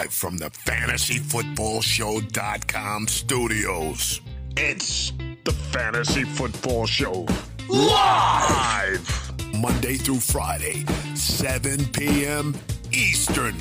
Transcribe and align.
Live 0.00 0.14
from 0.14 0.38
the 0.38 0.46
FantasyFootballShow.com 0.46 3.06
studios. 3.06 4.22
It's 4.56 5.12
the 5.44 5.52
Fantasy 5.52 6.24
Football 6.24 6.86
Show. 6.86 7.26
Live! 7.68 9.32
Monday 9.58 9.96
through 9.96 10.20
Friday, 10.20 10.86
7 11.14 11.84
p.m. 11.92 12.56
Eastern. 12.92 13.56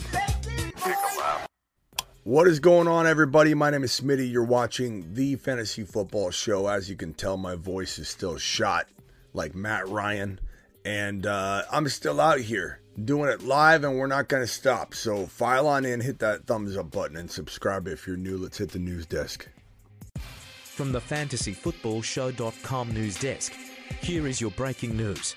What 2.24 2.48
is 2.48 2.62
going 2.62 2.88
on, 2.88 3.06
everybody? 3.06 3.54
My 3.54 3.70
name 3.70 3.84
is 3.84 4.00
Smitty. 4.00 4.32
You're 4.32 4.46
watching 4.46 5.14
the 5.14 5.36
Fantasy 5.36 5.84
Football 5.84 6.32
Show. 6.32 6.68
As 6.68 6.90
you 6.90 6.96
can 6.96 7.14
tell, 7.14 7.36
my 7.36 7.56
voice 7.56 8.00
is 8.00 8.08
still 8.08 8.38
shot 8.38 8.88
like 9.34 9.56
Matt 9.56 9.90
Ryan, 9.90 10.40
and 10.86 11.26
uh, 11.26 11.64
I'm 11.70 11.90
still 11.90 12.22
out 12.22 12.40
here 12.40 12.79
doing 13.06 13.30
it 13.30 13.42
live, 13.44 13.84
and 13.84 13.98
we're 13.98 14.08
not 14.08 14.28
going 14.28 14.44
to 14.44 14.48
stop. 14.48 14.94
So 14.94 15.26
file 15.26 15.68
on 15.68 15.86
in, 15.86 16.02
hit 16.02 16.20
that 16.20 16.46
thumbs 16.46 16.78
up 16.78 16.92
button, 16.92 17.18
and 17.18 17.30
subscribe 17.30 17.88
if 17.88 18.08
you're 18.08 18.18
new. 18.18 18.38
Let's 18.38 18.58
hit 18.58 18.72
the 18.72 18.80
news 18.80 19.06
desk. 19.06 19.48
From 20.64 20.92
the 20.92 21.02
fantasyfootballshow.com 21.02 22.92
news 22.94 23.20
desk, 23.20 23.54
here 24.02 24.28
is 24.28 24.40
your 24.40 24.52
breaking 24.52 24.96
news. 24.96 25.36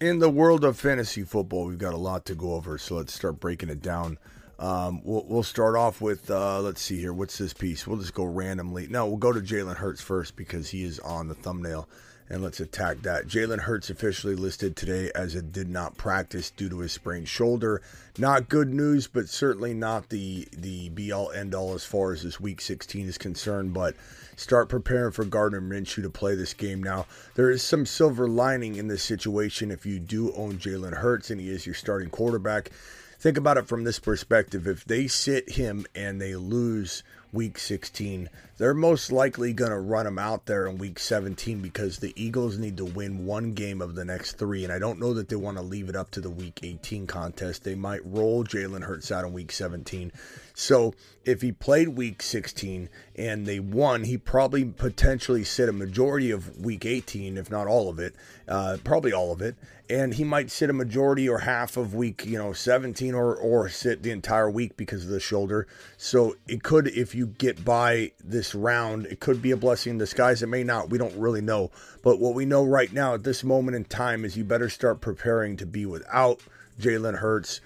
in 0.00 0.18
the 0.18 0.30
world 0.30 0.64
of 0.64 0.78
fantasy 0.78 1.22
football, 1.22 1.66
we've 1.66 1.78
got 1.78 1.94
a 1.94 1.98
lot 1.98 2.24
to 2.26 2.34
go 2.34 2.54
over, 2.54 2.78
so 2.78 2.96
let's 2.96 3.12
start 3.12 3.40
breaking 3.40 3.68
it 3.68 3.82
down. 3.82 4.18
Um, 4.58 5.02
we'll, 5.04 5.24
we'll 5.26 5.42
start 5.42 5.76
off 5.76 6.00
with 6.00 6.30
uh, 6.30 6.60
let's 6.60 6.82
see 6.82 6.98
here. 6.98 7.12
What's 7.12 7.38
this 7.38 7.52
piece? 7.52 7.86
We'll 7.86 7.98
just 7.98 8.14
go 8.14 8.24
randomly. 8.24 8.88
No, 8.88 9.06
we'll 9.06 9.16
go 9.16 9.32
to 9.32 9.40
Jalen 9.40 9.76
Hurts 9.76 10.00
first 10.00 10.34
because 10.34 10.68
he 10.68 10.82
is 10.82 10.98
on 11.00 11.28
the 11.28 11.34
thumbnail, 11.34 11.88
and 12.30 12.42
let's 12.42 12.60
attack 12.60 13.02
that. 13.02 13.26
Jalen 13.26 13.60
Hurts 13.60 13.90
officially 13.90 14.34
listed 14.34 14.76
today 14.76 15.10
as 15.14 15.34
it 15.34 15.52
did 15.52 15.68
not 15.68 15.96
practice 15.96 16.50
due 16.50 16.68
to 16.68 16.80
his 16.80 16.92
sprained 16.92 17.28
shoulder. 17.28 17.80
Not 18.18 18.48
good 18.48 18.72
news, 18.72 19.06
but 19.06 19.28
certainly 19.28 19.74
not 19.74 20.10
the 20.10 20.46
the 20.52 20.90
be 20.90 21.10
all 21.10 21.30
end 21.32 21.54
all 21.54 21.74
as 21.74 21.84
far 21.84 22.12
as 22.12 22.22
this 22.22 22.40
Week 22.40 22.60
16 22.60 23.08
is 23.08 23.18
concerned. 23.18 23.72
But 23.72 23.94
start 24.36 24.68
preparing 24.68 25.12
for 25.12 25.24
Gardner 25.24 25.60
Minshew 25.60 26.02
to 26.02 26.10
play 26.10 26.34
this 26.34 26.54
game 26.54 26.82
now. 26.82 27.06
There 27.34 27.50
is 27.50 27.62
some 27.62 27.86
silver 27.86 28.28
lining 28.28 28.76
in 28.76 28.88
this 28.88 29.02
situation 29.02 29.70
if 29.70 29.86
you 29.86 29.98
do 29.98 30.32
own 30.34 30.58
Jalen 30.58 30.94
Hurts 30.94 31.30
and 31.30 31.40
he 31.40 31.50
is 31.50 31.66
your 31.66 31.74
starting 31.74 32.10
quarterback. 32.10 32.70
Think 33.18 33.36
about 33.36 33.58
it 33.58 33.66
from 33.66 33.82
this 33.82 33.98
perspective. 33.98 34.68
If 34.68 34.84
they 34.84 35.08
sit 35.08 35.50
him 35.50 35.86
and 35.94 36.20
they 36.20 36.36
lose 36.36 37.02
week 37.32 37.58
16, 37.58 38.28
they're 38.56 38.74
most 38.74 39.12
likely 39.12 39.52
going 39.52 39.70
to 39.70 39.78
run 39.78 40.06
him 40.06 40.18
out 40.18 40.46
there 40.46 40.66
in 40.66 40.78
week 40.78 40.98
17 40.98 41.60
because 41.60 41.98
the 41.98 42.12
Eagles 42.16 42.58
need 42.58 42.76
to 42.76 42.84
win 42.84 43.26
one 43.26 43.52
game 43.52 43.80
of 43.80 43.94
the 43.94 44.04
next 44.04 44.32
three. 44.32 44.64
And 44.64 44.72
I 44.72 44.78
don't 44.78 44.98
know 44.98 45.14
that 45.14 45.28
they 45.28 45.36
want 45.36 45.56
to 45.58 45.62
leave 45.62 45.88
it 45.88 45.96
up 45.96 46.10
to 46.12 46.20
the 46.20 46.30
week 46.30 46.60
18 46.62 47.06
contest. 47.06 47.64
They 47.64 47.74
might 47.74 48.04
roll 48.04 48.44
Jalen 48.44 48.84
Hurts 48.84 49.12
out 49.12 49.24
in 49.24 49.32
week 49.32 49.52
17. 49.52 50.12
So 50.58 50.92
if 51.24 51.40
he 51.40 51.52
played 51.52 51.90
week 51.90 52.20
16 52.20 52.88
and 53.14 53.46
they 53.46 53.60
won, 53.60 54.02
he 54.02 54.18
probably 54.18 54.64
potentially 54.64 55.44
sit 55.44 55.68
a 55.68 55.72
majority 55.72 56.32
of 56.32 56.58
week 56.58 56.84
18, 56.84 57.38
if 57.38 57.48
not 57.48 57.68
all 57.68 57.88
of 57.88 58.00
it, 58.00 58.16
uh, 58.48 58.78
probably 58.82 59.12
all 59.12 59.30
of 59.30 59.40
it. 59.40 59.54
And 59.88 60.14
he 60.14 60.24
might 60.24 60.50
sit 60.50 60.68
a 60.68 60.72
majority 60.72 61.28
or 61.28 61.38
half 61.38 61.76
of 61.76 61.94
week, 61.94 62.26
you 62.26 62.36
know, 62.36 62.52
17 62.52 63.14
or, 63.14 63.36
or 63.36 63.68
sit 63.68 64.02
the 64.02 64.10
entire 64.10 64.50
week 64.50 64.76
because 64.76 65.04
of 65.04 65.10
the 65.10 65.20
shoulder. 65.20 65.68
So 65.96 66.34
it 66.48 66.64
could, 66.64 66.88
if 66.88 67.14
you 67.14 67.28
get 67.28 67.64
by 67.64 68.10
this 68.18 68.52
round, 68.52 69.06
it 69.06 69.20
could 69.20 69.40
be 69.40 69.52
a 69.52 69.56
blessing 69.56 69.92
in 69.92 69.98
disguise. 69.98 70.42
It 70.42 70.48
may 70.48 70.64
not. 70.64 70.90
We 70.90 70.98
don't 70.98 71.14
really 71.14 71.40
know. 71.40 71.70
But 72.02 72.18
what 72.18 72.34
we 72.34 72.46
know 72.46 72.64
right 72.64 72.92
now 72.92 73.14
at 73.14 73.22
this 73.22 73.44
moment 73.44 73.76
in 73.76 73.84
time 73.84 74.24
is 74.24 74.36
you 74.36 74.42
better 74.42 74.68
start 74.68 75.00
preparing 75.00 75.56
to 75.58 75.66
be 75.66 75.86
without 75.86 76.40
Jalen 76.80 77.18
Hurts 77.18 77.60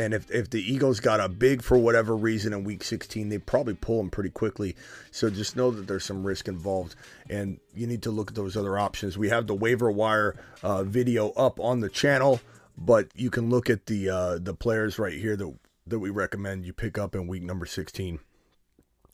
and 0.00 0.14
if, 0.14 0.30
if 0.30 0.48
the 0.48 0.62
Eagles 0.62 0.98
got 0.98 1.20
a 1.20 1.28
big 1.28 1.62
for 1.62 1.76
whatever 1.76 2.16
reason 2.16 2.54
in 2.54 2.64
week 2.64 2.82
16, 2.82 3.28
they 3.28 3.36
probably 3.36 3.74
pull 3.74 3.98
them 3.98 4.08
pretty 4.08 4.30
quickly. 4.30 4.74
So 5.10 5.28
just 5.28 5.56
know 5.56 5.70
that 5.70 5.86
there's 5.86 6.06
some 6.06 6.26
risk 6.26 6.48
involved. 6.48 6.94
And 7.28 7.60
you 7.74 7.86
need 7.86 8.02
to 8.04 8.10
look 8.10 8.30
at 8.30 8.34
those 8.34 8.56
other 8.56 8.78
options. 8.78 9.18
We 9.18 9.28
have 9.28 9.46
the 9.46 9.54
waiver 9.54 9.90
wire 9.90 10.36
uh, 10.62 10.84
video 10.84 11.32
up 11.32 11.60
on 11.60 11.80
the 11.80 11.90
channel, 11.90 12.40
but 12.78 13.08
you 13.14 13.28
can 13.28 13.50
look 13.50 13.68
at 13.68 13.86
the 13.86 14.08
uh, 14.08 14.38
the 14.38 14.54
players 14.54 14.98
right 14.98 15.18
here 15.18 15.36
that, 15.36 15.54
that 15.86 15.98
we 15.98 16.08
recommend 16.08 16.64
you 16.64 16.72
pick 16.72 16.96
up 16.96 17.14
in 17.14 17.26
week 17.26 17.42
number 17.42 17.66
16. 17.66 18.20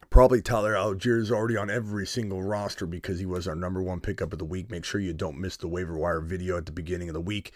Probably 0.08 0.40
Tyler 0.40 0.74
Allgeier 0.74 1.20
is 1.20 1.32
already 1.32 1.56
on 1.56 1.68
every 1.68 2.06
single 2.06 2.44
roster 2.44 2.86
because 2.86 3.18
he 3.18 3.26
was 3.26 3.48
our 3.48 3.56
number 3.56 3.82
one 3.82 4.00
pickup 4.00 4.32
of 4.32 4.38
the 4.38 4.44
week. 4.44 4.70
Make 4.70 4.84
sure 4.84 5.00
you 5.00 5.12
don't 5.12 5.40
miss 5.40 5.56
the 5.56 5.66
waiver 5.66 5.98
wire 5.98 6.20
video 6.20 6.56
at 6.56 6.66
the 6.66 6.72
beginning 6.72 7.08
of 7.08 7.14
the 7.14 7.20
week. 7.20 7.52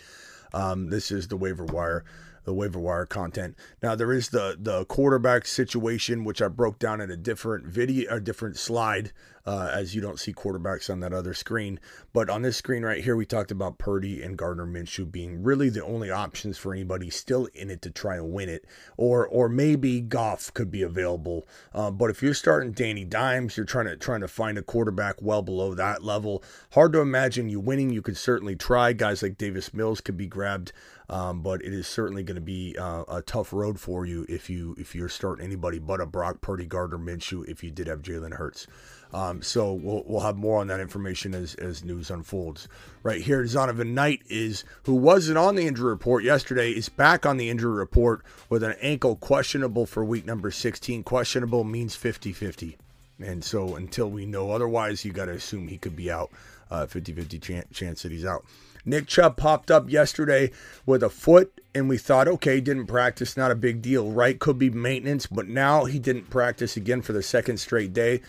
Um, 0.53 0.91
this 0.91 1.13
is 1.13 1.29
the 1.29 1.37
waiver 1.37 1.65
wire 1.65 2.05
the 2.51 2.55
waiver 2.55 2.81
wire 2.81 3.07
content. 3.07 3.57
Now 3.81 3.95
there 3.95 4.13
is 4.13 4.31
the 4.31 4.57
the 4.61 4.85
quarterback 4.87 5.47
situation, 5.47 6.25
which 6.25 6.43
I 6.43 6.49
broke 6.49 6.81
down 6.81 7.01
in 7.01 7.09
a 7.09 7.17
different 7.17 7.65
video, 7.65 8.17
a 8.17 8.19
different 8.19 8.57
slide, 8.57 9.13
uh, 9.47 9.71
as 9.73 9.95
you 9.95 10.01
don't 10.01 10.21
see 10.21 10.33
quarterbacks 10.33 10.91
on 10.91 11.01
that 11.01 11.13
other 11.13 11.35
screen. 11.35 11.81
But 12.13 12.29
on 12.29 12.43
this 12.43 12.57
screen 12.57 12.85
right 12.85 13.03
here, 13.03 13.17
we 13.17 13.27
talked 13.27 13.51
about 13.51 13.79
Purdy 13.79 14.23
and 14.23 14.37
Gardner 14.37 14.67
Minshew 14.67 15.11
being 15.11 15.43
really 15.43 15.69
the 15.69 15.85
only 15.85 16.11
options 16.11 16.59
for 16.59 16.73
anybody 16.73 17.11
still 17.11 17.47
in 17.55 17.71
it 17.71 17.83
to 17.83 17.91
try 17.91 18.17
and 18.17 18.33
win 18.33 18.49
it, 18.49 18.65
or 18.97 19.27
or 19.27 19.49
maybe 19.49 20.01
Goff 20.01 20.53
could 20.55 20.71
be 20.71 20.83
available. 20.83 21.47
Uh, 21.73 21.91
but 21.91 22.11
if 22.11 22.23
you're 22.23 22.35
starting 22.35 22.73
Danny 22.73 23.05
Dimes, 23.05 23.57
you're 23.57 23.67
trying 23.67 23.87
to 23.87 23.97
trying 23.97 24.21
to 24.21 24.29
find 24.29 24.59
a 24.59 24.63
quarterback 24.63 25.17
well 25.21 25.43
below 25.43 25.75
that 25.75 26.03
level. 26.03 26.43
Hard 26.73 26.93
to 26.93 27.01
imagine 27.01 27.49
you 27.49 27.61
winning. 27.61 27.91
You 27.91 28.03
could 28.03 28.17
certainly 28.17 28.57
try. 28.57 28.93
Guys 28.93 29.23
like 29.23 29.39
Davis 29.39 29.73
Mills 29.73 30.01
could 30.01 30.17
be 30.17 30.27
grabbed. 30.27 30.73
Um, 31.11 31.43
but 31.43 31.61
it 31.65 31.75
is 31.75 31.89
certainly 31.89 32.23
going 32.23 32.37
to 32.37 32.41
be 32.41 32.77
uh, 32.79 33.03
a 33.09 33.21
tough 33.21 33.53
road 33.53 33.81
for 33.81 34.07
you 34.07 34.25
if 34.29 34.49
you 34.49 34.77
if 34.79 34.95
you're 34.95 35.09
starting 35.09 35.45
anybody 35.45 35.81
but 35.81 36.01
a 36.01 36.07
Brock 36.07 36.41
Purdy, 36.41 36.67
Gardner 36.67 36.99
Minshew. 36.99 37.45
If 37.49 37.65
you 37.65 37.73
did 37.73 37.89
have 37.89 38.01
Jalen 38.01 38.35
Hurts, 38.35 38.69
um, 39.13 39.43
so 39.43 39.73
we'll 39.73 40.05
we'll 40.07 40.21
have 40.21 40.37
more 40.37 40.61
on 40.61 40.69
that 40.69 40.81
information 40.81 41.35
as 41.35 41.55
as 41.57 41.85
news 41.85 42.11
unfolds. 42.11 42.69
Right 43.03 43.21
here, 43.21 43.43
Zonovan 43.45 43.93
Knight 43.93 44.23
is 44.29 44.65
who 44.85 44.95
wasn't 44.95 45.39
on 45.39 45.57
the 45.57 45.67
injury 45.67 45.91
report 45.91 46.23
yesterday 46.23 46.71
is 46.71 46.89
back 46.89 47.27
on 47.27 47.37
the 47.37 47.51
injury 47.51 47.77
report 47.77 48.23
with 48.49 48.63
an 48.63 48.77
ankle 48.81 49.17
questionable 49.17 49.87
for 49.87 50.05
week 50.05 50.27
number 50.27 50.51
16. 50.51 51.03
Questionable 51.03 51.65
means 51.65 51.97
50-50. 51.97 52.77
And 53.19 53.45
so 53.45 53.75
until 53.75 54.11
we 54.11 54.27
know 54.27 54.51
otherwise, 54.51 55.05
you 55.05 55.13
got 55.13 55.27
to 55.27 55.33
assume 55.33 55.69
he 55.69 55.79
could 55.79 55.97
be 55.97 56.11
out. 56.11 56.31
Uh, 56.71 56.87
50-50 56.87 57.73
chance 57.73 58.03
that 58.03 58.13
he's 58.13 58.25
out. 58.25 58.45
Nick 58.85 59.09
Chubb 59.09 59.37
popped 59.37 59.71
up 59.71 59.91
yesterday 59.91 60.51
with 60.87 61.03
a 61.03 61.11
foot, 61.11 61.61
and 61.75 61.89
we 61.89 61.99
thought, 61.99 62.29
okay, 62.29 62.61
didn't 62.61 62.87
practice, 62.87 63.37
not 63.37 63.51
a 63.51 63.57
big 63.57 63.83
deal, 63.83 64.11
right? 64.11 64.39
Could 64.39 64.59
be 64.59 64.71
maintenance, 64.71 65.27
but 65.27 65.49
now 65.49 65.85
he 65.85 65.99
didn't 65.99 66.31
practice 66.31 66.77
again 66.77 67.03
for 67.03 67.13
the 67.13 67.23
second 67.23 67.59
straight 67.59 67.93
day, 67.93 68.21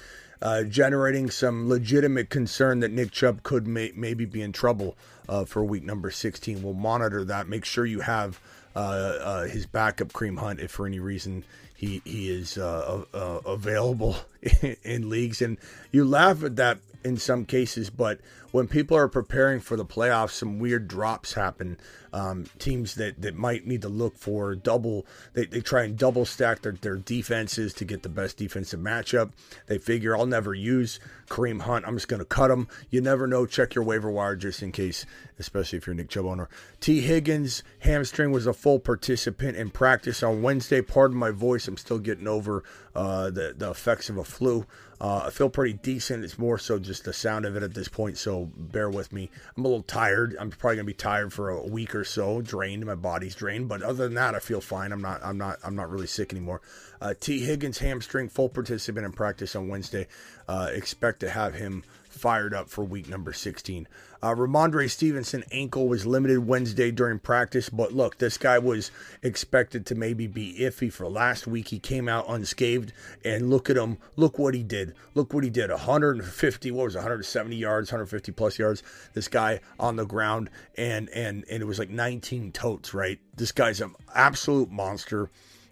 uh, 0.41 0.63
generating 0.63 1.29
some 1.29 1.69
legitimate 1.69 2.29
concern 2.29 2.79
that 2.79 2.91
Nick 2.91 3.11
Chubb 3.11 3.43
could 3.43 3.67
may- 3.67 3.93
maybe 3.95 4.25
be 4.25 4.41
in 4.41 4.51
trouble 4.51 4.95
uh, 5.29 5.45
for 5.45 5.63
week 5.63 5.83
number 5.83 6.11
16. 6.11 6.63
We'll 6.63 6.73
monitor 6.73 7.23
that. 7.25 7.47
Make 7.47 7.65
sure 7.65 7.85
you 7.85 8.01
have 8.01 8.39
uh, 8.73 8.79
uh 8.79 9.43
his 9.43 9.65
backup 9.65 10.13
Kareem 10.13 10.39
Hunt 10.39 10.61
if 10.61 10.71
for 10.71 10.87
any 10.87 10.99
reason 10.99 11.43
he 11.75 12.01
he 12.05 12.29
is 12.29 12.57
uh, 12.57 13.03
available 13.45 14.15
in, 14.41 14.77
in 14.83 15.09
leagues. 15.09 15.41
And 15.41 15.57
you 15.91 16.05
laugh 16.05 16.43
at 16.43 16.55
that 16.55 16.79
in 17.03 17.17
some 17.17 17.45
cases, 17.45 17.89
but 17.89 18.19
when 18.51 18.67
people 18.67 18.97
are 18.97 19.07
preparing 19.07 19.59
for 19.59 19.75
the 19.75 19.85
playoffs, 19.85 20.31
some 20.31 20.59
weird 20.59 20.87
drops 20.87 21.33
happen. 21.33 21.77
Um, 22.13 22.47
teams 22.59 22.95
that, 22.95 23.21
that 23.21 23.35
might 23.35 23.65
need 23.65 23.81
to 23.83 23.89
look 23.89 24.17
for 24.17 24.53
double, 24.53 25.05
they, 25.31 25.45
they 25.45 25.61
try 25.61 25.83
and 25.83 25.97
double 25.97 26.25
stack 26.25 26.61
their, 26.61 26.73
their 26.73 26.97
defenses 26.97 27.73
to 27.75 27.85
get 27.85 28.03
the 28.03 28.09
best 28.09 28.35
defensive 28.35 28.81
matchup. 28.81 29.31
They 29.67 29.77
figure 29.77 30.17
I'll 30.17 30.25
never 30.25 30.53
use 30.53 30.99
Kareem 31.29 31.61
Hunt. 31.61 31.85
I'm 31.87 31.95
just 31.95 32.09
going 32.09 32.19
to 32.19 32.25
cut 32.25 32.51
him. 32.51 32.67
You 32.89 32.99
never 32.99 33.27
know. 33.27 33.45
Check 33.45 33.75
your 33.75 33.85
waiver 33.85 34.11
wire 34.11 34.35
just 34.35 34.61
in 34.61 34.73
case, 34.73 35.05
especially 35.39 35.77
if 35.77 35.87
you're 35.87 35.95
Nick 35.95 36.09
Chubb 36.09 36.25
owner. 36.25 36.49
T. 36.81 36.99
Higgins 36.99 37.63
hamstring 37.79 38.31
was 38.31 38.45
a 38.45 38.53
full 38.53 38.79
participant 38.79 39.55
in 39.55 39.69
practice 39.69 40.21
on 40.21 40.41
Wednesday. 40.41 40.81
Pardon 40.81 41.17
my 41.17 41.31
voice. 41.31 41.69
I'm 41.69 41.77
still 41.77 41.99
getting 41.99 42.27
over 42.27 42.63
uh, 42.93 43.29
the, 43.29 43.55
the 43.57 43.69
effects 43.69 44.09
of 44.09 44.17
a 44.17 44.25
flu. 44.25 44.65
Uh, 45.01 45.23
I 45.25 45.29
feel 45.31 45.49
pretty 45.49 45.73
decent. 45.73 46.23
It's 46.23 46.37
more 46.37 46.59
so 46.59 46.77
just 46.77 47.05
the 47.05 47.11
sound 47.11 47.47
of 47.47 47.55
it 47.55 47.63
at 47.63 47.73
this 47.73 47.87
point. 47.87 48.19
So 48.19 48.51
bear 48.55 48.87
with 48.87 49.11
me. 49.11 49.31
I'm 49.57 49.65
a 49.65 49.67
little 49.67 49.81
tired. 49.81 50.37
I'm 50.39 50.51
probably 50.51 50.75
gonna 50.75 50.85
be 50.85 50.93
tired 50.93 51.33
for 51.33 51.49
a 51.49 51.65
week 51.65 51.95
or 51.95 52.03
so, 52.03 52.39
drained. 52.39 52.85
My 52.85 52.93
body's 52.93 53.33
drained, 53.33 53.67
but 53.67 53.81
other 53.81 54.03
than 54.03 54.13
that, 54.13 54.35
I 54.35 54.39
feel 54.39 54.61
fine. 54.61 54.91
I'm 54.91 55.01
not. 55.01 55.19
I'm 55.23 55.39
not. 55.39 55.57
I'm 55.63 55.75
not 55.75 55.89
really 55.89 56.05
sick 56.05 56.31
anymore. 56.31 56.61
Uh, 57.01 57.15
T. 57.19 57.39
Higgins 57.39 57.79
hamstring, 57.79 58.29
full 58.29 58.47
participant 58.47 59.03
in 59.03 59.11
practice 59.11 59.55
on 59.55 59.67
Wednesday. 59.67 60.05
Uh, 60.47 60.69
expect 60.71 61.19
to 61.21 61.31
have 61.31 61.55
him 61.55 61.83
fired 62.07 62.53
up 62.53 62.69
for 62.69 62.83
week 62.83 63.09
number 63.09 63.33
16. 63.33 63.87
Uh, 64.23 64.35
Rhamondre 64.35 64.87
Stevenson 64.87 65.43
ankle 65.51 65.87
was 65.87 66.05
limited 66.05 66.45
Wednesday 66.45 66.91
during 66.91 67.17
practice, 67.17 67.69
but 67.69 67.91
look, 67.91 68.19
this 68.19 68.37
guy 68.37 68.59
was 68.59 68.91
expected 69.23 69.83
to 69.87 69.95
maybe 69.95 70.27
be 70.27 70.57
iffy 70.59 70.93
for 70.93 71.07
last 71.07 71.47
week. 71.47 71.69
He 71.69 71.79
came 71.79 72.07
out 72.07 72.29
unscathed, 72.29 72.93
and 73.25 73.49
look 73.49 73.67
at 73.69 73.77
him. 73.77 73.97
Look 74.15 74.37
what 74.37 74.53
he 74.53 74.61
did. 74.61 74.93
Look 75.15 75.33
what 75.33 75.43
he 75.43 75.49
did. 75.49 75.71
150, 75.71 76.71
what 76.71 76.83
was 76.85 76.95
it, 76.95 76.99
170 76.99 77.55
yards, 77.55 77.91
150 77.91 78.31
plus 78.33 78.59
yards. 78.59 78.83
This 79.13 79.27
guy 79.27 79.59
on 79.79 79.95
the 79.95 80.05
ground, 80.05 80.51
and 80.77 81.09
and 81.09 81.43
and 81.49 81.63
it 81.63 81.65
was 81.65 81.79
like 81.79 81.89
19 81.89 82.51
totes. 82.51 82.93
Right, 82.93 83.19
this 83.35 83.51
guy's 83.51 83.81
an 83.81 83.95
absolute 84.13 84.69
monster 84.69 85.31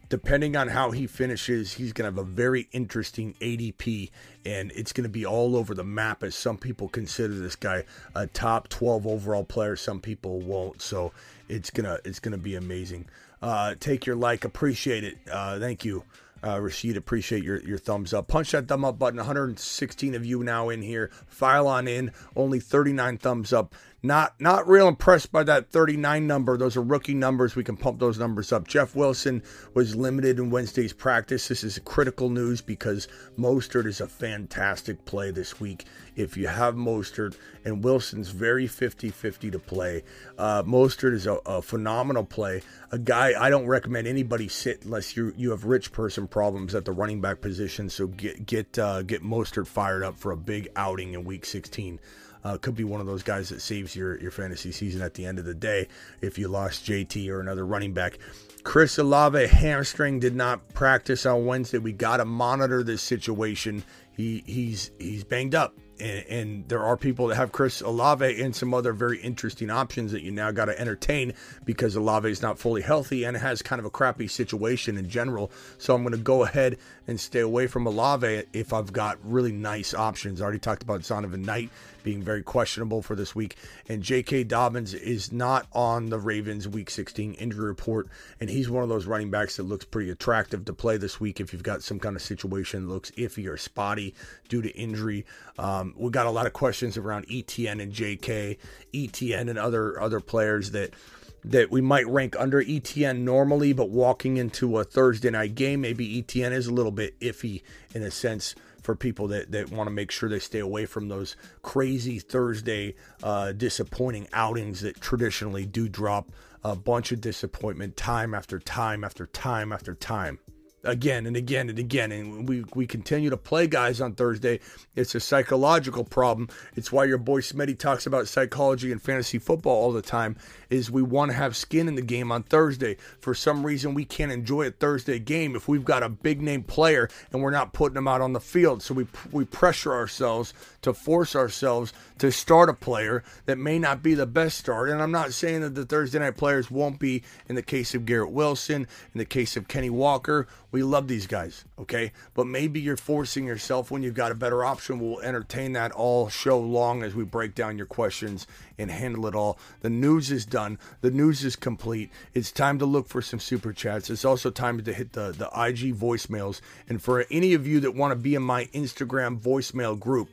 depending 0.10 0.56
on 0.56 0.68
how 0.68 0.92
he 0.92 1.08
finishes, 1.08 1.74
he's 1.74 1.94
going 1.94 2.12
to 2.12 2.18
have 2.18 2.28
a 2.28 2.30
very 2.30 2.68
interesting 2.72 3.36
ADP, 3.40 4.10
and 4.46 4.72
it's 4.74 4.92
going 4.92 5.04
to 5.04 5.10
be 5.10 5.26
all 5.26 5.56
over 5.56 5.74
the 5.74 5.84
map 5.84 6.24
as 6.24 6.36
some 6.36 6.58
people 6.58 6.90
consider 6.90 7.36
this 7.36 7.56
guy 7.56 7.86
a 8.16 8.28
top 8.28 8.68
12 8.68 9.08
overall 9.08 9.44
player. 9.44 9.76
Some 9.76 10.02
people 10.02 10.40
won't. 10.42 10.82
So 10.82 11.12
it's 11.48 11.70
gonna 11.70 12.00
it's 12.06 12.20
gonna 12.20 12.38
be 12.38 12.56
amazing. 12.56 13.06
Uh, 13.42 13.76
take 13.80 14.06
your 14.06 14.16
like, 14.16 14.44
appreciate 14.44 15.04
it. 15.04 15.18
Uh, 15.32 15.60
thank 15.60 15.86
you. 15.86 16.04
Uh, 16.42 16.60
Rashid, 16.60 16.96
appreciate 16.96 17.44
your, 17.44 17.60
your 17.62 17.78
thumbs 17.78 18.14
up. 18.14 18.28
Punch 18.28 18.52
that 18.52 18.68
thumb 18.68 18.86
up 18.86 18.98
button. 18.98 19.18
116 19.18 20.16
of 20.16 20.26
you 20.26 20.42
now 20.44 20.70
in 20.70 20.82
here. 20.82 21.12
File 21.28 21.68
on 21.68 21.88
in. 21.88 22.12
Only 22.36 22.62
39 22.62 23.18
thumbs 23.18 23.52
up. 23.52 23.76
Not 24.02 24.40
not 24.40 24.66
real 24.66 24.88
impressed 24.88 25.30
by 25.30 25.44
that 25.44 25.72
39 25.72 26.26
number. 26.26 26.56
Those 26.56 26.78
are 26.78 26.82
rookie 26.82 27.14
numbers. 27.14 27.58
We 27.58 27.66
can 27.66 27.76
pump 27.76 28.00
those 28.00 28.18
numbers 28.18 28.54
up. 28.54 28.66
Jeff 28.66 28.96
Wilson 28.96 29.44
was 29.74 29.94
limited 29.94 30.40
in 30.40 30.50
Wednesday's 30.50 30.94
practice. 30.94 31.50
This 31.50 31.66
is 31.66 31.80
critical 31.84 32.30
news 32.30 32.62
because 32.62 33.10
Mostert 33.38 33.86
is 33.86 34.00
a 34.00 34.08
fantastic 34.08 35.04
play 35.04 35.32
this 35.32 35.60
week. 35.60 35.84
If 36.16 36.38
you 36.38 36.48
have 36.48 36.76
Mostert 36.76 37.36
and 37.66 37.84
Wilson's 37.84 38.30
very 38.30 38.68
50-50 38.68 39.52
to 39.52 39.60
play, 39.60 40.04
uh, 40.38 40.64
Mostert 40.64 41.14
is 41.14 41.28
a, 41.28 41.34
a 41.46 41.62
phenomenal 41.62 42.24
play. 42.24 42.62
A 42.94 42.98
guy 42.98 43.34
I 43.38 43.50
don't 43.50 43.68
recommend 43.68 44.08
anybody 44.08 44.48
sit 44.48 44.86
unless 44.86 45.18
you 45.18 45.34
you 45.36 45.52
have 45.52 45.66
rich 45.66 45.92
person 45.92 46.26
problems 46.26 46.74
at 46.74 46.86
the 46.86 46.94
running 46.94 47.20
back 47.20 47.42
position. 47.42 47.90
So 47.90 48.08
get 48.08 48.46
get 48.46 48.80
uh, 48.80 49.02
get 49.02 49.24
Mostert 49.24 49.68
fired 49.68 50.04
up 50.04 50.18
for 50.18 50.32
a 50.32 50.38
big 50.38 50.70
outing 50.78 51.16
in 51.16 51.26
Week 51.26 51.44
16. 51.44 52.00
Uh, 52.44 52.58
could 52.58 52.76
be 52.76 52.84
one 52.84 53.02
of 53.02 53.08
those 53.08 53.24
guys 53.24 53.50
that 53.50 53.62
saves 53.62 53.96
your, 53.96 54.20
your 54.20 54.32
fantasy 54.32 54.72
season 54.72 55.02
at 55.02 55.14
the 55.14 55.26
end 55.26 55.40
of 55.40 55.46
the 55.46 55.54
day 55.54 55.88
if 56.22 56.38
you 56.38 56.48
lost 56.48 56.86
JT 56.86 57.30
or 57.30 57.40
another 57.42 57.66
running 57.66 57.94
back. 57.94 58.18
Chris 58.64 58.98
Olave 58.98 59.48
hamstring 59.48 60.20
did 60.20 60.36
not 60.36 60.68
practice 60.74 61.26
on 61.26 61.46
Wednesday. 61.46 61.78
We 61.78 61.94
got 61.94 62.18
to 62.18 62.26
monitor 62.26 62.84
this 62.84 63.02
situation. 63.02 63.84
He 64.16 64.44
he's 64.46 64.92
he's 65.00 65.24
banged 65.24 65.56
up. 65.56 65.74
And, 66.00 66.26
and, 66.30 66.70
there 66.70 66.82
are 66.82 66.96
people 66.96 67.28
that 67.28 67.36
have 67.36 67.52
Chris 67.52 67.82
Olave 67.82 68.42
and 68.42 68.56
some 68.56 68.74
other 68.74 68.94
very 68.94 69.20
interesting 69.20 69.70
options 69.70 70.14
that 70.14 70.22
you 70.22 70.32
now 70.32 70.50
got 70.52 70.66
to 70.66 70.80
entertain 70.80 71.34
because 71.66 71.98
Olave 71.98 72.30
is 72.30 72.42
not 72.42 72.58
fully 72.58 72.82
healthy 72.82 73.26
and 73.26 73.36
has 73.36 73.62
kind 73.62 73.82
of 73.82 73.86
a 73.86 73.90
crappy 73.90 74.30
situation 74.30 74.98
in 74.98 75.10
general. 75.10 75.52
So 75.78 75.94
I'm 75.94 76.04
going 76.04 76.14
to 76.14 76.18
go 76.18 76.44
ahead 76.44 76.78
and 77.06 77.20
stay 77.20 77.42
away 77.42 77.68
from 77.68 77.86
Olave 77.86 78.44
if 78.54 78.72
I've 78.72 78.94
got 78.94 79.18
really 79.26 79.52
nice 79.52 79.94
options. 79.94 80.40
I 80.40 80.46
already 80.46 80.60
talked 80.60 80.84
about 80.84 81.02
Zonovan 81.02 81.44
Knight 81.44 81.70
being 82.10 82.24
very 82.24 82.42
questionable 82.42 83.04
for 83.04 83.16
this 83.16 83.36
week. 83.36 83.56
And 83.88 84.02
J.K. 84.02 84.46
Dobbins 84.46 84.96
is 84.96 85.32
not 85.32 85.68
on 85.72 86.08
the 86.08 86.18
Ravens 86.18 86.68
Week 86.68 86.90
16 86.90 87.36
injury 87.36 87.68
report, 87.68 88.08
and 88.40 88.50
he's 88.50 88.68
one 88.68 88.82
of 88.82 88.90
those 88.90 89.06
running 89.06 89.30
backs 89.30 89.58
that 89.58 89.64
looks 89.64 89.86
pretty 89.86 90.10
attractive 90.10 90.66
to 90.66 90.74
play 90.74 90.98
this 90.98 91.20
week 91.20 91.40
if 91.40 91.54
you've 91.54 91.62
got 91.62 91.84
some 91.84 92.00
kind 92.00 92.16
of 92.16 92.24
situation 92.24 92.88
that 92.88 92.92
looks 92.92 93.12
iffy 93.12 93.48
or 93.48 93.58
spotty 93.58 94.16
due 94.48 94.64
to 94.64 94.76
injury. 94.76 95.24
Um, 95.60 95.94
we 95.96 96.10
got 96.10 96.26
a 96.26 96.32
lot 96.32 96.48
of 96.48 96.54
questions 96.54 96.98
around 96.98 97.28
ETN 97.28 97.80
and 97.80 97.94
J.K., 97.94 98.58
ETN 98.92 99.48
and 99.48 99.60
other 99.60 100.02
other 100.02 100.20
players 100.20 100.72
that 100.72 100.96
that 101.44 101.70
we 101.70 101.80
might 101.80 102.08
rank 102.08 102.36
under 102.40 102.64
ETN 102.64 103.20
normally, 103.20 103.72
but 103.72 103.92
walking 103.92 104.38
into 104.38 104.80
a 104.80 104.84
Thursday 104.84 105.30
night 105.30 105.54
game, 105.54 105.82
maybe 105.82 106.24
ETN 106.24 106.54
is 106.54 106.66
a 106.66 106.74
little 106.74 106.92
bit 106.92 107.20
iffy 107.20 107.62
in 107.94 108.02
a 108.02 108.10
sense 108.10 108.56
for 108.90 108.96
people 108.96 109.28
that, 109.28 109.52
that 109.52 109.72
want 109.72 109.86
to 109.86 109.92
make 109.92 110.10
sure 110.10 110.28
they 110.28 110.40
stay 110.40 110.58
away 110.58 110.84
from 110.88 111.10
those 111.10 111.36
crazy 111.62 112.18
Thursday 112.18 112.96
uh, 113.22 113.52
disappointing 113.52 114.28
outings 114.34 114.82
that 114.82 115.00
traditionally 115.00 115.64
do 115.64 115.88
drop 115.88 116.32
a 116.64 116.76
bunch 116.76 117.12
of 117.12 117.22
disappointment 117.22 117.96
time 117.96 118.34
after 118.34 118.58
time 118.58 119.04
after 119.04 119.28
time 119.28 119.72
after 119.72 119.94
time. 119.94 120.40
Again 120.84 121.28
and 121.28 121.38
again 121.38 121.70
and 121.70 121.78
again 121.78 122.12
and 122.12 122.50
we 122.50 122.64
we 122.74 122.88
continue 122.88 123.30
to 123.30 123.38
play 123.38 123.68
guys 123.68 124.02
on 124.02 124.16
Thursday. 124.16 124.60
It's 124.96 125.14
a 125.14 125.20
psychological 125.20 126.04
problem. 126.04 126.50
It's 126.76 126.92
why 126.92 127.06
your 127.06 127.20
boy 127.20 127.42
Smitty 127.42 127.78
talks 127.78 128.08
about 128.08 128.28
psychology 128.28 128.92
and 128.92 129.00
fantasy 129.00 129.38
football 129.38 129.76
all 129.76 129.92
the 129.92 130.02
time 130.02 130.36
is 130.70 130.92
we 130.92 131.02
want 131.02 131.32
to 131.32 131.38
have 131.38 131.56
skin 131.56 131.88
in 131.88 131.96
the 131.96 132.02
game 132.02 132.32
on 132.32 132.44
Thursday 132.44 132.98
for 133.20 133.34
some 133.34 133.66
reason 133.66 133.94
we 133.94 134.06
can't 134.06 134.32
enjoy 134.32 134.68
a 134.68 134.72
Thursday 134.72 135.20
game 135.20 135.56
if 135.56 135.68
we've 135.68 135.86
got 135.86 136.04
a 136.04 136.10
big 136.10 136.42
name 136.42 136.64
player 136.64 137.10
and 137.32 137.42
we're 137.42 137.52
not 137.52 137.74
putting 137.74 137.96
them 137.96 138.08
out 138.08 138.22
on 138.22 138.34
the 138.34 138.40
field 138.40 138.82
so 138.82 138.94
we 138.94 139.08
we 139.32 139.46
pressure 139.46 139.94
ourselves 139.94 140.54
to 140.82 140.94
force 140.94 141.36
ourselves 141.36 141.94
to 142.18 142.32
start 142.32 142.70
a 142.70 142.74
player 142.74 143.24
that 143.46 143.58
may 143.58 143.80
not 143.80 144.04
be 144.04 144.14
the 144.14 144.26
best 144.26 144.58
start 144.58 144.90
and 144.90 145.02
I'm 145.02 145.12
not 145.12 145.34
saying 145.34 145.62
that 145.62 145.76
the 145.76 145.86
Thursday 145.86 146.20
night 146.20 146.38
players 146.38 146.72
won't 146.72 147.00
be 147.00 147.24
in 147.48 147.56
the 147.56 147.62
case 147.62 147.96
of 147.96 148.06
Garrett 148.06 148.32
Wilson 148.32 148.88
in 149.14 149.18
the 149.18 149.26
case 149.26 149.58
of 149.58 149.68
Kenny 149.68 149.90
Walker 149.90 150.48
we 150.72 150.84
love 150.84 151.08
these 151.08 151.26
guys, 151.26 151.66
okay? 151.80 152.12
But 152.36 152.46
maybe 152.46 152.80
you're 152.80 152.98
forcing 152.98 153.46
yourself 153.46 153.90
when 153.90 154.04
you've 154.04 154.14
got 154.14 154.32
a 154.32 154.36
better 154.36 154.64
option. 154.64 155.00
We'll 155.00 155.20
entertain 155.22 155.74
that 155.74 155.92
all 155.92 156.30
show 156.30 156.60
long 156.60 157.02
as 157.02 157.16
we 157.16 157.24
break 157.24 157.56
down 157.56 157.78
your 157.78 157.88
questions 157.88 158.46
and 158.80 158.90
handle 158.90 159.28
it 159.28 159.36
all. 159.36 159.60
The 159.82 159.90
news 159.90 160.32
is 160.32 160.46
done. 160.46 160.80
The 161.02 161.12
news 161.12 161.44
is 161.44 161.56
complete. 161.56 162.10
It's 162.34 162.52
time 162.52 162.80
to 162.80 162.86
look 162.86 163.08
for 163.08 163.22
some 163.22 163.40
super 163.40 163.74
chats. 163.74 164.10
It's 164.10 164.26
also 164.26 164.50
time 164.50 164.82
to 164.82 164.94
hit 164.94 165.14
the, 165.14 165.32
the 165.32 165.48
IG 165.48 165.96
voicemails. 165.96 166.62
And 166.88 167.02
for 167.02 167.26
any 167.30 167.54
of 167.54 167.68
you 167.68 167.82
that 167.82 167.94
want 167.94 168.12
to 168.12 168.16
be 168.16 168.34
in 168.34 168.42
my 168.42 168.66
Instagram 168.68 169.40
voicemail 169.40 170.00
group, 170.00 170.30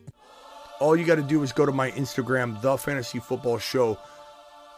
all 0.81 0.97
you 0.97 1.05
got 1.05 1.17
to 1.17 1.23
do 1.23 1.43
is 1.43 1.53
go 1.53 1.67
to 1.67 1.73
my 1.73 1.91
Instagram, 1.91 2.61
The 2.63 2.77
Fantasy 2.77 3.19
Football 3.19 3.59
Show. 3.59 3.99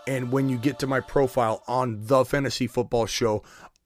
And 0.07 0.33
when 0.33 0.49
you 0.49 0.57
get 0.57 0.79
to 0.79 0.87
my 0.87 1.01
profile 1.01 1.63
on 1.69 2.07
The 2.07 2.25
Fantasy 2.25 2.67
Football 2.67 3.07
Show, 3.07 3.43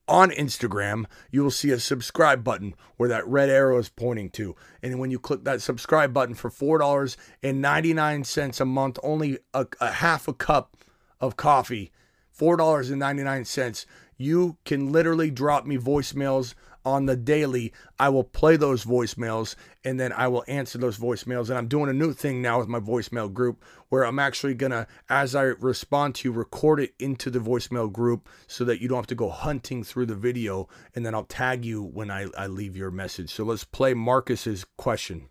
on 0.08 0.31
Instagram, 0.31 1.04
you 1.31 1.43
will 1.43 1.50
see 1.50 1.70
a 1.70 1.78
subscribe 1.78 2.43
button 2.43 2.75
where 2.96 3.08
that 3.08 3.26
red 3.26 3.49
arrow 3.49 3.78
is 3.78 3.88
pointing 3.88 4.28
to. 4.31 4.54
And 4.82 4.99
when 4.99 5.10
you 5.10 5.19
click 5.19 5.44
that 5.44 5.62
subscribe 5.62 6.12
button 6.12 6.34
for 6.34 6.50
$4.99 6.50 8.60
a 8.60 8.64
month, 8.64 8.99
only 9.02 9.38
a, 9.54 9.66
a 9.81 9.93
half 9.93 10.28
a 10.28 10.34
cup 10.34 10.76
of 11.20 11.37
coffee, 11.37 11.93
$4.99, 12.37 13.87
you 14.16 14.56
can 14.64 14.93
literally 14.93 15.31
drop 15.31 15.66
me 15.66 15.78
voicemails 15.78 16.54
on 16.84 17.06
the 17.06 17.17
daily. 17.17 17.73
I 17.99 18.08
will 18.08 18.25
play 18.25 18.56
those 18.56 18.84
voicemails 18.84 19.55
and 19.84 19.99
then 19.99 20.12
I 20.12 20.29
will 20.29 20.44
answer 20.49 20.79
those 20.79 20.99
voicemails. 20.99 21.49
And 21.49 21.58
I'm 21.58 21.69
doing 21.69 21.90
a 21.90 21.94
new 21.94 22.12
thing 22.12 22.43
now 22.43 22.58
with 22.58 22.69
my 22.69 22.81
voicemail 22.81 23.32
group 23.32 23.64
where 23.88 24.05
I'm 24.05 24.19
actually 24.19 24.55
going 24.55 24.73
to, 24.73 24.87
as 25.08 25.34
I 25.34 25.43
respond 25.43 26.14
to 26.17 26.29
you, 26.29 26.32
record 26.32 26.81
it 26.81 26.94
into 26.99 27.31
the 27.31 27.38
voicemail 27.38 27.93
group 27.93 28.29
so 28.46 28.64
that 28.64 28.81
you 28.81 28.88
don't 28.88 28.99
have 28.99 29.06
to 29.08 29.14
go 29.14 29.29
hunting 29.29 29.84
through 29.84 30.06
the 30.06 30.14
video. 30.14 30.69
And 30.94 31.05
then 31.05 31.14
I'll 31.14 31.25
tag 31.25 31.64
you 31.64 31.83
when 31.83 32.11
I, 32.11 32.26
I 32.37 32.47
leave 32.47 32.76
your 32.76 32.90
message. 32.90 33.30
So 33.30 33.45
let's 33.45 33.64
play 33.64 33.95
Marcus's 33.95 34.64
question. 34.76 35.28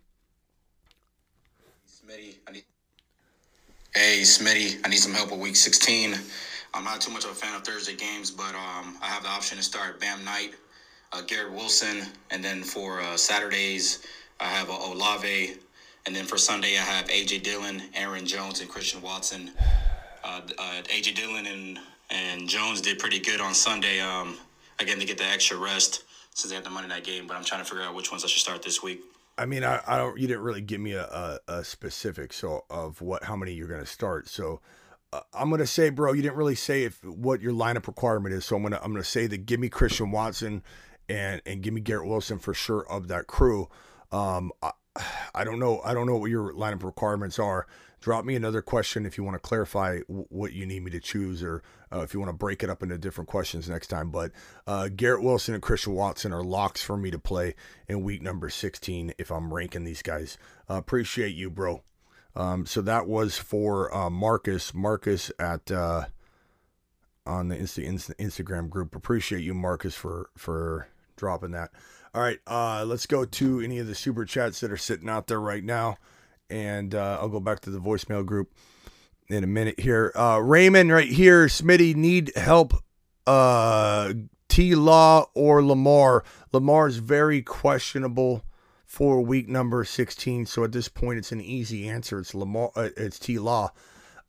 Hey, 3.94 4.20
Smitty, 4.22 4.80
I 4.86 4.88
need 4.88 4.96
some 4.96 5.12
help 5.12 5.30
with 5.30 5.40
week 5.40 5.54
16. 5.54 6.14
I'm 6.72 6.84
not 6.84 7.02
too 7.02 7.12
much 7.12 7.24
of 7.24 7.30
a 7.30 7.34
fan 7.34 7.54
of 7.54 7.62
Thursday 7.62 7.94
games, 7.94 8.30
but 8.30 8.54
um, 8.54 8.96
I 9.02 9.06
have 9.06 9.22
the 9.22 9.28
option 9.28 9.58
to 9.58 9.62
start 9.62 10.00
Bam 10.00 10.24
Knight, 10.24 10.54
Garrett 11.20 11.52
Wilson, 11.52 12.06
and 12.30 12.42
then 12.42 12.62
for 12.62 13.00
uh, 13.00 13.16
Saturdays, 13.16 14.06
I 14.40 14.46
have 14.46 14.70
uh, 14.70 14.78
Olave, 14.86 15.56
and 16.06 16.16
then 16.16 16.24
for 16.24 16.38
Sunday, 16.38 16.78
I 16.78 16.82
have 16.82 17.06
AJ 17.08 17.42
Dillon, 17.42 17.82
Aaron 17.94 18.26
Jones, 18.26 18.60
and 18.60 18.68
Christian 18.68 19.02
Watson. 19.02 19.50
Uh, 20.24 20.40
uh, 20.58 20.82
AJ 20.84 21.14
Dillon 21.14 21.46
and 21.46 21.78
and 22.10 22.48
Jones 22.48 22.80
did 22.80 22.98
pretty 22.98 23.18
good 23.18 23.40
on 23.40 23.54
Sunday. 23.54 24.00
Um, 24.00 24.38
again, 24.78 24.98
to 24.98 25.04
get 25.04 25.18
the 25.18 25.24
extra 25.24 25.56
rest 25.56 26.04
since 26.34 26.50
they 26.50 26.56
had 26.56 26.64
the 26.64 26.70
Monday 26.70 26.88
night 26.88 27.04
game, 27.04 27.26
but 27.26 27.36
I'm 27.36 27.44
trying 27.44 27.62
to 27.62 27.68
figure 27.68 27.84
out 27.84 27.94
which 27.94 28.10
ones 28.10 28.24
I 28.24 28.28
should 28.28 28.40
start 28.40 28.62
this 28.62 28.82
week. 28.82 29.02
I 29.38 29.46
mean, 29.46 29.64
I, 29.64 29.80
I 29.86 29.96
don't. 29.96 30.18
You 30.18 30.28
didn't 30.28 30.42
really 30.42 30.60
give 30.60 30.80
me 30.80 30.92
a, 30.92 31.04
a, 31.04 31.38
a 31.48 31.64
specific 31.64 32.32
so 32.32 32.64
of 32.70 33.00
what 33.00 33.24
how 33.24 33.36
many 33.36 33.52
you're 33.52 33.68
going 33.68 33.80
to 33.80 33.86
start. 33.86 34.28
So 34.28 34.60
uh, 35.12 35.20
I'm 35.34 35.48
going 35.48 35.60
to 35.60 35.66
say, 35.66 35.90
bro, 35.90 36.12
you 36.12 36.22
didn't 36.22 36.36
really 36.36 36.54
say 36.54 36.84
if 36.84 37.02
what 37.04 37.40
your 37.40 37.52
lineup 37.52 37.86
requirement 37.86 38.34
is. 38.34 38.44
So 38.44 38.56
I'm 38.56 38.62
going 38.62 38.72
to 38.72 38.82
I'm 38.82 38.92
going 38.92 39.02
to 39.02 39.08
say 39.08 39.26
that 39.26 39.46
give 39.46 39.60
me 39.60 39.68
Christian 39.68 40.10
Watson 40.10 40.62
and 41.08 41.42
and 41.46 41.62
give 41.62 41.74
me 41.74 41.80
Garrett 41.80 42.08
Wilson 42.08 42.38
for 42.38 42.54
sure 42.54 42.86
of 42.88 43.08
that 43.08 43.26
crew. 43.26 43.68
Um, 44.10 44.52
I, 44.62 44.72
I 45.34 45.44
don't 45.44 45.58
know. 45.58 45.80
I 45.84 45.94
don't 45.94 46.06
know 46.06 46.16
what 46.16 46.30
your 46.30 46.52
lineup 46.52 46.82
requirements 46.82 47.38
are. 47.38 47.66
Drop 48.00 48.24
me 48.24 48.34
another 48.34 48.62
question 48.62 49.06
if 49.06 49.16
you 49.16 49.22
want 49.22 49.36
to 49.36 49.48
clarify 49.48 50.00
w- 50.08 50.26
what 50.28 50.52
you 50.52 50.66
need 50.66 50.82
me 50.82 50.90
to 50.90 50.98
choose, 51.00 51.42
or 51.42 51.62
uh, 51.92 52.00
if 52.00 52.12
you 52.12 52.20
want 52.20 52.30
to 52.30 52.36
break 52.36 52.62
it 52.62 52.68
up 52.68 52.82
into 52.82 52.98
different 52.98 53.30
questions 53.30 53.68
next 53.68 53.86
time. 53.86 54.10
But 54.10 54.32
uh, 54.66 54.88
Garrett 54.88 55.22
Wilson 55.22 55.54
and 55.54 55.62
Christian 55.62 55.94
Watson 55.94 56.32
are 56.32 56.42
locks 56.42 56.82
for 56.82 56.96
me 56.96 57.12
to 57.12 57.18
play 57.18 57.54
in 57.88 58.02
week 58.02 58.20
number 58.20 58.50
16 58.50 59.14
if 59.18 59.30
I'm 59.30 59.54
ranking 59.54 59.84
these 59.84 60.02
guys. 60.02 60.36
Uh, 60.68 60.74
appreciate 60.74 61.34
you, 61.36 61.48
bro. 61.48 61.82
Um, 62.34 62.66
so 62.66 62.80
that 62.82 63.06
was 63.06 63.38
for 63.38 63.94
uh, 63.94 64.10
Marcus. 64.10 64.74
Marcus 64.74 65.30
at 65.38 65.70
uh, 65.70 66.06
on 67.26 67.48
the 67.48 67.56
Insta, 67.56 67.86
Insta, 67.86 68.14
Instagram 68.16 68.68
group. 68.68 68.94
Appreciate 68.94 69.42
you, 69.42 69.54
Marcus, 69.54 69.94
for 69.94 70.30
for 70.36 70.88
dropping 71.16 71.52
that. 71.52 71.70
All 72.14 72.22
right, 72.22 72.38
uh, 72.46 72.84
let's 72.84 73.06
go 73.06 73.24
to 73.24 73.60
any 73.60 73.78
of 73.78 73.86
the 73.86 73.94
super 73.94 74.24
chats 74.24 74.60
that 74.60 74.70
are 74.70 74.76
sitting 74.76 75.08
out 75.08 75.28
there 75.28 75.40
right 75.40 75.64
now, 75.64 75.96
and 76.50 76.94
uh, 76.94 77.18
I'll 77.20 77.28
go 77.28 77.40
back 77.40 77.60
to 77.60 77.70
the 77.70 77.78
voicemail 77.80 78.24
group 78.24 78.52
in 79.28 79.42
a 79.44 79.46
minute 79.46 79.80
here. 79.80 80.12
Uh, 80.14 80.38
Raymond, 80.42 80.92
right 80.92 81.08
here, 81.08 81.46
Smitty, 81.46 81.94
need 81.94 82.32
help. 82.36 82.74
Uh, 83.26 84.12
T 84.48 84.74
Law 84.74 85.30
or 85.34 85.64
Lamar. 85.64 86.24
Lamar 86.52 86.86
is 86.86 86.98
very 86.98 87.40
questionable 87.40 88.44
for 88.84 89.22
week 89.22 89.48
number 89.48 89.84
16. 89.84 90.44
So 90.44 90.64
at 90.64 90.72
this 90.72 90.88
point, 90.88 91.18
it's 91.18 91.32
an 91.32 91.40
easy 91.40 91.88
answer. 91.88 92.18
It's 92.18 92.34
Lamar. 92.34 92.70
Uh, 92.76 92.90
it's 92.96 93.18
T 93.18 93.38
Law. 93.38 93.72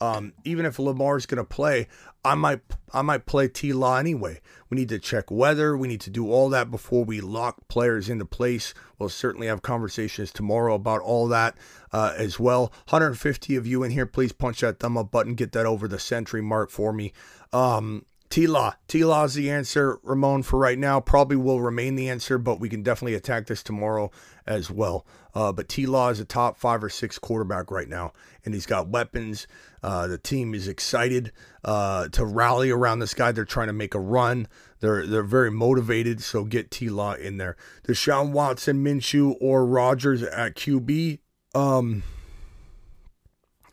Um, 0.02 0.34
even 0.44 0.66
if 0.66 0.80
Lamar's 0.80 1.26
going 1.26 1.38
to 1.38 1.44
play, 1.44 1.88
I 2.26 2.36
might 2.36 2.62
I 2.94 3.02
might 3.02 3.26
play 3.26 3.48
T 3.48 3.74
Law 3.74 3.98
anyway. 3.98 4.40
We 4.70 4.76
need 4.76 4.90
to 4.90 5.00
check 5.00 5.30
weather. 5.30 5.78
We 5.78 5.88
need 5.88 6.02
to 6.02 6.10
do 6.10 6.32
all 6.32 6.50
that 6.50 6.72
before 6.72 7.04
we 7.04 7.22
lock 7.22 7.68
players 7.68 8.10
into 8.10 8.26
place. 8.26 8.74
We'll 8.98 9.10
certainly 9.10 9.48
have 9.48 9.62
conversations 9.62 10.32
tomorrow 10.32 10.76
about 10.76 11.02
all 11.02 11.28
that 11.28 11.56
uh, 11.92 12.14
as 12.18 12.40
well. 12.40 12.74
150 12.90 13.56
of 13.56 13.68
you 13.68 13.84
in 13.84 13.92
here, 13.92 14.06
please 14.06 14.32
punch 14.32 14.62
that 14.62 14.80
thumb 14.80 14.98
up 14.98 15.12
button. 15.12 15.36
Get 15.36 15.52
that 15.52 15.66
over 15.66 15.88
the 15.88 16.00
century 16.00 16.42
mark 16.42 16.70
for 16.70 16.94
me. 16.94 17.14
Um, 17.52 18.06
T 18.34 18.48
Law. 18.48 18.74
T 18.88 19.06
Law 19.06 19.26
is 19.26 19.36
the 19.36 19.52
answer, 19.52 20.00
Ramon, 20.02 20.42
for 20.42 20.58
right 20.58 20.80
now. 20.80 21.00
Probably 21.00 21.38
will 21.38 21.62
remain 21.62 21.96
the 21.96 22.10
answer, 22.10 22.40
but 22.40 22.60
we 22.60 22.68
can 22.68 22.82
definitely 22.82 23.14
attack 23.14 23.46
this 23.46 23.62
tomorrow 23.62 24.10
as 24.46 24.70
well. 24.70 25.06
Uh, 25.36 25.52
but 25.52 25.68
T 25.68 25.86
Law 25.86 26.10
is 26.10 26.20
a 26.20 26.26
top 26.26 26.58
five 26.58 26.84
or 26.84 26.90
six 26.90 27.18
quarterback 27.18 27.72
right 27.72 27.88
now, 27.88 28.14
and 28.46 28.54
he's 28.54 28.66
got 28.66 28.90
weapons. 28.90 29.48
Uh, 29.82 30.08
the 30.08 30.18
team 30.18 30.54
is 30.54 30.68
excited 30.68 31.32
uh, 31.64 32.08
to 32.10 32.26
rally 32.26 32.70
around 32.70 33.00
this 33.00 33.14
guy. 33.14 33.32
They're 33.32 33.46
trying 33.46 33.68
to 33.68 33.74
make 33.74 33.96
a 33.96 34.00
run. 34.00 34.48
They're 34.80 35.08
they're 35.08 35.24
very 35.24 35.52
motivated. 35.52 36.22
So 36.22 36.44
get 36.44 36.72
T 36.72 36.90
Law 36.90 37.14
in 37.14 37.38
there. 37.38 37.56
Deshaun 37.88 38.32
Watson, 38.32 38.84
Minshew, 38.84 39.36
or 39.42 39.66
Rodgers 39.66 40.24
at 40.24 40.56
QB. 40.56 41.20
Um, 41.56 42.04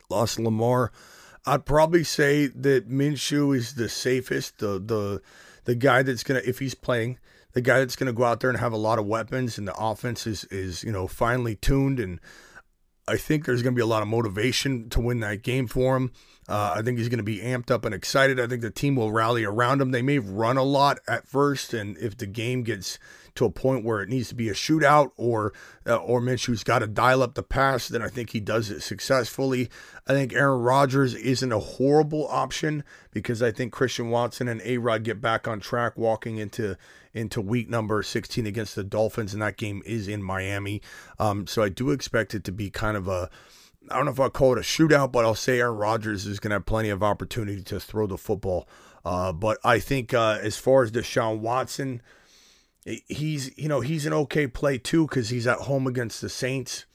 lost 0.09 0.39
Lamar. 0.39 0.91
I'd 1.45 1.65
probably 1.65 2.03
say 2.03 2.47
that 2.47 2.89
Minshew 2.89 3.55
is 3.55 3.73
the 3.73 3.89
safest, 3.89 4.59
the 4.59 4.79
the 4.79 5.21
the 5.65 5.75
guy 5.75 6.03
that's 6.03 6.23
gonna 6.23 6.41
if 6.45 6.59
he's 6.59 6.75
playing, 6.75 7.17
the 7.53 7.61
guy 7.61 7.79
that's 7.79 7.95
gonna 7.95 8.13
go 8.13 8.23
out 8.23 8.39
there 8.39 8.49
and 8.49 8.59
have 8.59 8.73
a 8.73 8.77
lot 8.77 8.99
of 8.99 9.05
weapons, 9.05 9.57
and 9.57 9.67
the 9.67 9.75
offense 9.75 10.25
is 10.27 10.45
is 10.45 10.83
you 10.83 10.91
know 10.91 11.07
finely 11.07 11.55
tuned, 11.55 11.99
and 11.99 12.19
I 13.07 13.17
think 13.17 13.45
there's 13.45 13.61
gonna 13.61 13.75
be 13.75 13.81
a 13.81 13.87
lot 13.87 14.01
of 14.01 14.07
motivation 14.07 14.89
to 14.89 14.99
win 14.99 15.19
that 15.21 15.43
game 15.43 15.67
for 15.67 15.97
him. 15.97 16.11
Uh, 16.47 16.75
I 16.77 16.81
think 16.81 16.97
he's 16.97 17.09
gonna 17.09 17.23
be 17.23 17.39
amped 17.39 17.71
up 17.71 17.85
and 17.85 17.93
excited. 17.93 18.39
I 18.39 18.47
think 18.47 18.61
the 18.61 18.71
team 18.71 18.95
will 18.95 19.11
rally 19.11 19.43
around 19.43 19.81
him. 19.81 19.91
They 19.91 20.01
may 20.01 20.19
run 20.19 20.57
a 20.57 20.63
lot 20.63 20.99
at 21.07 21.27
first, 21.27 21.73
and 21.73 21.97
if 21.97 22.17
the 22.17 22.27
game 22.27 22.63
gets 22.63 22.99
to 23.35 23.45
a 23.45 23.49
point 23.49 23.85
where 23.85 24.01
it 24.01 24.09
needs 24.09 24.29
to 24.29 24.35
be 24.35 24.49
a 24.49 24.53
shootout 24.53 25.11
or 25.15 25.53
uh, 25.87 25.95
or 25.95 26.21
Minshew's 26.21 26.63
got 26.63 26.79
to 26.79 26.87
dial 26.87 27.23
up 27.23 27.35
the 27.35 27.43
pass, 27.43 27.87
then 27.87 28.01
I 28.01 28.07
think 28.07 28.31
he 28.31 28.39
does 28.39 28.69
it 28.69 28.81
successfully. 28.81 29.69
I 30.07 30.13
think 30.13 30.33
Aaron 30.33 30.61
Rodgers 30.61 31.13
isn't 31.13 31.51
a 31.51 31.59
horrible 31.59 32.27
option 32.27 32.83
because 33.11 33.41
I 33.41 33.51
think 33.51 33.71
Christian 33.71 34.09
Watson 34.09 34.47
and 34.47 34.61
A 34.63 34.77
Rod 34.77 35.03
get 35.03 35.21
back 35.21 35.47
on 35.47 35.59
track 35.59 35.97
walking 35.97 36.37
into 36.37 36.77
into 37.13 37.41
week 37.41 37.69
number 37.69 38.01
16 38.03 38.45
against 38.45 38.75
the 38.75 38.83
Dolphins, 38.83 39.33
and 39.33 39.41
that 39.41 39.57
game 39.57 39.81
is 39.85 40.07
in 40.07 40.23
Miami. 40.23 40.81
Um, 41.19 41.47
so 41.47 41.61
I 41.61 41.69
do 41.69 41.91
expect 41.91 42.33
it 42.33 42.43
to 42.45 42.51
be 42.51 42.69
kind 42.69 42.97
of 42.97 43.07
a 43.07 43.29
I 43.89 43.95
don't 43.95 44.05
know 44.05 44.11
if 44.11 44.19
I'll 44.19 44.29
call 44.29 44.53
it 44.53 44.59
a 44.59 44.61
shootout, 44.61 45.11
but 45.11 45.25
I'll 45.25 45.33
say 45.33 45.59
Aaron 45.59 45.77
Rodgers 45.77 46.27
is 46.27 46.39
going 46.39 46.51
to 46.51 46.55
have 46.55 46.65
plenty 46.65 46.89
of 46.89 47.01
opportunity 47.01 47.63
to 47.63 47.79
throw 47.79 48.05
the 48.05 48.17
football. 48.17 48.67
Uh, 49.03 49.31
but 49.31 49.57
I 49.63 49.79
think 49.79 50.13
uh, 50.13 50.37
as 50.41 50.57
far 50.57 50.83
as 50.83 50.91
Deshaun 50.91 51.39
Watson, 51.39 52.01
he's 52.85 53.57
you 53.57 53.67
know 53.67 53.81
he's 53.81 54.05
an 54.05 54.13
okay 54.13 54.47
play 54.47 54.77
too 54.77 55.07
because 55.07 55.29
he's 55.29 55.47
at 55.47 55.59
home 55.59 55.87
against 55.87 56.21
the 56.21 56.29
Saints. 56.29 56.85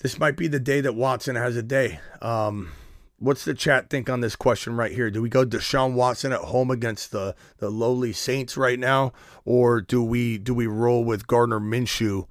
This 0.00 0.18
might 0.18 0.36
be 0.36 0.46
the 0.46 0.60
day 0.60 0.80
that 0.80 0.94
Watson 0.94 1.36
has 1.36 1.56
a 1.56 1.62
day. 1.62 2.00
Um, 2.22 2.70
what's 3.18 3.44
the 3.44 3.54
chat 3.54 3.90
think 3.90 4.08
on 4.08 4.20
this 4.20 4.36
question 4.36 4.76
right 4.76 4.92
here? 4.92 5.10
Do 5.10 5.22
we 5.22 5.28
go 5.28 5.44
Deshaun 5.44 5.94
Watson 5.94 6.32
at 6.32 6.40
home 6.40 6.70
against 6.70 7.12
the 7.12 7.34
the 7.58 7.70
lowly 7.70 8.12
Saints 8.12 8.56
right 8.56 8.78
now, 8.78 9.12
or 9.44 9.80
do 9.80 10.02
we 10.02 10.38
do 10.38 10.54
we 10.54 10.66
roll 10.66 11.04
with 11.04 11.26
Gardner 11.26 11.60
Minshew? 11.60 12.26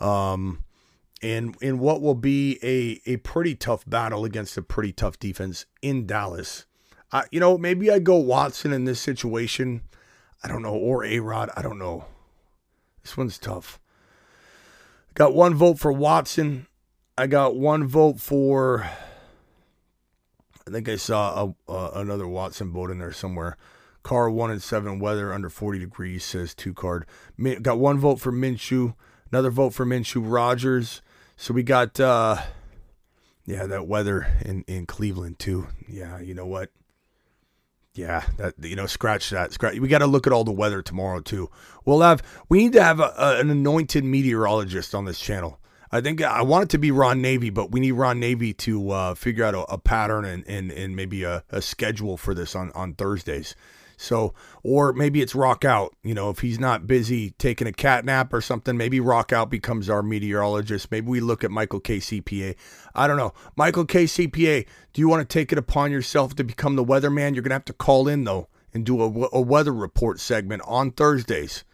Um, 0.00 0.64
and 1.22 1.56
in 1.60 1.78
what 1.78 2.02
will 2.02 2.14
be 2.14 2.58
a 2.62 3.00
a 3.10 3.16
pretty 3.18 3.54
tough 3.54 3.84
battle 3.86 4.24
against 4.24 4.56
a 4.56 4.62
pretty 4.62 4.92
tough 4.92 5.18
defense 5.18 5.66
in 5.80 6.06
Dallas. 6.06 6.66
Uh, 7.12 7.24
you 7.30 7.40
know, 7.40 7.58
maybe 7.58 7.90
I 7.90 7.98
go 7.98 8.16
Watson 8.16 8.72
in 8.72 8.84
this 8.84 8.98
situation 8.98 9.82
I 10.44 10.48
don't 10.48 10.62
know, 10.62 10.74
or 10.74 11.04
A 11.04 11.20
Rod. 11.20 11.50
I 11.56 11.62
don't 11.62 11.78
know. 11.78 12.06
This 13.02 13.16
one's 13.16 13.38
tough. 13.38 13.78
Got 15.14 15.34
one 15.34 15.54
vote 15.54 15.78
for 15.78 15.92
Watson. 15.92 16.66
I 17.16 17.26
got 17.26 17.54
one 17.54 17.86
vote 17.86 18.18
for. 18.18 18.88
I 20.66 20.70
think 20.70 20.88
I 20.88 20.96
saw 20.96 21.54
a, 21.68 21.72
uh, 21.72 21.90
another 21.94 22.26
Watson 22.26 22.72
vote 22.72 22.90
in 22.90 22.98
there 22.98 23.12
somewhere. 23.12 23.56
Car 24.02 24.30
one 24.30 24.50
and 24.50 24.62
seven 24.62 24.98
weather 24.98 25.32
under 25.32 25.48
40 25.48 25.78
degrees 25.78 26.24
says 26.24 26.54
two 26.54 26.74
card. 26.74 27.06
Got 27.62 27.78
one 27.78 27.98
vote 27.98 28.20
for 28.20 28.32
Minshew, 28.32 28.94
another 29.30 29.50
vote 29.50 29.74
for 29.74 29.86
Minshew 29.86 30.22
Rodgers. 30.24 31.02
So 31.36 31.54
we 31.54 31.62
got, 31.62 31.98
uh, 32.00 32.42
yeah, 33.44 33.66
that 33.66 33.86
weather 33.86 34.26
in, 34.44 34.64
in 34.66 34.86
Cleveland 34.86 35.38
too. 35.38 35.68
Yeah, 35.88 36.20
you 36.20 36.34
know 36.34 36.46
what? 36.46 36.70
Yeah, 37.94 38.24
that 38.38 38.54
you 38.62 38.74
know, 38.74 38.86
scratch 38.86 39.30
that. 39.30 39.52
Scratch. 39.52 39.78
We 39.78 39.88
got 39.88 39.98
to 39.98 40.06
look 40.06 40.26
at 40.26 40.32
all 40.32 40.44
the 40.44 40.52
weather 40.52 40.80
tomorrow 40.80 41.20
too. 41.20 41.50
We'll 41.84 42.00
have. 42.00 42.22
We 42.48 42.58
need 42.58 42.72
to 42.72 42.82
have 42.82 43.00
a, 43.00 43.12
a, 43.18 43.40
an 43.40 43.50
anointed 43.50 44.02
meteorologist 44.02 44.94
on 44.94 45.04
this 45.04 45.20
channel. 45.20 45.60
I 45.94 46.00
think 46.00 46.22
I 46.22 46.40
want 46.40 46.64
it 46.64 46.68
to 46.70 46.78
be 46.78 46.90
Ron 46.90 47.20
Navy, 47.20 47.50
but 47.50 47.70
we 47.70 47.78
need 47.78 47.92
Ron 47.92 48.18
Navy 48.18 48.54
to 48.54 48.90
uh, 48.90 49.14
figure 49.14 49.44
out 49.44 49.54
a, 49.54 49.60
a 49.72 49.76
pattern 49.76 50.24
and, 50.24 50.42
and, 50.48 50.72
and 50.72 50.96
maybe 50.96 51.22
a, 51.22 51.44
a 51.50 51.60
schedule 51.60 52.16
for 52.16 52.32
this 52.32 52.56
on, 52.56 52.72
on 52.72 52.94
Thursdays. 52.94 53.54
So, 53.98 54.32
or 54.62 54.94
maybe 54.94 55.20
it's 55.20 55.34
rock 55.34 55.66
out. 55.66 55.94
You 56.02 56.14
know, 56.14 56.30
if 56.30 56.38
he's 56.38 56.58
not 56.58 56.86
busy 56.86 57.32
taking 57.32 57.66
a 57.66 57.72
cat 57.72 58.06
nap 58.06 58.32
or 58.32 58.40
something, 58.40 58.76
maybe 58.76 59.00
rock 59.00 59.32
out 59.34 59.50
becomes 59.50 59.90
our 59.90 60.02
meteorologist. 60.02 60.90
Maybe 60.90 61.08
we 61.08 61.20
look 61.20 61.44
at 61.44 61.50
Michael 61.50 61.80
KCPA. 61.80 62.56
I 62.94 63.06
don't 63.06 63.18
know. 63.18 63.34
Michael 63.54 63.86
KCPA, 63.86 64.66
do 64.94 65.00
you 65.00 65.08
want 65.08 65.28
to 65.28 65.32
take 65.32 65.52
it 65.52 65.58
upon 65.58 65.92
yourself 65.92 66.34
to 66.36 66.42
become 66.42 66.74
the 66.74 66.84
weatherman? 66.84 67.34
You're 67.34 67.42
going 67.42 67.50
to 67.50 67.56
have 67.56 67.66
to 67.66 67.74
call 67.74 68.08
in, 68.08 68.24
though, 68.24 68.48
and 68.72 68.86
do 68.86 69.00
a, 69.02 69.28
a 69.34 69.40
weather 69.40 69.74
report 69.74 70.20
segment 70.20 70.62
on 70.66 70.90
Thursdays. 70.90 71.64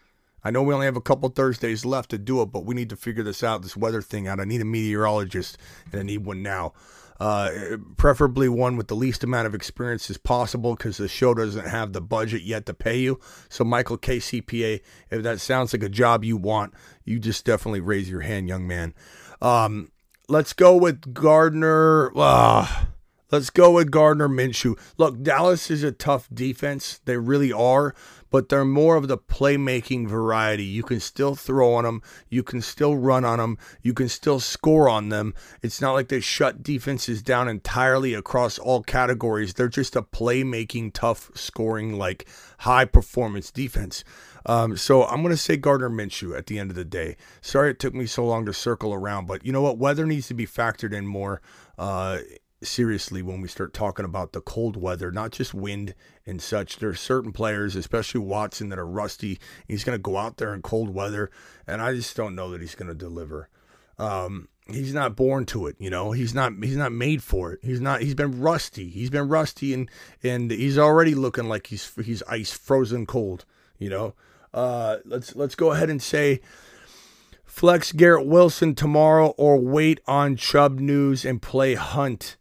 I 0.45 0.50
know 0.50 0.62
we 0.62 0.75
only 0.75 0.87
have 0.87 0.97
a 0.97 1.00
couple 1.00 1.28
Thursdays 1.28 1.85
left 1.85 2.11
to 2.11 2.18
do 2.18 2.40
it, 2.42 2.47
but 2.47 2.64
we 2.64 2.75
need 2.75 2.90
to 2.90 2.97
figure 2.97 3.23
this 3.23 3.42
out, 3.42 3.62
this 3.62 3.76
weather 3.76 4.02
thing 4.02 4.28
out. 4.28 4.40
I 4.40 4.45
need 4.45 4.61
a 4.61 4.64
meteorologist, 4.64 5.59
and 5.90 6.00
I 6.00 6.04
need 6.04 6.25
one 6.25 6.42
now. 6.42 6.73
Uh, 7.21 7.76
preferably 7.97 8.49
one 8.49 8.76
with 8.76 8.87
the 8.87 8.95
least 8.95 9.25
amount 9.25 9.45
of 9.45 9.54
experience 9.54 10.09
as 10.09 10.16
possible 10.16 10.76
because 10.76 10.99
the 10.99 11.09
show 11.09 11.35
doesn't 11.35 11.66
have 11.66 11.92
the 11.92 12.00
budget 12.00 12.42
yet 12.42 12.64
to 12.66 12.73
pay 12.73 12.97
you. 12.97 13.18
So, 13.49 13.64
Michael 13.64 13.99
KCPA, 13.99 14.80
if 15.11 15.23
that 15.25 15.40
sounds 15.40 15.73
like 15.73 15.83
a 15.83 15.88
job 15.88 16.25
you 16.25 16.37
want, 16.37 16.75
you 17.04 17.18
just 17.18 17.45
definitely 17.45 17.80
raise 17.80 18.09
your 18.09 18.21
hand, 18.21 18.49
young 18.49 18.68
man. 18.68 18.95
Um, 19.42 19.90
let's 20.28 20.52
go 20.52 20.76
with 20.76 21.12
Gardner. 21.12 22.12
Uh, 22.16 22.85
let's 23.33 23.50
go 23.50 23.73
with 23.73 23.90
Gardner 23.90 24.28
Minshew. 24.28 24.78
Look, 24.97 25.21
Dallas 25.21 25.73
is 25.73 25.83
a 25.83 25.90
tough 25.90 26.28
defense. 26.33 27.00
They 27.04 27.16
really 27.16 27.52
are 27.52 27.97
but 28.30 28.49
they're 28.49 28.64
more 28.64 28.97
of 28.97 29.08
the 29.08 29.18
playmaking 29.18 30.08
variety. 30.08 30.64
You 30.64 30.82
can 30.82 31.00
still 31.00 31.35
throw 31.35 31.75
on 31.75 31.85
them, 31.85 32.02
you 32.28 32.42
can 32.42 32.61
still 32.61 32.97
run 32.97 33.25
on 33.25 33.38
them, 33.38 33.58
you 33.82 33.94
can 33.94 34.08
still 34.08 34.40
score 34.40 34.88
on 34.88 35.08
them. 35.08 35.35
It's 35.62 35.80
not 35.80 35.92
like 35.92 36.08
they 36.08 36.20
shut 36.20 36.62
defenses 36.62 37.23
down 37.23 37.49
entirely 37.49 38.14
across 38.14 38.58
all 38.58 38.82
categories. 38.82 39.54
They're 39.54 39.68
just 39.68 39.97
a 39.97 40.02
playmaking, 40.02 40.92
tough 40.92 41.30
scoring, 41.35 41.99
like 41.99 42.28
high 42.58 42.85
performance 42.85 43.50
defense. 43.50 44.04
Um, 44.47 44.76
so 44.76 45.04
I'm 45.04 45.23
going 45.23 45.35
to 45.35 45.37
say 45.37 45.56
Gardner 45.56 45.90
Minshew 45.90 46.37
at 46.37 46.47
the 46.47 46.58
end 46.58 46.70
of 46.70 46.76
the 46.76 46.85
day. 46.85 47.16
Sorry 47.40 47.70
it 47.70 47.78
took 47.78 47.94
me 47.94 48.06
so 48.06 48.25
long 48.25 48.47
to 48.47 48.54
circle 48.54 48.94
around, 48.94 49.26
but 49.26 49.44
you 49.44 49.52
know 49.52 49.62
what? 49.62 49.78
Weather 49.78 50.06
needs 50.06 50.28
to 50.28 50.35
be 50.35 50.47
factored 50.47 50.94
in 50.94 51.06
more. 51.06 51.42
Uh, 51.76 52.18
seriously 52.62 53.22
when 53.22 53.40
we 53.40 53.48
start 53.48 53.72
talking 53.72 54.04
about 54.04 54.32
the 54.32 54.40
cold 54.40 54.76
weather, 54.76 55.10
not 55.10 55.30
just 55.30 55.54
wind 55.54 55.94
and 56.26 56.42
such. 56.42 56.78
There 56.78 56.90
are 56.90 56.94
certain 56.94 57.32
players, 57.32 57.76
especially 57.76 58.20
Watson, 58.20 58.68
that 58.70 58.78
are 58.78 58.86
rusty. 58.86 59.38
He's 59.66 59.84
going 59.84 59.96
to 59.96 60.02
go 60.02 60.16
out 60.16 60.36
there 60.38 60.54
in 60.54 60.62
cold 60.62 60.90
weather, 60.90 61.30
and 61.66 61.80
I 61.80 61.94
just 61.94 62.16
don't 62.16 62.34
know 62.34 62.50
that 62.50 62.60
he's 62.60 62.74
going 62.74 62.88
to 62.88 62.94
deliver. 62.94 63.48
Um, 63.98 64.48
he's 64.68 64.94
not 64.94 65.16
born 65.16 65.46
to 65.46 65.66
it, 65.66 65.76
you 65.78 65.90
know. 65.90 66.12
He's 66.12 66.34
not 66.34 66.52
he's 66.62 66.76
not 66.76 66.92
made 66.92 67.22
for 67.22 67.52
it. 67.52 67.60
He's 67.62 67.80
not 67.80 68.00
he's 68.00 68.14
been 68.14 68.40
rusty. 68.40 68.88
He's 68.88 69.10
been 69.10 69.28
rusty 69.28 69.74
and 69.74 69.90
and 70.22 70.50
he's 70.50 70.78
already 70.78 71.14
looking 71.14 71.48
like 71.48 71.68
he's 71.68 71.92
he's 72.04 72.22
ice 72.24 72.52
frozen 72.52 73.06
cold, 73.06 73.44
you 73.78 73.90
know. 73.90 74.14
Uh 74.54 74.98
let's 75.04 75.34
let's 75.34 75.54
go 75.54 75.72
ahead 75.72 75.90
and 75.90 76.02
say 76.02 76.40
Flex 77.44 77.92
Garrett 77.92 78.26
Wilson 78.26 78.74
tomorrow 78.74 79.28
or 79.36 79.58
wait 79.58 80.00
on 80.06 80.36
Chubb 80.36 80.78
news 80.78 81.24
and 81.24 81.42
play 81.42 81.74
Hunt. 81.74 82.36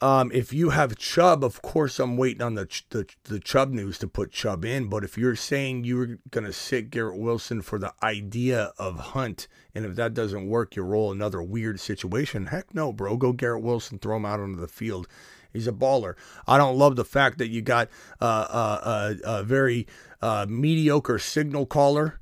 Um, 0.00 0.30
if 0.32 0.52
you 0.52 0.70
have 0.70 0.96
Chubb, 0.96 1.42
of 1.42 1.60
course, 1.60 1.98
I'm 1.98 2.16
waiting 2.16 2.42
on 2.42 2.54
the, 2.54 2.68
the 2.90 3.06
the 3.24 3.40
Chubb 3.40 3.72
news 3.72 3.98
to 3.98 4.06
put 4.06 4.30
Chubb 4.30 4.64
in. 4.64 4.88
But 4.88 5.02
if 5.02 5.18
you're 5.18 5.34
saying 5.34 5.84
you're 5.84 6.18
gonna 6.30 6.52
sit 6.52 6.90
Garrett 6.90 7.18
Wilson 7.18 7.62
for 7.62 7.80
the 7.80 7.92
idea 8.02 8.72
of 8.78 8.98
Hunt, 8.98 9.48
and 9.74 9.84
if 9.84 9.96
that 9.96 10.14
doesn't 10.14 10.46
work, 10.46 10.76
you 10.76 10.82
roll 10.82 11.10
another 11.10 11.42
weird 11.42 11.80
situation. 11.80 12.46
Heck 12.46 12.72
no, 12.74 12.92
bro. 12.92 13.16
Go 13.16 13.32
Garrett 13.32 13.62
Wilson, 13.62 13.98
throw 13.98 14.16
him 14.16 14.24
out 14.24 14.38
onto 14.38 14.60
the 14.60 14.68
field. 14.68 15.08
He's 15.52 15.66
a 15.66 15.72
baller. 15.72 16.14
I 16.46 16.58
don't 16.58 16.76
love 16.76 16.94
the 16.94 17.04
fact 17.04 17.38
that 17.38 17.48
you 17.48 17.62
got 17.62 17.88
uh, 18.20 18.46
uh, 18.50 18.80
uh, 18.82 19.14
a 19.24 19.42
very 19.42 19.88
uh, 20.22 20.46
mediocre 20.48 21.18
signal 21.18 21.66
caller, 21.66 22.20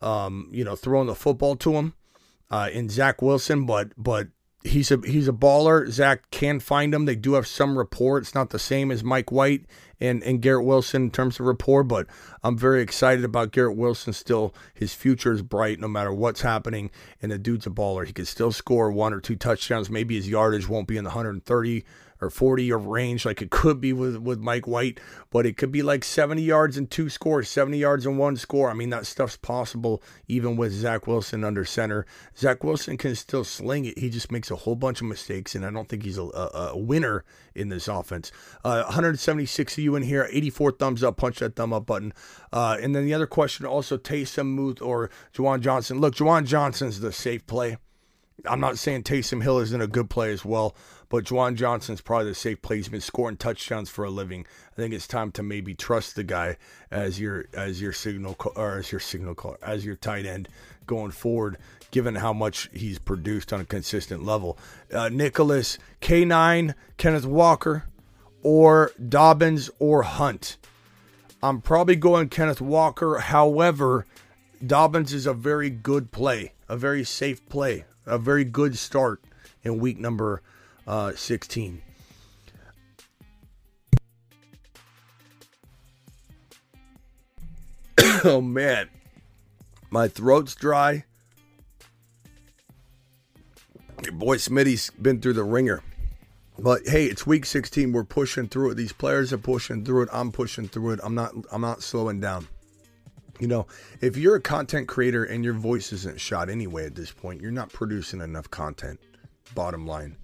um, 0.00 0.48
you 0.52 0.62
know, 0.62 0.76
throwing 0.76 1.06
the 1.08 1.14
football 1.14 1.56
to 1.56 1.72
him 1.72 1.94
uh, 2.50 2.68
in 2.72 2.88
Zach 2.88 3.20
Wilson, 3.22 3.66
but 3.66 3.90
but 3.96 4.28
he's 4.66 4.90
a 4.90 5.00
he's 5.04 5.28
a 5.28 5.32
baller. 5.32 5.88
Zach 5.88 6.30
can 6.30 6.60
find 6.60 6.94
him. 6.94 7.04
They 7.04 7.16
do 7.16 7.34
have 7.34 7.46
some 7.46 7.78
rapport. 7.78 8.18
It's 8.18 8.34
not 8.34 8.50
the 8.50 8.58
same 8.58 8.90
as 8.90 9.02
Mike 9.02 9.32
White 9.32 9.64
and, 10.00 10.22
and 10.22 10.42
Garrett 10.42 10.66
Wilson 10.66 11.04
in 11.04 11.10
terms 11.10 11.40
of 11.40 11.46
rapport, 11.46 11.82
but 11.84 12.06
I'm 12.42 12.58
very 12.58 12.82
excited 12.82 13.24
about 13.24 13.52
Garrett 13.52 13.76
Wilson 13.76 14.12
still. 14.12 14.54
His 14.74 14.94
future 14.94 15.32
is 15.32 15.42
bright 15.42 15.80
no 15.80 15.88
matter 15.88 16.12
what's 16.12 16.42
happening. 16.42 16.90
And 17.22 17.32
the 17.32 17.38
dude's 17.38 17.66
a 17.66 17.70
baller. 17.70 18.06
He 18.06 18.12
could 18.12 18.28
still 18.28 18.52
score 18.52 18.90
one 18.90 19.12
or 19.12 19.20
two 19.20 19.36
touchdowns. 19.36 19.90
Maybe 19.90 20.16
his 20.16 20.28
yardage 20.28 20.68
won't 20.68 20.88
be 20.88 20.96
in 20.96 21.04
the 21.04 21.10
130 21.10 21.84
or 22.20 22.30
40 22.30 22.64
yard 22.64 22.84
range 22.84 23.24
like 23.24 23.42
it 23.42 23.50
could 23.50 23.80
be 23.80 23.92
with, 23.92 24.16
with 24.16 24.38
Mike 24.38 24.66
White, 24.66 25.00
but 25.30 25.46
it 25.46 25.56
could 25.56 25.72
be 25.72 25.82
like 25.82 26.04
70 26.04 26.42
yards 26.42 26.76
and 26.76 26.90
two 26.90 27.08
scores, 27.08 27.48
70 27.48 27.78
yards 27.78 28.06
and 28.06 28.18
one 28.18 28.36
score. 28.36 28.70
I 28.70 28.74
mean, 28.74 28.90
that 28.90 29.06
stuff's 29.06 29.36
possible 29.36 30.02
even 30.28 30.56
with 30.56 30.72
Zach 30.72 31.06
Wilson 31.06 31.44
under 31.44 31.64
center. 31.64 32.06
Zach 32.36 32.64
Wilson 32.64 32.96
can 32.96 33.14
still 33.14 33.44
sling 33.44 33.84
it. 33.84 33.98
He 33.98 34.10
just 34.10 34.32
makes 34.32 34.50
a 34.50 34.56
whole 34.56 34.76
bunch 34.76 35.00
of 35.00 35.06
mistakes, 35.06 35.54
and 35.54 35.64
I 35.64 35.70
don't 35.70 35.88
think 35.88 36.02
he's 36.02 36.18
a, 36.18 36.24
a, 36.24 36.70
a 36.72 36.78
winner 36.78 37.24
in 37.54 37.68
this 37.68 37.88
offense. 37.88 38.30
Uh, 38.64 38.82
176 38.84 39.72
of 39.74 39.84
you 39.84 39.96
in 39.96 40.02
here, 40.02 40.28
84 40.30 40.72
thumbs 40.72 41.02
up. 41.02 41.16
Punch 41.16 41.38
that 41.38 41.56
thumb 41.56 41.72
up 41.72 41.86
button. 41.86 42.12
Uh, 42.52 42.76
and 42.80 42.94
then 42.94 43.04
the 43.04 43.14
other 43.14 43.26
question 43.26 43.66
also 43.66 43.96
Taysom 43.96 44.54
Muth 44.54 44.80
or 44.82 45.10
Juwan 45.34 45.60
Johnson. 45.60 46.00
Look, 46.00 46.14
Juwan 46.14 46.46
Johnson's 46.46 47.00
the 47.00 47.12
safe 47.12 47.46
play. 47.46 47.78
I'm 48.44 48.60
not 48.60 48.78
saying 48.78 49.04
Taysom 49.04 49.42
Hill 49.42 49.58
isn't 49.60 49.80
a 49.80 49.86
good 49.86 50.10
play 50.10 50.30
as 50.30 50.44
well, 50.44 50.76
but 51.08 51.24
Juwan 51.24 51.54
Johnson's 51.54 52.00
probably 52.00 52.26
the 52.26 52.34
safe 52.34 52.60
play. 52.60 52.76
He's 52.76 52.88
been 52.88 53.00
scoring 53.00 53.36
touchdowns 53.36 53.88
for 53.88 54.04
a 54.04 54.10
living. 54.10 54.46
I 54.72 54.76
think 54.76 54.92
it's 54.92 55.06
time 55.06 55.32
to 55.32 55.42
maybe 55.42 55.74
trust 55.74 56.16
the 56.16 56.24
guy 56.24 56.56
as 56.90 57.18
your 57.18 57.46
as 57.54 57.80
your 57.80 57.92
signal 57.92 58.36
or 58.54 58.78
as 58.78 58.92
your 58.92 59.00
signal 59.00 59.34
caller 59.34 59.58
as 59.62 59.84
your 59.84 59.96
tight 59.96 60.26
end 60.26 60.48
going 60.86 61.10
forward, 61.10 61.58
given 61.90 62.16
how 62.16 62.32
much 62.32 62.68
he's 62.72 62.98
produced 62.98 63.52
on 63.52 63.60
a 63.60 63.64
consistent 63.64 64.24
level. 64.24 64.58
Uh, 64.92 65.08
Nicholas 65.08 65.78
K9, 66.00 66.74
Kenneth 66.96 67.26
Walker, 67.26 67.84
or 68.42 68.92
Dobbins 69.08 69.70
or 69.78 70.02
Hunt. 70.02 70.56
I'm 71.42 71.60
probably 71.60 71.96
going 71.96 72.28
Kenneth 72.28 72.60
Walker. 72.60 73.18
However, 73.18 74.06
Dobbins 74.64 75.12
is 75.12 75.26
a 75.26 75.34
very 75.34 75.70
good 75.70 76.12
play, 76.12 76.52
a 76.68 76.76
very 76.76 77.04
safe 77.04 77.46
play, 77.48 77.84
a 78.06 78.18
very 78.18 78.44
good 78.44 78.78
start 78.78 79.22
in 79.62 79.78
week 79.78 79.98
number 79.98 80.42
uh, 80.86 81.12
16. 81.14 81.82
oh 88.24 88.40
man, 88.40 88.88
my 89.90 90.08
throat's 90.08 90.54
dry. 90.54 91.04
Your 94.04 94.12
boy 94.12 94.36
Smitty's 94.36 94.90
been 94.90 95.20
through 95.20 95.32
the 95.32 95.44
ringer. 95.44 95.82
But 96.58 96.86
hey, 96.86 97.06
it's 97.06 97.26
week 97.26 97.44
16. 97.44 97.92
We're 97.92 98.04
pushing 98.04 98.48
through 98.48 98.70
it. 98.70 98.74
These 98.76 98.92
players 98.92 99.32
are 99.32 99.38
pushing 99.38 99.84
through 99.84 100.02
it. 100.02 100.08
I'm 100.12 100.32
pushing 100.32 100.68
through 100.68 100.92
it. 100.92 101.00
I'm 101.02 101.14
not 101.14 101.34
I'm 101.50 101.60
not 101.60 101.82
slowing 101.82 102.20
down. 102.20 102.48
You 103.38 103.48
know, 103.48 103.66
if 104.00 104.16
you're 104.16 104.36
a 104.36 104.40
content 104.40 104.88
creator 104.88 105.24
and 105.24 105.44
your 105.44 105.54
voice 105.54 105.92
isn't 105.92 106.20
shot 106.20 106.48
anyway 106.48 106.86
at 106.86 106.94
this 106.94 107.10
point, 107.10 107.40
you're 107.40 107.50
not 107.50 107.72
producing 107.72 108.20
enough 108.20 108.50
content. 108.50 108.98
Bottom 109.54 109.86
line. 109.86 110.16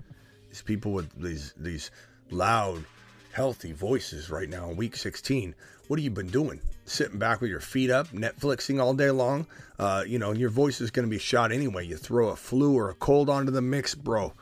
These 0.48 0.62
people 0.62 0.92
with 0.92 1.10
these 1.20 1.54
these 1.56 1.90
loud, 2.30 2.84
healthy 3.32 3.72
voices 3.72 4.30
right 4.30 4.48
now 4.48 4.70
in 4.70 4.76
week 4.76 4.96
16. 4.96 5.54
What 5.88 5.98
have 5.98 6.04
you 6.04 6.10
been 6.10 6.28
doing? 6.28 6.60
Sitting 6.84 7.18
back 7.18 7.40
with 7.40 7.50
your 7.50 7.60
feet 7.60 7.90
up, 7.90 8.08
Netflixing 8.08 8.80
all 8.80 8.94
day 8.94 9.10
long? 9.10 9.46
Uh, 9.78 10.04
you 10.06 10.18
know, 10.18 10.32
your 10.32 10.50
voice 10.50 10.80
is 10.80 10.90
going 10.90 11.06
to 11.06 11.10
be 11.10 11.18
shot 11.18 11.52
anyway. 11.52 11.86
You 11.86 11.96
throw 11.96 12.28
a 12.28 12.36
flu 12.36 12.76
or 12.76 12.90
a 12.90 12.94
cold 12.94 13.28
onto 13.28 13.52
the 13.52 13.62
mix, 13.62 13.94
bro. 13.94 14.32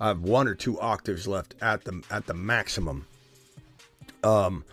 I 0.00 0.08
have 0.08 0.22
one 0.22 0.48
or 0.48 0.54
two 0.54 0.78
octaves 0.80 1.26
left 1.26 1.54
at 1.60 1.84
the 1.84 2.02
at 2.10 2.26
the 2.26 2.34
maximum. 2.34 3.06
Um, 4.22 4.64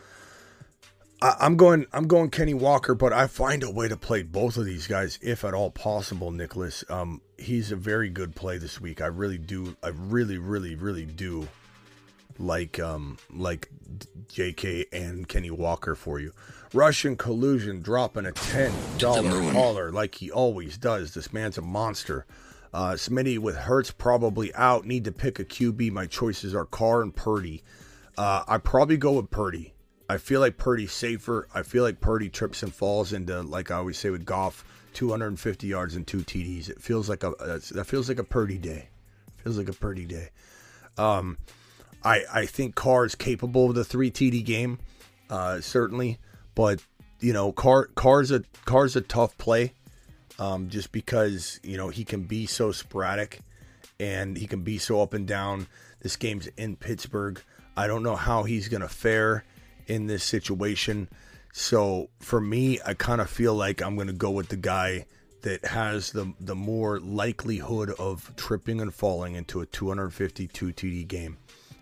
I, 1.25 1.35
I'm 1.39 1.57
going 1.57 1.88
I'm 1.91 2.07
going 2.07 2.29
Kenny 2.29 2.53
Walker, 2.53 2.93
but 2.93 3.11
I 3.11 3.25
find 3.25 3.63
a 3.63 3.71
way 3.71 3.88
to 3.88 3.97
play 3.97 4.21
both 4.21 4.57
of 4.57 4.65
these 4.65 4.85
guys 4.85 5.17
if 5.23 5.43
at 5.43 5.55
all 5.55 5.71
possible. 5.71 6.29
Nicholas, 6.31 6.83
um, 6.88 7.19
he's 7.39 7.71
a 7.71 7.75
very 7.75 8.09
good 8.09 8.35
play 8.35 8.59
this 8.59 8.79
week. 8.79 9.01
I 9.01 9.07
really 9.07 9.39
do. 9.39 9.75
I 9.81 9.88
really, 9.88 10.38
really, 10.38 10.75
really 10.75 11.05
do 11.05 11.47
like 12.38 12.79
um 12.79 13.17
like 13.33 13.69
J.K. 14.27 14.85
and 14.93 15.27
Kenny 15.27 15.49
Walker 15.49 15.95
for 15.95 16.19
you. 16.19 16.31
Russian 16.73 17.15
collusion 17.15 17.81
dropping 17.81 18.27
a 18.27 18.31
ten 18.31 18.71
dollar 18.99 19.51
caller 19.51 19.91
like 19.91 20.13
he 20.15 20.29
always 20.29 20.77
does. 20.77 21.15
This 21.15 21.33
man's 21.33 21.57
a 21.57 21.63
monster. 21.63 22.27
Uh, 22.71 22.91
Smitty 22.91 23.39
with 23.39 23.55
Hurts 23.55 23.89
probably 23.89 24.53
out. 24.53 24.85
Need 24.85 25.05
to 25.05 25.11
pick 25.11 25.39
a 25.39 25.45
QB. 25.45 25.91
My 25.91 26.05
choices 26.05 26.53
are 26.53 26.65
Carr 26.65 27.01
and 27.01 27.15
Purdy. 27.15 27.63
Uh, 28.15 28.43
I 28.47 28.59
probably 28.59 28.97
go 28.97 29.13
with 29.13 29.31
Purdy. 29.31 29.74
I 30.08 30.18
feel 30.18 30.39
like 30.39 30.58
Purdy's 30.58 30.91
safer. 30.91 31.48
I 31.54 31.63
feel 31.63 31.84
like 31.84 32.00
Purdy 32.00 32.30
trips 32.30 32.62
and 32.63 32.74
falls 32.74 33.13
into, 33.13 33.41
like 33.41 33.72
I 33.72 33.76
always 33.76 33.98
say 33.98 34.10
with 34.10 34.26
golf, 34.26 34.63
250 34.94 35.68
yards 35.68 35.96
and 35.96 36.06
two 36.06 36.20
TDs. 36.20 36.70
It 36.70 36.82
feels 36.82 37.10
like 37.10 37.24
a 37.24 37.34
that 37.39 37.86
feels 37.86 38.08
like 38.10 38.20
a 38.20 38.24
Purdy 38.24 38.58
day. 38.58 38.89
Feels 39.38 39.58
like 39.58 39.70
a 39.70 39.74
Purdy 39.74 40.06
day. 40.06 40.30
Um, 40.98 41.38
I 42.04 42.24
I 42.32 42.46
think 42.46 42.76
Carr 42.76 43.06
is 43.06 43.15
capable 43.15 43.70
of 43.70 43.76
the 43.76 43.84
three 43.84 44.12
TD 44.12 44.44
game, 44.46 44.80
uh, 45.30 45.60
certainly, 45.62 46.20
but 46.54 46.82
you 47.20 47.34
know 47.34 47.52
Carr 47.52 47.88
Carr's 47.96 48.32
a 48.32 48.44
Carr's 48.65 48.96
a 48.96 49.02
tough 49.02 49.38
play, 49.38 49.74
um, 50.38 50.70
just 50.70 50.91
because 50.91 51.60
you 51.63 51.78
know 51.78 51.89
he 51.89 52.04
can 52.04 52.24
be 52.24 52.46
so 52.46 52.72
sporadic, 52.72 53.39
and 54.00 54.38
he 54.38 54.46
can 54.46 54.62
be 54.62 54.78
so 54.78 55.02
up 55.02 55.13
and 55.13 55.28
down. 55.28 55.68
This 56.02 56.15
game's 56.15 56.48
in 56.58 56.76
Pittsburgh. 56.76 57.41
I 57.76 57.88
don't 57.88 58.04
know 58.04 58.15
how 58.15 58.44
he's 58.44 58.68
gonna 58.70 58.88
fare 58.88 59.44
in 59.88 60.08
this 60.08 60.24
situation. 60.24 61.10
So 61.54 62.10
for 62.19 62.41
me, 62.41 62.80
I 62.86 62.93
kind 62.93 63.21
of 63.21 63.30
feel 63.30 63.54
like 63.54 63.82
I'm 63.82 63.95
going 63.95 64.08
to 64.08 64.13
go 64.13 64.32
with 64.32 64.50
the 64.50 64.58
guy 64.58 65.06
that 65.41 65.63
has 65.63 66.12
the 66.12 66.34
the 66.39 66.56
more 66.56 67.00
likelihood 67.00 67.91
of 68.00 68.34
tripping 68.36 68.82
and 68.82 68.93
falling 68.93 69.36
into 69.36 69.62
a 69.62 69.65
252 69.65 70.74
TD 70.74 71.08
game. 71.08 71.38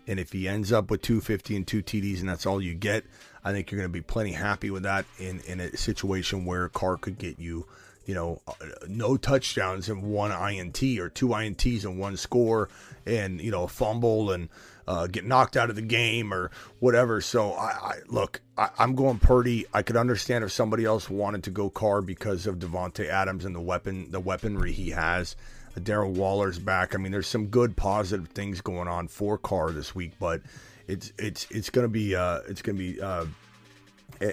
And 0.06 0.20
if 0.20 0.32
he 0.32 0.46
ends 0.46 0.70
up 0.70 0.90
with 0.90 1.00
250 1.00 1.56
and 1.56 1.66
two 1.66 1.82
TDs 1.82 2.20
and 2.20 2.28
that's 2.28 2.44
all 2.44 2.60
you 2.60 2.74
get, 2.74 3.04
I 3.42 3.52
think 3.52 3.70
you're 3.70 3.78
going 3.78 3.88
to 3.88 3.92
be 3.92 4.02
plenty 4.02 4.32
happy 4.32 4.70
with 4.70 4.82
that 4.82 5.06
in 5.18 5.40
in 5.40 5.60
a 5.60 5.76
situation 5.76 6.44
where 6.44 6.68
Carr 6.68 6.98
could 6.98 7.18
get 7.18 7.38
you, 7.38 7.66
you 8.04 8.14
know, 8.14 8.42
uh, 8.46 8.52
no 8.86 9.16
touchdowns 9.16 9.88
and 9.88 10.02
one 10.02 10.30
INT 10.30 10.82
or 10.98 11.08
two 11.08 11.28
INTs 11.28 11.84
and 11.84 11.98
one 11.98 12.16
score 12.16 12.68
and 13.06 13.40
you 13.40 13.50
know 13.50 13.64
a 13.64 13.68
fumble 13.68 14.30
and 14.30 14.50
uh, 14.86 15.06
get 15.06 15.24
knocked 15.24 15.56
out 15.56 15.70
of 15.70 15.76
the 15.76 15.82
game 15.82 16.32
or 16.32 16.50
whatever. 16.78 17.20
So 17.20 17.52
I, 17.52 17.70
I 17.70 17.94
look, 18.08 18.40
I, 18.56 18.70
am 18.78 18.94
going 18.94 19.18
Purdy. 19.18 19.66
I 19.72 19.82
could 19.82 19.96
understand 19.96 20.44
if 20.44 20.52
somebody 20.52 20.84
else 20.84 21.08
wanted 21.08 21.44
to 21.44 21.50
go 21.50 21.70
Carr 21.70 22.02
because 22.02 22.46
of 22.46 22.58
Davante 22.58 23.06
Adams 23.08 23.44
and 23.44 23.54
the 23.54 23.60
weapon, 23.60 24.10
the 24.10 24.20
weaponry 24.20 24.72
he 24.72 24.90
has. 24.90 25.36
Darren 25.76 26.14
Waller's 26.14 26.58
back. 26.58 26.94
I 26.94 26.98
mean, 26.98 27.10
there's 27.10 27.26
some 27.26 27.46
good 27.46 27.76
positive 27.76 28.28
things 28.28 28.60
going 28.60 28.86
on 28.86 29.08
for 29.08 29.36
Carr 29.36 29.72
this 29.72 29.92
week, 29.94 30.12
but 30.20 30.40
it's 30.86 31.12
it's 31.18 31.46
it's 31.50 31.70
gonna 31.70 31.88
be 31.88 32.14
uh, 32.14 32.40
it's 32.46 32.62
gonna 32.62 32.78
be 32.78 33.00
uh, 33.00 33.26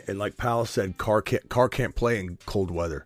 and 0.08 0.20
like 0.20 0.38
Powell 0.38 0.66
said, 0.66 0.98
Carr 0.98 1.22
can't 1.22 1.48
Carr 1.50 1.70
can't 1.70 1.96
play 1.96 2.20
in 2.20 2.38
cold 2.46 2.72
weather. 2.72 3.06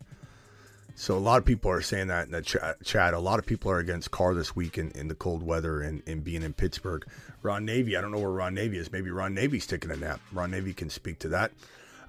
So 0.97 1.17
a 1.17 1.19
lot 1.19 1.39
of 1.39 1.45
people 1.45 1.69
are 1.69 1.81
saying 1.81 2.07
that 2.07 2.25
in 2.25 2.31
the 2.31 2.41
chat. 2.41 2.83
chat. 2.83 3.13
A 3.13 3.19
lot 3.19 3.37
of 3.37 3.45
people 3.45 3.69
are 3.69 3.79
against 3.79 4.11
Carr 4.11 4.33
this 4.33 4.55
week 4.55 4.77
in, 4.77 4.91
in 4.91 5.09
the 5.09 5.15
cold 5.15 5.43
weather 5.43 5.81
and, 5.81 6.01
and 6.07 6.23
being 6.23 6.41
in 6.41 6.53
Pittsburgh. 6.53 7.05
Ron 7.41 7.65
Navy, 7.65 7.97
I 7.97 8.01
don't 8.01 8.11
know 8.11 8.19
where 8.19 8.31
Ron 8.31 8.53
Navy 8.53 8.77
is. 8.77 8.91
Maybe 8.91 9.11
Ron 9.11 9.33
Navy's 9.33 9.67
taking 9.67 9.91
a 9.91 9.97
nap. 9.97 10.21
Ron 10.31 10.51
Navy 10.51 10.73
can 10.73 10.89
speak 10.89 11.19
to 11.19 11.29
that. 11.29 11.51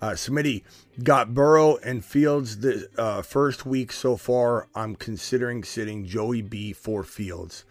Uh, 0.01 0.11
Smitty 0.11 0.63
got 1.03 1.35
Burrow 1.35 1.79
and 1.79 2.05
Fields 2.05 2.59
the 2.59 2.89
uh, 2.97 3.23
first 3.23 3.67
week 3.67 3.93
so 3.93 4.17
far. 4.17 4.69
I'm 4.75 4.95
considering 4.95 5.65
sitting 5.65 6.07
Joey 6.07 6.43
B 6.43 6.73
for 6.73 7.03
Fields. 7.03 7.65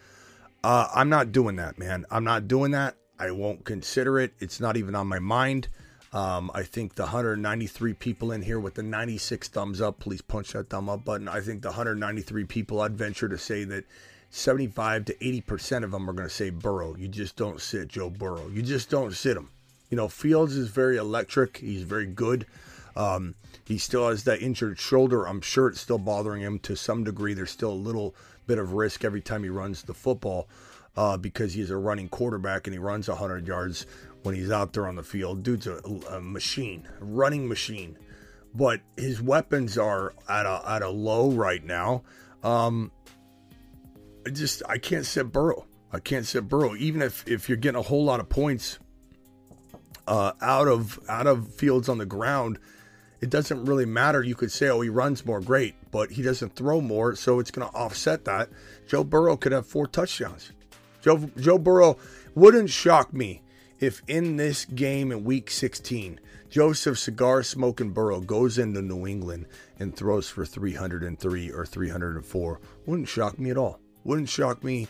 Uh, 0.63 0.87
I'm 0.93 1.09
not 1.09 1.31
doing 1.31 1.55
that, 1.57 1.77
man. 1.77 2.05
I'm 2.11 2.23
not 2.23 2.47
doing 2.47 2.71
that. 2.71 2.97
I 3.17 3.31
won't 3.31 3.63
consider 3.63 4.19
it. 4.19 4.33
It's 4.39 4.59
not 4.59 4.75
even 4.75 4.95
on 4.95 5.07
my 5.07 5.19
mind. 5.19 5.69
Um, 6.15 6.49
I 6.53 6.63
think 6.63 6.95
the 6.95 7.03
193 7.03 7.93
people 7.93 8.31
in 8.31 8.41
here 8.41 8.57
with 8.57 8.75
the 8.75 8.83
96 8.83 9.49
thumbs 9.49 9.81
up, 9.81 9.99
please 9.99 10.21
punch 10.21 10.53
that 10.53 10.69
thumb 10.69 10.87
up 10.87 11.03
button. 11.03 11.27
I 11.27 11.41
think 11.41 11.61
the 11.61 11.67
193 11.67 12.45
people, 12.45 12.79
I'd 12.79 12.95
venture 12.95 13.27
to 13.27 13.37
say 13.37 13.65
that 13.65 13.83
75 14.29 15.03
to 15.05 15.13
80% 15.15 15.83
of 15.83 15.91
them 15.91 16.09
are 16.09 16.13
going 16.13 16.29
to 16.29 16.33
say 16.33 16.51
Burrow. 16.51 16.95
You 16.95 17.09
just 17.09 17.35
don't 17.35 17.59
sit 17.59 17.89
Joe 17.89 18.09
Burrow. 18.09 18.47
You 18.47 18.61
just 18.61 18.89
don't 18.89 19.13
sit 19.13 19.35
him. 19.35 19.49
You 19.89 19.97
know, 19.97 20.07
Fields 20.07 20.55
is 20.55 20.69
very 20.69 20.95
electric. 20.95 21.57
He's 21.57 21.83
very 21.83 22.05
good. 22.05 22.45
Um, 22.95 23.35
he 23.65 23.77
still 23.77 24.07
has 24.07 24.23
that 24.23 24.41
injured 24.41 24.79
shoulder. 24.79 25.27
I'm 25.27 25.41
sure 25.41 25.67
it's 25.67 25.81
still 25.81 25.97
bothering 25.97 26.41
him 26.41 26.59
to 26.59 26.77
some 26.77 27.03
degree. 27.03 27.33
There's 27.33 27.51
still 27.51 27.73
a 27.73 27.73
little 27.73 28.15
bit 28.47 28.57
of 28.57 28.71
risk 28.71 29.03
every 29.03 29.21
time 29.21 29.43
he 29.43 29.49
runs 29.49 29.83
the 29.83 29.93
football 29.93 30.47
uh, 30.95 31.17
because 31.17 31.55
he's 31.55 31.71
a 31.71 31.77
running 31.77 32.07
quarterback 32.07 32.67
and 32.67 32.73
he 32.73 32.79
runs 32.79 33.09
100 33.09 33.45
yards 33.45 33.85
when 34.25 34.35
he's 34.35 34.51
out 34.51 34.73
there 34.73 34.87
on 34.87 34.95
the 34.95 35.03
field. 35.03 35.43
Dude's 35.43 35.67
a, 35.67 35.79
a 36.09 36.19
machine, 36.19 36.87
a 36.99 37.05
running 37.05 37.47
machine. 37.47 37.97
But 38.53 38.81
his 38.97 39.21
weapons 39.21 39.77
are 39.77 40.13
at 40.27 40.45
a 40.45 40.61
at 40.67 40.81
a 40.81 40.89
low 40.89 41.31
right 41.31 41.63
now. 41.63 42.03
Um, 42.43 42.91
I 44.25 44.31
just 44.31 44.63
I 44.67 44.77
can't 44.77 45.05
sit 45.05 45.31
Burrow. 45.31 45.67
I 45.91 45.99
can't 45.99 46.25
sit 46.25 46.47
Burrow. 46.47 46.75
Even 46.75 47.01
if 47.01 47.27
if 47.27 47.49
you're 47.49 47.57
getting 47.57 47.79
a 47.79 47.83
whole 47.83 48.03
lot 48.03 48.19
of 48.19 48.29
points 48.29 48.79
uh, 50.07 50.31
out 50.41 50.67
of 50.67 50.99
out 51.09 51.27
of 51.27 51.53
fields 51.53 51.89
on 51.89 51.97
the 51.97 52.05
ground, 52.05 52.57
it 53.19 53.29
doesn't 53.29 53.65
really 53.65 53.85
matter. 53.85 54.23
You 54.23 54.35
could 54.35 54.51
say, 54.51 54.69
oh, 54.69 54.81
he 54.81 54.89
runs 54.89 55.25
more, 55.25 55.41
great, 55.41 55.75
but 55.91 56.11
he 56.11 56.21
doesn't 56.21 56.55
throw 56.55 56.79
more, 56.79 57.15
so 57.15 57.39
it's 57.39 57.51
going 57.51 57.67
to 57.69 57.75
offset 57.75 58.25
that. 58.25 58.49
Joe 58.87 59.03
Burrow 59.03 59.35
could 59.35 59.51
have 59.51 59.67
four 59.67 59.85
touchdowns. 59.85 60.51
Joe 61.01 61.29
Joe 61.37 61.57
Burrow 61.57 61.97
wouldn't 62.35 62.69
shock 62.69 63.13
me 63.13 63.41
if 63.79 64.01
in 64.07 64.37
this 64.37 64.65
game 64.65 65.11
in 65.11 65.23
Week 65.23 65.49
16, 65.49 66.19
Joseph 66.49 66.97
Cigar 66.97 67.43
Smoking 67.43 67.91
Burrow 67.91 68.21
goes 68.21 68.57
into 68.57 68.81
New 68.81 69.05
England 69.05 69.45
and 69.79 69.95
throws 69.95 70.29
for 70.29 70.45
303 70.45 71.51
or 71.51 71.65
304. 71.65 72.59
Wouldn't 72.85 73.09
shock 73.09 73.37
me 73.37 73.49
at 73.49 73.57
all. 73.57 73.79
Wouldn't 74.03 74.29
shock 74.29 74.63
me 74.63 74.87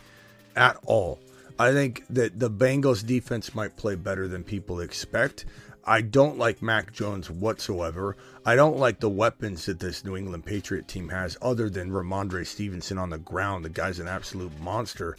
at 0.54 0.76
all. 0.84 1.18
I 1.58 1.72
think 1.72 2.04
that 2.10 2.38
the 2.38 2.50
Bengals 2.50 3.04
defense 3.04 3.54
might 3.54 3.76
play 3.76 3.94
better 3.94 4.28
than 4.28 4.44
people 4.44 4.80
expect. 4.80 5.46
I 5.84 6.02
don't 6.02 6.38
like 6.38 6.62
Mac 6.62 6.92
Jones 6.92 7.30
whatsoever. 7.30 8.16
I 8.44 8.56
don't 8.56 8.76
like 8.76 9.00
the 9.00 9.08
weapons 9.08 9.66
that 9.66 9.78
this 9.78 10.04
New 10.04 10.16
England 10.16 10.44
Patriot 10.44 10.88
team 10.88 11.08
has, 11.08 11.36
other 11.40 11.70
than 11.70 11.90
Rhamondre 11.90 12.46
Stevenson 12.46 12.98
on 12.98 13.10
the 13.10 13.18
ground. 13.18 13.64
The 13.64 13.70
guy's 13.70 14.00
an 14.00 14.08
absolute 14.08 14.58
monster. 14.60 15.16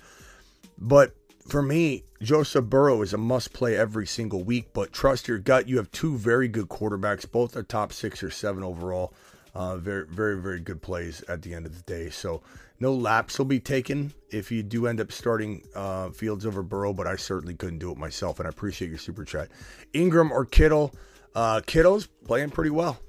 But 0.77 1.15
for 1.47 1.61
me, 1.61 2.03
Joseph 2.21 2.65
Burrow 2.65 3.01
is 3.01 3.13
a 3.13 3.17
must 3.17 3.53
play 3.53 3.75
every 3.75 4.07
single 4.07 4.43
week. 4.43 4.69
But 4.73 4.91
trust 4.91 5.27
your 5.27 5.39
gut. 5.39 5.67
You 5.67 5.77
have 5.77 5.91
two 5.91 6.17
very 6.17 6.47
good 6.47 6.67
quarterbacks. 6.67 7.29
Both 7.29 7.55
are 7.55 7.63
top 7.63 7.93
six 7.93 8.21
or 8.23 8.29
seven 8.29 8.63
overall. 8.63 9.13
Uh, 9.55 9.77
very, 9.77 10.05
very, 10.07 10.39
very 10.39 10.59
good 10.59 10.81
plays 10.81 11.23
at 11.27 11.41
the 11.41 11.53
end 11.53 11.65
of 11.65 11.75
the 11.75 11.81
day. 11.83 12.09
So 12.09 12.43
no 12.79 12.93
laps 12.93 13.39
will 13.39 13.45
be 13.45 13.59
taken 13.59 14.13
if 14.29 14.51
you 14.51 14.61
do 14.61 14.85
end 14.85 15.01
up 15.01 15.11
starting 15.11 15.63
uh, 15.73 16.09
Fields 16.09 16.45
over 16.45 16.61
Burrow, 16.61 16.93
but 16.93 17.07
I 17.07 17.15
certainly 17.15 17.55
couldn't 17.55 17.79
do 17.79 17.91
it 17.91 17.97
myself. 17.97 18.39
And 18.39 18.45
I 18.45 18.49
appreciate 18.49 18.89
your 18.89 18.99
super 18.99 19.25
chat. 19.25 19.49
Ingram 19.93 20.31
or 20.31 20.45
Kittle? 20.45 20.93
Uh, 21.33 21.61
Kittle's 21.65 22.07
playing 22.25 22.51
pretty 22.51 22.69
well. 22.69 22.99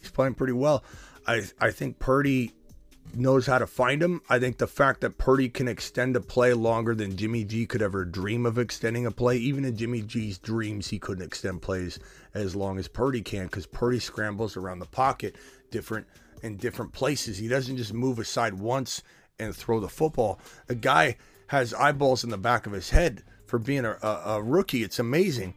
He's 0.00 0.10
playing 0.10 0.34
pretty 0.34 0.52
well. 0.52 0.84
I 1.26 1.44
I 1.58 1.70
think 1.70 1.98
Purdy 1.98 2.52
knows 3.16 3.46
how 3.46 3.58
to 3.58 3.66
find 3.66 4.02
him. 4.02 4.20
I 4.28 4.38
think 4.38 4.58
the 4.58 4.66
fact 4.66 5.00
that 5.00 5.18
Purdy 5.18 5.48
can 5.48 5.68
extend 5.68 6.16
a 6.16 6.20
play 6.20 6.52
longer 6.52 6.94
than 6.94 7.16
Jimmy 7.16 7.44
G 7.44 7.66
could 7.66 7.82
ever 7.82 8.04
dream 8.04 8.46
of 8.46 8.58
extending 8.58 9.06
a 9.06 9.10
play, 9.10 9.36
even 9.36 9.64
in 9.64 9.76
Jimmy 9.76 10.02
G's 10.02 10.38
dreams, 10.38 10.88
he 10.88 10.98
couldn't 10.98 11.24
extend 11.24 11.62
plays 11.62 11.98
as 12.34 12.56
long 12.56 12.78
as 12.78 12.88
Purdy 12.88 13.22
can 13.22 13.46
because 13.46 13.66
Purdy 13.66 13.98
scrambles 13.98 14.56
around 14.56 14.78
the 14.78 14.86
pocket 14.86 15.36
different 15.70 16.06
in 16.42 16.56
different 16.56 16.92
places. 16.92 17.38
He 17.38 17.48
doesn't 17.48 17.76
just 17.76 17.94
move 17.94 18.18
aside 18.18 18.54
once 18.54 19.02
and 19.38 19.54
throw 19.54 19.80
the 19.80 19.88
football. 19.88 20.40
A 20.68 20.74
guy 20.74 21.16
has 21.48 21.74
eyeballs 21.74 22.24
in 22.24 22.30
the 22.30 22.38
back 22.38 22.66
of 22.66 22.72
his 22.72 22.90
head 22.90 23.22
for 23.46 23.58
being 23.58 23.84
a, 23.84 23.98
a, 24.02 24.22
a 24.26 24.42
rookie. 24.42 24.82
It's 24.82 24.98
amazing. 24.98 25.54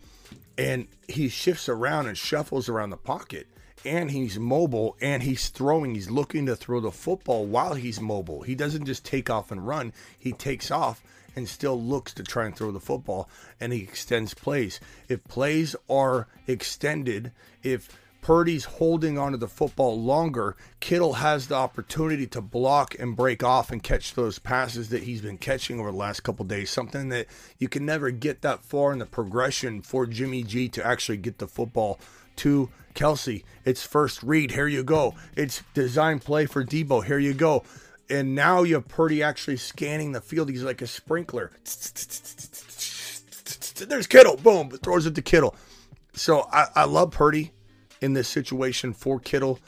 And 0.58 0.88
he 1.08 1.30
shifts 1.30 1.70
around 1.70 2.08
and 2.08 2.18
shuffles 2.18 2.70
around 2.70 2.90
the 2.90 2.98
pocket. 2.98 3.48
And 3.86 4.12
he's 4.12 4.40
mobile 4.40 4.98
and 5.02 5.24
he's 5.24 5.50
throwing. 5.50 5.96
He's 5.96 6.10
looking 6.10 6.46
to 6.48 6.56
throw 6.56 6.80
the 6.80 6.92
football 6.92 7.46
while 7.46 7.76
he's 7.76 8.02
mobile. 8.02 8.42
He 8.42 8.56
doesn't 8.56 8.86
just 8.86 9.06
take 9.06 9.30
off 9.30 9.52
and 9.52 9.68
run, 9.68 9.94
he 10.18 10.32
takes 10.32 10.72
off 10.72 11.04
and 11.36 11.48
still 11.48 11.80
looks 11.80 12.14
to 12.16 12.24
try 12.24 12.46
and 12.46 12.56
throw 12.56 12.72
the 12.72 12.80
football 12.80 13.30
and 13.60 13.72
he 13.72 13.82
extends 13.82 14.34
plays. 14.34 14.80
If 15.08 15.24
plays 15.26 15.76
are 15.88 16.28
extended, 16.48 17.32
if 17.62 17.90
Purdy's 18.22 18.66
holding 18.66 19.18
onto 19.18 19.38
the 19.38 19.48
football 19.48 20.02
longer, 20.02 20.58
Kittle 20.82 21.14
has 21.14 21.48
the 21.48 21.56
opportunity 21.56 22.28
to 22.28 22.42
block 22.42 22.94
and 23.00 23.16
break 23.16 23.42
off 23.42 23.72
and 23.72 23.82
catch 23.82 24.16
those 24.16 24.40
passes 24.40 24.90
that 24.90 25.04
he's 25.04 25.22
been 25.22 25.38
catching 25.38 25.80
over 25.80 25.92
the 25.92 25.98
last 25.98 26.24
couple 26.24 26.44
days. 26.44 26.70
Something 26.70 27.08
that 27.10 27.28
you 27.58 27.70
can 27.70 27.86
never 27.86 28.12
get 28.12 28.42
that 28.42 28.66
far 28.66 28.92
in 28.92 29.00
the 29.00 29.06
progression 29.06 29.82
for 29.82 30.06
Jimmy 30.06 30.44
G 30.44 30.68
to 30.70 30.86
actually 30.86 31.18
get 31.18 31.38
the 31.38 31.48
football 31.48 32.00
to 32.38 32.70
Kelce. 32.98 33.44
It's 33.64 33.84
first 33.84 34.24
read. 34.24 34.52
Here 34.52 34.68
you 34.68 34.84
go. 34.84 35.14
It's 35.36 35.62
design 35.74 36.20
play 36.20 36.48
for 36.48 36.66
Deebo. 36.66 37.06
Here 37.06 37.20
you 37.20 37.34
go. 37.34 37.64
And 38.10 38.34
now 38.34 38.64
you 38.64 38.76
have 38.76 38.88
Purdy 38.88 39.22
actually 39.22 39.58
scanning 39.58 40.14
the 40.14 40.22
field. 40.22 40.50
He's 40.50 40.64
like 40.64 40.82
a 40.82 40.88
sprinkler. 40.88 41.52
There's 43.88 44.08
Kittle. 44.08 44.38
Boom. 44.38 44.72
Throws 44.72 45.06
it 45.06 45.14
to 45.16 45.22
Kittle. 45.22 45.56
So 46.14 46.48
I, 46.52 46.68
I 46.76 46.86
love 46.86 47.12
Purdy 47.12 47.52
in 48.02 48.14
this 48.14 48.28
situation 48.28 48.94
for 48.94 49.20
Kittle. 49.20 49.60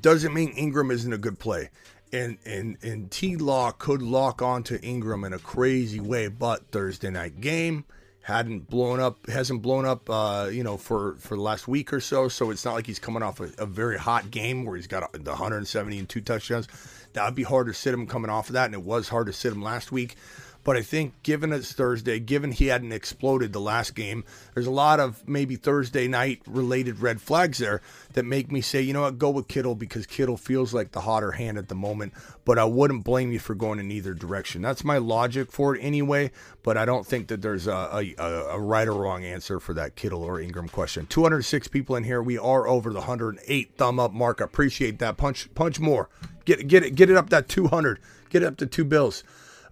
Doesn't 0.00 0.34
mean 0.34 0.50
Ingram 0.50 0.90
isn't 0.90 1.12
a 1.12 1.18
good 1.18 1.38
play. 1.38 1.70
And 2.12 2.38
and 2.44 2.76
and 2.82 3.10
T 3.10 3.36
Law 3.36 3.70
could 3.70 4.02
lock 4.02 4.42
onto 4.42 4.78
Ingram 4.82 5.24
in 5.24 5.32
a 5.32 5.38
crazy 5.38 6.00
way, 6.00 6.26
but 6.28 6.70
Thursday 6.70 7.10
night 7.10 7.40
game 7.40 7.84
hadn't 8.22 8.70
blown 8.70 9.00
up 9.00 9.26
hasn't 9.28 9.62
blown 9.62 9.84
up 9.84 10.08
uh, 10.08 10.48
you 10.50 10.62
know 10.62 10.76
for 10.76 11.16
for 11.16 11.36
the 11.36 11.42
last 11.42 11.66
week 11.66 11.92
or 11.92 12.00
so. 12.00 12.28
So 12.28 12.50
it's 12.50 12.64
not 12.64 12.74
like 12.74 12.86
he's 12.86 12.98
coming 12.98 13.22
off 13.22 13.40
a, 13.40 13.50
a, 13.58 13.66
very 13.66 13.98
hot 13.98 14.30
game 14.30 14.64
where 14.64 14.76
he's 14.76 14.86
got 14.86 15.12
the 15.12 15.30
170 15.30 15.98
and 15.98 16.08
two 16.08 16.20
touchdowns. 16.20 16.68
That 17.14 17.24
would 17.24 17.34
be 17.34 17.42
hard 17.42 17.66
to 17.66 17.74
sit 17.74 17.92
him 17.92 18.06
coming 18.06 18.30
off 18.30 18.48
of 18.48 18.54
that. 18.54 18.66
And 18.66 18.74
it 18.74 18.82
was 18.82 19.08
hard 19.08 19.26
to 19.26 19.32
sit 19.32 19.52
him 19.52 19.62
last 19.62 19.92
week 19.92 20.16
but 20.64 20.76
I 20.76 20.82
think, 20.82 21.22
given 21.22 21.52
it's 21.52 21.72
Thursday, 21.72 22.20
given 22.20 22.52
he 22.52 22.66
hadn't 22.66 22.92
exploded 22.92 23.52
the 23.52 23.60
last 23.60 23.94
game, 23.94 24.24
there's 24.54 24.66
a 24.66 24.70
lot 24.72 25.00
of 25.00 25.26
maybe 25.28 25.56
Thursday 25.56 26.06
night 26.06 26.40
related 26.46 27.00
red 27.00 27.20
flags 27.20 27.58
there 27.58 27.80
that 28.12 28.24
make 28.24 28.52
me 28.52 28.60
say, 28.60 28.80
you 28.80 28.92
know 28.92 29.02
what, 29.02 29.18
go 29.18 29.30
with 29.30 29.48
Kittle 29.48 29.74
because 29.74 30.06
Kittle 30.06 30.36
feels 30.36 30.72
like 30.72 30.92
the 30.92 31.00
hotter 31.00 31.32
hand 31.32 31.58
at 31.58 31.68
the 31.68 31.74
moment. 31.74 32.12
But 32.44 32.58
I 32.58 32.64
wouldn't 32.64 33.04
blame 33.04 33.32
you 33.32 33.40
for 33.40 33.54
going 33.54 33.80
in 33.80 33.90
either 33.90 34.14
direction. 34.14 34.62
That's 34.62 34.84
my 34.84 34.98
logic 34.98 35.50
for 35.50 35.74
it 35.74 35.80
anyway. 35.80 36.30
But 36.62 36.76
I 36.76 36.84
don't 36.84 37.06
think 37.06 37.28
that 37.28 37.42
there's 37.42 37.66
a, 37.66 38.14
a, 38.18 38.24
a 38.24 38.60
right 38.60 38.86
or 38.86 38.94
wrong 38.94 39.24
answer 39.24 39.58
for 39.58 39.74
that 39.74 39.96
Kittle 39.96 40.22
or 40.22 40.40
Ingram 40.40 40.68
question. 40.68 41.06
206 41.06 41.68
people 41.68 41.96
in 41.96 42.04
here. 42.04 42.22
We 42.22 42.38
are 42.38 42.68
over 42.68 42.90
the 42.90 43.00
108 43.00 43.76
thumb 43.76 43.98
up 43.98 44.12
mark. 44.12 44.40
Appreciate 44.40 45.00
that. 45.00 45.16
Punch, 45.16 45.52
punch 45.54 45.80
more. 45.80 46.08
Get 46.44 46.66
get 46.66 46.82
it, 46.84 46.94
get 46.94 47.10
it 47.10 47.16
up 47.16 47.30
that 47.30 47.48
200. 47.48 48.00
Get 48.30 48.42
it 48.42 48.46
up 48.46 48.56
to 48.58 48.66
two 48.66 48.84
bills. 48.84 49.22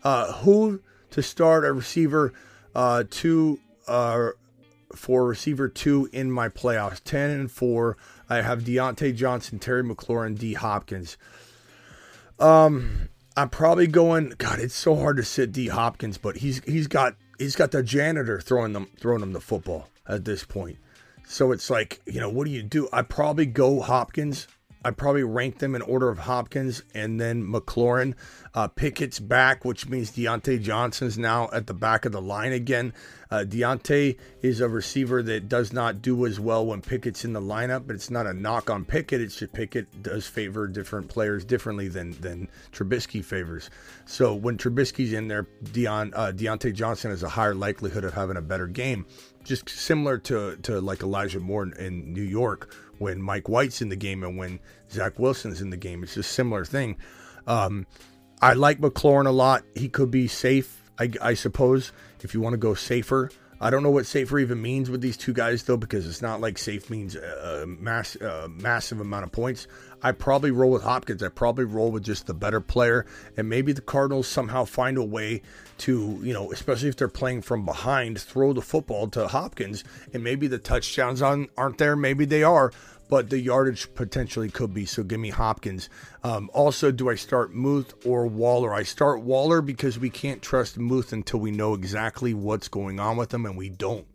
Uh, 0.02 0.32
who 0.32 0.80
to 1.10 1.22
start 1.22 1.64
a 1.64 1.72
receiver 1.72 2.32
uh, 2.74 3.04
two 3.10 3.60
uh, 3.86 4.30
for 4.94 5.26
receiver 5.26 5.68
two 5.68 6.08
in 6.12 6.30
my 6.30 6.48
playoffs? 6.48 7.00
Ten 7.02 7.30
and 7.30 7.50
four. 7.50 7.96
I 8.28 8.42
have 8.42 8.60
Diontae 8.60 9.14
Johnson, 9.14 9.58
Terry 9.58 9.82
McLaurin, 9.82 10.38
D 10.38 10.54
Hopkins. 10.54 11.16
Um, 12.38 13.08
I'm 13.36 13.50
probably 13.50 13.86
going. 13.86 14.34
God, 14.38 14.58
it's 14.58 14.74
so 14.74 14.96
hard 14.96 15.16
to 15.18 15.22
sit 15.22 15.52
D 15.52 15.68
Hopkins, 15.68 16.18
but 16.18 16.38
he's 16.38 16.62
he's 16.64 16.86
got 16.86 17.16
he's 17.38 17.56
got 17.56 17.70
the 17.70 17.82
janitor 17.82 18.40
throwing 18.40 18.72
them 18.72 18.88
throwing 18.98 19.20
them 19.20 19.32
the 19.32 19.40
football 19.40 19.88
at 20.08 20.24
this 20.24 20.44
point. 20.44 20.78
So 21.26 21.52
it's 21.52 21.70
like 21.70 22.00
you 22.06 22.20
know 22.20 22.30
what 22.30 22.46
do 22.46 22.50
you 22.50 22.62
do? 22.62 22.88
I 22.92 23.02
probably 23.02 23.46
go 23.46 23.80
Hopkins 23.80 24.46
I 24.82 24.90
probably 24.92 25.24
rank 25.24 25.58
them 25.58 25.74
in 25.74 25.82
order 25.82 26.08
of 26.08 26.20
Hopkins 26.20 26.82
and 26.94 27.20
then 27.20 27.46
McLaurin. 27.46 28.14
Uh, 28.54 28.66
Pickett's 28.66 29.18
back, 29.18 29.64
which 29.64 29.88
means 29.88 30.10
Diontae 30.10 30.60
Johnson's 30.60 31.18
now 31.18 31.50
at 31.52 31.66
the 31.66 31.74
back 31.74 32.04
of 32.04 32.12
the 32.12 32.20
line 32.20 32.52
again. 32.52 32.94
Uh, 33.30 33.44
Diontae 33.46 34.16
is 34.42 34.60
a 34.60 34.68
receiver 34.68 35.22
that 35.22 35.48
does 35.48 35.72
not 35.72 36.02
do 36.02 36.26
as 36.26 36.40
well 36.40 36.66
when 36.66 36.80
Pickett's 36.80 37.24
in 37.24 37.32
the 37.32 37.40
lineup, 37.40 37.86
but 37.86 37.94
it's 37.94 38.10
not 38.10 38.26
a 38.26 38.32
knock 38.32 38.70
on 38.70 38.84
Pickett. 38.84 39.20
It's 39.20 39.36
just 39.36 39.52
Pickett 39.52 40.02
does 40.02 40.26
favor 40.26 40.66
different 40.66 41.08
players 41.08 41.44
differently 41.44 41.88
than 41.88 42.12
than 42.20 42.48
Trubisky 42.72 43.24
favors. 43.24 43.70
So 44.06 44.34
when 44.34 44.56
Trubisky's 44.56 45.12
in 45.12 45.28
there, 45.28 45.46
Deon, 45.62 46.12
uh, 46.16 46.32
Diontae 46.32 46.74
Johnson 46.74 47.10
has 47.10 47.22
a 47.22 47.28
higher 47.28 47.54
likelihood 47.54 48.04
of 48.04 48.14
having 48.14 48.36
a 48.36 48.42
better 48.42 48.66
game. 48.66 49.06
Just 49.44 49.68
similar 49.68 50.18
to, 50.18 50.56
to 50.56 50.80
like 50.80 51.02
Elijah 51.02 51.40
Moore 51.40 51.62
in, 51.62 51.72
in 51.74 52.12
New 52.12 52.22
York, 52.22 52.74
when 53.00 53.20
Mike 53.20 53.48
White's 53.48 53.80
in 53.80 53.88
the 53.88 53.96
game 53.96 54.22
and 54.22 54.36
when 54.36 54.60
Zach 54.92 55.18
Wilson's 55.18 55.62
in 55.62 55.70
the 55.70 55.76
game. 55.76 56.02
It's 56.02 56.18
a 56.18 56.22
similar 56.22 56.66
thing. 56.66 56.98
Um, 57.46 57.86
I 58.42 58.52
like 58.52 58.78
McLaurin 58.78 59.26
a 59.26 59.30
lot. 59.30 59.64
He 59.74 59.88
could 59.88 60.10
be 60.10 60.28
safe, 60.28 60.82
I, 60.98 61.10
I 61.20 61.34
suppose, 61.34 61.92
if 62.20 62.34
you 62.34 62.40
want 62.42 62.52
to 62.52 62.58
go 62.58 62.74
safer. 62.74 63.30
I 63.58 63.70
don't 63.70 63.82
know 63.82 63.90
what 63.90 64.06
safer 64.06 64.38
even 64.38 64.60
means 64.60 64.90
with 64.90 65.00
these 65.00 65.16
two 65.16 65.32
guys 65.32 65.62
though, 65.62 65.78
because 65.78 66.06
it's 66.06 66.22
not 66.22 66.40
like 66.40 66.58
safe 66.58 66.90
means 66.90 67.16
a 67.16 67.64
mass, 67.66 68.16
uh, 68.16 68.48
massive 68.50 69.00
amount 69.00 69.24
of 69.24 69.32
points. 69.32 69.66
I 70.02 70.12
probably 70.12 70.50
roll 70.50 70.70
with 70.70 70.82
Hopkins. 70.82 71.22
I 71.22 71.28
probably 71.28 71.64
roll 71.64 71.90
with 71.90 72.04
just 72.04 72.26
the 72.26 72.34
better 72.34 72.60
player, 72.60 73.06
and 73.36 73.48
maybe 73.48 73.72
the 73.72 73.80
Cardinals 73.80 74.28
somehow 74.28 74.64
find 74.64 74.96
a 74.96 75.04
way 75.04 75.42
to, 75.78 76.18
you 76.22 76.32
know, 76.32 76.52
especially 76.52 76.88
if 76.88 76.96
they're 76.96 77.08
playing 77.08 77.42
from 77.42 77.64
behind, 77.64 78.20
throw 78.20 78.52
the 78.52 78.62
football 78.62 79.08
to 79.08 79.28
Hopkins, 79.28 79.84
and 80.12 80.24
maybe 80.24 80.46
the 80.46 80.58
touchdowns 80.58 81.22
on, 81.22 81.48
aren't 81.56 81.78
there. 81.78 81.96
Maybe 81.96 82.24
they 82.24 82.42
are, 82.42 82.72
but 83.08 83.28
the 83.28 83.40
yardage 83.40 83.92
potentially 83.94 84.50
could 84.50 84.72
be. 84.72 84.86
So 84.86 85.02
give 85.02 85.20
me 85.20 85.30
Hopkins. 85.30 85.88
Um, 86.22 86.50
also, 86.54 86.90
do 86.90 87.10
I 87.10 87.14
start 87.14 87.52
Muth 87.52 87.94
or 88.06 88.26
Waller? 88.26 88.72
I 88.72 88.84
start 88.84 89.20
Waller 89.20 89.60
because 89.60 89.98
we 89.98 90.10
can't 90.10 90.40
trust 90.40 90.78
Muth 90.78 91.12
until 91.12 91.40
we 91.40 91.50
know 91.50 91.74
exactly 91.74 92.34
what's 92.34 92.68
going 92.68 93.00
on 93.00 93.16
with 93.16 93.34
him, 93.34 93.46
and 93.46 93.56
we 93.56 93.68
don't. 93.68 94.06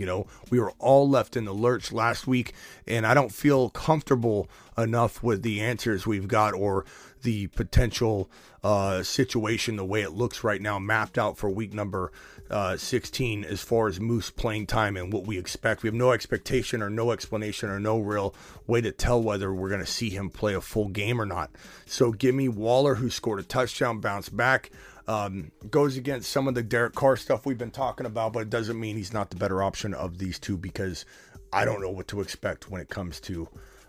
You 0.00 0.06
know, 0.06 0.26
we 0.50 0.58
were 0.58 0.72
all 0.78 1.06
left 1.06 1.36
in 1.36 1.44
the 1.44 1.52
lurch 1.52 1.92
last 1.92 2.26
week, 2.26 2.54
and 2.86 3.06
I 3.06 3.12
don't 3.12 3.30
feel 3.30 3.68
comfortable 3.68 4.48
enough 4.78 5.22
with 5.22 5.42
the 5.42 5.60
answers 5.60 6.06
we've 6.06 6.26
got 6.26 6.54
or 6.54 6.86
the 7.20 7.48
potential 7.48 8.30
uh, 8.64 9.02
situation 9.02 9.76
the 9.76 9.84
way 9.84 10.00
it 10.00 10.12
looks 10.12 10.42
right 10.42 10.62
now, 10.62 10.78
mapped 10.78 11.18
out 11.18 11.36
for 11.36 11.50
week 11.50 11.74
number 11.74 12.12
uh, 12.50 12.78
16 12.78 13.44
as 13.44 13.60
far 13.60 13.88
as 13.88 14.00
Moose 14.00 14.30
playing 14.30 14.66
time 14.66 14.96
and 14.96 15.12
what 15.12 15.26
we 15.26 15.38
expect. 15.38 15.82
We 15.82 15.88
have 15.88 15.94
no 15.94 16.12
expectation 16.12 16.80
or 16.80 16.88
no 16.88 17.10
explanation 17.10 17.68
or 17.68 17.78
no 17.78 17.98
real 17.98 18.34
way 18.66 18.80
to 18.80 18.92
tell 18.92 19.22
whether 19.22 19.52
we're 19.52 19.68
going 19.68 19.84
to 19.84 19.86
see 19.86 20.08
him 20.08 20.30
play 20.30 20.54
a 20.54 20.62
full 20.62 20.88
game 20.88 21.20
or 21.20 21.26
not. 21.26 21.50
So 21.84 22.12
give 22.12 22.34
me 22.34 22.48
Waller, 22.48 22.94
who 22.94 23.10
scored 23.10 23.40
a 23.40 23.42
touchdown, 23.42 24.00
bounce 24.00 24.30
back. 24.30 24.70
Um, 25.10 25.50
goes 25.70 25.96
against 25.96 26.30
some 26.30 26.46
of 26.46 26.54
the 26.54 26.62
Derek 26.62 26.94
Carr 26.94 27.16
stuff 27.16 27.44
we've 27.44 27.58
been 27.58 27.72
talking 27.72 28.06
about, 28.06 28.32
but 28.32 28.42
it 28.42 28.50
doesn't 28.50 28.78
mean 28.78 28.96
he's 28.96 29.12
not 29.12 29.30
the 29.30 29.34
better 29.34 29.60
option 29.60 29.92
of 29.92 30.18
these 30.18 30.38
two 30.38 30.56
because 30.56 31.04
I 31.52 31.64
don't 31.64 31.80
know 31.80 31.90
what 31.90 32.06
to 32.08 32.20
expect 32.20 32.70
when 32.70 32.80
it 32.80 32.88
comes 32.88 33.18
to 33.22 33.48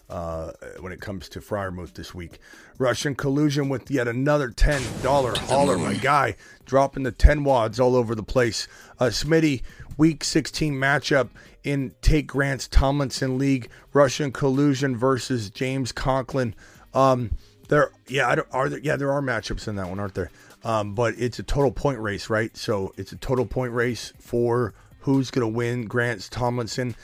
uh, 0.10 0.52
when 0.80 0.92
it 0.92 1.00
comes 1.00 1.30
to 1.30 1.40
Freiermuth 1.40 1.94
this 1.94 2.16
week. 2.16 2.40
Russian 2.80 3.14
collusion 3.14 3.70
with 3.70 3.92
yet 3.92 4.08
another 4.08 4.50
ten 4.50 4.82
dollar 5.04 5.36
hauler. 5.38 5.78
My 5.78 5.94
guy 5.94 6.38
dropping 6.66 7.04
the 7.04 7.12
ten 7.12 7.44
wads 7.44 7.80
all 7.80 7.96
over 7.96 8.16
the 8.16 8.24
place. 8.24 8.68
Uh, 9.00 9.06
Smitty, 9.06 9.62
week 9.98 10.24
sixteen 10.24 10.74
matchup 10.74 11.30
in 11.64 11.94
Take 12.02 12.26
Grant's 12.26 12.68
Tomlinson 12.68 13.38
League. 13.38 13.70
Russian 13.94 14.32
collusion 14.32 14.98
versus 14.98 15.52
James 15.52 15.92
Conklin. 15.92 16.56
Um, 16.96 17.30
there, 17.70 17.92
yeah, 18.08 18.28
I 18.28 18.36
don't, 18.36 18.48
are 18.52 18.70
there? 18.70 18.80
Yeah, 18.80 18.96
there 18.96 19.12
are 19.12 19.22
matchups 19.22 19.68
in 19.68 19.76
that 19.76 19.88
one, 19.88 20.00
aren't 20.00 20.16
there? 20.16 20.32
Um, 20.64 20.94
but 20.94 21.16
it's 21.18 21.40
a 21.40 21.44
total 21.44 21.72
point 21.72 22.00
race, 22.00 22.30
right? 22.30 22.56
So 22.56 22.94
it's 22.98 23.12
a 23.12 23.18
total 23.18 23.46
point 23.46 23.74
race 23.74 24.14
for 24.20 24.74
who's 25.00 25.32
going 25.32 25.42
to 25.42 25.58
win 25.58 25.86
Grant's 25.86 26.30
Tomlinson. 26.30 26.96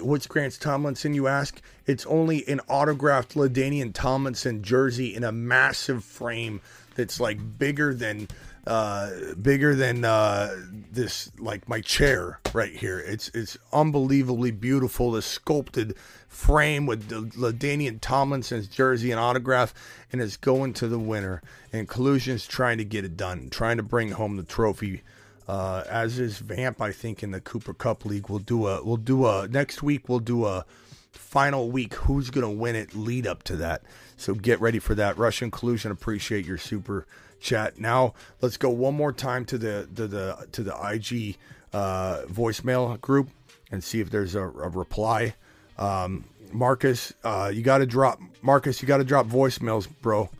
What's 0.00 0.26
Grant's 0.26 0.58
Tomlinson, 0.58 1.14
you 1.14 1.26
ask? 1.28 1.60
It's 1.86 2.04
only 2.06 2.46
an 2.46 2.60
autographed 2.68 3.34
LaDainian 3.34 3.92
Tomlinson 3.94 4.62
jersey 4.62 5.14
in 5.14 5.24
a 5.24 5.32
massive 5.32 6.04
frame 6.04 6.60
that's 6.94 7.20
like 7.20 7.38
bigger 7.58 7.94
than 7.94 8.28
uh, 8.66 9.10
bigger 9.40 9.74
than 9.74 10.04
uh, 10.04 10.54
this 10.92 11.32
like 11.38 11.66
my 11.68 11.80
chair 11.80 12.38
right 12.52 12.74
here. 12.74 12.98
It's 12.98 13.30
it's 13.32 13.56
unbelievably 13.72 14.50
beautiful. 14.50 15.12
The 15.12 15.22
sculpted 15.22 15.96
frame 16.28 16.86
with 16.86 17.08
the 17.08 17.22
LaDainian 17.22 18.00
Tomlinson's 18.00 18.68
jersey 18.68 19.10
and 19.10 19.18
autograph, 19.18 19.74
and 20.12 20.20
it's 20.20 20.36
going 20.36 20.74
to 20.74 20.86
the 20.86 20.98
winner. 20.98 21.42
And 21.72 21.88
Collusion's 21.88 22.46
trying 22.46 22.78
to 22.78 22.84
get 22.84 23.04
it 23.04 23.16
done, 23.16 23.48
trying 23.50 23.78
to 23.78 23.82
bring 23.82 24.12
home 24.12 24.36
the 24.36 24.42
trophy. 24.42 25.02
Uh, 25.48 25.82
as 25.88 26.18
is 26.18 26.38
Vamp, 26.38 26.80
I 26.80 26.92
think 26.92 27.22
in 27.22 27.30
the 27.30 27.40
Cooper 27.40 27.72
Cup 27.72 28.04
League, 28.04 28.28
we'll 28.28 28.38
do 28.38 28.66
a 28.66 28.84
we'll 28.84 28.98
do 28.98 29.26
a 29.26 29.48
next 29.48 29.82
week. 29.82 30.08
We'll 30.08 30.18
do 30.20 30.44
a 30.44 30.66
final 31.10 31.70
week. 31.70 31.94
Who's 31.94 32.30
gonna 32.30 32.50
win 32.50 32.76
it? 32.76 32.94
Lead 32.94 33.26
up 33.26 33.42
to 33.44 33.56
that. 33.56 33.82
So 34.18 34.34
get 34.34 34.60
ready 34.60 34.78
for 34.78 34.94
that. 34.94 35.16
Russian 35.16 35.50
Collusion, 35.50 35.90
appreciate 35.90 36.44
your 36.44 36.58
super 36.58 37.06
chat. 37.40 37.78
Now 37.78 38.12
let's 38.42 38.58
go 38.58 38.68
one 38.68 38.94
more 38.94 39.12
time 39.12 39.46
to 39.46 39.56
the 39.56 39.88
to 39.96 40.06
the 40.06 40.48
to 40.52 40.62
the 40.62 40.74
IG 40.74 41.38
uh, 41.72 42.22
voicemail 42.26 43.00
group 43.00 43.30
and 43.70 43.82
see 43.82 44.00
if 44.00 44.10
there's 44.10 44.34
a, 44.34 44.42
a 44.42 44.68
reply. 44.68 45.34
Um, 45.78 46.24
Marcus, 46.52 47.12
uh, 47.24 47.50
you 47.52 47.62
got 47.62 47.78
to 47.78 47.86
drop 47.86 48.20
Marcus. 48.42 48.80
You 48.82 48.88
got 48.88 48.98
to 48.98 49.04
drop 49.04 49.26
voicemails, 49.26 49.88
bro. 50.02 50.30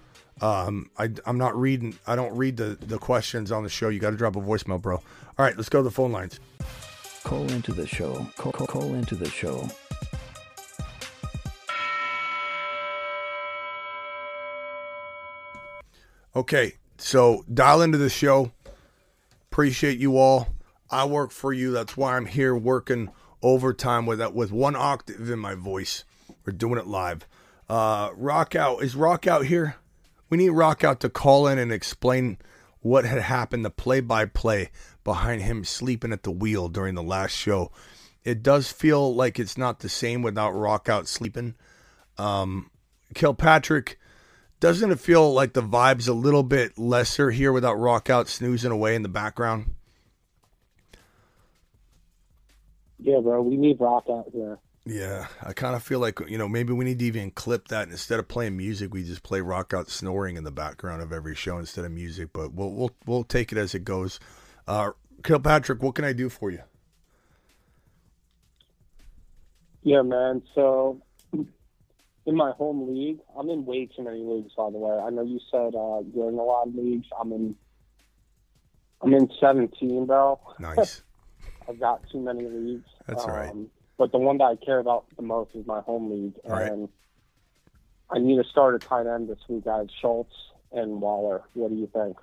Um, 0.41 0.91
I, 0.99 1.11
I'm 1.27 1.39
not 1.39 1.59
reading. 1.59 1.99
I 2.07 2.17
don't 2.17 2.37
read 2.37 2.57
the 2.57 2.77
the 2.81 2.99
questions 2.99 3.53
on 3.53 3.63
the 3.63 3.69
show. 3.69 3.89
You 3.89 3.99
got 3.99 4.11
to 4.11 4.17
drop 4.17 4.37
a 4.37 4.41
voicemail, 4.41 4.81
bro. 4.81 4.97
All 4.97 5.03
right, 5.39 5.57
let's 5.57 5.69
go 5.69 5.81
to 5.81 5.85
the 5.85 5.91
phone 5.91 6.13
lines. 6.13 6.41
Call 7.25 7.51
into 7.51 7.73
the 7.73 7.87
show. 7.87 8.27
Call, 8.37 8.53
call, 8.53 8.67
call 8.67 8.95
into 8.95 9.15
the 9.15 9.29
show. 9.29 9.69
Okay, 16.37 16.75
so 16.99 17.45
dial 17.53 17.83
into 17.83 17.99
the 17.99 18.09
show. 18.09 18.53
Appreciate 19.51 19.99
you 19.99 20.19
all. 20.19 20.49
I 20.91 21.05
work 21.05 21.33
for 21.33 21.53
you. 21.53 21.73
That's 21.73 21.97
why 21.97 22.17
I'm 22.17 22.27
here 22.27 22.55
working 22.55 23.11
overtime 23.43 24.07
with 24.07 24.19
that 24.19 24.35
with 24.35 24.53
one 24.53 24.77
octave 24.77 25.31
in 25.31 25.39
my 25.39 25.55
voice. 25.55 26.05
We're 26.45 26.53
doing 26.53 26.79
it 26.79 26.87
live. 26.87 27.27
Uh, 27.69 28.11
rock 28.17 28.55
out 28.55 28.83
is 28.83 28.97
rock 28.97 29.27
out 29.27 29.47
here. 29.47 29.77
We 30.31 30.39
need 30.39 30.51
rock 30.51 30.85
out 30.85 31.01
to 31.01 31.09
call 31.09 31.47
in 31.47 31.59
and 31.59 31.73
explain 31.73 32.39
what 32.81 33.05
had 33.05 33.21
happened, 33.21 33.65
the 33.65 33.71
play 33.71 34.01
by 34.01 34.27
play 34.27 34.71
behind 35.05 35.43
him 35.43 35.65
sleeping 35.65 36.13
at 36.13 36.23
the 36.23 36.31
wheel 36.31 36.69
during 36.69 36.95
the 36.95 37.03
last 37.03 37.33
show. 37.33 37.73
It 38.25 38.43
does 38.43 38.71
feel 38.71 39.15
like 39.15 39.39
it's 39.39 39.57
not 39.57 39.81
the 39.81 39.89
same 39.89 40.23
without 40.23 40.51
rock 40.51 40.89
out 40.89 41.09
sleeping. 41.09 41.55
Um, 42.19 42.71
Kilpatrick, 43.15 43.99
doesn't 44.61 44.91
it 44.91 45.01
feel 45.01 45.33
like 45.33 45.55
the 45.55 45.63
vibe's 45.63 46.09
a 46.09 46.15
little 46.15 46.43
bit 46.43 46.79
lesser 46.79 47.31
here 47.31 47.53
without 47.53 47.75
rock 47.75 48.11
out 48.11 48.29
snoozing 48.29 48.73
away 48.73 48.95
in 48.95 49.03
the 49.03 49.09
background? 49.09 49.75
Yeah, 52.99 53.21
bro, 53.21 53.43
we 53.43 53.57
need 53.57 53.79
rock 53.81 54.05
out 54.11 54.27
here. 54.33 54.59
Yeah, 54.85 55.27
I 55.43 55.53
kind 55.53 55.77
of 55.77 55.83
feel 55.83 55.99
like 55.99 56.19
you 56.29 56.39
know 56.39 56.49
maybe 56.49 56.73
we 56.73 56.85
need 56.85 56.99
to 57.01 57.05
even 57.05 57.31
clip 57.31 57.69
that 57.69 57.89
instead 57.89 58.19
of 58.19 58.27
playing 58.27 58.57
music, 58.57 58.95
we 58.95 59.05
just 59.05 59.23
play 59.23 59.41
rock 59.41 59.75
out 59.75 59.91
snoring 59.91 60.37
in 60.37 60.45
the 60.45 60.51
background 60.51 61.03
of 61.03 61.13
every 61.13 61.35
show 61.35 61.59
instead 61.59 61.85
of 61.85 61.93
music. 61.93 62.31
But 62.33 62.55
we'll 62.55 62.73
we'll 62.73 62.91
we'll 63.05 63.25
take 63.25 63.53
it 63.53 63.59
as 63.59 63.75
it 63.75 63.85
goes. 63.85 64.19
Uh, 64.67 64.93
Kilpatrick, 65.23 65.83
what 65.83 65.95
can 65.95 66.05
I 66.07 66.15
do 66.15 66.29
for 66.29 66.51
you? 66.51 66.63
Yeah, 69.83 70.03
man. 70.03 70.43
So 70.55 71.03
in 71.33 72.37
my 72.37 72.53
home 72.53 72.95
league, 72.95 73.19
I'm 73.39 73.49
in 73.51 73.65
way 73.65 73.87
too 73.87 74.05
many 74.05 74.23
leagues. 74.23 74.53
By 74.57 74.71
the 74.71 74.79
way, 74.79 74.99
I 74.99 75.11
know 75.11 75.23
you 75.23 75.41
said 75.51 75.75
uh, 75.75 76.03
you're 76.15 76.29
in 76.29 76.39
a 76.39 76.43
lot 76.43 76.69
of 76.69 76.75
leagues. 76.75 77.07
I'm 77.19 77.33
in. 77.33 77.57
I'm 79.01 79.15
in 79.15 79.31
17, 79.39 80.07
bro. 80.07 80.41
Nice. 80.59 81.03
I've 81.69 81.79
got 81.79 82.03
too 82.11 82.21
many 82.21 82.45
leagues. 82.45 82.89
That's 83.07 83.25
all 83.25 83.31
right. 83.31 83.51
Um, 83.51 83.71
but 83.99 84.13
the 84.13 84.19
one 84.19 84.39
that 84.39 84.45
I 84.45 84.57
care 84.57 84.79
about 84.79 85.05
the 85.17 85.23
most 85.23 85.51
is 85.55 85.67
my 85.67 85.81
home 85.81 86.11
league, 86.11 86.35
All 86.45 86.53
right. 86.53 86.71
and 86.71 86.89
I 88.11 88.19
need 88.19 88.37
to 88.43 88.49
start 88.49 88.75
a 88.75 88.79
tight 88.79 89.07
end 89.07 89.29
this 89.29 89.39
week. 89.49 89.67
I 89.67 89.79
have 89.79 89.89
Schultz 90.01 90.33
and 90.73 91.01
Waller. 91.01 91.43
What 91.55 91.71
do 91.71 91.77
you 91.77 91.89
think? 91.93 92.17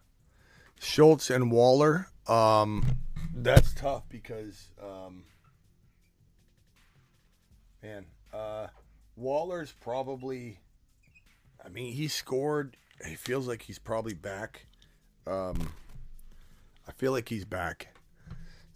Schultz 0.79 1.29
and 1.29 1.51
Waller. 1.51 2.07
Um, 2.27 2.85
that's 3.33 3.73
tough 3.73 4.03
because, 4.09 4.69
um, 4.81 5.25
man, 7.83 8.05
uh, 8.33 8.67
Waller's 9.15 9.73
probably. 9.79 10.59
I 11.63 11.69
mean, 11.69 11.93
he 11.93 12.07
scored. 12.07 12.77
He 13.05 13.15
feels 13.15 13.47
like 13.47 13.63
he's 13.63 13.79
probably 13.79 14.13
back. 14.13 14.67
Um, 15.27 15.73
I 16.87 16.91
feel 16.93 17.11
like 17.11 17.27
he's 17.29 17.45
back. 17.45 17.94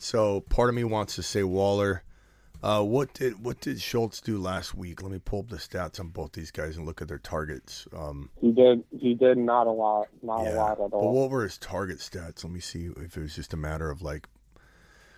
So 0.02 0.42
part 0.42 0.70
of 0.70 0.76
me 0.76 0.84
wants 0.84 1.16
to 1.16 1.24
say 1.24 1.44
Waller. 1.44 2.04
Uh, 2.62 2.84
what 2.84 3.14
did 3.14 3.44
what 3.44 3.62
did 3.62 3.82
Schultz 3.82 4.20
do 4.20 4.38
last 4.38 4.76
week? 4.76 5.02
Let 5.02 5.12
me 5.12 5.20
pull 5.24 5.40
up 5.40 5.50
the 5.50 5.56
stats 5.58 6.00
on 6.00 6.10
both 6.10 6.34
these 6.34 6.52
guys 6.52 6.76
and 6.76 6.86
look 6.86 7.02
at 7.02 7.08
their 7.08 7.18
targets. 7.18 7.88
Um, 7.96 8.30
He 8.42 8.52
did. 8.52 8.84
He 8.98 9.14
did 9.14 9.38
not 9.38 9.68
a 9.68 9.72
lot. 9.72 10.08
Not 10.22 10.46
a 10.46 10.52
lot 10.56 10.72
at 10.74 10.80
all. 10.80 10.90
but 10.90 11.12
what 11.12 11.30
were 11.30 11.44
his 11.44 11.58
target 11.58 12.00
stats? 12.00 12.44
Let 12.44 12.52
me 12.52 12.60
see 12.60 12.90
if 12.98 13.16
it 13.16 13.22
was 13.22 13.36
just 13.36 13.54
a 13.54 13.58
matter 13.58 13.90
of 13.90 14.02
like 14.02 14.28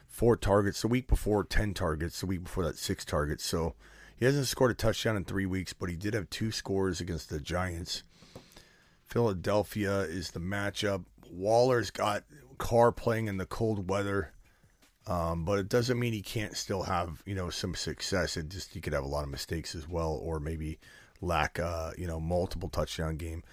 four 0.07 0.35
targets 0.37 0.81
the 0.81 0.87
week 0.87 1.07
before, 1.07 1.43
ten 1.43 1.73
targets 1.73 2.19
the 2.19 2.27
week 2.27 2.43
before 2.43 2.63
that, 2.65 2.77
six 2.77 3.03
targets. 3.05 3.43
So 3.43 3.73
he 4.15 4.25
hasn't 4.25 4.45
scored 4.47 4.69
a 4.69 4.75
touchdown 4.75 5.15
in 5.17 5.25
three 5.25 5.47
weeks, 5.47 5.73
but 5.73 5.89
he 5.89 5.95
did 5.95 6.13
have 6.13 6.29
two 6.29 6.51
scores 6.51 7.01
against 7.01 7.29
the 7.29 7.39
Giants. 7.39 8.03
Philadelphia 9.07 10.01
is 10.01 10.31
the 10.31 10.39
matchup. 10.39 11.05
Waller's 11.31 11.89
got 11.89 12.23
Carr 12.59 12.91
playing 12.91 13.27
in 13.27 13.37
the 13.37 13.45
cold 13.47 13.89
weather. 13.89 14.31
Um, 15.07 15.45
but 15.45 15.57
it 15.57 15.67
doesn't 15.67 15.99
mean 15.99 16.13
he 16.13 16.21
can't 16.21 16.55
still 16.55 16.83
have 16.83 17.23
you 17.25 17.35
know 17.35 17.49
some 17.49 17.75
success. 17.75 18.37
It 18.37 18.49
just 18.49 18.73
he 18.73 18.81
could 18.81 18.93
have 18.93 19.03
a 19.03 19.07
lot 19.07 19.23
of 19.23 19.29
mistakes 19.29 19.75
as 19.75 19.87
well, 19.87 20.19
or 20.21 20.39
maybe 20.39 20.79
lack 21.21 21.59
uh, 21.59 21.91
you 21.97 22.07
know 22.07 22.19
multiple 22.19 22.69
touchdown 22.69 23.17
game. 23.17 23.43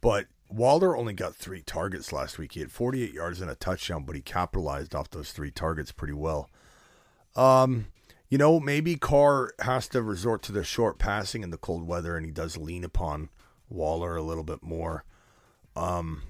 But 0.00 0.26
Waller 0.50 0.96
only 0.96 1.12
got 1.12 1.34
three 1.34 1.62
targets 1.62 2.12
last 2.12 2.38
week. 2.38 2.52
He 2.52 2.60
had 2.60 2.70
48 2.70 3.12
yards 3.12 3.40
and 3.40 3.50
a 3.50 3.54
touchdown, 3.54 4.04
but 4.04 4.16
he 4.16 4.22
capitalized 4.22 4.94
off 4.94 5.10
those 5.10 5.32
three 5.32 5.50
targets 5.50 5.92
pretty 5.92 6.14
well. 6.14 6.48
Um, 7.36 7.86
you 8.28 8.38
know, 8.38 8.60
maybe 8.60 8.96
Carr 8.96 9.52
has 9.60 9.88
to 9.88 10.02
resort 10.02 10.42
to 10.42 10.52
the 10.52 10.64
short 10.64 10.98
passing 10.98 11.42
in 11.42 11.50
the 11.50 11.56
cold 11.56 11.86
weather, 11.86 12.16
and 12.16 12.24
he 12.24 12.32
does 12.32 12.56
lean 12.56 12.84
upon 12.84 13.30
Waller 13.68 14.16
a 14.16 14.22
little 14.22 14.44
bit 14.44 14.62
more. 14.62 15.04
Um, 15.74 16.22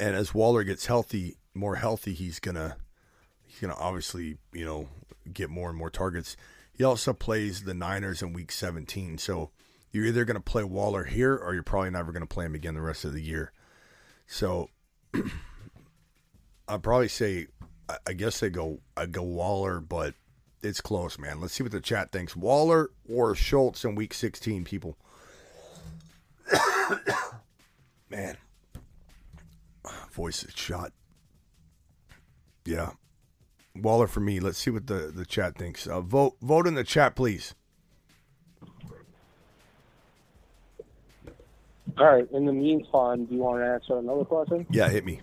and 0.00 0.14
as 0.14 0.34
Waller 0.34 0.64
gets 0.64 0.86
healthy, 0.86 1.36
more 1.54 1.76
healthy, 1.76 2.14
he's 2.14 2.40
gonna 2.40 2.76
he's 3.48 3.58
gonna 3.60 3.74
obviously 3.78 4.36
you 4.52 4.64
know 4.64 4.88
get 5.32 5.50
more 5.50 5.68
and 5.70 5.78
more 5.78 5.90
targets. 5.90 6.36
He 6.72 6.84
also 6.84 7.12
plays 7.12 7.64
the 7.64 7.74
Niners 7.74 8.22
in 8.22 8.32
Week 8.32 8.52
17, 8.52 9.18
so 9.18 9.50
you're 9.90 10.04
either 10.06 10.24
gonna 10.24 10.38
play 10.40 10.62
Waller 10.62 11.04
here, 11.04 11.34
or 11.34 11.54
you're 11.54 11.62
probably 11.64 11.90
never 11.90 12.12
gonna 12.12 12.26
play 12.26 12.44
him 12.46 12.54
again 12.54 12.74
the 12.74 12.80
rest 12.82 13.04
of 13.04 13.12
the 13.12 13.22
year. 13.22 13.52
So 14.26 14.68
I'd 16.68 16.82
probably 16.82 17.08
say, 17.08 17.46
I- 17.88 17.96
I 18.08 18.12
guess 18.12 18.38
they 18.40 18.50
go 18.50 18.80
I 18.96 19.06
go 19.06 19.22
Waller, 19.22 19.80
but 19.80 20.14
it's 20.62 20.80
close, 20.80 21.18
man. 21.18 21.40
Let's 21.40 21.54
see 21.54 21.62
what 21.62 21.72
the 21.72 21.80
chat 21.80 22.12
thinks. 22.12 22.36
Waller 22.36 22.90
or 23.08 23.34
Schultz 23.34 23.84
in 23.84 23.94
Week 23.94 24.12
16, 24.12 24.64
people. 24.64 24.96
man, 28.10 28.36
voice 30.10 30.42
is 30.44 30.54
shot. 30.54 30.92
Yeah, 32.64 32.90
Waller 33.82 34.06
for 34.06 34.20
me. 34.20 34.40
Let's 34.40 34.58
see 34.58 34.70
what 34.70 34.86
the 34.86 35.12
the 35.14 35.24
chat 35.24 35.56
thinks. 35.56 35.86
Uh, 35.86 36.00
vote 36.00 36.36
vote 36.40 36.66
in 36.66 36.74
the 36.74 36.84
chat, 36.84 37.14
please. 37.14 37.54
All 41.98 42.06
right. 42.06 42.30
In 42.32 42.46
the 42.46 42.52
meantime, 42.52 43.24
do 43.24 43.34
you 43.34 43.40
want 43.40 43.60
to 43.60 43.66
answer 43.66 43.98
another 43.98 44.24
question? 44.24 44.66
Yeah, 44.70 44.88
hit 44.88 45.04
me. 45.04 45.20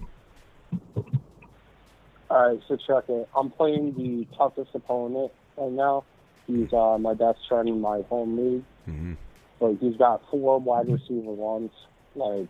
All 2.30 2.50
right. 2.50 2.60
So 2.68 2.76
check 2.76 3.06
it. 3.08 3.30
I'm 3.36 3.50
playing 3.50 3.94
the 3.94 4.28
toughest 4.36 4.72
opponent 4.74 5.32
right 5.58 5.72
now. 5.72 6.04
He's 6.48 6.72
uh, 6.74 6.98
my 7.00 7.14
best 7.14 7.40
friend 7.48 7.70
in 7.70 7.80
my 7.80 8.02
home 8.10 8.38
league. 8.38 8.64
Mm-hmm. 8.90 9.14
But 9.60 9.78
he's 9.80 9.96
got 9.96 10.22
four 10.30 10.60
wide 10.60 10.90
receiver 10.90 11.32
ones. 11.32 11.72
Like, 12.14 12.50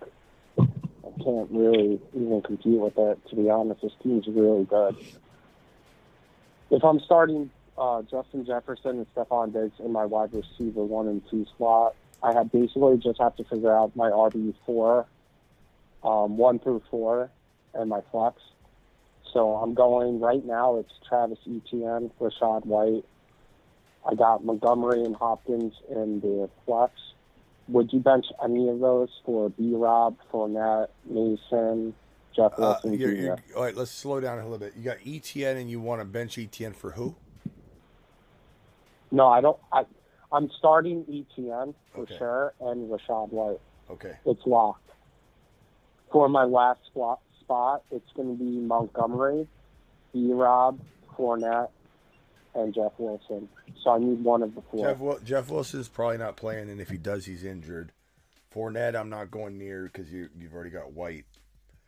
I 0.58 1.24
can't 1.24 1.50
really 1.52 2.02
even 2.14 2.42
compete 2.44 2.80
with 2.80 2.98
it. 2.98 3.20
To 3.30 3.36
be 3.36 3.50
honest, 3.50 3.82
his 3.82 3.92
team's 4.02 4.28
really 4.28 4.66
good. 4.66 4.96
If 6.72 6.84
I'm 6.84 7.00
starting 7.00 7.52
uh, 7.78 8.02
Justin 8.04 8.46
Jefferson 8.46 8.98
and 8.98 9.16
Stefon 9.16 9.54
Diggs 9.54 9.80
in 9.80 9.92
my 9.92 10.06
wide 10.06 10.34
receiver 10.34 10.84
one 10.84 11.08
and 11.08 11.22
two 11.30 11.46
slot, 11.58 11.96
I 12.24 12.34
have 12.34 12.52
basically 12.52 12.98
just 12.98 13.20
have 13.20 13.36
to 13.36 13.44
figure 13.44 13.76
out 13.76 13.96
my 13.96 14.10
RB 14.10 14.54
four, 14.66 15.06
um, 16.04 16.38
one 16.38 16.60
through 16.60 16.82
four, 16.90 17.30
and 17.74 17.90
my 17.90 18.02
flex. 18.12 18.42
So 19.32 19.56
I'm 19.56 19.74
going 19.74 20.20
right 20.20 20.44
now. 20.44 20.78
It's 20.78 20.92
Travis 21.08 21.40
Etienne, 21.46 22.10
Rachaad 22.20 22.66
White. 22.66 23.06
I 24.10 24.16
got 24.16 24.44
Montgomery 24.46 25.04
and 25.04 25.16
Hopkins 25.16 25.74
in 25.90 26.20
the 26.22 26.50
flex. 26.66 26.94
Would 27.68 27.92
you 27.92 28.00
bench 28.00 28.28
any 28.44 28.70
of 28.70 28.80
those 28.80 29.10
for 29.26 29.50
B. 29.50 29.74
Rob, 29.76 30.16
Fournette, 30.32 30.90
Mason, 31.06 31.96
Jeff 32.36 32.54
Uh, 32.58 32.78
you're, 32.84 33.14
you're, 33.14 33.38
all 33.56 33.64
right, 33.64 33.76
let's 33.76 33.92
slow 33.92 34.20
down 34.20 34.40
a 34.40 34.44
little 34.44 34.58
bit. 34.58 34.74
You 34.76 34.84
got 34.84 34.98
ETN, 35.00 35.58
and 35.58 35.70
you 35.70 35.80
want 35.80 36.02
to 36.02 36.06
bench 36.06 36.36
ETN 36.36 36.76
for 36.76 36.92
who? 36.92 37.16
No, 39.12 39.28
I 39.28 39.42
don't. 39.42 39.58
I, 39.72 39.86
I'm 40.32 40.50
starting 40.58 41.06
ETN 41.06 41.74
for 41.94 42.02
Okay. 42.02 42.18
sure 42.18 42.54
and 42.60 42.90
Rachaad 42.90 43.32
White. 43.32 43.62
Okay. 43.90 44.18
It's 44.26 44.46
locked. 44.46 44.90
For 46.12 46.28
my 46.28 46.44
last 46.44 46.80
spot, 46.88 47.20
spot 47.40 47.84
it's 47.92 48.12
going 48.16 48.38
to 48.38 48.44
be 48.44 48.50
Montgomery, 48.60 49.48
B. 50.14 50.32
Rob, 50.34 50.80
Fournette, 51.18 51.70
and 52.56 52.74
Jeff 52.74 52.94
Wilson. 52.98 53.48
So 53.84 53.92
I 53.92 54.00
need 54.00 54.24
one 54.24 54.42
of 54.42 54.56
the 54.56 54.62
four. 54.72 54.86
Jeff, 54.88 55.24
Jeff 55.24 55.50
Wilson's 55.50 55.88
probably 55.88 56.18
not 56.18 56.36
playing, 56.36 56.70
and 56.70 56.82
if 56.82 56.90
he 56.90 56.98
does, 56.98 57.26
he's 57.26 57.44
injured. 57.44 57.92
Fournette, 58.54 58.96
I'm 58.96 59.10
not 59.10 59.30
going 59.32 59.58
near 59.58 59.84
because 59.84 60.12
you, 60.12 60.30
you've 60.38 60.54
already 60.54 60.70
got 60.70 60.94
White. 60.94 61.26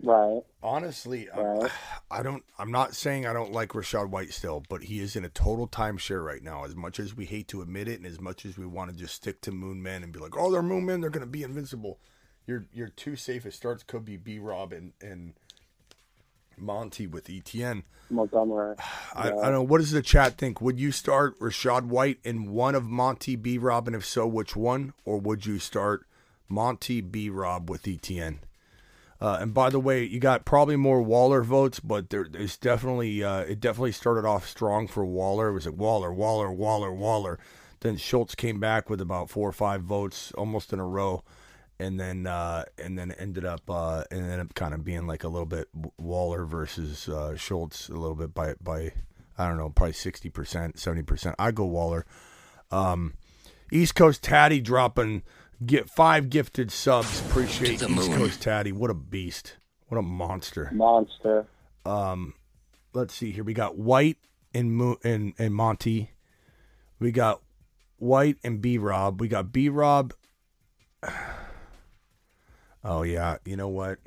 Right. 0.03 0.41
Honestly, 0.61 1.29
I- 1.29 1.41
Right. 1.41 1.71
I 2.11 2.23
don't. 2.23 2.43
I'm 2.57 2.71
not 2.71 2.95
saying 2.95 3.25
I 3.25 3.33
don't 3.33 3.51
like 3.51 3.69
Rachaad 3.69 4.09
White 4.09 4.31
still, 4.31 4.63
but 4.69 4.83
he 4.83 4.99
is 4.99 5.15
in 5.15 5.25
a 5.25 5.29
total 5.29 5.67
timeshare 5.67 6.23
right 6.23 6.41
now. 6.43 6.63
As 6.65 6.75
much 6.75 6.99
as 6.99 7.15
we 7.15 7.25
hate 7.25 7.47
to 7.49 7.61
admit 7.61 7.87
it, 7.87 7.97
and 7.97 8.05
as 8.05 8.21
much 8.21 8.45
as 8.45 8.57
we 8.57 8.65
want 8.65 8.91
to 8.91 8.95
just 8.95 9.15
stick 9.15 9.41
to 9.41 9.51
Moon 9.51 9.81
Men 9.83 10.03
and 10.03 10.13
be 10.13 10.19
like, 10.19 10.37
"Oh, 10.37 10.51
they're 10.51 10.61
Moon 10.61 10.85
Men, 10.85 11.01
they're 11.01 11.09
going 11.09 11.25
to 11.25 11.29
be 11.31 11.43
invincible," 11.43 11.99
your 12.45 12.65
your 12.71 12.87
two 12.89 13.15
safest 13.15 13.57
starts 13.57 13.83
could 13.83 14.05
be 14.05 14.15
B. 14.17 14.39
Rob 14.39 14.71
and 14.71 14.93
and 15.01 15.33
Monty 16.57 17.05
with 17.07 17.25
ETN. 17.27 17.83
Montgomery. 18.09 18.75
I, 19.15 19.27
Yeah. 19.29 19.35
I 19.37 19.41
don't 19.45 19.51
know. 19.53 19.63
What 19.63 19.79
does 19.79 19.91
the 19.91 20.01
chat 20.01 20.37
think? 20.37 20.61
Would 20.61 20.79
you 20.79 20.91
start 20.91 21.37
Rachaad 21.39 21.85
White 21.87 22.19
in 22.23 22.51
one 22.51 22.73
of 22.75 22.85
Monty 22.85 23.35
B 23.35 23.57
Rob, 23.57 23.87
and 23.87 23.95
if 23.95 24.05
so, 24.05 24.25
which 24.25 24.55
one? 24.55 24.93
Or 25.05 25.19
would 25.19 25.45
you 25.45 25.59
start 25.59 26.05
Monty 26.47 27.01
B 27.01 27.29
Rob 27.29 27.69
with 27.69 27.83
ETN? 27.83 28.39
Uh, 29.19 29.39
and 29.41 29.53
by 29.53 29.69
the 29.69 29.79
way, 29.79 30.03
you 30.03 30.19
got 30.19 30.45
probably 30.45 30.75
more 30.75 31.01
Waller 31.01 31.43
votes, 31.43 31.79
but 31.79 32.11
there, 32.11 32.27
there's 32.29 32.57
definitely 32.57 33.23
uh, 33.23 33.39
it 33.39 33.59
definitely 33.59 33.91
started 33.91 34.25
off 34.25 34.47
strong 34.47 34.87
for 34.87 35.05
Waller. 35.05 35.49
It 35.49 35.53
was 35.53 35.65
like 35.65 35.75
Waller, 35.75 36.13
Waller, 36.13 36.51
Waller, 36.51 36.93
Waller. 36.93 37.39
Then 37.79 37.97
Schultz 37.97 38.35
came 38.35 38.59
back 38.59 38.89
with 38.89 39.01
about 39.01 39.29
four 39.29 39.49
or 39.49 39.53
five 39.53 39.81
votes 39.81 40.31
almost 40.33 40.71
in 40.71 40.79
a 40.79 40.85
row, 40.85 41.23
and 41.79 41.99
then 41.99 42.27
uh, 42.27 42.65
and 42.77 42.97
then 42.97 43.11
ended 43.11 43.43
up 43.43 43.67
uh, 43.69 44.03
and 44.11 44.21
ended 44.21 44.39
up 44.39 44.53
kind 44.53 44.75
of 44.75 44.83
being 44.83 45.07
like 45.07 45.23
a 45.23 45.29
little 45.29 45.47
bit 45.47 45.67
Waller 45.97 46.45
versus 46.45 47.09
uh, 47.09 47.35
Schultz 47.35 47.89
a 47.89 47.93
little 47.93 48.15
bit 48.15 48.35
by 48.35 48.53
by 48.61 48.91
I 49.35 49.47
don't 49.47 49.57
know 49.57 49.69
probably 49.69 49.93
sixty 49.93 50.29
percent 50.29 50.77
seventy 50.77 51.03
percent. 51.03 51.35
I 51.39 51.51
go 51.51 51.65
Waller. 51.65 52.05
Um, 52.69 53.13
East 53.71 53.95
Coast 53.95 54.23
Tatty 54.23 54.61
dropping 54.61 55.23
get 55.65 55.89
five 55.89 56.29
gifted 56.29 56.71
subs. 56.71 57.21
Appreciate 57.21 57.81
East 57.81 58.11
Coast 58.11 58.41
Tatty. 58.41 58.71
What 58.71 58.89
a 58.89 58.93
beast! 58.93 59.57
What 59.87 59.97
a 59.97 60.01
monster! 60.01 60.69
Monster. 60.73 61.47
Um, 61.85 62.33
let's 62.93 63.13
see 63.13 63.31
here. 63.31 63.43
We 63.43 63.53
got 63.53 63.77
White 63.77 64.17
and 64.53 64.73
Mo- 64.73 64.99
and 65.03 65.33
and 65.37 65.53
Monty. 65.53 66.11
We 66.99 67.11
got 67.11 67.41
White 67.97 68.37
and 68.43 68.61
B 68.61 68.77
Rob. 68.77 69.21
We 69.21 69.27
got 69.27 69.51
B 69.51 69.69
Rob. 69.69 70.13
Oh 72.83 73.01
yeah, 73.01 73.37
you 73.43 73.57
know 73.57 73.67
what? 73.67 73.99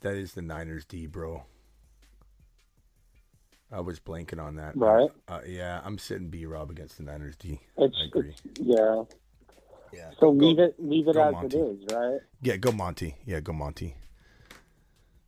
That 0.00 0.14
is 0.14 0.34
the 0.34 0.42
Niners 0.42 0.84
D, 0.84 1.06
bro. 1.06 1.44
I 3.72 3.80
was 3.80 3.98
blanking 4.00 4.40
on 4.42 4.56
that. 4.56 4.76
Right. 4.76 5.10
Uh, 5.28 5.40
yeah, 5.46 5.80
I'm 5.84 5.98
sitting 5.98 6.28
B 6.28 6.46
Rob 6.46 6.70
against 6.70 6.98
the 6.98 7.02
Niners 7.02 7.36
D. 7.36 7.60
It's, 7.76 7.96
I 8.00 8.04
agree. 8.06 8.34
yeah. 8.60 9.02
Yeah. 9.92 10.10
So 10.20 10.30
Go- 10.32 10.46
leave 10.46 10.58
it 10.58 10.74
leave 10.78 11.08
it 11.08 11.16
as 11.16 11.32
Monty. 11.32 11.56
it 11.56 11.60
is, 11.60 11.78
right? 11.94 12.20
Yeah, 12.42 12.56
go 12.56 12.70
Monty. 12.72 13.16
Yeah, 13.24 13.40
go 13.40 13.52
Monty. 13.52 13.96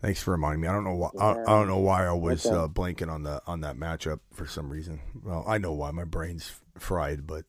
Thanks 0.01 0.23
for 0.23 0.31
reminding 0.33 0.61
me. 0.61 0.69
I 0.69 0.73
don't 0.73 0.85
know 0.85 0.95
why. 0.95 1.11
I, 1.19 1.31
I 1.33 1.45
don't 1.45 1.67
know 1.67 1.79
why 1.79 2.07
I 2.07 2.13
was 2.13 2.47
Okay. 2.47 2.55
uh, 2.55 2.69
blanking 2.69 3.11
on 3.11 3.25
the 3.25 3.43
on 3.47 3.63
that 3.63 3.77
matchup 3.77 4.21
for 4.33 4.47
some 4.47 4.71
reason. 4.71 5.01
Well, 5.25 5.45
I 5.47 5.59
know 5.59 5.73
why. 5.73 5.91
My 5.91 6.05
brain's 6.05 6.53
fried, 6.79 7.27
but 7.27 7.45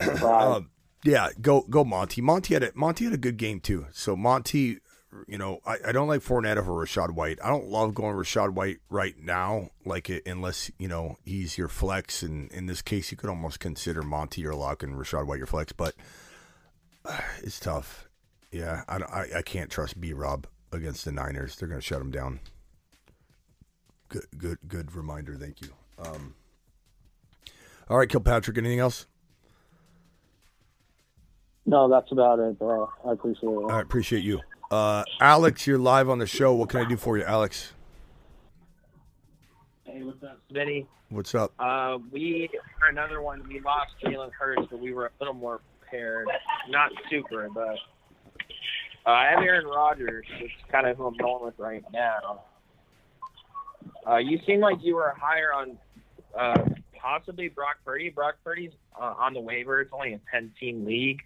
um, 0.22 0.70
yeah, 1.04 1.28
go 1.40 1.62
go 1.62 1.84
Monty. 1.84 2.20
Monty 2.20 2.54
had 2.54 2.62
a 2.62 2.72
Monty 2.74 3.04
had 3.04 3.14
a 3.14 3.18
good 3.18 3.36
game 3.38 3.60
too. 3.60 3.86
So 3.92 4.14
Monty, 4.16 4.78
you 5.26 5.38
know, 5.38 5.60
I, 5.66 5.76
I 5.88 5.92
don't 5.92 6.08
like 6.08 6.20
Fournette 6.20 6.56
over 6.56 6.72
Rachaad 6.72 7.10
White. 7.12 7.38
I 7.42 7.48
don't 7.48 7.68
love 7.68 7.94
going 7.94 8.16
Rachaad 8.16 8.50
White 8.54 8.78
right 8.90 9.14
now, 9.18 9.70
like 9.84 10.10
it, 10.10 10.26
unless 10.26 10.70
you 10.78 10.88
know 10.88 11.16
he's 11.24 11.56
your 11.56 11.68
flex. 11.68 12.22
And 12.22 12.50
in 12.52 12.66
this 12.66 12.82
case, 12.82 13.10
you 13.10 13.16
could 13.16 13.30
almost 13.30 13.60
consider 13.60 14.02
Monty 14.02 14.40
your 14.42 14.54
lock 14.54 14.82
and 14.82 14.96
Rachaad 14.96 15.26
White 15.26 15.38
your 15.38 15.46
flex, 15.46 15.72
but 15.72 15.94
uh, 17.04 17.20
it's 17.42 17.60
tough. 17.60 18.08
Yeah, 18.50 18.84
I, 18.88 18.96
I, 18.96 19.26
I 19.38 19.42
can't 19.42 19.70
trust 19.70 20.00
B 20.00 20.12
Rob 20.12 20.46
against 20.72 21.04
the 21.04 21.12
Niners. 21.12 21.56
They're 21.56 21.68
going 21.68 21.80
to 21.80 21.86
shut 21.86 22.00
him 22.00 22.10
down. 22.10 22.40
Good, 24.08 24.26
good, 24.38 24.58
good 24.68 24.94
reminder. 24.94 25.34
Thank 25.34 25.60
you. 25.60 25.68
Um, 25.98 26.34
all 27.88 27.98
right, 27.98 28.08
Kilpatrick. 28.08 28.56
Anything 28.56 28.78
else? 28.78 29.06
no, 31.66 31.88
that's 31.88 32.10
about 32.12 32.38
it, 32.38 32.58
bro. 32.58 32.88
I 33.04 33.12
appreciate 33.12 33.50
it. 33.50 33.56
Right, 33.56 33.82
appreciate 33.82 34.22
you. 34.24 34.40
Uh, 34.70 35.04
Alex, 35.20 35.66
you're 35.66 35.78
live 35.78 36.08
on 36.08 36.18
the 36.18 36.26
show. 36.26 36.52
What 36.54 36.70
can 36.70 36.80
I 36.80 36.88
do 36.88 36.96
for 36.96 37.16
you, 37.16 37.24
Alex? 37.24 37.72
Hey, 39.84 40.02
what's 40.02 40.22
up, 40.24 40.40
Smitty? 40.52 40.86
What's 41.08 41.34
up? 41.36 41.52
Uh, 41.58 41.98
we 42.10 42.50
for 42.80 42.88
another 42.88 43.22
one. 43.22 43.46
We 43.46 43.60
lost 43.60 43.92
Jalen 44.02 44.32
Hurts, 44.32 44.62
but 44.68 44.80
we 44.80 44.92
were 44.92 45.06
a 45.06 45.10
little 45.20 45.34
more 45.34 45.60
prepared. 45.80 46.26
Not 46.68 46.90
super, 47.08 47.48
but 47.54 47.76
uh, 49.06 49.10
I 49.10 49.30
have 49.30 49.42
Aaron 49.42 49.66
Rodgers. 49.66 50.26
It's 50.40 50.52
kind 50.70 50.88
of 50.88 50.96
who 50.96 51.06
I'm 51.06 51.16
going 51.16 51.44
with 51.44 51.58
right 51.58 51.84
now. 51.92 52.42
Uh, 54.04 54.16
you 54.16 54.40
seem 54.46 54.60
like 54.60 54.78
you 54.82 54.96
were 54.96 55.14
higher 55.16 55.52
on 55.52 55.78
uh, 56.36 56.64
possibly 57.00 57.48
Brock 57.48 57.76
Purdy. 57.84 58.10
Brock 58.10 58.34
Purdy's 58.42 58.72
uh, 59.00 59.14
on 59.16 59.32
the 59.32 59.40
waiver. 59.40 59.80
It's 59.80 59.92
only 59.92 60.14
a 60.14 60.20
10-team 60.34 60.84
league. 60.84 61.22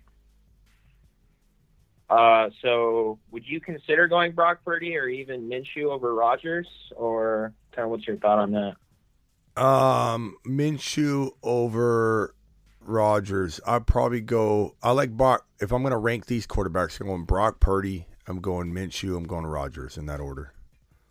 Uh, 2.10 2.50
so 2.60 3.18
would 3.30 3.46
you 3.46 3.60
consider 3.60 4.08
going 4.08 4.32
Brock 4.32 4.58
Purdy 4.64 4.96
or 4.96 5.06
even 5.08 5.48
Minshew 5.48 5.84
over 5.84 6.12
Rodgers, 6.14 6.66
or 6.96 7.54
kind 7.72 7.84
of 7.84 7.90
what's 7.90 8.06
your 8.06 8.16
thought 8.16 8.40
on 8.40 8.50
that? 8.52 9.62
Um, 9.62 10.36
Minshew 10.44 11.30
over 11.42 12.34
Rodgers. 12.80 13.60
I'd 13.64 13.86
probably 13.86 14.20
go. 14.20 14.74
I 14.82 14.90
like 14.90 15.10
Brock. 15.12 15.46
If 15.60 15.72
I'm 15.72 15.82
going 15.82 15.92
to 15.92 15.98
rank 15.98 16.26
these 16.26 16.46
quarterbacks, 16.46 17.00
I'm 17.00 17.06
going 17.06 17.24
Brock 17.24 17.60
Purdy. 17.60 18.06
I'm 18.26 18.40
going 18.40 18.72
Minshew. 18.72 19.16
I'm 19.16 19.24
going 19.24 19.46
Rodgers 19.46 19.96
in 19.96 20.06
that 20.06 20.20
order. 20.20 20.52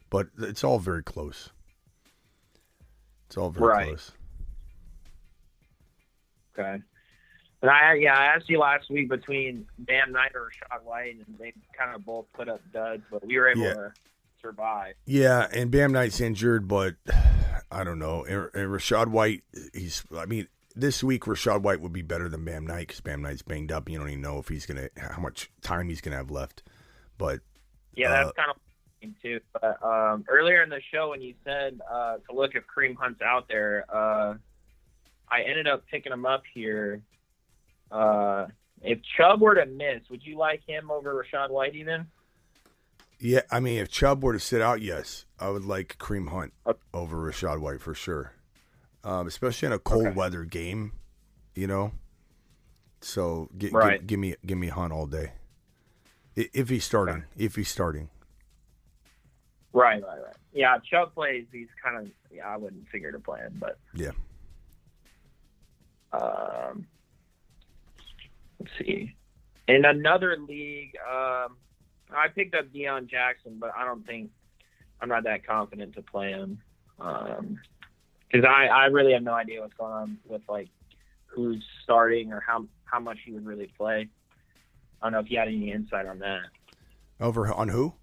But 0.10 0.28
it's 0.40 0.64
all 0.64 0.80
very 0.80 1.04
close. 1.04 1.50
It's 3.28 3.38
all 3.38 3.52
very 3.52 3.68
Right. 3.68 3.88
close. 3.88 4.12
Okay. 6.58 6.82
And 7.62 7.70
I 7.70 7.96
yeah, 7.96 8.18
I 8.18 8.26
asked 8.36 8.50
you 8.50 8.60
last 8.60 8.90
week 8.90 9.10
between 9.10 9.66
Bam 9.80 10.12
Knight 10.14 10.32
or 10.36 10.50
Rachaad 10.50 10.84
White, 10.84 11.16
and 11.16 11.38
they 11.38 11.54
kind 11.78 11.94
of 11.96 12.06
both 12.06 12.26
put 12.34 12.48
up 12.48 12.62
duds, 12.74 13.04
but 13.12 13.26
we 13.26 13.38
were 13.38 13.50
able 13.50 13.64
Yeah. 13.64 13.74
to 13.74 13.94
survive. 14.42 14.94
Yeah, 15.06 15.48
and 15.52 15.70
Bam 15.70 15.92
Knight's 15.92 16.22
injured, 16.22 16.68
but 16.68 16.96
I 17.72 17.84
don't 17.84 18.00
know. 18.00 18.24
And, 18.24 18.50
and 18.54 18.72
Rachaad 18.72 19.08
White, 19.08 19.44
he's. 19.74 20.04
I 20.16 20.26
mean, 20.26 20.48
this 20.76 21.04
week 21.04 21.24
Rachaad 21.24 21.62
White 21.62 21.82
would 21.82 21.92
be 21.94 22.02
better 22.02 22.30
than 22.30 22.46
Bam 22.46 22.66
Knight 22.66 22.88
because 22.88 23.02
Bam 23.02 23.22
Knight's 23.22 23.42
banged 23.42 23.72
up. 23.74 23.90
You 23.90 24.00
don't 24.00 24.08
even 24.10 24.22
know 24.22 24.40
if 24.40 24.48
he's 24.48 24.66
gonna 24.66 24.90
how 24.98 25.22
much 25.22 25.52
time 25.62 25.90
he's 25.90 26.00
gonna 26.02 26.16
have 26.18 26.32
left. 26.32 26.64
But 27.18 27.42
Yeah, 27.96 28.10
that's 28.12 28.30
Uh, 28.30 28.32
kind 28.34 28.52
of 28.52 28.58
too. 29.22 29.40
But 29.54 29.84
um, 29.84 30.24
earlier 30.30 30.62
in 30.64 30.70
the 30.70 30.82
show, 30.94 31.10
when 31.10 31.22
you 31.22 31.34
said 31.44 31.80
uh, 31.92 32.18
to 32.30 32.34
look 32.36 32.56
if 32.56 32.64
Kareem 32.68 32.96
Hunt's 32.96 33.22
out 33.22 33.48
there, 33.50 33.86
uh, 33.94 34.36
I 35.30 35.42
ended 35.42 35.68
up 35.68 35.86
picking 35.88 36.12
him 36.14 36.26
up 36.26 36.44
here. 36.54 37.02
Uh, 37.92 38.48
if 38.82 39.00
Chubb 39.18 39.42
were 39.42 39.56
to 39.56 39.66
miss, 39.66 40.02
would 40.10 40.24
you 40.24 40.38
like 40.38 40.62
him 40.66 40.90
over 40.92 41.14
Rachaad 41.14 41.50
White 41.50 41.76
even? 41.76 42.08
yeah, 43.20 43.42
I 43.52 43.60
mean, 43.60 43.80
if 43.80 43.90
Chubb 43.90 44.24
were 44.24 44.32
to 44.34 44.40
sit 44.40 44.62
out, 44.62 44.82
yes, 44.82 45.26
I 45.40 45.50
would 45.50 45.66
like 45.66 45.98
Kareem 45.98 46.30
Hunt 46.30 46.54
Okay. 46.66 46.80
over 46.94 47.18
Rachaad 47.18 47.60
White 47.60 47.82
for 47.82 47.94
sure. 47.94 48.34
Um, 49.04 49.28
especially 49.28 49.66
in 49.68 49.72
a 49.74 49.80
cold 49.80 50.08
Okay. 50.08 50.16
weather 50.16 50.44
game, 50.46 50.94
you 51.56 51.68
know. 51.68 51.92
So 53.02 53.50
gi- 53.58 53.70
Right. 53.72 54.06
give 54.06 54.20
me 54.20 54.36
give 54.46 54.58
me 54.58 54.68
Hunt 54.68 54.92
all 54.94 55.06
day. 55.08 55.34
If 56.36 56.70
he's 56.70 56.86
starting, 56.86 57.26
if 57.38 57.56
he's 57.56 57.70
starting, 57.70 58.10
Right, 59.74 60.02
right, 60.04 60.22
right. 60.24 60.36
Yeah, 60.54 60.78
Chubb 60.80 61.14
plays. 61.14 61.46
He's 61.52 61.68
kind 61.84 61.98
of. 61.98 62.12
Yeah, 62.32 62.48
I 62.48 62.58
wouldn't 62.58 62.88
figure 62.90 63.12
to 63.12 63.20
play 63.20 63.40
him, 63.42 63.56
but 63.60 63.78
yeah. 63.94 64.12
Um, 66.12 66.88
let's 68.60 68.72
see. 68.78 69.16
In 69.68 69.86
another 69.86 70.38
league, 70.38 70.96
um, 71.08 71.58
I 72.12 72.28
picked 72.34 72.56
up 72.56 72.72
Deon 72.74 73.10
Jackson, 73.10 73.58
but 73.60 73.72
I 73.76 73.86
don't 73.86 74.06
think 74.06 74.32
I'm 75.02 75.10
not 75.10 75.24
that 75.24 75.46
confident 75.46 75.96
to 75.96 76.02
play 76.02 76.32
him 76.32 76.60
because 76.98 78.46
I, 78.46 78.68
I 78.68 78.86
really 78.86 79.14
have 79.14 79.24
no 79.24 79.34
idea 79.34 79.62
what's 79.62 79.74
going 79.76 79.94
on 79.94 80.18
with 80.28 80.42
like 80.50 80.70
who's 81.28 81.64
starting 81.84 82.34
or 82.34 82.42
how 82.46 82.66
how 82.86 83.00
much 83.00 83.20
he 83.26 83.32
would 83.32 83.46
really 83.46 83.72
play. 83.78 84.10
I 85.02 85.06
don't 85.06 85.14
know 85.14 85.20
if 85.20 85.32
you 85.32 85.38
had 85.38 85.48
any 85.48 85.72
insight 85.72 86.06
on 86.06 86.20
that. 86.20 86.44
Over 87.20 87.54
on 87.54 87.70
who? 87.70 87.94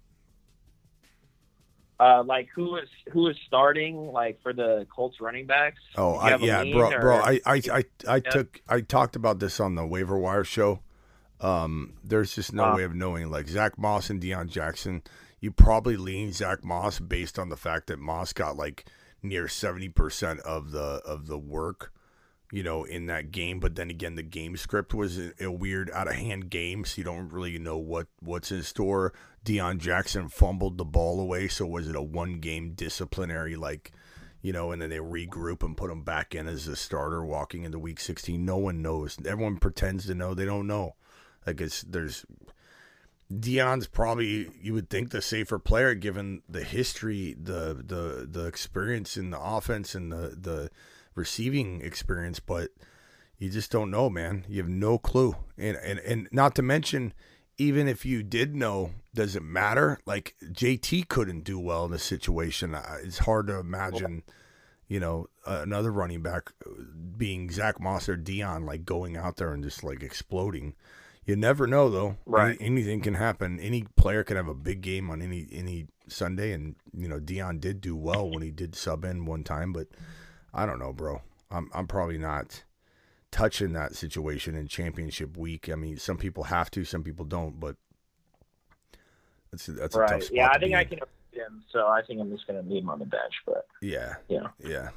Uh, 1.99 2.23
like 2.23 2.47
who 2.53 2.75
is 2.75 2.87
who 3.11 3.27
is 3.27 3.35
starting 3.47 4.11
like 4.11 4.39
for 4.43 4.53
the 4.53 4.85
Colts 4.95 5.19
running 5.19 5.47
backs? 5.47 5.79
Oh, 5.95 6.13
I, 6.15 6.35
yeah, 6.37 6.63
bro, 6.63 6.91
or- 6.93 6.99
bro. 6.99 7.15
I, 7.17 7.39
I, 7.45 7.61
I, 7.73 7.83
I 8.07 8.19
took, 8.19 8.61
I 8.69 8.81
talked 8.81 9.15
about 9.15 9.39
this 9.39 9.59
on 9.59 9.73
the 9.75 9.85
waiver 9.85 10.17
wire 10.17 10.43
show. 10.43 10.81
Um, 11.41 11.93
there's 12.03 12.35
just 12.35 12.53
no 12.53 12.65
Uh. 12.65 12.75
way 12.75 12.83
of 12.83 12.93
knowing. 12.95 13.29
Like 13.31 13.47
Zach 13.47 13.77
Moss 13.79 14.09
and 14.11 14.21
Deon 14.21 14.47
Jackson, 14.49 15.01
you 15.39 15.51
probably 15.51 15.97
lean 15.97 16.33
Zach 16.33 16.63
Moss 16.63 16.99
based 16.99 17.39
on 17.39 17.49
the 17.49 17.57
fact 17.57 17.87
that 17.87 17.97
Moss 17.99 18.31
got 18.33 18.55
like 18.55 18.85
near 19.23 19.47
seventy 19.47 19.89
percent 19.89 20.39
of 20.41 20.71
the 20.71 21.01
of 21.05 21.25
the 21.27 21.37
work, 21.39 21.91
you 22.51 22.63
know, 22.63 22.83
in 22.83 23.07
that 23.07 23.31
game. 23.31 23.59
But 23.59 23.75
then 23.75 23.89
again, 23.89 24.15
the 24.15 24.23
game 24.23 24.55
script 24.57 24.93
was 24.93 25.19
a, 25.39 25.51
weird, 25.51 25.91
out 25.91 26.07
of 26.07 26.15
hand 26.15 26.49
game, 26.49 26.85
so 26.85 26.99
you 26.99 27.03
don't 27.03 27.31
really 27.31 27.57
know 27.59 27.77
what 27.77 28.07
what's 28.19 28.51
in 28.51 28.63
store. 28.63 29.13
Deon 29.45 29.79
Jackson 29.79 30.29
fumbled 30.29 30.77
the 30.77 30.85
ball 30.85 31.19
away, 31.19 31.47
so 31.47 31.65
was 31.65 31.87
it 31.87 31.95
a 31.95 32.01
one 32.01 32.39
game 32.39 32.73
disciplinary 32.73 33.55
like? 33.55 33.91
you 34.41 34.53
know, 34.53 34.71
and 34.71 34.81
then 34.81 34.89
they 34.89 34.97
regroup 34.97 35.63
and 35.63 35.75
put 35.75 35.89
him 35.89 36.03
back 36.03 36.35
in 36.35 36.47
as 36.47 36.67
a 36.67 36.75
starter 36.75 37.25
walking 37.25 37.63
into 37.63 37.79
week 37.79 37.99
16. 37.99 38.45
No 38.45 38.55
one 38.55 38.81
knows. 38.81 39.17
Everyone 39.25 39.57
pretends 39.57 40.05
to 40.05 40.15
know. 40.15 40.33
They 40.33 40.45
don't 40.45 40.67
know. 40.67 40.95
Like 41.45 41.59
it's 41.59 41.81
there's 41.81 42.25
Deon's 43.31 43.87
probably 43.87 44.49
you 44.61 44.73
would 44.73 44.89
think 44.89 45.09
the 45.09 45.21
safer 45.21 45.59
player 45.59 45.95
given 45.95 46.43
the 46.47 46.63
history, 46.63 47.35
the 47.41 47.83
the 47.85 48.27
the 48.29 48.45
experience 48.45 49.17
in 49.17 49.31
the 49.31 49.41
offense 49.41 49.95
and 49.95 50.11
the 50.11 50.37
the 50.39 50.71
receiving 51.17 51.81
experience, 51.81 52.39
but 52.39 52.69
you 53.37 53.49
just 53.49 53.71
don't 53.71 53.91
know, 53.91 54.09
man. 54.09 54.45
You 54.47 54.59
have 54.61 54.69
no 54.69 54.97
clue. 54.97 55.35
And 55.57 55.75
and 55.77 55.99
and 55.99 56.29
not 56.31 56.55
to 56.55 56.61
mention 56.61 57.13
even 57.59 57.87
if 57.87 58.05
you 58.05 58.21
did 58.21 58.55
know, 58.55 58.91
does 59.15 59.35
it 59.35 59.41
matter? 59.41 59.99
Like 60.05 60.35
JT 60.43 61.07
couldn't 61.09 61.41
do 61.43 61.59
well 61.59 61.85
in 61.85 61.91
this 61.91 62.03
situation. 62.03 62.75
Uh, 62.75 62.97
It's 63.03 63.17
hard 63.17 63.47
to 63.47 63.57
imagine, 63.57 64.21
you 64.87 64.99
know, 64.99 65.25
uh, 65.45 65.61
another 65.63 65.91
running 65.91 66.21
back 66.21 66.51
being 67.17 67.49
Zach 67.49 67.79
Moss 67.79 68.07
or 68.07 68.15
Deon, 68.15 68.65
like 68.67 68.85
going 68.85 69.17
out 69.17 69.37
there 69.37 69.53
and 69.53 69.63
just 69.63 69.83
like 69.83 70.03
exploding. 70.03 70.75
You 71.25 71.35
never 71.35 71.65
know, 71.67 71.89
though. 71.89 72.17
Right. 72.27 72.55
Any- 72.59 72.65
anything 72.83 73.01
can 73.01 73.15
happen. 73.15 73.59
Any 73.59 73.85
player 73.95 74.23
can 74.23 74.37
have 74.37 74.47
a 74.47 74.53
big 74.53 74.81
game 74.81 75.09
on 75.09 75.21
any 75.21 75.47
any 75.51 75.87
Sunday, 76.07 76.53
and 76.53 76.75
you 76.93 77.07
know 77.09 77.19
Deon 77.19 77.59
did 77.59 77.81
do 77.81 77.95
well 77.95 78.29
when 78.29 78.43
he 78.43 78.51
did 78.51 78.75
sub 78.75 79.03
in 79.03 79.25
one 79.25 79.43
time, 79.43 79.73
but 79.73 79.87
I 80.57 80.65
don't 80.65 80.79
know, 80.79 80.91
bro. 80.91 81.21
I'm 81.51 81.69
I'm 81.73 81.87
probably 81.87 82.17
not 82.17 82.63
touching 83.31 83.73
that 83.73 83.95
situation 83.95 84.55
in 84.55 84.67
championship 84.67 85.37
week. 85.37 85.69
I 85.69 85.75
mean, 85.75 85.97
some 85.97 86.17
people 86.17 86.45
have 86.45 86.71
to, 86.71 86.83
some 86.83 87.03
people 87.03 87.25
don't, 87.25 87.59
but 87.59 87.75
that's 89.51 89.67
that's 89.67 89.95
a 89.95 89.99
tough 89.99 90.11
right. 90.11 90.23
spot. 90.23 90.35
Yeah, 90.35 90.49
I 90.49 90.57
think 90.59 90.73
I 90.73 90.81
in. 90.81 90.87
can 90.89 90.99
avoid 90.99 91.45
him, 91.47 91.63
so 91.71 91.87
I 91.87 92.01
think 92.01 92.19
I'm 92.19 92.31
just 92.31 92.47
gonna 92.47 92.63
leave 92.63 92.81
him 92.81 92.89
on 92.89 92.99
the 92.99 93.05
bench. 93.05 93.33
But 93.45 93.67
Yeah, 93.81 94.15
yeah. 94.27 94.47
yeah. 94.59 94.89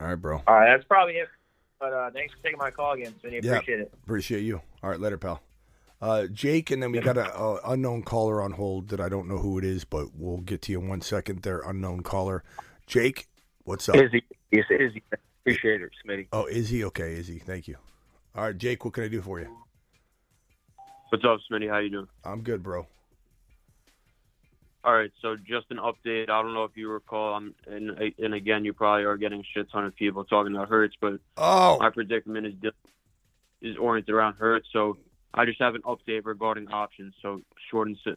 All 0.00 0.08
right, 0.08 0.14
bro. 0.16 0.42
All 0.46 0.54
right, 0.54 0.74
that's 0.74 0.88
probably 0.88 1.14
it. 1.14 1.28
But 1.78 1.92
uh, 1.92 2.10
thanks 2.12 2.32
for 2.32 2.42
taking 2.42 2.58
my 2.58 2.70
call 2.70 2.92
again, 2.92 3.14
Smitty. 3.22 3.44
Yeah. 3.44 3.52
Appreciate 3.52 3.80
it. 3.80 3.92
Appreciate 4.04 4.40
you. 4.40 4.62
All 4.82 4.90
right, 4.90 5.00
later, 5.00 5.18
pal. 5.18 5.42
Uh, 6.00 6.26
Jake, 6.26 6.72
and 6.72 6.82
then 6.82 6.90
we 6.90 6.98
got 6.98 7.16
a, 7.16 7.32
a 7.32 7.60
unknown 7.72 8.02
caller 8.02 8.42
on 8.42 8.52
hold 8.52 8.88
that 8.88 9.00
I 9.00 9.08
don't 9.08 9.28
know 9.28 9.38
who 9.38 9.58
it 9.58 9.64
is, 9.64 9.84
but 9.84 10.08
we'll 10.16 10.38
get 10.38 10.62
to 10.62 10.72
you 10.72 10.80
in 10.80 10.88
one 10.88 11.00
second. 11.00 11.42
There, 11.42 11.60
unknown 11.60 12.02
caller. 12.02 12.42
Jake, 12.88 13.28
what's 13.64 13.88
up? 13.88 13.96
Izzy. 13.96 14.22
Yes, 14.50 14.64
Izzy. 14.70 15.02
Appreciate 15.40 15.82
it, 15.82 15.90
Smitty. 16.06 16.28
Oh, 16.32 16.46
Izzy. 16.46 16.84
Okay, 16.84 17.14
Izzy. 17.14 17.38
Thank 17.38 17.68
you. 17.68 17.76
All 18.34 18.44
right, 18.44 18.56
Jake, 18.56 18.84
what 18.84 18.94
can 18.94 19.04
I 19.04 19.08
do 19.08 19.20
for 19.20 19.40
you? 19.40 19.48
What's 21.10 21.24
up, 21.24 21.38
Smitty? 21.50 21.68
How 21.68 21.78
you 21.78 21.90
doing? 21.90 22.08
I'm 22.24 22.42
good, 22.42 22.62
bro. 22.62 22.86
All 24.84 24.94
right, 24.94 25.12
so 25.20 25.36
just 25.36 25.66
an 25.70 25.76
update. 25.76 26.28
I 26.28 26.42
don't 26.42 26.54
know 26.54 26.64
if 26.64 26.72
you 26.76 26.90
recall, 26.90 27.34
I'm, 27.34 27.54
and 27.68 28.12
and 28.18 28.34
again, 28.34 28.64
you 28.64 28.72
probably 28.72 29.04
are 29.04 29.16
getting 29.16 29.40
a 29.40 29.44
shit 29.54 29.70
ton 29.70 29.84
of 29.84 29.94
people 29.94 30.24
talking 30.24 30.54
about 30.56 30.68
Hurts, 30.68 30.96
but 31.00 31.20
Oh, 31.36 31.78
my 31.78 31.90
predicament 31.90 32.46
is 32.46 32.54
is 33.60 33.76
oriented 33.76 34.12
around 34.12 34.34
Hurts. 34.34 34.66
So 34.72 34.98
I 35.34 35.44
just 35.44 35.60
have 35.60 35.76
an 35.76 35.82
update 35.82 36.22
regarding 36.24 36.66
options. 36.68 37.14
So 37.22 37.40
short 37.70 37.88
and 37.88 37.96
si- 38.02 38.16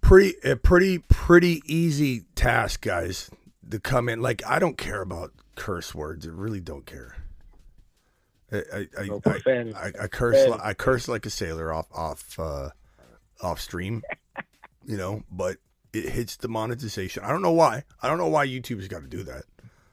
pretty 0.00 0.34
a 0.44 0.56
pretty 0.56 0.98
pretty 0.98 1.62
easy 1.66 2.24
task, 2.34 2.82
guys, 2.82 3.30
to 3.70 3.78
come 3.78 4.08
in. 4.08 4.20
Like 4.20 4.42
I 4.46 4.58
don't 4.58 4.78
care 4.78 5.02
about 5.02 5.32
curse 5.54 5.94
words. 5.94 6.26
I 6.26 6.30
really 6.30 6.60
don't 6.60 6.86
care. 6.86 7.16
I 8.50 8.88
I 8.98 9.06
No 9.06 9.20
I. 9.26 9.74
I, 9.76 9.92
I 10.04 10.06
curse 10.06 10.46
li- 10.48 10.60
I 10.62 10.74
curse 10.74 11.08
like 11.08 11.26
a 11.26 11.30
sailor 11.30 11.72
off 11.72 11.86
off 11.92 12.38
uh, 12.38 12.70
off 13.42 13.60
stream, 13.60 14.02
you 14.84 14.96
know. 14.96 15.22
But 15.30 15.58
it 15.92 16.08
hits 16.10 16.36
the 16.36 16.48
monetization. 16.48 17.24
I 17.24 17.30
don't 17.30 17.42
know 17.42 17.52
why. 17.52 17.84
I 18.02 18.08
don't 18.08 18.18
know 18.18 18.28
why 18.28 18.46
YouTube's 18.46 18.88
got 18.88 19.02
to 19.02 19.08
do 19.08 19.22
that. 19.24 19.44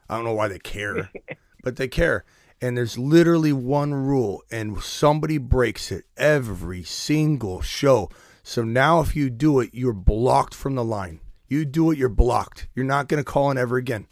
I 0.10 0.16
don't 0.16 0.26
know 0.26 0.34
why 0.34 0.48
they 0.48 0.60
care, 0.60 1.10
but 1.64 1.76
they 1.76 1.88
care. 1.88 2.24
And 2.62 2.78
there's 2.78 2.98
literally 2.98 3.52
one 3.52 3.94
rule, 3.94 4.42
and 4.50 4.82
somebody 4.82 5.38
breaks 5.38 5.92
it 5.92 6.06
every 6.16 6.84
single 6.84 7.62
show. 7.62 8.10
So 8.48 8.64
now, 8.64 9.00
if 9.00 9.16
you 9.16 9.32
do 9.32 9.60
it, 9.60 9.72
you're 9.74 9.92
blocked 9.92 10.54
from 10.54 10.76
the 10.76 10.84
line. 10.84 11.20
You 11.48 11.66
do 11.66 11.90
it, 11.90 11.98
you're 11.98 12.10
blocked. 12.10 12.68
You're 12.76 12.86
not 12.86 13.08
going 13.08 13.18
to 13.18 13.24
call 13.24 13.50
in 13.50 13.58
ever 13.58 13.78
again. 13.78 14.06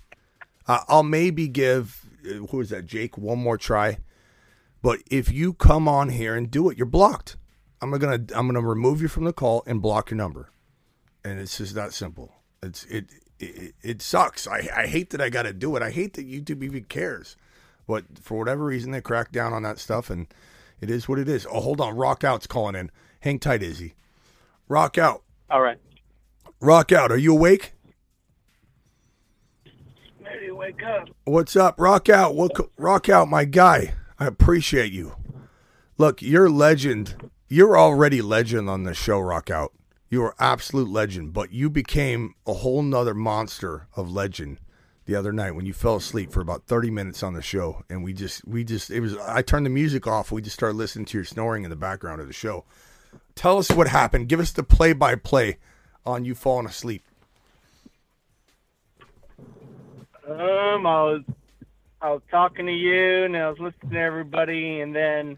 Uh, 0.67 0.79
I'll 0.87 1.03
maybe 1.03 1.47
give 1.47 2.09
uh, 2.25 2.47
who 2.47 2.59
is 2.59 2.69
that, 2.71 2.87
Jake, 2.87 3.15
one 3.15 3.37
more 3.37 3.59
try. 3.59 3.99
But 4.81 5.01
if 5.11 5.31
you 5.31 5.53
come 5.53 5.87
on 5.87 6.09
here 6.09 6.33
and 6.33 6.49
do 6.49 6.67
it, 6.71 6.79
you're 6.79 6.87
blocked. 6.87 7.37
I'm 7.79 7.91
gonna 7.91 8.25
I'm 8.33 8.47
gonna 8.47 8.61
remove 8.61 9.03
you 9.03 9.07
from 9.07 9.25
the 9.25 9.33
call 9.33 9.61
and 9.67 9.81
block 9.83 10.09
your 10.09 10.17
number, 10.17 10.49
and 11.23 11.39
it's 11.39 11.59
just 11.59 11.75
that 11.75 11.93
simple. 11.93 12.33
It's 12.63 12.85
it 12.85 13.05
it, 13.39 13.75
it 13.83 14.01
sucks. 14.01 14.47
I 14.47 14.67
I 14.75 14.87
hate 14.87 15.11
that 15.11 15.21
I 15.21 15.29
got 15.29 15.43
to 15.43 15.53
do 15.53 15.75
it. 15.75 15.83
I 15.83 15.91
hate 15.91 16.13
that 16.13 16.27
YouTube 16.27 16.63
even 16.63 16.85
cares, 16.85 17.37
but 17.85 18.05
for 18.19 18.39
whatever 18.39 18.65
reason 18.65 18.91
they 18.91 19.01
crack 19.01 19.31
down 19.31 19.53
on 19.53 19.61
that 19.61 19.77
stuff, 19.77 20.09
and 20.09 20.25
it 20.81 20.89
is 20.89 21.07
what 21.07 21.19
it 21.19 21.29
is. 21.29 21.45
Oh, 21.45 21.61
hold 21.61 21.81
on, 21.81 21.95
Rock 21.95 22.23
Out's 22.23 22.47
calling 22.47 22.75
in. 22.75 22.89
Hang 23.19 23.37
tight, 23.37 23.61
Izzy. 23.61 23.93
Rock 24.67 24.97
Out. 24.97 25.23
All 25.49 25.61
right. 25.61 25.77
Rock 26.63 26.93
out. 26.93 27.11
Are 27.11 27.17
you 27.17 27.33
awake? 27.33 27.73
Maybe 30.21 30.49
wake 30.49 30.81
up. 30.81 31.09
What's 31.25 31.57
up? 31.57 31.77
Rock 31.77 32.07
out. 32.07 32.35
What? 32.35 32.51
Rock 32.77 33.09
out, 33.09 33.27
my 33.27 33.43
guy. 33.43 33.95
I 34.17 34.27
appreciate 34.27 34.93
you. 34.93 35.15
Look, 35.97 36.21
you're 36.21 36.49
legend. 36.49 37.29
You're 37.49 37.77
already 37.77 38.21
legend 38.21 38.69
on 38.69 38.83
the 38.83 38.93
show. 38.93 39.19
Rock 39.19 39.49
out. 39.51 39.73
You 40.09 40.23
are 40.23 40.35
absolute 40.39 40.89
legend, 40.89 41.33
but 41.33 41.51
you 41.51 41.69
became 41.69 42.33
a 42.47 42.53
whole 42.53 42.81
nother 42.81 43.13
monster 43.13 43.87
of 43.97 44.09
legend 44.09 44.59
the 45.05 45.15
other 45.15 45.33
night 45.33 45.51
when 45.51 45.65
you 45.65 45.73
fell 45.73 45.97
asleep 45.97 46.31
for 46.31 46.39
about 46.39 46.65
30 46.67 46.91
minutes 46.91 47.23
on 47.23 47.33
the 47.33 47.41
show 47.41 47.83
and 47.89 48.03
we 48.03 48.13
just 48.13 48.47
we 48.47 48.63
just 48.63 48.89
it 48.89 49.01
was 49.01 49.17
I 49.17 49.41
turned 49.41 49.65
the 49.65 49.69
music 49.69 50.07
off 50.07 50.31
we 50.31 50.41
just 50.41 50.53
started 50.53 50.77
listening 50.77 51.03
to 51.07 51.17
your 51.17 51.25
snoring 51.25 51.65
in 51.65 51.69
the 51.69 51.75
background 51.75 52.21
of 52.21 52.27
the 52.27 52.33
show 52.33 52.63
tell 53.35 53.57
us 53.57 53.71
what 53.71 53.87
happened 53.87 54.27
give 54.27 54.39
us 54.39 54.51
the 54.51 54.63
play 54.63 54.93
by 54.93 55.15
play 55.15 55.57
on 56.05 56.25
you 56.25 56.35
falling 56.35 56.65
asleep 56.65 57.03
Um, 60.27 60.87
I 60.87 61.03
was 61.03 61.21
I 62.01 62.11
was 62.11 62.21
talking 62.31 62.65
to 62.65 62.71
you 62.71 63.25
and 63.25 63.35
I 63.35 63.49
was 63.49 63.59
listening 63.59 63.91
to 63.91 63.99
everybody 63.99 64.79
and 64.79 64.95
then 64.95 65.37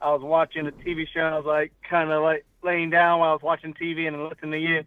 I 0.00 0.12
was 0.12 0.22
watching 0.22 0.66
a 0.66 0.70
TV 0.70 1.06
show 1.08 1.20
and 1.20 1.34
I 1.34 1.36
was 1.36 1.46
like 1.46 1.72
kind 1.88 2.10
of 2.10 2.22
like 2.22 2.44
laying 2.62 2.90
down 2.90 3.20
while 3.20 3.30
I 3.30 3.32
was 3.32 3.42
watching 3.42 3.74
TV 3.74 4.06
and 4.06 4.22
listening 4.28 4.52
to 4.52 4.58
you. 4.58 4.84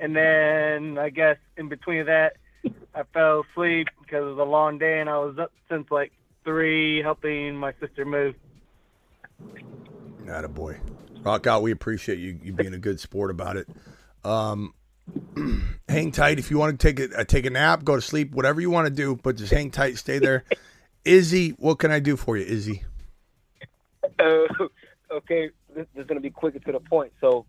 And 0.00 0.14
then 0.14 0.98
I 0.98 1.10
guess 1.10 1.38
in 1.56 1.68
between 1.68 2.06
that 2.06 2.36
I 2.94 3.04
fell 3.12 3.44
asleep 3.50 3.88
because 4.00 4.22
it 4.22 4.36
was 4.36 4.38
a 4.38 4.50
long 4.50 4.78
day 4.78 5.00
and 5.00 5.08
I 5.08 5.18
was 5.18 5.38
up 5.38 5.52
since 5.68 5.88
like 5.90 6.12
three 6.44 7.00
helping 7.00 7.56
my 7.56 7.74
sister 7.80 8.04
move. 8.04 8.34
Not 10.24 10.44
a 10.44 10.48
boy. 10.48 10.78
Rock 11.24 11.46
out. 11.46 11.62
We 11.62 11.72
appreciate 11.72 12.18
you 12.18 12.38
you 12.42 12.52
being 12.52 12.74
a 12.74 12.78
good 12.78 13.00
sport 13.00 13.30
about 13.30 13.56
it. 13.56 13.68
Um, 14.24 14.74
hang 15.88 16.12
tight 16.12 16.38
if 16.38 16.50
you 16.50 16.58
want 16.58 16.78
to 16.78 16.86
take 16.86 17.00
a 17.00 17.20
uh, 17.20 17.24
take 17.24 17.46
a 17.46 17.50
nap, 17.50 17.84
go 17.84 17.96
to 17.96 18.02
sleep, 18.02 18.32
whatever 18.32 18.60
you 18.60 18.70
want 18.70 18.86
to 18.86 18.92
do, 18.92 19.16
but 19.16 19.36
just 19.36 19.52
hang 19.52 19.70
tight, 19.70 19.98
stay 19.98 20.18
there. 20.18 20.44
Izzy, 21.04 21.50
what 21.50 21.78
can 21.78 21.90
I 21.90 22.00
do 22.00 22.16
for 22.16 22.36
you, 22.36 22.44
Izzy? 22.44 22.82
Uh, 24.18 24.46
okay, 25.12 25.50
this, 25.74 25.86
this 25.94 26.02
is 26.02 26.06
going 26.06 26.16
to 26.16 26.22
be 26.22 26.30
quick 26.30 26.54
and 26.54 26.64
to 26.64 26.72
the 26.72 26.80
point. 26.80 27.12
So, 27.20 27.44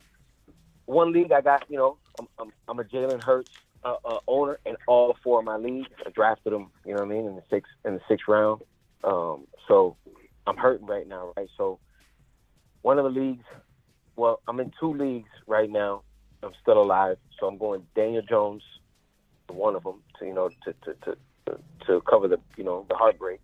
one 0.86 1.14
league 1.14 1.32
I 1.32 1.40
got, 1.40 1.64
you 1.70 1.78
know, 1.78 1.98
I'm, 2.20 2.28
I'm, 2.38 2.52
I'm 2.68 2.80
a 2.80 2.84
Jalen 2.84 3.24
Hurts 3.24 3.52
uh, 3.86 3.96
uh, 4.04 4.20
owner 4.28 4.60
in 4.66 4.76
all 4.88 5.16
four 5.24 5.40
of 5.40 5.46
my 5.46 5.56
leagues. 5.56 5.88
I 6.06 6.10
drafted 6.10 6.52
him, 6.52 6.70
you 6.86 6.94
know 6.94 7.04
what 7.04 7.12
I 7.12 7.16
mean, 7.16 7.28
in 7.28 7.36
the 7.36 7.44
sixth 7.50 7.72
in 7.86 7.94
the 7.94 8.02
sixth 8.10 8.28
round. 8.28 8.62
Um, 9.04 9.48
so 9.68 9.96
I'm 10.48 10.58
hurting 10.58 10.88
right 10.88 11.08
now, 11.08 11.34
right? 11.38 11.48
So 11.58 11.80
one 12.82 13.00
of 13.00 13.06
the 13.06 13.20
leagues, 13.20 13.46
well, 14.16 14.42
I'm 14.48 14.60
in 14.60 14.72
two 14.80 14.94
leagues 14.94 15.30
right 15.48 15.70
now. 15.70 16.04
I'm 16.44 16.54
still 16.62 16.82
alive, 16.82 17.18
so 17.40 17.48
I'm 17.48 17.58
going 17.58 17.86
Daniel 17.96 18.22
Jones, 18.28 18.64
one 19.48 19.76
of 19.76 19.84
them, 19.84 20.02
to 20.20 20.26
you 20.26 20.34
know, 20.34 20.50
to 20.64 20.74
to 20.84 20.94
to, 21.04 21.58
to, 21.88 22.02
cover 22.10 22.28
the 22.28 22.38
you 22.58 22.64
know 22.64 22.86
the 22.90 22.96
heartbreak, 22.96 23.40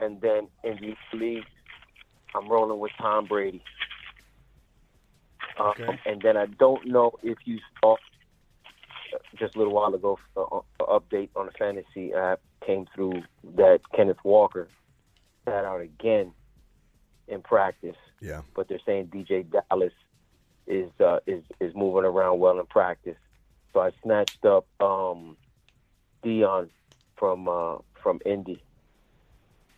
and 0.00 0.20
then 0.20 0.48
in 0.62 0.78
the 0.80 1.16
league, 1.16 1.44
I'm 2.34 2.48
rolling 2.48 2.78
with 2.78 2.92
Tom 3.00 3.26
Brady. 3.26 3.62
Um, 5.58 5.70
Okay. 5.70 6.00
And 6.06 6.20
then 6.22 6.36
I 6.36 6.46
don't 6.46 6.86
know 6.86 7.12
if 7.22 7.38
you 7.44 7.58
saw 7.80 7.94
uh, 7.94 9.18
just 9.38 9.54
a 9.54 9.58
little 9.58 9.72
while 9.72 9.94
ago, 9.94 10.18
uh, 10.36 10.42
uh, 10.42 10.60
update 10.80 11.30
on 11.36 11.46
the 11.46 11.52
fantasy 11.52 12.12
app 12.12 12.40
came 12.66 12.86
through 12.94 13.22
that 13.56 13.80
Kenneth 13.94 14.18
Walker 14.24 14.68
sat 15.44 15.64
out 15.64 15.80
again 15.80 16.32
in 17.28 17.42
practice. 17.42 17.96
Yeah. 18.24 18.40
But 18.56 18.68
they're 18.68 18.80
saying 18.86 19.08
DeeJay 19.08 19.52
Dallas 19.68 19.92
is 20.66 20.90
uh, 20.98 21.18
is 21.26 21.42
is 21.60 21.74
moving 21.74 22.04
around 22.04 22.38
well 22.40 22.58
in 22.58 22.64
practice. 22.66 23.18
So 23.74 23.80
I 23.80 23.90
snatched 24.02 24.44
up 24.46 24.66
um, 24.80 25.36
Deon 26.24 26.70
from 27.18 27.48
uh, 27.48 27.76
from 28.02 28.20
Indy. 28.24 28.62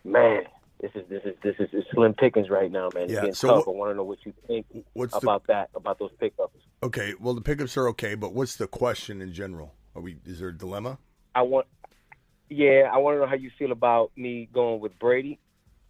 Man, 0.05 0.43
this 0.81 0.93
is 0.95 1.03
this 1.09 1.23
is 1.25 1.35
this 1.43 1.57
is 1.59 1.69
it's 1.73 1.89
slim 1.93 2.15
pickings 2.15 2.49
right 2.49 2.71
now, 2.71 2.89
man. 2.95 3.05
It's 3.05 3.13
Yeah, 3.13 3.31
so 3.33 3.49
tough. 3.49 3.67
what- 3.67 3.75
I 3.75 3.77
want 3.77 3.91
to 3.91 3.95
know 3.97 4.05
what 4.05 4.19
you 4.25 4.33
think 4.47 4.67
What's 4.93 5.13
the- 5.15 5.19
about 5.19 5.47
that, 5.49 5.71
about 5.75 5.99
those 5.99 6.13
pickups. 6.21 6.57
Okay, 6.85 7.15
well 7.19 7.35
the 7.35 7.41
pickups 7.41 7.77
are 7.77 7.89
okay, 7.89 8.15
but 8.15 8.33
what's 8.33 8.55
the 8.57 8.69
question 8.69 9.21
in 9.21 9.33
general? 9.33 9.75
Are 9.97 10.03
we 10.03 10.19
is 10.25 10.39
there 10.39 10.49
a 10.51 10.57
dilemma? 10.57 10.99
I 11.35 11.43
want, 11.43 11.67
yeah, 12.49 12.89
I 12.93 12.99
want 12.99 13.17
to 13.17 13.21
know 13.21 13.27
how 13.27 13.35
you 13.35 13.51
feel 13.59 13.73
about 13.73 14.13
me 14.17 14.49
going 14.53 14.79
with 14.81 14.97
Brady 14.99 15.39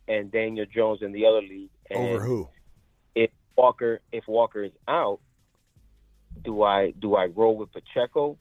and 0.09 0.31
Daniel 0.33 0.65
Jones 0.67 1.03
in 1.03 1.13
the 1.13 1.27
other 1.27 1.43
league. 1.43 1.71
And 1.91 2.09
Over 2.09 2.21
who? 2.21 2.49
If 3.15 3.31
Walker, 3.57 4.01
if 4.13 4.27
Walker 4.27 4.65
is 4.65 4.73
out, 4.89 5.21
do 6.45 6.63
I 6.63 6.93
do 6.99 7.17
I 7.17 7.27
roll 7.27 7.57
with 7.57 7.71
Pacheco 7.73 8.37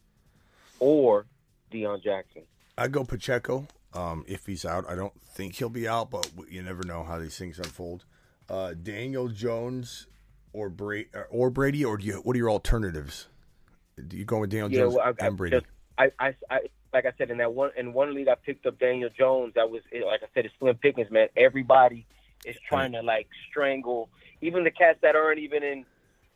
or 0.79 1.25
Deon 1.71 2.03
Jackson? 2.03 2.43
I 2.77 2.87
go 2.87 3.03
Pacheco. 3.03 3.67
Um, 3.93 4.25
if 4.27 4.45
he's 4.45 4.65
out, 4.65 4.89
I 4.89 4.95
don't 4.95 5.13
think 5.25 5.55
he'll 5.55 5.69
be 5.69 5.87
out, 5.87 6.11
but 6.11 6.29
you 6.49 6.61
never 6.61 6.83
know 6.83 7.03
how 7.03 7.17
these 7.17 7.37
things 7.37 7.57
unfold. 7.59 8.03
Uh, 8.49 8.73
Daniel 8.73 9.29
Jones 9.29 10.07
or 10.51 10.69
Brady, 10.69 11.09
or 11.29 11.49
Brady, 11.49 11.85
or 11.85 11.97
do 11.97 12.05
you? 12.05 12.13
What 12.15 12.35
are 12.35 12.39
your 12.39 12.49
alternatives? 12.49 13.27
Do 14.07 14.17
you 14.17 14.25
go 14.25 14.39
with 14.39 14.49
Daniel 14.49 14.69
Yeah, 14.71 14.79
Jones 14.81 14.95
well, 14.95 15.13
I, 15.19 15.23
I 15.23 15.27
and 15.27 15.37
Brady? 15.37 15.57
just 15.57 15.65
I, 15.97 16.11
I, 16.19 16.35
I 16.49 16.59
like 16.93 17.05
I 17.05 17.13
said 17.17 17.31
in 17.31 17.37
that 17.37 17.53
one 17.53 17.71
in 17.77 17.93
one 17.93 18.13
league 18.13 18.27
I 18.27 18.35
picked 18.35 18.65
up 18.65 18.77
Daniel 18.79 19.09
Jones. 19.17 19.53
That 19.55 19.69
was 19.69 19.81
like 19.93 20.21
I 20.23 20.27
said, 20.33 20.45
it's 20.45 20.53
slim 20.59 20.75
pickings, 20.75 21.09
man. 21.09 21.27
Everybody 21.37 22.05
is 22.45 22.55
trying 22.67 22.91
to 22.93 23.01
like 23.01 23.27
strangle 23.49 24.09
even 24.41 24.63
the 24.63 24.71
cats 24.71 24.99
that 25.01 25.15
aren't 25.15 25.39
even 25.39 25.63
in 25.63 25.85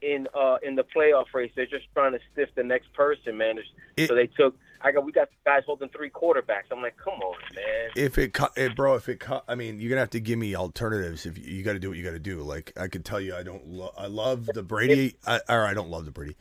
in 0.02 0.28
uh 0.34 0.58
in 0.64 0.76
the 0.76 0.84
playoff 0.96 1.26
race. 1.34 1.52
They're 1.56 1.66
just 1.66 1.86
trying 1.94 2.14
to 2.14 2.20
stiff 2.32 2.50
the 2.56 2.64
next 2.64 2.92
person, 2.94 3.38
man. 3.38 3.58
It's- 3.58 4.08
so 4.08 4.16
they 4.16 4.28
took. 4.28 4.56
I 4.82 4.94
got 4.94 5.04
we 5.04 5.12
got 5.12 5.28
guys 5.46 5.64
holding 5.66 5.90
three 5.90 6.10
quarterbacks. 6.10 6.72
I'm 6.72 6.82
like, 6.82 6.96
come 6.96 7.16
on, 7.16 7.36
man. 7.54 7.90
if 7.98 8.18
it, 8.18 8.34
eh, 8.56 8.70
bro, 8.70 8.96
if 8.96 9.10
it, 9.10 9.22
I 9.46 9.56
mean, 9.56 9.82
you're 9.82 9.90
gonna 9.90 10.00
have 10.00 10.10
to 10.12 10.22
give 10.22 10.40
me 10.40 10.56
alternatives. 10.56 11.26
If 11.26 11.38
you, 11.38 11.44
you 11.44 11.64
got 11.64 11.74
to 11.74 11.80
do 11.80 11.90
what 11.90 11.98
you 11.98 12.04
got 12.06 12.12
to 12.12 12.20
do. 12.20 12.40
Like 12.44 12.72
I 12.78 12.88
could 12.88 13.04
tell 13.04 13.20
you, 13.20 13.36
I 13.36 13.44
don't. 13.44 13.68
Lo- 13.68 13.94
I 13.98 14.08
love 14.08 14.46
the 14.46 14.64
Brady. 14.64 15.16
I, 15.28 15.42
or 15.50 15.66
I 15.66 15.74
don't 15.74 15.90
love 15.90 16.06
the 16.06 16.12
Brady. 16.12 16.38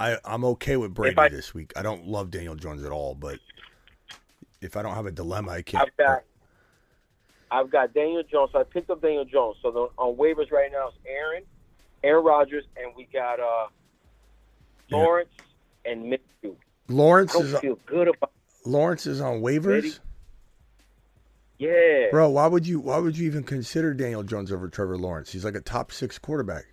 I 0.00 0.16
I'm 0.24 0.44
okay 0.46 0.78
with 0.78 0.94
Brady 0.94 1.18
I- 1.18 1.28
this 1.28 1.52
week. 1.52 1.74
I 1.76 1.82
don't 1.82 2.06
love 2.06 2.30
Daniel 2.30 2.54
Jones 2.54 2.82
at 2.84 2.90
all, 2.90 3.14
but 3.14 3.38
if 4.62 4.78
I 4.78 4.82
don't 4.82 4.94
have 4.94 5.04
a 5.04 5.12
dilemma, 5.12 5.52
I 5.52 5.60
can't. 5.62 5.86
I've 5.86 5.96
got 5.98 6.22
I've 7.54 7.70
got 7.70 7.94
Daniel 7.94 8.24
Jones. 8.24 8.50
So 8.52 8.58
I 8.58 8.64
picked 8.64 8.90
up 8.90 9.00
Daniel 9.00 9.24
Jones. 9.24 9.56
So 9.62 9.70
the, 9.70 9.88
on 9.96 10.16
waivers 10.16 10.50
right 10.50 10.72
now 10.72 10.88
is 10.88 10.94
Aaron, 11.06 11.44
Aaron 12.02 12.24
Rodgers, 12.24 12.64
and 12.76 12.92
we 12.96 13.06
got 13.12 13.38
uh 13.38 13.66
Lawrence 14.90 15.30
and 15.84 16.12
Minshew. 16.12 16.56
Lawrence 16.88 17.34
is 17.36 17.56
feel 17.60 17.78
good 17.86 18.08
about 18.08 18.32
Lawrence 18.66 19.06
is 19.06 19.20
on 19.20 19.40
waivers. 19.40 20.00
Yeah. 21.58 22.10
Bro, 22.10 22.30
why 22.30 22.48
would 22.48 22.66
you 22.66 22.80
why 22.80 22.98
would 22.98 23.16
you 23.16 23.26
even 23.26 23.44
consider 23.44 23.94
Daniel 23.94 24.24
Jones 24.24 24.50
over 24.50 24.68
Trevor 24.68 24.98
Lawrence? 24.98 25.30
He's 25.30 25.44
like 25.44 25.54
a 25.54 25.60
top 25.60 25.92
six 25.92 26.18
quarterback. 26.18 26.64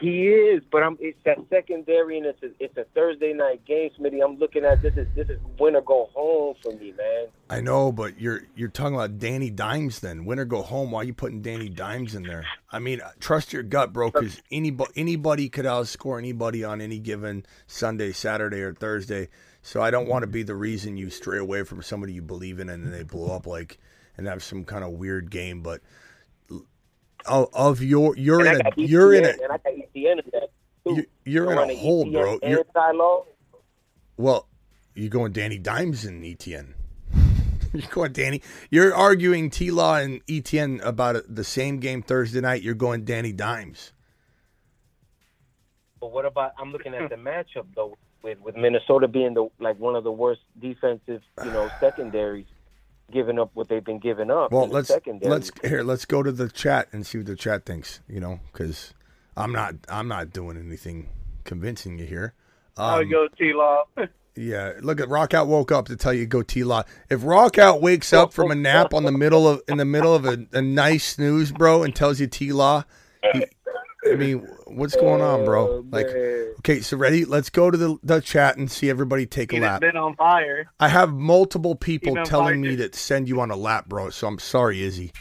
He 0.00 0.28
is, 0.28 0.62
but 0.70 0.82
I'm. 0.82 0.96
It's 1.00 1.18
that 1.24 1.38
secondary, 1.48 2.18
and 2.18 2.26
it's 2.26 2.42
a, 2.42 2.50
it's 2.58 2.76
a 2.76 2.84
Thursday 2.94 3.32
night 3.32 3.64
game, 3.64 3.90
Smitty. 3.98 4.22
I'm 4.22 4.38
looking 4.38 4.64
at 4.64 4.82
this 4.82 4.94
is 4.96 5.06
this 5.14 5.28
is 5.28 5.38
win 5.58 5.76
or 5.76 5.80
go 5.80 6.10
home 6.14 6.54
for 6.62 6.72
me, 6.72 6.92
man. 6.96 7.26
I 7.48 7.60
know, 7.60 7.92
but 7.92 8.20
you're 8.20 8.42
you're 8.56 8.68
talking 8.68 8.94
about 8.94 9.18
Danny 9.18 9.50
Dimes 9.50 10.00
then. 10.00 10.24
Win 10.24 10.38
or 10.38 10.44
go 10.44 10.62
home. 10.62 10.90
Why 10.90 11.00
are 11.00 11.04
you 11.04 11.14
putting 11.14 11.40
Danny 11.40 11.68
Dimes 11.68 12.14
in 12.14 12.24
there? 12.24 12.44
I 12.70 12.78
mean, 12.78 13.00
uh, 13.00 13.12
trust 13.20 13.52
your 13.52 13.62
gut, 13.62 13.92
bro, 13.92 14.10
because 14.10 14.42
anybody 14.50 14.92
anybody 14.96 15.48
could 15.48 15.64
outscore 15.64 16.18
anybody 16.18 16.62
on 16.64 16.80
any 16.80 16.98
given 16.98 17.46
Sunday, 17.66 18.12
Saturday, 18.12 18.60
or 18.60 18.74
Thursday. 18.74 19.28
So 19.62 19.82
I 19.82 19.90
don't 19.90 20.08
want 20.08 20.22
to 20.22 20.28
be 20.28 20.42
the 20.42 20.54
reason 20.54 20.96
you 20.96 21.10
stray 21.10 21.38
away 21.38 21.64
from 21.64 21.82
somebody 21.82 22.12
you 22.12 22.22
believe 22.22 22.60
in 22.60 22.68
and 22.68 22.84
then 22.84 22.92
they 22.92 23.02
blow 23.02 23.34
up 23.34 23.46
like 23.46 23.78
and 24.16 24.26
have 24.26 24.42
some 24.42 24.64
kind 24.64 24.84
of 24.84 24.92
weird 24.92 25.30
game. 25.30 25.60
But 25.60 25.80
of, 27.28 27.48
of 27.52 27.82
your 27.82 28.16
you're 28.16 28.40
and 28.46 28.60
in 28.60 28.66
a 28.66 28.70
ETN, 28.70 28.88
you're 28.88 29.14
in 29.14 29.24
a 29.24 29.28
and 29.28 29.40
I 29.44 29.56
got 29.58 29.64
ETN 29.72 29.94
in 29.94 30.16
that 30.32 30.48
too. 30.84 30.94
you- 30.96 31.06
you're 31.24 31.52
in 31.52 31.70
a 31.70 31.74
hole, 31.76 32.10
bro. 32.10 32.38
You're- 32.42 32.62
Tylo. 32.74 33.26
Well, 34.16 34.48
you're 34.94 35.10
going 35.10 35.32
Danny 35.32 35.58
Dimes 35.58 36.04
and 36.04 36.22
ETN. 36.24 36.72
you're 37.74 37.82
going 37.90 38.12
Danny. 38.12 38.40
You're 38.70 38.94
arguing 38.94 39.50
T 39.50 39.70
Law 39.70 39.96
and 39.96 40.24
ETN 40.26 40.82
about 40.84 41.22
the 41.28 41.44
same 41.44 41.78
game 41.80 42.02
Thursday 42.02 42.40
night. 42.40 42.62
You're 42.62 42.74
going 42.74 43.04
Danny 43.04 43.32
Dimes. 43.32 43.92
But 46.00 46.12
what 46.12 46.24
about? 46.24 46.52
I'm 46.58 46.72
looking 46.72 46.94
at 46.94 47.08
the 47.10 47.16
matchup 47.16 47.66
though, 47.74 47.96
with 48.22 48.38
with 48.40 48.56
Minnesota 48.56 49.08
being 49.08 49.34
the 49.34 49.48
like 49.58 49.78
one 49.78 49.96
of 49.96 50.04
the 50.04 50.12
worst 50.12 50.42
defensive, 50.60 51.22
you 51.44 51.50
know, 51.50 51.68
secondaries, 51.80 52.46
giving 53.12 53.38
up 53.38 53.50
what 53.54 53.68
they've 53.68 53.84
been 53.84 53.98
giving 53.98 54.30
up. 54.30 54.52
Well, 54.52 54.64
in 54.64 54.70
let's 54.70 54.88
secondary. 54.88 55.30
let's 55.30 55.50
here. 55.62 55.82
Let's 55.82 56.04
go 56.04 56.22
to 56.22 56.32
the 56.32 56.48
chat 56.48 56.88
and 56.92 57.06
see 57.06 57.18
what 57.18 57.26
the 57.26 57.36
chat 57.36 57.64
thinks. 57.66 58.00
You 58.08 58.20
know, 58.20 58.40
because 58.52 58.94
I'm 59.36 59.52
not 59.52 59.74
I'm 59.88 60.08
not 60.08 60.32
doing 60.32 60.56
anything 60.58 61.08
convincing 61.44 61.98
you 61.98 62.06
here. 62.06 62.34
I 62.76 62.98
would 62.98 63.04
Um, 63.06 63.10
go 63.10 63.28
T 63.36 63.52
Law. 63.52 63.84
Yeah, 64.38 64.74
look 64.82 65.00
at 65.00 65.08
Rockout 65.08 65.46
woke 65.46 65.72
up 65.72 65.86
to 65.86 65.96
tell 65.96 66.12
you 66.12 66.26
go 66.26 66.42
T 66.42 66.62
Law. 66.62 66.82
If 67.08 67.22
Rockout 67.22 67.80
wakes 67.80 68.12
up 68.12 68.34
from 68.34 68.50
a 68.50 68.54
nap 68.54 68.92
on 68.92 69.04
the 69.04 69.10
middle 69.12 69.48
of 69.48 69.62
in 69.66 69.78
the 69.78 69.86
middle 69.86 70.14
of 70.14 70.26
a, 70.26 70.46
a 70.52 70.60
nice 70.60 71.14
snooze, 71.14 71.50
bro, 71.52 71.82
and 71.82 71.96
tells 71.96 72.20
you 72.20 72.26
T 72.26 72.52
Law, 72.52 72.84
he, 73.32 73.46
I 74.12 74.14
mean, 74.16 74.38
what's 74.66 74.96
going 74.96 75.20
on, 75.20 75.44
bro? 75.44 75.68
Oh, 75.68 75.84
Like, 75.90 76.06
man. 76.06 76.54
okay, 76.60 76.80
so 76.80 76.96
ready? 76.96 77.24
Let's 77.24 77.50
go 77.50 77.70
to 77.70 77.76
the 77.78 77.98
the 78.02 78.20
chat 78.20 78.56
and 78.56 78.70
see 78.70 78.88
everybody 78.90 79.26
take 79.26 79.52
a 79.52 79.58
lap. 79.60 79.80
been 79.80 79.96
on 79.96 80.14
fire. 80.16 80.68
I 80.78 80.88
have 80.88 81.12
multiple 81.12 81.74
people 81.74 82.12
Even 82.12 82.24
telling 82.24 82.60
Barker. 82.62 82.70
me 82.70 82.76
to 82.76 82.96
send 82.96 83.28
you 83.28 83.40
on 83.40 83.50
a 83.50 83.56
lap, 83.56 83.86
bro. 83.88 84.10
So 84.10 84.26
I'm 84.26 84.38
sorry, 84.38 84.82
Izzy. 84.82 85.12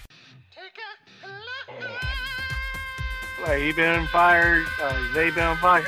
Like 3.41 3.61
he 3.61 3.73
been 3.73 3.99
on 3.99 4.07
fire. 4.07 4.63
Uh, 4.81 5.13
they 5.13 5.29
been 5.29 5.43
on 5.43 5.57
fire. 5.57 5.85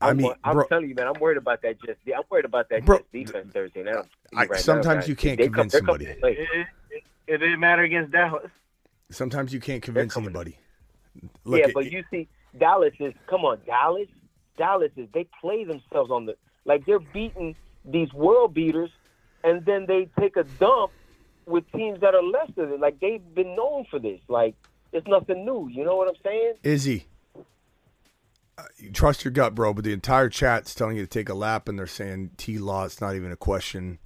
I 0.00 0.10
I'm, 0.10 0.18
mean, 0.18 0.32
I'm 0.44 0.62
telling 0.68 0.88
you, 0.88 0.94
man, 0.94 1.08
I'm 1.08 1.18
worried 1.20 1.38
about 1.38 1.62
that. 1.62 1.80
Just 1.80 1.98
I'm 2.14 2.22
worried 2.30 2.44
about 2.44 2.68
that 2.68 2.84
Bro, 2.84 2.98
just 2.98 3.12
defense 3.12 3.52
Thursday 3.52 3.82
night. 3.82 4.04
I- 4.34 4.42
Right 4.44 4.50
now, 4.50 4.56
sometimes 4.56 5.00
guys. 5.00 5.08
you 5.08 5.16
can't 5.16 5.38
They 5.38 5.44
convince 5.44 5.72
they're 5.72 5.80
somebody. 5.80 6.04
to. 6.04 6.10
It, 6.12 6.18
it, 6.22 6.66
it, 6.90 7.02
it 7.26 7.38
didn't 7.38 7.58
matter 7.60 7.82
against 7.82 8.12
Dallas. 8.12 8.50
sometimes 9.10 9.52
you 9.52 9.58
can't 9.60 9.82
convince 9.82 10.12
coming. 10.14 10.28
anybody. 10.28 10.58
Look, 11.44 11.60
yeah, 11.60 11.68
it- 11.68 11.74
but 11.74 11.90
you 11.90 12.04
see, 12.10 12.28
Dallas 12.58 12.94
is 13.00 13.14
come 13.26 13.44
on, 13.44 13.60
Dallas. 13.66 14.08
Dallas 14.56 14.90
is 14.96 15.08
they 15.12 15.26
play 15.40 15.64
themselves 15.64 16.10
on 16.10 16.26
the 16.26 16.36
like 16.64 16.84
they're 16.86 16.98
beating 16.98 17.54
these 17.84 18.12
world 18.12 18.54
beaters, 18.54 18.90
and 19.44 19.64
then 19.64 19.86
they 19.86 20.08
take 20.18 20.36
a 20.36 20.44
dump 20.44 20.92
with 21.46 21.70
teams 21.72 22.00
that 22.00 22.14
are 22.14 22.22
less 22.22 22.50
than. 22.56 22.80
Like 22.80 22.98
they've 23.00 23.22
been 23.34 23.54
known 23.54 23.84
for 23.90 23.98
this. 23.98 24.20
Like 24.28 24.54
it's 24.92 25.06
nothing 25.06 25.44
new. 25.44 25.68
You 25.68 25.84
know 25.84 25.96
what 25.96 26.08
I'm 26.08 26.14
saying? 26.24 26.54
Izzy, 26.62 27.06
uh, 28.58 28.62
you 28.78 28.90
trust 28.90 29.24
your 29.24 29.32
gut, 29.32 29.54
bro. 29.54 29.74
But 29.74 29.84
the 29.84 29.92
entire 29.92 30.28
chat's 30.28 30.74
telling 30.74 30.96
you 30.96 31.02
to 31.02 31.08
take 31.08 31.28
a 31.28 31.34
lap, 31.34 31.68
and 31.68 31.78
they're 31.78 31.86
saying 31.86 32.30
T 32.36 32.58
Law. 32.58 32.84
It's 32.84 33.00
not 33.00 33.14
even 33.14 33.30
a 33.30 33.36
question. 33.36 33.98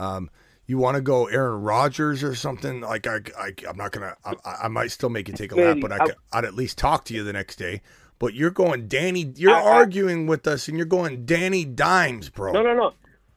Um, 0.00 0.30
you 0.66 0.78
want 0.78 0.96
to 0.96 1.00
go 1.00 1.26
Aaron 1.26 1.62
Rodgers 1.62 2.22
or 2.22 2.34
something? 2.34 2.80
Like 2.80 3.06
I, 3.06 3.20
I 3.38 3.52
I'm 3.68 3.76
not 3.76 3.92
gonna. 3.92 4.16
I, 4.24 4.34
I 4.64 4.68
might 4.68 4.90
still 4.90 5.10
make 5.10 5.28
you 5.28 5.34
take 5.34 5.52
a 5.52 5.56
lap, 5.56 5.78
but 5.80 5.92
I, 5.92 5.96
I 5.96 6.38
I'd 6.38 6.44
at 6.44 6.54
least 6.54 6.78
talk 6.78 7.04
to 7.06 7.14
you 7.14 7.24
the 7.24 7.32
next 7.32 7.56
day. 7.56 7.82
But 8.18 8.34
you're 8.34 8.50
going 8.50 8.86
Danny. 8.88 9.32
You're 9.36 9.54
I- 9.54 9.60
I- 9.60 9.70
arguing 9.72 10.26
with 10.26 10.46
us, 10.46 10.68
and 10.68 10.76
you're 10.76 10.86
going 10.86 11.24
Danny 11.26 11.64
Dimes, 11.64 12.28
bro. 12.30 12.52
No, 12.52 12.62
no, 12.62 12.74
no. 12.74 12.92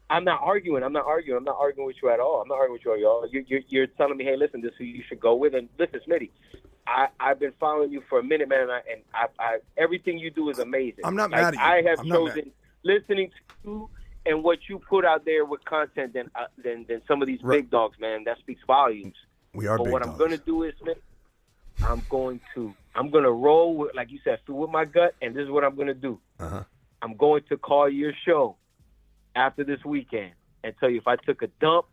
I'm 0.08 0.24
not 0.24 0.42
arguing. 0.44 0.84
I'm 0.84 0.94
not 0.94 1.06
arguing. 1.08 1.40
I'm 1.40 1.44
not 1.44 1.58
arguing 1.60 1.88
with 1.88 1.96
you 2.04 2.10
at 2.12 2.20
all. 2.20 2.40
I'm 2.42 2.48
not 2.48 2.56
arguing 2.60 2.74
with 2.74 2.86
you 2.86 2.94
at 2.94 3.04
all. 3.04 3.28
You're, 3.32 3.42
you're, 3.48 3.62
you're 3.70 3.88
telling 3.88 4.16
me, 4.18 4.24
hey, 4.24 4.36
listen, 4.38 4.62
this 4.62 4.70
is 4.74 4.78
who 4.78 4.84
you 4.84 5.02
should 5.10 5.20
go 5.20 5.34
with. 5.34 5.56
And 5.56 5.68
listen, 5.80 6.00
Smitty, 6.08 6.30
I, 6.86 7.08
I've 7.20 7.40
been 7.40 7.54
following 7.60 7.92
you 7.92 8.04
for 8.08 8.20
a 8.20 8.24
minute, 8.24 8.48
man, 8.48 8.62
and, 8.62 8.72
I, 8.72 8.82
and 8.92 9.02
I, 9.16 9.26
I, 9.40 9.58
everything 9.78 10.20
you 10.20 10.30
do 10.30 10.52
is 10.52 10.60
amazing. 10.60 11.04
I'm 11.04 11.16
not 11.16 11.32
Like, 11.32 11.42
mad 11.42 11.48
at 11.48 11.54
you. 11.56 11.60
I 11.60 11.90
have 11.90 12.00
I'm 12.02 12.06
chosen 12.08 12.52
listening 12.84 13.32
to 13.32 13.70
you 13.72 13.90
and 14.26 14.44
what 14.44 14.60
you 14.70 14.80
put 14.80 15.06
out 15.06 15.26
there 15.26 15.46
with 15.46 15.64
content 15.66 16.14
than 16.14 16.30
uh, 16.36 16.46
than, 16.64 16.86
than 16.88 17.02
some 17.08 17.22
of 17.22 17.28
these 17.28 17.40
Right. 17.44 17.60
big 17.62 17.70
dogs, 17.70 17.98
man. 18.00 18.24
That 18.26 18.38
speaks 18.40 18.62
volumes. 18.66 19.16
We 19.54 19.68
are 19.68 19.78
But 19.78 19.88
what 19.88 20.02
dogs. 20.02 20.12
I'm 20.14 20.18
going 20.18 20.32
to 20.32 20.38
do 20.38 20.64
is, 20.64 20.74
Smith, 20.82 20.98
I'm 21.84 22.04
going 22.10 22.40
to 22.56 22.74
I'm 22.96 23.10
going 23.10 23.24
to 23.24 23.32
roll 23.32 23.76
with, 23.76 23.96
like 23.96 24.12
you 24.12 24.20
said, 24.24 24.40
through 24.46 24.56
with 24.56 24.70
my 24.72 24.86
gut, 24.86 25.16
and 25.22 25.36
this 25.36 25.44
is 25.44 25.50
what 25.50 25.64
I'm 25.64 25.76
going 25.76 25.88
to 25.88 25.94
do. 25.94 26.20
Uh-huh. 26.40 26.64
I'm 27.02 27.16
going 27.16 27.44
to 27.50 27.58
call 27.58 27.90
your 27.90 28.14
show 28.26 28.56
after 29.36 29.64
this 29.64 29.84
weekend 29.86 30.32
and 30.64 30.74
tell 30.80 30.90
you 30.90 30.98
if 30.98 31.08
I 31.08 31.18
took 31.18 31.42
a 31.42 31.48
dump 31.60 31.86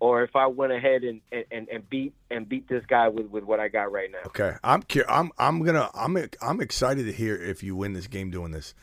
or 0.00 0.22
if 0.22 0.36
I 0.36 0.46
went 0.46 0.72
ahead 0.72 1.02
and, 1.02 1.20
and, 1.32 1.68
and 1.68 1.88
beat 1.88 2.14
and 2.30 2.48
beat 2.48 2.68
this 2.68 2.84
guy 2.86 3.08
with, 3.08 3.26
with 3.26 3.44
what 3.44 3.58
I 3.60 3.68
got 3.68 3.90
right 3.90 4.10
now. 4.10 4.18
Okay, 4.26 4.54
I'm 4.62 4.82
I'm 5.08 5.30
I'm 5.38 5.62
gonna 5.62 5.88
I'm 5.94 6.16
I'm 6.42 6.60
excited 6.60 7.06
to 7.06 7.12
hear 7.12 7.34
if 7.36 7.62
you 7.62 7.74
win 7.74 7.94
this 7.94 8.06
game 8.06 8.30
doing 8.30 8.52
this. 8.52 8.74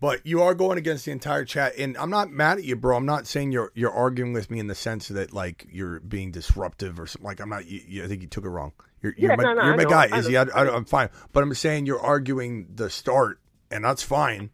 But 0.00 0.26
you 0.26 0.42
are 0.42 0.54
going 0.54 0.78
against 0.78 1.04
the 1.04 1.12
entire 1.12 1.44
chat, 1.44 1.74
and 1.76 1.94
I'm 1.98 2.08
not 2.08 2.30
mad 2.30 2.56
at 2.56 2.64
you, 2.64 2.74
bro. 2.74 2.96
I'm 2.96 3.04
not 3.04 3.26
saying 3.26 3.52
you're 3.52 3.70
you're 3.74 3.92
arguing 3.92 4.32
with 4.32 4.50
me 4.50 4.58
in 4.58 4.66
the 4.66 4.74
sense 4.74 5.08
that 5.08 5.34
like 5.34 5.66
you're 5.70 6.00
being 6.00 6.30
disruptive 6.30 6.98
or 6.98 7.06
something. 7.06 7.26
Like 7.26 7.40
I'm 7.40 7.50
not. 7.50 7.66
You, 7.66 7.80
you, 7.86 8.04
I 8.04 8.08
think 8.08 8.22
you 8.22 8.28
took 8.28 8.44
it 8.44 8.48
wrong. 8.48 8.72
You're, 9.02 9.14
you're 9.18 9.30
Yeah, 9.32 9.36
my, 9.36 9.42
no, 9.42 9.52
no, 9.52 9.64
you're 9.64 9.76
my 9.76 9.82
know, 9.82 9.90
guy, 9.90 10.16
Izzy. 10.16 10.38
I, 10.38 10.42
I, 10.42 10.74
I'm 10.74 10.86
fine. 10.86 11.10
But 11.32 11.42
I'm 11.42 11.52
saying 11.54 11.84
you're 11.86 12.00
arguing 12.00 12.68
the 12.74 12.88
start, 12.88 13.40
and 13.70 13.84
that's 13.84 14.02
fine. 14.02 14.50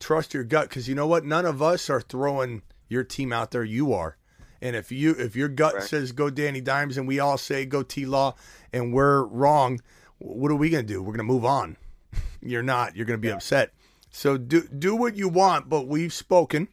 Trust 0.00 0.32
your 0.32 0.44
gut, 0.44 0.68
because 0.70 0.88
you 0.88 0.94
know 0.94 1.06
what? 1.06 1.24
None 1.24 1.44
of 1.44 1.62
us 1.62 1.90
are 1.90 2.00
throwing 2.00 2.62
your 2.88 3.04
team 3.04 3.32
out 3.32 3.50
there. 3.50 3.64
You 3.64 3.92
are. 3.92 4.16
And 4.62 4.74
if 4.74 4.90
you 4.90 5.12
if 5.12 5.36
your 5.36 5.48
gut 5.48 5.74
Right. 5.74 5.82
says 5.82 6.12
go 6.12 6.30
Danny 6.30 6.62
Dimes 6.62 6.96
and 6.96 7.06
we 7.06 7.20
all 7.20 7.36
say 7.36 7.66
go 7.66 7.82
T 7.82 8.06
Law 8.06 8.34
and 8.72 8.94
we're 8.94 9.24
wrong, 9.24 9.80
what 10.18 10.50
are 10.50 10.56
we 10.56 10.70
gonna 10.70 10.82
do? 10.82 11.02
We're 11.02 11.12
gonna 11.12 11.24
move 11.24 11.44
on. 11.44 11.76
You're 12.40 12.62
not. 12.62 12.96
You're 12.96 13.04
gonna 13.04 13.18
be 13.18 13.30
upset. 13.30 13.72
So 14.16 14.38
do 14.38 14.62
do 14.62 14.96
what 14.96 15.14
you 15.14 15.28
want, 15.28 15.68
but 15.68 15.86
we've 15.86 16.12
spoken. 16.12 16.68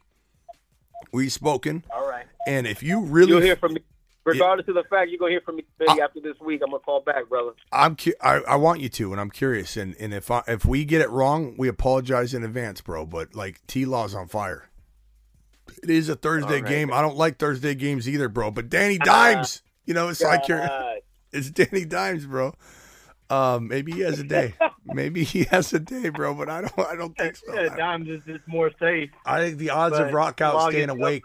We've 1.12 1.30
spoken. 1.30 1.84
All 1.94 2.08
right. 2.08 2.24
And 2.46 2.66
if 2.66 2.82
you 2.82 3.02
really, 3.02 3.32
You'll 3.32 3.42
hear 3.42 3.56
from 3.56 3.74
me. 3.74 3.82
Regardless 4.24 4.66
of 4.68 4.76
the 4.76 4.84
fact 4.84 5.10
you're 5.10 5.18
going 5.18 5.32
to 5.32 5.34
hear 5.34 5.40
from 5.42 5.56
me 5.56 5.64
Smitty, 5.78 5.98
after 6.02 6.20
this 6.20 6.40
week, 6.40 6.62
I'm 6.64 6.70
going 6.70 6.80
to 6.80 6.84
call 6.86 7.02
back, 7.02 7.28
brother. 7.28 7.50
I'm 7.70 7.96
cu- 7.96 8.14
I, 8.22 8.36
I 8.48 8.56
want 8.56 8.80
you 8.80 8.88
to, 8.88 9.12
and 9.12 9.20
I'm 9.20 9.28
curious. 9.28 9.76
And 9.76 9.94
and 10.00 10.14
if 10.14 10.30
I, 10.30 10.42
if 10.48 10.64
we 10.64 10.86
get 10.86 11.02
it 11.02 11.10
wrong, 11.10 11.54
we 11.58 11.68
apologize 11.68 12.32
in 12.32 12.44
advance, 12.44 12.80
bro. 12.80 13.04
But 13.04 13.34
like 13.34 13.60
T 13.66 13.84
Law's 13.84 14.14
on 14.14 14.26
fire. 14.26 14.70
It 15.82 15.90
is 15.90 16.08
a 16.08 16.16
Thursday 16.16 16.56
All 16.56 16.62
right. 16.62 16.66
game. 16.66 16.94
I 16.94 17.02
don't 17.02 17.18
like 17.18 17.38
Thursday 17.38 17.74
games 17.74 18.08
either, 18.08 18.30
bro. 18.30 18.52
But 18.52 18.70
Danny 18.70 18.96
Dimes, 18.96 19.60
you 19.84 19.92
know, 19.92 20.08
it's 20.08 20.22
like 20.22 20.48
you're. 20.48 20.66
It's 21.30 21.50
Danny 21.50 21.84
Dimes, 21.84 22.24
bro. 22.24 22.54
Um, 23.30 23.68
maybe 23.68 23.92
he 23.92 24.00
has 24.00 24.18
a 24.18 24.24
day. 24.24 24.54
maybe 24.84 25.24
he 25.24 25.44
has 25.44 25.72
a 25.72 25.80
day, 25.80 26.10
bro. 26.10 26.34
But 26.34 26.48
I 26.50 26.60
don't. 26.62 26.78
I 26.80 26.94
don't 26.96 27.16
think 27.16 27.36
so. 27.36 27.54
Yeah, 27.54 27.74
Dimes 27.74 28.08
is 28.08 28.22
just 28.26 28.46
more 28.46 28.70
safe. 28.78 29.10
I 29.24 29.40
think 29.40 29.58
the 29.58 29.70
odds 29.70 29.96
of 29.98 30.06
but 30.08 30.14
Rock 30.14 30.40
out 30.40 30.70
staying 30.70 30.90
is- 30.90 30.96
awake. 30.96 31.24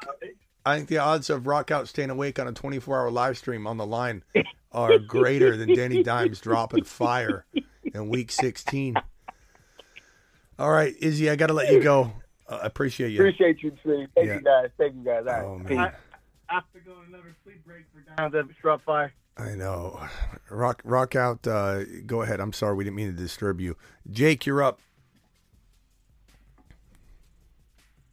I 0.66 0.76
think 0.78 0.90
the 0.90 0.98
odds 1.00 1.30
of 1.30 1.48
Rock 1.48 1.72
out 1.72 1.88
staying 1.88 2.10
awake 2.10 2.38
on 2.38 2.48
a 2.48 2.52
24 2.52 3.00
hour 3.00 3.10
live 3.10 3.38
stream 3.38 3.66
on 3.66 3.78
the 3.78 3.86
line 3.86 4.24
are 4.72 5.00
greater 5.00 5.56
than 5.58 5.74
Danny 5.74 6.04
Dimes 6.04 6.40
dropping 6.42 6.84
fire 6.84 7.46
in 7.84 8.10
week 8.10 8.30
16. 8.32 8.96
All 10.60 10.70
right, 10.70 10.94
Izzy, 11.00 11.30
I 11.30 11.36
got 11.38 11.48
to 11.48 11.54
let 11.54 11.72
you 11.72 11.82
go. 11.82 12.12
Uh, 12.48 12.60
I 12.64 12.66
appreciate 12.66 13.10
you. 13.12 13.20
Appreciate 13.20 13.64
you, 13.64 13.72
Smitty. 13.84 14.08
Thank 14.16 14.28
Yeah. 14.28 14.34
you, 14.36 14.42
guys. 14.42 14.70
Thank 14.78 14.96
you, 14.96 15.04
guys. 15.04 15.24
All 15.28 15.34
right. 15.34 15.44
Oh, 15.46 15.58
man. 15.58 15.66
Peace. 15.68 15.78
I 16.50 16.54
have 16.54 16.64
to 16.74 16.80
go 16.82 16.94
another 17.08 17.34
sleep 17.44 17.64
break 17.66 17.86
for 17.94 18.02
Dimes 18.18 18.36
at 18.36 18.46
Struck 18.58 18.84
Fire. 18.84 19.14
I 19.40 19.56
know. 19.56 20.00
Rock, 20.50 20.82
rock 20.84 21.16
out. 21.16 21.48
Uh, 21.48 21.84
go 22.06 22.22
ahead. 22.22 22.40
I'm 22.40 22.52
sorry. 22.52 22.76
We 22.76 22.84
didn't 22.84 22.98
mean 22.98 23.08
to 23.08 23.14
disturb 23.14 23.62
you. 23.62 23.78
Jake, 24.12 24.46
you're 24.46 24.62
up. 24.62 24.80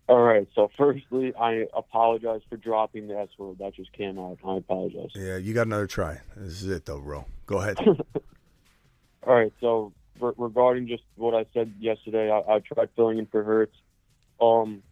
All 0.09 0.23
right. 0.23 0.47
So, 0.55 0.71
firstly, 0.79 1.35
I 1.35 1.67
apologize 1.77 2.43
for 2.49 2.57
dropping 2.57 3.09
the 3.09 3.19
S 3.19 3.29
word. 3.39 3.59
That 3.59 3.75
just 3.75 3.93
came 3.93 4.19
out. 4.21 4.39
I 4.47 4.59
apologize. 4.59 5.11
Yeah, 5.17 5.37
you 5.37 5.53
got 5.53 5.67
another 5.67 5.89
try. 5.89 6.21
This 6.37 6.63
is 6.63 6.71
it, 6.71 6.87
though, 6.87 7.01
bro. 7.01 7.25
Go 7.47 7.59
ahead. 7.59 7.79
All 9.27 9.35
right. 9.35 9.53
So, 9.61 9.93
re- 10.21 10.33
regarding 10.37 10.87
just 10.87 11.03
what 11.17 11.35
I 11.35 11.45
said 11.53 11.75
yesterday, 11.81 12.31
I, 12.31 12.55
I 12.55 12.59
tried 12.61 12.91
filling 12.95 13.19
in 13.19 13.27
for 13.27 13.43
Hurts. 13.43 13.77
Um, 14.41 14.83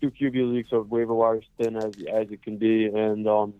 two 0.00 0.12
QB 0.12 0.52
leagues 0.52 0.72
of 0.72 0.88
waiver 0.90 1.14
wire 1.14 1.40
thin 1.58 1.76
as 1.76 1.94
as 2.12 2.30
it 2.30 2.42
can 2.42 2.58
be, 2.58 2.84
and 2.84 3.26
um, 3.26 3.54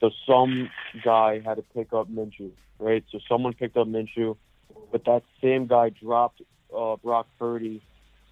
so 0.00 0.10
some 0.26 0.70
guy 1.04 1.40
had 1.44 1.56
to 1.56 1.64
pick 1.74 1.92
up 1.92 2.10
Minshew, 2.10 2.50
right? 2.78 3.04
So 3.10 3.18
someone 3.28 3.52
picked 3.54 3.76
up 3.76 3.88
Minshew, 3.88 4.36
but 4.92 5.04
that 5.04 5.22
same 5.42 5.66
guy 5.66 5.90
dropped 5.90 6.42
uh, 6.76 6.96
Brock 6.96 7.26
Purdy, 7.38 7.82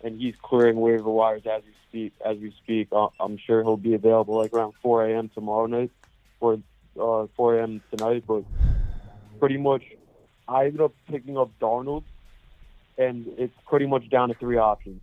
and 0.02 0.20
he's 0.20 0.34
clearing 0.42 0.80
waiver 0.80 1.10
wires 1.10 1.42
as 1.46 1.62
we 1.64 1.72
speak. 1.88 2.12
As 2.24 2.36
we 2.38 2.52
speak, 2.62 2.88
uh, 2.92 3.08
I'm 3.18 3.38
sure 3.38 3.62
he'll 3.62 3.76
be 3.76 3.94
available 3.94 4.36
like 4.36 4.52
around 4.52 4.74
4 4.82 5.06
a.m. 5.06 5.30
tomorrow 5.34 5.66
night, 5.66 5.90
or 6.40 6.58
uh, 7.00 7.26
4 7.36 7.58
a.m. 7.58 7.82
tonight. 7.90 8.24
But 8.26 8.44
pretty 9.40 9.56
much, 9.56 9.82
I 10.46 10.66
ended 10.66 10.80
up 10.80 10.92
picking 11.10 11.36
up 11.36 11.50
Darnold, 11.60 12.04
and 12.96 13.26
it's 13.38 13.54
pretty 13.68 13.86
much 13.86 14.08
down 14.08 14.28
to 14.28 14.34
three 14.34 14.58
options. 14.58 15.00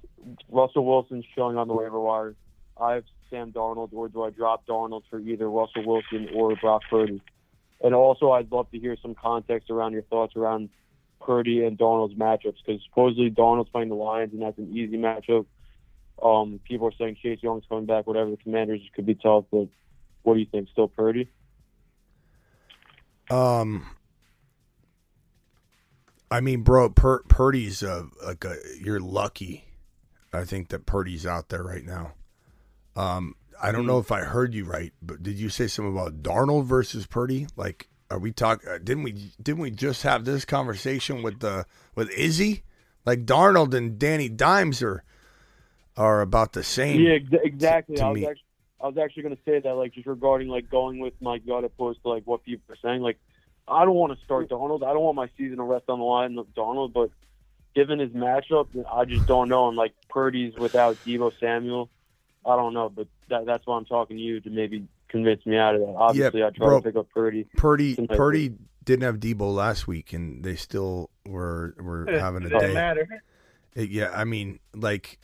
Russell 0.49 0.85
Wilson's 0.85 1.25
showing 1.35 1.57
on 1.57 1.67
the 1.67 1.73
waiver 1.73 1.99
wire. 1.99 2.35
I 2.79 2.93
have 2.93 3.03
Sam 3.33 3.51
Darnold, 3.51 3.89
or 3.93 4.09
do 4.09 4.23
I 4.23 4.29
drop 4.29 4.67
Darnold 4.67 5.01
for 5.09 5.19
either 5.19 5.49
Russell 5.49 5.83
Wilson 5.85 6.29
or 6.35 6.55
Brock 6.55 6.83
Purdy? 6.87 7.19
And 7.81 7.95
also, 7.95 8.31
I'd 8.31 8.51
love 8.51 8.69
to 8.71 8.79
hear 8.79 8.95
some 9.01 9.15
context 9.15 9.71
around 9.71 9.93
your 9.93 10.03
thoughts 10.03 10.35
around 10.35 10.69
Purdy 11.19 11.65
and 11.65 11.77
Darnold's 11.77 12.13
matchups, 12.13 12.57
because 12.65 12.81
supposedly 12.87 13.31
Darnold's 13.31 13.69
playing 13.69 13.89
the 13.89 13.95
Lions, 13.95 14.33
and 14.33 14.41
that's 14.43 14.57
an 14.59 14.71
easy 14.71 14.97
matchup. 14.97 15.47
Um, 16.21 16.59
people 16.63 16.87
are 16.87 16.93
saying 16.97 17.17
Chase 17.21 17.39
Young's 17.41 17.63
coming 17.67 17.87
back, 17.87 18.05
whatever. 18.05 18.29
The 18.29 18.37
Commanders 18.37 18.81
could 18.95 19.07
be 19.07 19.15
tough, 19.15 19.45
but 19.51 19.67
what 20.21 20.35
do 20.35 20.39
you 20.39 20.45
think? 20.49 20.69
Still 20.71 20.87
Purdy? 20.87 21.29
Um, 23.31 23.87
I 26.29 26.39
mean, 26.39 26.61
bro, 26.61 26.91
Pur- 26.91 27.23
Purdy's 27.23 27.81
uh, 27.81 28.03
like 28.23 28.45
a, 28.45 28.57
you're 28.79 28.99
lucky. 28.99 29.65
I 30.31 30.45
think 30.45 30.69
that 30.69 30.85
Purdy's 30.85 31.25
out 31.25 31.49
there 31.49 31.63
right 31.63 31.83
now. 31.83 32.13
Um, 32.95 33.35
I 33.61 33.71
don't 33.71 33.85
know 33.85 33.99
if 33.99 34.11
I 34.11 34.21
heard 34.21 34.53
you 34.53 34.65
right, 34.65 34.91
but 35.01 35.23
did 35.23 35.39
you 35.39 35.49
say 35.49 35.67
something 35.67 35.93
about 35.93 36.21
Darnold 36.21 36.65
versus 36.65 37.05
Purdy? 37.05 37.47
Like, 37.55 37.87
are 38.11 38.19
we 38.19 38.31
talking? 38.31 38.69
Uh, 38.69 38.77
didn't 38.77 39.03
we? 39.03 39.31
Didn't 39.41 39.61
we 39.61 39.71
just 39.71 40.03
have 40.03 40.25
this 40.25 40.45
conversation 40.45 41.23
with 41.23 41.39
the 41.39 41.65
with 41.95 42.11
Izzy? 42.11 42.63
Like 43.05 43.25
Darnold 43.25 43.73
and 43.73 43.97
Danny 43.97 44.29
Dimes 44.29 44.81
are 44.81 45.03
are 45.97 46.21
about 46.21 46.53
the 46.53 46.63
same. 46.63 47.01
Yeah, 47.01 47.13
ex- 47.13 47.43
exactly. 47.43 47.95
to 47.97 48.03
I 48.03 48.09
was 48.09 48.15
me. 48.15 48.27
actually, 48.27 48.45
I 48.81 48.87
was 48.87 48.97
actually 48.97 49.23
going 49.23 49.35
to 49.35 49.41
say 49.45 49.59
that, 49.59 49.73
like, 49.75 49.93
just 49.93 50.07
regarding 50.07 50.47
like 50.49 50.69
going 50.69 50.99
with 50.99 51.13
my 51.21 51.37
gut 51.37 51.63
opposed 51.63 52.01
to 52.03 52.09
like 52.09 52.23
what 52.25 52.43
people 52.43 52.73
are 52.73 52.77
saying. 52.81 53.01
Like, 53.01 53.17
I 53.67 53.85
don't 53.85 53.95
want 53.95 54.17
to 54.17 54.25
start 54.25 54.49
Darnold. 54.49 54.83
I 54.83 54.93
don't 54.93 55.03
want 55.03 55.15
my 55.15 55.29
season 55.37 55.57
to 55.57 55.63
rest 55.63 55.85
on 55.87 55.99
the 55.99 56.05
line 56.05 56.37
of 56.37 56.47
Darnold, 56.53 56.93
but 56.93 57.11
given 57.75 57.99
his 57.99 58.11
matchup, 58.11 58.67
I 58.91 59.05
just 59.05 59.25
don't 59.25 59.49
know. 59.49 59.67
And 59.67 59.77
like 59.77 59.93
Purdy's 60.09 60.55
without 60.55 60.97
Deebo 61.05 61.31
Samuel, 61.39 61.89
I 62.45 62.55
don't 62.55 62.73
know. 62.73 62.89
But 62.89 63.07
that, 63.29 63.45
that's 63.45 63.65
why 63.65 63.77
I'm 63.77 63.85
talking 63.85 64.17
to 64.17 64.23
you 64.23 64.39
to 64.41 64.49
maybe 64.49 64.85
convince 65.09 65.45
me 65.45 65.57
out 65.57 65.75
of 65.75 65.81
that. 65.81 65.87
Obviously, 65.95 66.43
I 66.43 66.49
try 66.49 66.67
bro. 66.67 66.79
to 66.79 66.83
pick 66.83 66.95
up 66.95 67.09
Purdy. 67.11 67.47
Purdy 67.57 67.95
Tonight. 67.95 68.17
Purdy 68.17 68.53
didn't 68.83 69.03
have 69.03 69.19
Deebo 69.19 69.53
last 69.53 69.87
week, 69.87 70.13
and 70.13 70.43
they 70.43 70.55
still 70.55 71.09
were 71.25 71.75
were 71.79 72.05
having 72.11 72.43
a 72.43 72.47
It 72.47 72.59
day. 72.59 72.73
matter. 72.73 73.07
It- 73.75 73.89
yeah, 73.89 74.11
I 74.13 74.23
mean, 74.25 74.59
like 74.75 75.19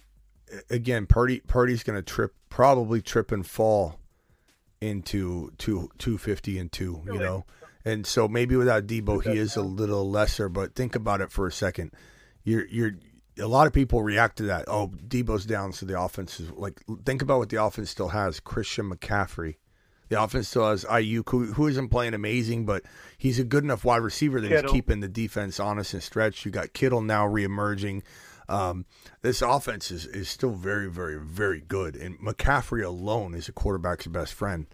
again, 0.70 1.06
Purdy 1.06 1.42
Purdy's 1.42 1.84
going 1.84 1.98
to 1.98 2.04
trip, 2.04 2.34
probably 2.50 3.02
trip 3.02 3.32
and 3.32 3.46
fall 3.46 4.00
into 4.82 5.52
two 5.58 5.90
two 5.98 6.18
fifty 6.18 6.58
and 6.58 6.72
two. 6.72 7.02
You 7.06 7.20
know, 7.20 7.46
and 7.86 8.06
so 8.08 8.28
maybe 8.28 8.56
without 8.56 8.88
Deebo, 8.88 9.24
he 9.24 9.38
is 9.38 9.56
a 9.56 9.62
little 9.62 10.10
lesser. 10.10 10.50
But 10.50 10.74
think 10.76 10.96
about 10.96 11.22
it 11.22 11.32
for 11.32 11.46
a 11.48 11.52
second. 11.52 11.92
You're 12.44 12.66
you're 12.68 12.94
a 13.40 13.48
lot 13.48 13.68
of 13.68 13.74
people 13.74 14.04
react 14.04 14.38
to 14.38 14.44
that. 14.44 14.66
Oh, 14.68 14.88
Deebo's 15.08 15.46
down, 15.46 15.74
so 15.74 15.86
the 15.86 16.00
offense 16.00 16.40
is 16.40 16.52
like. 16.52 16.82
Think 17.06 17.22
about 17.22 17.40
what 17.40 17.50
the 17.50 17.64
offense 17.64 17.90
still 17.90 18.10
has: 18.10 18.40
Christian 18.40 18.90
McCaffrey. 18.90 19.56
The 20.10 20.22
offense 20.22 20.50
still 20.50 20.70
has 20.70 20.86
Aiyuk, 20.86 21.30
who, 21.30 21.54
who 21.54 21.68
isn't 21.68 21.90
playing 21.90 22.16
amazing, 22.16 22.66
but 22.66 22.84
he's 23.18 23.38
a 23.38 23.44
good 23.44 23.64
enough 23.64 23.86
wide 23.86 23.98
receiver 23.98 24.42
that 24.42 24.48
Kittle. 24.48 24.64
he's 24.64 24.72
keeping 24.72 25.02
the 25.02 25.08
defense 25.08 25.60
honest 25.60 25.94
and 25.94 26.02
stretched. 26.02 26.46
You 26.46 26.52
got 26.52 26.74
Kittle 26.74 27.02
now 27.02 27.28
reemerging. 27.28 28.02
Um, 28.48 28.86
this 29.22 29.44
offense 29.44 29.92
is, 29.92 30.08
is 30.08 30.28
still 30.28 30.50
very, 30.50 30.90
very, 30.90 31.20
very 31.20 31.62
good, 31.62 31.96
and 31.96 32.20
McCaffrey 32.20 32.84
alone 32.84 33.36
is 33.36 33.48
a 33.48 33.52
quarterback's 33.52 34.08
best 34.08 34.34
friend. 34.34 34.66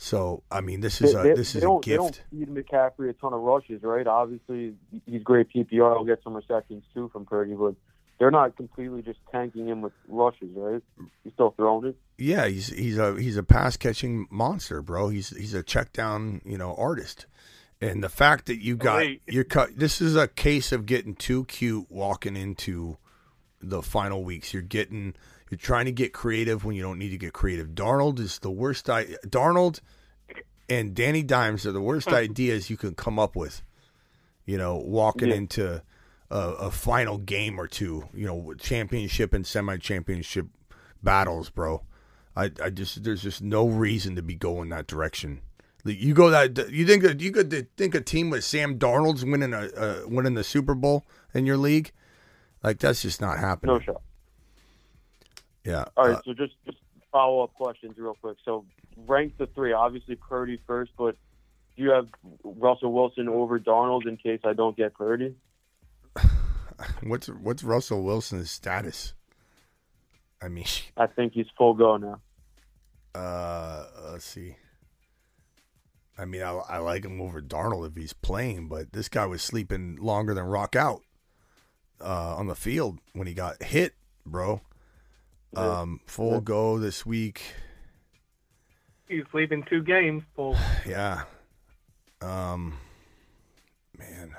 So, 0.00 0.44
I 0.48 0.60
mean, 0.60 0.80
this 0.80 1.02
is 1.02 1.12
a 1.12 1.22
They- 1.24 1.34
this 1.34 1.52
they 1.52 1.58
is 1.58 1.64
a 1.64 1.66
don't, 1.66 1.84
They 1.84 1.96
don't 1.96 2.22
feed 2.30 2.48
McCaffrey 2.48 3.10
a 3.10 3.12
ton 3.14 3.32
of 3.34 3.40
rushes, 3.40 3.82
right? 3.82 4.06
Obviously, 4.06 4.76
he's 5.06 5.22
great 5.24 5.48
PPR. 5.52 5.96
He'll 5.96 6.04
get 6.04 6.22
some 6.22 6.34
receptions 6.34 6.84
too 6.94 7.08
from 7.12 7.26
Purdy, 7.26 7.54
but 7.54 7.74
they're 8.20 8.30
not 8.30 8.56
completely 8.56 9.02
just 9.02 9.18
tanking 9.32 9.66
him 9.66 9.82
with 9.82 9.92
rushes, 10.06 10.50
right? 10.54 10.80
He's 11.24 11.32
still 11.32 11.50
throwing 11.50 11.88
it. 11.88 11.96
Yeah, 12.16 12.46
he's 12.46 12.68
he's 12.68 12.96
a 12.96 13.20
he's 13.20 13.36
a 13.36 13.42
pass 13.42 13.76
catching 13.76 14.28
monster, 14.30 14.82
bro. 14.82 15.08
He's 15.08 15.30
he's 15.36 15.52
a 15.54 15.64
check 15.64 15.92
down, 15.92 16.42
you 16.44 16.56
know, 16.58 16.76
artist. 16.76 17.26
And 17.80 18.02
the 18.02 18.08
fact 18.08 18.46
that 18.46 18.62
you 18.62 18.76
got 18.76 19.02
Elite. 19.02 19.22
you're 19.26 19.44
cut 19.44 19.76
this 19.76 20.00
is 20.00 20.14
a 20.14 20.28
case 20.28 20.70
of 20.70 20.86
getting 20.86 21.16
too 21.16 21.44
cute 21.46 21.86
walking 21.90 22.36
into 22.36 22.98
the 23.60 23.82
final 23.82 24.22
weeks. 24.22 24.52
You're 24.52 24.62
getting 24.62 25.14
you're 25.50 25.58
trying 25.58 25.86
to 25.86 25.92
get 25.92 26.12
creative 26.12 26.64
when 26.64 26.74
you 26.76 26.82
don't 26.82 26.98
need 26.98 27.10
to 27.10 27.18
get 27.18 27.32
creative. 27.32 27.68
Darnold 27.68 28.18
is 28.18 28.38
the 28.40 28.50
worst 28.50 28.88
I 28.90 29.04
Darnold 29.26 29.80
and 30.68 30.94
Danny 30.94 31.22
Dimes 31.22 31.66
are 31.66 31.72
the 31.72 31.80
worst 31.80 32.08
ideas 32.12 32.70
you 32.70 32.76
can 32.76 32.94
come 32.94 33.18
up 33.18 33.34
with. 33.36 33.62
You 34.46 34.56
know, 34.58 34.76
walking 34.76 35.28
Yeah. 35.28 35.34
into 35.36 35.82
a, 36.30 36.38
a 36.38 36.70
final 36.70 37.18
game 37.18 37.58
or 37.60 37.66
two, 37.66 38.08
you 38.14 38.26
know, 38.26 38.54
championship 38.58 39.32
and 39.34 39.46
semi 39.46 39.76
championship 39.78 40.46
battles, 41.02 41.50
bro. 41.50 41.82
I, 42.36 42.50
I 42.62 42.70
just 42.70 43.02
there's 43.02 43.22
just 43.22 43.42
no 43.42 43.66
reason 43.66 44.14
to 44.16 44.22
be 44.22 44.34
going 44.34 44.68
that 44.70 44.86
direction. 44.86 45.40
You 45.84 46.12
go 46.12 46.28
that 46.30 46.70
you 46.70 46.86
think 46.86 47.02
that 47.02 47.20
you 47.20 47.30
could 47.32 47.74
think 47.76 47.94
a 47.94 48.00
team 48.00 48.30
with 48.30 48.44
Sam 48.44 48.78
Darnold's 48.78 49.24
winning 49.24 49.54
a 49.54 49.68
uh, 49.68 50.00
winning 50.06 50.34
the 50.34 50.44
Super 50.44 50.74
Bowl 50.74 51.06
in 51.32 51.46
your 51.46 51.56
league, 51.56 51.92
like 52.62 52.78
that's 52.78 53.02
just 53.02 53.20
not 53.20 53.38
happening. 53.38 53.74
No 53.74 53.80
shot. 53.80 54.02
Yeah. 55.64 55.84
All 55.96 56.06
right, 56.06 56.16
uh, 56.16 56.22
so 56.24 56.34
just 56.34 56.54
just 56.64 56.78
follow 57.12 57.42
up 57.42 57.54
questions 57.54 57.94
real 57.96 58.16
quick. 58.20 58.36
So 58.44 58.64
rank 59.06 59.34
the 59.38 59.46
three. 59.46 59.72
Obviously 59.72 60.16
Purdy 60.16 60.60
first, 60.66 60.92
but 60.96 61.16
do 61.76 61.82
you 61.82 61.90
have 61.90 62.08
Russell 62.42 62.92
Wilson 62.92 63.28
over 63.28 63.58
Darnold 63.58 64.06
in 64.06 64.16
case 64.16 64.40
I 64.44 64.52
don't 64.52 64.76
get 64.76 64.94
Purdy? 64.94 65.34
what's 67.02 67.28
what's 67.28 67.62
Russell 67.62 68.02
Wilson's 68.02 68.50
status? 68.50 69.14
I 70.42 70.48
mean, 70.48 70.66
I 70.96 71.06
think 71.06 71.32
he's 71.32 71.46
full 71.56 71.74
go 71.74 71.96
now. 71.96 72.20
uh, 73.14 73.84
let's 74.12 74.24
see. 74.24 74.56
I 76.18 76.24
mean, 76.24 76.42
I, 76.42 76.50
I 76.50 76.78
like 76.78 77.04
him 77.04 77.20
over 77.20 77.40
Darnold 77.40 77.86
if 77.86 77.94
he's 77.94 78.12
playing, 78.12 78.66
but 78.66 78.92
this 78.92 79.08
guy 79.08 79.24
was 79.26 79.40
sleeping 79.40 79.96
longer 80.00 80.34
than 80.34 80.44
rock 80.44 80.74
out 80.74 81.02
uh, 82.00 82.34
on 82.36 82.48
the 82.48 82.56
field 82.56 82.98
when 83.12 83.28
he 83.28 83.34
got 83.34 83.62
hit, 83.62 83.94
bro. 84.26 84.60
Um, 85.56 86.00
full 86.06 86.40
go 86.40 86.78
this 86.78 87.04
week. 87.06 87.42
He's 89.08 89.24
leaving 89.32 89.62
two 89.64 89.82
games 89.82 90.22
full. 90.36 90.56
Yeah. 90.86 91.22
Um, 92.20 92.74
man, 93.96 94.34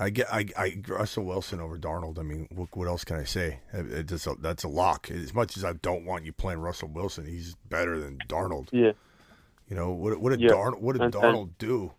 I 0.00 0.10
get 0.10 0.26
I 0.32 0.46
I 0.56 0.76
Russell 0.88 1.24
Wilson 1.24 1.60
over 1.60 1.78
Darnold. 1.78 2.18
I 2.18 2.22
mean, 2.22 2.48
what, 2.52 2.68
what 2.76 2.88
else 2.88 3.04
can 3.04 3.16
I 3.16 3.24
say? 3.24 3.60
It, 3.72 3.92
it 3.92 4.06
just 4.08 4.26
that's 4.42 4.64
a 4.64 4.68
lock. 4.68 5.08
As 5.10 5.32
much 5.32 5.56
as 5.56 5.64
I 5.64 5.74
don't 5.74 6.04
want 6.04 6.24
you 6.24 6.32
playing 6.32 6.58
Russell 6.58 6.88
Wilson, 6.88 7.26
he's 7.26 7.54
better 7.68 7.98
than 7.98 8.18
Darnold. 8.28 8.68
Yeah. 8.72 8.92
You 9.68 9.76
know 9.76 9.92
what? 9.92 10.18
What 10.20 10.30
did 10.30 10.40
Yeah. 10.40 10.50
Darnold? 10.50 10.80
What 10.80 10.92
did 10.94 11.02
And- 11.02 11.14
and- 11.14 11.22
Darnold 11.24 11.50
do? 11.58 11.92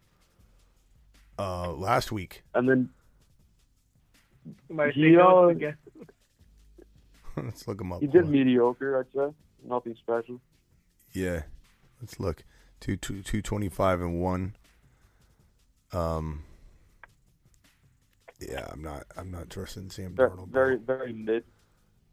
Uh, 1.40 1.72
last 1.74 2.12
week. 2.12 2.44
And 2.54 2.68
then 2.70 2.90
You 4.70 4.76
might 4.76 4.94
He, 4.94 5.18
uh, 5.18 5.48
again. 5.48 5.76
Let's 7.44 7.68
look 7.68 7.82
him 7.82 7.92
up. 7.92 8.02
he 8.02 8.08
did 8.08 8.28
mediocre, 8.30 9.00
I'd 9.00 9.12
say. 9.14 9.34
Nothing 9.68 9.96
special. 9.96 10.40
Yeah, 11.12 11.44
let's 12.02 12.20
look. 12.20 12.44
Two 12.80 12.98
two 12.98 13.22
two 13.24 13.42
twenty 13.42 13.70
five 13.70 14.00
and 14.02 14.22
one. 14.22 14.56
Um. 15.92 16.44
Yeah, 18.40 18.68
I'm 18.72 18.82
not. 18.84 19.06
I'm 19.18 19.32
not 19.32 19.50
trusting 19.50 19.90
Sam 19.90 20.14
Very, 20.14 20.30
Darnold. 20.30 20.50
very, 20.50 20.76
very 20.78 21.14
mid. 21.14 21.44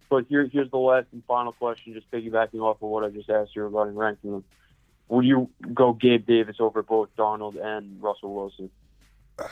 But 0.08 0.26
here, 0.28 0.48
here's 0.50 0.70
the 0.70 0.76
last 0.78 1.06
and 1.12 1.22
final 1.26 1.52
question, 1.52 1.94
just 1.94 2.10
piggybacking 2.10 2.60
off 2.60 2.76
of 2.82 2.88
what 2.90 3.02
I 3.04 3.08
just 3.08 3.28
asked 3.30 3.56
you 3.56 3.64
regarding 3.64 3.96
ranking 3.96 4.30
them. 4.32 4.44
Would 5.08 5.24
you 5.24 5.50
go 5.74 5.92
Gabe 5.94 6.26
Davis 6.26 6.56
over 6.60 6.82
both 6.82 7.08
Darnold 7.18 7.56
and 7.62 8.00
Russell 8.02 8.34
Wilson 8.34 8.70
God. 9.36 9.48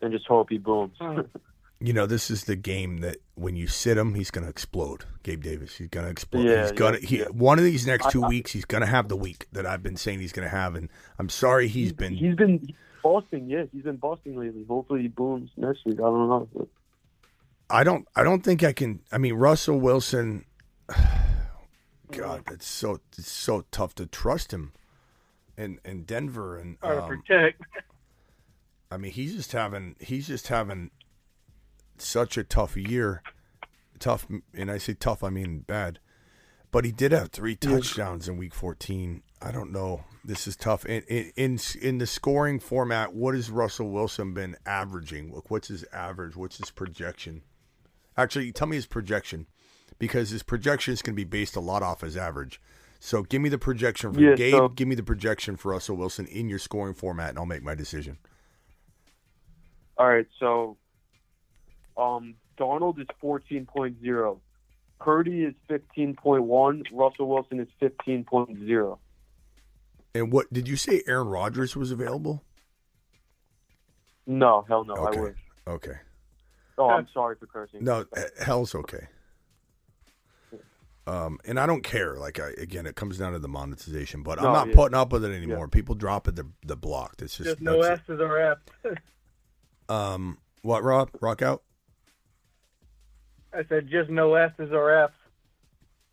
and 0.00 0.12
just 0.12 0.26
hope 0.26 0.48
he 0.50 0.58
booms? 0.58 0.96
You 1.84 1.92
know, 1.92 2.06
this 2.06 2.30
is 2.30 2.44
the 2.44 2.56
game 2.56 2.98
that 2.98 3.18
when 3.34 3.56
you 3.56 3.66
sit 3.66 3.98
him, 3.98 4.14
he's 4.14 4.30
going 4.30 4.44
to 4.44 4.50
explode. 4.50 5.04
Gabe 5.22 5.42
Davis, 5.42 5.76
he's 5.76 5.88
going 5.88 6.06
to 6.06 6.10
explode. 6.10 6.44
Yeah, 6.46 6.62
he's 6.62 6.72
gonna. 6.72 6.98
yeah, 7.02 7.06
he, 7.06 7.18
yeah. 7.18 7.24
One 7.26 7.58
of 7.58 7.64
these 7.64 7.86
next 7.86 8.10
two 8.10 8.24
I- 8.24 8.28
weeks, 8.28 8.52
he's 8.52 8.64
going 8.64 8.80
to 8.80 8.86
have 8.86 9.08
the 9.08 9.16
week 9.16 9.46
that 9.52 9.66
I've 9.66 9.82
been 9.82 9.96
saying 9.96 10.20
he's 10.20 10.32
going 10.32 10.48
to 10.48 10.56
have, 10.56 10.76
and 10.76 10.88
I'm 11.18 11.28
sorry 11.28 11.68
he's 11.68 11.92
been. 11.92 12.14
He's 12.14 12.36
been 12.36 12.66
busting, 13.02 13.50
yeah. 13.50 13.64
He's 13.70 13.82
been 13.82 13.96
busting 13.96 14.34
lately. 14.34 14.64
Hopefully 14.66 15.02
he 15.02 15.08
booms 15.08 15.50
next 15.58 15.84
week. 15.84 15.98
I 15.98 16.04
don't 16.04 16.28
know. 16.28 16.48
But 16.54 16.68
I 17.68 17.84
don't. 17.84 18.08
I 18.16 18.22
don't 18.22 18.42
think 18.42 18.62
I 18.62 18.72
can. 18.72 19.00
I 19.12 19.18
mean, 19.18 19.34
Russell 19.34 19.78
Wilson. 19.78 20.46
God, 22.10 22.44
that's 22.46 22.66
so. 22.66 23.00
It's 23.18 23.30
so 23.30 23.66
tough 23.70 23.94
to 23.96 24.06
trust 24.06 24.52
him. 24.54 24.72
In 25.56 25.80
in 25.84 26.04
Denver 26.04 26.56
and 26.56 26.78
Or 26.82 27.00
um, 27.00 27.08
protect. 27.08 27.60
I 28.90 28.96
mean, 28.96 29.12
he's 29.12 29.34
just 29.34 29.52
having. 29.52 29.96
He's 30.00 30.26
just 30.26 30.48
having 30.48 30.90
such 31.98 32.36
a 32.36 32.44
tough 32.44 32.76
year. 32.76 33.22
Tough, 33.98 34.26
and 34.52 34.70
I 34.70 34.78
say 34.78 34.94
tough, 34.94 35.22
I 35.24 35.30
mean 35.30 35.60
bad. 35.60 35.98
But 36.70 36.84
he 36.84 36.90
did 36.92 37.12
have 37.12 37.28
three 37.30 37.54
touchdowns 37.54 38.28
in 38.28 38.36
Week 38.36 38.52
14. 38.52 39.22
I 39.40 39.52
don't 39.52 39.70
know. 39.70 40.04
This 40.24 40.48
is 40.48 40.56
tough. 40.56 40.84
In 40.86 41.02
in 41.02 41.32
in, 41.36 41.58
in 41.80 41.98
the 41.98 42.06
scoring 42.06 42.58
format, 42.58 43.14
what 43.14 43.34
has 43.34 43.50
Russell 43.50 43.90
Wilson 43.90 44.34
been 44.34 44.56
averaging? 44.66 45.32
Look, 45.32 45.50
what's 45.50 45.68
his 45.68 45.84
average? 45.92 46.34
What's 46.34 46.56
his 46.58 46.70
projection? 46.70 47.42
Actually, 48.16 48.50
tell 48.52 48.66
me 48.66 48.76
his 48.76 48.86
projection, 48.86 49.46
because 49.98 50.30
his 50.30 50.42
projection 50.42 50.92
is 50.94 51.02
going 51.02 51.14
to 51.14 51.16
be 51.16 51.24
based 51.24 51.54
a 51.56 51.60
lot 51.60 51.82
off 51.82 52.00
his 52.00 52.16
average. 52.16 52.60
So 53.00 53.22
give 53.22 53.42
me 53.42 53.48
the 53.50 53.58
projection 53.58 54.12
for 54.12 54.20
Yeah, 54.20 54.34
Gabe. 54.34 54.52
so- 54.54 54.68
give 54.68 54.88
me 54.88 54.94
the 54.94 55.02
projection 55.02 55.56
for 55.56 55.72
Russell 55.72 55.96
Wilson 55.96 56.26
in 56.26 56.48
your 56.48 56.58
scoring 56.58 56.94
format, 56.94 57.30
and 57.30 57.38
I'll 57.38 57.46
make 57.46 57.62
my 57.62 57.74
decision. 57.74 58.18
all 59.96 60.08
right, 60.08 60.26
so 60.40 60.76
um, 61.96 62.34
Darnold 62.58 63.00
is 63.00 63.06
fourteen 63.20 63.66
point 63.66 63.96
zero. 64.00 64.40
Purdy 65.00 65.42
is 65.42 65.54
fifteen 65.68 66.14
point 66.14 66.44
one. 66.44 66.82
Russell 66.92 67.28
Wilson 67.28 67.60
is 67.60 67.68
fifteen 67.80 68.24
point 68.24 68.58
zero. 68.58 68.98
And 70.14 70.32
what 70.32 70.52
did 70.52 70.68
you 70.68 70.76
say? 70.76 71.02
Aaron 71.06 71.28
Rodgers 71.28 71.74
was 71.76 71.90
available. 71.90 72.44
No, 74.26 74.64
hell 74.68 74.84
no. 74.84 74.94
Okay. 74.94 75.18
I 75.18 75.22
wish. 75.22 75.36
Okay. 75.66 75.96
Oh, 76.78 76.88
I'm 76.88 77.08
sorry 77.12 77.36
for 77.36 77.46
cursing. 77.46 77.84
No, 77.84 78.04
h- 78.16 78.24
hell's 78.40 78.74
okay. 78.74 79.06
Um, 81.06 81.38
and 81.44 81.60
I 81.60 81.66
don't 81.66 81.82
care. 81.82 82.16
Like 82.16 82.40
I, 82.40 82.50
again, 82.58 82.86
it 82.86 82.96
comes 82.96 83.18
down 83.18 83.32
to 83.32 83.38
the 83.38 83.48
monetization, 83.48 84.22
but 84.22 84.38
I'm 84.38 84.52
not 84.52 84.68
yeah. 84.68 84.74
putting 84.74 84.96
up 84.96 85.12
with 85.12 85.24
it 85.24 85.34
anymore. 85.34 85.68
People 85.68 85.94
drop 85.94 86.28
it, 86.28 86.36
the 86.36 86.46
the 86.64 86.76
blocked. 86.76 87.20
It's 87.20 87.36
just, 87.36 87.50
Just 87.50 87.60
no 87.60 87.82
that's 87.82 88.00
S's 88.08 88.20
or 88.20 88.38
F's. 88.38 88.62
it. 88.84 88.98
Um, 89.86 90.38
what 90.62 90.82
Rob? 90.82 91.10
Rock 91.20 91.42
out? 91.42 91.62
I 93.56 93.64
said 93.68 93.88
just 93.88 94.10
no 94.10 94.34
S's 94.34 94.72
or 94.72 94.90
F's. 94.90 95.14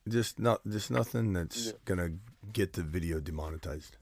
Just 0.07 0.39
not, 0.39 0.61
just 0.67 0.89
nothing 0.91 1.33
that's 1.33 1.67
Yeah. 1.67 1.71
gonna 1.85 2.09
get 2.51 2.73
the 2.73 2.83
video 2.83 3.19
demonetized. 3.19 3.97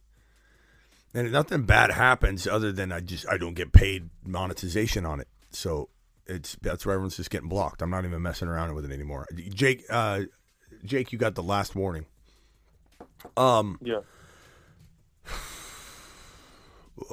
and 1.13 1.31
nothing 1.31 1.63
bad 1.63 1.91
happens 1.91 2.45
other 2.47 2.71
than 2.71 2.91
I 2.91 2.99
just 2.99 3.27
I 3.27 3.37
don't 3.37 3.55
get 3.55 3.71
paid 3.71 4.09
monetization 4.23 5.05
on 5.05 5.19
it. 5.19 5.27
So 5.51 5.89
it's 6.27 6.55
that's 6.61 6.85
why 6.85 6.93
everyone's 6.93 7.17
just 7.17 7.29
getting 7.31 7.49
blocked. 7.49 7.81
I'm 7.81 7.89
not 7.89 8.05
even 8.05 8.21
messing 8.21 8.47
around 8.47 8.75
with 8.75 8.85
it 8.85 8.91
anymore. 8.91 9.25
Jake, 9.49 9.83
uh, 9.89 10.21
Jake, 10.85 11.11
you 11.11 11.17
got 11.17 11.33
the 11.35 11.41
last 11.43 11.75
warning. 11.75 12.05
Um, 13.35 13.79
Yeah. 13.81 14.01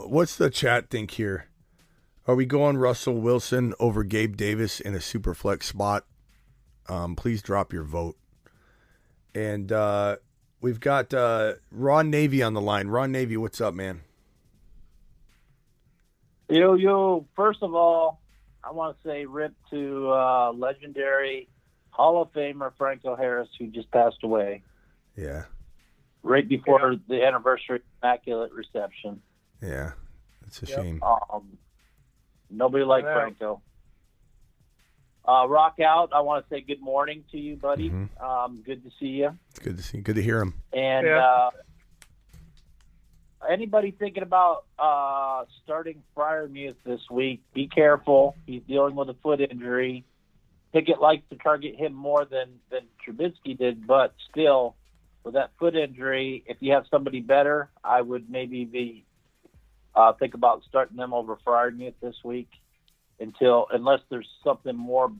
what's 0.07 0.37
the 0.37 0.51
chat 0.51 0.91
think 0.91 1.13
here? 1.13 1.47
Are 2.27 2.35
we 2.35 2.45
going 2.45 2.77
Russell 2.77 3.15
Wilson 3.21 3.73
over 3.79 4.03
Gabe 4.05 4.37
Davis 4.37 4.81
in 4.81 4.95
a 4.95 5.01
super 5.01 5.33
flex 5.35 5.67
spot? 5.67 6.05
Um, 6.89 7.17
please 7.17 7.43
drop 7.43 7.73
your 7.73 7.85
vote. 7.85 8.17
And 9.35 9.71
uh, 9.73 10.17
we've 10.61 10.81
got 10.81 11.13
uh, 11.13 11.55
Ron 11.71 12.11
Navy 12.11 12.43
on 12.43 12.55
the 12.55 12.61
line. 12.61 12.89
Ron 12.89 13.13
Navy, 13.13 13.37
what's 13.37 13.61
up, 13.61 13.75
man? 13.75 14.03
Yo, 16.49 16.75
yo, 16.75 17.27
first 17.35 17.63
of 17.63 17.75
all, 17.75 18.21
I 18.63 18.71
want 18.71 18.97
to 19.03 19.09
say 19.09 19.27
rip 19.27 19.53
to 19.71 20.11
uh, 20.13 20.53
legendary 20.53 21.49
Hall 21.91 22.23
of 22.23 22.33
Famer 22.33 22.73
Franco 22.79 23.17
Harris, 23.17 23.49
who 23.59 23.67
just 23.69 23.91
passed 23.91 24.23
away 24.23 24.63
Yeah, 25.17 25.45
right 26.23 26.49
before 26.49 26.97
the 27.09 27.25
anniversary 27.25 27.81
Immaculate 28.03 28.53
Reception. 28.53 29.21
yeah, 29.61 29.93
it's 30.47 30.63
a 30.63 30.67
Yep. 30.67 30.79
shame. 30.79 31.03
Um, 31.03 31.59
nobody 32.51 32.85
like 32.85 33.05
Yeah. 33.05 33.15
Franco. 33.15 33.63
Uh, 35.27 35.47
rock 35.49 35.81
out. 35.81 36.11
I 36.13 36.21
want 36.21 36.45
to 36.45 36.55
say 36.55 36.61
good 36.61 36.81
morning 36.81 37.25
to 37.33 37.39
you, 37.39 37.57
buddy. 37.57 37.91
Mhm. 37.91 38.21
Um, 38.23 38.63
good 38.65 38.85
to 38.85 38.91
see 39.01 39.07
you. 39.09 39.37
It's 39.51 39.59
good 39.59 39.77
to 39.77 39.83
see. 39.83 40.01
Good 40.01 40.15
to 40.17 40.23
hear 40.23 40.41
him. 40.41 40.55
And 40.73 41.07
Yeah. 41.07 41.19
uh, 41.27 41.51
anybody 43.49 43.91
thinking 43.91 44.23
about 44.23 44.65
uh, 44.79 45.45
starting 45.65 46.03
Freiermuth 46.17 46.77
this 46.85 47.01
week, 47.11 47.43
be 47.55 47.67
careful. 47.67 48.37
He's 48.47 48.63
dealing 48.63 48.95
with 48.95 49.09
a 49.11 49.15
foot 49.15 49.41
injury. 49.41 50.05
Pickett 50.73 51.01
likes 51.01 51.23
to 51.31 51.37
target 51.37 51.75
him 51.77 51.93
more 51.93 52.25
than, 52.25 52.61
than 52.71 52.83
Trubisky 53.05 53.57
did, 53.57 53.87
but 53.87 54.15
still, 54.31 54.77
with 55.25 55.35
that 55.35 55.51
foot 55.59 55.75
injury, 55.75 56.45
if 56.47 56.59
you 56.61 56.73
have 56.73 56.87
somebody 56.91 57.21
better, 57.21 57.71
I 57.83 58.01
would 58.03 58.29
maybe 58.31 58.65
be 58.65 59.05
uh, 59.95 60.13
think 60.13 60.35
about 60.35 60.63
starting 60.69 60.97
them 60.99 61.15
over 61.15 61.37
Freiermuth 61.37 61.95
this 62.03 62.23
week 62.23 62.51
until 63.21 63.67
unless 63.73 64.01
there's 64.11 64.29
something 64.45 64.77
more 64.77 65.13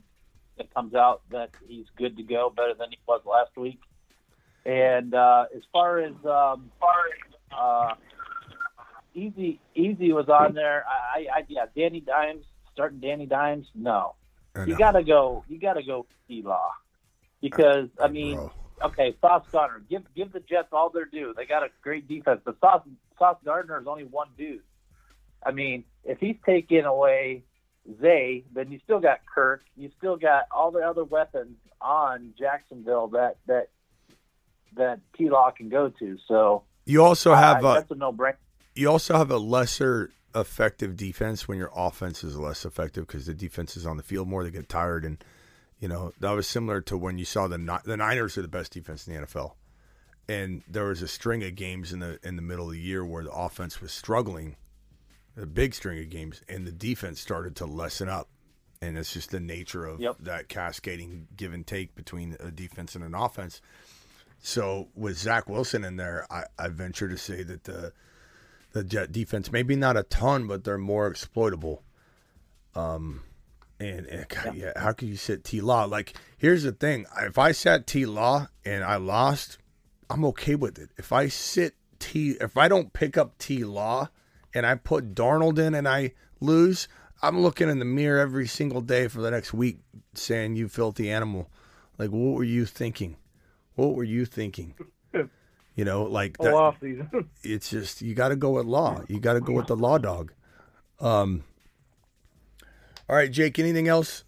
that 0.57 0.73
comes 0.73 0.95
out 0.95 1.21
that 1.31 1.49
he's 1.67 1.85
good 1.97 2.17
to 2.17 2.23
go, 2.23 2.51
better 2.55 2.73
than 2.77 2.89
he 2.89 2.97
was 3.07 3.21
last 3.25 3.55
week. 3.57 3.79
And 4.65 5.13
uh, 5.13 5.45
as 5.55 5.61
far 5.71 5.99
as 5.99 6.13
um, 6.25 6.71
uh, 7.57 7.93
Easy, 9.13 9.59
Easy 9.75 10.11
was 10.11 10.27
on 10.29 10.53
there. 10.53 10.85
I, 10.85 11.19
I, 11.19 11.37
I 11.37 11.45
yeah, 11.47 11.65
Danny 11.75 12.01
Dimes 12.01 12.45
starting 12.73 12.99
Danny 12.99 13.25
Dimes. 13.25 13.67
No, 13.73 14.15
you 14.65 14.77
gotta 14.77 15.03
go. 15.03 15.43
You 15.47 15.59
gotta 15.59 15.83
go 15.83 16.05
E 16.29 16.41
Law 16.43 16.71
because 17.41 17.87
I 17.99 18.09
mean, 18.09 18.35
Bro. 18.35 18.51
okay, 18.85 19.15
Sauce 19.21 19.45
Gardner. 19.51 19.83
Give 19.89 20.03
give 20.15 20.33
the 20.33 20.39
Jets 20.41 20.69
all 20.71 20.89
their 20.89 21.05
due. 21.05 21.33
They 21.35 21.45
got 21.45 21.63
a 21.63 21.69
great 21.81 22.07
defense, 22.07 22.41
but 22.43 22.59
Sauce 22.59 22.83
Sauce 23.17 23.37
Gardner 23.43 23.79
is 23.79 23.87
only 23.87 24.03
one 24.03 24.27
dude. 24.37 24.61
I 25.45 25.51
mean, 25.51 25.85
if 26.03 26.19
he's 26.19 26.35
taking 26.45 26.85
away 26.85 27.43
Zay, 28.01 28.43
then 28.53 28.71
you 28.71 28.79
still 28.83 28.99
got 28.99 29.19
Kirk. 29.33 29.63
You 29.75 29.89
still 29.97 30.17
got 30.17 30.43
all 30.51 30.71
the 30.71 30.79
other 30.79 31.03
weapons 31.03 31.55
on 31.81 32.33
Jacksonville 32.37 33.07
that 33.09 33.37
that 33.47 33.69
that 34.75 34.99
T 35.17 35.29
Law 35.29 35.51
can 35.51 35.69
go 35.69 35.89
to. 35.99 36.17
So 36.27 36.63
You 36.85 37.03
also 37.03 37.33
have 37.33 37.63
uh, 37.63 37.69
uh, 37.69 37.73
that's 37.75 37.91
a 37.91 37.95
no 37.95 38.11
brainer. 38.11 38.35
you 38.75 38.89
also 38.89 39.17
have 39.17 39.31
a 39.31 39.37
lesser 39.37 40.11
effective 40.35 40.95
defense 40.95 41.47
when 41.47 41.57
your 41.57 41.71
offense 41.75 42.23
is 42.23 42.37
less 42.37 42.63
effective 42.65 43.07
because 43.07 43.25
the 43.25 43.33
defense 43.33 43.75
is 43.77 43.85
on 43.85 43.97
the 43.97 44.03
field 44.03 44.27
more. 44.27 44.43
They 44.43 44.51
get 44.51 44.69
tired, 44.69 45.05
and 45.05 45.23
you 45.79 45.87
know 45.87 46.11
that 46.19 46.31
was 46.31 46.47
similar 46.47 46.81
to 46.81 46.97
when 46.97 47.17
you 47.17 47.25
saw 47.25 47.47
the 47.47 47.79
the 47.85 47.97
Niners 47.97 48.37
are 48.37 48.41
the 48.41 48.47
best 48.47 48.73
defense 48.73 49.07
in 49.07 49.13
the 49.13 49.25
NFL, 49.25 49.53
and 50.27 50.61
there 50.67 50.85
was 50.85 51.01
a 51.01 51.07
string 51.07 51.43
of 51.43 51.55
games 51.55 51.93
in 51.93 51.99
the 51.99 52.19
in 52.23 52.35
the 52.35 52.41
middle 52.41 52.65
of 52.65 52.71
the 52.73 52.79
year 52.79 53.05
where 53.05 53.23
the 53.23 53.31
offense 53.31 53.81
was 53.81 53.91
struggling, 53.91 54.57
a 55.37 55.45
big 55.45 55.73
string 55.73 55.99
of 55.99 56.09
games, 56.09 56.41
and 56.49 56.65
the 56.65 56.71
defense 56.71 57.19
started 57.19 57.55
to 57.57 57.65
lessen 57.65 58.09
up. 58.09 58.29
And 58.81 58.97
it's 58.97 59.11
just 59.13 59.31
the 59.31 59.39
nature 59.39 59.85
of 59.85 59.99
Yep. 59.99 60.17
that 60.19 60.49
cascading 60.49 61.27
give 61.35 61.51
and 61.51 61.65
take 61.65 61.95
between 61.95 62.37
a 62.39 62.51
defense 62.51 62.93
and 62.93 63.03
an 63.03 63.15
offense. 63.15 63.59
So 64.39 64.89
with 64.93 65.17
Zach 65.17 65.49
Wilson 65.49 65.83
in 65.83 65.97
there, 65.97 66.27
I, 66.29 66.43
I 66.59 66.67
venture 66.67 67.09
to 67.09 67.17
say 67.17 67.43
that 67.43 67.63
the 67.63 67.93
the 68.73 68.83
Jet 68.83 69.11
defense, 69.11 69.51
maybe 69.51 69.75
not 69.75 69.97
a 69.97 70.03
ton, 70.03 70.45
but 70.45 70.63
they're 70.63 70.77
more 70.77 71.07
exploitable. 71.07 71.81
Um, 72.75 73.23
and, 73.79 74.05
and 74.05 74.27
God, 74.27 74.55
yeah. 74.55 74.73
how 74.75 74.91
can 74.91 75.07
you 75.07 75.15
sit 75.15 75.43
T 75.43 75.61
Law? 75.61 75.85
Like, 75.85 76.15
here's 76.37 76.63
the 76.63 76.71
thing: 76.71 77.05
if 77.21 77.37
I 77.39 77.51
sat 77.53 77.87
T 77.87 78.05
Law 78.05 78.47
and 78.63 78.83
I 78.83 78.97
lost, 78.97 79.57
I'm 80.09 80.23
okay 80.25 80.53
with 80.55 80.77
it. 80.77 80.89
If 80.97 81.11
I 81.11 81.27
sit 81.27 81.73
T, 81.97 82.31
if 82.39 82.57
I 82.57 82.67
don't 82.67 82.93
pick 82.93 83.17
up 83.17 83.37
T 83.39 83.63
Law 83.63 84.09
and 84.53 84.65
I 84.65 84.75
put 84.75 85.13
Darnold 85.13 85.59
in 85.59 85.75
and 85.75 85.87
I 85.87 86.13
lose, 86.39 86.87
I'm 87.21 87.41
looking 87.41 87.69
in 87.69 87.79
the 87.79 87.85
mirror 87.85 88.19
every 88.19 88.47
single 88.47 88.81
day 88.81 89.07
for 89.07 89.21
the 89.21 89.31
next 89.31 89.53
week, 89.53 89.79
saying, 90.13 90.55
"You 90.55 90.67
filthy 90.67 91.09
animal!" 91.09 91.49
Like, 91.97 92.11
what 92.11 92.35
were 92.35 92.43
you 92.43 92.65
thinking? 92.65 93.17
What 93.75 93.95
were 93.95 94.03
you 94.03 94.25
thinking? 94.25 94.75
You 95.75 95.85
know, 95.85 96.05
like 96.05 96.37
season. 96.81 97.29
it's 97.43 97.69
just 97.69 98.01
you 98.01 98.15
got 98.15 98.29
to 98.29 98.35
go 98.35 98.49
with 98.49 98.65
law. 98.65 99.03
You 99.07 99.19
got 99.19 99.33
to 99.33 99.41
go 99.41 99.53
with 99.53 99.67
the 99.67 99.75
law 99.75 99.99
dog. 99.99 100.33
Um. 100.99 101.43
All 103.07 103.15
right, 103.15 103.31
Jake. 103.31 103.59
Anything 103.59 103.87
else? 103.87 104.23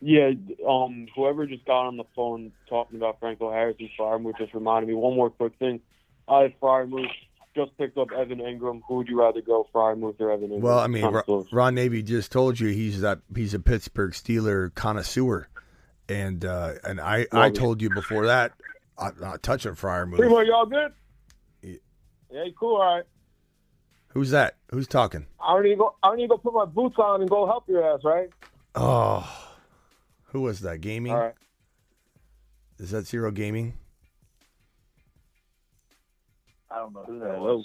Yeah, 0.00 0.30
um, 0.66 1.08
whoever 1.12 1.44
just 1.44 1.64
got 1.64 1.86
on 1.86 1.96
the 1.96 2.04
phone 2.14 2.52
talking 2.68 2.98
about 2.98 3.18
Franco 3.18 3.50
Harris 3.50 3.74
and 3.80 3.90
Freiermuth 3.98 4.38
just 4.38 4.54
reminded 4.54 4.86
me 4.86 4.94
one 4.94 5.16
more 5.16 5.28
quick 5.28 5.54
thing. 5.58 5.80
I 6.28 6.54
Freiermuth 6.62 7.10
just 7.58 7.76
picked 7.78 7.98
up 7.98 8.08
Evan 8.12 8.38
Engram. 8.38 8.80
Who 8.88 8.96
would 8.96 9.08
you 9.08 9.20
rather 9.20 9.40
go, 9.40 9.66
Freiermuth 9.74 10.20
or 10.20 10.30
Evan 10.30 10.50
Engram? 10.50 10.60
Well, 10.60 10.78
I 10.78 10.86
mean, 10.86 11.04
Ron. 11.04 11.46
Ron 11.52 11.74
Navy 11.74 12.02
just 12.02 12.30
told 12.30 12.60
you 12.60 12.68
he's 12.68 13.00
that 13.00 13.20
he's 13.34 13.54
a 13.54 13.58
Pittsburgh 13.58 14.12
Steeler 14.12 14.74
connoisseur, 14.74 15.48
and 16.08 16.44
uh, 16.44 16.74
and 16.84 17.00
I 17.00 17.26
I 17.32 17.48
it. 17.48 17.54
told 17.54 17.82
you 17.82 17.90
before 17.90 18.26
that 18.26 18.52
I'm 18.98 19.14
not 19.20 19.42
touching 19.42 19.74
Fryer 19.74 20.06
Primo, 20.06 20.38
move. 20.38 20.46
y'all 20.46 20.66
good? 20.66 20.92
Yeah. 21.62 21.74
Yeah, 22.30 22.44
cool. 22.58 22.76
All 22.76 22.96
right. 22.96 23.04
Who's 24.08 24.30
that? 24.30 24.56
Who's 24.70 24.88
talking? 24.88 25.26
I 25.40 25.54
don't 25.54 25.62
to 25.64 25.76
go. 25.76 25.94
I 26.02 26.08
don't 26.08 26.18
to 26.18 26.28
go 26.28 26.38
put 26.38 26.54
my 26.54 26.64
boots 26.64 26.96
on 26.98 27.20
and 27.20 27.30
go 27.30 27.46
help 27.46 27.68
your 27.68 27.84
ass, 27.94 28.00
right? 28.04 28.28
Oh, 28.74 29.28
who 30.24 30.42
was 30.42 30.60
that? 30.60 30.80
Gaming? 30.80 31.12
All 31.12 31.18
right. 31.18 31.34
Is 32.78 32.90
that 32.90 33.06
Zero 33.06 33.30
Gaming? 33.30 33.74
I 36.70 36.78
don't 36.78 36.92
know 36.92 37.04
who 37.06 37.18
that 37.20 37.38
was. 37.38 37.64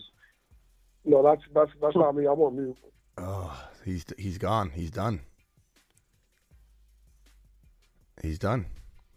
No, 1.06 1.24
that's 1.24 1.42
that's 1.54 1.72
that's 1.82 1.96
not 1.96 2.16
me. 2.16 2.26
I'm 2.26 2.40
on 2.40 2.56
mute. 2.56 2.78
Oh, 3.18 3.70
he's 3.84 4.06
he's 4.18 4.38
gone. 4.38 4.72
He's 4.72 4.92
done. 4.92 5.22
He's 8.22 8.40
done. 8.40 8.68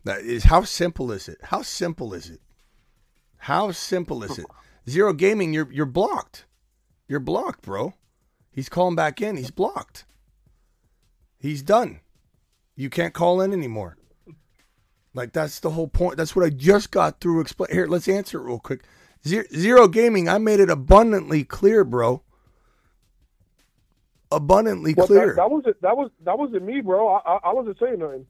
That 0.05 0.21
is 0.21 0.45
how 0.45 0.63
simple 0.63 1.13
is 1.13 1.29
it? 1.29 1.39
How 1.43 1.63
simple 1.63 2.15
is 2.15 2.29
it? 2.29 2.41
How 3.39 3.71
simple 3.71 4.25
is 4.25 4.39
it? 4.39 4.47
Zero 4.89 5.13
Gaming, 5.13 5.53
you're 5.53 5.71
you're 5.73 5.87
blocked. 5.87 6.45
You're 7.09 7.21
blocked, 7.21 7.63
bro. 7.63 7.95
He's 8.51 8.69
calling 8.69 8.97
back 8.97 9.21
in. 9.21 9.37
He's 9.37 9.51
blocked. 9.51 10.05
He's 11.39 11.63
done. 11.63 12.01
You 12.75 12.91
can't 12.91 13.15
call 13.15 13.41
in 13.41 13.53
anymore. 13.53 13.97
Like 15.15 15.33
that's 15.33 15.61
the 15.61 15.71
whole 15.71 15.89
point. 15.89 16.17
That's 16.17 16.35
what 16.35 16.45
I 16.45 16.51
just 16.51 16.91
got 16.91 17.21
through. 17.21 17.41
Explain 17.41 17.73
here. 17.73 17.87
Let's 17.87 18.09
answer 18.09 18.39
it 18.39 18.45
real 18.45 18.59
quick. 18.59 18.83
Zero, 19.27 19.89
Gaming. 19.89 20.29
I 20.29 20.39
made 20.39 20.61
it 20.61 20.71
abundantly 20.71 21.45
clear, 21.45 21.85
bro. 21.85 22.23
Abundantly 24.31 24.95
Well, 24.95 25.07
clear. 25.07 25.27
That, 25.29 25.37
that 25.37 25.51
wasn't 25.51 25.83
that 25.83 25.97
was 25.97 26.11
that 26.25 26.39
wasn't 26.39 26.65
me, 26.65 26.81
bro. 26.81 27.09
I, 27.09 27.19
I 27.19 27.39
I 27.45 27.53
wasn't 27.53 27.79
saying 27.79 27.99
nothing. 27.99 28.27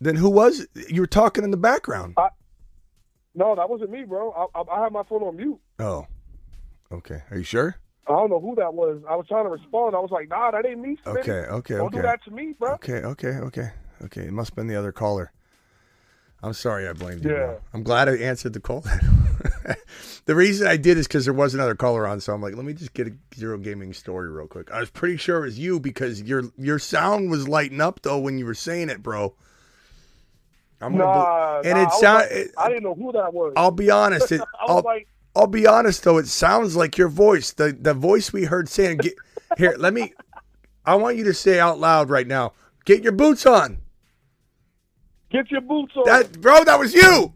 Then 0.00 0.16
who 0.16 0.30
was 0.30 0.60
it? 0.60 0.90
You 0.90 1.02
were 1.02 1.06
talking 1.06 1.44
in 1.44 1.50
the 1.50 1.56
background. 1.58 2.16
No, 3.34 3.54
that 3.54 3.68
wasn't 3.68 3.90
me, 3.90 4.04
bro. 4.04 4.32
I, 4.32 4.58
I, 4.58 4.62
I 4.78 4.82
had 4.84 4.92
my 4.92 5.02
phone 5.04 5.22
on 5.22 5.36
mute. 5.36 5.60
Oh, 5.78 6.06
okay. 6.90 7.22
Are 7.30 7.36
you 7.36 7.44
sure? 7.44 7.76
I 8.08 8.12
don't 8.12 8.30
know 8.30 8.40
who 8.40 8.54
that 8.56 8.74
was. 8.74 9.02
I 9.08 9.14
was 9.14 9.26
trying 9.28 9.44
to 9.44 9.50
respond. 9.50 9.94
I 9.94 10.00
was 10.00 10.10
like, 10.10 10.28
Nah, 10.28 10.50
that 10.50 10.66
ain't 10.66 10.80
me. 10.80 10.98
Smitty. 11.04 11.18
Okay, 11.20 11.32
okay, 11.32 11.74
Don't 11.76 11.86
okay. 11.88 11.96
do 11.98 12.02
that 12.02 12.24
to 12.24 12.30
me, 12.30 12.54
bro. 12.58 12.72
Okay, 12.74 13.02
okay, 13.02 13.28
okay, 13.36 13.70
okay. 14.02 14.22
It 14.22 14.32
must 14.32 14.50
have 14.50 14.56
been 14.56 14.66
the 14.66 14.76
other 14.76 14.90
caller. 14.90 15.32
I'm 16.42 16.52
sorry 16.54 16.88
I 16.88 16.92
blamed 16.94 17.24
you. 17.24 17.30
Yeah. 17.30 17.36
bro. 17.46 17.60
I'm 17.74 17.82
glad 17.82 18.08
I 18.08 18.16
answered 18.16 18.54
the 18.54 18.60
call. 18.60 18.80
the 20.24 20.34
reason 20.34 20.66
I 20.66 20.76
did 20.76 20.96
is 20.96 21.06
because 21.06 21.24
there 21.26 21.34
was 21.34 21.54
another 21.54 21.74
caller 21.74 22.06
on, 22.06 22.20
so 22.20 22.32
I'm 22.32 22.40
like, 22.40 22.56
let 22.56 22.64
me 22.64 22.72
just 22.72 22.94
get 22.94 23.08
a 23.08 23.12
zero 23.34 23.58
gaming 23.58 23.92
story 23.92 24.30
real 24.30 24.46
quick. 24.46 24.70
I 24.70 24.80
was 24.80 24.90
pretty 24.90 25.16
sure 25.18 25.38
it 25.38 25.46
was 25.46 25.58
you 25.58 25.78
because 25.80 26.22
your 26.22 26.44
your 26.56 26.78
sound 26.78 27.30
was 27.30 27.46
lighting 27.48 27.80
up 27.80 28.00
though 28.02 28.18
when 28.18 28.38
you 28.38 28.46
were 28.46 28.54
saying 28.54 28.88
it, 28.88 29.02
bro. 29.02 29.34
I'm 30.80 30.92
gonna 30.92 31.04
Nah, 31.04 31.60
and 31.62 31.74
nah, 31.74 31.78
it 31.78 31.82
I 31.82 31.84
was 31.84 32.00
sound. 32.00 32.28
like- 32.30 32.50
I 32.56 32.68
didn't 32.68 32.84
know 32.84 32.94
who 32.94 33.12
that 33.12 33.34
was. 33.34 33.52
I'll 33.56 33.70
be 33.70 33.90
honest. 33.90 34.32
It, 34.32 34.40
I 34.60 34.72
was 34.72 34.76
I'll, 34.78 34.82
like, 34.82 35.08
I'll 35.36 35.46
be 35.46 35.66
honest 35.66 36.02
though, 36.04 36.16
it 36.18 36.26
sounds 36.26 36.74
like 36.74 36.96
your 36.96 37.08
voice. 37.08 37.52
The 37.52 37.76
the 37.78 37.92
voice 37.94 38.32
we 38.32 38.44
heard 38.44 38.68
saying 38.68 38.98
get, 38.98 39.14
here, 39.58 39.74
let 39.78 39.92
me 39.92 40.14
I 40.86 40.94
want 40.94 41.16
you 41.18 41.24
to 41.24 41.34
say 41.34 41.60
out 41.60 41.78
loud 41.78 42.08
right 42.08 42.26
now. 42.26 42.54
Get 42.86 43.02
your 43.02 43.12
boots 43.12 43.44
on. 43.44 43.78
Get 45.30 45.50
your 45.50 45.60
boots 45.60 45.92
on. 45.96 46.04
That 46.06 46.40
bro, 46.40 46.64
that 46.64 46.78
was 46.78 46.94
you. 46.94 47.32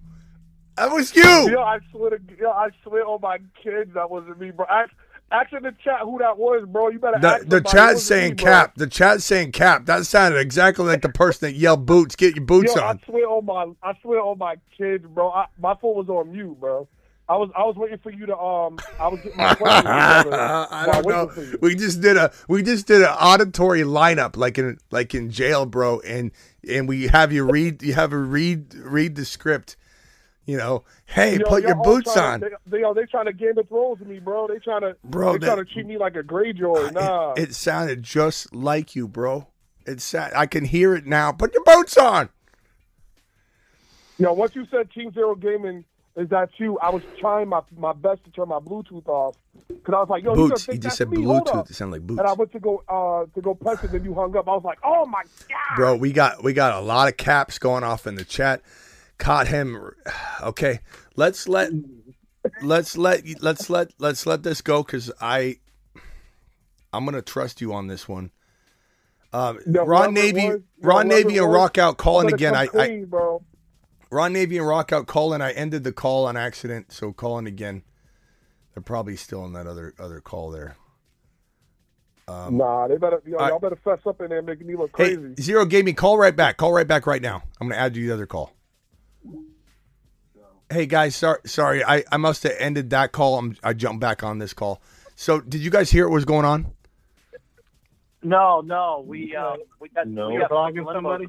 That 0.77 0.91
was 0.91 1.15
you. 1.15 1.23
Yeah, 1.23 1.59
I 1.59 1.79
swear 1.91 2.11
to 2.11 2.19
yeah, 2.41 2.49
I 2.49 2.69
swear 2.83 3.07
on 3.07 3.21
my 3.21 3.39
kids 3.63 3.95
that 3.95 4.11
wasn't 4.11 4.41
me, 4.41 4.51
bro. 4.51 4.67
Ask, 4.69 4.91
ask 5.31 5.53
in 5.53 5.63
the 5.63 5.75
chat 5.85 6.01
who 6.03 6.19
that 6.19 6.37
was, 6.37 6.67
bro. 6.69 6.89
You 6.89 6.99
better 6.99 7.21
The, 7.21 7.45
the 7.47 7.61
chat's 7.61 8.03
saying 8.03 8.33
me, 8.33 8.37
cap. 8.37 8.75
The 8.77 8.89
chat's 8.89 9.25
saying 9.25 9.53
cap. 9.53 9.87
That 9.87 10.07
sounded 10.07 10.39
exactly 10.39 10.85
like 10.85 11.03
the 11.03 11.11
person 11.11 11.49
that 11.49 11.55
yelled 11.55 11.87
boots. 11.87 12.17
Get 12.17 12.35
your 12.35 12.45
boots 12.45 12.75
Yo, 12.75 12.83
on. 12.83 12.99
I 13.01 13.07
swear 13.07 13.29
on 13.29 13.45
my 13.45 13.73
I 13.85 13.95
swear 14.03 14.21
on 14.21 14.39
my 14.39 14.57
kids, 14.77 15.05
bro. 15.07 15.31
I, 15.31 15.47
my 15.61 15.75
phone 15.81 15.95
was 15.95 16.09
on 16.09 16.33
mute, 16.33 16.59
bro. 16.59 16.89
I 17.29 17.37
was 17.37 17.51
I 17.57 17.63
was 17.63 17.77
waiting 17.77 17.99
for 17.99 18.11
you 18.11 18.27
to 18.27 18.37
um 18.37 18.79
I 19.01 19.09
was 19.09 19.21
getting 19.21 19.39
my 19.39 19.55
questions. 19.55 19.87
I 19.87 20.89
don't 20.91 21.07
know. 21.07 21.59
We 21.63 21.75
just 21.75 22.01
did 22.01 22.17
a 22.17 22.33
we 22.49 22.63
just 22.63 22.87
did 22.87 23.01
an 23.01 23.09
auditory 23.09 23.83
lineup 23.83 24.37
like 24.37 24.59
in 24.59 24.79
like 24.91 25.15
in 25.15 25.31
jail, 25.31 25.65
bro, 25.65 26.01
and 26.01 26.33
and 26.69 26.89
we 26.89 27.07
have 27.09 27.33
you 27.33 27.45
read 27.45 27.83
you 27.83 27.95
have 27.95 28.13
a 28.13 28.19
read 28.19 28.75
read 28.75 29.17
the 29.17 29.25
script. 29.25 29.77
You 30.47 30.59
know, 30.59 30.85
hey, 31.07 31.39
Yo, 31.39 31.45
put 31.47 31.63
your 31.63 31.75
boots 31.75 32.15
on. 32.19 32.41
to- 32.41 32.51
They, 32.67 32.71
they, 32.77 32.81
yo, 32.83 32.93
they 32.93 33.07
trying 33.07 33.25
to 33.25 33.33
Game 33.33 33.57
of 33.57 33.67
Thrones 33.67 34.01
with 34.01 34.09
me, 34.09 34.19
bro. 34.19 34.47
They 34.47 34.59
trying 34.59 34.83
to 34.83 34.95
Bro, 35.03 35.33
They 35.33 35.39
that- 35.39 35.47
trying 35.55 35.65
to 35.65 35.73
treat 35.73 35.87
me 35.87 35.97
like 35.97 36.17
a 36.17 36.23
Greyjoy. 36.23 36.93
Nah, 36.93 37.33
It 37.35 37.55
sounded 37.55 38.03
just 38.03 38.55
like 38.55 38.95
you, 38.95 39.09
bro. 39.09 39.49
It 39.87 40.03
sa- 40.03 40.29
I 40.37 40.45
can 40.47 40.67
hear 40.67 40.95
it 40.95 41.07
now. 41.07 41.33
Put 41.33 41.55
your 41.55 41.65
boots 41.65 41.97
on. 41.97 42.29
you 44.19 44.25
know, 44.27 44.33
once 44.35 44.55
you 44.55 44.67
said 44.71 44.91
Team 44.91 45.13
Zero 45.13 45.35
Gaming 45.35 45.85
is 46.17 46.29
that 46.29 46.51
you, 46.59 46.79
I 46.79 46.91
was 46.91 47.03
trying 47.19 47.49
my 47.49 47.61
my 47.77 47.93
best 47.93 48.25
to 48.25 48.31
turn 48.31 48.49
my 48.49 48.59
Bluetooth 48.61 49.07
off 49.09 49.37
because 49.69 49.95
I 49.95 49.99
was 49.99 50.09
like, 50.09 50.23
yo, 50.23 50.35
you 50.35 50.49
Boots. 50.49 50.67
He 50.67 50.79
just 50.79 50.97
said 50.97 51.11
me? 51.11 51.19
Bluetooth. 51.19 51.69
It 51.69 51.75
sounded 51.75 51.97
like 51.97 52.07
boots. 52.07 52.21
And 52.21 52.29
I 52.29 52.33
went 52.35 52.53
to 52.53 52.61
go 52.61 52.83
uh 52.89 53.27
to 53.35 53.41
go 53.41 53.55
press 53.55 53.83
it, 53.83 53.93
then 53.93 54.05
you 54.05 54.15
hung 54.15 54.37
up. 54.37 54.49
I 54.49 54.53
was 54.53 54.65
like, 54.65 54.79
oh 54.85 55.07
my 55.07 55.23
god. 55.49 55.77
Bro, 55.77 55.97
we 55.97 56.13
got 56.13 56.45
we 56.45 56.53
got 56.53 56.75
a 56.75 56.81
lot 56.81 57.09
of 57.09 57.17
caps 57.17 57.59
going 57.59 57.83
off 57.83 58.07
in 58.07 58.15
the 58.15 58.25
chat. 58.25 58.63
Caught 59.19 59.49
him. 59.49 59.91
Okay, 60.43 60.81
let's 61.17 61.49
let 61.49 61.71
let's 62.61 62.99
let 62.99 63.23
let's 63.41 63.71
let 63.71 63.93
let's 63.99 64.27
let 64.27 64.43
this 64.43 64.61
go 64.61 64.83
because 64.83 65.11
I 65.21 65.57
I'm 66.93 67.05
gonna 67.07 67.23
trust 67.23 67.61
you 67.63 67.73
on 67.73 67.87
this 67.87 68.07
one. 68.07 68.31
Um, 69.33 69.59
No, 69.67 69.85
Ron 69.85 70.15
Navy, 70.15 70.49
was, 70.49 70.61
Ron 70.81 71.09
Navy, 71.09 71.39
and 71.39 71.51
Rock 71.51 71.79
out 71.79 71.97
calling 71.97 72.33
again. 72.33 72.55
I, 72.55 72.69
I 72.73 73.05
bro. 73.05 73.43
Ron 74.11 74.33
Navy 74.33 74.59
and 74.59 74.67
Rock 74.67 74.93
out 74.93 75.07
calling. 75.07 75.41
I 75.41 75.53
ended 75.53 75.85
the 75.85 75.93
call 75.93 76.27
on 76.27 76.37
accident, 76.37 76.93
so 76.93 77.13
calling 77.13 77.47
again. 77.47 77.83
They're 78.75 78.83
probably 78.83 79.17
still 79.17 79.45
in 79.45 79.53
that 79.53 79.67
other 79.67 79.95
other 79.99 80.21
call 80.21 80.51
there. 80.51 80.77
Um, 82.27 82.57
nah, 82.57 82.89
they 82.89 82.97
better 82.97 83.23
yo, 83.27 83.37
I- 83.39 83.49
y'all 83.51 83.59
better 83.59 83.77
fess 83.85 83.99
up 84.07 84.21
in 84.21 84.29
there, 84.31 84.41
making 84.43 84.67
me 84.67 84.77
look 84.77 84.91
Hey, 84.97 85.17
crazy. 85.17 85.43
Zero 85.43 85.65
gave 85.67 85.85
me 85.85 85.93
call 85.93 86.17
right 86.19 86.35
back. 86.35 86.57
Call 86.57 86.73
right 86.73 86.87
back 86.87 87.07
right 87.07 87.21
now. 87.23 87.43
I'm 87.61 87.69
gonna 87.69 87.81
add 87.81 87.97
you 87.97 88.07
the 88.09 88.15
other 88.15 88.27
call. 88.27 88.53
Hey 90.71 90.87
guys, 90.87 91.15
sorry, 91.15 91.39
sorry, 91.45 91.85
I, 91.85 92.03
I 92.11 92.17
must 92.17 92.43
have 92.43 92.53
ended 92.59 92.91
that 92.91 93.13
call. 93.13 93.39
I'm, 93.39 93.57
I 93.63 93.75
jumped 93.75 94.01
back 94.01 94.23
on 94.25 94.39
this 94.39 94.55
call. 94.55 94.81
So, 95.15 95.41
did 95.41 95.61
you 95.61 95.71
guys 95.71 95.91
hear 95.91 96.09
what 96.09 96.15
was 96.15 96.25
going 96.25 96.45
on? 96.47 96.73
No, 98.23 98.63
no, 98.63 99.05
we 99.07 99.37
uh, 99.37 99.57
we 99.79 99.91
got 99.91 100.09
No. 100.09 100.31
we 100.31 100.39
got 100.39 100.49
Talking 100.49 100.77
limbo. 100.79 100.95
somebody? 100.95 101.27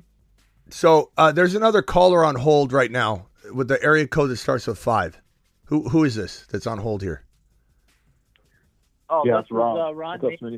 So, 0.70 1.11
uh, 1.18 1.32
there's 1.32 1.55
another 1.55 1.82
caller 1.82 2.26
on 2.26 2.36
hold 2.36 2.74
right 2.74 2.91
now 2.91 3.28
with 3.53 3.68
the 3.68 3.82
area 3.84 4.07
code 4.07 4.30
that 4.32 4.38
starts 4.38 4.68
with 4.68 4.78
five. 4.78 5.22
Who 5.66 5.89
who 5.89 6.03
is 6.03 6.16
this 6.16 6.45
that's 6.49 6.68
on 6.68 6.80
hold 6.80 7.01
here? 7.01 7.24
Oh, 9.09 9.24
Yeah, 9.26 9.38
this 9.38 9.43
it's 9.43 9.51
Ron. 9.51 9.76
was, 9.76 9.89
uh, 9.89 9.95
Ron 9.95 10.20
What's 10.20 10.41
up, 10.43 10.49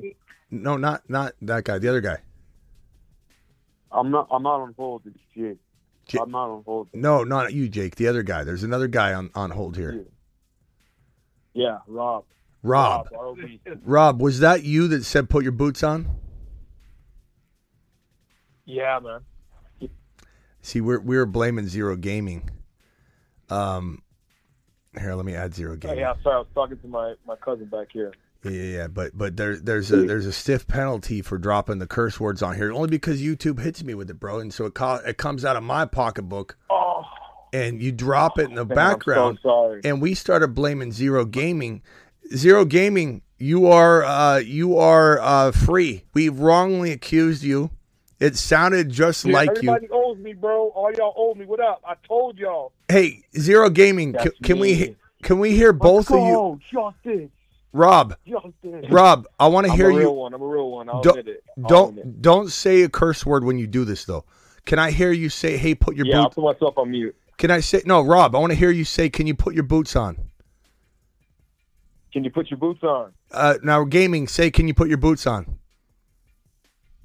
No, 0.51 0.77
not 0.77 1.09
not 1.09 1.33
that 1.41 1.63
guy. 1.65 1.77
The 1.79 1.89
other 1.89 2.01
guy. 2.01 2.17
I'm 3.91 4.11
not. 4.11 4.27
I'm 4.31 4.43
not 4.43 4.61
on 4.61 4.73
hold. 4.77 5.03
It's 5.05 5.17
Jake. 5.35 5.57
Jake. 6.07 6.21
I'm 6.21 6.31
not 6.31 6.49
on 6.49 6.63
hold. 6.63 6.89
No, 6.93 7.23
not 7.23 7.53
you, 7.53 7.67
Jake. 7.69 7.95
The 7.95 8.07
other 8.07 8.23
guy. 8.23 8.43
There's 8.43 8.63
another 8.63 8.87
guy 8.87 9.13
on, 9.13 9.29
on 9.35 9.51
hold 9.51 9.75
here. 9.77 10.05
Yeah, 11.53 11.79
Rob. 11.87 12.25
Rob. 12.63 13.09
ROB. 13.11 13.37
Rob, 13.83 14.21
was 14.21 14.39
that 14.39 14.63
you 14.63 14.87
that 14.89 15.03
said 15.05 15.29
put 15.29 15.43
your 15.43 15.51
boots 15.51 15.83
on? 15.83 16.07
Yeah, 18.65 18.99
man. 18.99 19.21
See, 20.61 20.81
we're 20.81 20.99
we're 20.99 21.25
blaming 21.25 21.67
Zero 21.67 21.95
Gaming. 21.95 22.49
Um, 23.49 24.01
here, 24.99 25.13
let 25.15 25.25
me 25.25 25.35
add 25.35 25.53
zero 25.53 25.75
Gaming. 25.77 25.99
yeah, 25.99 26.13
sorry, 26.23 26.35
I 26.35 26.39
was 26.39 26.47
talking 26.53 26.77
to 26.79 26.87
my, 26.87 27.13
my 27.25 27.35
cousin 27.37 27.65
back 27.65 27.87
here. 27.93 28.13
Yeah, 28.43 28.51
yeah, 28.51 28.77
yeah. 28.77 28.87
But 28.87 29.17
but 29.17 29.37
there 29.37 29.55
there's 29.57 29.91
a 29.91 30.05
there's 30.05 30.25
a 30.25 30.33
stiff 30.33 30.67
penalty 30.67 31.21
for 31.21 31.37
dropping 31.37 31.79
the 31.79 31.87
curse 31.87 32.19
words 32.19 32.41
on 32.41 32.55
here, 32.55 32.71
only 32.71 32.89
because 32.89 33.21
YouTube 33.21 33.59
hits 33.61 33.83
me 33.83 33.93
with 33.93 34.09
it, 34.09 34.19
bro, 34.19 34.39
and 34.39 34.53
so 34.53 34.65
it 34.65 34.73
co- 34.73 35.01
it 35.05 35.17
comes 35.17 35.45
out 35.45 35.55
of 35.55 35.63
my 35.63 35.85
pocketbook, 35.85 36.57
Oh, 36.69 37.03
and 37.53 37.81
you 37.81 37.91
drop 37.91 38.37
it 38.37 38.49
in 38.49 38.55
the 38.55 38.65
man, 38.65 38.75
background, 38.75 39.39
so 39.41 39.79
and 39.83 40.01
we 40.01 40.13
started 40.13 40.49
blaming 40.49 40.91
Zero 40.91 41.25
Gaming. 41.25 41.81
Zero 42.35 42.65
Gaming, 42.65 43.21
you 43.37 43.67
are 43.67 44.03
uh, 44.03 44.37
you 44.39 44.77
are 44.77 45.19
uh, 45.19 45.51
free. 45.51 46.03
We 46.13 46.27
wrongly 46.29 46.91
accused 46.91 47.43
you. 47.43 47.71
It 48.20 48.36
sounded 48.36 48.89
just 48.89 49.26
Yeah, 49.26 49.34
like 49.34 49.49
you. 49.61 49.70
everybody 49.72 49.88
owes 49.91 50.18
me, 50.18 50.34
bro. 50.34 50.70
All 50.70 50.91
y'all 50.93 51.13
owe 51.15 51.36
me. 51.36 51.45
What 51.45 51.59
up? 51.59 51.82
I 51.88 51.93
told 52.07 52.38
y'all. 52.38 52.72
Hey, 52.89 53.24
Zero 53.38 53.70
Gaming, 53.70 54.13
can, 54.13 54.32
can 54.43 54.59
we 54.59 54.95
can 55.24 55.39
we 55.39 55.51
hear 55.55 55.72
both 55.74 56.09
of 56.11 56.20
you? 56.20 56.59
Justice. 56.72 57.30
Rob, 57.74 58.15
Justice. 58.26 58.86
Rob, 58.89 59.28
I 59.39 59.47
want 59.47 59.65
to 59.68 59.72
I'm 59.72 59.78
hear 59.78 59.91
a 59.91 59.93
real 59.93 60.01
you. 60.01 60.11
one. 60.11 60.34
I'm 60.34 60.41
a 60.41 60.47
real 60.47 60.72
one. 60.72 60.89
I'll 60.89 61.01
don't 61.01 61.20
admit 61.20 61.36
it. 61.36 61.43
I'll 61.63 61.70
don't 61.70 62.22
don't 62.22 62.51
say 62.51 62.82
a 62.82 62.89
curse 62.89 63.24
word 63.26 63.43
when 63.43 63.59
you 63.59 63.68
do 63.68 63.86
this 63.86 64.05
though. 64.05 64.26
Can 64.65 64.80
I 64.80 64.89
hear 64.91 65.11
you 65.11 65.30
say, 65.30 65.57
"Hey, 65.57 65.76
put 65.76 65.95
your 65.95 66.07
Yeah, 66.07 66.18
I'll 66.18 66.24
boots"? 66.26 66.36
put 66.36 66.43
myself 66.45 66.78
on 66.78 66.89
mute. 66.91 67.15
Can 67.38 67.51
I 67.51 67.59
say 67.59 67.84
no, 67.86 68.01
Rob? 68.01 68.36
I 68.36 68.39
want 68.39 68.51
to 68.51 68.57
hear 68.57 68.72
you 68.72 68.84
say, 68.84 69.09
"Can 69.09 69.28
you 69.28 69.36
put 69.36 69.53
your 69.53 69.63
boots 69.63 69.95
on?" 69.95 70.18
Can 72.11 72.24
you 72.24 72.32
put 72.32 72.49
your 72.49 72.57
boots 72.57 72.82
on? 72.84 73.13
Uh, 73.32 73.55
now, 73.61 73.84
gaming, 73.84 74.28
say, 74.28 74.49
"Can 74.49 74.68
you 74.68 74.74
put 74.74 74.88
your 74.88 74.97
boots 74.97 75.28
on?" 75.28 75.59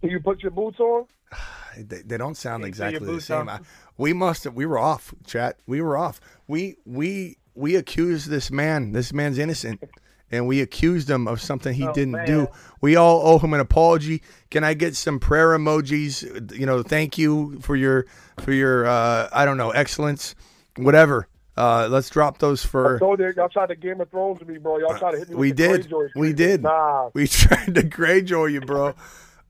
You 0.03 0.20
put 0.20 0.40
your 0.42 0.50
boots 0.53 0.80
on? 0.80 1.07
They, 1.74 2.03
they 2.03 2.18
don't 2.18 2.36
sound 2.36 2.64
Can 2.64 2.68
you 2.68 2.72
put 2.74 2.86
exactly 2.88 3.14
the 3.14 3.20
same. 3.22 3.48
I, 3.48 3.61
we 3.96 4.12
must 4.12 4.44
have. 4.44 4.53
We 4.53 4.66
were 4.66 4.78
off, 4.78 5.14
chat. 5.26 5.57
We 5.66 5.80
were 5.80 5.96
off. 5.96 6.20
We 6.46 6.76
we 6.84 7.38
we 7.55 7.76
accused 7.76 8.28
this 8.28 8.50
man. 8.50 8.92
This 8.92 9.11
man's 9.14 9.38
innocent, 9.38 9.82
and 10.30 10.46
we 10.46 10.61
accused 10.61 11.09
him 11.09 11.26
of 11.26 11.40
something 11.40 11.72
he 11.72 11.86
Oh, 11.86 11.92
didn't 11.94 12.12
man. 12.12 12.26
do. 12.26 12.48
We 12.82 12.96
all 12.96 13.26
owe 13.26 13.38
him 13.38 13.55
an 13.55 13.61
apology. 13.61 14.20
Can 14.50 14.64
I 14.64 14.74
get 14.74 14.96
some 14.96 15.18
prayer 15.18 15.57
emojis? 15.57 16.53
You 16.55 16.66
know, 16.66 16.82
thank 16.82 17.16
you 17.16 17.59
for 17.61 17.74
your 17.74 18.05
for 18.40 18.53
your 18.53 18.84
uh, 18.86 19.30
I 19.32 19.46
don't 19.46 19.57
know 19.57 19.70
excellence, 19.70 20.34
whatever. 20.76 21.26
Uh, 21.57 21.88
let's 21.90 22.11
drop 22.11 22.36
those 22.36 22.62
I 22.66 22.68
for. 22.68 22.98
told 22.98 23.18
you, 23.18 23.32
y'all 23.34 23.48
tried 23.48 23.68
to 23.68 23.76
Game 23.76 23.98
of 24.03 24.11
Thrones 24.11 24.40
with 24.40 24.48
me, 24.50 24.59
bro. 24.59 24.76
Y'all 24.76 24.98
tried 24.98 25.12
to 25.12 25.18
hit 25.20 25.30
me. 25.30 25.36
We 25.36 25.48
with 25.53 25.57
did. 25.57 25.92
We 26.16 26.32
did. 26.34 26.62
Nah. 26.64 27.09
We 27.14 27.26
tried 27.28 27.74
to 27.76 27.82
Greyjoy 27.82 28.53
you, 28.53 28.61
bro. 28.61 28.94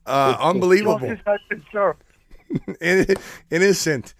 Uh, 0.06 0.36
unbelievable. 0.40 1.16
Innocent. 3.50 4.14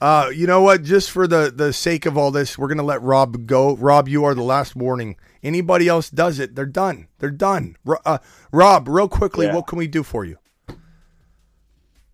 Uh, 0.00 0.30
you 0.32 0.46
know 0.46 0.60
what? 0.62 0.82
Just 0.84 1.10
for 1.10 1.26
the 1.26 1.52
the 1.54 1.72
sake 1.72 2.06
of 2.06 2.16
all 2.16 2.30
this, 2.30 2.56
we're 2.56 2.68
gonna 2.68 2.82
let 2.84 3.02
Rob 3.02 3.46
go. 3.46 3.74
Rob, 3.76 4.08
you 4.08 4.24
are 4.24 4.34
the 4.34 4.42
last 4.42 4.76
warning. 4.76 5.16
Anybody 5.42 5.88
else 5.88 6.10
does 6.10 6.38
it, 6.38 6.54
they're 6.54 6.66
done. 6.66 7.08
They're 7.18 7.30
done. 7.30 7.76
Uh, 8.04 8.18
Rob, 8.52 8.88
real 8.88 9.08
quickly, 9.08 9.46
Yeah. 9.46 9.54
what 9.54 9.66
can 9.66 9.78
we 9.78 9.86
do 9.88 10.02
for 10.02 10.24
you? 10.24 10.36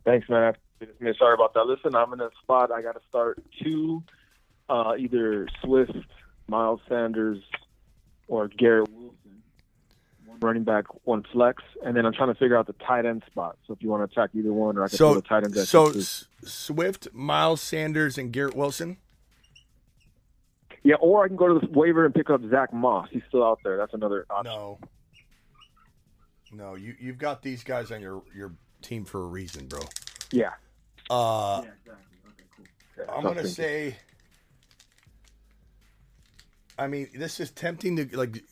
Thanks, 0.05 0.29
man. 0.29 0.55
Man, 1.01 1.15
sorry 1.19 1.33
about 1.35 1.55
that. 1.55 1.65
Listen, 1.65 1.95
I'm 1.95 2.13
in 2.13 2.21
a 2.21 2.29
spot. 2.43 2.71
I 2.71 2.83
got 2.83 2.93
to 2.93 3.01
start 3.09 3.43
two, 3.63 4.03
uh, 4.69 4.93
either 4.99 5.49
Swift, 5.63 5.93
Miles 6.47 6.81
Sanders, 6.89 7.43
or 8.29 8.49
Garrett 8.49 8.91
Wilson. 8.93 9.17
One 10.35 10.49
running 10.49 10.65
back, 10.65 10.85
one 11.05 11.25
flex, 11.33 11.63
and 11.85 11.97
then 11.97 12.07
I'm 12.07 12.13
trying 12.13 12.29
to 12.33 12.35
figure 12.39 12.57
out 12.57 12.67
the 12.67 12.73
tight 12.75 13.07
end 13.07 13.23
spot. 13.27 13.57
So 13.67 13.73
if 13.73 13.83
you 13.83 13.89
want 13.89 14.09
to 14.09 14.13
attack 14.13 14.31
either 14.35 14.53
one, 14.53 14.77
or 14.77 14.85
I 14.85 14.89
can 14.89 14.97
So, 14.97 15.13
throw 15.13 15.21
the 15.21 15.23
tight 15.29 15.45
end. 15.45 15.57
at 15.57 15.67
so. 15.67 15.91
S- 15.91 16.27
Swift, 16.45 17.09
Miles 17.13 17.61
Sanders, 17.61 18.19
and 18.19 18.33
Garrett 18.33 18.55
Wilson. 18.57 18.99
yeah, 20.83 20.97
or 20.97 21.25
I 21.25 21.29
can 21.29 21.37
go 21.37 21.59
to 21.59 21.67
the 21.67 21.73
waiver 21.73 22.05
and 22.05 22.15
pick 22.15 22.29
up 22.31 22.41
Zach 22.51 22.73
Moss. 22.73 23.09
He's 23.11 23.23
still 23.29 23.45
out 23.45 23.61
there. 23.65 23.77
That's 23.77 23.95
another 23.95 24.27
option. 24.29 24.53
No, 24.53 24.79
no, 26.53 26.75
you 26.75 26.95
you've 27.01 27.19
got 27.19 27.43
these 27.43 27.65
guys 27.65 27.91
on 27.91 28.01
your 28.03 28.23
your 28.35 28.53
team 28.83 29.05
for 29.05 29.23
a 29.23 29.27
reason, 29.27 29.67
bro. 29.67 29.81
Yeah. 30.31 30.51
Uh, 31.11 31.63
Yeah, 31.65 33.05
I'm 33.09 33.23
gonna 33.23 33.37
thinking. 33.37 33.51
say. 33.53 33.97
I 36.79 36.87
mean, 36.89 37.09
this 37.15 37.41
is 37.41 37.51
tempting 37.51 37.97
to 37.97 38.17
like. 38.17 38.43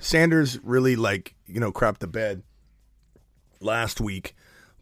Sanders 0.00 0.58
really 0.62 0.96
like 0.96 1.34
you 1.46 1.60
know 1.60 1.72
crap 1.72 1.98
the 1.98 2.06
bed 2.06 2.42
last 3.60 4.00
week, 4.00 4.34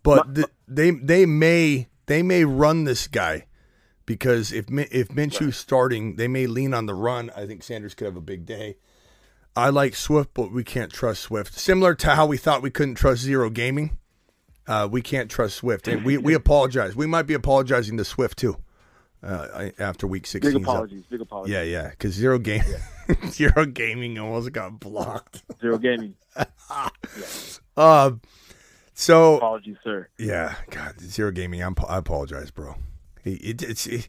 but 0.02 0.34
th- 0.34 0.48
they 0.68 0.90
they 0.90 1.26
may 1.26 1.88
they 2.06 2.22
may 2.22 2.44
run 2.44 2.84
this 2.84 3.08
guy. 3.08 3.46
because 4.04 4.52
if 4.52 4.66
if 4.70 5.08
Minshew's 5.08 5.56
starting, 5.56 6.16
they 6.16 6.28
may 6.28 6.46
lean 6.46 6.74
on 6.74 6.86
the 6.86 6.94
run. 6.94 7.30
I 7.34 7.46
think 7.46 7.62
Sanders 7.62 7.94
could 7.94 8.04
have 8.04 8.16
a 8.16 8.20
big 8.20 8.46
day. 8.46 8.76
I 9.56 9.70
like 9.70 9.94
Swift, 9.96 10.30
but 10.34 10.52
we 10.52 10.62
can't 10.62 10.92
trust 10.92 11.22
Swift. 11.22 11.54
Similar 11.54 11.94
to 11.96 12.10
how 12.14 12.26
we 12.26 12.36
thought 12.36 12.60
we 12.60 12.70
couldn't 12.70 12.96
trust 12.96 13.22
Zero 13.22 13.48
Gaming, 13.48 13.96
uh, 14.68 14.86
we 14.90 15.00
can't 15.00 15.30
trust 15.30 15.56
Swift, 15.56 15.88
and 15.88 16.04
we 16.04 16.18
we 16.18 16.34
apologize. 16.42 16.94
We 16.94 17.06
might 17.06 17.26
be 17.26 17.34
apologizing 17.34 17.96
to 17.96 18.04
Swift 18.04 18.38
too 18.38 18.58
uh, 19.22 19.70
after 19.78 20.06
Week 20.06 20.26
16. 20.26 20.52
Big 20.52 20.62
apologies. 20.62 21.04
Big 21.10 21.20
apologies. 21.20 21.52
Yeah, 21.52 21.62
yeah, 21.62 21.90
because 21.90 22.12
Zero 22.14 22.38
Game, 22.38 22.62
Zero 23.28 23.66
Gaming 23.66 24.18
almost 24.18 24.52
got 24.52 24.78
blocked. 24.80 25.42
Zero 25.60 25.78
gaming. 25.78 26.14
Um, 27.76 28.22
so 28.94 29.36
Apologies, 29.36 29.76
sir. 29.84 30.08
yeah, 30.18 30.54
God, 30.70 30.98
Zero 31.00 31.30
Gaming. 31.30 31.62
I'm, 31.62 31.74
I 31.86 31.98
apologize, 31.98 32.50
bro. 32.50 32.76
It, 33.24 33.60
it, 33.60 33.62
it's 33.62 33.86
it, 33.86 34.08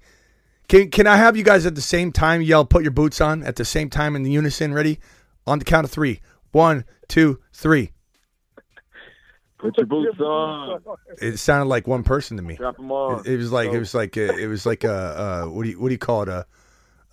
can 0.69 0.89
can 0.89 1.05
I 1.07 1.17
have 1.17 1.35
you 1.35 1.43
guys 1.43 1.65
at 1.65 1.75
the 1.75 1.81
same 1.81 2.13
time 2.13 2.41
yell? 2.41 2.63
Put 2.63 2.83
your 2.83 2.91
boots 2.91 3.19
on 3.19 3.43
at 3.43 3.57
the 3.57 3.65
same 3.65 3.89
time 3.89 4.15
in 4.15 4.23
the 4.23 4.31
unison. 4.31 4.73
Ready? 4.73 4.99
On 5.45 5.59
the 5.59 5.65
count 5.65 5.83
of 5.83 5.91
three. 5.91 6.21
One, 6.51 6.85
two, 7.09 7.39
three. 7.51 7.91
Put 9.57 9.77
your 9.77 9.85
boots 9.87 10.19
on. 10.19 10.81
It 11.21 11.37
sounded 11.37 11.65
like 11.69 11.87
one 11.87 12.03
person 12.03 12.37
to 12.37 12.43
me. 12.43 12.55
Drop 12.55 12.77
them 12.77 12.91
on. 12.91 13.21
It, 13.25 13.33
it 13.33 13.37
was 13.37 13.51
like 13.51 13.71
it 13.71 13.79
was 13.79 13.93
like 13.95 14.15
a, 14.17 14.37
it 14.37 14.47
was 14.47 14.65
like 14.65 14.83
a 14.83 14.93
uh, 14.93 15.45
what 15.49 15.63
do 15.63 15.69
you 15.69 15.79
what 15.79 15.87
do 15.89 15.93
you 15.93 15.97
call 15.99 16.21
it 16.23 16.29
a 16.29 16.45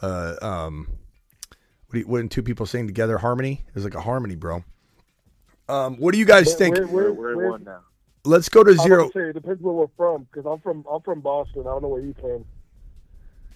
uh, 0.03 0.35
um 0.43 0.89
what 1.87 1.93
do 1.95 1.99
you, 2.01 2.07
when 2.07 2.29
two 2.29 2.43
people 2.43 2.67
sing 2.67 2.87
together 2.87 3.17
harmony? 3.19 3.65
It 3.67 3.75
was 3.75 3.85
like 3.85 3.95
a 3.95 4.01
harmony, 4.01 4.35
bro. 4.35 4.63
Um, 5.69 5.97
what 5.97 6.13
do 6.13 6.19
you 6.19 6.27
guys 6.27 6.55
think? 6.55 6.77
Where- 6.77 6.87
where- 6.87 7.13
We're 7.13 7.37
where- 7.37 7.51
one 7.53 7.65
now. 7.65 7.81
Let's 8.27 8.49
go 8.49 8.65
to 8.65 8.73
zero. 8.75 9.03
about 9.05 9.13
say, 9.13 9.29
it 9.29 9.33
depends 9.35 9.61
where 9.63 9.75
we're 9.75 9.87
from, 9.99 10.27
because 10.33 10.47
I'm 10.51 10.59
from 10.61 10.85
I'm 10.91 11.03
from 11.03 11.21
Boston. 11.21 11.61
I 11.63 11.65
don't 11.65 11.83
know 11.83 11.89
where 11.89 12.01
you 12.01 12.15
from. 12.21 12.45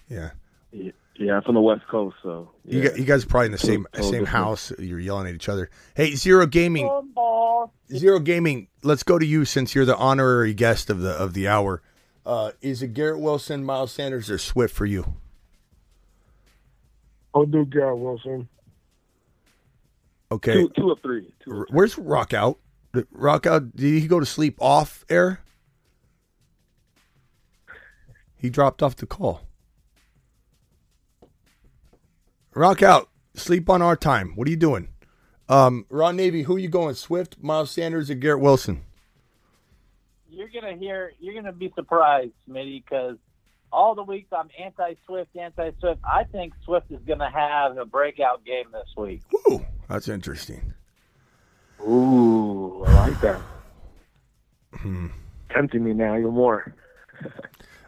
Yeah. 0.07 0.29
Yeah, 0.71 0.91
I'm 1.19 1.41
from 1.43 1.55
the 1.55 1.61
West 1.61 1.85
Coast, 1.87 2.15
so 2.23 2.49
You, 2.65 2.89
gu- 2.89 2.97
you 2.97 3.03
guys 3.03 3.23
are 3.25 3.27
probably 3.27 3.47
in 3.47 3.51
the 3.51 3.57
same 3.57 3.85
Total 3.91 4.03
same 4.03 4.11
different. 4.21 4.29
house. 4.29 4.71
You're 4.79 4.99
yelling 4.99 5.27
at 5.27 5.35
each 5.35 5.49
other. 5.49 5.69
Hey, 5.95 6.15
Zero 6.15 6.45
Gaming, 6.45 6.87
Zero 7.93 8.19
Gaming. 8.19 8.67
Let's 8.83 9.03
go 9.03 9.19
to 9.19 9.25
you 9.25 9.43
since 9.43 9.75
you're 9.75 9.83
the 9.85 9.97
honorary 9.97 10.53
guest 10.53 10.89
of 10.89 11.01
the 11.01 11.11
of 11.11 11.33
the 11.33 11.47
hour. 11.47 11.81
Uh, 12.25 12.51
is 12.61 12.81
it 12.81 12.93
Garrett 12.93 13.19
Wilson, 13.19 13.63
Miles 13.65 13.91
Sanders, 13.91 14.29
or 14.29 14.37
Swift 14.37 14.73
for 14.73 14.85
you? 14.85 15.15
I'll 17.33 17.45
do 17.45 17.65
Garrett 17.65 17.97
Wilson. 17.97 18.47
Okay. 20.31 20.53
two, 20.53 20.71
two 20.77 20.91
of 20.91 20.99
three. 21.01 21.33
R- 21.51 21.65
Where's 21.71 21.97
Rock 21.97 22.33
Out? 22.33 22.59
Rock 23.11 23.45
Out. 23.45 23.75
Did 23.75 23.99
he 24.01 24.07
go 24.07 24.19
to 24.19 24.25
sleep 24.25 24.57
off 24.61 25.03
air? 25.09 25.41
He 28.37 28.49
dropped 28.49 28.81
off 28.81 28.95
the 28.95 29.05
call. 29.05 29.41
Rock 32.59 32.83
Out. 32.83 33.07
Sleep 33.35 33.69
on 33.69 33.81
our 33.81 33.95
time. 33.95 34.33
What 34.35 34.45
are 34.45 34.51
you 34.51 34.57
doing? 34.57 34.89
Um, 35.47 35.85
Ron 35.89 36.17
Navy. 36.17 36.41
Who 36.41 36.57
are 36.57 36.59
you 36.59 36.67
going? 36.67 36.93
Swift, 36.93 37.37
Miles 37.41 37.71
Sanders, 37.71 38.09
or 38.09 38.15
Garrett 38.15 38.41
Wilson? 38.41 38.83
You're 40.29 40.49
gonna 40.49 40.75
hear. 40.75 41.13
You're 41.21 41.35
gonna 41.35 41.53
be 41.53 41.71
surprised, 41.73 42.33
Smitty, 42.49 42.83
because 42.83 43.15
all 43.71 43.95
the 43.95 44.03
weeks 44.03 44.27
I'm 44.33 44.49
anti-Swift, 44.59 45.37
anti-Swift. 45.37 46.01
I 46.03 46.25
think 46.25 46.51
Swift 46.65 46.91
is 46.91 46.99
gonna 47.07 47.31
have 47.31 47.77
a 47.77 47.85
breakout 47.85 48.43
game 48.43 48.65
this 48.73 48.89
week. 48.97 49.21
Ooh, 49.33 49.65
that's 49.87 50.09
interesting. 50.09 50.73
Ooh, 51.79 52.83
I 52.85 53.07
like 53.07 53.21
that. 53.21 53.41
Hmm. 54.73 55.07
Tempting 55.49 55.85
me 55.85 55.93
now 55.93 56.17
even 56.17 56.33
more. 56.33 56.75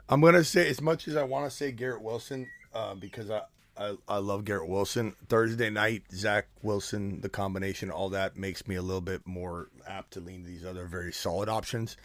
I'm 0.07 0.22
gonna 0.22 0.45
say 0.45 0.69
as 0.69 0.80
much 0.80 1.09
as 1.09 1.17
I 1.17 1.24
want 1.24 1.43
to 1.43 1.51
say 1.53 1.74
Garrett 1.74 2.01
Wilson 2.01 2.47
uh, 2.74 2.95
because 2.95 3.30
I, 3.30 3.41
I 3.78 3.95
I 4.07 4.17
love 4.17 4.45
Garrett 4.45 4.67
Wilson. 4.67 5.15
Thursday 5.28 5.69
night, 5.69 6.03
Zach 6.13 6.47
Wilson, 6.61 7.22
the 7.22 7.30
combination, 7.30 7.89
all 7.91 8.09
that 8.09 8.38
makes 8.38 8.67
me 8.67 8.76
a 8.76 8.82
little 8.82 9.01
bit 9.01 9.26
more 9.26 9.69
apt 9.88 10.11
to 10.13 10.19
lean 10.19 10.43
to 10.43 10.47
these 10.47 10.65
other 10.65 10.86
very 10.86 11.11
solid 11.11 11.49
options. 11.49 11.97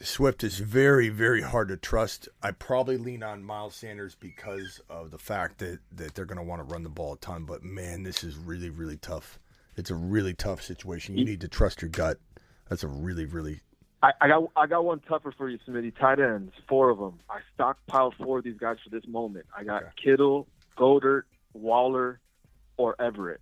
Swift 0.00 0.42
is 0.42 0.58
very 0.58 1.08
very 1.08 1.42
hard 1.42 1.68
to 1.68 1.76
trust. 1.76 2.28
I 2.42 2.50
probably 2.50 2.96
lean 2.96 3.22
on 3.22 3.44
Miles 3.44 3.76
Sanders 3.76 4.16
because 4.16 4.80
of 4.90 5.10
the 5.10 5.18
fact 5.18 5.58
that 5.58 5.78
that 5.92 6.14
they're 6.14 6.24
gonna 6.24 6.42
want 6.42 6.60
to 6.60 6.72
run 6.72 6.82
the 6.82 6.88
ball 6.88 7.14
a 7.14 7.18
ton. 7.18 7.44
But 7.44 7.62
man, 7.62 8.02
this 8.02 8.24
is 8.24 8.36
really 8.36 8.70
really 8.70 8.96
tough. 8.96 9.38
It's 9.76 9.90
a 9.90 9.94
really 9.94 10.34
tough 10.34 10.62
situation. 10.62 11.16
You 11.16 11.24
need 11.24 11.40
to 11.40 11.48
trust 11.48 11.82
your 11.82 11.88
gut. 11.90 12.18
That's 12.68 12.82
a 12.82 12.88
really 12.88 13.26
really 13.26 13.60
I, 14.02 14.12
I 14.20 14.28
got 14.28 14.50
I 14.56 14.66
got 14.66 14.84
one 14.84 15.00
tougher 15.00 15.32
for 15.36 15.48
you, 15.48 15.58
Smitty. 15.66 15.96
Tight 15.96 16.18
ends, 16.18 16.52
four 16.68 16.90
of 16.90 16.98
them. 16.98 17.20
I 17.30 17.38
stockpiled 17.56 18.14
four 18.16 18.38
of 18.38 18.44
these 18.44 18.58
guys 18.58 18.76
for 18.82 18.90
this 18.90 19.06
moment. 19.06 19.46
I 19.56 19.62
got 19.64 19.84
Kittle, 19.96 20.48
Goedert, 20.76 21.22
Waller, 21.52 22.20
or 22.76 23.00
Everett. 23.00 23.40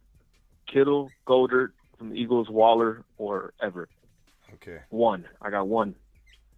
Kittle, 0.71 1.11
Goedert 1.27 1.73
from 1.99 2.11
the 2.11 2.17
Eagles, 2.17 2.49
Waller, 2.51 3.05
or 3.17 3.53
Everett. 3.63 3.89
okay. 4.55 4.81
One. 4.91 5.27
I 5.41 5.51
got 5.51 5.67
one. 5.67 5.95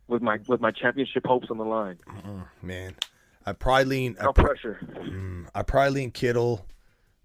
With 0.09 0.21
my 0.21 0.39
with 0.49 0.61
my 0.61 0.73
championship 0.73 1.25
hopes 1.25 1.49
on 1.51 1.59
the 1.59 1.65
line. 1.65 1.99
Man, 2.61 2.97
I 3.47 3.53
probably 3.53 3.85
lean. 3.85 4.17
I 4.21 4.25
No 4.25 4.33
pressure. 4.33 4.79
Mm, 4.83 5.47
I 5.55 5.63
probably 5.63 6.01
lean 6.01 6.11
Kittle 6.11 6.67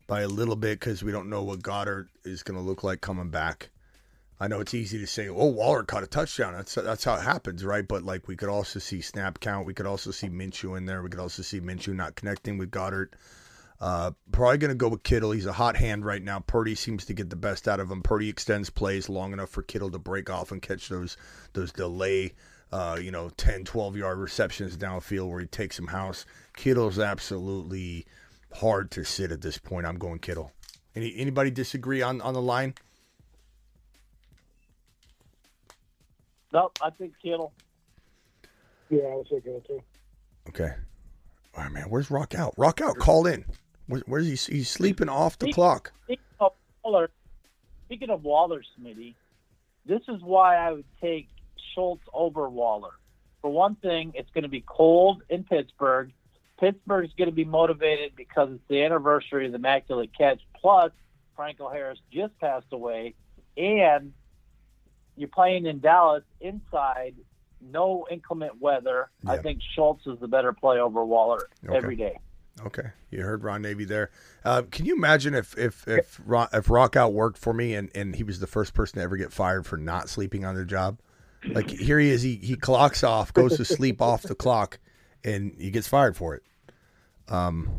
by 0.05 0.21
a 0.21 0.27
little 0.27 0.55
bit 0.55 0.79
because 0.79 1.03
we 1.03 1.11
don't 1.11 1.29
know 1.29 1.43
what 1.43 1.61
Goedert 1.61 2.07
is 2.23 2.43
going 2.43 2.57
to 2.57 2.63
look 2.63 2.83
like 2.83 3.01
coming 3.01 3.29
back. 3.29 3.69
I 4.39 4.47
know 4.47 4.59
it's 4.59 4.73
easy 4.73 4.99
to 4.99 5.07
say, 5.07 5.27
"Oh, 5.27 5.47
Waller 5.47 5.83
caught 5.83 6.03
a 6.03 6.07
touchdown." 6.07 6.53
That's 6.53 6.75
that's 6.75 7.03
how 7.03 7.15
it 7.15 7.23
happens, 7.23 7.65
right? 7.65 7.87
But 7.87 8.03
like, 8.03 8.27
we 8.27 8.35
could 8.35 8.49
also 8.49 8.79
see 8.79 9.01
snap 9.01 9.39
count. 9.39 9.65
We 9.65 9.73
could 9.73 9.87
also 9.87 10.11
see 10.11 10.29
Minshew 10.29 10.77
in 10.77 10.85
there. 10.85 11.01
We 11.01 11.09
could 11.09 11.19
also 11.19 11.41
see 11.41 11.59
Minshew 11.59 11.95
not 11.95 12.15
connecting 12.15 12.57
with 12.57 12.71
Goedert. 12.71 13.13
Uh, 13.79 14.11
probably 14.31 14.57
going 14.57 14.69
to 14.69 14.75
go 14.75 14.89
with 14.89 15.03
Kittle. 15.03 15.31
He's 15.31 15.45
a 15.45 15.53
hot 15.53 15.75
hand 15.75 16.03
right 16.03 16.21
now. 16.21 16.39
Purdy 16.39 16.73
seems 16.73 17.05
to 17.05 17.13
get 17.13 17.29
the 17.29 17.35
best 17.35 17.67
out 17.67 17.79
of 17.79 17.91
him. 17.91 18.01
Purdy 18.01 18.27
extends 18.27 18.69
plays 18.69 19.07
long 19.07 19.33
enough 19.33 19.49
for 19.49 19.61
Kittle 19.61 19.91
to 19.91 19.99
break 19.99 20.29
off 20.29 20.51
and 20.51 20.61
catch 20.61 20.89
those 20.89 21.17
those 21.53 21.71
delay, 21.71 22.33
uh, 22.71 22.97
you 23.01 23.11
know, 23.11 23.29
10, 23.37 23.65
12 23.65 23.97
yard 23.97 24.17
receptions 24.17 24.77
downfield 24.77 25.29
where 25.29 25.39
he 25.39 25.47
takes 25.47 25.75
some 25.75 25.87
house. 25.87 26.25
Kittle's 26.55 26.97
absolutely 26.99 28.05
hard 28.53 28.89
to 28.91 29.03
sit 29.03 29.31
at 29.31 29.41
this 29.41 29.57
point. 29.57 29.85
I'm 29.85 29.97
going 29.97 30.19
Kittle. 30.19 30.51
Any 30.95 31.15
anybody 31.15 31.51
disagree 31.51 32.01
on 32.01 32.21
on 32.21 32.33
the 32.33 32.41
line? 32.41 32.73
Nope, 36.53 36.77
I 36.81 36.89
think 36.91 37.13
Kittle. 37.21 37.53
Yeah, 38.89 39.03
I 39.03 39.15
was 39.15 39.27
thinking 39.29 39.53
it 39.53 39.67
too. 39.67 39.81
Okay. 40.49 40.71
All 41.55 41.63
right, 41.63 41.71
man. 41.71 41.89
Where's 41.89 42.09
Rock 42.09 42.35
out? 42.35 42.53
Rock 42.57 42.81
out. 42.81 42.97
Call 42.97 43.27
in. 43.27 43.45
Where, 43.87 44.01
where's 44.05 44.45
he? 44.45 44.57
He's 44.57 44.69
sleeping 44.69 45.09
off 45.09 45.37
the 45.39 45.51
clock. 45.51 45.91
Speaking 46.05 46.23
of 46.39 46.53
Waller, 46.83 47.09
speaking 47.85 48.09
of 48.09 48.23
Waller, 48.23 48.61
Smitty, 48.79 49.15
this 49.85 50.01
is 50.07 50.21
why 50.21 50.55
I 50.55 50.71
would 50.71 50.85
take 51.01 51.27
Schultz 51.73 52.03
over 52.13 52.49
Waller. 52.49 52.91
For 53.41 53.51
one 53.51 53.75
thing, 53.75 54.13
it's 54.15 54.29
going 54.31 54.43
to 54.43 54.49
be 54.49 54.63
cold 54.65 55.23
in 55.29 55.43
Pittsburgh. 55.43 56.11
Pittsburgh's 56.59 57.11
going 57.17 57.29
to 57.29 57.35
be 57.35 57.45
motivated 57.45 58.13
because 58.15 58.49
it's 58.51 58.63
the 58.67 58.83
anniversary 58.83 59.45
of 59.45 59.51
the 59.51 59.57
Immaculate 59.57 60.09
Catch. 60.17 60.41
Plus, 60.59 60.91
Franco 61.35 61.69
Harris 61.69 61.99
just 62.11 62.37
passed 62.39 62.65
away, 62.71 63.13
and 63.55 64.13
you're 65.17 65.29
playing 65.29 65.65
in 65.65 65.79
Dallas 65.79 66.23
inside, 66.39 67.15
no 67.59 68.05
inclement 68.09 68.61
weather. 68.61 69.09
I 69.25 69.37
think 69.37 69.61
Schultz 69.75 70.05
is 70.07 70.19
the 70.19 70.27
better 70.27 70.53
play 70.53 70.79
over 70.79 71.03
Waller 71.03 71.49
Okay. 71.67 71.75
every 71.75 71.95
day. 71.95 72.17
Okay, 72.65 72.89
you 73.11 73.21
heard 73.21 73.43
Ron 73.43 73.61
Navy 73.61 73.85
there. 73.85 74.09
Uh, 74.43 74.63
can 74.71 74.85
you 74.85 74.95
imagine 74.95 75.35
if 75.35 75.55
if 75.57 75.87
if 75.87 76.19
Ron, 76.25 76.47
if 76.53 76.69
Rock 76.69 76.95
out 76.95 77.13
worked 77.13 77.37
for 77.37 77.53
me 77.53 77.75
and 77.75 77.91
and 77.93 78.15
he 78.15 78.23
was 78.23 78.39
the 78.39 78.47
first 78.47 78.73
person 78.73 78.97
to 78.97 79.03
ever 79.03 79.15
get 79.15 79.31
fired 79.31 79.65
for 79.67 79.77
not 79.77 80.09
sleeping 80.09 80.43
on 80.43 80.55
their 80.55 80.65
job? 80.65 80.99
Like 81.53 81.69
here 81.69 81.99
he 81.99 82.09
is, 82.09 82.23
he 82.23 82.35
he 82.35 82.55
clocks 82.55 83.03
off, 83.03 83.31
goes 83.33 83.57
to 83.57 83.65
sleep 83.65 84.01
off 84.01 84.23
the 84.23 84.33
clock, 84.35 84.79
and 85.23 85.53
he 85.59 85.69
gets 85.69 85.87
fired 85.87 86.17
for 86.17 86.33
it. 86.35 86.43
Um, 87.27 87.69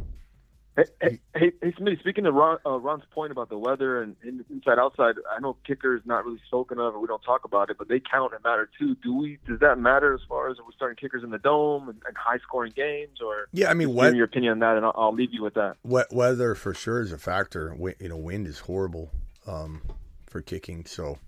Hey, 0.78 0.84
hey, 1.02 1.18
hey, 1.34 1.52
hey 1.60 1.72
Smitty, 1.72 1.98
speaking 1.98 2.24
of 2.26 2.34
Ron, 2.34 2.58
uh, 2.64 2.78
Ron's 2.78 3.02
point 3.12 3.32
about 3.32 3.48
the 3.48 3.58
weather 3.58 4.00
and, 4.00 4.14
and 4.22 4.44
inside 4.48 4.78
outside, 4.78 5.16
I 5.34 5.40
know 5.40 5.56
kicker 5.66 5.96
is 5.96 6.02
not 6.04 6.24
really 6.24 6.38
spoken 6.46 6.78
of, 6.78 6.94
or 6.94 7.00
we 7.00 7.08
don't 7.08 7.22
talk 7.22 7.44
about 7.44 7.68
it, 7.68 7.78
but 7.78 7.88
they 7.88 7.98
count 8.00 8.32
and 8.32 8.42
matter 8.44 8.70
too. 8.78 8.94
Do 9.02 9.12
we? 9.16 9.38
Does 9.48 9.58
that 9.58 9.80
matter 9.80 10.14
as 10.14 10.20
far 10.28 10.48
as 10.50 10.56
we're 10.58 10.70
starting 10.76 10.94
kickers 10.96 11.24
in 11.24 11.30
the 11.30 11.38
dome 11.38 11.88
and, 11.88 12.00
and 12.06 12.16
high 12.16 12.38
scoring 12.38 12.72
games, 12.76 13.18
or 13.20 13.48
Yeah, 13.52 13.70
I 13.70 13.74
mean, 13.74 13.92
what- 13.92 14.14
your 14.14 14.26
opinion 14.26 14.52
on 14.52 14.58
that, 14.60 14.76
and 14.76 14.86
I'll, 14.86 14.94
I'll 14.94 15.12
leave 15.14 15.32
you 15.32 15.42
with 15.42 15.54
that. 15.54 15.78
Wet 15.82 16.12
weather 16.12 16.54
for 16.54 16.72
sure 16.74 17.00
is 17.00 17.10
a 17.10 17.18
factor. 17.18 17.70
Wi- 17.70 17.96
You 17.98 18.10
know, 18.10 18.16
wind 18.16 18.46
is 18.46 18.60
horrible 18.60 19.10
um, 19.48 19.82
for 20.26 20.40
kicking. 20.42 20.84
So, 20.86 21.18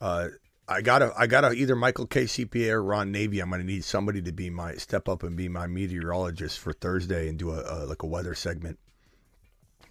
uh, 0.00 0.28
I 0.66 0.80
gotta, 0.80 1.12
I 1.16 1.26
gotta 1.26 1.52
either 1.52 1.76
Michael 1.76 2.06
KCPA 2.06 2.70
or 2.70 2.82
Ron 2.82 3.12
Navy. 3.12 3.40
I'm 3.40 3.50
gonna 3.50 3.64
need 3.64 3.84
somebody 3.84 4.22
to 4.22 4.32
be 4.32 4.48
my 4.50 4.74
step 4.74 5.08
up 5.08 5.22
and 5.22 5.36
be 5.36 5.48
my 5.48 5.66
meteorologist 5.66 6.58
for 6.58 6.72
Thursday 6.72 7.28
and 7.28 7.38
do 7.38 7.50
a, 7.50 7.62
a 7.66 7.76
like 7.86 8.02
a 8.02 8.06
weather 8.06 8.34
segment. 8.34 8.78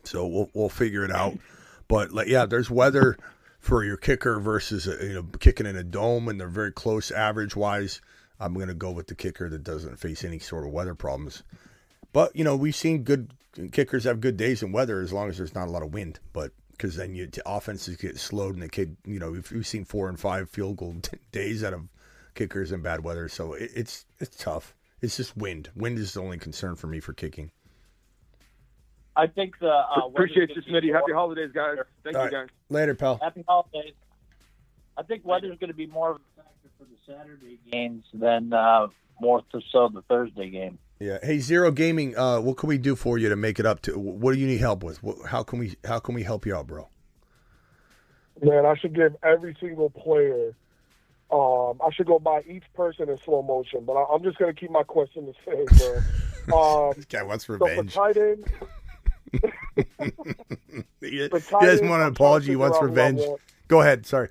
So 0.03 0.25
we'll 0.25 0.49
we'll 0.53 0.69
figure 0.69 1.05
it 1.05 1.11
out. 1.11 1.37
But 1.87 2.11
like, 2.11 2.27
yeah, 2.27 2.45
there's 2.45 2.71
weather 2.71 3.17
for 3.59 3.83
your 3.83 3.97
kicker 3.97 4.39
versus 4.39 4.87
uh, 4.87 4.97
you 5.01 5.13
know 5.13 5.23
kicking 5.39 5.65
in 5.65 5.75
a 5.75 5.83
dome, 5.83 6.27
and 6.27 6.39
they're 6.39 6.47
very 6.47 6.71
close 6.71 7.11
average 7.11 7.55
wise. 7.55 8.01
I'm 8.39 8.55
to 8.55 8.73
go 8.73 8.91
with 8.91 9.07
the 9.07 9.15
kicker 9.15 9.49
that 9.49 9.63
doesn't 9.63 9.99
face 9.99 10.23
any 10.23 10.39
sort 10.39 10.65
of 10.65 10.71
weather 10.71 10.95
problems. 10.95 11.43
But 12.11 12.35
you 12.35 12.43
know, 12.43 12.55
we've 12.55 12.75
seen 12.75 13.03
good 13.03 13.33
kickers 13.71 14.03
have 14.03 14.21
good 14.21 14.37
days 14.37 14.63
in 14.63 14.71
weather 14.71 15.01
as 15.01 15.13
long 15.13 15.29
as 15.29 15.37
there's 15.37 15.55
not 15.55 15.67
a 15.67 15.71
lot 15.71 15.83
of 15.83 15.93
wind. 15.93 16.19
But 16.33 16.51
because 16.73 16.95
then 16.95 17.15
you 17.15 17.29
offenses 17.45 17.95
get 17.95 18.17
slowed, 18.19 18.55
and 18.55 18.63
the 18.63 18.69
kid, 18.69 18.97
you 19.05 19.19
know, 19.19 19.31
we've, 19.31 19.49
we've 19.51 19.67
seen 19.67 19.85
four 19.85 20.09
and 20.09 20.19
five 20.19 20.49
field 20.49 20.77
goal 20.77 20.95
days 21.31 21.63
out 21.63 21.73
of 21.73 21.87
kickers 22.35 22.71
in 22.71 22.81
bad 22.81 23.03
weather. 23.03 23.29
So 23.29 23.53
it, 23.53 23.71
it's 23.75 24.05
it's 24.19 24.35
tough. 24.35 24.75
It's 25.01 25.17
just 25.17 25.35
wind. 25.37 25.69
Wind 25.75 25.99
is 25.99 26.13
the 26.13 26.21
only 26.21 26.37
concern 26.37 26.75
for 26.75 26.87
me 26.87 26.99
for 26.99 27.13
kicking. 27.13 27.51
I 29.15 29.27
think 29.27 29.59
the 29.59 29.69
uh, 29.69 30.07
Appreciate 30.07 30.49
weather's 30.49 30.65
you, 30.67 30.73
Smitty. 30.73 30.93
Happy 30.93 31.11
holidays, 31.11 31.51
guys. 31.53 31.77
Thank 32.03 32.15
All 32.15 32.25
you, 32.25 32.37
right. 32.37 32.47
guys. 32.47 32.55
Later, 32.69 32.95
pal. 32.95 33.19
Happy 33.21 33.43
holidays. 33.47 33.93
I 34.97 35.03
think 35.03 35.25
weather's 35.25 35.57
going 35.59 35.69
to 35.69 35.75
be 35.75 35.87
more 35.87 36.11
of 36.11 36.17
a 36.17 36.41
factor 36.41 36.69
for 36.77 36.85
the 36.85 36.97
Saturday 37.05 37.59
games 37.71 38.05
than 38.13 38.53
uh, 38.53 38.87
more 39.19 39.41
so 39.71 39.89
the 39.89 40.01
Thursday 40.03 40.49
game. 40.49 40.79
Yeah. 41.03 41.17
Hey, 41.21 41.39
Zero 41.39 41.69
Gaming. 41.69 42.17
Uh, 42.17 42.39
what 42.39 42.55
can 42.55 42.69
we 42.69 42.77
do 42.77 42.95
for 42.95 43.17
you 43.17 43.27
to 43.27 43.35
make 43.35 43.59
it 43.59 43.65
up 43.65 43.81
to? 43.81 43.99
What 43.99 44.33
do 44.33 44.39
you 44.39 44.47
need 44.47 44.61
help 44.61 44.83
with? 44.83 45.03
What, 45.03 45.27
how 45.27 45.43
can 45.43 45.59
we 45.59 45.75
How 45.83 45.99
can 45.99 46.15
we 46.15 46.23
help 46.23 46.45
you 46.45 46.55
out, 46.55 46.67
bro? 46.67 46.87
Man, 48.41 48.65
I 48.65 48.75
should 48.77 48.95
give 48.95 49.13
every 49.21 49.55
single 49.59 49.89
player. 49.89 50.55
Um, 51.29 51.81
I 51.85 51.91
should 51.93 52.07
go 52.07 52.19
by 52.19 52.41
each 52.47 52.63
person 52.73 53.09
in 53.09 53.17
slow 53.17 53.41
motion, 53.41 53.83
but 53.85 53.93
I, 53.93 54.05
I'm 54.13 54.23
just 54.23 54.37
gonna 54.37 54.53
keep 54.53 54.71
my 54.71 54.83
question 54.83 55.25
the 55.25 55.33
same, 55.45 55.65
bro. 55.65 56.01
Um, 56.53 56.93
This 56.97 57.05
guy 57.05 57.23
wants 57.23 57.45
so 57.45 57.57
for 57.57 57.65
revenge. 57.65 57.93
tight 57.93 58.17
end, 58.17 58.45
he, 60.99 61.09
he 61.09 61.29
tight 61.29 61.61
doesn't 61.61 61.87
want 61.87 62.01
an 62.01 62.07
I'm 62.07 62.15
trying 62.15 62.41
to 62.43 62.47
apology. 62.47 62.47
He 62.51 62.55
wants 62.57 62.77
out 62.77 62.81
who 62.81 62.85
I 62.87 62.89
revenge. 62.89 63.19
want. 63.19 63.41
Go 63.69 63.79
ahead. 63.81 64.05
Sorry. 64.05 64.27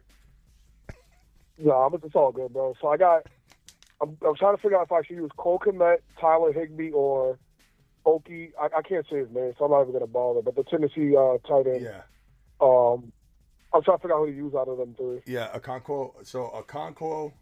No, 1.58 1.88
but 1.90 2.04
it's 2.04 2.14
all 2.14 2.32
good, 2.32 2.52
bro. 2.52 2.74
So 2.80 2.88
I 2.88 2.96
got. 2.96 3.26
I'm, 4.02 4.16
I'm 4.26 4.34
trying 4.34 4.56
to 4.56 4.62
figure 4.62 4.76
out 4.76 4.86
if 4.86 4.92
I 4.92 5.02
should 5.02 5.16
use 5.16 5.30
Cole 5.36 5.60
Kmet, 5.64 5.98
Tyler 6.20 6.52
Higbee, 6.52 6.90
or 6.90 7.38
Oki. 8.04 8.52
I, 8.60 8.66
I 8.78 8.82
can't 8.82 9.06
say 9.08 9.18
his 9.18 9.30
name, 9.30 9.52
so 9.58 9.64
I'm 9.66 9.70
not 9.70 9.82
even 9.82 9.92
gonna 9.92 10.06
bother. 10.06 10.42
But 10.42 10.56
the 10.56 10.64
Tennessee 10.64 11.16
uh, 11.16 11.38
tight 11.48 11.66
end. 11.66 11.82
Yeah. 11.82 12.02
Um, 12.60 13.12
I'm 13.74 13.82
trying 13.82 13.96
to 13.98 14.02
figure 14.02 14.16
out 14.16 14.20
who 14.20 14.26
to 14.26 14.36
use 14.36 14.54
out 14.54 14.68
of 14.68 14.78
them 14.78 14.94
three. 14.96 15.20
Yeah, 15.26 15.48
Okonkwo. 15.56 16.26
So 16.26 16.50
Okonkwo 16.54 17.32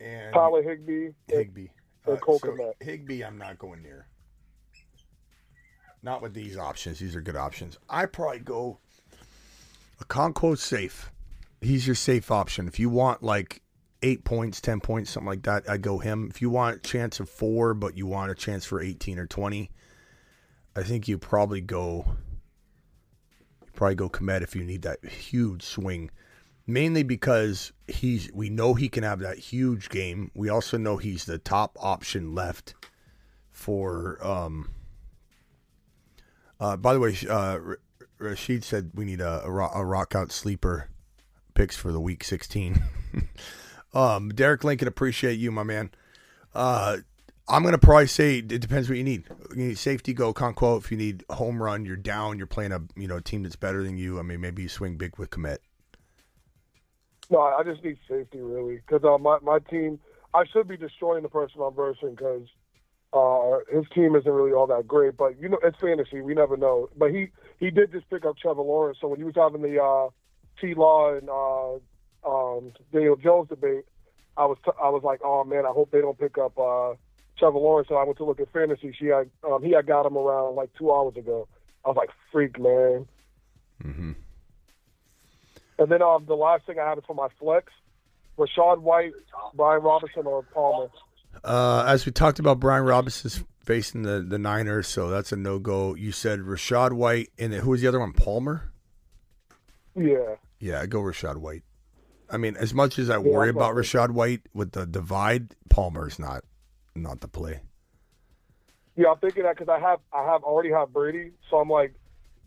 and 0.00 0.32
Tyler 0.32 0.62
Higbee. 0.62 1.08
Higbee. 1.28 1.68
and 2.06 2.16
Uh, 2.16 2.20
Cole 2.20 2.38
so 2.38 2.48
Kmet. 2.48 2.72
Higbee, 2.80 3.22
I'm 3.22 3.38
not 3.38 3.58
going 3.58 3.82
near. 3.82 4.06
Not 6.02 6.22
with 6.22 6.34
these 6.34 6.56
options. 6.56 6.98
These 6.98 7.16
are 7.16 7.20
good 7.22 7.36
options. 7.36 7.78
I 7.88 8.06
probably 8.06 8.40
go 8.40 8.78
a 10.00 10.04
Conquo 10.04 10.56
safe. 10.56 11.10
He's 11.60 11.86
your 11.86 11.96
safe 11.96 12.30
option. 12.30 12.68
If 12.68 12.78
you 12.78 12.90
want 12.90 13.22
like 13.22 13.62
eight 14.04 14.24
points, 14.24 14.60
ten 14.60 14.80
points, 14.80 15.10
something 15.10 15.28
like 15.28 15.42
that, 15.44 15.68
I 15.68 15.78
go 15.78 15.98
him. 15.98 16.28
If 16.30 16.42
you 16.42 16.50
want 16.50 16.76
a 16.76 16.80
chance 16.80 17.18
of 17.18 17.28
four, 17.28 17.72
but 17.74 17.96
you 17.96 18.06
want 18.06 18.30
a 18.30 18.34
chance 18.34 18.64
for 18.64 18.80
eighteen 18.80 19.18
or 19.18 19.26
twenty, 19.26 19.70
I 20.76 20.82
think 20.82 21.08
you 21.08 21.18
probably 21.18 21.62
go. 21.62 22.04
You 23.62 23.72
probably 23.74 23.94
go 23.96 24.10
Kmet 24.10 24.42
if 24.42 24.54
you 24.54 24.62
need 24.62 24.82
that 24.82 25.04
huge 25.04 25.62
swing. 25.62 26.10
Mainly 26.66 27.02
because 27.02 27.72
he's 27.88 28.30
we 28.32 28.50
know 28.50 28.74
he 28.74 28.88
can 28.88 29.02
have 29.02 29.20
that 29.20 29.38
huge 29.38 29.88
game. 29.88 30.30
We 30.34 30.48
also 30.48 30.78
know 30.78 30.98
he's 30.98 31.24
the 31.24 31.38
top 31.38 31.76
option 31.80 32.34
left 32.34 32.74
for 33.50 34.18
um 34.26 34.70
uh 36.60 36.76
by 36.76 36.94
the 36.94 37.00
way, 37.00 37.16
uh 37.28 37.58
Rashid 38.18 38.64
said 38.64 38.92
we 38.94 39.04
need 39.04 39.20
a, 39.20 39.44
a, 39.44 39.50
ro- 39.50 39.72
a 39.74 39.84
rock 39.84 40.14
out 40.14 40.32
sleeper 40.32 40.88
picks 41.54 41.76
for 41.76 41.92
the 41.92 42.00
week 42.00 42.24
16. 42.24 42.82
um 43.94 44.30
Derek 44.30 44.64
Lincoln 44.64 44.88
appreciate 44.88 45.38
you, 45.38 45.50
my 45.50 45.62
man. 45.62 45.90
Uh 46.54 46.98
I'm 47.48 47.62
gonna 47.62 47.78
probably 47.78 48.06
say 48.06 48.38
it 48.38 48.48
depends 48.48 48.88
what 48.88 48.96
you 48.96 49.04
need. 49.04 49.24
You 49.50 49.68
need 49.68 49.78
safety, 49.78 50.14
go 50.14 50.32
Okonkwo. 50.32 50.78
If 50.78 50.90
you 50.90 50.96
need 50.96 51.24
home 51.30 51.62
run, 51.62 51.84
you're 51.84 51.96
down. 51.96 52.38
You're 52.38 52.46
playing 52.46 52.72
a 52.72 52.80
you 52.96 53.06
know 53.06 53.20
team 53.20 53.42
that's 53.42 53.56
better 53.56 53.82
than 53.82 53.98
you. 53.98 54.18
I 54.18 54.22
mean, 54.22 54.40
maybe 54.40 54.62
you 54.62 54.68
swing 54.68 54.96
big 54.96 55.18
with 55.18 55.30
Kmet. 55.30 55.58
No, 57.30 57.40
I 57.40 57.62
just 57.62 57.82
need 57.82 57.98
safety 58.08 58.40
really 58.40 58.76
because 58.76 59.04
uh, 59.04 59.18
my 59.18 59.38
my 59.42 59.58
team. 59.58 59.98
I 60.32 60.44
should 60.52 60.66
be 60.66 60.76
destroying 60.76 61.22
the 61.22 61.28
person 61.28 61.60
I'm 61.62 61.74
versing 61.74 62.16
because 62.16 62.48
uh, 63.12 63.58
his 63.72 63.84
team 63.94 64.16
isn't 64.16 64.30
really 64.30 64.52
all 64.52 64.66
that 64.66 64.88
great. 64.88 65.16
But 65.16 65.40
you 65.40 65.48
know, 65.48 65.58
it's 65.62 65.78
fantasy. 65.80 66.20
We 66.20 66.34
never 66.34 66.56
know. 66.56 66.88
But 66.96 67.12
he 67.12 67.28
he 67.60 67.70
did 67.70 67.92
just 67.92 68.08
pick 68.10 68.24
up 68.24 68.36
Trevor 68.38 68.62
Lawrence. 68.62 68.98
So 69.00 69.08
when 69.08 69.18
he 69.18 69.24
was 69.24 69.34
having 69.36 69.62
the 69.62 69.80
uh, 69.80 70.08
T 70.60 70.74
Law 70.74 71.14
and 71.14 71.30
uh, 71.30 71.78
um, 72.26 72.72
Daniel 72.92 73.16
Jones 73.16 73.48
debate, 73.48 73.84
I 74.36 74.46
was 74.46 74.58
t- 74.64 74.70
I 74.82 74.88
was 74.88 75.02
like, 75.02 75.20
oh 75.24 75.44
man, 75.44 75.64
I 75.66 75.70
hope 75.70 75.90
they 75.90 76.00
don't 76.00 76.18
pick 76.18 76.38
up 76.38 76.58
uh, 76.58 76.94
Trevor 77.38 77.58
Lawrence. 77.58 77.88
So 77.88 77.96
I 77.96 78.04
went 78.04 78.18
to 78.18 78.24
look 78.24 78.40
at 78.40 78.52
fantasy. 78.52 78.94
She 78.98 79.06
had 79.06 79.30
um, 79.46 79.62
he 79.62 79.72
had 79.72 79.86
got 79.86 80.06
him 80.06 80.16
around 80.16 80.56
like 80.56 80.70
two 80.78 80.92
hours 80.92 81.16
ago. 81.16 81.48
I 81.84 81.88
was 81.88 81.96
like, 81.96 82.10
freak 82.32 82.58
man. 82.58 83.06
Mm-hmm. 83.82 84.12
And 85.78 85.92
then 85.92 86.02
um, 86.02 86.24
the 86.26 86.34
last 86.34 86.66
thing 86.66 86.78
I 86.78 86.88
have 86.88 86.98
is 86.98 87.04
for 87.06 87.14
my 87.14 87.28
flex: 87.38 87.72
Rachaad 88.38 88.80
White, 88.80 89.12
Brian 89.54 89.82
Robinson, 89.82 90.26
or 90.26 90.42
Palmer. 90.42 90.88
Uh, 91.42 91.84
as 91.86 92.06
we 92.06 92.12
talked 92.12 92.38
about, 92.38 92.60
Brian 92.60 92.84
Robinson's 92.84 93.42
facing 93.64 94.02
the, 94.02 94.20
the 94.20 94.38
Niners, 94.38 94.86
so 94.86 95.10
that's 95.10 95.32
a 95.32 95.36
no 95.36 95.58
go. 95.58 95.94
You 95.94 96.12
said 96.12 96.40
Rachaad 96.40 96.92
White, 96.92 97.30
and 97.38 97.52
who 97.52 97.70
was 97.70 97.80
the 97.80 97.88
other 97.88 98.00
one? 98.00 98.12
Palmer. 98.12 98.70
Yeah. 99.96 100.36
Yeah, 100.60 100.80
I 100.80 100.86
go 100.86 101.00
Rachaad 101.00 101.36
White. 101.38 101.62
I 102.34 102.36
mean, 102.36 102.56
as 102.56 102.74
much 102.74 102.98
as 102.98 103.10
I 103.10 103.18
worry 103.18 103.48
about 103.48 103.76
Rachaad 103.76 104.10
White 104.10 104.42
with 104.52 104.72
the 104.72 104.86
divide, 104.86 105.54
Palmer's 105.70 106.18
not 106.18 106.42
not 106.96 107.20
the 107.20 107.28
play. 107.28 107.60
Yeah, 108.96 109.12
I'm 109.12 109.18
thinking 109.18 109.44
that 109.44 109.56
because 109.56 109.68
I 109.68 109.78
have 109.78 110.00
I 110.12 110.24
have 110.24 110.42
already 110.42 110.70
have 110.70 110.92
Brady, 110.92 111.30
so 111.48 111.58
I'm 111.58 111.68
like, 111.68 111.94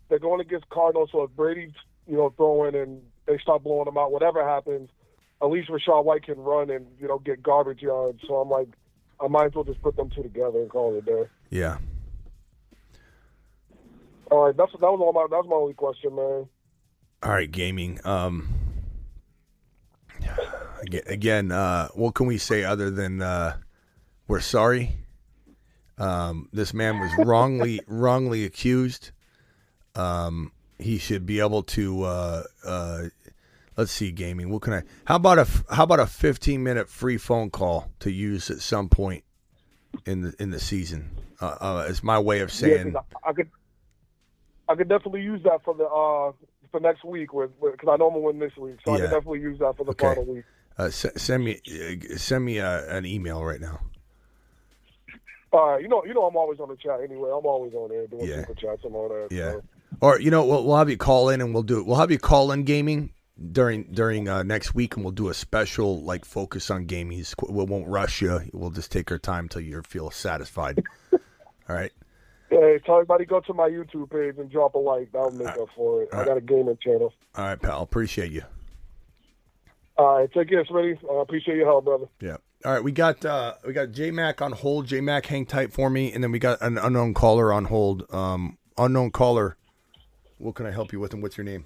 they're 0.09 0.19
going 0.19 0.41
against 0.41 0.67
Cardinals. 0.67 1.09
So 1.13 1.23
if 1.23 1.31
Brady's 1.31 1.71
you 2.05 2.17
know 2.17 2.33
throwing 2.35 2.75
and 2.75 3.01
they 3.27 3.37
start 3.37 3.63
blowing 3.63 3.85
them 3.85 3.97
out, 3.97 4.11
whatever 4.11 4.45
happens, 4.45 4.89
at 5.41 5.45
least 5.45 5.69
Rachaad 5.69 6.03
White 6.03 6.23
can 6.23 6.37
run 6.37 6.69
and 6.69 6.85
you 6.99 7.07
know 7.07 7.19
get 7.19 7.41
garbage 7.41 7.81
yards. 7.81 8.19
So 8.27 8.35
I'm 8.35 8.49
like, 8.49 8.67
I 9.21 9.29
might 9.29 9.45
as 9.45 9.55
well 9.55 9.63
just 9.63 9.81
put 9.81 9.95
them 9.95 10.09
two 10.09 10.23
together 10.23 10.59
and 10.59 10.69
call 10.69 10.95
it 10.95 10.97
a 10.97 11.01
day. 11.01 11.29
Yeah. 11.49 11.77
All 14.31 14.47
right, 14.47 14.57
that's 14.57 14.73
that 14.73 14.81
was 14.81 14.99
all 14.99 15.13
my 15.13 15.27
that 15.29 15.37
was 15.37 15.47
my 15.49 15.55
only 15.55 15.75
question, 15.75 16.13
man. 16.13 16.49
All 17.23 17.31
right, 17.31 17.49
gaming. 17.49 18.01
Um, 18.03 18.56
again, 20.81 21.03
again 21.07 21.51
uh, 21.51 21.87
what 21.89 22.13
can 22.15 22.27
we 22.27 22.37
say 22.37 22.63
other 22.63 22.89
than 22.89 23.21
uh, 23.21 23.57
we're 24.27 24.39
sorry? 24.39 24.97
Um, 25.97 26.49
this 26.53 26.73
man 26.73 26.99
was 26.99 27.15
wrongly 27.15 27.83
wrongly 27.87 28.45
accused. 28.45 29.11
Um, 29.95 30.51
he 30.77 30.97
should 30.97 31.25
be 31.25 31.39
able 31.39 31.63
to. 31.63 32.03
Uh, 32.03 32.43
uh, 32.63 33.03
let's 33.75 33.91
see, 33.91 34.11
gaming. 34.11 34.49
What 34.49 34.61
can 34.61 34.73
I? 34.73 34.83
How 35.05 35.15
about 35.15 35.39
a 35.39 35.47
how 35.73 35.83
about 35.83 35.99
a 35.99 36.05
fifteen 36.07 36.63
minute 36.63 36.89
free 36.89 37.17
phone 37.17 37.49
call 37.49 37.91
to 37.99 38.11
use 38.11 38.49
at 38.51 38.59
some 38.59 38.89
point 38.89 39.23
in 40.05 40.21
the 40.21 40.33
in 40.39 40.51
the 40.51 40.59
season? 40.59 41.09
Uh, 41.41 41.55
uh, 41.61 41.85
as 41.87 42.03
my 42.03 42.19
way 42.19 42.39
of 42.39 42.51
Yeah, 42.51 42.77
saying, 42.77 42.93
'cause 42.93 43.03
I, 43.23 43.29
I 43.29 43.33
could 43.33 43.49
I 44.69 44.75
could 44.75 44.89
definitely 44.89 45.21
use 45.21 45.41
that 45.43 45.63
for 45.63 45.73
the 45.73 45.85
uh 45.85 46.33
for 46.71 46.79
next 46.79 47.03
week 47.05 47.33
with 47.33 47.51
because 47.61 47.89
I 47.89 47.95
know 47.97 48.07
I'm 48.07 48.13
gonna 48.13 48.19
win 48.25 48.39
this 48.39 48.55
week, 48.57 48.77
so 48.83 48.91
I 48.91 48.97
Yeah. 48.97 49.01
could 49.01 49.11
definitely 49.11 49.41
use 49.41 49.59
that 49.59 49.77
for 49.77 49.83
the 49.85 49.91
Okay. 49.91 50.07
final 50.07 50.25
week. 50.25 50.45
Uh, 50.79 50.83
s- 50.85 51.05
send 51.17 51.43
me 51.43 51.59
uh, 51.67 52.17
send 52.17 52.45
me 52.45 52.59
uh, 52.59 52.81
an 52.95 53.05
email 53.05 53.43
right 53.43 53.59
now. 53.61 53.79
All 55.53 55.71
right, 55.71 55.81
you 55.81 55.87
know, 55.87 56.03
you 56.05 56.13
know, 56.13 56.25
I'm 56.25 56.35
always 56.35 56.59
on 56.59 56.67
the 56.69 56.75
chat 56.75 56.99
anyway. 57.01 57.29
I'm 57.29 57.45
always 57.45 57.73
on 57.73 57.89
there 57.89 58.05
doing 58.07 58.25
Yeah. 58.27 58.41
super 58.41 58.53
chats 58.55 58.83
and 58.83 58.93
all 58.95 59.07
that. 59.09 59.27
Yeah. 59.31 59.51
so. 59.53 59.63
Or 60.01 60.19
you 60.19 60.29
know, 60.29 60.45
we'll, 60.45 60.65
we'll 60.65 60.75
have 60.77 60.89
you 60.89 60.97
call 60.97 61.29
in 61.29 61.39
and 61.41 61.53
we'll 61.53 61.63
do 61.63 61.79
it. 61.79 61.85
We'll 61.85 61.95
have 61.95 62.11
you 62.11 62.19
call 62.19 62.51
in 62.51 62.63
gaming 62.63 63.11
during 63.51 63.83
during 63.93 64.27
uh, 64.27 64.43
next 64.43 64.75
week, 64.75 64.95
and 64.95 65.05
we'll 65.05 65.13
do 65.13 65.29
a 65.29 65.33
special 65.33 66.01
like 66.03 66.25
focus 66.25 66.69
on 66.69 66.85
gaming. 66.85 67.23
We 67.49 67.63
won't 67.63 67.87
rush 67.87 68.21
you. 68.21 68.41
We'll 68.51 68.69
just 68.71 68.91
take 68.91 69.09
our 69.11 69.17
time 69.17 69.47
till 69.47 69.61
you 69.61 69.81
feel 69.83 70.11
satisfied. 70.11 70.83
All 71.13 71.19
right. 71.75 71.91
Hey, 72.49 72.79
tell 72.85 72.95
everybody 72.95 73.25
go 73.25 73.39
to 73.41 73.53
my 73.53 73.69
YouTube 73.69 74.09
page 74.11 74.35
and 74.37 74.49
drop 74.51 74.75
a 74.75 74.77
like. 74.77 75.11
That'll 75.13 75.31
make 75.31 75.47
up 75.47 75.67
for 75.75 76.03
it. 76.03 76.09
I 76.13 76.23
got 76.25 76.37
a 76.37 76.41
gaming 76.41 76.77
channel. 76.81 77.13
All 77.35 77.45
right, 77.45 77.61
pal. 77.61 77.81
Appreciate 77.81 78.31
you. 78.31 78.43
All 79.97 80.17
right, 80.17 80.31
take 80.31 80.49
care, 80.49 80.63
Smitty. 80.65 80.97
I 81.09 81.21
appreciate 81.21 81.57
your 81.57 81.65
help, 81.65 81.85
brother. 81.85 82.05
Yeah. 82.21 82.37
All 82.65 82.73
right, 82.73 82.83
we 82.83 82.91
got 82.91 83.23
uh 83.23 83.55
we 83.65 83.73
got 83.73 83.91
J 83.91 84.11
Mac 84.11 84.41
on 84.41 84.51
hold. 84.51 84.87
J 84.87 85.01
Mac, 85.01 85.25
hang 85.27 85.45
tight 85.45 85.73
for 85.73 85.89
me, 85.89 86.11
and 86.11 86.23
then 86.23 86.31
we 86.31 86.39
got 86.39 86.61
an 86.61 86.77
unknown 86.77 87.13
caller 87.13 87.53
on 87.53 87.65
hold. 87.65 88.11
Um, 88.13 88.57
unknown 88.77 89.11
caller. 89.11 89.57
What 90.37 90.55
can 90.55 90.65
I 90.65 90.71
help 90.71 90.91
you 90.93 90.99
with, 90.99 91.13
and 91.13 91.21
what's 91.21 91.37
your 91.37 91.45
name? 91.45 91.65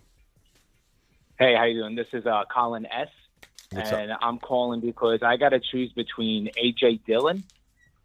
Hey, 1.40 1.56
how 1.58 1.66
you 1.66 1.82
doing? 1.82 1.96
This 1.96 2.08
is 2.14 2.26
uh, 2.26 2.44
Colin 2.54 2.86
S. 2.86 3.08
What's 3.72 3.92
and 3.92 4.12
I'm 4.22 4.38
calling 4.38 4.82
because 4.82 5.20
I 5.24 5.38
got 5.38 5.50
to 5.50 5.60
choose 5.60 5.92
between 5.94 6.50
AJ 6.62 7.06
Dillon 7.06 7.44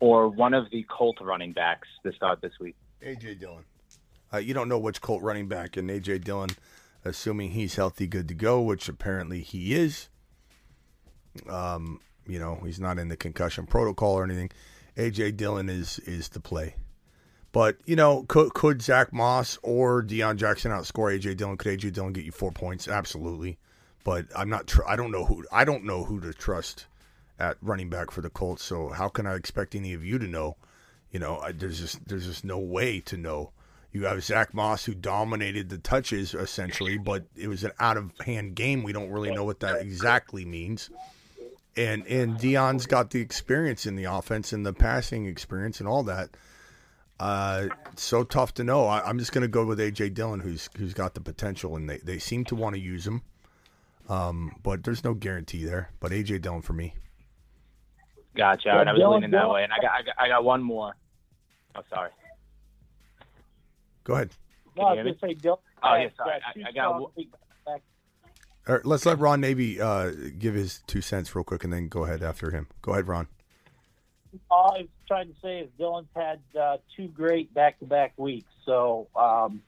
or 0.01 0.29
one 0.29 0.55
of 0.55 0.71
the 0.71 0.85
Colt 0.85 1.19
running 1.21 1.53
backs 1.53 1.89
to 2.05 2.13
start 2.13 2.41
this 2.41 2.53
week. 2.61 2.77
AJ 3.03 3.41
Dillon. 3.41 3.65
Uh, 4.33 4.39
you 4.39 4.55
don't 4.55 4.69
know 4.69 4.79
which 4.79 5.01
Colt 5.01 5.23
running 5.23 5.49
back, 5.49 5.77
and 5.77 5.91
AJ 5.91 6.25
Dillon, 6.25 6.51
assuming 7.05 7.51
he's 7.51 7.75
healthy, 7.77 8.07
good 8.07 8.29
to 8.29 8.35
go, 8.35 8.61
which 8.61 8.89
apparently 8.89 9.41
he 9.41 9.75
is. 9.75 10.09
Um, 11.49 12.01
you 12.27 12.39
know, 12.39 12.57
he's 12.65 12.81
not 12.81 12.99
in 12.99 13.09
the 13.09 13.17
concussion 13.17 13.67
protocol 13.67 14.15
or 14.15 14.25
anything. 14.25 14.51
AJ 14.97 15.37
Dillon 15.37 15.69
is 15.69 15.99
is 16.01 16.29
the 16.29 16.41
play. 16.41 16.77
But 17.53 17.79
you 17.87 17.97
know, 17.97 18.25
could 18.29 18.55
could 18.55 18.83
Zach 18.83 19.13
Moss 19.13 19.59
or 19.63 20.03
Deon 20.03 20.37
Jackson 20.37 20.73
outscore 20.73 21.19
AJ 21.19 21.37
Dillon? 21.37 21.57
Could 21.57 21.79
AJ 21.79 21.93
Dillon 21.93 22.13
get 22.13 22.25
you 22.25 22.33
four 22.33 22.53
points? 22.53 22.89
Absolutely. 22.89 23.59
But 24.05 24.27
I'm 24.37 24.49
not. 24.49 24.67
Tr- 24.67 24.87
I 24.87 24.97
don't 24.97 25.11
know 25.11 25.25
who. 25.25 25.45
I 25.51 25.65
don't 25.65 25.85
know 25.85 26.05
who 26.05 26.21
to 26.21 26.33
trust 26.33 26.87
at 27.39 27.57
running 27.61 27.91
back 27.91 28.11
for 28.11 28.21
the 28.21 28.31
Colts. 28.31 28.63
So 28.63 28.89
how 28.91 29.09
can 29.09 29.27
I 29.27 29.35
expect 29.35 29.75
any 29.75 29.93
of 29.93 30.05
you 30.05 30.19
to 30.19 30.27
know? 30.27 30.57
You 31.11 31.21
know, 31.21 31.39
I, 31.39 31.53
there's 31.53 31.81
just 31.81 32.07
there's 32.07 32.27
just 32.27 32.45
no 32.45 32.59
way 32.59 33.01
to 33.01 33.17
know. 33.17 33.53
You 33.93 34.05
have 34.05 34.23
Zach 34.23 34.53
Moss 34.53 34.85
who 34.85 34.95
dominated 34.95 35.71
the 35.71 35.79
touches 35.79 36.35
essentially, 36.35 36.99
but 36.99 37.25
it 37.35 37.49
was 37.49 37.65
an 37.65 37.73
out 37.81 37.97
of 37.97 38.13
hand 38.21 38.55
game. 38.55 38.83
We 38.83 38.93
don't 38.93 39.11
really 39.11 39.31
know 39.31 39.45
what 39.45 39.61
that 39.61 39.81
exactly 39.81 40.45
means. 40.45 40.91
And 41.77 42.07
and 42.07 42.39
Deon's 42.39 42.87
got 42.87 43.11
the 43.11 43.21
experience 43.21 43.85
in 43.87 43.97
the 43.97 44.05
offense 44.05 44.53
and 44.53 44.65
the 44.65 44.73
passing 44.73 45.27
experience 45.27 45.79
and 45.81 45.89
all 45.89 46.03
that. 46.05 46.31
Uh, 47.21 47.69
so 47.97 48.25
tough 48.25 48.55
to 48.55 48.65
know. 48.65 48.87
I, 48.87 49.01
I'm 49.07 49.19
just 49.19 49.33
going 49.33 49.43
to 49.43 49.49
go 49.49 49.65
with 49.65 49.79
AJ 49.79 50.15
Dillon, 50.15 50.41
who's 50.41 50.69
who's 50.77 50.95
got 50.95 51.15
the 51.15 51.21
potential, 51.21 51.77
and 51.77 51.89
they, 51.89 51.99
they 51.99 52.19
seem 52.19 52.45
to 52.47 52.55
want 52.55 52.75
to 52.77 52.81
use 52.81 53.07
him. 53.07 53.23
Um, 54.09 54.57
but 54.63 54.85
there's 54.85 55.03
no 55.05 55.15
guarantee 55.15 55.65
there. 55.65 55.91
But 56.01 56.13
AJ 56.13 56.43
Dillon 56.43 56.63
for 56.63 56.73
me. 56.75 56.95
Gotcha. 58.37 58.69
Yeah, 58.69 58.81
and 58.81 58.89
I 58.89 58.93
was 58.93 59.01
Dillon- 59.01 59.15
leaning 59.17 59.31
that 59.33 59.39
Dillon- 59.41 59.55
way, 59.55 59.65
and 59.65 59.73
I 59.73 59.77
got, 59.81 59.91
I 59.93 60.03
got 60.03 60.15
I 60.19 60.29
got 60.29 60.45
one 60.45 60.63
more. 60.63 60.95
Oh, 61.75 61.81
sorry. 61.91 62.11
Go 64.05 64.15
ahead. 64.15 64.31
No, 64.77 64.85
I 64.85 64.93
was 64.95 65.03
going 65.05 65.15
to 65.15 65.21
say 65.21 65.35
Dillon. 65.35 65.59
Oh, 65.83 65.95
yeah, 65.95 66.03
has 66.05 66.13
sorry. 66.17 66.33
I- 66.33 66.69
I 66.69 66.73
got 66.73 66.73
strong 66.73 67.07
weeks 67.17 67.31
back. 67.33 67.41
All 67.41 67.46
right, 68.75 68.85
let's 68.85 69.07
let 69.07 69.19
Ron 69.19 69.41
Navy 69.41 69.81
uh, 69.81 70.11
give 70.39 70.55
his 70.55 70.81
two 70.87 71.01
cents 71.01 71.35
real 71.35 71.45
quick, 71.45 71.65
and 71.65 71.73
then 71.73 71.89
go 71.89 72.05
ahead 72.05 72.23
after 72.23 72.51
him. 72.51 72.69
Go 72.83 72.93
ahead, 72.93 73.07
Ron. 73.07 73.29
All 74.51 74.75
I 74.77 74.81
was 74.81 74.89
trying 75.07 75.29
to 75.29 75.35
say 75.43 75.61
is 75.61 75.71
Dillon's 75.79 76.09
had 76.15 76.41
uh, 76.59 76.77
two 76.97 77.09
great 77.09 77.55
back-to-back 77.55 78.15
weeks, 78.19 78.51
so 78.65 79.09
um, 79.17 79.63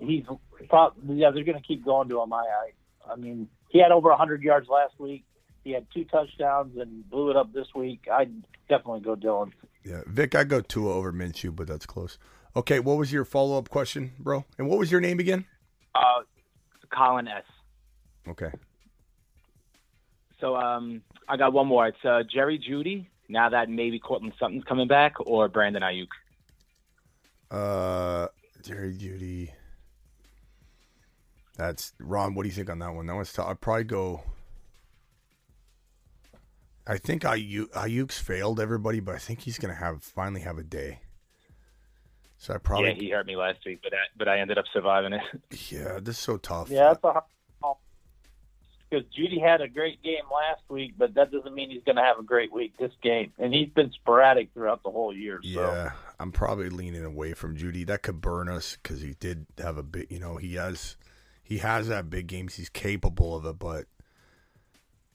he's 0.00 0.24
probably 0.68 1.16
yeah 1.16 1.30
they're 1.30 1.44
going 1.44 1.58
to 1.60 1.66
keep 1.66 1.84
going 1.84 2.08
to 2.08 2.22
him. 2.22 2.32
I, 2.32 2.38
I 2.38 3.12
I 3.12 3.16
mean 3.16 3.48
he 3.68 3.80
had 3.80 3.92
over 3.92 4.08
100 4.08 4.42
yards 4.42 4.68
last 4.68 4.98
week. 4.98 5.24
He 5.62 5.72
had 5.72 5.86
two 5.92 6.04
touchdowns 6.04 6.78
and 6.78 7.08
blew 7.10 7.30
it 7.30 7.36
up 7.36 7.52
this 7.52 7.66
week. 7.74 8.06
I'd 8.10 8.32
definitely 8.68 9.00
go 9.00 9.14
Dillon. 9.14 9.52
Yeah, 9.84 10.02
Vic, 10.06 10.34
I 10.34 10.44
go 10.44 10.60
Tua 10.60 10.94
over 10.94 11.12
Minshew, 11.12 11.54
but 11.54 11.66
that's 11.66 11.86
close. 11.86 12.18
Okay, 12.56 12.80
what 12.80 12.96
was 12.96 13.12
your 13.12 13.24
follow 13.24 13.58
up 13.58 13.68
question, 13.68 14.12
bro? 14.18 14.44
And 14.58 14.68
what 14.68 14.78
was 14.78 14.90
your 14.90 15.00
name 15.00 15.20
again? 15.20 15.44
Uh, 15.94 16.22
Colin 16.90 17.28
S. 17.28 17.44
Okay. 18.30 18.50
So 20.40 20.56
um, 20.56 21.02
I 21.28 21.36
got 21.36 21.52
one 21.52 21.66
more. 21.66 21.88
It's 21.88 22.04
uh, 22.04 22.22
Jerry 22.32 22.58
Jeudy. 22.58 23.06
Now 23.28 23.48
that 23.50 23.68
maybe 23.68 23.98
Courtland 23.98 24.34
Sutton's 24.38 24.64
coming 24.64 24.88
back, 24.88 25.14
or 25.20 25.48
Brandon 25.48 25.82
Aiyuk. 25.82 26.08
Uh, 27.50 28.28
Jerry 28.62 28.96
Jeudy. 28.96 29.50
That's 31.56 31.92
Ron. 32.00 32.34
What 32.34 32.44
do 32.44 32.48
you 32.48 32.54
think 32.54 32.70
on 32.70 32.78
that 32.78 32.94
one? 32.94 33.06
That 33.06 33.14
one's 33.14 33.32
tough. 33.32 33.48
I'd 33.48 33.60
probably 33.60 33.84
go. 33.84 34.22
I 36.86 36.96
think 36.96 37.22
Aiyuk, 37.22 37.70
Aiyuk's 37.70 38.18
failed 38.18 38.58
everybody, 38.58 38.98
but 38.98 39.14
I 39.14 39.18
think 39.18 39.40
he's 39.40 39.58
gonna 39.58 39.74
have 39.74 40.02
finally 40.02 40.40
have 40.40 40.58
a 40.58 40.64
day. 40.64 41.00
So 42.38 42.54
I 42.54 42.58
probably 42.58 42.88
Yeah, 42.88 42.94
he 42.94 43.10
hurt 43.10 43.26
me 43.26 43.36
last 43.36 43.58
week, 43.66 43.80
but 43.82 43.92
I, 43.92 43.98
but 44.16 44.26
I 44.26 44.40
ended 44.40 44.56
up 44.56 44.64
surviving 44.72 45.12
it. 45.12 45.22
yeah, 45.70 45.98
this 46.00 46.16
is 46.16 46.18
so 46.18 46.38
tough. 46.38 46.70
Yeah, 46.70 46.88
that's 46.88 47.04
a 47.04 47.12
hard 47.12 47.24
call. 47.24 47.39
Because 48.90 49.06
Jeudy 49.16 49.40
had 49.40 49.60
a 49.60 49.68
great 49.68 50.02
game 50.02 50.24
last 50.32 50.62
week, 50.68 50.94
but 50.98 51.14
that 51.14 51.30
doesn't 51.30 51.54
mean 51.54 51.70
he's 51.70 51.84
going 51.84 51.96
to 51.96 52.02
have 52.02 52.18
a 52.18 52.24
great 52.24 52.52
week 52.52 52.76
this 52.78 52.92
game. 53.02 53.32
And 53.38 53.54
he's 53.54 53.68
been 53.68 53.92
sporadic 53.92 54.52
throughout 54.52 54.82
the 54.82 54.90
whole 54.90 55.14
year. 55.14 55.40
So. 55.42 55.48
Yeah, 55.60 55.92
I'm 56.18 56.32
probably 56.32 56.70
leaning 56.70 57.04
away 57.04 57.34
from 57.34 57.56
Jeudy. 57.56 57.86
That 57.86 58.02
could 58.02 58.20
burn 58.20 58.48
us 58.48 58.76
because 58.82 59.00
he 59.00 59.14
did 59.20 59.46
have 59.58 59.78
a 59.78 59.84
big. 59.84 60.10
You 60.10 60.18
know, 60.18 60.36
he 60.36 60.54
has 60.54 60.96
he 61.42 61.58
has 61.58 61.88
that 61.88 62.10
big 62.10 62.26
games. 62.26 62.54
He's 62.54 62.68
capable 62.68 63.36
of 63.36 63.46
it, 63.46 63.58
but 63.58 63.86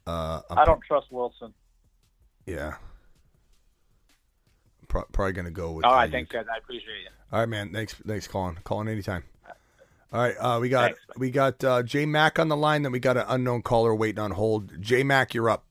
uh, 0.08 0.42
I'm 0.50 0.60
I 0.60 0.66
don't 0.66 0.82
trust 0.82 1.12
Wilson. 1.12 1.54
Yeah. 2.46 2.76
Pro- 4.88 5.06
probably 5.12 5.34
gonna 5.34 5.52
go 5.52 5.72
with. 5.72 5.86
All 5.86 5.94
right, 5.94 6.12
thanks 6.12 6.32
guys. 6.32 6.46
I 6.54 6.58
appreciate 6.58 7.06
it. 7.06 7.12
All 7.32 7.40
right, 7.40 7.50
man. 7.50 7.74
Thanks, 7.74 7.94
thanks, 7.94 8.28
calling. 8.28 8.58
Calling 8.64 8.88
anytime. 8.88 9.24
All 10.14 10.22
right, 10.22 10.36
uh, 10.40 10.60
we 10.62 10.70
got 10.70 10.94
we 11.18 11.32
got 11.32 11.64
uh, 11.64 11.84
J 11.84 12.06
Mac 12.06 12.40
on 12.40 12.48
the 12.48 12.56
line. 12.56 12.84
Then 12.84 12.92
we 12.92 13.00
got 13.00 13.18
an 13.18 13.26
unknown 13.28 13.64
caller 13.64 13.94
waiting 13.94 14.20
on 14.20 14.32
hold. 14.32 14.82
J 14.82 15.04
Mac, 15.04 15.34
you're 15.34 15.50
up. 15.50 15.66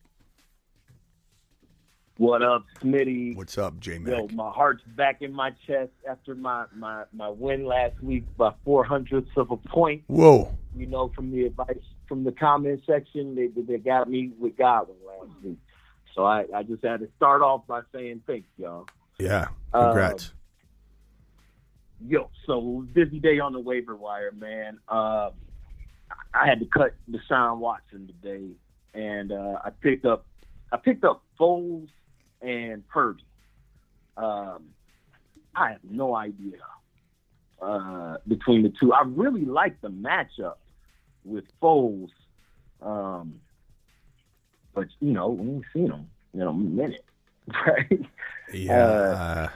What 2.17 2.43
up, 2.43 2.65
Smitty? 2.81 3.35
What's 3.37 3.59
up, 3.59 3.81
J 3.81 3.99
Mac? 3.99 4.13
Yo, 4.13 4.29
my 4.35 4.51
heart's 4.51 4.85
back 4.97 5.23
in 5.23 5.33
my 5.33 5.51
chest 5.67 5.91
after 6.09 6.37
my, 6.37 6.67
my, 6.73 7.05
my 7.13 7.29
win 7.29 7.65
last 7.65 8.01
week 8.03 8.25
by 8.37 8.53
four 8.65 8.85
hundredths 8.85 9.31
of 9.37 9.51
a 9.51 9.57
point. 9.57 10.03
Whoa. 10.07 10.57
You 10.77 10.87
know, 10.87 11.11
from 11.15 11.33
the 11.33 11.47
advice 11.47 11.79
from 12.07 12.23
the 12.23 12.33
comment 12.33 12.83
section, 12.87 13.35
they 13.35 13.49
they 13.49 13.79
got 13.79 14.09
me 14.09 14.31
with 14.39 14.57
Godwin 14.57 14.97
last 15.07 15.31
week. 15.43 15.59
So 16.15 16.25
I, 16.25 16.45
I 16.55 16.63
just 16.63 16.85
had 16.85 17.01
to 17.01 17.09
start 17.17 17.43
off 17.43 17.67
by 17.67 17.81
saying 17.93 18.23
thanks, 18.27 18.49
y'all. 18.59 18.87
Yeah. 19.19 19.49
Uh, 19.73 19.87
Congrats. 19.87 20.33
Yo, 22.07 22.29
so 22.47 22.85
busy 22.93 23.19
day 23.19 23.39
on 23.39 23.55
the 23.55 23.61
waiver 23.61 23.97
wire, 23.97 24.33
man. 24.33 24.79
Uh, 24.89 25.31
I 26.35 26.47
had 26.47 26.61
to 26.61 26.67
cut 26.67 26.95
Deshaun 27.11 27.59
Watson 27.59 28.07
today, 28.07 28.51
and 28.93 29.33
uh, 29.33 29.61
I 29.65 29.71
picked 29.71 30.05
up 30.05 30.27
I 30.71 30.77
picked 30.77 31.05
up 31.05 31.23
Foles 31.41 31.89
and 32.43 32.87
Purdy. 32.89 33.25
Um, 34.19 34.65
I 35.55 35.71
have 35.71 35.85
no 35.89 36.15
idea 36.15 36.59
uh, 37.63 38.19
between 38.29 38.65
the 38.65 38.73
two. 38.79 38.93
I 38.93 39.03
really 39.07 39.47
like 39.47 39.81
the 39.81 39.89
matchup 39.89 40.57
with 41.25 41.45
Foles, 41.63 42.11
um, 42.83 43.41
but 44.75 44.89
you 45.01 45.13
know 45.13 45.31
we 45.31 45.49
ain't 45.49 45.65
seen 45.73 45.91
him 45.91 46.11
in 46.35 46.43
a 46.43 46.53
minute, 46.53 47.05
right? 47.67 48.01
yeah. 48.53 48.87
uh, 48.87 49.49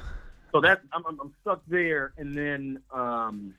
so 0.53 0.61
that's 0.61 0.81
I'm, 0.93 1.05
I'm, 1.07 1.35
stuck 1.41 1.63
there, 1.69 2.13
and 2.17 2.37
then 2.37 2.81
um, 2.93 3.55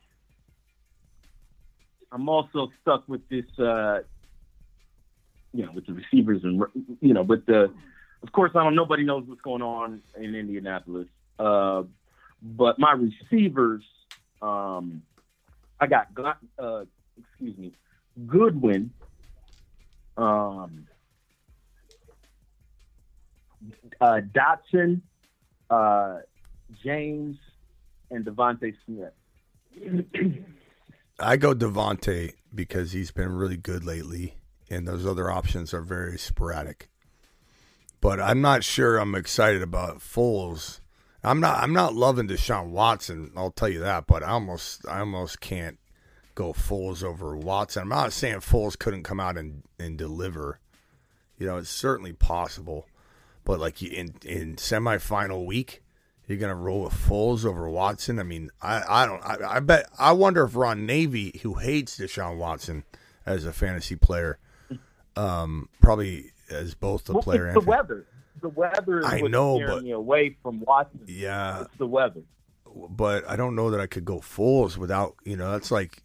I'm 2.12 2.28
also 2.30 2.72
stuck 2.82 3.08
with 3.08 3.28
this, 3.30 3.46
uh, 3.60 4.00
you 5.54 5.66
know, 5.66 5.72
with 5.74 5.86
the 5.86 5.94
receivers 5.94 6.42
and 6.44 6.62
you 7.02 7.14
know, 7.14 7.24
with 7.24 7.46
the. 7.46 7.72
Of 8.22 8.32
course, 8.34 8.52
I 8.56 8.64
don't. 8.64 8.76
Nobody 8.76 9.04
knows 9.04 9.24
what's 9.28 9.42
going 9.42 9.62
on 9.62 10.02
in 10.20 10.36
Indianapolis, 10.36 11.08
uh, 11.38 11.84
but 12.42 12.80
my 12.80 12.94
receivers, 12.94 13.84
um, 14.42 15.04
I 15.80 15.88
got, 15.88 16.14
Gla- 16.14 16.38
uh, 16.58 16.84
excuse 17.18 17.58
me, 17.58 17.72
Goodwin, 18.28 18.92
um, 20.18 20.88
uh, 24.02 24.20
Dotson, 24.34 25.02
uh, 25.70 26.18
James, 26.84 27.38
and 28.12 28.26
DeVonta 28.26 28.74
Smith. 28.86 29.14
I 31.20 31.38
go 31.38 31.54
DeVonta 31.54 32.34
because 32.54 32.92
he's 32.92 33.12
been 33.12 33.34
really 33.34 33.58
good 33.58 33.84
lately, 33.84 34.36
and 34.70 34.88
those 34.88 35.06
other 35.06 35.30
options 35.30 35.74
are 35.74 35.82
very 35.82 36.18
sporadic. 36.18 36.90
But 38.02 38.20
I'm 38.20 38.42
not 38.42 38.64
sure 38.64 38.98
I'm 38.98 39.16
excited 39.16 39.62
about 39.62 40.00
Foles. 40.00 40.80
I'm 41.24 41.42
not. 41.42 41.62
I'm 41.62 41.74
not 41.74 41.94
loving 41.94 42.30
Deshaun 42.30 42.70
Watson. 42.70 43.32
I'll 43.36 43.52
tell 43.52 43.68
you 43.68 43.80
that. 43.82 44.08
But 44.08 44.24
I 44.24 44.30
almost, 44.30 44.88
I 44.88 45.00
almost 45.00 45.42
can't 45.42 45.78
go 46.34 46.54
Foles 46.54 47.04
over 47.04 47.36
Watson. 47.36 47.84
I'm 47.84 47.90
not 47.90 48.14
saying 48.14 48.38
Foles 48.38 48.80
couldn't 48.80 49.04
come 49.04 49.20
out 49.20 49.38
and, 49.38 49.64
and 49.78 49.98
deliver. 49.98 50.60
You 51.38 51.48
know, 51.48 51.58
it's 51.58 51.70
certainly 51.70 52.14
possible. 52.14 52.88
But 53.44 53.60
like 53.60 53.84
in 53.84 54.16
in 54.24 54.56
semifinal 54.56 55.46
week, 55.46 55.82
you're 56.30 56.38
gonna 56.38 56.56
roll 56.56 56.84
with 56.84 56.94
Foles 56.94 57.44
over 57.46 57.70
Watson. 57.70 58.20
I 58.20 58.24
mean, 58.24 58.50
I, 58.62 58.84
I 58.88 59.06
don't. 59.06 59.22
I, 59.24 59.58
I 59.58 59.60
bet. 59.60 59.90
I 59.98 60.12
wonder 60.14 60.44
if 60.44 60.56
Ron 60.56 60.86
Navy, 60.86 61.40
who 61.44 61.56
hates 61.56 61.98
Deshaun 62.00 62.38
Watson 62.38 62.84
as 63.26 63.46
a 63.46 63.52
fantasy 63.54 63.96
player, 63.96 64.38
um, 65.16 65.70
probably 65.82 66.32
as 66.50 66.74
both 66.76 67.06
the 67.06 67.14
Well, 67.14 67.24
player 67.24 67.48
it's 67.48 67.54
the 67.56 67.60
and 67.60 67.68
weather. 67.68 68.06
The 68.42 68.50
weather 68.50 69.00
is 69.00 69.06
I 69.06 69.22
know, 69.22 69.60
but- 69.60 69.84
me 69.84 69.92
away 69.92 70.38
from 70.42 70.62
Watson. 70.62 71.02
yeah. 71.08 71.62
It's 71.64 71.76
the 71.78 71.88
weather. 71.88 72.22
but 72.90 73.28
I 73.28 73.36
don't 73.36 73.56
know 73.56 73.72
that 73.72 73.82
I 73.82 73.88
could 73.88 74.06
go 74.06 74.20
Foles 74.20 74.78
without. 74.78 75.16
You 75.26 75.36
know, 75.36 75.52
that's 75.52 75.72
like. 75.72 76.04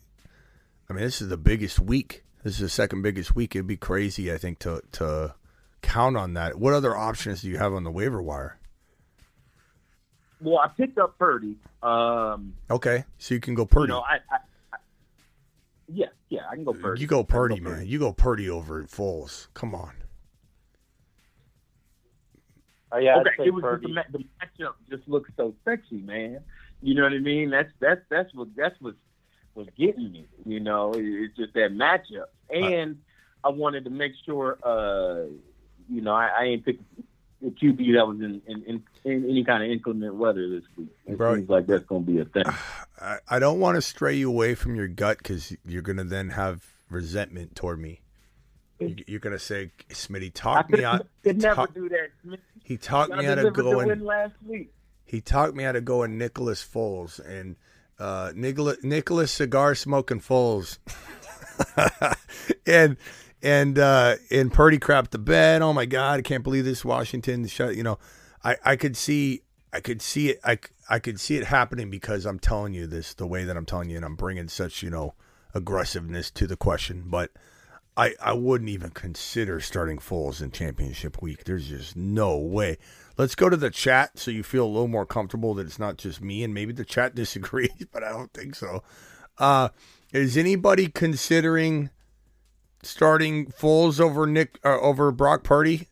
I 0.88 0.92
mean, 0.92 1.02
this 1.04 1.22
is 1.22 1.28
the 1.28 1.36
biggest 1.38 1.80
week. 1.80 2.24
This 2.42 2.54
is 2.54 2.58
the 2.60 2.68
second 2.68 3.00
biggest 3.02 3.34
week. 3.34 3.54
It'd 3.56 3.66
be 3.66 3.76
crazy, 3.76 4.32
I 4.32 4.36
think, 4.38 4.58
to 4.60 4.82
to 4.92 5.34
count 5.82 6.16
on 6.16 6.34
that. 6.34 6.58
What 6.58 6.74
other 6.74 6.94
options 6.96 7.42
do 7.42 7.48
you 7.48 7.56
have 7.58 7.72
on 7.72 7.84
the 7.84 7.90
waiver 7.90 8.20
wire? 8.22 8.58
Well, 10.44 10.58
I 10.58 10.68
picked 10.68 10.98
up 10.98 11.18
Purdy. 11.18 11.56
Um, 11.82 12.54
Okay, 12.70 13.04
so 13.18 13.34
you 13.34 13.40
can 13.40 13.54
go 13.54 13.64
Purdy. 13.64 13.92
You 13.92 13.98
know, 13.98 14.00
I, 14.00 14.16
I, 14.30 14.36
I 14.72 14.76
yeah, 15.88 16.06
yeah, 16.28 16.40
I 16.50 16.54
can 16.54 16.64
go 16.64 16.74
Purdy. 16.74 17.00
You 17.00 17.06
go 17.06 17.20
I 17.20 17.22
can 17.22 17.26
Purdy, 17.26 17.60
man. 17.60 17.86
You 17.86 17.98
go 17.98 18.12
Purdy 18.12 18.48
over 18.50 18.84
Foles. 18.84 19.48
Come 19.54 19.74
on. 19.74 19.92
Oh, 22.92 22.98
yeah, 22.98 23.16
I'd 23.16 23.26
okay, 23.26 23.30
say 23.38 23.44
it 23.46 23.54
was 23.54 23.62
just 23.62 23.82
Purdy. 23.82 23.94
the, 24.12 24.18
the 24.18 24.24
matchup 24.64 24.74
just 24.88 25.08
looks 25.08 25.30
so 25.36 25.54
sexy, 25.64 25.96
man. 25.96 26.40
You 26.82 26.94
know 26.94 27.02
what 27.04 27.12
I 27.12 27.18
mean? 27.18 27.50
That's 27.50 27.70
that's 27.80 28.02
that's 28.10 28.32
what 28.34 28.48
that's 28.54 28.78
what 28.80 28.94
was 29.54 29.68
getting 29.78 30.12
me. 30.12 30.26
You 30.44 30.60
know, 30.60 30.92
it's 30.94 31.36
just 31.36 31.54
that 31.54 31.72
matchup, 31.72 32.26
and 32.50 32.98
I 33.42 33.48
wanted 33.48 33.84
to 33.84 33.90
make 33.90 34.12
sure, 34.24 34.58
uh, 34.62 35.24
you 35.88 36.02
know, 36.02 36.12
I, 36.12 36.26
I 36.26 36.44
ain't 36.44 36.64
picked 36.64 36.82
a 36.82 37.02
QB 37.50 37.94
that 37.94 38.06
was 38.06 38.18
in 38.20 38.40
in, 38.46 38.62
in 38.64 38.82
in 39.04 39.24
any 39.30 39.44
kind 39.44 39.62
of 39.62 39.70
inclement 39.70 40.14
weather 40.14 40.48
this 40.48 40.64
week. 40.76 40.88
It 41.06 41.16
Bro. 41.18 41.36
seems 41.36 41.48
like 41.48 41.66
that's 41.66 41.84
going 41.84 42.04
to 42.06 42.12
be 42.12 42.18
a 42.20 42.24
thing. 42.24 42.44
I, 43.00 43.18
I 43.28 43.38
don't 43.38 43.60
want 43.60 43.76
to 43.76 43.82
stray 43.82 44.14
you 44.14 44.28
away 44.30 44.54
from 44.54 44.74
your 44.76 44.88
gut 44.88 45.18
because 45.18 45.54
you're 45.66 45.82
going 45.82 45.98
to 45.98 46.04
then 46.04 46.30
have 46.30 46.64
resentment 46.90 47.54
toward 47.56 47.80
me. 47.80 48.00
You- 48.80 48.96
You're 49.06 49.20
going 49.20 49.32
to 49.32 49.38
say, 49.38 49.70
Smitty, 49.90 50.32
talk 50.34 50.70
me 50.70 50.84
out. 50.84 51.06
could 51.24 51.40
never 51.40 51.54
talk- 51.54 51.74
do 51.74 51.88
that. 51.88 52.38
He 52.64 52.76
talked 52.76 53.14
me 53.14 53.26
out 53.26 53.38
of 53.38 53.52
going. 53.54 54.00
last 54.00 54.34
week. 54.46 54.72
He 55.04 55.20
talked 55.20 55.54
me 55.54 55.64
out 55.64 55.76
of 55.76 55.84
going 55.84 56.16
Nicholas 56.18 56.64
Foles 56.66 57.20
and 57.24 57.56
uh, 57.98 58.32
Nicholas 58.34 58.78
Nicholas 58.82 59.30
cigar 59.30 59.74
smoking 59.74 60.18
Foles, 60.20 60.78
and 62.66 62.96
and 63.44 63.78
uh, 63.78 64.16
and 64.30 64.50
Purdy 64.52 64.78
crapped 64.78 65.10
the 65.10 65.18
bed. 65.18 65.62
Oh 65.62 65.74
my 65.74 65.84
God, 65.84 66.18
I 66.18 66.22
can't 66.22 66.42
believe 66.42 66.64
this 66.64 66.84
Washington 66.84 67.46
shut. 67.46 67.76
You 67.76 67.82
know, 67.82 67.98
I 68.42 68.56
I 68.64 68.76
could 68.76 68.96
see 68.96 69.42
I 69.72 69.80
could 69.80 70.00
see 70.00 70.30
it 70.30 70.40
I, 70.42 70.58
I 70.88 70.98
could 70.98 71.20
see 71.20 71.36
it 71.36 71.44
happening 71.44 71.90
because 71.90 72.24
I'm 72.24 72.38
telling 72.38 72.72
you 72.72 72.86
this 72.86 73.12
the 73.12 73.26
way 73.26 73.44
that 73.44 73.56
I'm 73.56 73.66
telling 73.66 73.90
you, 73.90 73.96
and 73.96 74.04
I'm 74.04 74.16
bringing 74.16 74.48
such 74.48 74.82
you 74.82 74.90
know 74.90 75.14
aggressiveness 75.54 76.32
to 76.32 76.48
the 76.48 76.56
question, 76.56 77.04
but. 77.06 77.30
I, 77.96 78.14
I 78.20 78.32
wouldn't 78.32 78.70
even 78.70 78.90
consider 78.90 79.60
starting 79.60 79.98
Foles 79.98 80.42
in 80.42 80.50
championship 80.50 81.22
week. 81.22 81.44
There's 81.44 81.68
just 81.68 81.94
no 81.94 82.36
way. 82.36 82.76
Let's 83.16 83.36
go 83.36 83.48
to 83.48 83.56
the 83.56 83.70
chat 83.70 84.18
so 84.18 84.32
you 84.32 84.42
feel 84.42 84.64
a 84.64 84.66
little 84.66 84.88
more 84.88 85.06
comfortable 85.06 85.54
that 85.54 85.66
it's 85.66 85.78
not 85.78 85.96
just 85.96 86.20
me 86.20 86.42
and 86.42 86.52
maybe 86.52 86.72
the 86.72 86.84
chat 86.84 87.14
disagrees, 87.14 87.86
but 87.92 88.02
I 88.02 88.08
don't 88.08 88.34
think 88.34 88.56
so. 88.56 88.82
Uh, 89.38 89.68
is 90.12 90.36
anybody 90.36 90.88
considering 90.88 91.90
starting 92.84 93.46
Foles 93.46 94.00
over 94.00 94.26
Nick 94.26 94.58
uh, 94.64 94.78
over 94.80 95.10
Brock 95.12 95.42
Purdy? 95.42 95.88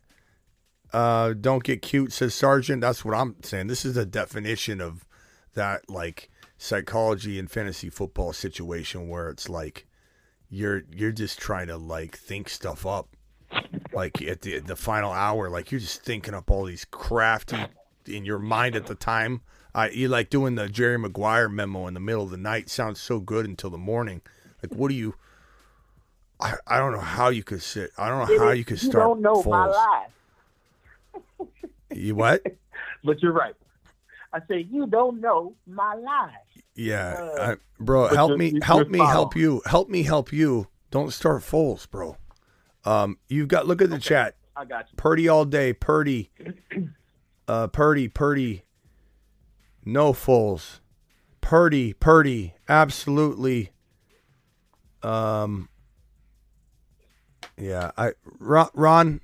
Uh, 0.92 1.32
don't 1.32 1.64
get 1.64 1.80
cute, 1.80 2.12
says 2.12 2.34
Sergeant. 2.34 2.82
That's 2.82 3.04
what 3.04 3.14
I'm 3.14 3.36
saying. 3.42 3.68
This 3.68 3.84
is 3.84 3.96
a 3.96 4.04
definition 4.04 4.80
of 4.80 5.06
that 5.54 5.88
like 5.88 6.30
psychology 6.58 7.38
and 7.38 7.50
fantasy 7.50 7.90
football 7.90 8.32
situation 8.32 9.08
where 9.08 9.28
it's 9.28 9.48
like 9.48 9.86
you're 10.48 10.82
you're 10.92 11.12
just 11.12 11.38
trying 11.38 11.66
to 11.66 11.76
like 11.76 12.16
think 12.16 12.48
stuff 12.48 12.86
up 12.86 13.08
like 13.92 14.22
at 14.22 14.42
the 14.42 14.60
the 14.60 14.76
final 14.76 15.10
hour 15.10 15.50
like 15.50 15.72
you're 15.72 15.80
just 15.80 16.02
thinking 16.02 16.34
up 16.34 16.50
all 16.50 16.64
these 16.64 16.84
crafty 16.84 17.56
in 18.06 18.24
your 18.24 18.38
mind 18.38 18.76
at 18.76 18.86
the 18.86 18.94
time 18.94 19.40
uh, 19.74 19.88
you 19.92 20.08
like 20.08 20.30
doing 20.30 20.54
the 20.54 20.68
jerry 20.68 20.98
maguire 20.98 21.48
memo 21.48 21.86
in 21.86 21.94
the 21.94 22.00
middle 22.00 22.22
of 22.22 22.30
the 22.30 22.36
night 22.36 22.70
sounds 22.70 23.00
so 23.00 23.18
good 23.18 23.44
until 23.44 23.70
the 23.70 23.78
morning 23.78 24.20
like 24.62 24.72
what 24.72 24.88
do 24.88 24.94
you 24.94 25.14
i, 26.42 26.54
I 26.66 26.78
don't 26.78 26.92
know 26.92 26.98
how 27.00 27.28
you 27.28 27.42
could 27.42 27.62
sit 27.62 27.90
i 27.96 28.08
don't 28.08 28.28
know 28.28 28.38
how 28.38 28.50
you 28.50 28.64
could 28.64 28.78
start. 28.78 28.94
You 28.94 29.00
don't 29.00 29.22
know 29.22 29.42
my 29.44 29.66
life. 29.66 30.10
you 31.92 32.14
what 32.14 32.42
But 33.04 33.20
you're 33.22 33.32
right. 33.32 33.54
I 34.32 34.38
say 34.48 34.66
you 34.70 34.86
don't 34.86 35.20
know 35.20 35.54
my 35.66 35.94
life. 35.94 36.30
yeah 36.74 37.14
Uh, 37.18 37.52
I, 37.52 37.56
bro 37.82 38.08
help 38.08 38.30
you're- 38.30 38.38
me 38.38 38.48
you're 38.50 38.64
help 38.64 38.88
me 38.88 38.98
spot 38.98 39.10
help 39.10 39.36
you 39.36 39.62
help 39.66 39.88
me 39.88 40.02
help 40.02 40.32
you 40.32 40.68
don't 40.90 41.12
start 41.12 41.42
Foles, 41.42 41.88
bro 41.90 42.16
um 42.84 43.18
you've 43.28 43.48
got 43.48 43.66
look 43.66 43.80
at 43.82 43.90
the 43.90 43.98
chat 43.98 44.36
I 44.54 44.64
got 44.66 44.86
you. 44.90 44.96
Purdy 44.98 45.28
all 45.28 45.44
day. 45.46 45.72
Purdy. 45.72 46.30
Uh, 47.48 47.66
Purdy, 47.66 48.06
Purdy. 48.06 48.62
No 49.84 50.12
Foles. 50.12 50.78
Purdy, 51.40 51.92
Purdy. 51.92 52.54
Absolutely. 52.68 53.72
Um. 55.02 55.68
Yeah, 57.56 57.90
I 57.96 58.12
Ron, 58.38 58.68
Ron 58.74 59.20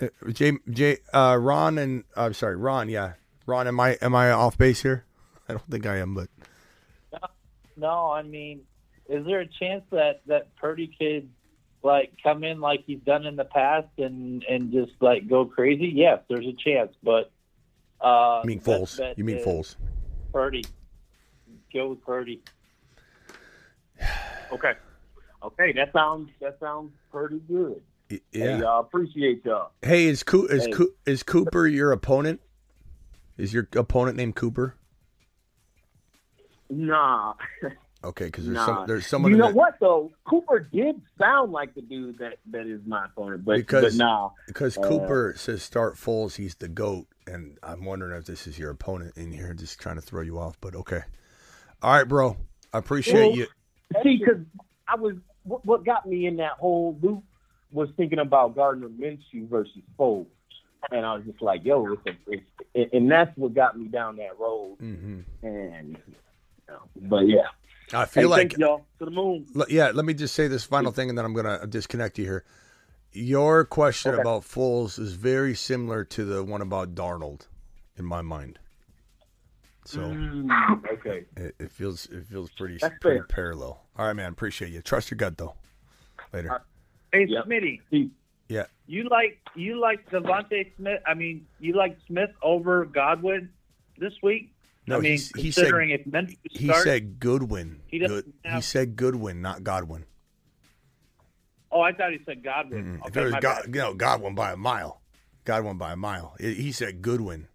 uh, 0.00 0.08
J 0.32 0.58
J 0.70 0.98
uh 1.12 1.36
Ron 1.40 1.78
and 1.78 2.04
I'm 2.16 2.34
sorry, 2.34 2.56
Ron, 2.56 2.88
yeah. 2.88 3.14
Ron, 3.46 3.68
am 3.68 3.78
I 3.80 3.92
am 4.02 4.14
I 4.14 4.30
off 4.30 4.58
base 4.58 4.82
here? 4.82 5.04
I 5.48 5.52
don't 5.52 5.70
think 5.70 5.86
I 5.86 5.98
am, 5.98 6.14
but 6.14 6.28
No, 7.12 7.18
no 7.76 8.10
I 8.10 8.22
mean, 8.22 8.62
is 9.08 9.24
there 9.24 9.40
a 9.40 9.46
chance 9.46 9.84
that 9.90 10.20
that 10.26 10.54
Purdy 10.56 10.94
could 10.98 11.28
like 11.82 12.12
come 12.22 12.44
in 12.44 12.60
like 12.60 12.82
he's 12.86 13.00
done 13.00 13.26
in 13.26 13.36
the 13.36 13.44
past 13.44 13.88
and 13.98 14.44
and 14.44 14.72
just 14.72 14.92
like 15.00 15.28
go 15.28 15.44
crazy? 15.44 15.90
Yes, 15.94 16.20
there's 16.28 16.46
a 16.46 16.52
chance, 16.52 16.92
but 17.02 17.30
uh, 18.00 18.40
you 18.44 18.48
mean 18.48 18.58
best 18.58 18.68
Foles. 18.68 18.98
bet 18.98 19.18
You 19.18 19.24
mean 19.24 19.36
is 19.38 19.46
Foles. 19.46 19.76
Purdy. 20.32 20.64
Go 21.72 21.90
with 21.90 22.02
Purdy. 22.04 22.42
Okay. 24.52 24.74
Okay, 25.42 25.72
that 25.72 25.92
sounds 25.92 26.30
that 26.40 26.56
sounds 26.60 26.92
pretty 27.16 27.40
good. 27.48 27.80
Y- 28.10 28.20
Hey, 28.30 28.38
Yeah. 28.40 28.58
y'all 28.58 28.80
appreciate 28.80 29.44
y'all. 29.44 29.70
Hey, 29.82 30.06
is 30.06 30.22
Coo- 30.22 30.46
is 30.46 30.66
Hey. 30.66 30.72
Coo- 30.72 30.94
is 31.06 31.22
Cooper 31.22 31.66
your 31.66 31.92
opponent? 31.92 32.40
Is 33.36 33.52
your 33.54 33.66
opponent 33.74 34.16
named 34.16 34.36
Cooper? 34.36 34.74
Nah. 36.68 37.34
Okay, 38.04 38.26
because 38.26 38.44
there's 38.44 38.54
nah. 38.56 38.66
some 38.66 38.86
there's 38.86 39.06
someone 39.06 39.32
You 39.32 39.38
know 39.38 39.48
the- 39.48 39.54
what 39.56 39.74
though? 39.80 40.12
Cooper 40.24 40.60
did 40.60 41.00
sound 41.18 41.50
like 41.52 41.74
the 41.74 41.82
dude 41.82 42.18
that 42.18 42.38
that 42.50 42.66
is 42.66 42.80
my 42.86 43.06
opponent, 43.06 43.44
but 43.44 43.56
because 43.56 43.96
but 43.98 44.04
nah. 44.04 44.30
because 44.46 44.76
Uh, 44.78 44.82
Cooper 44.82 45.34
says 45.36 45.62
start 45.62 45.94
Foles, 45.94 46.36
he's 46.36 46.54
the 46.56 46.68
goat, 46.68 47.06
and 47.26 47.58
I'm 47.62 47.84
wondering 47.84 48.16
if 48.16 48.26
this 48.26 48.46
is 48.46 48.58
your 48.58 48.70
opponent 48.70 49.16
in 49.16 49.32
here, 49.32 49.52
just 49.54 49.80
trying 49.80 49.96
to 49.96 50.02
throw 50.02 50.22
you 50.22 50.38
off. 50.38 50.56
But 50.60 50.74
okay, 50.76 51.00
all 51.82 51.94
right, 51.94 52.06
bro, 52.06 52.36
I 52.72 52.78
appreciate 52.78 53.14
Well, 53.28 53.36
you. 53.36 53.46
See, 54.02 54.18
because 54.18 54.42
I 54.86 54.94
was 54.96 55.14
what, 55.46 55.64
what 55.64 55.84
got 55.84 56.06
me 56.06 56.26
in 56.26 56.36
that 56.36 56.52
whole 56.52 56.98
loop 57.02 57.22
was 57.72 57.88
thinking 57.96 58.18
about 58.18 58.54
Gardner 58.54 58.88
Minshew 58.88 59.48
versus 59.48 59.82
Foles, 59.98 60.26
and 60.90 61.04
I 61.04 61.14
was 61.14 61.24
just 61.26 61.42
like, 61.42 61.64
yo, 61.64 61.92
it's, 61.92 62.06
a, 62.06 62.32
it's 62.32 62.90
and 62.92 63.10
that's 63.10 63.30
what 63.36 63.54
got 63.54 63.78
me 63.78 63.88
down 63.88 64.16
that 64.16 64.38
road. 64.38 64.76
hmm 64.78 65.20
And 65.42 65.90
you 65.90 66.14
know, 66.68 66.80
but 67.08 67.26
yeah, 67.28 67.48
I 67.92 68.04
feel 68.04 68.22
Hey, 68.22 68.42
like 68.42 68.58
y'all 68.58 68.86
to 68.98 69.04
the 69.04 69.10
moon. 69.10 69.46
L- 69.56 69.66
Yeah, 69.68 69.90
let 69.94 70.04
me 70.04 70.14
just 70.14 70.34
say 70.34 70.48
this 70.48 70.64
final 70.64 70.92
thing, 70.92 71.08
and 71.08 71.16
then 71.18 71.24
I'm 71.24 71.34
gonna 71.34 71.66
disconnect 71.66 72.18
you 72.18 72.24
here. 72.24 72.44
Your 73.12 73.64
question 73.64 74.12
Okay. 74.12 74.20
about 74.20 74.42
Foles 74.42 74.98
is 74.98 75.14
very 75.14 75.54
similar 75.54 76.04
to 76.04 76.24
the 76.24 76.44
one 76.44 76.60
about 76.60 76.94
Darnold, 76.94 77.46
in 77.96 78.04
my 78.04 78.20
mind. 78.20 78.58
So 79.86 80.00
Mm, 80.00 80.82
okay. 80.94 81.24
it, 81.36 81.54
it 81.60 81.70
feels 81.70 82.06
it 82.06 82.26
feels 82.26 82.50
pretty 82.50 82.78
That's 82.80 82.94
pretty 83.00 83.18
fair. 83.20 83.26
parallel. 83.28 83.80
All 83.96 84.06
right, 84.06 84.12
man. 84.14 84.32
Appreciate 84.32 84.72
you. 84.72 84.82
Trust 84.82 85.10
your 85.10 85.16
gut, 85.16 85.38
though. 85.38 85.54
Later. 86.32 86.62
Hey, 87.12 87.26
Yep. 87.28 87.44
Smitty, 87.46 88.10
Yeah. 88.48 88.64
you 88.86 89.08
like 89.08 89.38
you 89.54 89.80
like 89.80 90.08
DeVonta 90.10 90.74
Smith? 90.76 91.00
I 91.06 91.14
mean, 91.14 91.46
you 91.60 91.74
like 91.74 91.96
Smith 92.08 92.30
over 92.42 92.84
Godwin 92.84 93.48
this 93.98 94.12
week? 94.22 94.52
No, 94.88 94.96
I 94.96 95.00
mean, 95.00 95.10
he's- 95.12 95.32
he 95.36 95.50
said- 95.50 95.62
considering 95.62 95.90
it's 95.90 96.32
He 96.50 96.72
said 96.72 97.18
Goodwin. 97.20 97.80
He 97.86 97.98
doesn't 97.98 98.34
He 98.44 98.60
said 98.60 98.96
Goodwin, 98.96 99.40
not 99.40 99.62
Godwin. 99.64 100.04
oh, 101.70 101.80
I 101.80 101.92
thought 101.92 102.12
he 102.12 102.18
said 102.24 102.42
Godwin. 102.42 102.96
if 102.96 103.06
Okay, 103.08 103.20
it 103.22 103.24
was 103.24 103.32
God, 103.34 103.42
bad. 103.42 103.66
you 103.74 103.80
know, 103.80 103.94
Godwin 103.94 104.34
by 104.34 104.52
a 104.52 104.56
mile. 104.56 105.00
Godwin 105.44 105.78
by 105.78 105.92
a 105.92 105.96
mile. 105.96 106.34
He 106.40 106.54
he 106.54 106.72
said 106.72 107.02
Goodwin. 107.02 107.48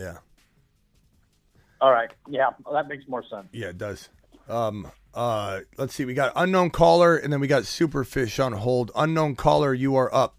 Yeah. 0.00 0.16
All 1.80 1.92
right. 1.92 2.10
Yeah, 2.28 2.50
well, 2.64 2.74
that 2.74 2.88
makes 2.88 3.06
more 3.08 3.22
sense. 3.30 3.48
Yeah, 3.52 3.68
it 3.68 3.78
does. 3.78 4.08
Um, 4.48 4.90
uh, 5.14 5.60
let's 5.76 5.94
see. 5.94 6.04
We 6.04 6.14
got 6.14 6.32
unknown 6.36 6.70
caller, 6.70 7.16
and 7.16 7.32
then 7.32 7.40
we 7.40 7.46
got 7.46 7.64
Superfish 7.64 8.42
on 8.44 8.52
hold. 8.52 8.90
Unknown 8.96 9.36
caller, 9.36 9.74
you 9.74 9.96
are 9.96 10.12
up. 10.14 10.36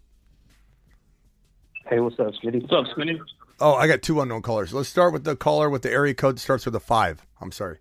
Hey, 1.88 2.00
what's 2.00 2.18
up, 2.18 2.28
Smitty? 2.42 2.62
What's 2.62 2.72
up, 2.90 2.96
Smitty? 2.96 3.18
Oh, 3.60 3.74
I 3.74 3.86
got 3.86 4.02
two 4.02 4.20
unknown 4.20 4.42
callers. 4.42 4.72
Let's 4.72 4.88
start 4.88 5.12
with 5.12 5.24
the 5.24 5.36
caller 5.36 5.70
with 5.70 5.82
the 5.82 5.90
area 5.90 6.14
code 6.14 6.40
starts 6.40 6.64
with 6.64 6.74
a 6.74 6.80
five. 6.80 7.24
I'm 7.40 7.52
sorry. 7.52 7.78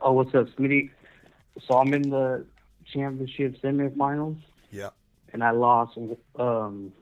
Oh, 0.00 0.12
what's 0.12 0.34
up, 0.34 0.46
Smitty? 0.58 0.90
So 1.66 1.78
I'm 1.78 1.92
in 1.94 2.10
the 2.10 2.44
championship 2.92 3.60
semifinals, 3.62 4.38
Yeah. 4.70 4.90
and 5.32 5.42
I 5.44 5.50
lost. 5.52 5.98
Um, 6.36 6.92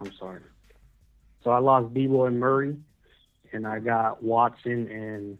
I'm 0.00 0.12
sorry. 0.18 0.40
So 1.46 1.52
I 1.52 1.60
lost 1.60 1.94
Deebo 1.94 2.26
and 2.26 2.40
Murray, 2.40 2.74
and 3.52 3.68
I 3.68 3.78
got 3.78 4.20
Watson 4.20 4.88
and 4.90 5.38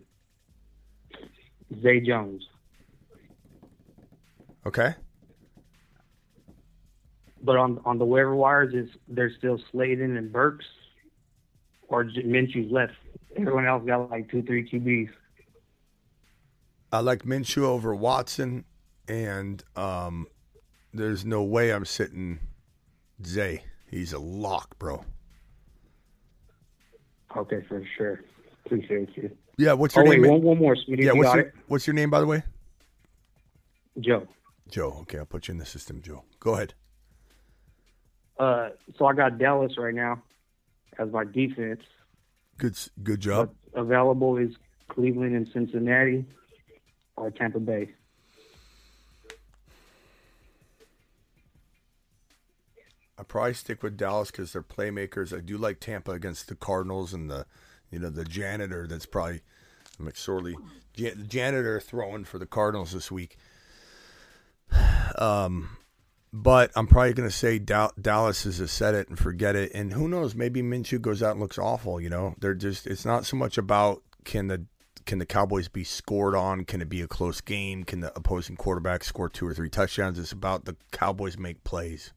Zay 1.82 1.98
Jones. 1.98 2.46
Okay. 4.64 4.94
But 7.42 7.56
on 7.56 7.80
on 7.84 7.98
the 7.98 8.04
waiver 8.04 8.36
wires, 8.36 8.72
is 8.72 8.88
there's 9.08 9.36
still 9.36 9.60
Slayton 9.72 10.16
and 10.16 10.32
Burks, 10.32 10.64
or 11.88 12.04
Minshew's 12.04 12.70
left. 12.70 12.92
Everyone 13.36 13.66
else 13.66 13.84
got 13.84 14.08
like 14.08 14.30
two, 14.30 14.44
three 14.44 14.62
QBs. 14.62 15.10
I 16.92 17.00
like 17.00 17.24
Minshew 17.24 17.62
over 17.62 17.96
Watson, 17.96 18.64
and 19.08 19.64
um, 19.74 20.28
there's 20.94 21.24
no 21.24 21.42
way 21.42 21.72
I'm 21.72 21.84
sitting 21.84 22.38
Zay. 23.26 23.64
He's 23.90 24.12
a 24.12 24.20
lock, 24.20 24.78
bro. 24.78 25.04
Okay, 27.34 27.62
for 27.68 27.82
sure. 27.96 28.20
Appreciate 28.64 29.16
you. 29.16 29.30
Yeah, 29.58 29.72
what's 29.72 29.96
your 29.96 30.06
oh, 30.06 30.10
wait, 30.10 30.20
name? 30.20 30.30
One, 30.30 30.42
one 30.42 30.58
more, 30.58 30.74
Smitty. 30.76 31.04
yeah, 31.04 31.12
what's 31.12 31.28
got 31.28 31.36
your, 31.36 31.46
it? 31.46 31.54
what's 31.68 31.86
your 31.86 31.94
name, 31.94 32.10
by 32.10 32.20
the 32.20 32.26
way? 32.26 32.42
Joe. 34.00 34.26
Joe. 34.68 34.98
Okay, 35.02 35.18
I'll 35.18 35.26
put 35.26 35.48
you 35.48 35.52
in 35.52 35.58
the 35.58 35.66
system, 35.66 36.02
Joe. 36.02 36.24
Go 36.40 36.54
ahead. 36.54 36.74
Uh, 38.38 38.70
so 38.98 39.06
I 39.06 39.14
got 39.14 39.38
Dallas 39.38 39.72
right 39.78 39.94
now 39.94 40.22
as 40.98 41.10
my 41.10 41.24
defense. 41.24 41.80
Good, 42.58 42.76
good 43.02 43.20
job. 43.20 43.54
Available 43.74 44.36
is 44.36 44.52
Cleveland 44.88 45.34
and 45.34 45.48
Cincinnati 45.52 46.24
or 47.16 47.30
Tampa 47.30 47.60
Bay. 47.60 47.90
I 53.18 53.22
probably 53.22 53.54
stick 53.54 53.82
with 53.82 53.96
Dallas 53.96 54.30
because 54.30 54.52
they're 54.52 54.62
playmakers. 54.62 55.36
I 55.36 55.40
do 55.40 55.56
like 55.56 55.80
Tampa 55.80 56.12
against 56.12 56.48
the 56.48 56.54
Cardinals 56.54 57.12
and 57.14 57.30
the, 57.30 57.46
you 57.90 57.98
know, 57.98 58.10
the 58.10 58.24
janitor. 58.24 58.86
That's 58.86 59.06
probably 59.06 59.40
McSorley, 60.00 60.54
Jan- 60.94 61.18
the 61.18 61.24
janitor 61.24 61.80
throwing 61.80 62.24
for 62.24 62.38
the 62.38 62.46
Cardinals 62.46 62.92
this 62.92 63.10
week. 63.10 63.36
Um, 65.18 65.78
but 66.30 66.70
I'm 66.76 66.86
probably 66.86 67.14
going 67.14 67.28
to 67.28 67.34
say 67.34 67.58
Dal- 67.58 67.94
Dallas 67.98 68.44
is 68.44 68.60
a 68.60 68.68
set 68.68 68.94
it 68.94 69.08
and 69.08 69.18
forget 69.18 69.56
it. 69.56 69.72
And 69.72 69.94
who 69.94 70.08
knows? 70.08 70.34
Maybe 70.34 70.60
Minshew 70.60 71.00
goes 71.00 71.22
out 71.22 71.30
and 71.30 71.40
looks 71.40 71.58
awful. 71.58 71.98
You 71.98 72.10
know, 72.10 72.34
they're 72.38 72.54
just. 72.54 72.86
It's 72.86 73.06
not 73.06 73.24
so 73.24 73.38
much 73.38 73.56
about 73.56 74.02
can 74.24 74.48
the 74.48 74.66
can 75.06 75.18
the 75.18 75.24
Cowboys 75.26 75.68
be 75.68 75.84
scored 75.84 76.34
on? 76.34 76.64
Can 76.64 76.82
it 76.82 76.88
be 76.88 77.00
a 77.00 77.08
close 77.08 77.40
game? 77.40 77.84
Can 77.84 78.00
the 78.00 78.14
opposing 78.16 78.56
quarterback 78.56 79.04
score 79.04 79.28
two 79.28 79.46
or 79.46 79.54
three 79.54 79.70
touchdowns? 79.70 80.18
It's 80.18 80.32
about 80.32 80.66
the 80.66 80.76
Cowboys 80.90 81.38
make 81.38 81.64
plays. 81.64 82.12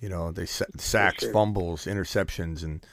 You 0.00 0.08
know, 0.08 0.32
they 0.32 0.46
sacks, 0.46 1.24
sure. 1.24 1.32
fumbles, 1.32 1.84
interceptions, 1.84 2.64
and 2.64 2.84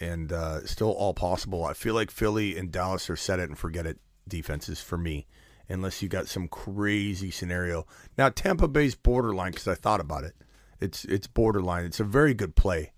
and 0.00 0.32
uh, 0.32 0.66
still 0.66 0.90
all 0.90 1.14
possible. 1.14 1.64
I 1.64 1.74
feel 1.74 1.94
like 1.94 2.10
Philly 2.10 2.56
and 2.58 2.72
Dallas 2.72 3.08
are 3.08 3.16
set 3.16 3.38
it 3.38 3.48
and 3.48 3.58
forget 3.58 3.86
it 3.86 3.98
defenses 4.26 4.80
for 4.80 4.98
me, 4.98 5.26
unless 5.68 6.02
you 6.02 6.08
got 6.08 6.26
some 6.26 6.48
crazy 6.48 7.30
scenario. 7.30 7.86
Now 8.18 8.30
Tampa 8.30 8.66
Bay's 8.66 8.94
borderline 8.94 9.52
because 9.52 9.68
I 9.68 9.74
thought 9.74 10.00
about 10.00 10.24
it. 10.24 10.34
It's 10.80 11.04
it's 11.04 11.26
borderline. 11.26 11.84
It's 11.84 12.00
a 12.00 12.04
very 12.04 12.34
good 12.34 12.56
play. 12.56 12.92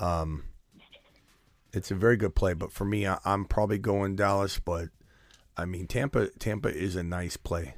Um, 0.00 0.44
it's 1.72 1.90
a 1.90 1.94
very 1.94 2.16
good 2.16 2.34
play, 2.34 2.54
but 2.54 2.72
for 2.72 2.84
me, 2.84 3.06
I, 3.06 3.18
I'm 3.24 3.44
probably 3.44 3.78
going 3.78 4.16
Dallas. 4.16 4.58
But 4.58 4.88
I 5.56 5.64
mean, 5.64 5.86
Tampa 5.86 6.28
Tampa 6.38 6.74
is 6.74 6.96
a 6.96 7.02
nice 7.02 7.36
play. 7.36 7.74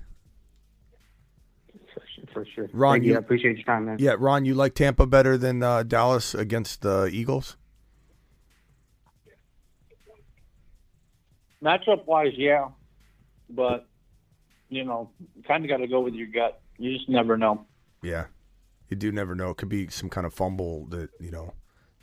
For 2.36 2.44
sure. 2.54 2.68
Ron, 2.74 2.96
Thank 2.96 3.04
you. 3.04 3.10
you- 3.12 3.16
I 3.16 3.20
appreciate 3.20 3.56
your 3.56 3.64
time, 3.64 3.86
man. 3.86 3.96
Yeah, 3.98 4.14
Ron, 4.18 4.44
you 4.44 4.52
like 4.52 4.74
Tampa 4.74 5.06
better 5.06 5.38
than 5.38 5.62
uh, 5.62 5.82
Dallas 5.84 6.34
against 6.34 6.82
the 6.82 7.06
Eagles? 7.10 7.56
Matchup 11.64 12.04
wise, 12.04 12.34
yeah, 12.36 12.68
but 13.48 13.88
you 14.68 14.84
know, 14.84 15.08
kind 15.48 15.64
of 15.64 15.70
got 15.70 15.78
to 15.78 15.86
go 15.86 16.00
with 16.00 16.12
your 16.12 16.26
gut. 16.26 16.60
You 16.76 16.92
just 16.94 17.08
never 17.08 17.38
know. 17.38 17.64
Yeah, 18.02 18.26
you 18.90 18.98
do 18.98 19.10
never 19.10 19.34
know. 19.34 19.48
It 19.50 19.56
could 19.56 19.70
be 19.70 19.88
some 19.88 20.10
kind 20.10 20.26
of 20.26 20.34
fumble 20.34 20.84
that 20.90 21.08
you 21.18 21.30
know 21.30 21.54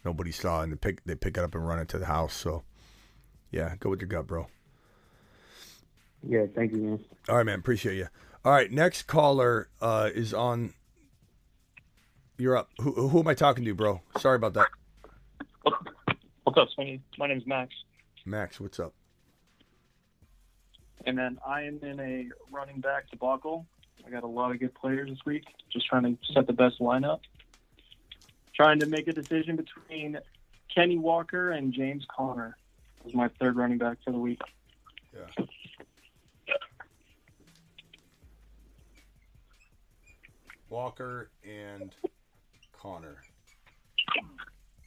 nobody 0.04 0.32
saw, 0.32 0.64
and 0.64 0.72
they 0.72 0.78
pick 0.78 1.04
they 1.06 1.14
pick 1.14 1.38
it 1.38 1.44
up 1.44 1.54
and 1.54 1.68
run 1.68 1.78
it 1.78 1.90
to 1.90 2.00
the 2.00 2.08
house. 2.08 2.34
So, 2.34 2.64
yeah, 3.52 3.76
go 3.80 3.92
with 3.92 4.02
your 4.02 4.08
gut, 4.08 4.26
bro. 4.26 4.48
Yeah, 6.28 6.48
thank 6.56 6.72
you, 6.72 6.80
man. 6.80 7.06
All 7.30 7.36
right, 7.38 7.46
man. 7.46 7.60
Appreciate 7.60 7.98
you. 7.98 8.08
All 8.46 8.52
right, 8.52 8.70
next 8.72 9.04
caller 9.04 9.70
uh, 9.82 10.10
is 10.14 10.34
on. 10.34 10.74
You're 12.38 12.58
up. 12.58 12.70
Who, 12.82 13.08
who 13.08 13.20
am 13.20 13.28
I 13.28 13.36
talking 13.36 13.64
to, 13.64 13.74
bro? 13.74 14.02
Sorry 14.18 14.36
about 14.36 14.54
that. 14.56 14.68
What's 16.44 16.58
up, 16.58 16.68
Sweeney? 16.76 17.02
My 17.18 17.28
name's 17.28 17.48
Max, 17.48 17.74
Max, 18.26 18.60
what's 18.60 18.80
up? 18.80 18.94
and 21.06 21.18
then 21.18 21.38
I 21.46 21.64
am 21.64 21.80
in 21.82 22.00
a 22.00 22.30
running 22.52 22.80
back 22.80 23.10
debacle. 23.10 23.66
I 24.06 24.10
got 24.10 24.24
a 24.24 24.28
lot 24.28 24.52
of 24.52 24.60
good 24.60 24.74
players 24.74 25.10
this 25.10 25.20
week. 25.26 25.44
Just 25.72 25.86
trying 25.88 26.04
to 26.04 26.18
set 26.34 26.48
the 26.48 26.54
best 26.54 26.80
lineup. 26.80 27.20
Trying 28.54 28.80
to 28.80 28.86
make 28.86 29.08
a 29.08 29.14
decision 29.14 29.56
between 29.56 30.18
Kenny 30.74 30.98
Walker 30.98 31.52
and 31.52 31.74
James 31.74 32.06
Conner 32.14 32.58
as 33.06 33.14
my 33.14 33.30
third 33.40 33.56
running 33.56 33.78
back 33.78 33.98
for 34.04 34.12
the 34.12 34.18
week. 34.18 34.42
Yeah. 35.14 35.46
Walker 40.74 41.30
and 41.48 41.94
Conner. 42.74 43.18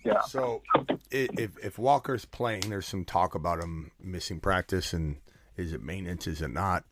Yeah. 0.05 0.21
So, 0.23 0.63
if 1.13 1.57
if 1.63 1.79
Walker's 1.79 2.25
playing, 2.25 2.69
there's 2.69 2.87
some 2.87 3.05
talk 3.05 3.37
about 3.37 3.63
him 3.63 3.93
missing 4.03 4.41
practice, 4.41 4.93
and 4.93 5.19
is 5.57 5.73
it 5.73 5.83
maintenance? 5.83 6.27
Is 6.27 6.43
it 6.43 6.51
not? 6.51 6.85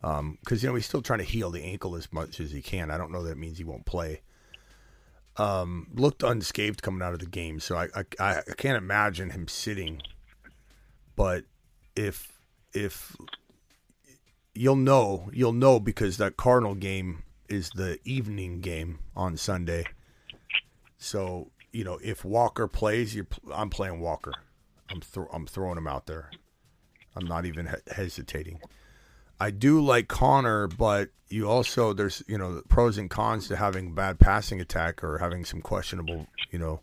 Because 0.00 0.62
you 0.62 0.68
know 0.68 0.76
he's 0.76 0.86
still 0.86 1.02
trying 1.02 1.18
to 1.18 1.24
heal 1.24 1.50
the 1.50 1.64
ankle 1.64 1.96
as 1.96 2.12
much 2.12 2.38
as 2.38 2.52
he 2.52 2.62
can. 2.62 2.90
I 2.92 2.96
don't 2.96 3.10
know 3.10 3.24
that 3.24 3.32
it 3.32 3.38
means 3.38 3.58
he 3.58 3.64
won't 3.64 3.84
play. 3.84 4.22
Um, 5.36 5.88
looked 5.94 6.22
unscathed 6.22 6.82
coming 6.82 7.02
out 7.02 7.14
of 7.14 7.18
the 7.18 7.26
game, 7.26 7.58
so 7.58 7.76
I, 7.76 7.88
I 7.96 8.38
I 8.38 8.54
can't 8.56 8.78
imagine 8.78 9.30
him 9.30 9.48
sitting. 9.48 10.02
But 11.16 11.44
if 11.96 12.40
if 12.72 13.16
you'll 14.54 14.76
know, 14.76 15.30
you'll 15.32 15.52
know 15.52 15.80
because 15.80 16.16
that 16.18 16.36
Cardinal 16.36 16.76
game 16.76 17.24
is 17.48 17.70
the 17.74 17.98
evening 18.04 18.60
game 18.60 18.98
on 19.14 19.36
Sunday. 19.36 19.84
So 20.98 21.50
you 21.72 21.84
know, 21.84 21.98
if 22.02 22.24
Walker 22.24 22.66
plays, 22.66 23.14
you're, 23.14 23.26
I'm 23.52 23.68
playing 23.68 24.00
Walker. 24.00 24.32
I'm 24.90 25.00
thro- 25.00 25.28
I'm 25.32 25.46
throwing 25.46 25.76
him 25.76 25.86
out 25.86 26.06
there. 26.06 26.30
I'm 27.14 27.26
not 27.26 27.44
even 27.44 27.66
he- 27.66 27.92
hesitating. 27.94 28.60
I 29.38 29.50
do 29.50 29.80
like 29.80 30.08
Conner, 30.08 30.68
but 30.68 31.10
you 31.28 31.48
also 31.48 31.92
there's 31.92 32.22
you 32.26 32.38
know 32.38 32.62
pros 32.68 32.96
and 32.98 33.10
cons 33.10 33.48
to 33.48 33.56
having 33.56 33.94
bad 33.94 34.18
passing 34.18 34.60
attack 34.60 35.02
or 35.04 35.18
having 35.18 35.44
some 35.44 35.60
questionable 35.60 36.26
you 36.50 36.58
know 36.58 36.80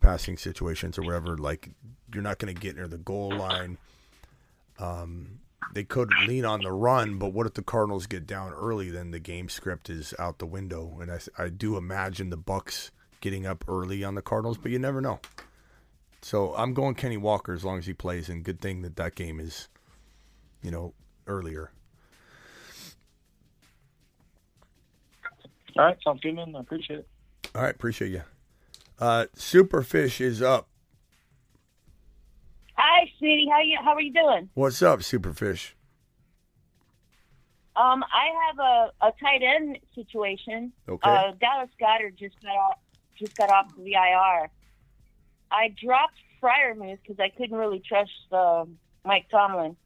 passing 0.00 0.36
situations 0.36 0.98
or 0.98 1.02
whatever. 1.02 1.36
Like 1.36 1.68
you're 2.14 2.22
not 2.22 2.38
going 2.38 2.54
to 2.54 2.60
get 2.60 2.76
near 2.76 2.88
the 2.88 2.98
goal 2.98 3.36
line. 3.36 3.76
Um, 4.78 5.40
they 5.74 5.84
could 5.84 6.10
lean 6.26 6.44
on 6.44 6.62
the 6.62 6.72
run, 6.72 7.18
but 7.18 7.32
what 7.32 7.46
if 7.46 7.54
the 7.54 7.62
Cardinals 7.62 8.06
get 8.06 8.26
down 8.26 8.52
early? 8.52 8.90
Then 8.90 9.10
the 9.10 9.18
game 9.18 9.48
script 9.48 9.90
is 9.90 10.14
out 10.18 10.38
the 10.38 10.46
window, 10.46 10.98
and 11.00 11.10
I, 11.10 11.18
I 11.36 11.48
do 11.48 11.76
imagine 11.76 12.30
the 12.30 12.36
Bucks 12.36 12.90
getting 13.20 13.46
up 13.46 13.64
early 13.68 14.04
on 14.04 14.14
the 14.14 14.22
Cardinals, 14.22 14.58
but 14.58 14.70
you 14.70 14.78
never 14.78 15.00
know. 15.00 15.20
So 16.22 16.54
I'm 16.54 16.74
going 16.74 16.94
Kenny 16.94 17.16
Walker 17.16 17.52
as 17.52 17.64
long 17.64 17.78
as 17.78 17.86
he 17.86 17.92
plays, 17.92 18.28
and 18.28 18.44
good 18.44 18.60
thing 18.60 18.82
that 18.82 18.96
that 18.96 19.14
game 19.14 19.40
is, 19.40 19.68
you 20.62 20.70
know, 20.70 20.94
earlier. 21.26 21.70
All 25.76 25.84
right, 25.84 25.96
sounds 26.02 26.20
good, 26.20 26.34
man. 26.34 26.56
I 26.56 26.60
appreciate 26.60 27.00
it. 27.00 27.08
All 27.54 27.62
right, 27.62 27.74
appreciate 27.74 28.10
you. 28.10 28.22
Uh, 28.98 29.26
Superfish 29.36 30.20
is 30.20 30.42
up. 30.42 30.68
Hi, 32.80 33.10
sweetie. 33.18 33.48
How 33.50 33.60
you? 33.60 33.76
How 33.82 33.94
are 33.94 34.00
you 34.00 34.12
doing? 34.12 34.48
What's 34.54 34.82
up, 34.82 35.00
Superfish? 35.00 35.72
Um, 37.74 38.04
I 38.04 38.30
have 38.46 38.58
a, 38.60 38.92
a 39.08 39.12
tight 39.20 39.42
end 39.42 39.78
situation. 39.96 40.72
Okay. 40.88 41.10
Uh, 41.10 41.32
Dallas 41.40 41.70
Goedert 41.80 42.14
just 42.16 42.40
got 42.40 42.52
off 42.54 42.78
just 43.18 43.36
got 43.36 43.50
off 43.50 43.66
the 43.76 43.94
IR. 43.94 44.48
I 45.50 45.74
dropped 45.84 46.14
Freiermuth 46.40 46.98
because 47.02 47.18
I 47.18 47.30
couldn't 47.30 47.56
really 47.56 47.80
trust 47.80 48.12
uh, 48.30 48.64
Mike 49.04 49.26
Tomlin, 49.28 49.76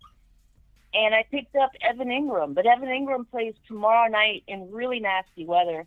and 0.93 1.15
I 1.15 1.25
picked 1.31 1.57
up 1.57 1.71
Evan 1.81 2.09
Engram. 2.09 2.53
But 2.55 2.67
Evan 2.67 2.91
Engram 2.91 3.27
plays 3.31 3.55
tomorrow 3.69 4.11
night 4.11 4.43
in 4.47 4.71
really 4.71 5.01
nasty 5.01 5.47
weather. 5.47 5.87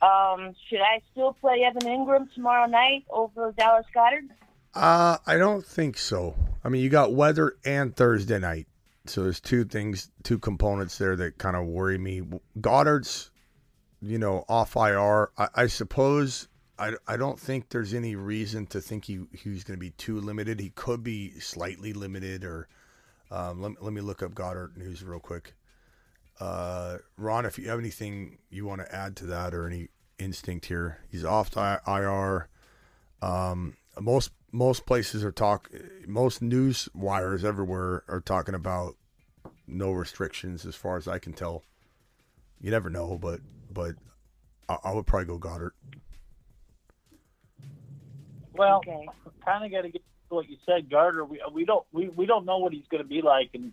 Um, 0.00 0.56
should 0.68 0.80
I 0.80 1.00
still 1.12 1.32
play 1.34 1.62
Evan 1.62 1.82
Engram 1.82 2.32
tomorrow 2.34 2.66
night 2.66 3.04
over 3.08 3.52
Dallas 3.56 3.86
Goedert? 3.94 4.24
Uh, 4.74 5.18
I 5.26 5.36
don't 5.36 5.64
think 5.64 5.98
so. 5.98 6.34
I 6.64 6.68
mean, 6.68 6.82
you 6.82 6.88
got 6.88 7.12
weather 7.12 7.56
and 7.64 7.94
Thursday 7.94 8.38
night, 8.38 8.66
so 9.06 9.22
there's 9.22 9.40
two 9.40 9.64
things, 9.64 10.10
two 10.22 10.38
components 10.38 10.96
there 10.96 11.14
that 11.16 11.38
kind 11.38 11.56
of 11.56 11.66
worry 11.66 11.98
me. 11.98 12.22
Goedert's, 12.60 13.30
you 14.00 14.18
know, 14.18 14.44
off 14.48 14.76
IR. 14.76 15.30
I, 15.36 15.48
I 15.54 15.66
suppose 15.66 16.48
I, 16.78 16.94
I 17.06 17.16
don't 17.16 17.38
think 17.38 17.68
there's 17.68 17.92
any 17.92 18.16
reason 18.16 18.66
to 18.68 18.80
think 18.80 19.04
he 19.04 19.20
he's 19.32 19.62
going 19.62 19.76
to 19.76 19.80
be 19.80 19.90
too 19.90 20.20
limited. 20.20 20.58
He 20.58 20.70
could 20.70 21.02
be 21.02 21.38
slightly 21.38 21.92
limited, 21.92 22.42
or 22.42 22.68
um, 23.30 23.60
let, 23.60 23.82
let 23.82 23.92
me 23.92 24.00
look 24.00 24.22
up 24.22 24.34
Goedert 24.34 24.76
news 24.76 25.04
real 25.04 25.20
quick. 25.20 25.54
Uh, 26.40 26.98
Ron, 27.18 27.44
if 27.44 27.58
you 27.58 27.68
have 27.68 27.78
anything 27.78 28.38
you 28.48 28.64
want 28.64 28.80
to 28.80 28.94
add 28.94 29.16
to 29.16 29.26
that 29.26 29.54
or 29.54 29.66
any 29.66 29.88
instinct 30.18 30.66
here, 30.66 30.98
he's 31.10 31.24
off 31.24 31.54
IR. 31.56 32.48
Um, 33.20 33.76
most 34.00 34.32
most 34.52 34.84
places 34.84 35.24
are 35.24 35.32
talk. 35.32 35.70
Most 36.06 36.42
news 36.42 36.88
wires 36.94 37.44
everywhere 37.44 38.04
are 38.06 38.20
talking 38.20 38.54
about 38.54 38.96
no 39.66 39.90
restrictions, 39.90 40.66
as 40.66 40.76
far 40.76 40.98
as 40.98 41.08
I 41.08 41.18
can 41.18 41.32
tell. 41.32 41.64
You 42.60 42.70
never 42.70 42.90
know, 42.90 43.18
but 43.18 43.40
but 43.72 43.94
I, 44.68 44.76
I 44.84 44.92
would 44.92 45.06
probably 45.06 45.26
go 45.26 45.38
Goedert. 45.38 45.72
Well, 48.54 48.82
kind 49.44 49.64
of 49.64 49.70
got 49.70 49.82
to 49.82 49.88
get 49.88 50.02
to 50.28 50.34
what 50.34 50.48
you 50.48 50.58
said, 50.66 50.90
Gardner. 50.90 51.24
We 51.24 51.42
we 51.52 51.64
don't 51.64 51.86
we, 51.92 52.08
we 52.10 52.26
don't 52.26 52.44
know 52.44 52.58
what 52.58 52.72
he's 52.72 52.86
going 52.90 53.02
to 53.02 53.08
be 53.08 53.22
like, 53.22 53.50
and 53.54 53.72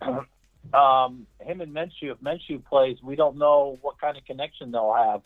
um, 0.72 1.26
him 1.40 1.60
and 1.60 1.74
Minshew. 1.74 2.12
If 2.12 2.20
Minshew 2.20 2.64
plays, 2.64 2.98
we 3.02 3.16
don't 3.16 3.36
know 3.36 3.78
what 3.82 4.00
kind 4.00 4.16
of 4.16 4.24
connection 4.24 4.70
they'll 4.70 4.94
have. 4.94 5.22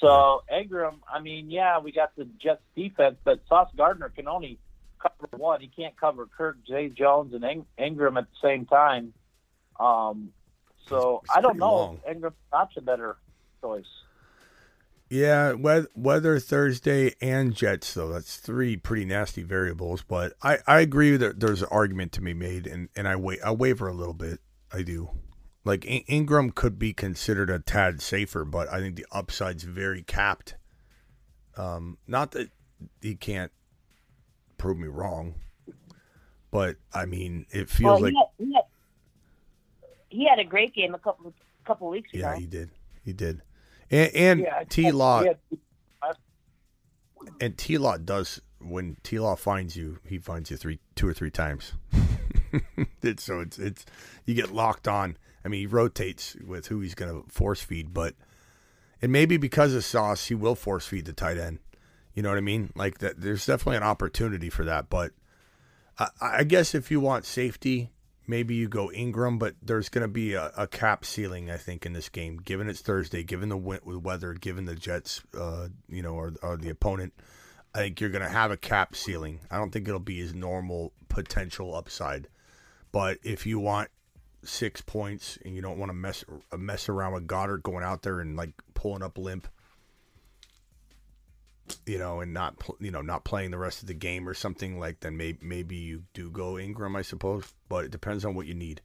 So 0.00 0.42
Engram, 0.52 0.94
I 1.12 1.20
mean, 1.20 1.50
yeah, 1.50 1.78
we 1.78 1.92
got 1.92 2.16
the 2.16 2.24
Jets 2.42 2.62
defense, 2.74 3.16
but 3.22 3.40
Sauce 3.48 3.70
Gardner 3.76 4.08
can 4.08 4.28
only 4.28 4.58
cover 4.98 5.36
one. 5.36 5.60
He 5.60 5.68
can't 5.68 5.98
cover 5.98 6.26
Kirk, 6.26 6.56
Zay 6.68 6.88
Jones, 6.88 7.34
and 7.34 7.44
Ing- 7.44 7.66
Engram 7.78 8.16
at 8.18 8.24
the 8.24 8.48
same 8.48 8.66
time. 8.66 9.12
Um, 9.78 10.32
so 10.88 11.22
I 11.34 11.40
don't 11.40 11.58
know. 11.58 11.74
long. 11.74 12.00
Engram's 12.08 12.34
not 12.52 12.70
the 12.74 12.80
better 12.80 13.16
choice. 13.60 13.84
Yeah, 15.10 15.54
weather, 15.54 15.88
weather 15.96 16.38
Thursday 16.38 17.14
and 17.20 17.54
Jets 17.54 17.94
though. 17.94 18.08
That's 18.08 18.36
three 18.36 18.76
pretty 18.76 19.04
nasty 19.04 19.42
variables. 19.42 20.02
But 20.02 20.34
I, 20.40 20.58
I 20.66 20.80
agree 20.80 21.16
that 21.16 21.40
there's 21.40 21.62
an 21.62 21.68
argument 21.70 22.12
to 22.12 22.20
be 22.20 22.32
made, 22.32 22.66
and 22.66 22.88
and 22.94 23.08
I 23.08 23.16
wait 23.16 23.40
I 23.44 23.50
waver 23.50 23.88
a 23.88 23.92
little 23.92 24.14
bit. 24.14 24.38
I 24.72 24.82
do. 24.82 25.10
Like 25.64 25.84
In- 25.84 26.26
Engram 26.26 26.54
could 26.54 26.78
be 26.78 26.92
considered 26.92 27.50
a 27.50 27.58
tad 27.58 28.00
safer, 28.00 28.44
but 28.44 28.68
I 28.72 28.80
think 28.80 28.96
the 28.96 29.06
upside's 29.12 29.64
very 29.64 30.02
capped. 30.02 30.56
Um, 31.56 31.98
not 32.06 32.30
that 32.32 32.50
he 33.02 33.14
can't 33.14 33.52
prove 34.56 34.78
me 34.78 34.88
wrong, 34.88 35.34
but 36.50 36.76
I 36.94 37.06
mean 37.06 37.46
it 37.50 37.68
feels 37.68 38.00
well, 38.00 38.12
like 38.12 38.12
he, 38.12 38.18
had, 38.18 38.46
he, 38.46 38.54
had, 38.54 38.64
he 40.08 40.28
had 40.28 40.38
a 40.38 40.44
great 40.44 40.74
game 40.74 40.94
a 40.94 40.98
couple 40.98 41.34
couple 41.66 41.88
weeks 41.88 42.12
ago. 42.14 42.20
yeah 42.20 42.36
he 42.36 42.46
did 42.46 42.70
he 43.04 43.12
did, 43.12 43.42
and, 43.90 44.14
and 44.14 44.40
Yeah, 44.40 44.62
T 44.68 44.92
Law. 44.92 45.24
And 47.40 47.56
T 47.58 47.76
Law 47.76 47.96
does 47.96 48.40
when 48.60 48.96
T 49.02 49.18
Law 49.18 49.36
finds 49.36 49.76
you, 49.76 49.98
he 50.06 50.18
finds 50.18 50.50
you 50.50 50.56
three, 50.56 50.78
two 50.94 51.08
or 51.08 51.14
three 51.14 51.30
times. 51.30 51.72
it's, 53.02 53.24
so 53.24 53.40
it's 53.40 53.58
it's 53.58 53.84
you 54.26 54.34
get 54.34 54.52
locked 54.52 54.86
on. 54.86 55.16
I 55.44 55.48
mean, 55.48 55.60
he 55.60 55.66
rotates 55.66 56.36
with 56.46 56.66
who 56.66 56.80
he's 56.80 56.94
going 56.94 57.22
to 57.22 57.28
force 57.30 57.62
feed, 57.62 57.94
but 57.94 58.14
and 59.02 59.10
maybe 59.10 59.36
because 59.36 59.74
of 59.74 59.84
Sauce, 59.84 60.26
he 60.26 60.34
will 60.34 60.54
force 60.54 60.86
feed 60.86 61.06
the 61.06 61.12
tight 61.12 61.38
end. 61.38 61.58
You 62.14 62.22
know 62.22 62.28
what 62.28 62.38
I 62.38 62.42
mean? 62.42 62.70
Like 62.74 62.98
that. 62.98 63.20
There's 63.20 63.46
definitely 63.46 63.78
an 63.78 63.82
opportunity 63.82 64.50
for 64.50 64.64
that, 64.64 64.90
but 64.90 65.12
I, 65.98 66.08
I 66.20 66.44
guess 66.44 66.74
if 66.74 66.90
you 66.90 67.00
want 67.00 67.24
safety, 67.24 67.90
maybe 68.26 68.54
you 68.54 68.68
go 68.68 68.88
Engram, 68.88 69.38
but 69.38 69.54
there's 69.62 69.88
going 69.88 70.02
to 70.02 70.08
be 70.08 70.34
a, 70.34 70.52
a 70.56 70.66
cap 70.66 71.04
ceiling, 71.04 71.50
I 71.50 71.56
think, 71.56 71.86
in 71.86 71.92
this 71.92 72.08
game, 72.08 72.38
given 72.38 72.68
it's 72.68 72.80
Thursday, 72.80 73.22
given 73.22 73.48
the 73.48 73.56
weather, 73.56 74.34
given 74.34 74.66
the 74.66 74.74
Jets, 74.74 75.22
uh, 75.38 75.68
you 75.88 76.02
know, 76.02 76.14
or, 76.14 76.32
or 76.42 76.56
the 76.56 76.70
opponent. 76.70 77.12
I 77.74 77.78
think 77.78 78.00
you're 78.00 78.10
going 78.10 78.24
to 78.24 78.28
have 78.28 78.50
a 78.50 78.56
cap 78.56 78.96
ceiling. 78.96 79.40
I 79.50 79.56
don't 79.56 79.70
think 79.70 79.86
it'll 79.86 80.00
be 80.00 80.18
his 80.18 80.34
normal 80.34 80.92
potential 81.08 81.74
upside, 81.74 82.28
but 82.92 83.18
if 83.22 83.46
you 83.46 83.60
want 83.60 83.90
six 84.42 84.80
points 84.80 85.38
and 85.44 85.54
you 85.54 85.62
don't 85.62 85.78
want 85.78 85.90
to 85.90 85.94
mess 85.94 86.24
uh, 86.52 86.56
mess 86.56 86.88
around 86.88 87.12
with 87.12 87.26
Goedert 87.26 87.62
going 87.62 87.84
out 87.84 88.02
there 88.02 88.20
and 88.20 88.36
like 88.36 88.52
pulling 88.74 89.02
up 89.02 89.18
limp, 89.18 89.46
you 91.86 91.98
know, 91.98 92.20
and 92.20 92.32
not 92.32 92.54
you 92.80 92.90
know 92.90 93.02
not 93.02 93.24
playing 93.24 93.50
the 93.50 93.58
rest 93.58 93.82
of 93.82 93.88
the 93.88 93.94
game 93.94 94.28
or 94.28 94.34
something 94.34 94.78
like, 94.78 95.00
then 95.00 95.16
maybe 95.16 95.38
maybe 95.42 95.76
you 95.76 96.04
do 96.14 96.30
go 96.30 96.54
Engram, 96.54 96.96
I 96.96 97.02
suppose. 97.02 97.44
But 97.68 97.84
it 97.84 97.90
depends 97.90 98.24
on 98.24 98.34
what 98.34 98.46
you 98.46 98.54
need. 98.54 98.80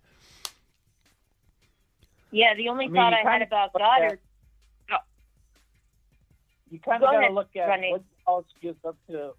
Yeah, 2.31 2.53
the 2.55 2.67
only 2.69 2.85
I 2.85 2.87
mean, 2.89 2.95
thought 2.95 3.13
I 3.13 3.31
had 3.31 3.41
about 3.41 3.73
look 3.73 3.81
at- 3.83 4.01
Goedert. 4.01 4.19
you 6.69 6.79
kind 6.79 6.99
Go 7.01 7.07
of 7.07 7.13
got 7.13 7.27
to 7.27 7.33
look 7.33 7.55
at 7.55 7.67
Ronnie. 7.67 7.91
what 7.91 8.03
Dallas 8.25 8.45
gives 8.61 8.83
up 8.85 8.97
to 9.09 9.31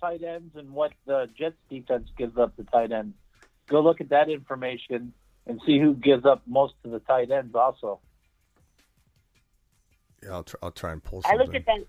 tight 0.00 0.22
ends 0.22 0.54
and 0.56 0.70
what 0.72 0.92
the 1.06 1.28
Jets 1.36 1.56
defense 1.68 2.08
gives 2.16 2.38
up 2.38 2.56
to 2.56 2.64
tight 2.64 2.92
ends. 2.92 3.14
Go 3.66 3.80
look 3.80 4.00
at 4.00 4.08
that 4.10 4.30
information 4.30 5.12
and 5.48 5.60
see 5.66 5.78
who 5.78 5.94
gives 5.94 6.24
up 6.24 6.42
most 6.46 6.74
to 6.84 6.90
the 6.90 7.00
tight 7.00 7.30
ends. 7.30 7.54
Also, 7.54 7.98
Yeah, 10.22 10.32
I'll 10.32 10.44
try, 10.44 10.58
I'll 10.62 10.70
try 10.70 10.92
and 10.92 11.02
pull 11.02 11.20
I 11.24 11.30
something. 11.30 11.38
looked 11.38 11.56
at 11.56 11.66
that. 11.66 11.86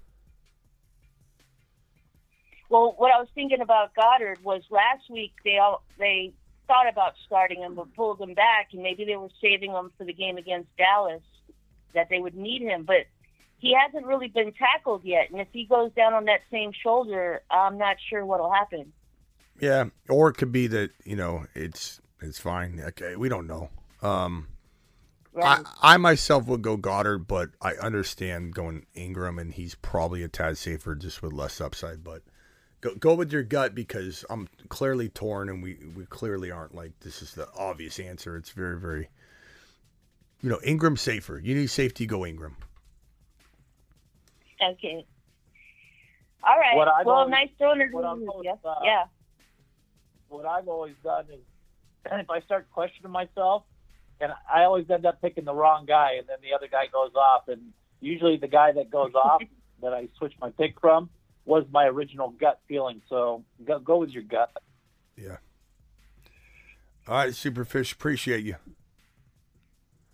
Well, 2.70 2.94
what 2.98 3.12
I 3.14 3.20
was 3.20 3.28
thinking 3.34 3.62
about 3.62 3.92
Goedert 3.96 4.44
was 4.44 4.62
last 4.70 5.10
week 5.10 5.34
they 5.44 5.58
all 5.58 5.84
they 5.98 6.34
thought 6.68 6.88
about 6.88 7.14
starting 7.26 7.62
him 7.62 7.74
but 7.76 7.94
pulled 7.96 8.22
him 8.22 8.36
back, 8.36 8.70
and 8.74 8.84
maybe 8.84 9.04
they 9.06 9.16
were 9.16 9.30
saving 9.42 9.72
him 9.72 9.92
for 9.98 10.04
the 10.04 10.14
game 10.14 10.38
against 10.38 10.70
Dallas 10.78 11.24
that 11.96 12.08
they 12.10 12.20
would 12.20 12.36
need 12.36 12.62
him, 12.62 12.84
but 12.84 13.08
he 13.58 13.74
hasn't 13.76 14.06
really 14.06 14.28
been 14.28 14.54
tackled 14.54 15.04
yet. 15.04 15.32
And 15.32 15.42
if 15.42 15.48
he 15.52 15.66
goes 15.66 15.92
down 15.94 16.14
on 16.14 16.26
that 16.26 16.42
same 16.52 16.72
shoulder, 16.72 17.42
I'm 17.50 17.80
not 17.80 17.98
sure 18.10 18.24
what'll 18.24 18.52
happen. 18.54 18.94
Yeah, 19.60 19.86
or 20.08 20.30
it 20.30 20.36
could 20.38 20.52
be 20.52 20.68
that 20.68 20.92
you 21.04 21.16
know 21.16 21.46
it's 21.56 22.00
it's 22.22 22.40
fine. 22.40 22.82
Okay, 22.88 23.16
we 23.16 23.30
don't 23.30 23.48
know. 23.48 23.70
Um, 24.02 24.48
Right. 25.32 25.62
I, 25.82 25.94
I 25.94 25.98
myself 25.98 26.48
would 26.48 26.62
go 26.64 26.76
Goedert, 26.76 27.28
but 27.28 27.52
I 27.62 27.74
understand 27.74 28.54
going 28.56 28.86
Engram, 28.96 29.40
and 29.40 29.54
he's 29.54 29.76
probably 29.76 30.24
a 30.24 30.28
tad 30.28 30.58
safer 30.58 30.96
just 30.96 31.22
with 31.22 31.34
less 31.34 31.62
upside. 31.62 32.04
But 32.04 32.24
go 32.82 32.96
go 32.96 33.14
with 33.14 33.32
your 33.32 33.44
gut 33.44 33.76
because 33.76 34.26
I'm 34.30 34.48
clearly 34.70 35.08
torn, 35.08 35.48
and 35.50 35.62
we 35.62 35.78
we 35.96 36.06
clearly 36.06 36.50
aren't 36.52 36.74
like 36.74 37.00
this 37.02 37.22
is 37.22 37.36
the 37.36 37.48
obvious 37.56 38.00
answer. 38.00 38.36
It's 38.38 38.50
very 38.50 38.80
very, 38.80 39.10
you 40.42 40.50
know, 40.50 40.60
Engram 40.66 40.98
safer. 40.98 41.40
You 41.40 41.54
need 41.54 41.70
safety, 41.70 42.08
go 42.08 42.22
Engram. 42.22 42.56
Okay. 44.62 45.06
All 46.44 46.58
right. 46.58 46.76
What 46.76 47.06
well, 47.06 47.30
nice 47.30 47.50
throwing 47.58 47.82
it. 47.82 47.90
in 47.90 47.94
always, 47.94 48.46
yeah. 48.46 48.56
uh, 48.66 48.76
yeah. 48.84 49.04
what 50.30 50.46
I've 50.46 50.68
always 50.68 50.96
done 51.04 51.26
is, 51.32 51.40
if 52.06 52.30
I 52.30 52.42
start 52.42 52.68
questioning 52.72 53.12
myself, 53.12 53.64
and 54.22 54.32
I 54.54 54.64
always 54.64 54.90
end 54.90 55.06
up 55.06 55.22
picking 55.22 55.46
the 55.46 55.54
wrong 55.54 55.86
guy, 55.86 56.14
and 56.18 56.28
then 56.28 56.38
the 56.42 56.56
other 56.56 56.68
guy 56.68 56.88
goes 56.92 57.12
off, 57.16 57.48
and 57.48 57.72
usually 58.02 58.38
the 58.38 58.48
guy 58.48 58.72
that 58.74 58.90
goes 58.90 59.14
off 59.14 59.42
that 59.82 59.94
I 59.94 60.08
switch 60.18 60.34
my 60.42 60.50
pick 60.52 60.80
from 60.80 61.10
was 61.46 61.66
my 61.72 61.86
original 61.86 62.30
gut 62.30 62.60
feeling. 62.68 63.02
So 63.10 63.44
go, 63.66 63.80
go 63.80 63.98
with 63.98 64.10
your 64.10 64.24
gut. 64.24 64.52
Yeah. 65.16 65.38
All 67.08 67.16
right, 67.16 67.30
Superfish, 67.30 67.94
appreciate 67.94 68.44
you. 68.44 68.56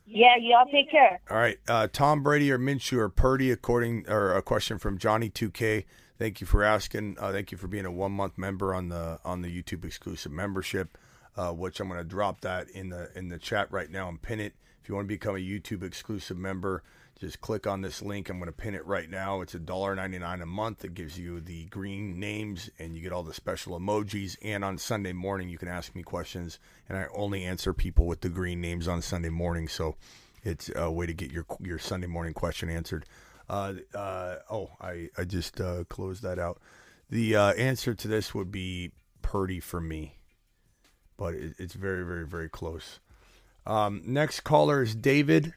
Yeah, 0.08 0.36
y'all 0.40 0.68
take 0.72 0.90
care. 0.92 1.20
All 1.30 1.38
right, 1.38 1.58
uh, 1.68 1.88
Tom 1.92 2.22
Brady 2.22 2.52
or 2.52 2.60
Minshew 2.60 3.00
or 3.00 3.10
Purdy, 3.10 3.52
according 3.52 4.08
or 4.08 4.34
a 4.34 4.42
question 4.42 4.78
from 4.78 4.98
Johnny 4.98 5.30
Two 5.30 5.50
K. 5.50 5.86
Thank 6.18 6.40
you 6.40 6.48
for 6.48 6.64
asking. 6.64 7.18
Uh, 7.20 7.32
thank 7.32 7.52
you 7.52 7.58
for 7.58 7.68
being 7.68 7.86
a 7.86 7.92
one 7.92 8.12
month 8.12 8.38
member 8.38 8.74
on 8.74 8.90
the 8.90 9.20
on 9.26 9.42
the 9.42 9.50
YouTube 9.50 9.84
exclusive 9.84 10.32
membership, 10.32 10.98
uh, 11.38 11.52
which 11.52 11.80
I'm 11.80 11.88
going 11.88 12.00
to 12.00 12.04
drop 12.04 12.42
that 12.42 12.70
in 12.70 12.90
the 12.90 13.10
in 13.16 13.30
the 13.30 13.38
chat 13.38 13.72
right 13.72 13.90
now 13.90 14.10
and 14.10 14.22
pin 14.22 14.40
it. 14.40 14.54
If 14.82 14.90
you 14.90 14.96
want 14.96 15.06
to 15.06 15.14
become 15.14 15.36
a 15.36 15.40
YouTube 15.40 15.84
exclusive 15.84 16.38
member, 16.38 16.84
just 17.20 17.42
click 17.42 17.66
on 17.66 17.82
this 17.82 18.02
link. 18.02 18.30
I'm 18.30 18.38
going 18.38 18.48
to 18.48 18.52
pin 18.52 18.76
it 18.76 18.86
right 18.86 19.10
now. 19.10 19.42
It's 19.42 19.56
a 19.56 19.60
dollar 19.60 19.96
ninety 19.96 20.20
nine 20.20 20.42
a 20.42 20.46
month. 20.46 20.86
It 20.86 20.94
gives 20.94 21.18
you 21.18 21.40
the 21.42 21.66
green 21.66 22.20
names 22.20 22.70
and 22.78 22.96
you 22.96 23.02
get 23.02 23.12
all 23.12 23.24
the 23.24 23.34
special 23.34 23.80
emojis. 23.80 24.38
And 24.42 24.64
on 24.64 24.78
Sunday 24.78 25.14
morning, 25.14 25.50
you 25.50 25.58
can 25.58 25.68
ask 25.68 25.96
me 25.96 26.04
questions, 26.04 26.60
and 26.88 26.98
I 26.98 27.08
only 27.16 27.44
answer 27.44 27.74
people 27.74 28.06
with 28.06 28.22
the 28.22 28.30
green 28.30 28.62
names 28.62 28.88
on 28.88 29.02
Sunday 29.02 29.30
morning. 29.30 29.68
So 29.68 29.96
it's 30.44 30.70
a 30.76 30.92
way 30.92 31.06
to 31.06 31.14
get 31.14 31.32
your 31.32 31.46
your 31.60 31.80
Sunday 31.80 32.08
morning 32.08 32.34
question 32.34 32.70
answered. 32.70 33.06
Uh, 33.50 33.74
uh, 33.94 34.38
oh, 34.50 34.72
I 34.82 35.10
I 35.18 35.24
just 35.24 35.60
uh, 35.62 35.84
closed 35.86 36.24
that 36.24 36.40
out. 36.40 36.60
The 37.10 37.36
uh, 37.36 37.54
answer 37.54 37.94
to 37.94 38.08
this 38.08 38.34
would 38.34 38.52
be 38.52 38.92
Purdy 39.22 39.60
for 39.60 39.80
me, 39.80 40.18
but 41.18 41.34
it, 41.34 41.56
it's 41.58 41.74
very 41.74 42.06
very 42.06 42.26
very 42.26 42.50
close. 42.50 43.00
Um, 43.66 44.02
next 44.06 44.42
caller 44.42 44.84
is 44.84 44.96
David, 44.96 45.54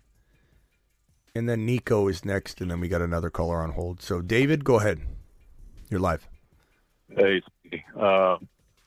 and 1.35 1.49
then 1.49 1.67
Nico 1.67 2.09
is 2.09 2.25
next, 2.25 2.61
and 2.61 2.71
then 2.71 2.81
we 2.81 2.89
got 2.89 3.03
another 3.03 3.31
caller 3.31 3.59
on 3.59 3.73
hold. 3.73 4.03
So 4.03 4.21
David, 4.21 4.65
go 4.65 4.79
ahead. 4.79 5.01
You're 5.91 6.01
live. 6.01 6.27
Hey, 7.15 7.43
uh, 7.99 8.37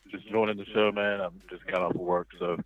just 0.09 0.27
joining 0.29 0.57
the 0.57 0.65
show, 0.73 0.91
man. 0.91 1.21
I'm 1.21 1.41
just 1.49 1.65
got 1.67 1.81
off 1.81 1.95
of 1.95 2.01
work, 2.01 2.27
so 2.37 2.57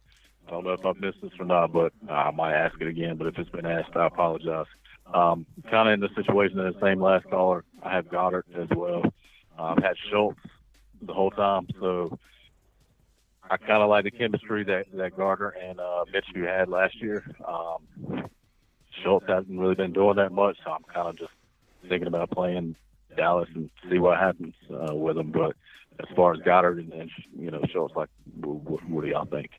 I 0.48 0.52
don't 0.52 0.64
know 0.64 0.74
if 0.74 0.86
I've 0.86 1.00
missed 1.00 1.22
this 1.22 1.32
or 1.40 1.46
not, 1.46 1.72
but 1.72 1.94
I 2.10 2.32
might 2.32 2.54
ask 2.54 2.80
it 2.82 2.88
again. 2.88 3.18
But 3.18 3.28
if 3.28 3.38
it's 3.38 3.50
been 3.50 3.66
asked, 3.66 3.96
I 3.96 4.08
apologize. 4.08 4.68
Um, 5.14 5.46
kind 5.70 5.88
of 5.88 5.94
in 5.94 6.00
the 6.00 6.10
situation 6.16 6.60
of 6.60 6.74
the 6.74 6.80
same 6.82 7.02
last 7.02 7.30
caller. 7.30 7.64
I 7.84 7.96
have 7.96 8.08
Goedert 8.08 8.44
as 8.56 8.68
well. 8.76 9.04
I've 9.58 9.82
had 9.82 9.96
Schultz 10.10 10.40
the 11.02 11.14
whole 11.14 11.32
time, 11.32 11.68
so 11.80 12.18
I 13.50 13.58
kind 13.58 13.84
of 13.84 13.90
like 13.90 14.04
the 14.04 14.12
chemistry 14.12 14.64
that 14.66 14.86
that 14.94 15.16
Gardner 15.16 15.50
and 15.50 15.80
uh, 15.80 16.06
Mitchell 16.12 16.48
had 16.48 16.70
last 16.70 16.96
year. 17.02 17.24
Um, 17.48 18.30
Schultz 19.04 19.28
hasn't 19.28 19.60
really 19.60 19.76
been 19.76 19.94
doing 19.94 20.16
that 20.16 20.32
much, 20.32 20.58
so 20.64 20.72
I'm 20.72 20.84
kind 20.84 21.08
of 21.08 21.18
just 21.18 21.34
thinking 21.88 22.08
about 22.08 22.32
playing 22.32 22.76
Dallas 23.16 23.50
and 23.54 23.70
see 23.90 24.00
what 24.00 24.20
happens 24.20 24.54
uh, 24.72 24.96
with 24.96 25.18
him. 25.18 25.32
But 25.32 25.56
as 26.00 26.08
far 26.16 26.34
as 26.34 26.40
Goedert 26.40 26.80
and, 26.80 26.94
and 26.94 27.12
you 27.38 27.52
know 27.52 27.62
Schultz, 27.72 27.96
like, 27.96 28.10
what, 28.40 28.84
what 28.90 29.04
do 29.04 29.10
y'all 29.10 29.26
think? 29.26 29.52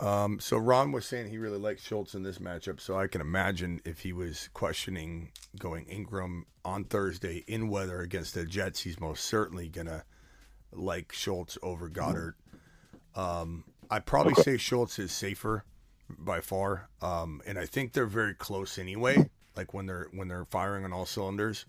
Um, 0.00 0.40
so 0.40 0.56
Ron 0.56 0.90
was 0.90 1.06
saying 1.06 1.28
he 1.28 1.38
really 1.38 1.58
likes 1.58 1.86
Schultz 1.86 2.14
in 2.14 2.24
this 2.24 2.38
matchup. 2.38 2.80
So 2.80 2.98
I 2.98 3.06
can 3.06 3.20
imagine 3.20 3.80
if 3.84 4.00
he 4.00 4.12
was 4.12 4.48
questioning 4.52 5.30
going 5.58 5.84
Engram 5.84 6.42
on 6.64 6.84
Thursday 6.84 7.44
in 7.46 7.68
weather 7.68 8.00
against 8.00 8.34
the 8.34 8.44
Jets, 8.44 8.80
he's 8.80 8.98
most 8.98 9.24
certainly 9.24 9.68
gonna 9.68 10.04
like 10.72 11.12
Schultz 11.12 11.56
over 11.62 11.88
Goedert. 11.88 12.34
Um, 13.14 13.64
I'd 13.90 14.06
probably 14.06 14.34
say 14.34 14.56
Schultz 14.56 14.98
is 14.98 15.12
safer 15.12 15.64
by 16.18 16.40
far, 16.40 16.88
um, 17.00 17.42
and 17.46 17.58
I 17.58 17.66
think 17.66 17.92
they're 17.92 18.06
very 18.06 18.34
close 18.34 18.78
anyway. 18.78 19.28
Like 19.56 19.74
when 19.74 19.86
they're 19.86 20.08
when 20.12 20.28
they're 20.28 20.46
firing 20.46 20.84
on 20.84 20.92
all 20.92 21.06
cylinders. 21.06 21.66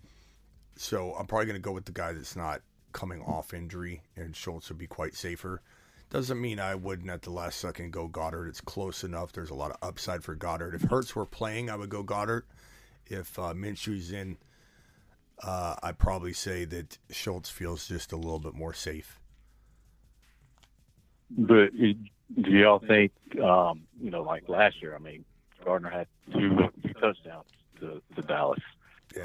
So 0.76 1.14
I'm 1.14 1.28
probably 1.28 1.48
gonna 1.48 1.60
go 1.60 1.74
with 1.74 1.86
the 1.86 1.92
guy 1.92 2.14
that's 2.14 2.36
not 2.36 2.62
coming 2.94 3.22
off 3.22 3.54
injury, 3.54 4.02
and 4.16 4.36
Schultz 4.36 4.70
would 4.70 4.78
be 4.78 4.88
quite 4.88 5.16
safer. 5.16 5.62
Doesn't 6.10 6.40
mean 6.40 6.60
I 6.60 6.76
wouldn't 6.76 7.10
at 7.10 7.24
the 7.24 7.32
last 7.32 7.60
second 7.60 7.92
go 7.92 8.08
Goedert. 8.08 8.48
It's 8.48 8.62
close 8.62 9.04
enough. 9.04 9.34
There's 9.34 9.50
a 9.50 9.56
lot 9.56 9.72
of 9.72 9.78
upside 9.82 10.24
for 10.24 10.36
Goedert. 10.36 10.76
If 10.76 10.84
Hurts 10.84 11.16
were 11.16 11.26
playing, 11.26 11.70
I 11.70 11.76
would 11.76 11.90
go 11.90 12.04
Goedert. 12.04 12.44
If 13.08 13.38
uh, 13.38 13.54
Minshew's 13.54 14.12
in, 14.12 14.38
uh, 15.42 15.76
I'd 15.82 15.98
probably 15.98 16.34
say 16.34 16.66
that 16.66 17.00
Schultz 17.10 17.50
feels 17.50 17.88
just 17.88 18.12
a 18.12 18.16
little 18.16 18.40
bit 18.40 18.54
more 18.54 18.74
safe. 18.74 19.20
But 21.30 21.72
do 21.76 22.52
y'all 22.52 22.80
think, 22.80 23.12
um, 23.42 23.84
you 24.02 24.12
know, 24.12 24.22
like 24.24 24.48
last 24.50 24.82
year? 24.82 24.96
I 24.96 25.00
mean, 25.00 25.26
Gardner 25.64 25.90
had 25.90 26.08
two, 26.32 26.58
two 26.82 26.94
touchdowns 26.94 27.48
to, 27.80 28.02
to 28.16 28.22
Dallas, 28.22 28.60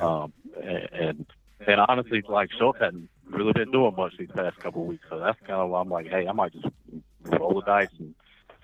um, 0.00 0.32
and, 0.62 0.88
and 0.92 1.26
and 1.66 1.80
honestly, 1.88 2.22
like 2.28 2.50
Schultz 2.58 2.78
hadn't 2.80 3.08
really 3.26 3.52
been 3.52 3.70
doing 3.70 3.94
much 3.96 4.14
these 4.18 4.30
past 4.34 4.58
couple 4.58 4.82
of 4.82 4.88
weeks, 4.88 5.04
so 5.08 5.18
that's 5.18 5.38
kind 5.40 5.60
of 5.60 5.70
why 5.70 5.80
I'm 5.80 5.88
like, 5.88 6.06
hey, 6.08 6.26
I 6.26 6.32
might 6.32 6.52
just 6.52 6.66
roll 7.22 7.54
the 7.54 7.62
dice 7.62 7.88
and 7.98 8.14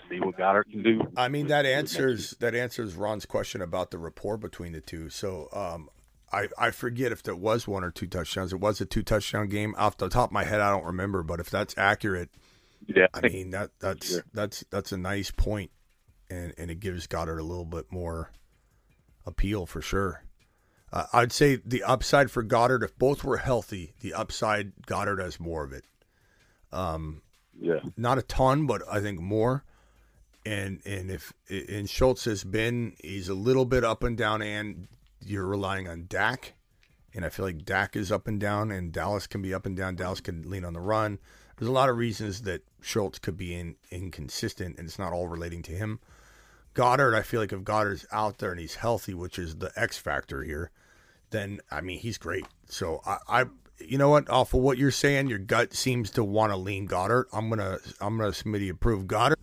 see 0.09 0.21
what 0.21 0.37
Goedert 0.37 0.71
can 0.71 0.83
do. 0.83 1.01
I 1.17 1.29
mean, 1.29 1.49
that 1.49 1.67
answers 1.67 2.33
that 2.41 2.55
answers 2.55 2.95
Ron's 2.95 3.27
question 3.27 3.61
about 3.63 3.91
the 3.91 3.99
rapport 3.99 4.37
between 4.37 4.73
the 4.73 4.81
two. 4.81 5.11
So, 5.11 5.49
um, 5.53 5.89
I 6.33 6.49
I 6.59 6.71
forget 6.71 7.13
if 7.13 7.23
there 7.23 7.37
was 7.37 7.67
one 7.67 7.85
or 7.85 7.91
two 7.91 8.07
touchdowns. 8.07 8.53
It 8.53 8.61
was 8.61 8.81
a 8.81 8.87
two 8.87 9.03
touchdown 9.03 9.49
game. 9.49 9.75
Off 9.77 9.97
the 9.97 10.09
top 10.09 10.31
of 10.31 10.33
my 10.33 10.45
head, 10.45 10.61
I 10.61 10.71
don't 10.71 10.85
remember, 10.85 11.23
but 11.23 11.41
if 11.41 11.51
that's 11.51 11.77
accurate, 11.77 12.31
yeah, 12.87 13.07
I 13.15 13.29
mean 13.29 13.51
that 13.51 13.71
that's 13.79 14.21
that's 14.33 14.65
that's 14.71 14.93
a 14.93 14.97
nice 14.97 15.31
point, 15.31 15.71
and 16.31 16.53
and 16.59 16.71
it 16.71 16.81
gives 16.81 17.07
Goedert 17.07 17.39
a 17.39 17.45
little 17.45 17.65
bit 17.65 17.91
more 17.91 18.33
appeal 19.27 19.67
for 19.67 19.81
sure. 19.81 20.23
Uh, 20.93 21.07
I'd 21.13 21.33
say 21.33 21.57
the 21.65 21.83
upside 21.83 22.31
for 22.31 22.45
Goedert, 22.45 22.83
if 22.83 22.97
both 22.99 23.25
were 23.25 23.39
healthy, 23.39 23.95
the 24.01 24.15
upside 24.15 24.73
Goedert 24.87 25.21
has 25.21 25.41
more 25.41 25.65
of 25.65 25.73
it. 25.73 25.85
Um, 26.73 27.23
yeah, 27.59 27.81
not 27.97 28.19
a 28.19 28.23
ton, 28.23 28.67
but 28.67 28.83
I 28.91 29.01
think 29.01 29.21
more. 29.21 29.65
And 30.47 30.81
and 30.85 31.11
if 31.11 31.33
and 31.49 31.89
Schultz 31.89 32.27
has 32.27 32.45
been, 32.45 32.95
he's 33.03 33.29
a 33.29 33.35
little 33.35 33.65
bit 33.65 33.83
up 33.83 34.03
and 34.03 34.17
down, 34.17 34.43
and 34.43 34.89
you're 35.25 35.47
relying 35.47 35.89
on 35.89 36.05
Dak, 36.07 36.55
and 37.15 37.25
I 37.25 37.31
feel 37.31 37.47
like 37.47 37.65
Dak 37.65 37.97
is 37.97 38.13
up 38.13 38.29
and 38.29 38.39
down, 38.39 38.71
and 38.71 38.93
Dallas 38.93 39.27
can 39.27 39.41
be 39.41 39.55
up 39.55 39.65
and 39.65 39.77
down. 39.77 39.97
Dallas 39.97 40.21
can 40.21 40.43
lean 40.51 40.65
on 40.65 40.75
the 40.75 40.81
run. 40.81 41.19
There's 41.57 41.69
a 41.69 41.73
lot 41.73 41.89
of 41.89 41.97
reasons 41.97 42.43
that 42.43 42.63
Schultz 42.81 43.19
could 43.19 43.37
be 43.37 43.55
in, 43.55 43.77
inconsistent, 43.91 44.79
and 44.79 44.87
it's 44.89 44.99
not 44.99 45.13
all 45.13 45.29
relating 45.29 45.63
to 45.63 45.73
him. 45.73 46.01
Goedert, 46.75 47.15
I 47.15 47.23
feel 47.23 47.41
like 47.41 47.53
if 47.53 47.61
Goedert's 47.61 48.07
out 48.11 48.39
there 48.39 48.51
and 48.51 48.61
he's 48.61 48.75
healthy, 48.75 49.15
which 49.15 49.39
is 49.39 49.57
the 49.57 49.71
X 49.77 49.97
factor 49.97 50.43
here, 50.43 50.71
then 51.31 51.61
I 51.71 51.81
mean 51.81 51.99
he's 51.99 52.19
great. 52.19 52.47
So 52.67 53.01
I, 53.07 53.19
I 53.29 53.45
you 53.79 53.99
know 53.99 54.09
what, 54.09 54.29
off 54.29 54.55
of 54.55 54.61
what 54.61 54.79
you're 54.79 54.91
saying, 54.91 55.29
your 55.29 55.39
gut 55.39 55.75
seems 55.75 56.11
to 56.11 56.25
want 56.25 56.53
to 56.53 56.57
lean 56.57 56.89
Goedert. 56.89 57.27
I'm 57.33 57.49
gonna 57.49 57.79
I'm 58.01 58.19
gonna 58.19 58.31
Smitty 58.31 58.71
approve 58.71 59.07
Goedert 59.07 59.37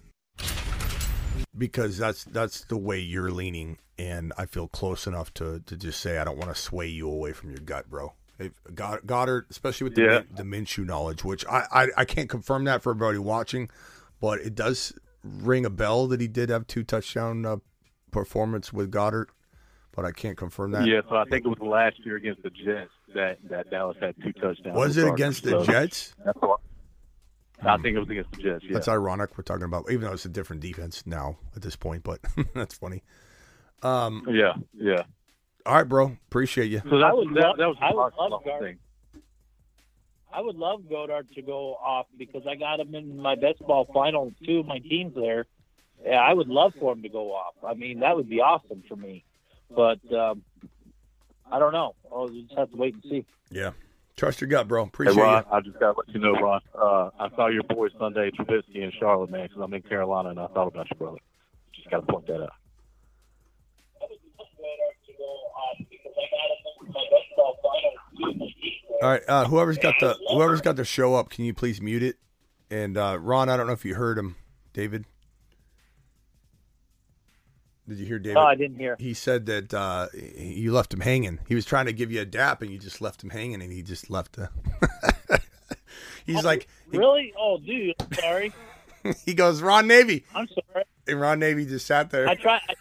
because 1.57 1.97
that's 1.97 2.25
that's 2.25 2.65
the 2.65 2.77
way 2.77 2.99
you're 2.99 3.31
leaning, 3.31 3.77
and 3.97 4.33
I 4.37 4.45
feel 4.45 4.67
close 4.67 5.07
enough 5.07 5.33
to 5.35 5.61
to 5.65 5.77
just 5.77 6.01
say 6.01 6.17
I 6.17 6.25
don't 6.25 6.37
want 6.37 6.53
to 6.53 6.59
sway 6.59 6.87
you 6.87 7.09
away 7.09 7.31
from 7.31 7.51
your 7.51 7.59
gut, 7.59 7.89
bro. 7.89 8.13
If 8.41 8.63
Goedert, 8.75 9.49
especially 9.49 9.85
with 9.85 9.95
the 9.95 10.03
Yeah. 10.03 10.21
The 10.35 10.43
Minshew 10.43 10.85
knowledge, 10.85 11.23
which 11.23 11.45
I, 11.45 11.65
I 11.71 11.87
I 11.97 12.05
can't 12.05 12.29
confirm 12.29 12.63
that 12.65 12.81
for 12.81 12.91
everybody 12.91 13.17
watching, 13.17 13.69
but 14.19 14.39
it 14.39 14.55
does 14.55 14.93
ring 15.23 15.65
a 15.65 15.69
bell 15.69 16.07
that 16.07 16.19
he 16.19 16.27
did 16.27 16.49
have 16.49 16.67
two 16.67 16.83
touchdown 16.83 17.45
uh, 17.45 17.57
performance 18.11 18.73
with 18.73 18.91
Goedert, 18.91 19.27
but 19.95 20.05
I 20.05 20.11
can't 20.11 20.37
confirm 20.37 20.71
that. 20.71 20.85
Yeah, 20.85 21.01
so 21.09 21.15
I 21.15 21.25
think 21.25 21.45
it 21.45 21.49
was 21.49 21.59
last 21.59 21.97
year 22.05 22.15
against 22.15 22.43
the 22.43 22.49
Jets 22.49 22.91
that, 23.13 23.37
that 23.49 23.69
Dallas 23.69 23.97
had 23.99 24.15
two 24.23 24.33
touchdowns. 24.33 24.75
Was 24.75 24.97
it 24.97 25.07
against 25.07 25.43
the 25.43 25.51
So 25.51 25.63
Jets? 25.63 26.15
That's 26.25 26.39
what, 26.39 26.59
I 27.63 27.77
think 27.77 27.95
it 27.95 27.99
was 27.99 28.09
against 28.09 28.31
the 28.31 28.41
Jets. 28.41 28.65
Yeah. 28.65 28.73
That's 28.73 28.87
ironic. 28.87 29.37
We're 29.37 29.43
talking 29.43 29.65
about, 29.65 29.91
even 29.91 30.07
though 30.07 30.13
it's 30.13 30.25
a 30.25 30.29
different 30.29 30.61
defense 30.61 31.03
now 31.05 31.37
at 31.55 31.61
this 31.61 31.75
point, 31.75 32.03
but 32.03 32.19
that's 32.53 32.75
funny. 32.75 33.03
Um, 33.83 34.25
yeah, 34.29 34.53
yeah. 34.73 35.03
All 35.65 35.75
right, 35.75 35.87
bro. 35.87 36.17
Appreciate 36.27 36.71
you. 36.71 36.81
So 36.89 36.97
that, 36.97 37.05
I 37.05 37.13
would 37.13 37.29
that, 37.35 37.41
love- 37.41 37.57
that 37.57 37.67
was 37.67 37.77
I 37.81 37.93
would 37.93 38.31
love 38.31 38.43
thing. 38.61 38.77
I 40.33 40.41
would 40.41 40.55
love 40.55 40.83
Goedert 40.89 41.33
to 41.35 41.41
go 41.41 41.75
off 41.75 42.07
because 42.17 42.43
I 42.47 42.55
got 42.55 42.79
him 42.79 42.95
in 42.95 43.17
my 43.17 43.35
best 43.35 43.59
ball 43.59 43.89
final, 43.93 44.31
two 44.45 44.59
of 44.59 44.65
my 44.65 44.79
teams 44.79 45.13
there. 45.13 45.45
Yeah, 46.05 46.21
I 46.21 46.33
would 46.33 46.47
love 46.47 46.73
for 46.79 46.93
him 46.93 47.03
to 47.03 47.09
go 47.09 47.33
off. 47.33 47.53
I 47.67 47.73
mean, 47.73 47.99
that 47.99 48.15
would 48.15 48.29
be 48.29 48.39
awesome 48.39 48.81
for 48.87 48.95
me. 48.95 49.25
But 49.69 49.99
um, 50.13 50.41
I 51.51 51.59
don't 51.59 51.73
know. 51.73 51.95
I'll 52.11 52.29
just 52.29 52.53
have 52.57 52.71
to 52.71 52.77
wait 52.77 52.93
and 52.95 53.03
see. 53.03 53.25
Yeah. 53.49 53.71
Trust 54.15 54.41
your 54.41 54.49
gut, 54.49 54.67
bro. 54.67 54.85
Hey, 54.85 54.87
Appreciate 54.87 55.21
Ron, 55.21 55.43
you. 55.43 55.57
I 55.57 55.61
just 55.61 55.79
got 55.79 55.93
to 55.93 55.99
let 55.99 56.09
you 56.09 56.19
know, 56.19 56.33
Ron. 56.33 56.61
Uh, 56.75 57.09
I 57.19 57.29
saw 57.35 57.47
your 57.47 57.63
boy 57.63 57.87
Sunday 57.99 58.31
Trubisky 58.31 58.83
in 58.83 58.91
Charlotte, 58.99 59.29
man, 59.29 59.47
because 59.47 59.61
I'm 59.61 59.73
in 59.73 59.81
Carolina, 59.81 60.29
and 60.29 60.39
I 60.39 60.47
thought 60.47 60.67
about 60.67 60.87
you, 60.89 60.97
brother. 60.97 61.17
Just 61.75 61.89
got 61.89 62.05
to 62.05 62.11
point 62.11 62.27
that 62.27 62.43
out. 62.43 62.53
All 69.01 69.09
right, 69.09 69.21
uh, 69.27 69.45
whoever's 69.45 69.77
got 69.77 69.95
the 69.99 70.17
whoever's 70.29 70.61
got 70.61 70.75
the 70.75 70.85
show 70.85 71.15
up, 71.15 71.29
can 71.29 71.45
you 71.45 71.53
please 71.53 71.81
mute 71.81 72.03
it? 72.03 72.17
And 72.69 72.97
uh, 72.97 73.17
Ron, 73.19 73.49
I 73.49 73.57
don't 73.57 73.67
know 73.67 73.73
if 73.73 73.83
you 73.83 73.95
heard 73.95 74.17
him, 74.17 74.35
David. 74.73 75.05
Did 77.87 77.97
you 77.97 78.05
hear 78.05 78.19
David? 78.19 78.35
No, 78.35 78.41
I 78.41 78.55
didn't 78.55 78.77
hear. 78.77 78.95
He 78.99 79.13
said 79.13 79.47
that 79.47 79.73
uh, 79.73 80.07
you 80.13 80.71
left 80.71 80.93
him 80.93 81.01
hanging. 81.01 81.39
He 81.47 81.55
was 81.55 81.65
trying 81.65 81.87
to 81.87 81.93
give 81.93 82.11
you 82.11 82.21
a 82.21 82.25
dap, 82.25 82.61
and 82.61 82.71
you 82.71 82.77
just 82.77 83.01
left 83.01 83.23
him 83.23 83.31
hanging, 83.31 83.61
and 83.61 83.73
he 83.73 83.81
just 83.81 84.09
left. 84.09 84.33
The... 84.33 84.49
He's 86.25 86.45
like, 86.45 86.67
Really? 86.87 87.33
Oh, 87.37 87.57
dude, 87.57 87.95
sorry. 88.13 88.53
he 89.25 89.33
goes, 89.33 89.61
Ron 89.61 89.87
Navy, 89.87 90.25
I'm 90.33 90.47
sorry. 90.47 90.85
and 91.07 91.19
Ron 91.19 91.39
Navy 91.39 91.65
just 91.65 91.85
sat 91.85 92.11
there. 92.11 92.27
I 92.29 92.35
try. 92.35 92.61
I, 92.69 92.73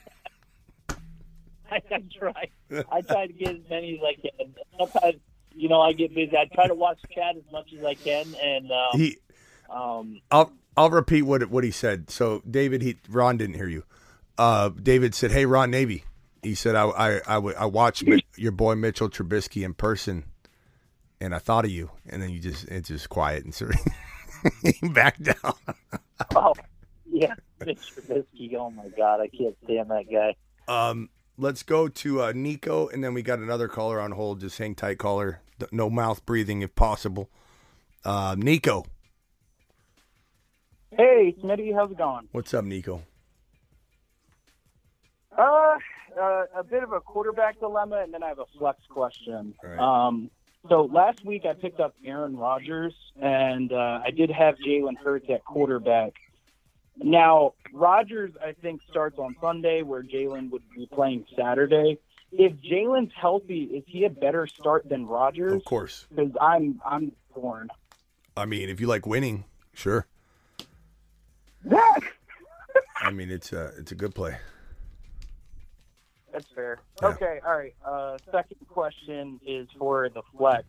I 1.91 2.03
try. 2.19 2.49
I 2.91 3.01
try 3.03 3.27
to 3.27 3.33
get 3.33 3.51
as 3.57 3.61
many 3.69 3.95
as 3.95 4.01
I 4.05 4.15
can. 4.21 4.55
Sometimes, 4.79 5.21
you 5.55 5.69
know, 5.69 5.81
I 5.81 5.93
get 5.93 6.15
busy. 6.15 6.37
I 6.37 6.47
try 6.55 6.67
to 6.69 6.75
watch 6.75 6.99
chat 7.15 7.37
as 7.37 7.43
much 7.53 7.71
as 7.77 7.85
I 7.85 7.95
can, 7.95 8.35
and 8.43 8.71
um, 8.71 8.99
He- 9.01 9.19
um, 9.69 10.21
I'll 10.31 10.53
I'll 10.77 10.91
repeat 10.91 11.23
what 11.23 11.49
what 11.51 11.65
he 11.65 11.71
said. 11.71 12.11
So 12.11 12.43
David, 12.49 12.83
he 12.83 12.97
Ron 13.09 13.37
didn't 13.37 13.55
hear 13.57 13.69
you. 13.69 13.85
Uh, 14.39 14.71
David 14.71 15.15
said, 15.15 15.31
"Hey, 15.33 15.47
Ron 15.47 15.71
Navy." 15.71 16.05
He 16.43 16.55
said, 16.55 16.75
"I 16.75 16.85
I 16.89 17.21
I, 17.27 17.37
I 17.37 17.65
watched 17.67 18.05
your 18.37 18.53
boy 18.53 18.75
Mitchell 18.75 19.09
Trubisky 19.11 19.65
in 19.65 19.75
person, 19.75 20.25
and 21.21 21.35
I 21.35 21.39
thought 21.39 21.65
of 21.65 21.71
you." 21.71 21.91
And 22.09 22.23
then 22.23 22.31
you 22.31 22.41
just 22.41 22.67
it's 22.69 22.89
just 22.89 23.09
quiet 23.09 23.45
and 23.45 23.55
sort 23.55 23.75
of 23.75 24.93
back 24.95 25.19
down. 25.23 25.53
oh, 26.35 26.55
yeah, 27.11 27.35
Mitch 27.65 27.79
Trubisky. 27.95 28.55
Oh 28.57 28.71
my 28.71 28.89
God, 28.97 29.21
I 29.21 29.29
can't 29.29 29.57
stand 29.65 29.91
that 29.91 30.05
guy. 30.11 30.35
Um, 30.69 31.11
let's 31.41 31.63
go 31.63 31.89
to 31.89 32.23
uh, 32.23 32.33
Nico, 32.35 32.89
and 32.89 33.03
then 33.03 33.15
we 33.15 33.23
got 33.23 33.39
another 33.39 33.67
caller 33.69 34.01
on 34.01 34.13
hold. 34.13 34.41
Just 34.41 34.59
hang 34.59 34.75
tight, 34.75 34.99
caller. 34.99 35.41
No 35.73 35.91
mouth 35.91 36.25
breathing 36.25 36.63
if 36.63 36.75
possible. 36.75 37.29
Uh, 38.05 38.35
Nico, 38.39 38.85
Hey, 40.97 41.37
Smitty, 41.43 41.75
how's 41.75 41.91
it 41.91 41.99
going? 41.99 42.29
what's 42.33 42.53
up, 42.53 42.65
Nico? 42.65 43.03
Uh, 45.37 45.77
uh, 46.21 46.45
a 46.57 46.65
bit 46.65 46.83
of 46.83 46.93
a 46.93 47.01
quarterback 47.01 47.61
dilemma, 47.61 48.01
and 48.03 48.13
then 48.13 48.23
I 48.23 48.29
have 48.29 48.41
a 48.41 48.47
flex 48.59 48.81
question. 48.89 49.55
Right. 49.63 49.79
Um, 49.79 50.31
so 50.69 50.83
last 50.93 51.25
week 51.25 51.45
I 51.49 51.55
picked 51.55 51.79
up 51.79 51.95
Aaron 52.05 52.37
Rodgers, 52.37 52.95
and 53.21 53.73
uh, 53.73 54.01
I 54.05 54.11
did 54.11 54.31
have 54.31 54.57
Jalen 54.67 54.97
Hurts 55.03 55.27
at 55.31 55.45
quarterback. 55.45 56.13
Now 57.03 57.55
Rodgers, 57.73 58.33
I 58.45 58.53
think, 58.53 58.81
starts 58.91 59.19
on 59.19 59.35
Sunday, 59.41 59.83
where 59.83 60.03
Jalen 60.03 60.51
would 60.51 60.63
be 60.75 60.87
playing 60.93 61.25
Saturday. 61.37 61.99
If 62.33 62.53
Jalen's 62.61 63.13
healthy, 63.17 63.63
is 63.65 63.85
he 63.87 64.05
a 64.05 64.11
better 64.11 64.47
start 64.47 64.89
than 64.89 65.07
Rodgers? 65.07 65.53
Of 65.53 65.65
course. 65.65 66.07
Because 66.11 66.33
I'm 66.41 66.81
I'm 66.85 67.13
torn. 67.35 67.69
I 68.37 68.47
mean, 68.47 68.69
if 68.69 68.81
you 68.81 68.87
like 68.87 69.07
winning, 69.07 69.45
sure. 69.73 70.07
I 72.97 73.11
mean, 73.11 73.31
it's 73.31 73.53
a 73.53 73.73
it's 73.79 73.93
a 73.93 73.95
good 73.95 74.15
play. 74.15 74.37
That's 76.33 76.47
fair. 76.55 76.79
Okay, 77.03 77.41
all 77.45 77.57
right. 77.57 77.75
Uh, 77.85 78.17
second 78.31 78.59
question 78.69 79.41
is 79.45 79.69
for 79.79 80.09
the 80.09 80.23
flex. 80.37 80.65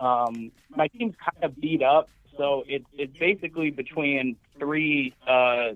Um, 0.00 0.50
my 0.70 0.88
team's 0.88 1.14
kind 1.16 1.44
of 1.44 1.60
beat 1.60 1.82
up, 1.82 2.08
so 2.40 2.64
it's 2.66 2.86
it's 2.94 3.14
basically 3.18 3.70
between 3.70 4.34
three 4.58 5.14
uh, 5.28 5.72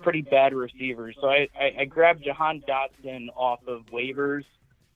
pretty 0.00 0.22
bad 0.22 0.54
receivers. 0.54 1.14
So 1.20 1.28
I, 1.28 1.48
I, 1.54 1.72
I 1.80 1.84
grabbed 1.84 2.24
Jahan 2.24 2.62
Dotson 2.66 3.26
off 3.36 3.60
of 3.68 3.84
waivers. 3.92 4.44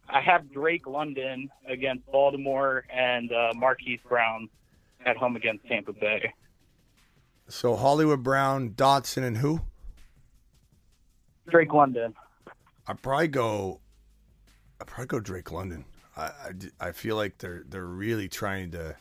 I 0.09 0.23
have 0.23 0.51
Drake 0.51 0.87
London 0.87 1.51
against 1.69 2.11
Baltimore 2.11 2.85
and 2.91 3.31
uh, 3.31 3.53
Marquise 3.55 4.01
Brown 4.09 4.49
at 5.05 5.19
home 5.19 5.37
against 5.37 5.67
Tampa 5.67 5.93
Bay. 5.93 6.33
So 7.49 7.77
Hollywood 7.77 8.23
Brown, 8.23 8.71
Dotson, 8.71 9.23
and 9.23 9.37
who? 9.37 9.61
Drake 11.51 11.75
London. 11.75 12.15
I'd 12.87 13.03
probably 13.03 13.29
go. 13.29 13.81
I'd 14.81 14.87
probably 14.87 15.09
go 15.09 15.21
Drake 15.21 15.53
London. 15.53 15.85
I, 16.17 16.23
I, 16.23 16.53
I 16.81 16.93
feel 16.93 17.17
like 17.17 17.37
they're 17.37 17.65
they're 17.69 17.85
really 17.85 18.29
trying 18.29 18.71
to 18.71 18.97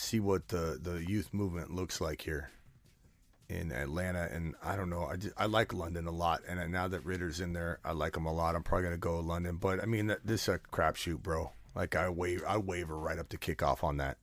see 0.00 0.20
what 0.20 0.48
the, 0.48 0.78
the 0.80 1.04
youth 1.04 1.32
movement 1.32 1.70
looks 1.70 2.00
like 2.00 2.22
here 2.22 2.50
in 3.48 3.72
Atlanta, 3.72 4.28
and 4.32 4.54
I 4.62 4.76
don't 4.76 4.90
know. 4.90 5.04
I, 5.06 5.16
just, 5.16 5.34
I 5.36 5.46
like 5.46 5.72
London 5.72 6.06
a 6.06 6.10
lot, 6.12 6.40
and 6.48 6.70
now 6.72 6.88
that 6.88 7.04
Ridder's 7.04 7.40
in 7.40 7.52
there, 7.52 7.80
I 7.84 7.92
like 7.92 8.16
him 8.16 8.26
a 8.26 8.32
lot. 8.32 8.54
I'm 8.54 8.62
probably 8.62 8.84
gonna 8.84 8.96
go 8.96 9.20
to 9.20 9.26
London, 9.26 9.56
but 9.56 9.80
I 9.82 9.86
mean 9.86 10.14
this 10.24 10.42
is 10.42 10.48
a 10.48 10.58
crapshoot, 10.58 11.22
bro. 11.22 11.52
Like 11.74 11.94
I 11.96 12.08
wave 12.08 12.42
I 12.46 12.58
waver 12.58 12.96
right 12.96 13.18
up 13.18 13.28
to 13.30 13.38
kickoff 13.38 13.82
on 13.84 13.98
that. 13.98 14.18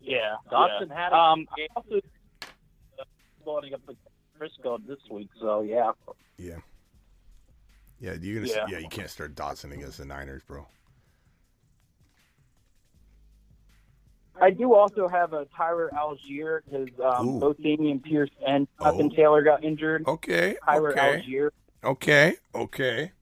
Yeah, 0.00 0.34
Dotson 0.50 0.88
yeah. 0.88 0.94
had 0.94 1.12
Um, 1.12 1.46
a 1.58 1.68
also 1.76 2.00
loading 3.46 3.74
up 3.74 3.80
the 3.86 3.96
Frisco 4.36 4.78
this 4.86 4.98
week, 5.10 5.28
so 5.40 5.62
yeah. 5.62 5.92
Yeah. 6.36 6.56
Yeah, 8.00 8.14
you're 8.20 8.40
gonna 8.42 8.52
Yeah. 8.52 8.66
yeah. 8.68 8.78
you 8.78 8.88
can't 8.88 9.10
start 9.10 9.34
Dotson 9.34 9.72
against 9.72 9.98
the 9.98 10.04
Niners, 10.04 10.42
bro. 10.46 10.66
I 14.40 14.50
do 14.50 14.74
also 14.74 15.08
have 15.08 15.32
a 15.32 15.46
Tyler 15.56 15.90
Allgeier 15.94 16.60
because 16.64 16.88
um, 17.04 17.28
Ooh. 17.28 17.40
both 17.40 17.58
Dameon 17.58 18.02
Pierce 18.02 18.30
and 18.46 18.66
Jonathan 18.80 19.10
Taylor 19.10 19.42
got 19.42 19.62
injured. 19.62 20.04
Okay, 20.06 20.56
Tyler 20.64 20.92
okay. 20.92 21.22
Allgeier. 21.26 21.50
Okay, 21.84 22.34
okay. 22.54 23.12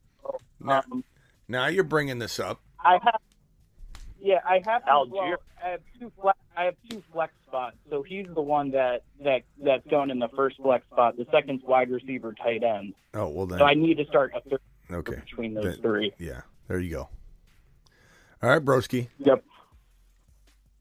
Now, 0.61 0.83
Um, 0.91 1.05
now 1.49 1.67
you're 1.67 1.85
bringing 1.85 2.19
this 2.19 2.39
up. 2.39 2.61
I 2.79 2.99
have. 3.03 3.21
Yeah, 4.21 4.41
I 4.47 4.63
have. 4.67 4.83
Allgeier. 4.85 5.11
Well, 5.13 5.37
I 5.63 5.69
have 5.71 5.81
two 5.99 6.13
flex. 6.21 6.39
I 6.57 6.65
have 6.65 6.75
two 6.89 7.03
flex 7.13 7.33
spots. 7.47 7.77
So 7.89 8.03
he's 8.03 8.27
the 8.35 8.43
one 8.43 8.71
that 8.71 9.03
that 9.25 9.43
that's 9.63 9.87
going 9.89 10.11
in 10.11 10.19
the 10.19 10.29
first 10.29 10.57
flex 10.63 10.87
spot. 10.87 11.17
The 11.17 11.27
second's 11.33 11.65
wide 11.65 11.91
receiver, 11.91 12.35
tight 12.35 12.63
end. 12.63 12.95
Oh 13.15 13.29
well 13.29 13.47
then. 13.47 13.59
So 13.59 13.65
I 13.65 13.75
need 13.75 13.97
to 13.97 14.05
start 14.07 14.33
a 14.35 14.41
third 14.49 14.61
okay. 14.91 15.17
between 15.17 15.55
those 15.55 15.65
Then- 15.65 15.83
three. 15.83 16.13
Yeah, 16.19 16.43
there 16.69 16.79
you 16.79 16.91
go. 16.91 17.09
All 18.43 18.49
right, 18.51 18.65
broski. 18.65 19.09
Yep. 19.19 19.45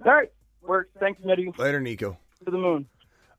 All 0.06 0.14
right, 0.14 0.32
works. 0.62 0.90
Thanks, 1.00 1.22
Mitty. 1.24 1.52
Later, 1.58 1.82
Nico. 1.82 2.18
To 2.46 2.52
the 2.52 2.58
moon. 2.58 2.88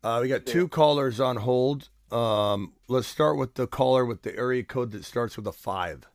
Uh, 0.03 0.19
we 0.23 0.29
got 0.29 0.47
two 0.47 0.69
callers 0.69 1.21
on 1.21 1.37
hold. 1.37 1.89
Um, 2.11 2.73
let's 2.89 3.07
start 3.07 3.37
with 3.37 3.55
the 3.55 3.67
caller 3.67 4.05
with 4.05 4.23
the 4.23 4.37
area 4.37 4.63
code 4.63 4.91
that 4.93 5.05
starts 5.05 5.37
with 5.37 5.47
a 5.47 5.53
five. 5.53 6.07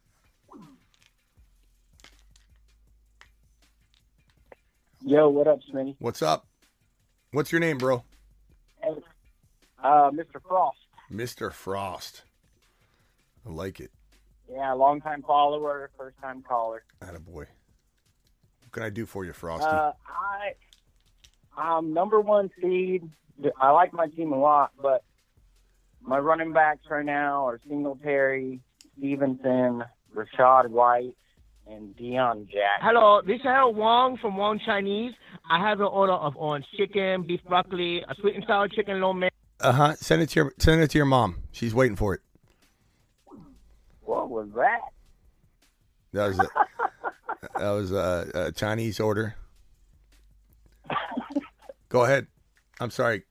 Yo, 5.01 5.29
what 5.29 5.47
up, 5.47 5.59
Smitty? 5.71 5.95
What's 5.99 6.21
up? 6.21 6.47
What's 7.31 7.51
your 7.51 7.61
name, 7.61 7.77
bro? 7.77 8.03
Uh, 9.83 10.09
Mr. 10.11 10.41
Frost. 10.47 10.77
Mister 11.09 11.51
Frost. 11.51 12.23
I 13.45 13.51
like 13.51 13.79
it. 13.79 13.91
Yeah, 14.51 14.73
long 14.73 15.01
time 15.01 15.21
follower, 15.21 15.91
first 15.97 16.17
time 16.19 16.43
caller. 16.47 16.83
Attaboy. 17.01 17.25
What 17.27 17.47
can 18.75 18.83
I 18.83 18.89
do 18.89 19.05
for 19.05 19.23
you, 19.23 19.31
Frosty? 19.31 19.65
Uh, 19.65 19.93
I'm 21.57 21.93
number 21.93 22.19
one 22.19 22.51
seed. 22.61 23.09
I 23.59 23.71
like 23.71 23.93
my 23.93 24.07
team 24.07 24.33
a 24.33 24.37
lot, 24.37 24.71
but 24.81 25.01
my 26.01 26.19
running 26.19 26.51
backs 26.51 26.81
right 26.89 27.05
now 27.05 27.47
are 27.47 27.59
Singletary, 27.67 28.59
Stevenson, 28.97 29.85
Rachaad 30.13 30.67
White, 30.67 31.15
and 31.65 31.95
Deon 31.95 32.49
Jack. 32.49 32.81
Hello, 32.81 33.21
this 33.25 33.37
is 33.37 33.43
Harold 33.43 33.77
Wong 33.77 34.17
from 34.17 34.35
Wong 34.35 34.59
Chinese. 34.65 35.13
I 35.49 35.57
have 35.65 35.79
an 35.79 35.87
order 35.87 36.11
of 36.11 36.35
orange 36.35 36.65
chicken, 36.75 37.23
beef 37.25 37.39
broccoli, 37.47 38.01
a 38.01 38.13
sweet 38.19 38.35
and 38.35 38.43
sour 38.45 38.67
chicken 38.67 38.99
lo 38.99 39.13
mein. 39.13 39.29
Uh 39.61 39.71
huh. 39.71 39.95
Send 39.95 40.21
it 40.21 40.29
to 40.31 40.39
your 40.41 40.53
send 40.59 40.81
it 40.81 40.91
to 40.91 40.97
your 40.97 41.05
mom. 41.05 41.43
She's 41.53 41.73
waiting 41.73 41.95
for 41.95 42.13
it. 42.13 42.19
What 44.01 44.29
was 44.29 44.49
that? 44.55 44.81
That 46.11 46.27
was 46.27 46.39
a, 46.39 46.47
that 47.57 47.71
was 47.71 47.91
a, 47.91 48.29
a 48.33 48.51
Chinese 48.51 48.99
order. 48.99 49.35
Go 51.89 52.03
ahead. 52.03 52.27
I'm 52.79 52.91
sorry. 52.91 53.23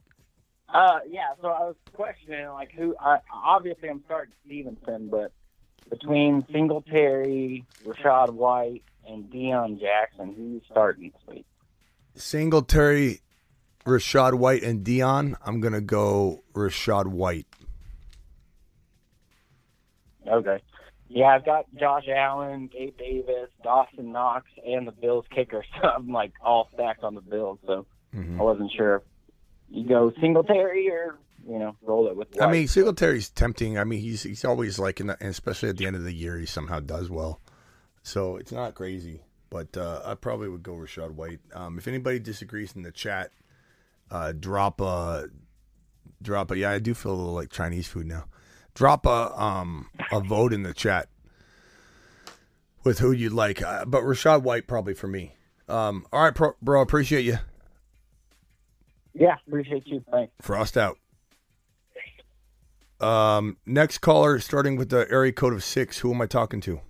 Uh, 0.69 1.01
yeah. 1.09 1.35
So 1.41 1.49
I 1.49 1.61
was 1.61 1.77
questioning 1.93 2.49
like 2.49 2.73
who. 2.73 2.97
I, 2.99 3.19
obviously, 3.32 3.89
I'm 3.89 4.03
starting 4.07 4.35
Stevenson, 4.45 5.09
but 5.09 5.32
between 5.91 6.45
Singletary, 6.51 7.65
Rachaad 7.85 8.31
White, 8.31 8.82
and 9.07 9.31
Deon 9.31 9.81
Jackson, 9.81 10.35
who's 10.35 10.62
starting 10.70 11.12
this 11.12 11.35
week? 11.35 11.47
Singletary, 12.15 13.20
Rachaad 13.85 14.35
White, 14.35 14.62
and 14.62 14.85
Deon. 14.85 15.36
I'm 15.45 15.61
gonna 15.61 15.81
go 15.81 16.43
Rachaad 16.55 17.07
White. 17.07 17.47
Okay. 20.27 20.61
Yeah, 21.09 21.26
I've 21.26 21.44
got 21.44 21.66
Josh 21.78 22.05
Allen, 22.09 22.68
Gabe 22.72 22.97
Davis, 22.97 23.51
Dawson 23.62 24.10
Knox, 24.12 24.47
and 24.66 24.86
the 24.86 24.93
Bills 24.93 25.26
kicker. 25.35 25.64
So 25.82 25.89
I'm 25.89 26.09
like 26.10 26.32
all 26.43 26.68
stacked 26.74 27.05
on 27.05 27.14
the 27.14 27.20
Bills. 27.20 27.59
So 27.66 27.86
Mhm. 28.14 28.39
I 28.40 28.43
wasn't 28.43 28.70
sure 28.72 28.97
if 28.97 29.02
you 29.70 29.86
go 29.89 30.12
Singletary 30.20 30.89
or 30.90 31.16
you 31.47 31.59
know 31.59 31.76
roll 31.82 32.06
it 32.09 32.16
with. 32.16 32.28
White. 32.35 32.43
I 32.48 32.51
mean, 32.51 32.68
Singletary's 32.68 33.28
tempting. 33.28 33.78
I 33.78 33.85
mean, 33.85 34.01
he's 34.01 34.22
he's 34.22 34.44
always 34.44 34.78
like 34.78 35.01
in 35.01 35.09
the, 35.09 35.16
and 35.20 35.31
especially 35.31 35.68
at 35.68 35.76
the 35.76 35.86
end 35.86 35.97
of 35.97 36.05
the 36.05 36.12
year, 36.14 36.39
he 36.39 36.47
somehow 36.47 36.81
does 36.81 37.10
well. 37.10 37.40
So 38.02 38.36
it's 38.36 38.52
not 38.52 38.74
crazy, 38.74 39.22
but 39.51 39.76
uh, 39.76 40.01
I 40.05 40.14
probably 40.14 40.48
would 40.48 40.62
go 40.62 40.72
Rachaad 40.74 41.12
White. 41.12 41.40
Um, 41.55 41.76
if 41.78 41.86
anybody 41.89 42.18
disagrees 42.18 42.74
in 42.76 42.82
the 42.82 42.93
chat, 42.93 43.31
uh, 44.10 44.32
drop 44.32 44.81
a 44.81 45.28
drop 46.22 46.51
a. 46.51 46.56
Yeah, 46.59 46.70
I 46.70 46.78
do 46.78 46.94
feel 46.94 47.12
a 47.12 47.16
little 47.16 47.35
like 47.35 47.51
Chinese 47.51 47.89
food 47.89 48.06
now. 48.06 48.24
Drop 48.74 49.06
a 49.06 49.40
um 49.40 49.88
a 50.12 50.20
vote 50.20 50.52
in 50.52 50.62
the 50.62 50.74
chat 50.74 51.09
with 52.82 52.98
who 52.98 53.12
you'd 53.12 53.32
like, 53.32 53.62
uh, 53.62 53.84
but 53.84 54.02
Rachaad 54.02 54.42
White 54.42 54.66
probably 54.66 54.94
for 54.94 55.06
me. 55.06 55.36
Um, 55.68 56.06
all 56.12 56.24
right, 56.24 56.34
pro, 56.34 56.52
bro, 56.60 56.82
appreciate 56.82 57.24
you. 57.24 57.38
yeah, 59.14 59.36
appreciate 59.46 59.86
you. 59.86 60.05
Thanks. 60.10 60.32
Frost 60.42 60.76
out. 60.76 60.98
Um, 63.01 63.56
next 63.66 63.98
caller, 63.98 64.38
starting 64.38 64.76
with 64.76 64.90
the 64.90 65.06
area 65.10 65.32
code 65.32 65.52
of 65.52 65.64
six. 65.64 65.98
Who 65.98 66.12
am 66.12 66.20
I 66.20 66.26
talking 66.26 66.60
to? 66.62 66.80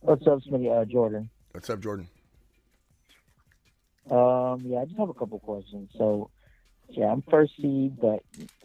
What's 0.00 0.26
up, 0.26 0.40
Smitty? 0.40 0.80
Uh, 0.80 0.84
Jordan. 0.84 1.30
What's 1.52 1.70
up, 1.70 1.80
Jordan? 1.80 2.08
Um, 4.10 4.62
yeah, 4.66 4.80
I 4.80 4.84
just 4.84 4.98
have 4.98 5.08
a 5.08 5.14
couple 5.14 5.38
questions. 5.38 5.90
So, 5.96 6.30
yeah, 6.88 7.06
I'm 7.06 7.22
first 7.30 7.52
seed, 7.56 7.98
but 8.00 8.20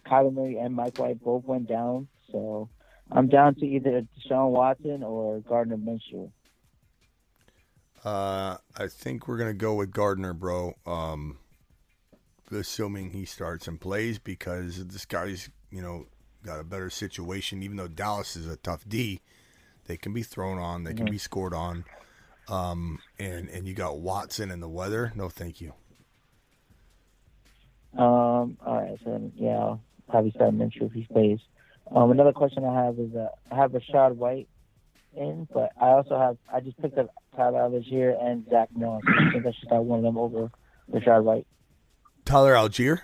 Kyler 0.08 0.32
Murray 0.32 0.56
and 0.58 0.74
Mike 0.74 0.98
White 0.98 1.22
both 1.22 1.44
went 1.44 1.68
down. 1.68 2.08
So 2.32 2.68
I'm 3.10 3.28
down 3.28 3.54
to 3.56 3.66
either 3.66 4.02
Deshaun 4.02 4.50
Watson 4.50 5.02
or 5.02 5.40
Gardner 5.40 5.76
Minshew. 5.76 6.30
Uh, 8.04 8.56
I 8.76 8.86
think 8.88 9.26
we're 9.26 9.38
gonna 9.38 9.54
go 9.54 9.74
with 9.74 9.90
Gardner, 9.90 10.32
bro. 10.32 10.74
Um, 10.86 11.38
assuming 12.50 13.10
he 13.10 13.24
starts 13.24 13.68
and 13.68 13.80
plays 13.80 14.18
because 14.18 14.86
this 14.86 15.04
guy's, 15.04 15.50
you 15.70 15.82
know, 15.82 16.06
got 16.44 16.60
a 16.60 16.64
better 16.64 16.90
situation. 16.90 17.62
Even 17.62 17.76
though 17.76 17.88
Dallas 17.88 18.36
is 18.36 18.46
a 18.46 18.56
tough 18.56 18.84
D, 18.88 19.20
they 19.86 19.96
can 19.96 20.12
be 20.12 20.22
thrown 20.22 20.58
on, 20.58 20.84
they 20.84 20.94
can 20.94 21.06
Mhm. 21.06 21.10
be 21.10 21.18
scored 21.18 21.54
on. 21.54 21.84
Um, 22.48 23.00
and 23.18 23.48
and 23.50 23.66
you 23.66 23.74
got 23.74 23.98
Watson 23.98 24.50
and 24.50 24.62
the 24.62 24.68
weather. 24.68 25.12
No, 25.14 25.28
thank 25.28 25.60
you. 25.60 25.74
Um, 27.94 28.56
all 28.64 28.80
right, 28.80 28.98
so 29.02 29.10
then, 29.10 29.32
yeah, 29.34 29.58
I'll 29.58 29.80
probably 30.08 30.30
start 30.32 30.54
Minshew 30.54 30.82
if 30.86 30.92
he 30.92 31.06
plays. 31.12 31.38
Um, 31.94 32.10
another 32.10 32.32
question 32.32 32.64
I 32.64 32.84
have 32.84 32.98
is 32.98 33.14
uh, 33.14 33.28
I 33.50 33.56
have 33.56 33.72
Rachaad 33.72 34.16
White 34.16 34.48
in, 35.16 35.48
but 35.52 35.70
I 35.80 35.86
also 35.88 36.18
have 36.18 36.36
I 36.52 36.60
just 36.60 36.80
picked 36.80 36.98
up 36.98 37.08
Tyler 37.36 37.60
Allgeier 37.60 38.22
and 38.22 38.46
Zach 38.50 38.68
Mills. 38.76 39.02
I 39.06 39.30
think 39.32 39.46
I 39.46 39.52
should 39.52 39.66
start 39.66 39.84
one 39.84 39.98
of 40.00 40.04
them 40.04 40.18
over 40.18 40.50
Rachaad 40.92 41.22
White. 41.24 41.46
Tyler 42.24 42.52
Allgeier. 42.54 43.00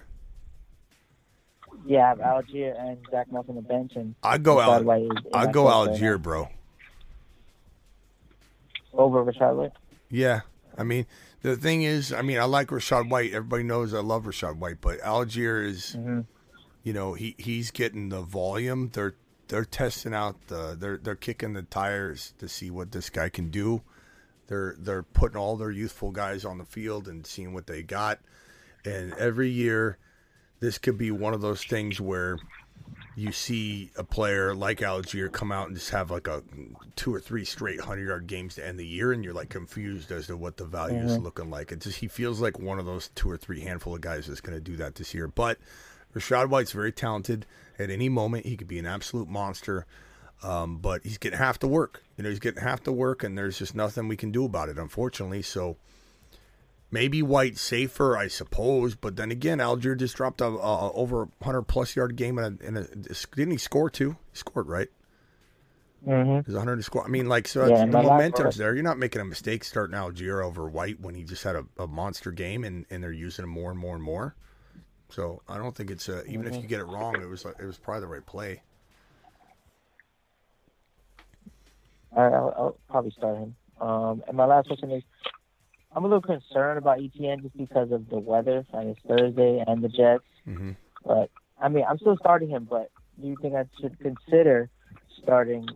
Yeah, 1.87 2.05
I 2.05 2.09
have 2.09 2.19
Allgeier 2.19 2.79
and 2.79 2.99
Zach 3.11 3.31
Mills 3.33 3.47
on 3.49 3.57
the 3.57 3.63
bench, 3.63 3.93
and 3.97 4.15
I'd 4.23 4.43
go 4.43 4.57
Rachaad 4.57 4.69
Al- 4.69 4.85
White 4.85 5.03
is, 5.03 5.11
is 5.25 5.33
I'd 5.33 5.53
go 5.53 5.65
choice 5.65 5.89
right 5.89 6.01
Allgeier, 6.01 6.23
bro. 6.23 6.49
over 8.93 9.25
Rachaad 9.25 9.57
White. 9.57 9.73
Yeah, 10.11 10.41
I 10.77 10.83
mean 10.85 11.07
the 11.43 11.57
thing 11.57 11.83
is, 11.83 12.13
I 12.13 12.23
mean 12.23 12.39
I 12.39 12.45
like 12.45 12.69
Rachaad 12.69 13.09
White. 13.11 13.33
Everybody 13.33 13.63
knows 13.65 13.93
I 13.95 14.01
love 14.01 14.25
Rachaad 14.25 14.57
White, 14.57 14.81
but 14.81 15.01
Algier 15.01 15.63
is, 15.63 15.97
you 16.85 16.93
know, 16.93 17.15
he 17.15 17.35
he's 17.39 17.73
getting 17.73 18.11
the 18.11 18.21
volume. 18.23 18.91
They're 18.93 19.15
they're 19.49 19.65
testing 19.65 20.15
out 20.15 20.37
the 20.47 20.77
they're 20.79 20.97
they're 20.99 21.17
kicking 21.17 21.55
the 21.55 21.63
tires 21.63 22.33
to 22.39 22.49
see 22.49 22.71
what 22.71 22.93
this 22.93 23.11
guy 23.11 23.29
can 23.29 23.51
do. 23.51 23.83
They're 24.47 24.77
they're 24.79 25.03
putting 25.03 25.37
all 25.37 25.57
their 25.57 25.71
youthful 25.73 26.13
guys 26.13 26.45
on 26.45 26.59
the 26.59 26.65
field 26.65 27.09
and 27.09 27.27
seeing 27.27 27.53
what 27.55 27.67
they 27.67 27.83
got. 27.83 28.21
And 28.85 29.13
every 29.15 29.49
year 29.51 29.99
this 30.61 30.79
could 30.79 30.97
be 30.97 31.11
one 31.11 31.35
of 31.35 31.41
those 31.41 31.65
things 31.65 32.01
where 32.01 32.39
you 33.17 33.33
see 33.33 33.91
a 33.97 34.05
player 34.05 34.55
like 34.55 34.81
Allgeier 34.81 35.31
come 35.31 35.53
out 35.53 35.69
and 35.69 35.77
just 35.77 35.91
have 35.91 36.11
like 36.11 36.27
a 36.27 36.43
two 36.97 37.15
or 37.15 37.21
three 37.21 37.45
straight 37.45 37.81
hundred 37.81 38.09
yard 38.09 38.27
games 38.27 38.57
to 38.57 38.67
end 38.67 38.79
the 38.79 38.87
year, 38.87 39.13
and 39.13 39.25
you're 39.25 39.33
like 39.33 39.49
confused 39.49 40.11
as 40.11 40.27
to 40.27 40.37
what 40.37 40.57
the 40.57 40.65
value 40.65 40.99
is 40.99 41.17
Mhm. 41.17 41.23
looking 41.23 41.49
like. 41.51 41.71
It 41.73 41.81
just 41.81 41.99
he 41.99 42.09
feels 42.09 42.41
like 42.41 42.59
one 42.59 42.79
of 42.79 42.87
those 42.87 43.09
two 43.15 43.31
or 43.31 43.37
three 43.37 43.61
handful 43.61 43.95
of 43.95 44.01
guys 44.01 44.27
that's 44.27 44.41
going 44.41 44.57
to 44.57 44.61
do 44.61 44.77
that 44.77 44.97
this 44.97 45.15
year. 45.15 45.29
But 45.29 45.59
Rachaad 46.15 46.49
White's 46.49 46.73
very 46.73 46.93
talented. 46.93 47.47
At 47.79 47.91
any 47.91 48.09
moment, 48.09 48.47
he 48.47 48.57
could 48.57 48.69
be 48.69 48.79
an 48.79 48.87
absolute 48.87 49.29
monster. 49.29 49.87
Um, 50.43 50.79
but 50.79 51.03
he's 51.05 51.19
getting 51.19 51.39
half 51.39 51.59
the 51.59 51.69
work. 51.69 52.03
You 52.17 52.25
know, 52.25 52.31
he's 52.31 52.39
getting 52.39 52.63
half 52.63 52.83
the 52.83 52.93
work, 52.93 53.25
and 53.25 53.37
there's 53.37 53.59
just 53.59 53.75
nothing 53.75 54.09
we 54.09 54.17
can 54.17 54.31
do 54.31 54.45
about 54.45 54.69
it, 54.69 54.79
unfortunately. 54.79 55.43
So 55.43 55.77
maybe 56.91 57.23
White 57.23 57.57
safer, 57.57 58.17
I 58.17 58.29
suppose. 58.29 58.95
But 58.95 59.17
then 59.17 59.31
again, 59.31 59.59
Allgeier 59.59 59.97
just 59.97 60.17
dropped 60.17 60.41
a, 60.41 60.47
a 60.47 60.93
over 60.93 61.25
100 61.39 61.63
plus 61.63 61.97
yard 61.97 62.17
game 62.17 62.39
in 62.39 62.45
a, 62.45 62.67
in 62.67 62.77
a 62.77 62.85
didn't 63.35 63.53
he 63.53 63.59
score 63.59 63.89
two? 63.89 64.17
He 64.33 64.39
scored 64.39 64.69
right. 64.69 64.89
Mm-hmm. 66.07 66.41
There's 66.45 66.57
100 66.57 66.77
to 66.77 66.83
score. 66.83 67.05
I 67.05 67.09
mean, 67.09 67.29
like 67.29 67.49
so, 67.49 67.67
Yeah, 67.67 67.87
the 67.87 68.03
momentum's 68.03 68.57
there. 68.57 68.75
You're 68.75 68.83
not 68.83 68.99
making 68.99 69.23
a 69.23 69.25
mistake 69.25 69.65
starting 69.65 69.97
Allgeier 69.97 70.45
over 70.45 70.69
White 70.69 71.01
when 71.01 71.15
he 71.15 71.25
just 71.25 71.43
had 71.43 71.57
a, 71.57 71.65
a 71.79 71.87
monster 71.87 72.31
game, 72.31 72.65
and, 72.65 72.85
and 72.91 73.03
they're 73.03 73.13
using 73.13 73.45
him 73.45 73.51
more 73.51 73.71
and 73.71 73.81
more 73.81 73.95
and 73.95 74.05
more. 74.05 74.35
So 75.11 75.43
I 75.49 75.59
don't 75.59 75.75
think 75.75 75.91
it's 75.91 76.09
a, 76.09 76.25
even 76.27 76.47
if 76.47 76.55
Mhm. 76.55 76.63
you 76.63 76.69
get 76.69 76.81
it 76.81 76.85
wrong, 76.85 77.21
it 77.21 77.29
was 77.29 77.45
it 77.45 77.65
was 77.65 77.79
probably 77.79 78.01
the 78.01 78.07
right 78.09 78.27
play. 78.27 78.63
All 82.17 82.25
right, 82.25 82.33
I'll, 82.35 82.55
I'll 82.57 82.77
probably 82.89 83.11
start 83.11 83.37
him. 83.39 83.57
Um, 83.81 84.23
and 84.29 84.37
my 84.37 84.45
last 84.47 84.69
question 84.69 84.91
is, 84.93 85.03
I'm 85.93 86.05
a 86.05 86.09
little 86.09 86.23
concerned 86.23 86.79
about 86.79 86.99
ETN 86.99 87.43
just 87.43 87.57
because 87.57 87.91
of 87.91 88.09
the 88.09 88.19
weather. 88.19 88.65
Like 88.73 88.87
it's 88.87 89.01
Thursday 89.07 89.63
and 89.67 89.83
the 89.83 89.89
Jets. 89.89 90.25
Mm-hmm. 90.47 90.73
But 91.05 91.31
I 91.61 91.69
mean, 91.69 91.85
I'm 91.89 91.99
still 91.99 92.17
starting 92.17 92.49
him. 92.49 92.67
But 92.69 92.91
do 93.21 93.27
you 93.27 93.37
think 93.41 93.55
I 93.55 93.65
should 93.81 93.99
consider 94.01 94.71
starting 95.23 95.69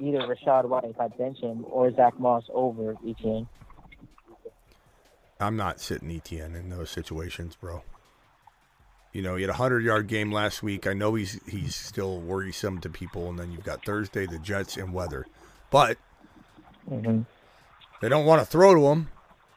either 0.00 0.20
Rachaad 0.20 0.66
White 0.66 0.84
if 0.84 1.00
I 1.00 1.08
bench 1.08 1.38
him 1.40 1.64
or 1.68 1.90
Zack 1.94 2.18
Moss 2.18 2.44
over 2.52 2.94
ETN? 3.04 3.46
I'm 5.38 5.56
not 5.56 5.80
sitting 5.80 6.08
ETN 6.08 6.54
in 6.54 6.70
those 6.70 6.88
situations, 6.90 7.56
bro. 7.56 7.82
You 9.12 9.22
know, 9.22 9.36
he 9.36 9.42
had 9.42 9.50
a 9.50 9.54
hundred 9.54 9.82
yard 9.84 10.08
game 10.08 10.30
last 10.30 10.62
week. 10.62 10.86
I 10.86 10.92
know 10.92 11.14
he's 11.14 11.40
he's 11.48 11.74
still 11.74 12.20
worrisome 12.20 12.80
to 12.80 12.90
people, 12.90 13.28
and 13.30 13.38
then 13.38 13.50
you've 13.52 13.64
got 13.64 13.84
Thursday, 13.84 14.26
the 14.26 14.38
Jets, 14.38 14.76
and 14.76 14.92
weather. 14.92 15.26
But 15.70 15.98
Mm-hmm. 16.90 17.22
they 18.00 18.08
don't 18.08 18.26
want 18.26 18.40
to 18.42 18.46
throw 18.46 18.74
to 18.74 18.86
him, 18.88 19.08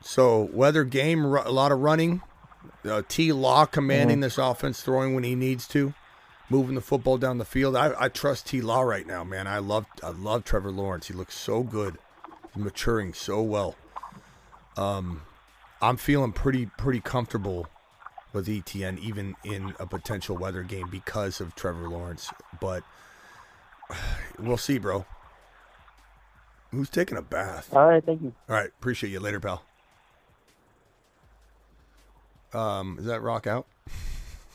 so 0.02 0.50
weather 0.54 0.84
game, 0.84 1.26
a 1.26 1.52
lot 1.52 1.72
of 1.72 1.80
running. 1.80 2.22
Uh, 2.84 3.02
T. 3.08 3.32
Law 3.32 3.66
commanding 3.66 4.18
Mhm. 4.18 4.22
this 4.22 4.38
offense, 4.38 4.82
throwing 4.82 5.14
when 5.14 5.24
he 5.24 5.36
needs 5.36 5.68
to, 5.70 5.94
moving 6.50 6.76
the 6.76 6.82
football 6.82 7.18
down 7.18 7.38
the 7.38 7.46
field. 7.46 7.76
I, 7.76 7.94
I 8.00 8.08
trust 8.10 8.48
T. 8.48 8.62
Law 8.62 8.82
right 8.82 9.06
now, 9.06 9.24
man. 9.24 9.46
I 9.48 9.60
love 9.60 9.86
I 10.02 10.10
love 10.10 10.44
Trevor 10.46 10.72
Lawrence. 10.72 11.08
He 11.08 11.14
looks 11.14 11.38
so 11.38 11.62
good, 11.64 11.98
He's 12.56 12.64
maturing 12.64 13.14
so 13.14 13.42
well. 13.42 13.76
Um, 14.78 15.22
I'm 15.82 15.98
feeling 15.98 16.32
pretty 16.32 16.66
pretty 16.66 17.02
comfortable 17.02 17.68
with 18.34 18.47
ETN, 18.47 18.99
even 18.99 19.35
in 19.43 19.73
a 19.80 19.85
potential 19.85 20.38
weather 20.38 20.64
game 20.64 20.88
because 20.89 21.41
of 21.41 21.56
Trevor 21.56 21.89
Lawrence. 21.89 22.31
But 22.60 22.84
we'll 24.39 24.57
see, 24.57 24.77
bro. 24.77 25.06
Who's 26.72 26.89
taking 26.89 27.18
a 27.18 27.22
bath? 27.22 27.73
All 27.73 27.88
right, 27.88 28.03
thank 28.03 28.22
you. 28.22 28.34
All 28.47 28.56
right, 28.56 28.68
appreciate 28.68 29.10
you 29.10 29.19
later, 29.19 29.39
pal. 29.39 29.64
Um, 32.53 32.97
is 32.99 33.06
that 33.06 33.22
rock 33.22 33.47
out? 33.47 33.68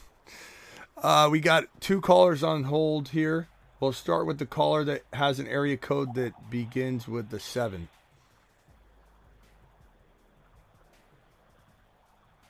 uh, 0.97 1.29
we 1.31 1.41
got 1.41 1.65
two 1.81 2.01
callers 2.01 2.43
on 2.43 2.65
hold 2.65 3.09
here. 3.09 3.49
We'll 3.81 3.93
start 3.93 4.27
with 4.27 4.39
the 4.39 4.47
caller 4.47 4.85
that 4.85 5.03
has 5.13 5.39
an 5.41 5.49
area 5.49 5.77
code 5.77 6.15
that 6.15 6.51
begins 6.51 7.09
with 7.09 7.31
the 7.31 7.41
seven. 7.41 7.89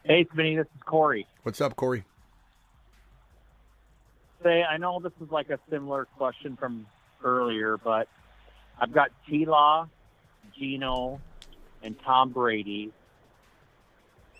Hey, 0.07 0.27
Smitty, 0.27 0.57
this 0.59 0.67
is 0.67 0.83
Corey. 0.85 1.27
What's 1.45 1.63
up, 1.63 1.77
Corey? 1.77 2.05
Say, 4.43 4.63
I 4.63 4.77
know 4.77 5.01
this 5.01 5.15
is 5.23 5.31
like 5.31 5.49
a 5.49 5.59
similar 5.71 6.05
question 6.19 6.59
from 6.59 6.87
earlier, 7.25 7.79
but 7.79 8.07
I've 8.79 8.93
got 8.93 9.13
T 9.27 9.47
Law, 9.47 9.89
Gino, 10.55 11.23
and 11.83 11.97
Tom 12.05 12.33
Brady. 12.33 12.93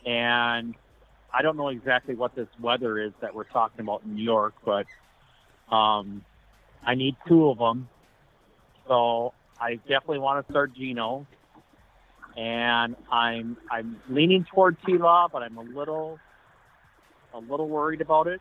And 0.05 0.75
I 1.33 1.41
don't 1.41 1.57
know 1.57 1.69
exactly 1.69 2.15
what 2.15 2.35
this 2.35 2.49
weather 2.61 2.99
is 2.99 3.13
that 3.23 3.35
we're 3.35 3.45
talking 3.45 3.81
about 3.81 4.03
in 4.05 4.17
New 4.17 4.23
York, 4.23 4.53
but 4.67 4.85
um, 5.75 6.27
I 6.85 6.95
need 6.95 7.17
two 7.27 7.49
of 7.49 7.57
them. 7.57 7.89
So 8.87 9.33
I 9.59 9.77
definitely 9.77 10.19
want 10.19 10.47
to 10.47 10.53
start 10.53 10.75
Gino. 10.75 11.27
And 12.37 12.97
I'm 13.11 13.57
I'm 13.71 14.01
leaning 14.09 14.45
toward 14.45 14.77
T 14.85 14.99
Law, 14.99 15.29
but 15.33 15.43
I'm 15.43 15.57
a 15.57 15.63
little 15.63 16.19
a 17.33 17.39
little 17.39 17.69
worried 17.69 18.01
about 18.01 18.27
it. 18.27 18.41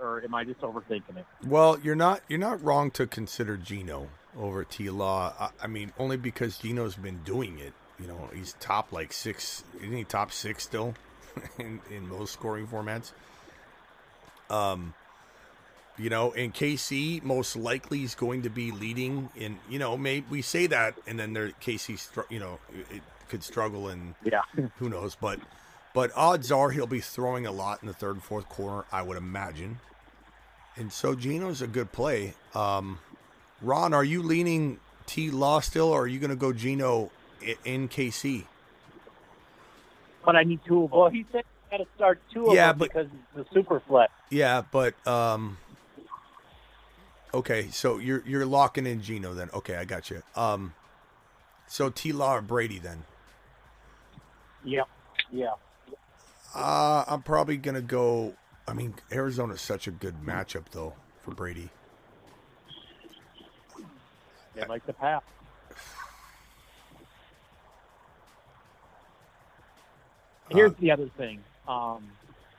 Or 0.00 0.22
am 0.22 0.34
I 0.34 0.44
just 0.44 0.60
overthinking 0.60 1.16
it? 1.16 1.26
Well, 1.44 1.78
you're 1.82 1.96
not 1.96 2.20
you're 2.28 2.38
not 2.38 2.62
wrong 2.62 2.90
to 2.92 3.06
consider 3.06 3.56
Gino 3.56 4.08
over 4.38 4.62
T 4.64 4.90
Law. 4.90 5.32
I, 5.38 5.50
I 5.62 5.66
mean, 5.66 5.92
only 5.98 6.16
because 6.16 6.58
Gino's 6.58 6.96
been 6.96 7.20
doing 7.24 7.58
it. 7.58 7.72
You 7.98 8.06
know, 8.06 8.30
he's 8.32 8.54
top 8.60 8.92
like 8.92 9.12
six. 9.12 9.64
Isn't 9.78 9.96
he 9.96 10.04
top 10.04 10.30
six 10.30 10.62
still 10.62 10.94
in 11.58 11.80
in 11.90 12.08
those 12.08 12.30
scoring 12.30 12.66
formats? 12.66 13.12
Um, 14.50 14.94
you 15.98 16.10
know, 16.10 16.32
and 16.32 16.54
KC, 16.54 17.22
most 17.22 17.56
likely 17.56 18.02
is 18.04 18.14
going 18.14 18.42
to 18.42 18.50
be 18.50 18.70
leading 18.70 19.30
in. 19.36 19.58
You 19.68 19.78
know, 19.78 19.96
maybe 19.96 20.26
we 20.30 20.42
say 20.42 20.66
that, 20.68 20.94
and 21.06 21.18
then 21.18 21.32
there 21.32 21.50
KC, 21.62 22.08
you 22.30 22.38
know, 22.38 22.58
it, 22.90 23.02
could 23.28 23.42
struggle 23.42 23.88
and 23.88 24.14
yeah, 24.24 24.40
who 24.78 24.88
knows, 24.88 25.14
but. 25.14 25.38
But 25.94 26.12
odds 26.14 26.52
are 26.52 26.70
he'll 26.70 26.86
be 26.86 27.00
throwing 27.00 27.44
a 27.46 27.50
lot 27.50 27.82
in 27.82 27.88
the 27.88 27.94
third 27.94 28.14
and 28.16 28.22
fourth 28.22 28.48
quarter, 28.48 28.86
I 28.92 29.02
would 29.02 29.16
imagine. 29.16 29.80
And 30.76 30.92
so 30.92 31.14
Gino's 31.16 31.60
a 31.60 31.66
good 31.66 31.90
play. 31.90 32.34
Um, 32.54 33.00
Ron, 33.60 33.92
are 33.94 34.04
you 34.04 34.22
leaning 34.22 34.78
T 35.06 35.30
Law 35.30 35.58
still, 35.60 35.88
or 35.88 36.02
are 36.02 36.06
you 36.06 36.20
going 36.20 36.30
to 36.30 36.36
go 36.36 36.52
Gino 36.52 37.10
in 37.64 37.88
KC? 37.88 38.44
But 40.24 40.36
I 40.36 40.44
need 40.44 40.60
two 40.66 40.84
of 40.84 40.90
them. 40.90 41.00
Well, 41.00 41.08
he 41.10 41.24
said 41.32 41.42
got 41.70 41.78
to 41.78 41.86
start 41.96 42.20
two 42.32 42.46
of 42.48 42.54
Yeah, 42.54 42.68
them 42.68 42.78
but- 42.78 42.88
because 42.90 43.08
it's 43.36 43.48
the 43.48 43.54
super 43.54 43.80
flex. 43.80 44.12
Yeah, 44.30 44.62
but 44.70 44.94
um, 45.06 45.56
okay, 47.34 47.68
so 47.70 47.98
you're 47.98 48.22
you're 48.26 48.46
locking 48.46 48.86
in 48.86 49.02
Gino 49.02 49.34
then. 49.34 49.50
Okay, 49.54 49.76
I 49.76 49.84
got 49.84 50.10
you. 50.10 50.22
Um, 50.36 50.74
so 51.66 51.90
T 51.90 52.12
Law 52.12 52.36
or 52.36 52.42
Brady 52.42 52.78
then? 52.78 53.04
Yeah, 54.64 54.82
yeah. 55.30 55.54
Uh, 56.54 57.04
I'm 57.06 57.22
probably 57.22 57.56
gonna 57.56 57.82
go. 57.82 58.34
I 58.66 58.72
mean, 58.72 58.94
Arizona's 59.12 59.60
such 59.60 59.86
a 59.86 59.90
good 59.90 60.22
matchup 60.24 60.64
though 60.70 60.94
for 61.22 61.32
Brady. 61.32 61.70
They 64.54 64.66
like 64.66 64.84
the 64.86 64.92
pass. 64.92 65.22
Here's 70.50 70.72
the 70.80 70.90
other 70.90 71.08
thing. 71.16 71.40
Um, 71.66 72.08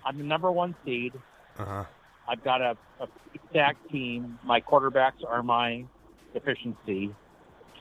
I'm 0.05 0.17
the 0.17 0.23
number 0.23 0.51
one 0.51 0.75
seed. 0.85 1.13
Uh 1.57 1.65
huh. 1.65 1.83
I've 2.29 2.43
got 2.43 2.61
a, 2.61 2.77
a 2.99 3.07
stacked 3.49 3.89
team. 3.89 4.37
My 4.43 4.61
quarterbacks 4.61 5.25
are 5.27 5.41
my 5.41 5.85
deficiency. 6.33 7.13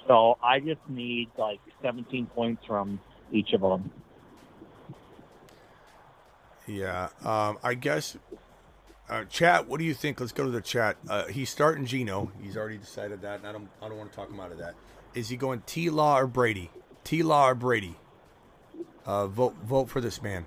So 0.07 0.39
I 0.43 0.59
just 0.61 0.81
need 0.89 1.29
like 1.37 1.61
17 1.83 2.27
points 2.27 2.65
from 2.67 2.99
each 3.31 3.53
of 3.53 3.61
them. 3.61 3.91
Yeah. 6.67 7.09
Um, 7.23 7.59
I 7.63 7.75
guess. 7.75 8.17
Uh, 9.09 9.25
chat. 9.25 9.67
What 9.69 9.79
do 9.79 9.85
you 9.85 9.95
think? 9.95 10.21
Let's 10.21 10.33
go 10.33 10.45
to 10.45 10.51
the 10.51 10.61
chat. 10.61 10.97
Uh, 11.09 11.27
he's 11.27 11.49
starting 11.49 11.87
Gino. 11.87 12.31
He's 12.43 12.59
already 12.59 12.77
decided 12.77 13.23
that, 13.23 13.39
and 13.39 13.49
I 13.49 13.53
don't. 13.53 13.69
I 13.81 13.89
don't 13.89 13.97
want 13.97 14.11
to 14.13 14.17
talk 14.17 14.29
him 14.31 14.39
out 14.39 14.53
of 14.53 14.59
that. 14.59 14.75
Is 15.15 15.31
he 15.31 15.37
going 15.37 15.63
T 15.65 15.89
Law 15.89 16.19
or 16.19 16.27
Brady? 16.27 16.71
T 17.05 17.23
Law 17.23 17.49
or 17.49 17.55
Brady? 17.55 17.97
Uh, 19.07 19.27
vote. 19.27 19.55
Vote 19.65 19.89
for 19.89 20.03
this 20.03 20.23
man. 20.23 20.45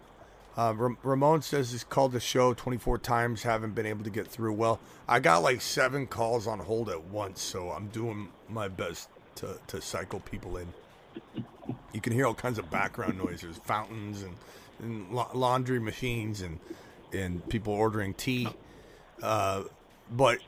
Uh, 0.57 0.73
Ram- 0.75 0.97
Ramon 1.03 1.41
says 1.41 1.71
he's 1.71 1.83
called 1.83 2.11
the 2.11 2.19
show 2.19 2.53
24 2.53 2.97
times, 2.97 3.43
haven't 3.43 3.73
been 3.73 3.85
able 3.85 4.03
to 4.03 4.09
get 4.09 4.27
through. 4.27 4.53
Well, 4.53 4.79
I 5.07 5.19
got 5.19 5.43
like 5.43 5.61
seven 5.61 6.07
calls 6.07 6.45
on 6.47 6.59
hold 6.59 6.89
at 6.89 7.03
once, 7.05 7.41
so 7.41 7.69
I'm 7.69 7.87
doing 7.87 8.29
my 8.49 8.67
best 8.67 9.09
to, 9.35 9.57
to 9.67 9.81
cycle 9.81 10.19
people 10.19 10.57
in. 10.57 10.67
You 11.93 12.01
can 12.01 12.13
hear 12.13 12.25
all 12.25 12.33
kinds 12.33 12.59
of 12.59 12.69
background 12.69 13.17
noises, 13.17 13.57
fountains 13.63 14.23
and, 14.23 14.35
and 14.79 15.11
la- 15.11 15.29
laundry 15.33 15.79
machines 15.79 16.41
and 16.41 16.59
and 17.13 17.47
people 17.49 17.73
ordering 17.73 18.13
tea. 18.13 18.47
Uh, 19.21 19.63
but 20.09 20.39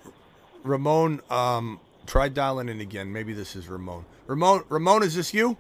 Ramon, 0.64 1.22
um, 1.30 1.80
try 2.06 2.30
dialing 2.30 2.70
in 2.70 2.80
again. 2.80 3.12
Maybe 3.12 3.34
this 3.34 3.56
is 3.56 3.68
Ramon. 3.68 4.06
Ramon, 4.28 4.64
Ramon, 4.70 5.04
is 5.04 5.16
this 5.16 5.34
you? 5.34 5.58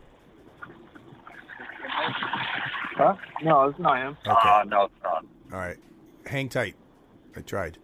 Huh? 2.95 3.15
No, 3.41 3.69
it's 3.69 3.79
not 3.79 3.97
him. 3.97 4.17
Okay. 4.27 4.69
no, 4.69 4.85
it's 4.85 4.93
not. 5.03 5.25
All 5.51 5.59
right, 5.59 5.77
hang 6.25 6.49
tight. 6.49 6.75
I 7.35 7.41
tried. 7.41 7.77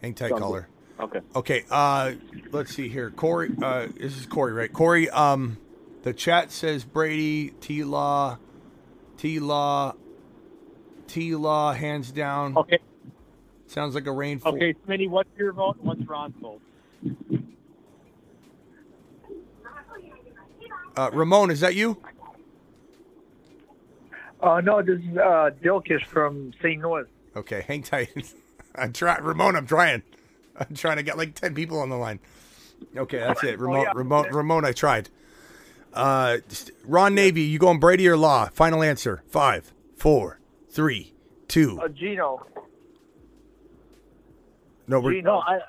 Hang 0.00 0.14
tight, 0.14 0.30
Sounds 0.30 0.40
caller. 0.40 0.68
Okay. 1.00 1.20
Okay. 1.34 1.64
Uh, 1.70 2.12
let's 2.52 2.74
see 2.74 2.88
here. 2.88 3.10
Corey. 3.10 3.50
Uh, 3.60 3.88
this 3.96 4.16
is 4.16 4.26
Corey, 4.26 4.52
right? 4.52 4.72
Corey. 4.72 5.10
Um, 5.10 5.58
the 6.02 6.12
chat 6.12 6.52
says 6.52 6.84
Brady, 6.84 7.50
T 7.60 7.82
Law, 7.82 8.38
T 9.16 9.40
Law, 9.40 9.94
T 11.08 11.34
Law, 11.34 11.72
hands 11.72 12.12
down. 12.12 12.56
Okay. 12.56 12.78
Sounds 13.66 13.94
like 13.94 14.06
a 14.06 14.12
rainfall. 14.12 14.54
Okay, 14.54 14.74
Smitty, 14.86 15.08
what's 15.08 15.30
your 15.36 15.52
vote? 15.52 15.76
What's 15.80 16.02
Ron's 16.06 16.34
vote? 16.40 16.60
Uh, 20.96 21.10
Ramon, 21.12 21.50
is 21.50 21.60
that 21.60 21.74
you? 21.74 22.00
Uh, 24.44 24.60
no, 24.60 24.82
this 24.82 25.00
is 25.00 25.16
uh, 25.16 25.50
Dilkish 25.62 26.04
from 26.04 26.52
St. 26.60 26.82
Louis. 26.82 27.06
Okay, 27.34 27.64
hang 27.66 27.82
tight. 27.82 28.10
I'm 28.74 28.92
trying, 28.92 29.22
Ramon. 29.22 29.56
I'm 29.56 29.66
trying. 29.66 30.02
I'm 30.56 30.74
trying 30.74 30.98
to 30.98 31.02
get 31.02 31.16
like 31.16 31.34
ten 31.34 31.54
people 31.54 31.80
on 31.80 31.88
the 31.88 31.96
line. 31.96 32.20
Okay, 32.96 33.18
that's 33.18 33.42
it. 33.42 33.58
Ramon, 33.58 33.82
yeah. 33.82 33.92
Ramon, 33.94 34.30
Ramon. 34.30 34.64
I 34.64 34.72
tried. 34.72 35.08
Uh, 35.92 36.38
Ron 36.84 37.14
Navy, 37.14 37.42
you 37.42 37.58
going 37.58 37.78
Brady 37.78 38.06
or 38.08 38.16
Law? 38.16 38.48
Final 38.52 38.82
answer. 38.82 39.22
Five, 39.28 39.72
four, 39.96 40.40
three, 40.68 41.14
two. 41.48 41.80
Uh, 41.80 41.88
Gino. 41.88 42.44
No, 44.86 45.00
we're 45.00 45.22
No, 45.22 45.38
I 45.38 45.60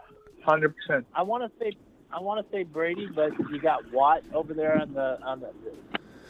hundred 0.44 0.76
percent. 0.76 1.06
I 1.16 1.22
want 1.22 1.44
to 1.44 1.60
say 1.64 1.78
I 2.12 2.20
want 2.20 2.46
to 2.46 2.52
say 2.52 2.64
Brady, 2.64 3.08
but 3.08 3.32
you 3.50 3.60
got 3.60 3.92
Watt 3.92 4.24
over 4.34 4.54
there 4.54 4.80
on 4.80 4.94
the 4.94 5.22
on 5.22 5.40
the. 5.40 5.52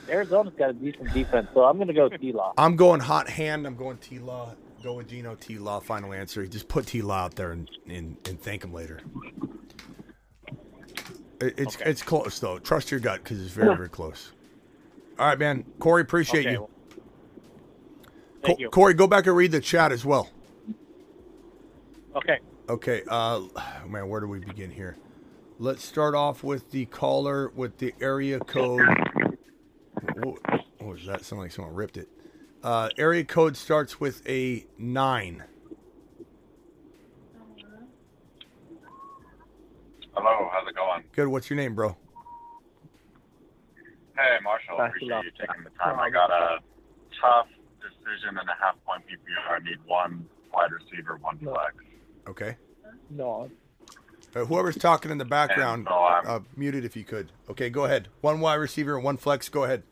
Arizona's 0.10 0.54
got 0.58 0.70
a 0.72 0.74
decent 0.74 1.12
defense, 1.14 1.48
so 1.54 1.64
I'm 1.64 1.78
going 1.78 1.88
to 1.88 1.94
go 1.94 2.10
T 2.10 2.32
Law. 2.32 2.54
I'm 2.58 2.76
going 2.76 3.00
hot 3.00 3.30
hand. 3.30 3.66
I'm 3.66 3.76
going 3.76 3.98
T 3.98 4.20
Law. 4.20 4.56
Go 4.84 4.94
with 4.96 5.10
Gino 5.10 5.36
T 5.36 5.58
Law. 5.58 5.80
Final 5.80 6.14
answer. 6.14 6.46
Just 6.46 6.68
put 6.68 6.86
T 6.88 7.02
Law 7.02 7.24
out 7.26 7.36
there 7.36 7.52
and, 7.52 7.70
and, 7.88 8.18
and 8.28 8.40
thank 8.40 8.64
him 8.64 8.74
later. 8.74 9.00
It, 11.42 11.56
it's 11.58 11.76
it's 11.78 12.02
close 12.02 12.40
though. 12.40 12.60
Trust 12.60 12.92
your 12.92 13.00
gut 13.00 13.24
because 13.24 13.42
it's 13.42 13.52
very 13.52 13.76
very 13.76 13.90
close. 13.90 14.32
All 15.20 15.28
right, 15.28 15.40
man. 15.40 15.66
Corey, 15.80 16.02
appreciate 16.02 16.46
Okay. 16.46 16.52
you. 16.52 16.70
Thank 18.44 18.58
Co- 18.60 18.62
you. 18.62 18.70
Corey, 18.70 18.94
go 18.94 19.08
back 19.08 19.26
and 19.28 19.36
read 19.36 19.52
the 19.52 19.60
chat 19.60 19.92
as 19.92 20.06
well. 20.06 20.30
Okay. 22.16 22.40
Okay, 22.70 23.04
uh, 23.08 23.42
man, 23.88 24.08
where 24.08 24.22
do 24.22 24.28
we 24.28 24.40
begin 24.40 24.72
here? 24.72 24.98
Let's 25.60 25.84
start 25.86 26.16
off 26.16 26.44
with 26.44 26.72
the 26.72 26.86
caller 26.86 27.52
with 27.56 27.78
the 27.78 27.94
area 28.02 28.40
code. 28.40 28.82
What, 30.96 31.02
what 31.04 31.12
was 31.12 31.22
that? 31.22 31.26
Sound 31.26 31.42
like 31.42 31.52
someone 31.52 31.74
ripped 31.74 31.98
it. 31.98 32.08
Uh, 32.64 32.90
area 32.98 33.24
code 33.26 33.58
starts 33.58 34.00
with 34.00 34.28
a 34.28 34.66
nine. 34.78 35.44
Hello, 40.14 40.50
how's 40.52 40.68
it 40.68 40.76
going? 40.76 41.04
Good. 41.12 41.28
What's 41.28 41.50
your 41.50 41.58
name, 41.58 41.76
bro? 41.76 41.98
Hey, 44.16 44.38
Marshall, 44.42 44.78
Back 44.78 44.92
appreciate 44.92 45.26
you 45.26 45.32
taking 45.32 45.64
the 45.66 45.70
time. 45.72 46.00
I 46.00 46.10
got 46.10 46.32
a 46.32 46.60
tough 47.22 47.48
decision 47.82 48.38
and 48.40 48.48
a 48.48 48.56
half 48.64 48.76
point 48.86 49.04
PPR. 49.04 49.60
I 49.60 49.64
need 49.64 49.78
one 49.86 50.26
wide 50.54 50.72
receiver, 50.72 51.18
one 51.22 51.38
flex. 51.40 51.76
Okay. 52.30 52.56
No. 53.10 53.52
Uh, 54.34 54.46
whoever's 54.46 54.78
talking 54.78 55.12
in 55.12 55.18
the 55.18 55.26
background, 55.26 55.88
And 55.88 55.88
so 55.88 56.30
uh, 56.30 56.40
mute 56.56 56.76
it 56.76 56.86
if 56.86 56.96
you 56.96 57.04
could. 57.04 57.34
Okay, 57.50 57.70
go 57.70 57.84
ahead. 57.84 58.08
One 58.22 58.40
wide 58.40 58.56
receiver 58.56 58.96
and 58.96 59.04
one 59.04 59.18
flex. 59.18 59.50
Go 59.50 59.66
ahead. 59.66 59.84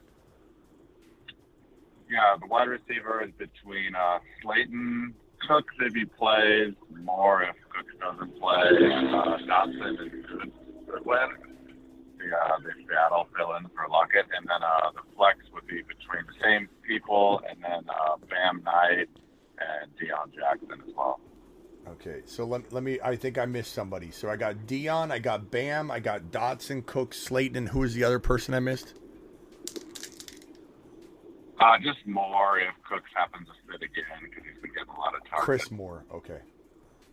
Yeah, 2.14 2.38
the 2.40 2.46
wide 2.46 2.68
receiver 2.68 3.24
is 3.24 3.32
between 3.40 3.96
uh, 3.96 4.20
Slayton, 4.44 5.16
Cooks 5.48 5.74
if 5.80 5.96
he 5.96 6.06
plays, 6.06 6.76
Moore 7.04 7.42
if 7.42 7.56
Cooks 7.74 7.94
doesn't 8.00 8.40
play, 8.40 8.54
uh, 8.54 9.38
Dotson 9.50 10.00
and 10.00 10.52
Goodwin. 10.86 11.30
The, 12.20 12.38
uh, 12.38 12.60
the 12.60 12.70
Seattle 12.88 13.28
fill 13.36 13.56
in 13.56 13.64
for 13.70 13.88
Lockett, 13.90 14.28
and 14.38 14.48
then 14.48 14.62
uh, 14.62 14.92
the 14.94 15.02
flex 15.18 15.40
would 15.56 15.66
be 15.66 15.82
between 15.82 16.24
the 16.28 16.34
same 16.40 16.70
people, 16.88 17.42
and 17.50 17.58
then 17.64 17.84
uh, 17.90 18.18
Bam 18.30 18.64
Knight 18.64 19.10
and 19.58 19.92
Deon 19.98 20.36
Jackson 20.36 20.84
as 20.88 20.94
well. 20.96 21.20
Okay, 21.88 22.22
so 22.26 22.46
let, 22.46 22.72
let 22.72 22.84
me. 22.84 23.00
I 23.04 23.16
think 23.16 23.40
I 23.40 23.46
missed 23.46 23.74
somebody. 23.74 24.12
So 24.12 24.30
I 24.30 24.36
got 24.36 24.68
Deon, 24.68 25.12
I 25.12 25.18
got 25.18 25.50
Bam, 25.50 25.90
I 25.90 26.00
got 26.00 26.26
Dotson, 26.32 26.86
Cook, 26.86 27.16
Slayton, 27.16 27.58
and 27.58 27.70
who 27.70 27.80
was 27.80 27.96
the 27.96 28.04
other 28.04 28.20
person 28.20 28.54
I 28.54 28.60
missed? 28.60 28.94
Uh, 31.64 31.78
just 31.78 32.06
Moore 32.06 32.60
if 32.60 32.74
Cooks 32.84 33.10
happens 33.16 33.48
to 33.48 33.54
sit 33.72 33.82
again 33.82 34.04
because 34.24 34.44
he's 34.44 34.62
been 34.62 34.74
getting 34.74 34.94
a 34.94 35.00
lot 35.00 35.16
of 35.16 35.22
targets. 35.22 35.46
Chris 35.46 35.72
Moore. 35.72 36.04
Okay. 36.14 36.40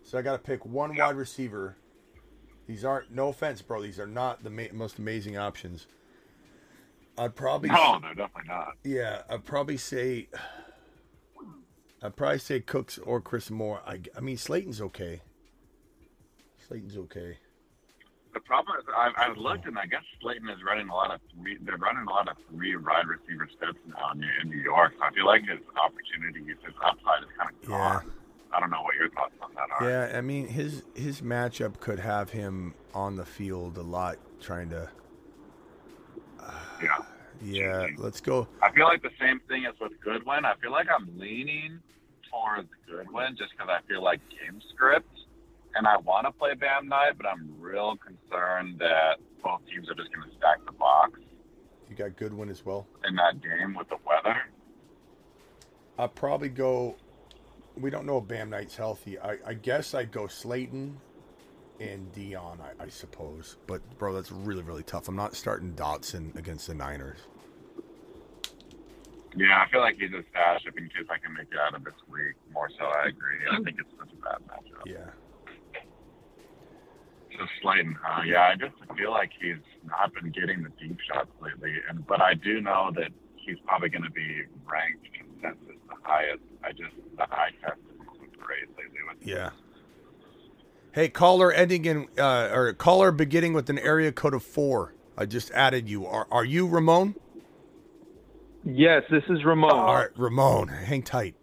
So 0.02 0.18
I 0.18 0.22
got 0.22 0.32
to 0.32 0.38
pick 0.38 0.66
one 0.66 0.96
wide 0.96 1.14
receiver. 1.14 1.76
These 2.66 2.84
aren't. 2.84 3.12
No 3.12 3.28
offense, 3.28 3.62
bro. 3.62 3.80
These 3.82 4.00
are 4.00 4.08
not 4.08 4.42
the 4.42 4.50
ma- 4.50 4.72
most 4.72 4.98
amazing 4.98 5.36
options. 5.36 5.86
I'd 7.16 7.36
probably. 7.36 7.68
No, 7.68 8.00
they're 8.02 8.14
definitely 8.14 8.48
not. 8.48 8.72
Yeah, 8.82 9.22
I'd 9.30 9.44
probably 9.44 9.76
say. 9.76 10.28
I'd 12.02 12.16
probably 12.16 12.38
say 12.38 12.58
Cooks 12.58 12.98
or 12.98 13.20
Chris 13.20 13.50
Moore. 13.50 13.82
I, 13.86 14.00
I 14.16 14.20
mean, 14.20 14.36
Slayton's 14.36 14.80
okay. 14.80 15.20
Slayton's 16.66 16.96
okay. 16.96 17.38
The 18.32 18.40
problem 18.40 18.76
is 18.78 18.84
I've, 18.96 19.12
I've 19.16 19.36
looked 19.36 19.66
and 19.66 19.78
I 19.78 19.86
guess 19.86 20.02
Slayton 20.20 20.48
is 20.48 20.58
running 20.64 20.88
a 20.88 20.94
lot 20.94 21.12
of 21.12 21.20
three. 21.34 21.58
They're 21.62 21.76
running 21.76 22.06
a 22.06 22.10
lot 22.10 22.28
of 22.28 22.36
three 22.50 22.76
wide 22.76 23.06
receiver 23.06 23.48
sets 23.58 23.78
now 23.88 24.12
in, 24.12 24.22
in 24.42 24.50
New 24.50 24.62
York. 24.62 24.92
So 24.98 25.04
I 25.04 25.10
feel 25.12 25.26
like 25.26 25.42
his 25.42 25.58
opportunity, 25.76 26.44
his 26.44 26.74
upside 26.84 27.22
is 27.22 27.28
kind 27.36 27.50
of 27.50 27.68
gone. 27.68 28.02
Yeah. 28.04 28.10
I 28.52 28.60
don't 28.60 28.70
know 28.70 28.82
what 28.82 28.96
your 28.96 29.10
thoughts 29.10 29.34
on 29.40 29.50
that 29.54 29.68
are. 29.78 29.88
Yeah, 29.88 30.18
I 30.18 30.20
mean 30.20 30.48
his 30.48 30.82
his 30.94 31.20
matchup 31.20 31.80
could 31.80 32.00
have 32.00 32.30
him 32.30 32.74
on 32.94 33.16
the 33.16 33.24
field 33.24 33.78
a 33.78 33.82
lot, 33.82 34.18
trying 34.40 34.70
to. 34.70 34.88
Yeah. 36.82 36.88
Uh, 36.98 37.02
yeah, 37.42 37.86
let's 37.96 38.20
go. 38.20 38.48
I 38.62 38.70
feel 38.72 38.84
like 38.84 39.02
the 39.02 39.10
same 39.18 39.40
thing 39.48 39.64
as 39.66 39.74
with 39.80 39.92
Goodwin. 40.00 40.44
I 40.44 40.54
feel 40.56 40.72
like 40.72 40.88
I'm 40.94 41.08
leaning 41.18 41.80
towards 42.30 42.68
Goodwin 42.86 43.36
just 43.36 43.52
because 43.52 43.68
I 43.70 43.80
feel 43.88 44.02
like 44.02 44.20
game 44.28 44.60
script, 44.74 45.08
and 45.74 45.86
I 45.86 45.96
want 45.98 46.26
to 46.26 46.32
play 46.32 46.54
Bam 46.54 46.88
Knight, 46.88 47.12
but 47.16 47.26
I'm 47.26 47.50
real 47.58 47.96
concerned 47.96 48.78
that 48.80 49.16
both 49.42 49.60
teams 49.66 49.88
are 49.88 49.94
just 49.94 50.12
going 50.14 50.28
to 50.28 50.36
stack 50.36 50.58
the 50.66 50.72
box 50.72 51.20
You 51.88 51.96
got 51.96 52.16
Goodwin 52.16 52.48
as 52.50 52.64
well. 52.64 52.86
in 53.08 53.14
that 53.16 53.40
game 53.40 53.74
with 53.74 53.88
the 53.88 53.96
weather. 54.06 54.36
I'll 55.98 56.08
probably 56.08 56.48
go. 56.48 56.96
We 57.76 57.90
don't 57.90 58.06
know 58.06 58.18
if 58.18 58.26
Bam 58.28 58.50
Knight's 58.50 58.76
healthy. 58.76 59.18
I, 59.18 59.36
I 59.46 59.54
guess 59.54 59.94
I'd 59.94 60.10
go 60.12 60.26
Slayton 60.26 60.98
and 61.78 62.12
Deon, 62.12 62.58
I, 62.60 62.84
I 62.84 62.88
suppose. 62.88 63.56
But 63.66 63.80
bro, 63.98 64.12
that's 64.14 64.30
really 64.32 64.62
really 64.62 64.82
tough. 64.82 65.08
I'm 65.08 65.16
not 65.16 65.34
starting 65.36 65.72
Dotson 65.74 66.34
against 66.36 66.66
the 66.66 66.74
Niners. 66.74 67.18
Yeah, 69.36 69.64
I 69.64 69.70
feel 69.70 69.80
like 69.80 69.96
he's 69.96 70.10
a 70.12 70.24
stash 70.30 70.62
if 70.66 70.76
in 70.76 70.84
case 70.88 71.06
I 71.08 71.18
can 71.18 71.32
make 71.34 71.46
it 71.52 71.58
out 71.58 71.74
of 71.74 71.84
this 71.84 71.94
week. 72.10 72.34
More 72.52 72.68
so, 72.78 72.84
I 72.86 73.08
agree. 73.08 73.38
I 73.50 73.62
think 73.62 73.78
it's 73.78 73.88
such 73.98 74.10
a 74.12 74.16
bad 74.22 74.38
matchup. 74.48 74.84
Yeah. 74.86 75.10
So 77.40 77.46
Slayton, 77.62 77.96
huh? 78.02 78.22
Yeah, 78.26 78.42
I 78.42 78.54
just 78.54 78.74
feel 78.98 79.12
like 79.12 79.30
he's 79.40 79.56
not 79.86 80.12
been 80.12 80.30
getting 80.30 80.62
the 80.62 80.68
deep 80.78 80.98
shots 81.10 81.30
lately, 81.40 81.74
and 81.88 82.06
but 82.06 82.20
I 82.20 82.34
do 82.34 82.60
know 82.60 82.90
that 82.94 83.10
he's 83.36 83.56
probably 83.64 83.88
going 83.88 84.04
to 84.04 84.10
be 84.10 84.42
ranked 84.70 85.06
consensus 85.14 85.76
the 85.88 85.94
highest. 86.02 86.42
I 86.62 86.72
just 86.72 86.94
the 87.16 87.22
eye 87.22 87.48
test 87.62 87.78
isn't 87.94 88.38
great 88.38 88.68
lately 88.76 89.00
with 89.08 89.26
Yeah. 89.26 89.50
Hey, 90.92 91.08
caller 91.08 91.50
ending 91.50 91.86
in 91.86 92.08
uh, 92.18 92.50
or 92.52 92.74
caller 92.74 93.10
beginning 93.10 93.54
with 93.54 93.70
an 93.70 93.78
area 93.78 94.12
code 94.12 94.34
of 94.34 94.42
four. 94.42 94.92
I 95.16 95.24
just 95.24 95.50
added 95.52 95.88
you. 95.88 96.04
Are 96.04 96.26
are 96.30 96.44
you 96.44 96.68
Ramon? 96.68 97.14
Yes, 98.64 99.04
this 99.10 99.24
is 99.30 99.42
Ramon. 99.46 99.70
All 99.70 99.94
right, 99.94 100.10
Ramon. 100.14 100.68
Hang 100.68 101.02
tight. 101.02 101.36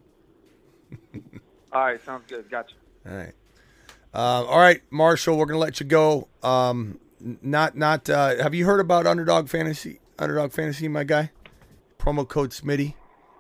All 1.72 1.82
right, 1.82 2.00
sounds 2.06 2.26
good. 2.28 2.52
Gotcha. 2.52 2.76
All 3.10 3.16
right. 3.16 3.34
Uh, 4.14 4.46
all 4.46 4.60
right, 4.60 4.82
Marshall. 4.90 5.38
We're 5.38 5.46
gonna 5.46 5.60
let 5.60 5.80
you 5.80 5.86
go. 5.86 6.28
Um, 6.44 7.00
not 7.20 7.76
not. 7.78 8.10
Uh, 8.10 8.42
have 8.42 8.54
you 8.56 8.66
heard 8.66 8.80
about 8.80 9.06
Underdog 9.06 9.48
Fantasy? 9.50 10.00
Underdog 10.20 10.52
Fantasy, 10.52 10.88
my 10.88 11.04
guy. 11.04 11.32
Promo 12.00 12.28
code 12.28 12.52
Smitty. 12.52 12.96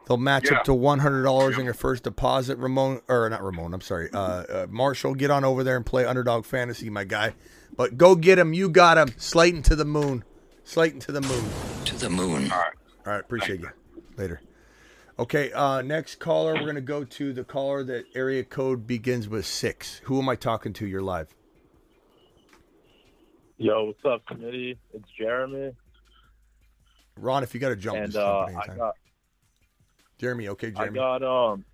They'll 0.07 0.17
match 0.17 0.49
Yeah. 0.51 0.57
up 0.59 0.63
to 0.65 0.73
one 0.73 0.99
hundred 0.99 1.23
dollars 1.23 1.57
on 1.57 1.65
your 1.65 1.73
first 1.73 2.03
deposit. 2.03 2.57
Ramon 2.57 3.01
or 3.07 3.29
not 3.29 3.43
Ramon? 3.43 3.73
I'm 3.73 3.81
sorry. 3.81 4.09
Uh, 4.13 4.17
uh, 4.19 4.67
Marshall, 4.69 5.15
get 5.15 5.31
on 5.31 5.43
over 5.43 5.63
there 5.63 5.75
and 5.75 5.85
play 5.85 6.05
Underdog 6.05 6.45
Fantasy, 6.45 6.89
my 6.89 7.03
guy. 7.03 7.33
But 7.75 7.97
go 7.97 8.15
get 8.15 8.39
him. 8.39 8.53
You 8.53 8.69
got 8.69 8.97
him. 8.97 9.09
Slayton 9.17 9.63
to 9.63 9.75
the 9.75 9.85
moon. 9.85 10.23
Slayton 10.63 10.99
to 11.01 11.11
the 11.11 11.21
moon. 11.21 11.43
To 11.85 11.95
the 11.95 12.09
moon. 12.09 12.51
All 12.51 12.57
right. 12.59 12.73
All 13.05 13.13
right. 13.13 13.19
Appreciate 13.21 13.59
you. 13.59 13.69
Later. 14.17 14.41
Okay. 15.19 15.51
Uh, 15.51 15.81
next 15.81 16.15
caller. 16.19 16.53
We're 16.53 16.67
gonna 16.67 16.81
go 16.81 17.03
to 17.03 17.33
the 17.33 17.43
caller 17.43 17.83
that 17.83 18.05
area 18.15 18.43
code 18.43 18.85
begins 18.85 19.27
with 19.27 19.45
six. 19.45 19.99
Who 20.05 20.19
am 20.19 20.29
I 20.29 20.35
talking 20.35 20.73
to? 20.73 20.87
You're 20.87 21.01
live. 21.01 21.33
Yo, 23.57 23.85
what's 23.85 24.05
up, 24.05 24.25
committee? 24.27 24.77
It's 24.93 25.09
Jeremy. 25.17 25.71
Ron, 27.17 27.41
if 27.41 27.55
you 27.55 27.59
got 27.59 27.69
to 27.69 27.75
jump, 27.75 27.97
and 27.97 28.15
uh, 28.15 28.45
I 28.45 28.75
got 28.75 28.95
Jeremy, 30.19 30.49
okay, 30.49 30.69
Jeremy. 30.69 30.99
I 30.99 31.01
got 31.01 31.23
um 31.23 31.65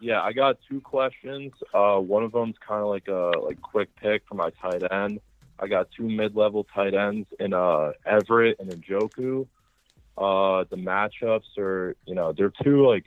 yeah, 0.00 0.22
I 0.22 0.32
got 0.32 0.56
two 0.68 0.80
questions. 0.80 1.52
Uh, 1.74 1.98
one 1.98 2.22
of 2.24 2.32
them's 2.32 2.56
kind 2.66 2.80
of 2.80 2.88
like 2.88 3.08
a 3.08 3.32
like 3.44 3.60
quick 3.60 3.94
pick 3.96 4.22
for 4.26 4.34
my 4.34 4.50
tight 4.62 4.82
end. 4.90 5.20
I 5.58 5.66
got 5.66 5.88
two 5.94 6.08
mid-level 6.08 6.66
tight 6.74 6.94
ends 6.94 7.28
in 7.38 7.52
uh, 7.52 7.92
Everett 8.06 8.56
and 8.60 8.70
Njoku. 8.70 9.46
Uh, 10.20 10.64
the 10.68 10.76
matchups 10.76 11.56
are, 11.56 11.96
you 12.04 12.14
know, 12.14 12.34
they're 12.36 12.52
two 12.62 12.86
like 12.86 13.06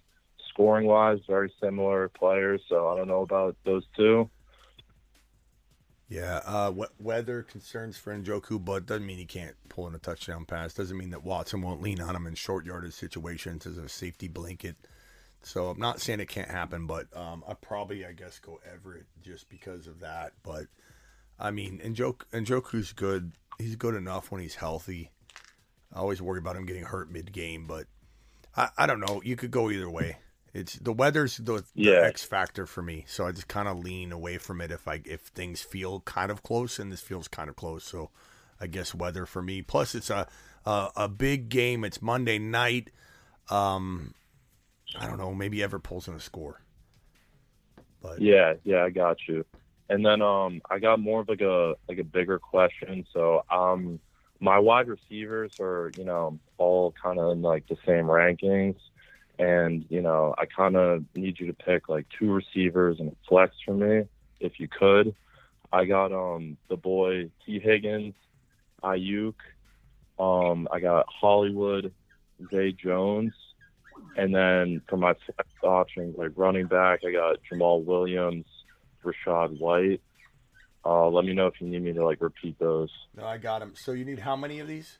scoring-wise 0.49 1.19
very 1.27 1.53
similar 1.61 2.09
players, 2.09 2.59
so 2.67 2.87
I 2.89 2.97
don't 2.97 3.07
know 3.07 3.21
about 3.21 3.55
those 3.65 3.83
two. 3.95 4.29
Yeah, 6.09 6.41
uh, 6.45 6.71
we- 6.75 6.87
weather 6.99 7.43
concerns 7.43 7.97
for 7.97 8.15
Njoku, 8.15 8.63
but 8.63 8.87
doesn't 8.87 9.05
mean 9.05 9.19
he 9.19 9.25
can't 9.25 9.55
pull 9.69 9.87
in 9.87 9.95
a 9.95 9.99
touchdown 9.99 10.45
pass. 10.45 10.73
Doesn't 10.73 10.97
mean 10.97 11.11
that 11.11 11.23
Watson 11.23 11.61
won't 11.61 11.81
lean 11.81 12.01
on 12.01 12.15
him 12.15 12.25
in 12.25 12.35
short 12.35 12.65
yardage 12.65 12.93
situations 12.93 13.67
as 13.67 13.77
a 13.77 13.87
safety 13.87 14.27
blanket. 14.27 14.75
So 15.43 15.67
I'm 15.67 15.79
not 15.79 16.01
saying 16.01 16.19
it 16.19 16.29
can't 16.29 16.49
happen, 16.49 16.87
but 16.87 17.15
um, 17.15 17.43
I 17.47 17.53
probably, 17.53 18.05
I 18.05 18.13
guess, 18.13 18.39
go 18.39 18.59
Everett 18.71 19.05
just 19.21 19.49
because 19.49 19.87
of 19.87 19.99
that. 19.99 20.33
But 20.41 20.65
I 21.39 21.51
mean, 21.51 21.79
Njoku, 21.79 22.23
Njoku's 22.31 22.91
good. 22.93 23.33
He's 23.59 23.75
good 23.75 23.95
enough 23.95 24.31
when 24.31 24.41
he's 24.41 24.55
healthy. 24.55 25.11
I 25.93 25.99
always 25.99 26.21
worry 26.21 26.39
about 26.39 26.55
him 26.55 26.65
getting 26.65 26.83
hurt 26.83 27.11
mid 27.11 27.31
game, 27.31 27.67
but 27.67 27.85
I, 28.55 28.69
I 28.77 28.85
don't 28.87 28.99
know. 28.99 29.21
You 29.23 29.35
could 29.35 29.51
go 29.51 29.69
either 29.69 29.89
way. 29.89 30.17
It's 30.53 30.75
the 30.75 30.93
weather's 30.93 31.37
the, 31.37 31.63
the 31.75 31.97
X 31.97 32.23
factor 32.23 32.65
for 32.65 32.81
me, 32.83 33.05
so 33.07 33.25
I 33.25 33.31
just 33.31 33.47
kind 33.47 33.67
of 33.67 33.79
lean 33.79 34.11
away 34.11 34.37
from 34.37 34.61
it 34.61 34.71
if 34.71 34.87
I 34.87 35.01
if 35.05 35.21
things 35.21 35.61
feel 35.61 36.01
kind 36.01 36.29
of 36.29 36.43
close, 36.43 36.77
and 36.77 36.91
this 36.91 37.01
feels 37.01 37.27
kind 37.27 37.49
of 37.49 37.55
close. 37.55 37.83
So 37.83 38.11
I 38.61 38.67
guess 38.67 38.93
weather 38.93 39.25
for 39.25 39.41
me. 39.41 39.63
Plus, 39.63 39.95
it's 39.95 40.11
a 40.11 40.27
a, 40.65 40.89
a 40.95 41.07
big 41.09 41.49
game. 41.49 41.83
It's 41.83 42.01
Monday 42.01 42.37
night. 42.37 42.91
Um, 43.49 44.13
I 44.97 45.07
don't 45.07 45.17
know. 45.17 45.33
Maybe 45.33 45.63
Ever 45.63 45.79
pulls 45.79 46.07
in 46.07 46.13
a 46.13 46.19
score. 46.19 46.61
But 48.01 48.21
Yeah, 48.21 48.53
yeah, 48.63 48.83
I 48.83 48.89
got 48.89 49.17
you. 49.27 49.45
And 49.89 50.05
then 50.05 50.21
um 50.21 50.61
I 50.69 50.79
got 50.79 50.99
more 50.99 51.21
of 51.21 51.29
like 51.29 51.41
a 51.41 51.75
like 51.89 51.97
a 51.97 52.03
bigger 52.03 52.37
question. 52.37 53.05
So 53.11 53.43
um 53.49 53.99
my 54.43 54.59
wide 54.59 54.89
receivers 54.89 55.53
are, 55.57 55.93
you 55.95 56.03
know, 56.03 56.37
all 56.57 56.93
kind 57.01 57.17
of 57.17 57.31
in 57.31 57.41
like 57.41 57.65
the 57.69 57.77
same 57.85 58.05
rankings 58.05 58.75
and, 59.39 59.85
you 59.89 60.01
know, 60.01 60.35
I 60.37 60.45
kind 60.45 60.75
of 60.75 61.05
need 61.15 61.39
you 61.39 61.47
to 61.47 61.53
pick 61.53 61.87
like 61.87 62.05
two 62.19 62.31
receivers 62.33 62.99
and 62.99 63.09
a 63.09 63.15
flex 63.27 63.55
for 63.65 63.73
me 63.73 64.03
if 64.41 64.59
you 64.59 64.67
could. 64.67 65.15
I 65.71 65.85
got 65.85 66.11
um 66.11 66.57
the 66.69 66.75
boy 66.75 67.29
T 67.45 67.59
Higgins, 67.59 68.15
Aiyuk, 68.83 69.35
um 70.19 70.67
I 70.71 70.81
got 70.81 71.05
Hollywood, 71.07 71.93
Zay 72.51 72.73
Jones, 72.73 73.33
and 74.17 74.35
then 74.35 74.81
for 74.89 74.97
my 74.97 75.13
flex 75.25 75.49
options, 75.63 76.17
like 76.17 76.31
running 76.35 76.67
back, 76.67 76.99
I 77.07 77.13
got 77.13 77.37
Jamaal 77.49 77.85
Williams, 77.85 78.45
Rachaad 79.05 79.57
White. 79.57 80.01
Uh, 80.85 81.07
let 81.07 81.25
me 81.25 81.33
know 81.33 81.47
if 81.47 81.53
you 81.61 81.67
need 81.67 81.81
me 81.83 81.93
to 81.93 82.03
like 82.05 82.21
repeat 82.21 82.59
those. 82.59 82.89
no, 83.15 83.25
I 83.25 83.37
got 83.37 83.59
them. 83.59 83.73
So 83.75 83.93
you 83.93 84.03
need 84.05 84.19
how 84.19 84.35
many 84.35 84.59
of 84.59 84.67
these? 84.67 84.97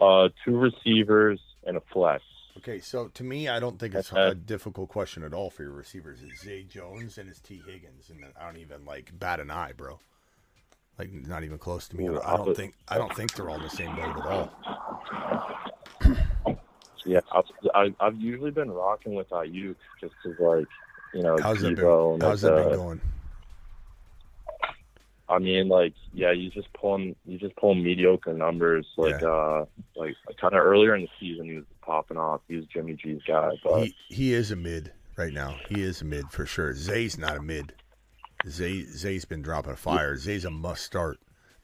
Uh, 0.00 0.28
two 0.44 0.56
receivers 0.56 1.40
and 1.64 1.76
a 1.76 1.82
flex. 1.92 2.22
Okay, 2.58 2.80
so 2.80 3.08
to 3.08 3.22
me, 3.22 3.48
I 3.48 3.60
don't 3.60 3.78
think 3.78 3.94
it's 3.94 4.12
a 4.12 4.34
difficult 4.34 4.88
question 4.88 5.22
at 5.22 5.32
all 5.32 5.50
for 5.50 5.62
your 5.62 5.72
receivers. 5.72 6.20
It's 6.28 6.42
Zay 6.42 6.64
Jones 6.64 7.16
and 7.18 7.28
it's 7.28 7.40
T 7.40 7.62
Higgins, 7.64 8.10
and 8.10 8.24
I 8.40 8.46
don't 8.46 8.56
even 8.56 8.84
like 8.84 9.16
bat 9.16 9.38
an 9.38 9.50
eye, 9.50 9.72
bro. 9.76 10.00
Like 10.98 11.12
not 11.12 11.44
even 11.44 11.58
close 11.58 11.86
to 11.88 11.96
me. 11.96 12.08
Ooh, 12.08 12.20
I 12.20 12.36
don't 12.36 12.56
think 12.56 12.74
I 12.88 12.98
don't 12.98 13.14
think 13.14 13.32
they're 13.34 13.48
all 13.48 13.56
in 13.56 13.62
the 13.62 13.70
same 13.70 13.94
boat 13.94 14.16
at 14.16 14.26
all. 14.26 14.50
Yeah, 17.04 17.20
I've, 17.32 17.44
I, 17.74 17.94
I've 18.00 18.20
usually 18.20 18.50
been 18.50 18.70
rocking 18.70 19.14
with 19.14 19.30
Aiyuk 19.30 19.76
just 19.98 20.12
'cause 20.22 20.34
like 20.38 20.66
you 21.14 21.22
know 21.22 21.38
How's 21.38 21.62
that 21.62 21.76
Deebo 21.78 22.18
been? 22.18 22.28
How's 22.28 22.44
like, 22.44 22.52
that 22.52 22.64
been 22.64 22.72
uh, 22.72 22.76
going? 22.76 23.00
I 25.28 25.38
mean, 25.38 25.68
like, 25.68 25.94
yeah, 26.12 26.32
you 26.32 26.50
just 26.50 26.72
pulling, 26.72 27.14
you 27.26 27.38
just 27.38 27.54
pulling 27.56 27.82
mediocre 27.82 28.32
numbers. 28.32 28.86
Like, 28.96 29.22
uh, 29.22 29.66
like 29.94 30.14
kind 30.40 30.54
of 30.54 30.60
earlier 30.60 30.94
in 30.94 31.02
the 31.02 31.08
season, 31.20 31.46
he 31.46 31.56
was 31.56 31.64
popping 31.82 32.16
off. 32.16 32.40
He 32.48 32.56
was 32.56 32.64
Jimmy 32.66 32.94
G's 32.94 33.20
guy, 33.26 33.50
but 33.62 33.84
He 33.84 33.94
he 34.08 34.34
is 34.34 34.50
a 34.50 34.56
mid 34.56 34.92
right 35.16 35.32
now. 35.32 35.56
He 35.68 35.82
is 35.82 36.00
a 36.00 36.04
mid 36.04 36.30
for 36.30 36.46
sure. 36.46 36.74
Zay's 36.74 37.18
not 37.18 37.36
a 37.36 37.42
mid. 37.42 37.74
Zay 38.48 38.84
Zay's 38.84 39.24
been 39.24 39.42
dropping 39.42 39.72
a 39.72 39.76
fire. 39.76 40.16
Zay's 40.16 40.44
a 40.44 40.50
must 40.50 40.84
start. 40.84 41.18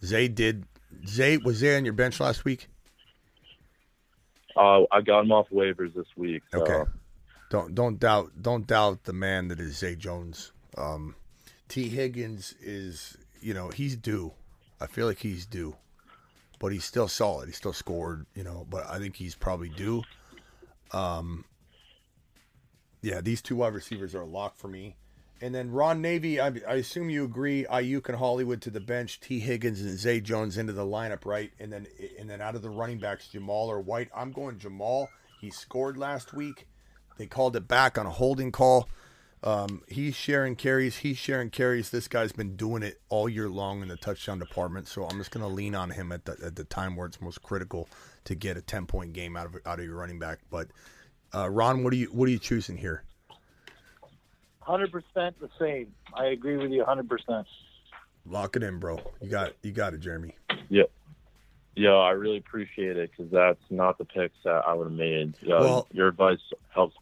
Zay 0.05 0.29
did 0.29 0.65
Zay 1.07 1.39
was 1.39 1.57
Zay 1.57 1.77
on 1.77 1.85
your 1.85 1.95
bench 1.95 2.21
last 2.21 2.45
week? 2.45 2.69
uh, 4.57 4.83
I 4.91 5.01
got 5.01 5.21
him 5.21 5.33
off 5.33 5.49
waivers 5.51 5.95
this 5.95 6.07
week. 6.17 6.43
So. 6.53 6.61
Okay. 6.63 6.91
Don't 7.51 7.75
don't 7.75 7.99
doubt 7.99 8.33
don't 8.41 8.67
doubt 8.67 9.05
the 9.05 9.13
man 9.13 9.49
that 9.49 9.61
is 9.61 9.79
Zay 9.79 9.95
Jones. 9.95 10.53
Um, 10.77 11.15
T 11.69 11.89
Higgins 11.89 12.55
is 12.61 13.17
you 13.45 13.55
know 13.55 13.69
he's 13.69 13.97
due. 13.97 14.33
I 14.81 14.87
feel 14.87 15.07
like 15.07 15.19
he's 15.19 15.47
due, 15.47 15.77
but 16.59 16.73
he's 16.73 16.85
still 16.85 17.09
solid. 17.09 17.49
He 17.49 17.53
still 17.53 17.73
scored. 17.73 18.27
You 18.35 18.43
know, 18.43 18.67
but 18.69 18.89
I 18.89 18.99
think 18.99 19.17
he's 19.17 19.35
probably 19.35 19.69
due. 19.69 20.03
Um, 20.93 21.45
yeah, 23.03 23.21
these 23.21 23.43
two 23.43 23.57
wide 23.57 23.75
receivers 23.75 24.15
are 24.15 24.23
a 24.23 24.27
lock 24.27 24.57
for 24.57 24.69
me. 24.69 24.97
And 25.41 25.55
then 25.55 25.73
Ron 25.73 26.01
Navy, 26.01 26.41
I, 26.41 26.47
I 26.67 26.75
assume 26.77 27.11
you 27.11 27.25
agree. 27.25 27.67
Aiyuk 27.71 28.09
and 28.09 28.17
Hollywood 28.17 28.63
to 28.63 28.71
the 28.71 28.81
bench, 28.81 29.21
T 29.21 29.41
Higgins 29.41 29.81
and 29.83 29.99
Zay 29.99 30.21
Jones 30.21 30.57
into 30.57 30.73
the 30.73 30.87
lineup, 30.87 31.27
right? 31.27 31.51
And 31.61 31.71
then 31.73 31.87
and 32.19 32.31
then 32.31 32.41
out 32.41 32.55
of 32.55 32.63
the 32.63 32.71
running 32.71 32.99
backs, 32.99 33.29
Jamaal 33.33 33.69
or 33.69 33.81
White. 33.81 34.09
I'm 34.17 34.33
going 34.33 34.59
Jamaal. 34.59 35.09
He 35.41 35.51
scored 35.51 35.99
last 35.99 36.33
week. 36.33 36.67
They 37.19 37.27
called 37.27 37.57
it 37.57 37.69
back 37.69 37.99
on 37.99 38.07
a 38.07 38.11
holding 38.11 38.53
call. 38.53 38.89
Um, 39.45 39.83
he's 39.89 40.17
sharing 40.17 40.57
carries. 40.57 40.97
He's 40.99 41.19
sharing 41.19 41.51
carries. 41.51 41.91
This 41.91 42.09
guy's 42.09 42.33
been 42.33 42.57
doing 42.57 42.83
it 42.83 42.99
all 43.11 43.29
year 43.29 43.51
long 43.51 43.83
in 43.83 43.89
the 43.89 43.97
touchdown 43.97 44.39
department. 44.39 44.89
So 44.89 45.05
I'm 45.05 45.19
just 45.19 45.31
going 45.31 45.47
to 45.47 45.53
lean 45.53 45.75
on 45.75 45.91
him 45.91 46.13
at 46.13 46.25
the 46.25 46.37
at 46.45 46.57
the 46.57 46.65
time 46.65 46.97
where 46.97 47.07
it's 47.07 47.21
most 47.21 47.43
critical 47.43 47.87
to 48.25 48.35
get 48.35 48.57
a 48.57 48.63
10 48.63 48.87
point 48.87 49.13
game 49.13 49.37
out 49.37 49.47
of 49.47 49.57
out 49.67 49.79
of 49.79 49.85
your 49.85 49.97
running 49.97 50.19
back. 50.19 50.39
But 50.51 50.69
uh, 51.35 51.51
Ron, 51.51 51.85
what 51.85 51.93
are 51.93 51.97
you 51.97 52.07
what 52.07 52.27
are 52.27 52.33
you 52.33 52.39
choosing 52.39 52.79
here? 52.79 53.05
Hundred 54.61 54.91
percent 54.91 55.39
the 55.41 55.51
same. 55.61 55.93
I 56.15 56.27
agree 56.29 56.57
with 56.57 56.71
you. 56.71 56.83
Hundred 56.83 57.07
percent. 57.11 57.47
Lock 58.25 58.57
it 58.57 58.63
in, 58.63 58.79
bro. 58.79 58.99
You 59.21 59.29
got 59.29 59.53
you 59.63 59.73
got 59.73 59.93
it, 59.93 60.01
Jeremy. 60.01 60.35
Yeah. 60.71 60.85
Yeah, 61.77 61.91
I 61.91 62.11
really 62.11 62.39
appreciate 62.39 62.97
it 62.97 63.11
because 63.11 63.31
that's 63.31 63.61
not 63.69 63.99
the 63.99 64.05
picks 64.07 64.37
that 64.45 64.63
I 64.67 64.73
would 64.73 64.85
have 64.85 64.93
made. 64.97 65.35
Yeah, 65.43 65.61
Well- 65.61 65.87
your 65.93 66.09
advice 66.09 66.39
helps. 66.71 66.97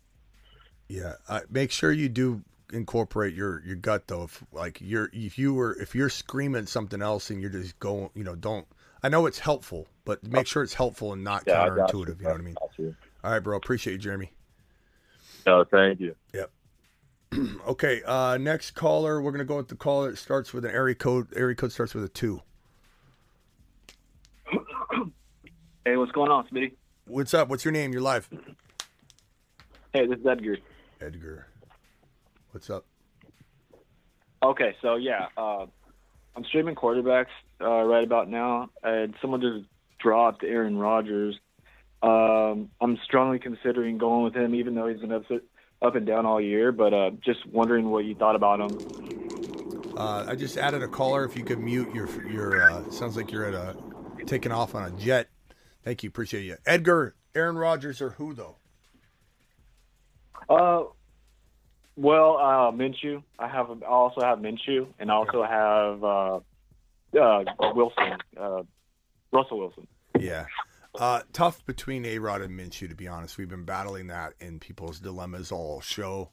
Yeah, 0.93 1.15
uh, 1.27 1.41
make 1.49 1.71
sure 1.71 1.91
you 1.91 2.11
do 2.11 2.43
incorporate 2.71 3.33
your 3.33 3.63
your 3.65 3.77
gut 3.77 4.09
though. 4.09 4.25
If 4.25 4.45
like 4.53 4.79
you're 4.83 5.09
if 5.15 5.39
you 5.39 5.55
were 5.55 5.75
if 5.81 5.95
you're 5.95 6.11
screaming 6.11 6.67
something 6.67 7.01
else 7.01 7.31
and 7.31 7.41
you're 7.41 7.49
just 7.49 7.79
going, 7.79 8.11
you 8.15 8.25
know, 8.25 8.35
don't. 8.35 8.67
I 9.03 9.09
know 9.09 9.25
it's 9.25 9.39
helpful, 9.39 9.89
but 10.05 10.23
make 10.23 10.47
sure 10.47 10.63
it's 10.63 10.75
helpful 10.75 11.15
and 11.15 11.25
not 11.25 11.45
Yeah, 11.47 11.67
counterintuitive. 11.67 12.19
You 12.19 12.25
know 12.25 12.31
what 12.33 12.41
I 12.41 12.45
mean? 12.45 12.57
Got. 12.79 12.95
All 13.25 13.31
right, 13.33 13.39
bro. 13.41 13.57
Appreciate 13.57 13.95
you, 13.95 13.99
Jeremy. 14.01 14.33
No, 15.47 15.65
thank 15.65 15.99
you. 15.99 16.15
Yep. 16.35 16.51
okay. 17.69 18.03
Uh, 18.05 18.37
next 18.37 18.73
caller, 18.73 19.23
we're 19.23 19.33
gonna 19.33 19.45
go 19.47 19.57
with 19.57 19.69
the 19.69 19.77
caller. 19.77 20.11
that 20.11 20.19
starts 20.19 20.53
with 20.53 20.67
an 20.67 20.73
area 20.73 20.95
code. 20.95 21.29
Area 21.35 21.57
code 21.57 21.73
starts 21.73 21.95
with 21.95 22.05
a 22.05 22.11
two. 22.11 22.43
Hey, 25.87 25.97
what's 25.97 26.13
going 26.13 26.31
on, 26.31 26.47
Smitty? 26.49 26.73
What's 27.07 27.33
up? 27.33 27.49
What's 27.49 27.65
your 27.65 27.73
name? 27.73 27.93
You're 27.95 28.03
live. 28.03 28.29
Hey, 29.95 30.07
this 30.07 30.19
is 30.19 30.27
Edgar. 30.27 30.59
Edgar. 31.03 31.47
What's 32.53 32.71
up? 32.71 32.87
Okay, 34.43 34.75
so 34.83 34.97
yeah, 34.97 35.27
uh, 35.37 35.67
I'm 36.37 36.45
streaming 36.45 36.75
quarterbacks 36.75 37.27
uh, 37.61 37.83
right 37.83 38.05
about 38.05 38.29
now, 38.29 38.71
and 38.83 39.15
someone 39.21 39.41
just 39.41 39.67
dropped 39.99 40.45
Aaron 40.45 40.77
Rodgers. 40.77 41.39
Um, 42.03 42.71
I'm 42.81 42.99
strongly 43.05 43.39
considering 43.39 43.99
going 43.99 44.25
with 44.25 44.35
him, 44.35 44.55
even 44.55 44.75
though 44.75 44.89
he's 44.89 45.01
been 45.01 45.13
up, 45.13 45.25
up 45.81 45.95
and 45.95 46.07
down 46.07 46.27
all 46.27 46.41
year. 46.41 46.73
But 46.73 46.93
uh, 46.93 47.11
just 47.25 47.47
wondering 47.47 47.91
what 47.91 48.05
you 48.05 48.15
thought 48.15 48.35
about 48.35 48.61
him. 48.61 49.97
Uh, 49.97 50.25
I 50.29 50.35
just 50.35 50.57
added 50.57 50.83
a 50.83 50.89
caller. 50.89 51.25
If 51.25 51.37
you 51.37 51.45
could 51.45 51.61
mute 51.61 51.95
your 51.95 52.09
your. 52.29 52.63
Uh, 52.63 52.91
sounds 52.91 53.17
like 53.17 53.31
you're 53.31 53.45
at 53.45 53.55
a 53.55 53.77
taking 54.27 54.51
off 54.53 54.75
on 54.75 54.85
a 54.85 54.91
jet. 54.97 55.29
Thank 55.85 56.03
you. 56.03 56.09
Appreciate 56.09 56.43
you, 56.43 56.57
Edgar. 56.67 57.15
Aaron 57.35 57.57
Rodgers 57.57 58.01
or 58.01 58.11
who 58.11 58.35
though? 58.35 58.57
Uh, 60.49 60.85
well, 61.97 62.39
uh, 62.39 62.73
Minshew. 62.73 63.23
I 63.39 63.49
have. 63.49 63.71
I 63.83 63.87
also 63.87 64.21
have 64.21 64.39
Minshew, 64.39 64.87
and 64.99 65.11
I 65.11 65.15
also 65.15 65.43
have 65.43 66.05
uh, 66.05 66.41
uh, 67.21 67.73
Wilson, 67.75 68.19
uh, 68.37 68.63
Russell 69.33 69.59
Wilson. 69.59 69.87
Yeah. 70.19 70.47
Uh, 70.95 71.21
tough 71.33 71.65
between 71.65 72.05
A 72.05 72.19
Rod 72.19 72.43
and 72.43 72.59
Minshew, 72.59 72.89
to 72.89 72.95
be 72.95 73.09
honest. 73.09 73.39
We've 73.39 73.49
been 73.49 73.65
battling 73.65 74.09
that 74.09 74.35
in 74.41 74.59
people's 74.59 75.01
dilemmas 75.01 75.51
all 75.51 75.81
show. 75.81 76.31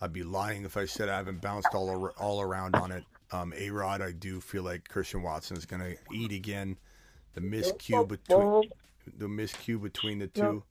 I'd 0.00 0.12
be 0.12 0.22
lying 0.22 0.64
if 0.64 0.76
I 0.76 0.86
said 0.86 1.08
I 1.08 1.16
haven't 1.16 1.42
bounced 1.42 1.68
all 1.74 1.90
ar- 1.90 2.14
all 2.18 2.40
around 2.40 2.74
on 2.74 2.90
it. 2.90 3.04
Um, 3.30 3.52
A 3.56 3.70
Rod, 3.70 4.00
I 4.02 4.12
do 4.12 4.40
feel 4.40 4.62
like 4.62 4.88
Christian 4.88 5.22
Watson 5.22 5.56
is 5.56 5.66
going 5.66 5.82
to 5.82 5.96
eat 6.14 6.32
again. 6.32 6.78
The 7.34 7.40
miscue 7.40 8.06
between 8.06 8.70
the 9.16 9.26
miscue 9.26 9.80
between 9.82 10.18
the 10.18 10.26
two. 10.26 10.62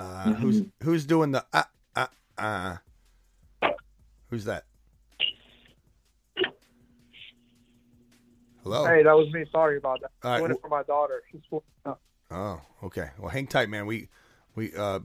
Uh, 0.00 0.32
who's 0.34 0.62
who's 0.82 1.04
doing 1.04 1.32
the 1.32 1.44
uh 1.52 1.62
uh 1.94 2.06
uh? 2.38 2.76
Who's 4.28 4.46
that? 4.46 4.64
Hello. 8.62 8.86
Hey, 8.86 9.02
that 9.02 9.12
was 9.12 9.30
me. 9.32 9.44
Sorry 9.52 9.76
about 9.76 10.00
that. 10.00 10.10
All 10.22 10.30
right, 10.32 10.38
Doing 10.38 10.52
it 10.52 10.60
for 10.62 10.68
my 10.68 10.82
daughter. 10.84 11.22
She's 11.30 11.42
four. 11.50 11.62
Oh. 12.30 12.60
Okay. 12.84 13.10
Well, 13.18 13.28
hang 13.28 13.46
tight, 13.46 13.68
man. 13.68 13.84
We 13.84 14.08
we 14.54 14.74
uh 14.74 15.00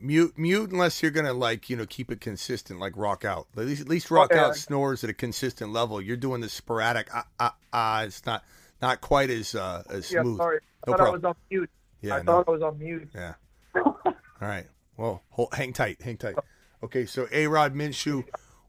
mute 0.00 0.36
mute 0.36 0.70
unless 0.70 1.00
you're 1.00 1.12
gonna 1.12 1.32
like 1.32 1.70
you 1.70 1.76
know 1.76 1.86
keep 1.86 2.10
it 2.10 2.20
consistent, 2.20 2.80
like 2.80 2.94
rock 2.96 3.24
out. 3.24 3.46
At 3.56 3.66
least 3.66 3.82
at 3.82 3.88
least 3.88 4.10
rock 4.10 4.32
Okay. 4.32 4.40
out 4.40 4.56
snores 4.56 5.04
at 5.04 5.10
a 5.10 5.14
consistent 5.14 5.72
level. 5.72 6.00
You're 6.00 6.16
doing 6.16 6.40
the 6.40 6.48
sporadic. 6.48 7.08
Ah 7.14 7.26
ah 7.38 7.54
ah. 7.72 8.02
It's 8.02 8.26
not 8.26 8.44
not 8.82 9.00
quite 9.00 9.30
as 9.30 9.54
uh 9.54 9.84
as 9.90 10.10
Yeah, 10.10 10.22
smooth. 10.22 10.38
sorry. 10.38 10.58
I 10.86 10.90
No 10.90 10.96
thought 10.96 11.06
I 11.06 11.10
was 11.10 11.24
on 11.24 11.34
mute. 11.50 11.70
Yeah, 12.00 12.16
I 12.16 12.18
no. 12.22 12.32
thought 12.32 12.48
I 12.48 12.50
was 12.50 12.62
on 12.62 12.78
mute. 12.78 13.08
Yeah. 13.14 13.34
All 13.74 13.94
right. 14.40 14.66
Well, 14.96 15.22
hold, 15.30 15.54
hang 15.54 15.72
tight. 15.72 16.00
Hang 16.02 16.16
tight. 16.16 16.36
Okay. 16.82 17.06
So 17.06 17.28
A 17.32 17.46
Rod 17.46 17.74
Minshew, 17.74 18.24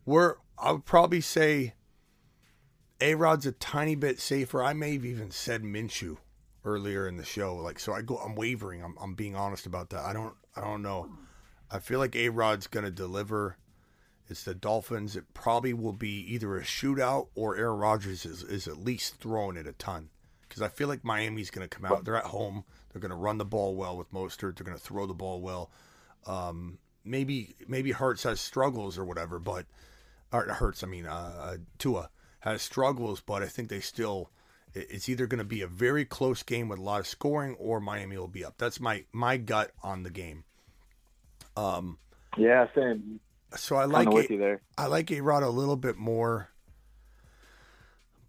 we're 0.06 0.36
I 0.58 0.72
would 0.74 0.86
probably 0.86 1.22
say 1.22 1.74
A 3.00 3.16
Rod's 3.16 3.46
a 3.46 3.52
tiny 3.54 3.96
bit 3.96 4.20
safer. 4.20 4.62
I 4.64 4.74
may 4.74 4.94
have 4.94 5.06
even 5.06 5.32
said 5.32 5.64
Minshew 5.64 6.18
earlier 6.64 7.08
in 7.08 7.18
the 7.18 7.26
show. 7.26 7.56
Like 7.56 7.80
so, 7.80 7.94
I 7.94 8.02
go. 8.02 8.18
I'm 8.18 8.36
wavering. 8.36 8.84
I'm 8.84 8.96
I'm 9.02 9.16
being 9.16 9.36
honest 9.36 9.66
about 9.66 9.90
that. 9.92 10.04
I 10.04 10.14
don't 10.14 10.36
I 10.56 10.62
don't 10.62 10.82
know. 10.82 11.10
I 11.70 11.80
feel 11.80 12.00
like 12.00 12.16
A 12.16 12.30
Rod's 12.30 12.68
gonna 12.68 12.92
deliver. 12.92 13.58
It's 14.30 14.46
the 14.46 14.56
Dolphins. 14.56 15.18
It 15.18 15.34
probably 15.34 15.74
will 15.74 15.92
be 15.92 16.22
either 16.34 16.56
a 16.56 16.62
shootout 16.62 17.28
or 17.36 17.58
Aaron 17.58 17.78
Rodgers 17.80 18.26
is, 18.26 18.44
is 18.44 18.66
at 18.66 18.78
least 18.78 19.16
throwing 19.20 19.58
it 19.58 19.68
a 19.68 19.74
ton. 19.74 20.10
Because 20.48 20.62
I 20.62 20.70
feel 20.70 20.88
like 20.88 21.04
Miami's 21.04 21.50
going 21.50 21.68
to 21.68 21.76
come 21.76 21.84
out. 21.84 22.06
They're 22.06 22.16
at 22.16 22.24
home. 22.26 22.64
They're 22.92 23.02
going 23.02 23.12
to 23.12 23.16
run 23.16 23.38
the 23.38 23.46
ball 23.46 23.76
well 23.76 23.98
with 23.98 24.12
Mostert. 24.12 24.58
They're 24.58 24.66
going 24.66 24.78
to 24.78 24.84
throw 24.84 25.06
the 25.06 25.14
ball 25.14 25.42
well. 25.42 25.72
Um, 26.26 26.78
maybe 27.04 27.56
maybe 27.68 27.92
Hurts 27.92 28.24
has 28.24 28.40
struggles 28.42 28.98
or 28.98 29.06
whatever, 29.06 29.40
but 29.40 29.66
or 30.32 30.44
Hurts. 30.46 30.84
I 30.84 30.88
mean, 30.88 31.06
uh, 31.08 31.34
uh, 31.40 31.58
Tua 31.78 32.10
has 32.42 32.62
struggles, 32.62 33.22
but 33.22 33.42
I 33.44 33.48
think 33.48 33.70
they 33.70 33.80
still. 33.80 34.30
It's 34.74 35.10
either 35.10 35.28
going 35.28 35.40
to 35.40 35.44
be 35.44 35.62
a 35.62 35.68
very 35.68 36.06
close 36.06 36.44
game 36.44 36.70
with 36.70 36.80
a 36.80 36.82
lot 36.82 37.02
of 37.02 37.08
scoring, 37.08 37.56
or 37.60 37.82
Miami 37.82 38.18
will 38.18 38.30
be 38.30 38.46
up. 38.46 38.56
That's 38.58 38.80
my 38.80 39.04
my 39.12 39.36
gut 39.38 39.72
on 39.84 40.04
the 40.04 40.10
game. 40.10 40.46
Um, 41.58 41.98
Yeah, 42.38 42.68
same. 42.74 43.20
so 43.56 43.76
I 43.76 43.84
like 43.84 44.10
with 44.10 44.30
A- 44.30 44.34
you 44.34 44.40
there. 44.40 44.62
I 44.78 44.86
like 44.86 45.12
A 45.12 45.20
Rod 45.20 45.44
a 45.44 45.50
little 45.50 45.76
bit 45.76 45.98
more, 45.98 46.50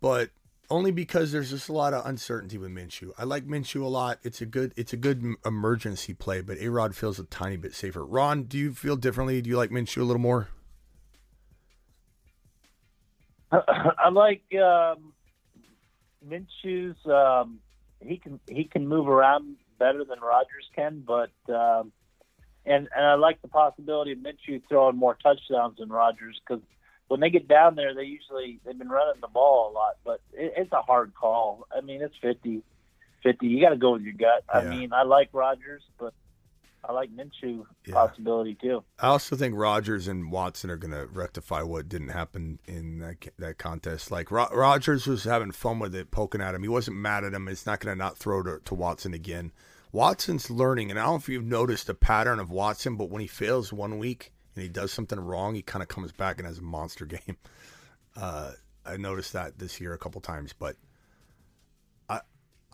but 0.00 0.30
only 0.72 0.90
because 0.90 1.32
there's 1.32 1.50
just 1.50 1.68
a 1.68 1.72
lot 1.72 1.92
of 1.92 2.06
uncertainty 2.06 2.56
with 2.56 2.70
Minshew. 2.70 3.12
I 3.18 3.24
like 3.24 3.46
Minshew 3.46 3.82
a 3.82 3.88
lot. 3.88 4.18
It's 4.22 4.40
a 4.40 4.46
good 4.46 4.72
it's 4.74 4.94
a 4.94 4.96
good 4.96 5.22
emergency 5.44 6.14
play, 6.14 6.40
but 6.40 6.56
A 6.58 6.68
Rod 6.68 6.96
feels 6.96 7.18
a 7.18 7.24
tiny 7.24 7.58
bit 7.58 7.74
safer. 7.74 8.02
Ron, 8.02 8.44
do 8.44 8.56
you 8.56 8.72
feel 8.72 8.96
differently? 8.96 9.42
Do 9.42 9.50
you 9.50 9.58
like 9.58 9.68
Minshew 9.68 9.98
a 9.98 10.04
little 10.04 10.22
more? 10.22 10.48
I 13.52 14.08
like 14.08 14.42
um, 14.54 15.12
Minshew's. 16.26 16.96
Um, 17.06 17.58
he 18.00 18.16
can 18.16 18.40
he 18.48 18.64
can 18.64 18.88
move 18.88 19.08
around 19.08 19.56
better 19.78 20.06
than 20.06 20.20
Rodgers 20.20 20.70
can, 20.74 21.04
but 21.06 21.32
um, 21.54 21.92
and 22.64 22.88
and 22.96 23.04
I 23.04 23.14
like 23.16 23.42
the 23.42 23.48
possibility 23.48 24.12
of 24.12 24.20
Minshew 24.20 24.62
throwing 24.70 24.96
more 24.96 25.18
touchdowns 25.22 25.76
than 25.78 25.90
Rodgers 25.90 26.40
because 26.40 26.62
when 27.12 27.20
they 27.20 27.28
get 27.28 27.46
down 27.46 27.74
there, 27.74 27.94
they 27.94 28.04
usually 28.04 28.58
they've 28.64 28.78
been 28.78 28.88
running 28.88 29.20
the 29.20 29.28
ball 29.28 29.70
a 29.70 29.72
lot, 29.74 29.96
but 30.02 30.22
it, 30.32 30.54
it's 30.56 30.72
a 30.72 30.80
hard 30.80 31.12
call. 31.14 31.66
I 31.70 31.82
mean, 31.82 32.00
it's 32.00 32.16
50 32.22 32.62
50. 33.22 33.46
You 33.46 33.60
got 33.60 33.68
to 33.68 33.76
go 33.76 33.92
with 33.92 34.02
your 34.02 34.14
gut. 34.14 34.44
I 34.48 34.64
mean, 34.64 34.94
I 34.94 35.02
like 35.02 35.28
Rodgers, 35.34 35.82
but 35.98 36.14
I 36.82 36.92
like 36.92 37.10
Minshew 37.14 37.66
possibility 37.90 38.54
too. 38.54 38.82
I 38.98 39.08
also 39.08 39.36
think 39.36 39.54
Rodgers 39.58 40.08
and 40.08 40.32
Watson 40.32 40.70
are 40.70 40.78
going 40.78 40.92
to 40.92 41.06
rectify 41.06 41.60
what 41.60 41.86
didn't 41.86 42.08
happen 42.08 42.58
in 42.66 43.00
that 43.00 43.28
that 43.38 43.58
contest. 43.58 44.10
Like 44.10 44.30
Ro- 44.30 44.48
Rodgers 44.50 45.06
was 45.06 45.24
having 45.24 45.52
fun 45.52 45.80
with 45.80 45.94
it, 45.94 46.10
poking 46.10 46.40
at 46.40 46.54
him. 46.54 46.62
He 46.62 46.68
wasn't 46.68 46.96
mad 46.96 47.24
at 47.24 47.34
him. 47.34 47.46
It's 47.46 47.66
not 47.66 47.80
going 47.80 47.94
to 47.94 47.98
not 47.98 48.16
throw 48.16 48.42
to, 48.42 48.58
to 48.64 48.74
Watson 48.74 49.12
again. 49.12 49.52
Watson's 49.92 50.50
learning, 50.50 50.88
and 50.88 50.98
I 50.98 51.02
don't 51.02 51.12
know 51.12 51.18
if 51.18 51.28
you've 51.28 51.44
noticed 51.44 51.90
a 51.90 51.94
pattern 51.94 52.40
of 52.40 52.50
Watson, 52.50 52.96
but 52.96 53.10
when 53.10 53.20
he 53.20 53.26
fails 53.26 53.70
one 53.70 53.98
week 53.98 54.32
and 54.54 54.62
he 54.62 54.68
does 54.68 54.92
something 54.92 55.18
wrong, 55.18 55.54
he 55.54 55.62
kind 55.62 55.82
of 55.82 55.88
comes 55.88 56.12
back 56.12 56.38
and 56.38 56.46
has 56.46 56.58
a 56.58 56.62
monster 56.62 57.06
game. 57.06 57.36
Uh, 58.16 58.52
I 58.84 58.96
noticed 58.96 59.32
that 59.32 59.58
this 59.58 59.80
year 59.80 59.92
a 59.92 59.98
couple 59.98 60.20
times, 60.20 60.52
but 60.52 60.76
I 62.08 62.20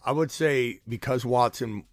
I 0.04 0.12
would 0.12 0.30
say 0.30 0.80
because 0.88 1.24
Watson 1.24 1.84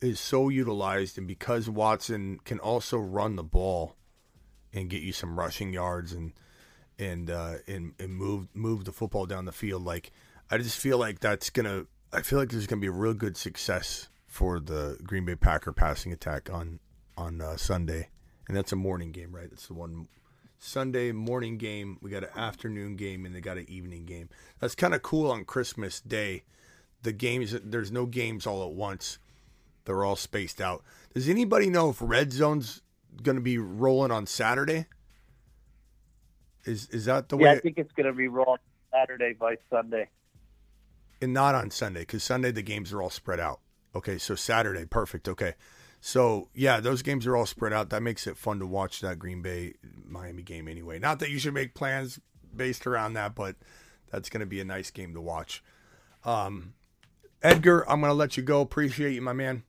is 0.00 0.20
so 0.20 0.48
utilized, 0.48 1.18
and 1.18 1.26
because 1.26 1.68
Watson 1.68 2.38
can 2.44 2.58
also 2.60 2.98
run 2.98 3.36
the 3.36 3.42
ball 3.42 3.96
and 4.72 4.88
get 4.88 5.02
you 5.02 5.12
some 5.12 5.38
rushing 5.38 5.72
yards 5.72 6.12
and 6.12 6.32
and 6.98 7.30
uh, 7.30 7.54
and 7.66 7.94
and 7.98 8.14
move 8.14 8.48
move 8.54 8.84
the 8.84 8.92
football 8.92 9.26
down 9.26 9.44
the 9.44 9.52
field, 9.52 9.84
like 9.84 10.12
I 10.50 10.58
just 10.58 10.78
feel 10.78 10.98
like 10.98 11.20
that's 11.20 11.50
gonna. 11.50 11.86
I 12.12 12.22
feel 12.22 12.38
like 12.38 12.50
there's 12.50 12.66
gonna 12.66 12.80
be 12.80 12.86
a 12.86 12.92
real 12.92 13.14
good 13.14 13.36
success 13.36 14.08
for 14.26 14.60
the 14.60 14.98
Green 15.02 15.24
Bay 15.24 15.34
Packer 15.34 15.72
passing 15.72 16.12
attack 16.12 16.48
on 16.52 16.80
on 17.16 17.40
uh, 17.40 17.56
Sunday, 17.56 18.08
and 18.48 18.56
that's 18.56 18.72
a 18.72 18.76
morning 18.76 19.12
game, 19.12 19.34
right? 19.34 19.50
That's 19.50 19.68
the 19.68 19.74
one 19.74 20.08
Sunday 20.58 21.12
morning 21.12 21.58
game. 21.58 21.98
We 22.02 22.10
got 22.10 22.24
an 22.24 22.30
afternoon 22.36 22.96
game, 22.96 23.26
and 23.26 23.34
they 23.34 23.40
got 23.40 23.58
an 23.58 23.66
evening 23.68 24.06
game. 24.06 24.28
That's 24.60 24.74
kind 24.74 24.94
of 24.94 25.02
cool 25.02 25.30
on 25.30 25.44
Christmas 25.44 26.00
Day. 26.00 26.44
The 27.02 27.12
games, 27.12 27.54
there's 27.64 27.92
no 27.92 28.06
games 28.06 28.46
all 28.46 28.64
at 28.64 28.72
once. 28.74 29.18
They're 29.84 30.04
all 30.04 30.16
spaced 30.16 30.60
out. 30.60 30.84
Does 31.14 31.28
anybody 31.28 31.70
know 31.70 31.90
if 31.90 31.98
Red 32.00 32.32
Zone's 32.32 32.82
going 33.22 33.36
to 33.36 33.42
be 33.42 33.58
rolling 33.58 34.10
on 34.12 34.26
Saturday? 34.26 34.86
Is 36.64 36.88
is 36.90 37.06
that 37.06 37.28
the 37.30 37.38
yeah, 37.38 37.44
way? 37.44 37.52
I 37.52 37.60
think 37.60 37.78
it's 37.78 37.92
going 37.92 38.06
to 38.06 38.12
be 38.12 38.28
rolling 38.28 38.60
Saturday 38.92 39.34
by 39.34 39.56
Sunday. 39.70 40.08
and 41.20 41.32
not 41.32 41.54
on 41.54 41.70
Sunday 41.70 42.00
because 42.00 42.22
Sunday 42.24 42.50
the 42.52 42.62
games 42.62 42.92
are 42.92 43.02
all 43.02 43.10
spread 43.10 43.40
out. 43.40 43.60
Okay, 43.94 44.18
so 44.18 44.34
Saturday, 44.34 44.84
perfect. 44.86 45.28
Okay, 45.28 45.54
so 46.00 46.48
yeah, 46.54 46.80
those 46.80 47.02
games 47.02 47.26
are 47.26 47.36
all 47.36 47.46
spread 47.46 47.72
out. 47.72 47.90
That 47.90 48.02
makes 48.02 48.26
it 48.26 48.36
fun 48.36 48.58
to 48.60 48.66
watch 48.66 49.00
that 49.00 49.18
Green 49.18 49.42
Bay 49.42 49.74
Miami 50.04 50.42
game 50.42 50.68
anyway. 50.68 50.98
Not 50.98 51.18
that 51.20 51.30
you 51.30 51.38
should 51.38 51.54
make 51.54 51.74
plans 51.74 52.20
based 52.54 52.86
around 52.86 53.14
that, 53.14 53.34
but 53.34 53.56
that's 54.10 54.28
going 54.28 54.40
to 54.40 54.46
be 54.46 54.60
a 54.60 54.64
nice 54.64 54.90
game 54.90 55.14
to 55.14 55.20
watch. 55.20 55.62
Um, 56.24 56.74
Edgar, 57.42 57.88
I'm 57.90 58.00
going 58.00 58.10
to 58.10 58.14
let 58.14 58.36
you 58.36 58.42
go. 58.42 58.60
Appreciate 58.60 59.12
you, 59.12 59.22
my 59.22 59.32
man. 59.32 59.62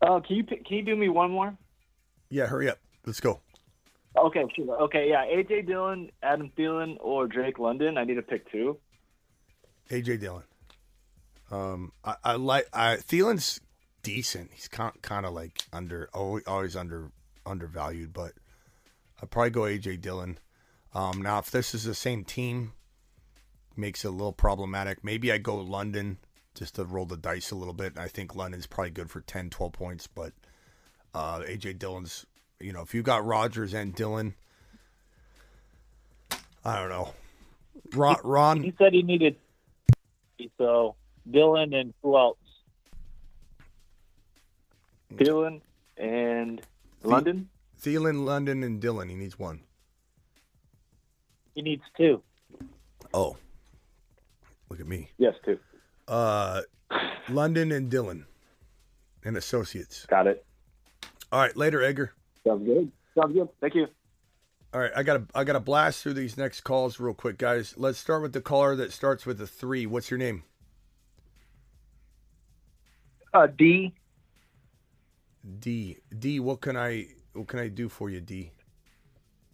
Uh, 0.00 0.20
can 0.20 0.36
you 0.36 0.44
can 0.44 0.62
you 0.68 0.82
do 0.82 0.96
me 0.96 1.08
one 1.08 1.30
more? 1.30 1.56
Yeah, 2.30 2.46
hurry 2.46 2.68
up. 2.70 2.78
Let's 3.04 3.20
go. 3.20 3.40
Okay. 4.16 4.44
Okay, 4.58 5.08
yeah. 5.08 5.24
AJ 5.24 5.66
Dillon, 5.66 6.10
Adam 6.22 6.50
Thielen, 6.56 6.96
or 7.00 7.26
Drake 7.26 7.58
London. 7.58 7.98
I 7.98 8.04
need 8.04 8.14
to 8.14 8.22
pick 8.22 8.50
two. 8.50 8.78
AJ 9.90 10.20
Dillon. 10.20 10.44
Um, 11.50 11.92
I, 12.04 12.16
I 12.24 12.32
like 12.34 12.68
I 12.72 12.96
Thielen's 12.96 13.60
decent. 14.08 14.50
He's 14.54 14.68
kind 14.68 14.92
kind 15.02 15.26
of 15.26 15.32
like 15.32 15.62
under 15.72 16.08
always, 16.14 16.76
under 16.76 17.10
undervalued, 17.44 18.12
but 18.12 18.32
I'd 19.22 19.30
probably 19.30 19.50
go 19.50 19.62
AJ 19.62 20.00
Dillon. 20.00 20.38
Um, 20.94 21.22
now 21.22 21.38
if 21.38 21.50
this 21.50 21.74
is 21.74 21.84
the 21.84 21.94
same 21.94 22.24
team, 22.24 22.72
makes 23.76 24.04
it 24.04 24.08
a 24.08 24.10
little 24.10 24.32
problematic. 24.32 25.04
Maybe 25.04 25.30
I 25.32 25.38
go 25.38 25.56
London 25.56 26.18
just 26.54 26.74
to 26.76 26.84
roll 26.84 27.06
the 27.06 27.16
dice 27.16 27.50
a 27.50 27.54
little 27.54 27.74
bit. 27.74 27.98
I 27.98 28.08
think 28.08 28.34
London's 28.34 28.66
probably 28.66 28.90
good 28.90 29.10
for 29.10 29.20
10, 29.20 29.50
12 29.50 29.72
points, 29.72 30.06
but 30.06 30.32
uh, 31.14 31.40
AJ 31.40 31.78
Dillon's. 31.78 32.26
You 32.60 32.72
know, 32.72 32.82
if 32.82 32.92
you 32.92 33.02
got 33.02 33.24
Rodgers 33.24 33.72
and 33.72 33.94
Dillon, 33.94 34.34
I 36.64 36.80
don't 36.80 36.88
know. 36.88 37.12
Ron, 37.94 38.16
Ron 38.24 38.62
He 38.64 38.74
said 38.76 38.92
he 38.92 39.02
needed 39.02 39.36
so 40.58 40.96
Dillon 41.30 41.72
and 41.72 41.94
who 42.02 42.16
else? 42.16 42.38
Dillon 45.16 45.60
and 45.96 46.60
London. 47.02 47.48
Thielen, 47.80 48.24
London, 48.24 48.62
and 48.62 48.80
Dillon. 48.80 49.08
He 49.08 49.14
needs 49.14 49.38
one. 49.38 49.60
He 51.54 51.62
needs 51.62 51.82
two. 51.96 52.22
Oh, 53.14 53.36
look 54.68 54.80
at 54.80 54.86
me. 54.86 55.10
Yes, 55.18 55.34
two. 55.44 55.58
Uh, 56.06 56.62
London 57.28 57.72
and 57.72 57.90
Dillon, 57.90 58.26
and 59.24 59.36
associates. 59.36 60.06
Got 60.06 60.26
it. 60.26 60.44
All 61.30 61.40
right, 61.40 61.56
later, 61.56 61.82
Edgar. 61.82 62.12
Sounds 62.46 62.66
good. 62.66 62.90
Sounds 63.18 63.34
good. 63.34 63.48
Thank 63.60 63.74
you. 63.74 63.86
All 64.72 64.80
right, 64.80 64.92
I 64.94 65.02
got 65.02 65.14
to 65.14 65.26
I 65.34 65.44
got 65.44 65.54
to 65.54 65.60
blast 65.60 66.02
through 66.02 66.14
these 66.14 66.36
next 66.36 66.60
calls 66.60 67.00
real 67.00 67.14
quick, 67.14 67.38
guys. 67.38 67.74
Let's 67.76 67.98
start 67.98 68.22
with 68.22 68.32
the 68.32 68.40
caller 68.40 68.76
that 68.76 68.92
starts 68.92 69.24
with 69.24 69.40
a 69.40 69.46
three. 69.46 69.86
What's 69.86 70.10
your 70.10 70.18
name? 70.18 70.42
Uh, 73.32 73.46
D. 73.46 73.94
D. 75.58 75.98
D. 76.18 76.40
What 76.40 76.60
can 76.60 76.76
I 76.76 77.06
what 77.32 77.48
can 77.48 77.58
I 77.60 77.68
do 77.68 77.88
for 77.88 78.10
you, 78.10 78.20
D? 78.20 78.52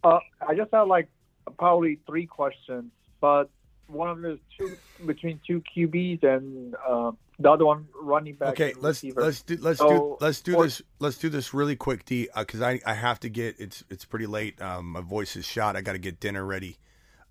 Uh, 0.03 0.19
I 0.47 0.55
just 0.55 0.71
have 0.73 0.87
like 0.87 1.09
probably 1.57 1.99
three 2.07 2.25
questions, 2.25 2.91
but 3.21 3.49
one 3.87 4.09
of 4.09 4.21
the 4.21 4.39
two 4.57 4.77
between 5.05 5.39
two 5.45 5.61
QBs 5.75 6.23
and 6.23 6.75
uh, 6.87 7.11
the 7.39 7.51
other 7.51 7.65
one 7.65 7.87
running 8.01 8.35
back. 8.35 8.49
Okay, 8.49 8.73
let's 8.79 9.03
receiver. 9.03 9.21
let's 9.21 9.41
do 9.43 9.57
let's 9.61 9.79
So, 9.79 9.87
do 9.89 10.17
let's 10.25 10.41
do 10.41 10.53
for- 10.53 10.63
this 10.63 10.81
let's 10.99 11.17
do 11.17 11.29
this 11.29 11.53
really 11.53 11.75
quick, 11.75 12.05
D, 12.05 12.29
because 12.35 12.61
I 12.61 12.79
I 12.85 12.93
have 12.93 13.19
to 13.21 13.29
get 13.29 13.55
it's 13.59 13.83
it's 13.89 14.05
pretty 14.05 14.27
late. 14.27 14.61
Um, 14.61 14.91
my 14.91 15.01
voice 15.01 15.35
is 15.35 15.45
shot. 15.45 15.75
I 15.75 15.81
got 15.81 15.93
to 15.93 15.99
get 15.99 16.19
dinner 16.19 16.45
ready. 16.45 16.77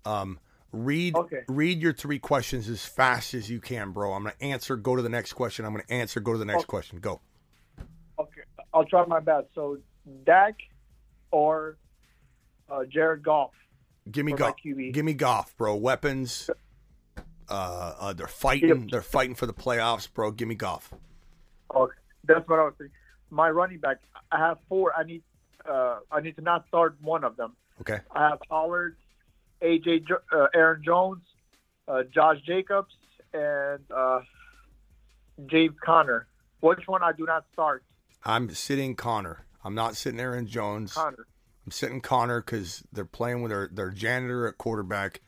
Um, 0.05 0.39
read 0.71 1.15
Okay. 1.15 1.41
read 1.47 1.81
your 1.81 1.93
three 1.93 2.19
questions 2.19 2.67
as 2.69 2.85
fast 2.85 3.33
as 3.33 3.49
you 3.49 3.59
can, 3.59 3.91
bro. 3.91 4.13
I'm 4.13 4.23
gonna 4.23 4.35
answer. 4.41 4.75
Go 4.75 4.95
to 4.95 5.01
the 5.01 5.09
next 5.09 5.33
question. 5.33 5.65
I'm 5.65 5.71
gonna 5.71 5.83
answer. 5.89 6.19
Go 6.19 6.33
to 6.33 6.39
the 6.39 6.45
next 6.45 6.63
Okay. 6.63 6.67
question. 6.67 6.99
Go. 6.99 7.21
I'll 8.75 8.83
try 8.85 9.05
my 9.05 9.21
best. 9.21 9.47
So 9.55 9.77
Dak 10.25 10.55
or 11.31 11.77
uh, 12.69 12.83
Jared 12.91 13.23
Goff. 13.23 13.51
Give 14.11 14.25
me 14.25 14.33
Goff. 14.33 14.55
Give 14.63 15.05
me 15.05 15.13
Goff, 15.13 15.55
bro. 15.57 15.75
Weapons. 15.75 16.49
Uh, 17.47 17.93
uh, 17.99 18.13
they're 18.13 18.27
fighting. 18.27 18.89
They're 18.91 19.01
fighting 19.01 19.33
for 19.33 19.45
the 19.45 19.53
playoffs, 19.53 20.11
bro. 20.11 20.31
Give 20.31 20.47
me 20.47 20.55
Goff. 20.55 20.93
Okay, 21.73 21.93
that's 22.25 22.47
what 22.49 22.59
I 22.59 22.63
was 22.63 22.73
thinking. 22.77 22.93
My 23.31 23.49
running 23.49 23.79
back, 23.79 23.97
I 24.31 24.37
have 24.37 24.57
four. 24.67 24.93
I 24.95 25.03
need, 25.03 25.23
uh, 25.67 25.99
I 26.11 26.19
need 26.21 26.35
to 26.35 26.41
not 26.41 26.67
start 26.67 26.97
one 27.01 27.23
of 27.23 27.37
them. 27.37 27.55
Okay. 27.81 27.99
I 28.11 28.29
have 28.29 28.39
Pollard, 28.47 28.97
AJ, 29.61 30.05
uh, 30.31 30.47
Aaron 30.53 30.81
Jones, 30.83 31.23
uh, 31.87 32.03
Josh 32.13 32.37
Jacobs, 32.45 32.93
and 33.33 33.79
uh, 33.95 34.19
James 35.47 35.75
Conner. 35.83 36.27
Which 36.59 36.81
one 36.87 37.03
I 37.03 37.11
do 37.11 37.25
not 37.25 37.45
start? 37.53 37.83
I'm 38.25 38.49
sitting 38.49 38.95
Conner. 38.95 39.45
I'm 39.63 39.75
not 39.75 39.95
sitting 39.95 40.19
Aaron 40.19 40.47
Jones. 40.47 40.93
Conner. 40.93 41.27
I'm 41.65 41.71
sitting 41.71 42.01
Conner 42.01 42.41
because 42.41 42.83
they're 42.91 43.05
playing 43.05 43.41
with 43.41 43.51
their, 43.51 43.69
their 43.71 43.91
janitor 43.91 44.47
at 44.47 44.57
quarterback. 44.57 45.21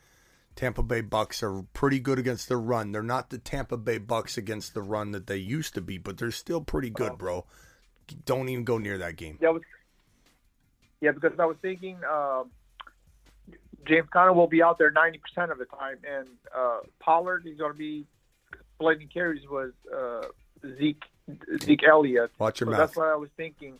Tampa 0.56 0.82
Bay 0.82 1.02
Bucks 1.02 1.42
are 1.42 1.62
pretty 1.72 2.00
good 2.00 2.18
against 2.18 2.48
the 2.48 2.56
run. 2.56 2.90
They're 2.90 3.02
not 3.02 3.30
the 3.30 3.38
Tampa 3.38 3.76
Bay 3.76 3.98
Bucks 3.98 4.36
against 4.36 4.74
the 4.74 4.82
run 4.82 5.12
that 5.12 5.28
they 5.28 5.36
used 5.36 5.74
to 5.74 5.80
be, 5.80 5.98
but 5.98 6.18
they're 6.18 6.32
still 6.32 6.60
pretty 6.60 6.90
good, 6.90 7.16
bro. 7.16 7.46
Don't 8.24 8.48
even 8.48 8.64
go 8.64 8.78
near 8.78 8.98
that 8.98 9.16
game. 9.16 9.38
Yeah, 9.40 9.50
was, 9.50 9.62
yeah, 11.00 11.12
because 11.12 11.38
I 11.38 11.44
was 11.44 11.56
thinking 11.62 11.98
uh, 12.08 12.42
James 13.86 14.08
Conner 14.12 14.32
will 14.32 14.48
be 14.48 14.60
out 14.60 14.78
there 14.78 14.92
90% 14.92 15.52
of 15.52 15.58
the 15.58 15.66
time, 15.66 15.98
and 16.08 16.26
uh, 16.56 16.80
Pollard 16.98 17.46
is 17.46 17.56
going 17.56 17.72
to 17.72 17.78
be 17.78 18.04
splitting 18.74 19.08
carries 19.08 19.46
with 19.48 19.74
uh, 19.94 20.22
Zeke 20.78 21.02
Zeke 21.62 21.84
Elliott. 21.84 22.30
Watch 22.38 22.60
your 22.60 22.66
so 22.68 22.70
mouth. 22.72 22.78
That's 22.80 22.96
what 22.96 23.08
I 23.08 23.16
was 23.16 23.30
thinking. 23.36 23.78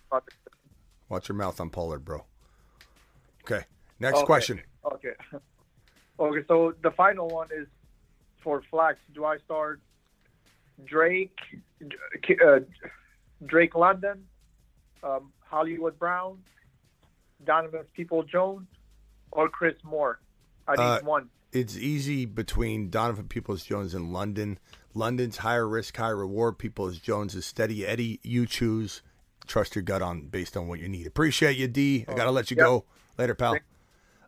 Watch 1.08 1.28
your 1.28 1.36
mouth 1.36 1.60
on 1.60 1.70
Pollard, 1.70 2.04
bro. 2.04 2.24
Okay. 3.44 3.64
Next 4.00 4.18
Okay. 4.18 4.26
question. 4.26 4.60
Okay. 4.84 5.12
Okay, 6.20 6.44
so 6.48 6.74
the 6.82 6.90
final 6.90 7.28
one 7.28 7.46
is 7.56 7.68
for 8.42 8.60
flex. 8.72 8.98
Do 9.14 9.24
I 9.24 9.38
start 9.38 9.80
Drake, 10.84 11.38
uh, 12.44 12.58
Drake 13.46 13.76
London, 13.76 14.24
um, 15.04 15.32
Hollywood 15.38 15.96
Brown, 15.96 16.42
Donovan 17.44 17.84
People 17.94 18.24
Jones, 18.24 18.66
or 19.30 19.48
Chris 19.48 19.76
Moore? 19.84 20.18
I 20.66 20.72
need 20.72 20.82
Uh, 20.82 21.00
one. 21.02 21.30
It's 21.52 21.76
easy 21.76 22.24
between 22.26 22.90
Donovan 22.90 23.28
Peoples 23.28 23.62
Jones 23.62 23.94
and 23.94 24.12
London. 24.12 24.58
London's 24.98 25.38
higher 25.38 25.66
risk, 25.66 25.96
higher 25.96 26.16
reward. 26.16 26.58
Peoples 26.58 26.98
Jones 26.98 27.34
is 27.34 27.46
steady 27.46 27.86
Eddie. 27.86 28.18
You 28.22 28.44
choose. 28.46 29.00
Trust 29.46 29.74
your 29.76 29.82
gut 29.82 30.02
on 30.02 30.22
based 30.28 30.56
on 30.56 30.68
what 30.68 30.80
you 30.80 30.88
need. 30.88 31.06
Appreciate 31.06 31.56
you, 31.56 31.68
D. 31.68 32.04
I 32.08 32.14
gotta 32.14 32.32
let 32.32 32.50
you 32.50 32.56
Yep. 32.56 32.66
go. 32.66 32.84
Later, 33.16 33.34
pal. 33.34 33.56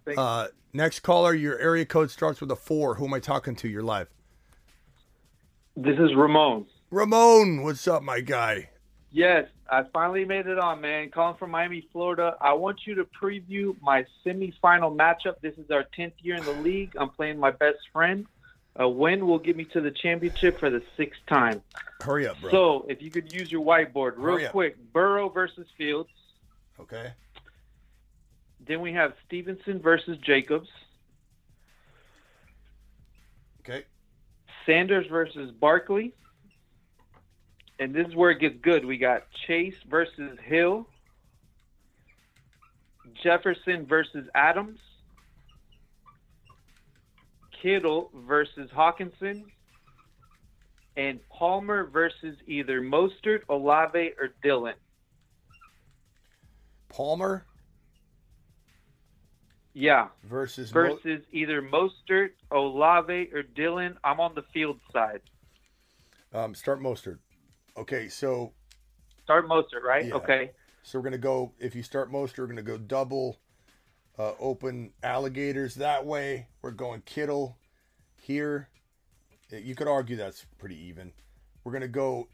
Thank- 0.04 0.18
Uh, 0.18 0.48
next 0.72 1.00
caller, 1.00 1.34
your 1.34 1.58
area 1.58 1.84
code 1.84 2.10
starts 2.10 2.40
with 2.40 2.50
a 2.50 2.56
four. 2.56 2.94
Who 2.94 3.04
am 3.06 3.12
I 3.14 3.20
talking 3.20 3.54
to? 3.56 3.68
You're 3.68 3.82
live. 3.82 4.08
This 5.76 5.98
is 5.98 6.14
Ramon. 6.16 6.66
Ramon, 6.90 7.62
what's 7.62 7.86
up, 7.86 8.02
my 8.02 8.20
guy? 8.20 8.70
Yes, 9.12 9.48
I 9.68 9.82
finally 9.92 10.24
made 10.24 10.46
it 10.46 10.58
on, 10.58 10.80
man. 10.80 11.10
Calling 11.10 11.36
from 11.36 11.50
Miami, 11.50 11.88
Florida. 11.92 12.36
I 12.40 12.52
want 12.52 12.86
you 12.86 12.94
to 12.94 13.04
preview 13.04 13.76
my 13.82 14.04
semifinal 14.24 14.96
matchup. 14.96 15.40
This 15.42 15.54
is 15.58 15.70
our 15.70 15.84
10th 15.96 16.12
year 16.22 16.36
in 16.36 16.44
the 16.44 16.52
league. 16.52 16.94
I'm 16.96 17.10
playing 17.10 17.38
my 17.38 17.50
best 17.50 17.78
friend. 17.92 18.26
A 18.76 18.88
win 18.88 19.26
will 19.26 19.38
get 19.38 19.56
me 19.56 19.64
to 19.66 19.80
the 19.80 19.90
championship 19.90 20.58
for 20.60 20.70
the 20.70 20.82
sixth 20.96 21.20
time. 21.28 21.62
Hurry 22.00 22.26
up, 22.26 22.40
bro. 22.40 22.50
So, 22.50 22.86
if 22.88 23.02
you 23.02 23.10
could 23.10 23.32
use 23.32 23.50
your 23.50 23.64
whiteboard 23.64 24.14
real 24.16 24.48
quick 24.50 24.76
Burrow 24.92 25.28
versus 25.28 25.66
Fields. 25.76 26.10
Okay. 26.78 27.12
Then 28.66 28.80
we 28.80 28.92
have 28.92 29.14
Stevenson 29.26 29.80
versus 29.80 30.16
Jacobs. 30.18 30.68
Okay. 33.60 33.84
Sanders 34.64 35.06
versus 35.08 35.50
Barkley. 35.50 36.14
And 37.78 37.94
this 37.94 38.06
is 38.06 38.14
where 38.14 38.30
it 38.30 38.40
gets 38.40 38.56
good. 38.62 38.84
We 38.84 38.98
got 38.98 39.24
Chase 39.46 39.74
versus 39.88 40.38
Hill. 40.44 40.86
Jefferson 43.22 43.86
versus 43.86 44.28
Adams. 44.34 44.78
Kittle 47.60 48.10
versus 48.26 48.70
Hockenson. 48.70 49.44
And 50.96 51.20
Palmer 51.28 51.84
versus 51.84 52.36
either 52.46 52.80
Mostert, 52.82 53.42
Olave, 53.48 54.12
or 54.20 54.28
Dillon. 54.42 54.74
Palmer 56.88 57.46
Yeah. 59.72 60.08
versus 60.24 60.74
Mo- 60.74 60.96
Versus 60.96 61.24
either 61.32 61.62
Mostert, 61.62 62.30
Olave, 62.50 63.30
or 63.32 63.42
Dillon. 63.42 63.96
I'm 64.02 64.20
on 64.20 64.34
the 64.34 64.42
field 64.52 64.80
side. 64.92 65.22
um, 66.32 66.54
start 66.54 66.80
Mostert. 66.80 67.18
Okay, 67.76 68.08
so 68.08 68.52
Start 69.24 69.46
Mostert, 69.46 69.82
right? 69.84 70.06
Yeah. 70.06 70.14
Okay. 70.14 70.50
So 70.82 70.98
we're 70.98 71.04
gonna 71.04 71.18
go. 71.18 71.52
If 71.60 71.74
you 71.76 71.82
start 71.84 72.10
Mostert, 72.10 72.38
we're 72.38 72.46
gonna 72.48 72.62
go 72.62 72.78
double, 72.78 73.38
uh, 74.20 74.34
open 74.38 74.92
alligators 75.02 75.76
that 75.76 76.04
way. 76.04 76.46
We're 76.60 76.72
going 76.72 77.02
Kittle 77.06 77.56
here. 78.16 78.68
Uh, 79.52 79.56
You 79.56 79.74
could 79.74 79.88
argue 79.88 80.16
that's 80.16 80.44
pretty 80.58 80.78
even. 80.88 81.12
We're 81.64 81.72
gonna 81.72 81.88
go. 81.88 82.28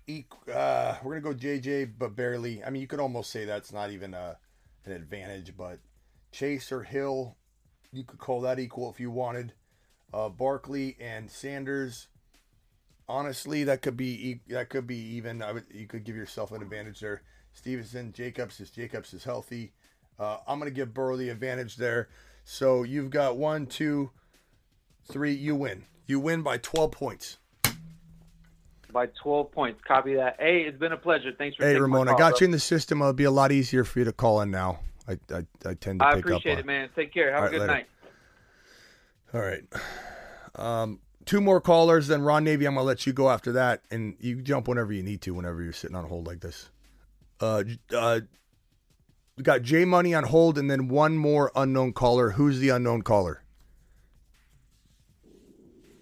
Uh, 0.53 0.97
we're 1.03 1.21
gonna 1.21 1.35
go 1.35 1.39
JJ, 1.39 1.93
but 1.99 2.17
barely. 2.17 2.63
I 2.65 2.71
mean, 2.71 2.83
you 2.83 2.89
could 2.89 3.01
almost 3.01 3.31
say 3.31 3.45
that's 3.45 3.73
not 3.73 3.91
even 3.91 4.15
a, 4.15 4.37
an 4.85 4.93
advantage. 4.93 5.57
But 5.57 5.79
Chase 6.33 6.73
or 6.73 6.83
Hill, 6.83 7.37
you 7.93 8.05
could 8.05 8.19
call 8.19 8.41
that 8.43 8.59
equal 8.59 8.91
if 8.91 8.99
you 9.01 9.11
wanted. 9.11 9.53
Uh, 10.13 10.29
Barkley 10.29 10.97
and 11.01 11.31
Sanders. 11.31 12.09
Honestly, 13.09 13.63
that 13.65 13.83
could 13.83 13.97
be 13.97 14.41
that 14.49 14.71
could 14.71 14.87
be 14.87 14.99
even. 15.17 15.41
I 15.43 15.53
would, 15.53 15.65
you 15.73 15.87
could 15.87 16.05
give 16.05 16.17
yourself 16.17 16.51
an 16.51 16.63
advantage 16.63 16.99
there. 17.01 17.23
Stevenson, 17.53 18.13
Jacobs, 18.13 18.61
is 18.61 18.71
Jacobs 18.71 19.15
is 19.15 19.25
healthy, 19.25 19.73
uh, 20.19 20.39
I'm 20.47 20.59
going 20.59 20.71
to 20.71 20.75
give 20.75 20.93
Burrow 20.95 21.17
the 21.17 21.29
advantage 21.29 21.77
there. 21.77 22.09
So 22.45 22.83
you've 22.83 23.11
got 23.11 23.37
one, 23.37 23.67
two, 23.67 24.11
three. 25.05 25.33
You 25.33 25.55
win. 25.55 25.85
You 26.07 26.21
win 26.21 26.43
by 26.43 26.59
12 26.59 26.93
points. 26.93 27.39
By 28.93 29.07
12 29.23 29.51
points. 29.53 29.81
Copy 29.87 30.15
that. 30.15 30.37
Hey, 30.39 30.63
it's 30.63 30.79
been 30.79 30.93
a 30.93 30.97
pleasure. 30.97 31.31
Thanks 31.37 31.57
for 31.57 31.65
Hey, 31.65 31.71
taking 31.71 31.83
Ramon, 31.83 32.07
my 32.07 32.13
I 32.15 32.19
got 32.19 32.31
bro. 32.33 32.39
you 32.41 32.45
in 32.47 32.51
the 32.53 32.61
system. 32.61 33.01
It'll 33.01 33.13
be 33.13 33.25
a 33.25 33.31
lot 33.31 33.53
easier 33.53 33.85
for 33.85 33.99
you 33.99 34.05
to 34.07 34.13
call 34.13 34.41
in 34.41 34.51
now. 34.51 34.81
I 35.09 35.19
I, 35.33 35.45
I 35.67 35.75
tend 35.75 36.01
to 36.01 36.07
I 36.07 36.13
appreciate 36.15 36.59
it, 36.59 36.61
on. 36.61 36.67
man. 36.67 36.89
Take 36.97 37.13
care. 37.13 37.33
Have 37.33 37.43
All 37.43 37.49
a 37.49 37.51
good 37.51 37.61
later. 37.61 37.73
night. 37.73 37.87
All 39.35 39.41
right. 39.41 39.63
Um, 40.55 41.01
two 41.27 41.41
more 41.41 41.61
callers, 41.61 42.07
then 42.07 42.23
Ron 42.23 42.45
Navy. 42.45 42.65
I'm 42.67 42.75
gonna 42.75 42.87
let 42.87 43.07
you 43.07 43.13
go 43.13 43.29
after 43.29 43.53
that, 43.53 43.83
and 43.91 44.17
you 44.21 44.41
jump 44.41 44.69
whenever 44.69 44.93
you 44.93 45.03
need 45.03 45.21
to, 45.23 45.35
whenever 45.35 45.63
you're 45.63 45.73
sitting 45.73 45.97
on 45.97 46.05
a 46.05 46.09
hold 46.09 46.27
like 46.27 46.41
this. 46.41 46.71
Uh, 47.41 47.65
uh, 47.95 48.21
we 49.37 49.43
got 49.43 49.63
J 49.63 49.85
Money 49.85 50.15
on 50.15 50.25
hold, 50.25 50.57
and 50.57 50.71
then 50.71 50.89
one 50.89 51.17
more 51.17 51.53
unknown 51.55 51.93
caller. 51.93 52.31
Who's 52.31 52.59
the 52.59 52.71
unknown 52.71 53.03
caller? 53.03 53.43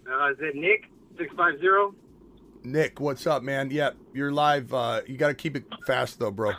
Uh, 0.09 0.31
is 0.31 0.37
it 0.41 0.55
Nick 0.55 0.85
six 1.19 1.35
five 1.37 1.59
zero? 1.59 1.95
Nick, 2.63 3.01
what's 3.01 3.27
up, 3.27 3.43
man? 3.43 3.71
Yep, 3.71 3.97
you're 4.15 4.33
live. 4.33 4.73
Uh, 4.73 5.01
you 5.07 5.17
got 5.17 5.29
to 5.29 5.35
keep 5.35 5.57
it 5.57 5.65
fast 5.87 6.19
though, 6.19 6.31
bro. 6.31 6.53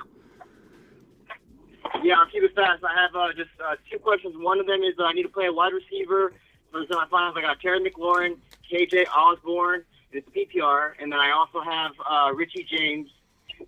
Yeah, 2.03 2.15
I'll 2.19 2.29
keep 2.29 2.43
it 2.43 2.53
fast. 2.53 2.83
I 2.83 3.01
have 3.01 3.15
uh, 3.15 3.33
just 3.33 3.49
uh, 3.65 3.75
two 3.89 3.97
questions. 3.97 4.35
One 4.37 4.59
of 4.59 4.67
them 4.67 4.81
is 4.81 4.95
uh, 4.99 5.05
I 5.05 5.13
need 5.13 5.23
to 5.23 5.29
play 5.29 5.45
a 5.45 5.53
wide 5.53 5.71
receiver 5.71 6.33
for 6.71 6.81
the 6.81 6.93
semifinals. 6.93 7.37
I 7.37 7.41
got 7.41 7.59
Terry 7.61 7.79
McLaurin, 7.79 8.35
KJ 8.69 9.07
Osborn. 9.07 9.85
It's 10.11 10.27
PPR, 10.29 10.91
and 10.99 11.11
then 11.11 11.19
I 11.19 11.31
also 11.31 11.61
have 11.61 11.91
uh, 12.09 12.33
Richie 12.33 12.65
James 12.69 13.09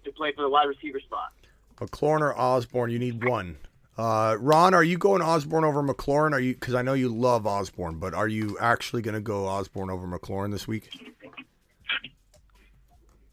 to 0.03 0.11
play 0.11 0.33
for 0.33 0.41
the 0.41 0.49
wide 0.49 0.67
receiver 0.67 0.99
spot. 0.99 1.31
McLaurin 1.77 2.21
or 2.21 2.37
Osborn? 2.37 2.91
You 2.91 2.99
need 2.99 3.23
one. 3.23 3.57
Uh, 3.97 4.37
Ron, 4.39 4.73
are 4.73 4.83
you 4.83 4.97
going 4.97 5.21
Osborn 5.21 5.63
over 5.63 5.81
McLaurin? 5.81 6.31
Are 6.31 6.39
you? 6.39 6.53
Because 6.53 6.75
I 6.75 6.83
know 6.83 6.93
you 6.93 7.09
love 7.09 7.47
Osborn, 7.47 7.97
but 7.97 8.13
are 8.13 8.27
you 8.27 8.57
actually 8.59 9.01
going 9.01 9.15
to 9.15 9.21
go 9.21 9.47
Osborn 9.47 9.89
over 9.89 10.05
McLaurin 10.05 10.51
this 10.51 10.67
week? 10.67 10.89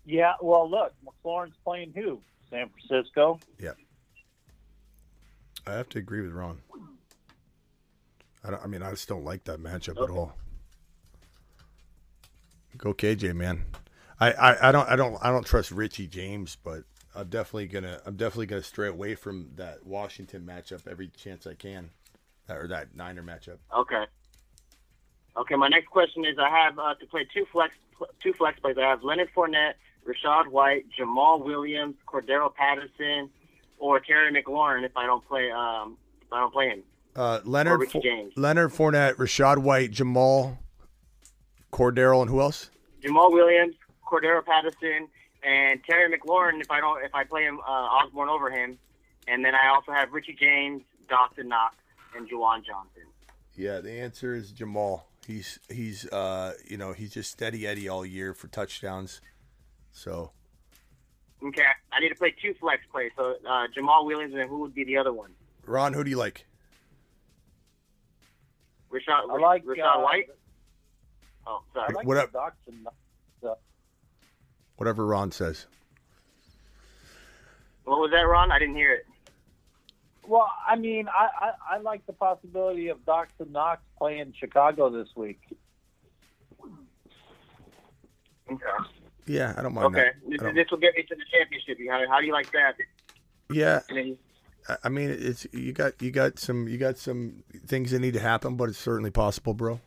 Yeah, 0.07 0.35
well, 0.41 0.71
look, 0.71 0.93
McLaurin's 1.05 1.57
playing 1.65 1.93
who? 1.95 2.21
San 2.51 2.69
Francisco. 2.71 3.41
Yeah. 3.59 3.73
I 5.67 5.73
have 5.73 5.89
to 5.91 5.99
agree 5.99 6.21
with 6.21 6.33
Ron. 6.33 6.61
I, 8.45 8.51
don't, 8.51 8.63
I 8.63 8.67
mean, 8.67 8.83
I 8.83 8.91
just 8.91 9.09
don't 9.09 9.25
like 9.25 9.45
that 9.45 9.61
matchup 9.61 10.03
at 10.03 10.11
all. 10.11 10.35
Go 12.77 12.93
KJ, 12.93 13.35
man. 13.35 13.65
I, 14.21 14.33
I, 14.33 14.69
I 14.69 14.73
don't 14.73 14.89
I 14.89 14.97
don't 14.97 15.17
I 15.23 15.31
don't 15.31 15.47
trust 15.47 15.71
Richie 15.71 16.07
James, 16.07 16.57
but 16.63 16.85
I'm 17.15 17.29
definitely 17.29 17.67
gonna 17.67 18.01
I'm 18.07 18.17
definitely 18.17 18.47
gonna 18.47 18.63
stray 18.63 18.89
away 18.89 19.15
from 19.15 19.51
that 19.57 19.85
Washington 19.87 20.43
matchup 20.43 20.87
every 20.89 21.09
chance 21.09 21.47
I 21.47 21.55
can, 21.55 21.91
or 22.49 22.67
that 22.69 22.95
Niner 22.97 23.23
matchup. 23.23 23.59
Okay. 23.77 24.05
Okay, 25.37 25.55
my 25.57 25.69
next 25.69 25.89
question 25.89 26.25
is 26.25 26.37
I 26.39 26.49
have 26.49 26.79
uh, 26.79 26.95
to 26.95 27.07
play 27.07 27.27
two 27.33 27.45
flex 27.53 27.75
two 28.23 28.33
flex 28.33 28.59
plays. 28.61 28.77
I 28.79 28.83
have 28.89 29.03
Leonard 29.03 29.31
Fournette, 29.37 29.75
Rachaad 30.07 30.49
White, 30.49 30.87
Jamaal 30.99 31.45
Williams, 31.45 31.97
Cordarrelle 32.07 32.55
Patterson, 32.55 33.31
or 33.79 34.01
Terry 34.01 34.33
McLaurin 34.33 34.85
if 34.85 34.97
I 34.97 35.07
don't 35.07 35.27
play 35.27 35.51
um 35.51 35.97
if 36.21 36.33
I 36.33 36.41
don't 36.41 36.53
play 36.53 36.69
him. 36.69 36.83
Uh, 37.17 37.41
Leonard 37.45 37.81
Richie 37.81 37.93
Fo- 37.93 38.03
James. 38.03 38.33
Leonard 38.37 38.73
Fournette, 38.73 39.15
Rachaad 39.15 39.59
White, 39.59 39.93
Jamaal 39.93 40.59
Cordarrelle, 41.73 42.23
and 42.23 42.31
who 42.31 42.41
else? 42.41 42.71
Jamaal 43.03 43.33
Williams, 43.33 43.75
Cordarrelle 44.11 44.45
Patterson, 44.45 45.09
and 45.45 45.81
Terry 45.85 46.17
McLaurin 46.17 46.61
if 46.61 46.71
I 46.71 46.81
don't 46.81 47.05
if 47.05 47.15
I 47.15 47.25
play 47.25 47.43
him 47.43 47.61
uh, 47.61 47.71
Osborn 47.71 48.29
over 48.29 48.51
him, 48.51 48.79
and 49.29 49.45
then 49.45 49.55
I 49.55 49.69
also 49.69 49.93
have 49.93 50.13
Richie 50.13 50.37
James, 50.39 50.83
Dawson 51.09 51.49
Knox, 51.49 51.77
and 52.17 52.29
Juwan 52.29 52.65
Johnson. 52.65 53.03
Yeah, 53.57 53.81
the 53.81 53.93
answer 53.93 54.35
is 54.35 54.53
Jamaal. 54.53 55.03
He's 55.27 55.59
he's 55.69 56.07
uh 56.07 56.55
you 56.67 56.77
know 56.77 56.93
he's 56.93 57.13
just 57.13 57.31
steady 57.31 57.67
Eddie 57.67 57.89
all 57.89 58.05
year 58.05 58.35
for 58.35 58.49
touchdowns. 58.49 59.21
So 59.93 60.33
Okay, 61.43 61.63
I 61.93 62.01
need 62.01 62.09
to 62.09 62.15
play 62.15 62.35
two 62.41 62.55
flex 62.59 62.83
plays. 62.91 63.13
So 63.17 63.35
uh, 63.47 63.67
Jamaal 63.77 64.07
Williams 64.07 64.35
and 64.35 64.49
who 64.49 64.61
would 64.61 64.75
be 64.75 64.85
the 64.85 64.97
other 64.97 65.13
one? 65.13 65.31
Ron, 65.67 65.93
who 65.93 66.03
do 66.03 66.11
you 66.11 66.17
like? 66.17 66.47
Rachaad, 68.91 69.31
I 69.31 69.39
like, 69.39 69.65
Rachaad 69.65 69.97
uh, 69.97 70.01
White. 70.01 70.29
Oh, 71.47 71.63
I 71.71 71.75
sorry. 71.75 71.95
like 71.95 72.07
What 72.07 72.17
up? 72.17 72.33
Dawson, 72.33 72.87
Whatever 74.77 75.07
Ron 75.07 75.31
says. 75.31 75.67
What 77.85 77.99
was 78.01 78.11
that, 78.13 78.23
Ron? 78.23 78.51
I 78.51 78.59
didn't 78.59 78.77
hear 78.77 78.93
it. 78.95 79.07
Well, 80.27 80.51
I 80.67 80.77
mean, 80.77 81.07
I, 81.09 81.29
I, 81.71 81.75
I 81.75 81.79
like 81.79 82.07
the 82.07 82.15
possibility 82.15 82.89
of 82.89 83.05
Dawson 83.05 83.53
Knox 83.53 83.83
playing 83.99 84.33
Chicago 84.39 84.89
this 84.91 85.09
week. 85.15 85.39
Okay. 88.51 88.65
Yeah, 89.27 89.55
I 89.57 89.63
don't 89.63 89.75
mind 89.75 89.87
Okay. 89.89 90.05
that. 90.23 90.31
This, 90.31 90.41
don't- 90.41 90.55
this 90.55 90.67
will 90.71 90.79
get 90.79 90.95
me 90.97 91.03
to 91.03 91.15
the 91.15 91.23
championship. 91.31 91.79
How, 91.91 92.01
how 92.11 92.21
do 92.21 92.27
you 92.27 92.33
like 92.33 92.51
that? 92.53 92.75
Yeah, 93.51 93.81
And 93.91 93.99
then- 93.99 94.19
I- 94.69 94.77
I 94.85 94.89
mean 94.89 95.11
it's 95.11 95.47
you 95.53 95.73
got 95.75 96.01
you 96.01 96.11
got 96.11 96.39
some 96.39 96.67
you 96.69 96.79
got 96.79 96.97
some 96.97 97.45
things 97.67 97.91
that 97.91 97.99
need 97.99 98.15
to 98.15 98.21
happen, 98.21 98.57
but 98.57 98.71
it's 98.71 98.79
certainly 98.79 99.11
possible, 99.11 99.53
bro. 99.53 99.79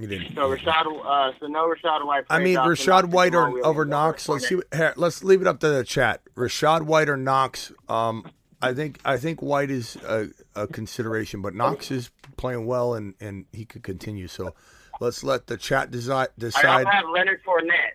You 0.00 0.06
didn't. 0.06 0.34
So 0.34 0.48
Rachaad, 0.48 0.86
uh, 1.04 1.32
so 1.38 1.46
no 1.46 1.68
Rachaad 1.68 2.06
White. 2.06 2.24
I 2.30 2.38
mean, 2.38 2.56
Rachaad 2.56 3.10
White 3.10 3.34
or 3.34 3.64
over 3.66 3.84
Knox. 3.84 4.28
Let's 4.30 4.48
see. 4.48 4.58
Here, 4.74 4.94
let's 4.96 5.22
leave 5.22 5.42
it 5.42 5.46
up 5.46 5.60
to 5.60 5.68
the 5.68 5.84
chat. 5.84 6.22
Rachaad 6.34 6.82
White 6.82 7.10
or 7.10 7.18
Knox. 7.18 7.70
Um, 7.86 8.24
I 8.62 8.72
think 8.72 8.98
I 9.04 9.18
think 9.18 9.42
White 9.42 9.70
is 9.70 9.96
a, 9.96 10.28
a 10.54 10.66
consideration, 10.66 11.42
but 11.42 11.54
Knox 11.54 11.90
is 11.90 12.10
playing 12.38 12.64
well 12.64 12.94
and, 12.94 13.14
and 13.20 13.44
he 13.52 13.66
could 13.66 13.82
continue. 13.82 14.26
So 14.26 14.54
let's 15.00 15.22
let 15.22 15.48
the 15.48 15.58
chat 15.58 15.90
desi- 15.90 16.10
I 16.10 16.28
decide. 16.38 16.86
also 16.86 16.90
have 16.90 17.04
Leonard 17.12 17.42
Fournette. 17.44 17.92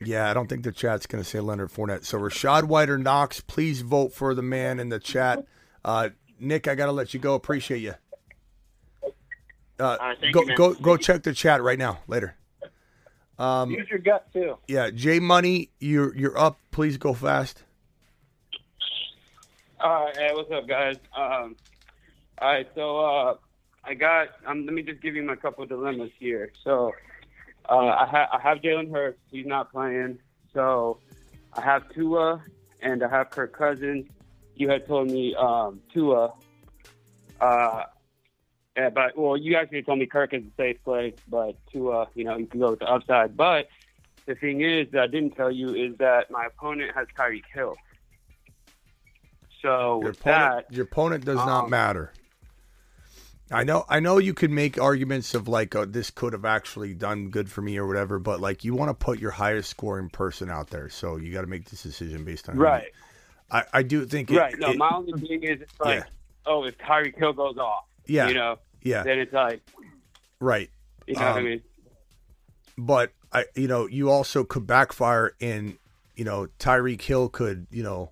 Yeah, 0.00 0.28
I 0.28 0.34
don't 0.34 0.48
think 0.48 0.64
the 0.64 0.72
chat's 0.72 1.06
going 1.06 1.22
to 1.22 1.28
say 1.28 1.38
Leonard 1.38 1.70
Fournette. 1.70 2.04
So 2.04 2.18
Rachaad 2.18 2.64
White 2.64 2.90
or 2.90 2.98
Knox, 2.98 3.40
please 3.40 3.82
vote 3.82 4.12
for 4.12 4.34
the 4.34 4.42
man 4.42 4.80
in 4.80 4.88
the 4.88 4.98
chat. 4.98 5.46
Uh, 5.84 6.10
Nick, 6.40 6.66
I 6.66 6.74
got 6.74 6.86
to 6.86 6.92
let 6.92 7.14
you 7.14 7.20
go. 7.20 7.34
Appreciate 7.34 7.78
you. 7.78 7.94
Uh, 9.78 9.96
right, 10.00 10.32
go 10.32 10.42
you, 10.42 10.56
go 10.56 10.74
go 10.74 10.96
check 10.96 11.22
the 11.22 11.32
chat 11.32 11.62
right 11.62 11.78
now. 11.78 11.98
Later. 12.06 12.36
Um, 13.38 13.72
Use 13.72 13.88
your 13.90 13.98
gut 13.98 14.32
too. 14.32 14.58
yeah, 14.68 14.90
J 14.90 15.18
Money, 15.18 15.70
you're 15.80 16.14
you're 16.16 16.38
up. 16.38 16.60
Please 16.70 16.96
go 16.96 17.12
fast. 17.14 17.62
All 19.80 20.04
right, 20.04 20.16
hey, 20.16 20.30
what's 20.32 20.50
up, 20.50 20.66
guys? 20.68 20.96
Um, 21.16 21.56
all 22.38 22.48
right, 22.52 22.68
so 22.74 22.98
uh, 23.04 23.36
I 23.84 23.94
got. 23.94 24.28
Um, 24.46 24.64
let 24.64 24.74
me 24.74 24.82
just 24.82 25.02
give 25.02 25.14
you 25.14 25.22
my 25.22 25.36
couple 25.36 25.66
dilemmas 25.66 26.10
here. 26.18 26.52
So, 26.62 26.92
uh, 27.68 27.76
I, 27.76 28.06
ha- 28.06 28.28
I 28.32 28.40
have 28.40 28.58
Jalen 28.58 28.90
Hurts. 28.92 29.18
He's 29.30 29.46
not 29.46 29.70
playing. 29.72 30.18
So, 30.54 31.00
I 31.52 31.60
have 31.60 31.92
Tua 31.92 32.42
and 32.80 33.02
I 33.02 33.08
have 33.08 33.30
Kirk 33.30 33.52
Cousins. 33.52 34.06
You 34.54 34.70
had 34.70 34.86
told 34.86 35.10
me 35.10 35.34
um, 35.34 35.80
Tua. 35.92 36.32
Uh, 37.40 37.82
yeah, 38.76 38.90
but 38.90 39.16
well, 39.16 39.36
you 39.36 39.56
actually 39.56 39.82
told 39.82 39.98
me 39.98 40.06
Kirk 40.06 40.34
is 40.34 40.42
a 40.42 40.50
safe 40.56 40.82
play, 40.84 41.14
but 41.28 41.56
Tua, 41.72 42.08
you 42.14 42.24
know, 42.24 42.36
you 42.36 42.46
can 42.46 42.60
go 42.60 42.70
with 42.70 42.80
the 42.80 42.90
upside. 42.90 43.36
But 43.36 43.68
the 44.26 44.34
thing 44.34 44.62
is 44.62 44.88
that 44.92 45.02
I 45.02 45.06
didn't 45.06 45.32
tell 45.36 45.50
you 45.50 45.74
is 45.74 45.96
that 45.98 46.30
my 46.30 46.46
opponent 46.46 46.92
has 46.94 47.06
Tyreek 47.16 47.44
Hill. 47.52 47.76
So 49.62 50.00
Your 50.00 50.10
with 50.10 50.20
opponent, 50.20 50.66
that, 50.68 50.74
your 50.74 50.84
opponent 50.84 51.24
does 51.24 51.36
not 51.36 51.64
um, 51.64 51.70
matter. 51.70 52.12
I 53.50 53.62
know, 53.62 53.84
I 53.88 54.00
know. 54.00 54.18
You 54.18 54.34
could 54.34 54.50
make 54.50 54.80
arguments 54.80 55.34
of 55.34 55.48
like, 55.48 55.74
oh, 55.76 55.84
this 55.84 56.10
could 56.10 56.32
have 56.32 56.44
actually 56.44 56.94
done 56.94 57.28
good 57.28 57.50
for 57.50 57.62
me 57.62 57.76
or 57.76 57.86
whatever, 57.86 58.18
but 58.18 58.40
like, 58.40 58.64
you 58.64 58.74
want 58.74 58.88
to 58.88 58.94
put 58.94 59.20
your 59.20 59.30
highest 59.30 59.70
scoring 59.70 60.08
person 60.08 60.50
out 60.50 60.70
there, 60.70 60.88
so 60.88 61.16
you 61.16 61.32
got 61.32 61.42
to 61.42 61.46
make 61.46 61.66
this 61.70 61.82
decision 61.82 62.24
based 62.24 62.48
on 62.48 62.56
Right. 62.56 62.90
I, 63.50 63.64
I 63.72 63.82
do 63.82 64.04
think 64.06 64.30
it, 64.30 64.38
right. 64.38 64.58
No, 64.58 64.70
it- 64.70 64.78
my 64.78 64.90
only 64.90 65.12
thing 65.20 65.42
is 65.44 65.60
it's 65.60 65.80
like, 65.80 66.00
Yeah. 66.00 66.04
oh, 66.46 66.64
if 66.64 66.76
Tyreek 66.78 67.16
Hill 67.16 67.34
goes 67.34 67.58
off, 67.58 67.84
Yeah. 68.06 68.28
you 68.28 68.34
know, 68.34 68.58
Yeah. 68.84 69.02
then 69.02 69.18
it's 69.18 69.32
like, 69.32 69.62
right. 70.40 70.70
you 71.06 71.14
know 71.14 71.20
what 71.20 71.28
I 71.34 71.38
Um, 71.38 71.44
mean? 71.44 71.62
but 72.78 73.12
I, 73.32 73.44
you 73.56 73.66
know, 73.68 73.86
you 73.88 74.10
also 74.10 74.44
could 74.44 74.66
backfire 74.66 75.34
in, 75.40 75.78
you 76.16 76.24
know, 76.24 76.46
Tyreek 76.58 77.02
Hill 77.02 77.28
could, 77.28 77.66
you 77.70 77.82
know, 77.82 78.10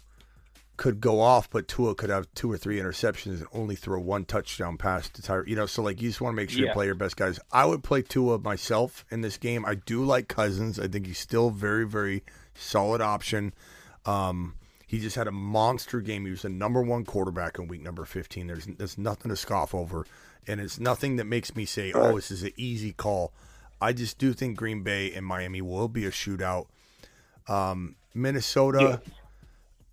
could 0.77 1.01
go 1.01 1.21
off, 1.21 1.49
but 1.51 1.69
Tua 1.69 1.95
could 1.95 2.11
have 2.11 2.27
two 2.35 2.51
or 2.51 2.57
three 2.57 2.81
interceptions 2.81 3.39
and 3.39 3.47
only 3.53 3.77
throw 3.77 4.01
one 4.01 4.25
touchdown 4.25 4.77
pass 4.79 5.09
to 5.11 5.23
Tyreek. 5.23 5.47
You 5.47 5.55
know, 5.57 5.67
so 5.67 5.83
like 5.83 6.01
you 6.03 6.09
just 6.09 6.21
want 6.21 6.33
to 6.33 6.37
make 6.37 6.51
sure 6.51 6.65
you 6.67 6.73
play 6.73 6.87
your 6.87 6.95
best 6.97 7.17
guys. 7.17 7.39
I 7.53 7.67
would 7.67 7.85
play 7.85 8.03
Tua 8.03 8.39
myself 8.39 9.05
in 9.11 9.21
this 9.21 9.37
game. 9.37 9.65
I 9.65 9.77
do 9.77 10.05
like 10.05 10.27
Cousins. 10.27 10.81
I 10.81 10.89
think 10.89 11.07
he's 11.07 11.19
still 11.19 11.51
very, 11.51 11.87
very 11.87 12.25
solid 12.55 13.01
option. 13.01 13.55
Um, 14.07 14.55
he 14.89 14.99
just 14.99 15.15
had 15.15 15.29
a 15.29 15.33
monster 15.33 16.01
game. 16.01 16.25
He 16.25 16.33
was 16.33 16.43
the 16.43 16.49
number 16.49 16.83
one 16.83 17.05
quarterback 17.05 17.59
in 17.59 17.69
week 17.69 17.83
number 17.83 18.05
15. 18.05 18.47
There's, 18.49 18.67
there's 18.67 18.99
nothing 18.99 19.29
to 19.31 19.37
scoff 19.37 19.75
over. 19.75 20.05
And 20.49 20.61
it's 20.61 20.81
nothing 20.81 21.17
that 21.17 21.25
makes 21.25 21.55
me 21.55 21.65
say, 21.65 21.93
oh, 21.93 22.17
this 22.17 22.31
is 22.31 22.43
an 22.43 22.53
easy 22.57 22.93
call. 22.93 23.33
I 23.81 23.93
just 23.93 24.19
do 24.19 24.33
think 24.33 24.57
Green 24.57 24.83
Bay 24.83 25.13
and 25.13 25.25
Miami 25.25 25.61
will 25.61 25.89
be 25.89 26.05
a 26.05 26.11
shootout. 26.11 26.67
Um, 27.49 27.97
Minnesota, 28.15 29.01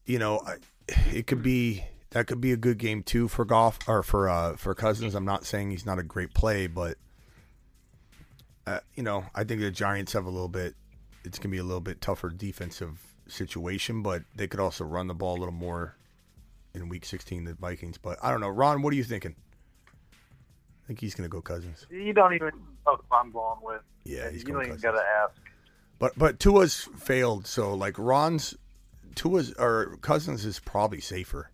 you 0.06 0.20
know, 0.20 0.42
it 0.88 1.28
could 1.28 1.42
be 1.44 1.84
that 2.12 2.28
could 2.28 2.42
be 2.42 2.52
a 2.52 2.58
good 2.58 2.78
game 2.78 3.04
too 3.04 3.28
for 3.28 3.46
Goff 3.46 3.80
or 3.88 4.04
for 4.04 4.30
uh, 4.30 4.56
for 4.56 4.74
Cousins. 4.74 5.16
I'm 5.16 5.26
not 5.26 5.46
saying 5.46 5.72
he's 5.72 5.86
not 5.86 6.00
a 6.00 6.04
great 6.04 6.34
play, 6.34 6.68
but 6.68 6.98
uh, 8.66 8.80
you 8.96 9.04
know, 9.04 9.26
I 9.34 9.44
think 9.44 9.62
the 9.62 9.72
Giants 9.72 10.14
have 10.14 10.26
a 10.26 10.30
little 10.30 10.50
bit. 10.50 10.76
It's 11.24 11.40
gonna 11.40 11.52
be 11.52 11.58
a 11.58 11.64
little 11.64 11.82
bit 11.82 12.02
tougher 12.02 12.30
defensive 12.30 13.00
situation, 13.28 14.02
but 14.02 14.24
they 14.36 14.48
could 14.48 14.60
also 14.60 14.84
run 14.84 15.08
the 15.08 15.14
ball 15.14 15.38
a 15.38 15.40
little 15.40 15.54
more 15.54 15.96
in 16.74 16.90
Week 16.90 17.06
16 17.06 17.46
the 17.46 17.54
Vikings. 17.54 17.98
But 17.98 18.18
I 18.22 18.32
don't 18.32 18.42
know, 18.42 18.50
Ron. 18.50 18.82
What 18.82 18.94
are 18.94 18.98
you 18.98 19.04
thinking? 19.04 19.36
I 20.90 20.92
think 20.92 21.02
he's 21.02 21.14
gonna 21.14 21.30
go 21.30 21.40
Cousins. 21.40 21.86
You 21.92 22.14
don't 22.14 22.34
even 22.34 22.48
know 22.88 22.96
who 22.96 23.16
I'm 23.16 23.30
going 23.32 23.60
with. 23.62 23.82
Yeah, 24.06 24.32
he's 24.32 24.40
you 24.42 24.48
going 24.48 24.66
don't 24.70 24.78
even 24.80 24.82
gotta 24.82 25.06
ask. 25.24 25.40
But 26.00 26.18
but 26.18 26.40
Tua's 26.40 26.90
failed, 26.98 27.46
so 27.46 27.76
like 27.76 27.94
Ron's 28.00 28.56
Tua's 29.14 29.54
or 29.60 29.98
Cousins 30.02 30.46
is 30.46 30.58
probably 30.60 31.00
safer. 31.00 31.52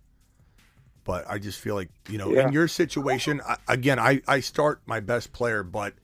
But 1.04 1.26
I 1.30 1.38
just 1.40 1.60
feel 1.60 1.76
like 1.76 1.90
you 2.08 2.18
know 2.18 2.32
Yeah. 2.32 2.48
in 2.48 2.54
your 2.54 2.70
situation 2.70 3.42
I, 3.46 3.58
again, 3.68 4.00
I 4.00 4.22
I 4.26 4.40
start 4.40 4.80
my 4.86 5.02
best 5.02 5.34
player, 5.34 5.64
but 5.64 5.96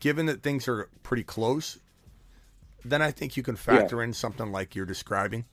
given 0.00 0.26
that 0.26 0.42
things 0.42 0.66
are 0.66 0.88
pretty 1.04 1.22
close, 1.22 1.78
then 2.84 3.02
I 3.02 3.12
think 3.12 3.36
you 3.36 3.44
can 3.44 3.54
factor 3.54 4.02
in 4.02 4.12
something 4.12 4.50
like 4.50 4.74
you're 4.74 4.84
describing. 4.84 5.44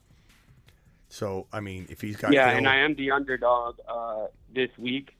So 1.08 1.46
I 1.52 1.60
mean, 1.60 1.86
if 1.88 2.00
he's 2.00 2.16
got 2.16 2.32
yeah, 2.32 2.48
Hill- 2.48 2.58
and 2.58 2.68
I 2.68 2.78
am 2.78 2.96
the 2.96 3.12
underdog 3.12 3.78
uh, 3.88 4.26
this 4.52 4.70
week. 4.76 5.15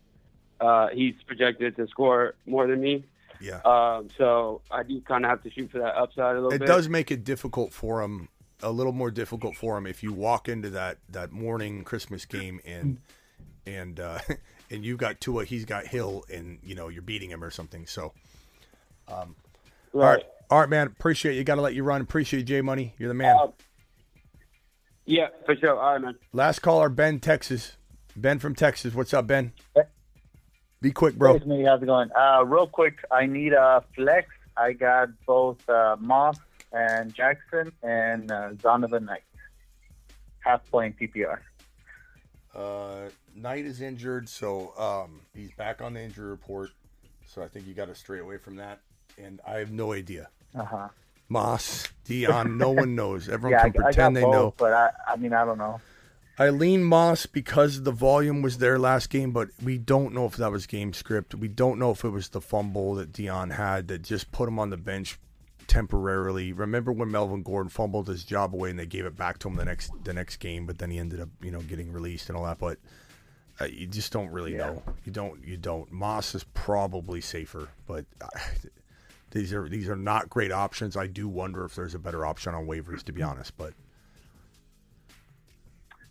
Uh, 0.60 0.88
he's 0.88 1.14
projected 1.26 1.76
to 1.76 1.86
score 1.88 2.34
more 2.46 2.66
than 2.66 2.80
me. 2.80 3.04
Yeah. 3.40 3.60
Um, 3.64 4.08
so 4.16 4.62
I 4.70 4.82
do 4.82 5.00
kind 5.02 5.24
of 5.24 5.30
have 5.30 5.42
to 5.42 5.50
shoot 5.50 5.70
for 5.70 5.78
that 5.78 5.94
upside 5.96 6.36
a 6.36 6.40
little 6.40 6.52
it 6.52 6.60
bit. 6.60 6.68
It 6.68 6.72
does 6.72 6.88
make 6.88 7.10
it 7.10 7.24
difficult 7.24 7.72
for 7.72 8.02
him 8.02 8.28
a 8.62 8.70
little 8.70 8.92
more 8.92 9.10
difficult 9.10 9.54
for 9.54 9.76
him 9.76 9.86
if 9.86 10.02
you 10.02 10.14
walk 10.14 10.48
into 10.48 10.70
that 10.70 10.96
that 11.10 11.30
morning 11.30 11.84
christmas 11.84 12.24
game 12.24 12.58
and 12.64 12.96
and 13.66 14.00
uh 14.00 14.18
and 14.70 14.84
you've 14.84 14.98
got 14.98 15.20
Tua, 15.20 15.44
he's 15.44 15.64
got 15.64 15.86
Hill, 15.86 16.24
and 16.32 16.58
you 16.62 16.74
know 16.74 16.88
you're 16.88 17.02
beating 17.02 17.30
him 17.30 17.42
or 17.42 17.50
something. 17.50 17.86
So, 17.86 18.12
um, 19.08 19.36
all 19.94 20.00
right, 20.00 20.22
all 20.50 20.60
right, 20.60 20.68
man. 20.68 20.86
Appreciate 20.86 21.36
you. 21.36 21.44
Got 21.44 21.56
to 21.56 21.62
let 21.62 21.74
you 21.74 21.82
run. 21.82 22.00
Appreciate 22.00 22.40
you, 22.40 22.44
J 22.44 22.60
Money. 22.60 22.94
You're 22.98 23.08
the 23.08 23.14
man. 23.14 23.36
Yeah, 25.04 25.28
for 25.44 25.54
sure. 25.56 25.78
All 25.78 25.92
right, 25.92 26.00
man. 26.00 26.16
Last 26.32 26.60
caller, 26.60 26.88
Ben, 26.88 27.20
Texas. 27.20 27.76
Ben 28.16 28.38
from 28.38 28.54
Texas. 28.54 28.94
What's 28.94 29.12
up, 29.14 29.26
Ben? 29.26 29.52
Be 30.80 30.92
quick, 30.92 31.16
bro. 31.16 31.34
Hey, 31.34 31.38
Smitty, 31.40 31.66
how's 31.66 31.82
it 31.82 31.86
going? 31.86 32.10
Uh, 32.12 32.44
real 32.44 32.66
quick, 32.66 32.98
I 33.10 33.26
need 33.26 33.52
a 33.52 33.82
flex. 33.94 34.28
I 34.56 34.72
got 34.72 35.08
both 35.26 35.66
uh, 35.68 35.96
Moss 35.98 36.38
and 36.72 37.14
Jackson 37.14 37.72
and 37.82 38.30
uh, 38.30 38.50
Zonovan 38.54 39.04
Knight. 39.04 39.22
Half 40.40 40.70
point 40.70 40.96
PPR. 40.98 41.38
Uh, 42.54 43.08
Knight 43.34 43.64
is 43.64 43.80
injured, 43.80 44.28
so 44.28 44.72
um, 44.78 45.20
he's 45.34 45.50
back 45.52 45.82
on 45.82 45.94
the 45.94 46.02
injury 46.02 46.28
report. 46.28 46.70
So 47.26 47.42
I 47.42 47.48
think 47.48 47.66
you 47.66 47.74
got 47.74 47.88
to 47.88 47.94
stray 47.94 48.20
away 48.20 48.38
from 48.38 48.56
that. 48.56 48.80
And 49.18 49.40
I 49.46 49.54
have 49.58 49.72
no 49.72 49.92
idea. 49.92 50.28
Uh 50.54 50.64
huh. 50.64 50.88
Moss, 51.28 51.88
Deon, 52.06 52.56
no 52.56 52.70
one 52.70 52.94
knows. 52.94 53.28
Everyone 53.28 53.58
yeah, 53.58 53.68
can 53.68 53.82
I, 53.82 53.88
I 53.88 53.90
got 53.90 53.94
pretend 53.94 54.16
they 54.16 54.22
both, 54.22 54.32
know. 54.32 54.54
but 54.56 54.72
I, 54.72 54.90
I 55.08 55.16
mean, 55.16 55.32
I 55.32 55.44
don't 55.44 55.58
know. 55.58 55.80
I 56.38 56.50
lean 56.50 56.84
Moss 56.84 57.24
because 57.24 57.82
the 57.82 57.92
volume 57.92 58.42
was 58.42 58.58
there 58.58 58.78
last 58.78 59.08
game, 59.08 59.32
but 59.32 59.48
we 59.62 59.78
don't 59.78 60.12
know 60.12 60.26
if 60.26 60.36
that 60.36 60.52
was 60.52 60.66
game 60.66 60.92
script. 60.92 61.34
We 61.34 61.48
don't 61.48 61.78
know 61.78 61.92
if 61.92 62.04
it 62.04 62.10
was 62.10 62.28
the 62.28 62.42
fumble 62.42 62.94
that 62.96 63.12
Deon 63.12 63.52
had 63.52 63.88
that 63.88 64.02
just 64.02 64.32
put 64.32 64.48
him 64.48 64.58
on 64.58 64.68
the 64.68 64.76
bench 64.76 65.18
temporarily. 65.66 66.52
Remember 66.52 66.92
when 66.92 67.10
Melvin 67.10 67.42
Gordon 67.42 67.70
fumbled 67.70 68.08
his 68.08 68.22
job 68.22 68.54
away 68.54 68.70
and 68.70 68.78
they 68.78 68.86
gave 68.86 69.06
it 69.06 69.16
back 69.16 69.38
to 69.38 69.48
him 69.48 69.56
the 69.56 69.64
next 69.64 69.90
the 70.04 70.12
next 70.12 70.36
game, 70.36 70.66
but 70.66 70.78
then 70.78 70.90
he 70.90 70.98
ended 70.98 71.20
up 71.20 71.30
you 71.40 71.50
know 71.50 71.60
getting 71.62 71.90
released 71.90 72.28
and 72.28 72.36
all 72.36 72.44
that. 72.44 72.58
But 72.58 72.78
uh, 73.60 73.64
you 73.64 73.86
just 73.86 74.12
don't 74.12 74.30
really 74.30 74.52
know. 74.54 74.82
You 75.04 75.12
don't. 75.12 75.42
You 75.44 75.56
don't. 75.56 75.90
Moss 75.90 76.34
is 76.34 76.44
probably 76.52 77.22
safer, 77.22 77.68
but 77.86 78.04
uh, 78.20 78.28
these 79.30 79.54
are 79.54 79.68
these 79.68 79.88
are 79.88 79.96
not 79.96 80.28
great 80.28 80.52
options. 80.52 80.96
I 80.96 81.06
do 81.06 81.28
wonder 81.28 81.64
if 81.64 81.74
there's 81.74 81.94
a 81.94 81.98
better 81.98 82.26
option 82.26 82.54
on 82.54 82.66
waivers, 82.66 83.02
to 83.04 83.12
be 83.12 83.22
honest. 83.22 83.56
But 83.56 83.72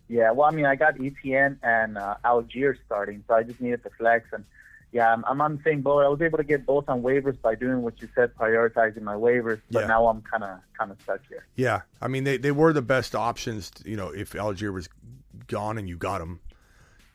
Yeah, 0.08 0.30
well, 0.30 0.48
I 0.48 0.52
mean, 0.52 0.66
I 0.66 0.76
got 0.76 0.96
ETN 0.96 1.56
and 1.62 1.98
uh, 1.98 2.16
Allgeier 2.24 2.76
starting, 2.86 3.24
so 3.26 3.34
I 3.34 3.42
just 3.42 3.60
needed 3.60 3.82
the 3.82 3.90
flex. 3.90 4.28
And 4.32 4.44
yeah, 4.92 5.12
I'm, 5.12 5.24
I'm 5.26 5.40
on 5.40 5.56
the 5.56 5.62
same 5.64 5.82
boat. 5.82 6.04
I 6.04 6.08
was 6.08 6.22
able 6.22 6.38
to 6.38 6.44
get 6.44 6.64
both 6.64 6.88
on 6.88 7.02
waivers 7.02 7.40
by 7.42 7.54
doing 7.56 7.82
what 7.82 8.00
you 8.00 8.08
said, 8.14 8.34
prioritizing 8.36 9.02
my 9.02 9.14
waivers. 9.14 9.60
But 9.70 9.80
Yeah. 9.80 9.86
now 9.88 10.06
I'm 10.06 10.22
kind 10.22 10.44
of 10.44 10.58
kind 10.78 10.90
of 10.92 11.00
stuck 11.02 11.20
here. 11.28 11.44
Yeah, 11.56 11.82
I 12.00 12.08
mean 12.08 12.24
they, 12.24 12.36
they 12.36 12.52
were 12.52 12.72
the 12.72 12.82
best 12.82 13.14
options. 13.14 13.72
You 13.84 13.96
know, 13.96 14.08
if 14.10 14.32
Allgeier 14.32 14.72
was 14.72 14.88
gone 15.48 15.76
and 15.76 15.88
you 15.88 15.96
got 15.96 16.20
him, 16.20 16.40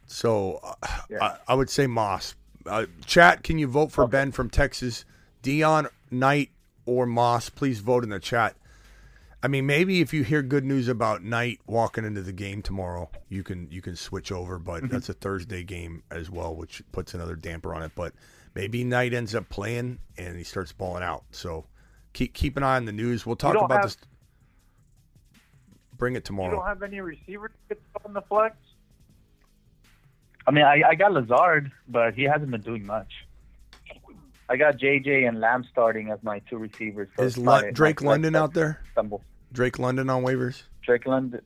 so 0.06 0.60
uh, 0.64 0.76
I, 1.22 1.38
I 1.48 1.54
would 1.54 1.70
say 1.70 1.88
Moss. 1.88 2.36
Uh, 2.66 2.86
chat, 3.06 3.42
can 3.42 3.58
you 3.58 3.68
vote 3.68 3.92
for 3.92 4.06
Ben 4.08 4.32
from 4.32 4.50
Texas, 4.50 5.04
Deon 5.42 5.88
Knight 6.12 6.50
or 6.86 7.06
Moss? 7.08 7.50
Please 7.50 7.80
vote 7.80 8.04
in 8.04 8.10
the 8.12 8.20
chat. 8.20 8.56
I 9.44 9.48
mean, 9.48 9.66
maybe 9.66 10.02
if 10.02 10.14
you 10.14 10.24
hear 10.24 10.44
good 10.44 10.64
news 10.64 10.88
about 10.88 11.24
Knight 11.24 11.60
walking 11.66 12.06
into 12.06 12.22
the 12.22 12.32
game 12.32 12.62
tomorrow, 12.62 13.10
you 13.30 13.44
can 13.44 13.68
you 13.72 13.82
can 13.82 13.96
switch 13.96 14.32
over. 14.32 14.60
But 14.60 14.84
Mm-hmm. 14.84 14.94
that's 14.94 15.10
a 15.10 15.14
Thursday 15.14 15.64
game 15.64 16.04
as 16.12 16.30
well, 16.30 16.56
which 16.56 16.84
puts 16.92 17.14
another 17.16 17.36
damper 17.36 17.74
on 17.74 17.82
it. 17.82 17.92
But 17.96 18.14
maybe 18.54 18.84
Knight 18.84 19.14
ends 19.16 19.34
up 19.34 19.50
playing 19.50 19.98
and 20.18 20.38
he 20.38 20.44
starts 20.44 20.72
balling 20.72 21.02
out. 21.04 21.24
So 21.32 21.66
keep 22.14 22.34
keep 22.34 22.56
an 22.56 22.64
eye 22.64 22.76
on 22.76 22.86
the 22.86 22.92
news. 22.92 23.26
We'll 23.26 23.36
talk 23.36 23.56
about 23.56 23.72
have- 23.72 23.82
this. 23.84 23.98
Bring 25.98 26.16
it 26.16 26.26
tomorrow. 26.26 26.52
You 26.52 26.58
don't 26.58 26.68
have 26.68 26.82
any 26.84 27.00
receivers 27.00 27.52
to 27.70 27.76
get 27.76 27.84
on 28.06 28.14
the 28.14 28.22
flex? 28.22 28.56
I 30.48 30.52
mean, 30.52 30.64
I, 30.66 30.82
I 30.90 30.96
got 30.96 31.14
Lazard, 31.14 31.72
but 31.88 32.16
he 32.16 32.24
hasn't 32.24 32.50
been 32.50 32.62
doing 32.62 32.84
much. 32.86 33.12
I 34.50 34.58
got 34.58 34.78
JJ 34.78 35.28
and 35.28 35.40
Lamb 35.40 35.64
starting 35.72 36.10
as 36.10 36.18
my 36.24 36.40
two 36.50 36.58
receivers. 36.58 37.08
So 37.16 37.24
Is 37.24 37.38
it's 37.38 37.44
not 37.44 37.62
Lu- 37.64 37.70
a- 37.70 37.72
Drake 37.72 38.02
my 38.02 38.12
London 38.12 38.34
flex 38.34 38.42
out 38.44 38.54
there? 38.56 38.82
Stumble. 38.94 39.22
Drake 39.52 39.80
London 39.80 40.10
on 40.10 40.24
waivers? 40.24 40.64
Drake 40.86 41.06
London. 41.06 41.42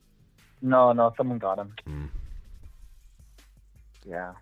No, 0.61 0.91
no, 0.93 1.13
someone 1.17 1.37
got 1.39 1.59
him. 1.59 1.73
Hmm. 1.85 2.05
Yeah, 4.07 4.33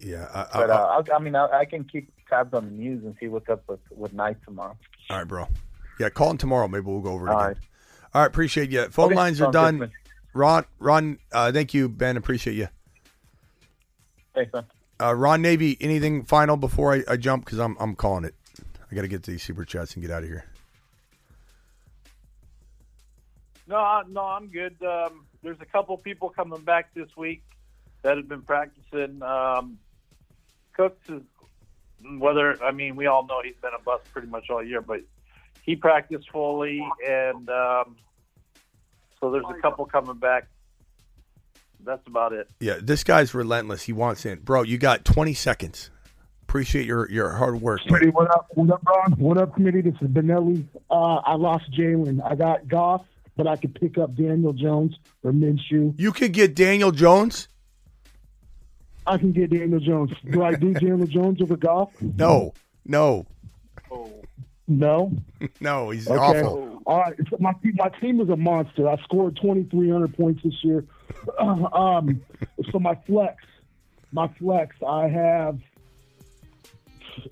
Yeah. 0.00 0.28
I, 0.34 0.40
I, 0.40 0.46
but 0.60 0.70
uh, 0.70 0.74
I'll, 0.74 1.04
I 1.14 1.18
mean, 1.18 1.34
I, 1.36 1.46
I 1.60 1.64
can 1.66 1.84
keep 1.84 2.10
tabs 2.28 2.54
on 2.54 2.64
the 2.64 2.70
news 2.70 3.04
and 3.04 3.14
see 3.20 3.28
what's 3.28 3.48
up 3.50 3.62
with 3.68 3.80
with 3.90 4.12
Knight 4.14 4.38
tomorrow. 4.44 4.76
all 5.10 5.18
right, 5.18 5.28
bro. 5.28 5.46
Yeah, 6.00 6.08
call 6.08 6.30
him 6.30 6.38
tomorrow. 6.38 6.66
Maybe 6.68 6.86
we'll 6.86 7.00
go 7.00 7.12
over 7.12 7.28
it 7.28 7.30
All 7.32 7.38
again. 7.38 7.48
right. 7.48 7.56
All 8.14 8.20
right, 8.22 8.26
appreciate 8.26 8.70
you. 8.70 8.88
Phone 8.88 9.06
Okay, 9.06 9.14
lines 9.14 9.40
are 9.40 9.52
done. 9.52 9.78
man. 9.78 9.92
Ron, 10.34 10.64
Ron, 10.78 11.18
uh, 11.32 11.52
thank 11.52 11.74
you, 11.74 11.88
Ben. 11.90 12.16
Appreciate 12.16 12.54
you. 12.56 12.68
Thanks, 14.34 14.52
man. 14.54 14.64
Uh, 15.00 15.14
Ron 15.14 15.42
Navy, 15.42 15.76
anything 15.80 16.24
final 16.24 16.56
before 16.56 16.94
I, 16.94 17.02
I 17.08 17.16
jump? 17.18 17.44
Because 17.44 17.58
I'm 17.58 17.76
I'm 17.78 17.94
calling 17.94 18.24
it. 18.24 18.34
I 18.90 18.94
got 18.94 19.02
to 19.02 19.08
get 19.08 19.22
to 19.24 19.30
these 19.30 19.42
super 19.42 19.64
chats 19.66 19.94
and 19.94 20.02
get 20.02 20.10
out 20.10 20.22
of 20.22 20.28
here. 20.28 20.44
No, 23.72 23.78
I- 23.78 24.02
no, 24.06 24.20
I'm 24.20 24.48
good. 24.48 24.76
Um, 24.82 25.24
there's 25.42 25.60
a 25.62 25.64
couple 25.64 25.96
people 25.96 26.28
coming 26.28 26.60
back 26.60 26.92
this 26.92 27.08
week 27.16 27.42
that 28.02 28.18
have 28.18 28.28
been 28.28 28.42
practicing. 28.42 29.22
Um, 29.22 29.78
Cooks 30.74 31.08
is 31.08 31.22
whether 32.18 32.62
I 32.62 32.70
mean 32.70 32.96
we 32.96 33.06
all 33.06 33.26
know 33.26 33.40
he's 33.42 33.56
been 33.62 33.70
a 33.78 33.82
bust 33.82 34.04
pretty 34.12 34.28
much 34.28 34.50
all 34.50 34.62
year, 34.62 34.82
but 34.82 35.00
he 35.62 35.74
practiced 35.74 36.30
fully, 36.30 36.86
and 37.08 37.48
um, 37.48 37.96
so 39.18 39.30
there's 39.30 39.44
a 39.48 39.60
couple 39.62 39.86
coming 39.86 40.16
back. 40.16 40.48
That's 41.82 42.06
about 42.06 42.34
it. 42.34 42.50
Yeah, 42.60 42.76
this 42.80 43.02
guy's 43.04 43.32
relentless. 43.32 43.84
He 43.84 43.92
wants 43.94 44.26
in, 44.26 44.40
bro. 44.40 44.62
You 44.62 44.76
got 44.76 45.04
20 45.04 45.32
seconds. 45.32 45.90
Appreciate 46.42 46.84
your 46.84 47.10
your 47.10 47.32
hard 47.32 47.60
work. 47.62 47.80
Smitty, 47.88 48.12
what 48.12 48.30
up? 48.30 48.48
What 48.50 48.70
up, 48.70 48.82
Ron? 48.86 49.12
What 49.12 49.38
up, 49.38 49.54
committee? 49.54 49.80
This 49.80 49.94
is 50.02 50.08
Benelli. 50.08 50.66
Uh, 50.90 51.16
I 51.16 51.36
lost 51.36 51.70
Jalen. 51.72 52.20
I 52.22 52.34
got 52.34 52.68
Goff, 52.68 53.06
but 53.42 53.50
I 53.50 53.56
could 53.56 53.74
pick 53.74 53.98
up 53.98 54.14
Daniel 54.14 54.52
Jones 54.52 54.94
or 55.24 55.32
Minshew. 55.32 55.94
You 55.98 56.12
could 56.12 56.32
get 56.32 56.54
Daniel 56.54 56.92
Jones. 56.92 57.48
I 59.04 59.18
can 59.18 59.32
get 59.32 59.50
Daniel 59.50 59.80
Jones. 59.80 60.12
Do 60.30 60.44
I 60.44 60.54
do 60.54 60.72
Daniel 60.74 61.06
Jones 61.08 61.42
over 61.42 61.56
Goff? 61.56 61.90
No, 62.00 62.54
no, 62.86 63.26
No. 64.68 65.12
no. 65.60 65.90
He's 65.90 66.08
Okay. 66.08 66.40
awful. 66.40 66.82
All 66.86 67.00
right. 67.00 67.14
My 67.40 67.52
team, 67.54 67.74
my 67.76 67.88
team 68.00 68.20
is 68.20 68.28
a 68.28 68.36
monster. 68.36 68.88
I 68.88 68.96
scored 69.02 69.36
2,300 69.42 70.16
points 70.16 70.42
this 70.44 70.54
year. 70.62 70.84
um, 71.40 72.22
so 72.70 72.78
my 72.78 72.94
flex, 73.06 73.42
my 74.12 74.28
flex, 74.38 74.76
I 74.86 75.08
have. 75.08 75.58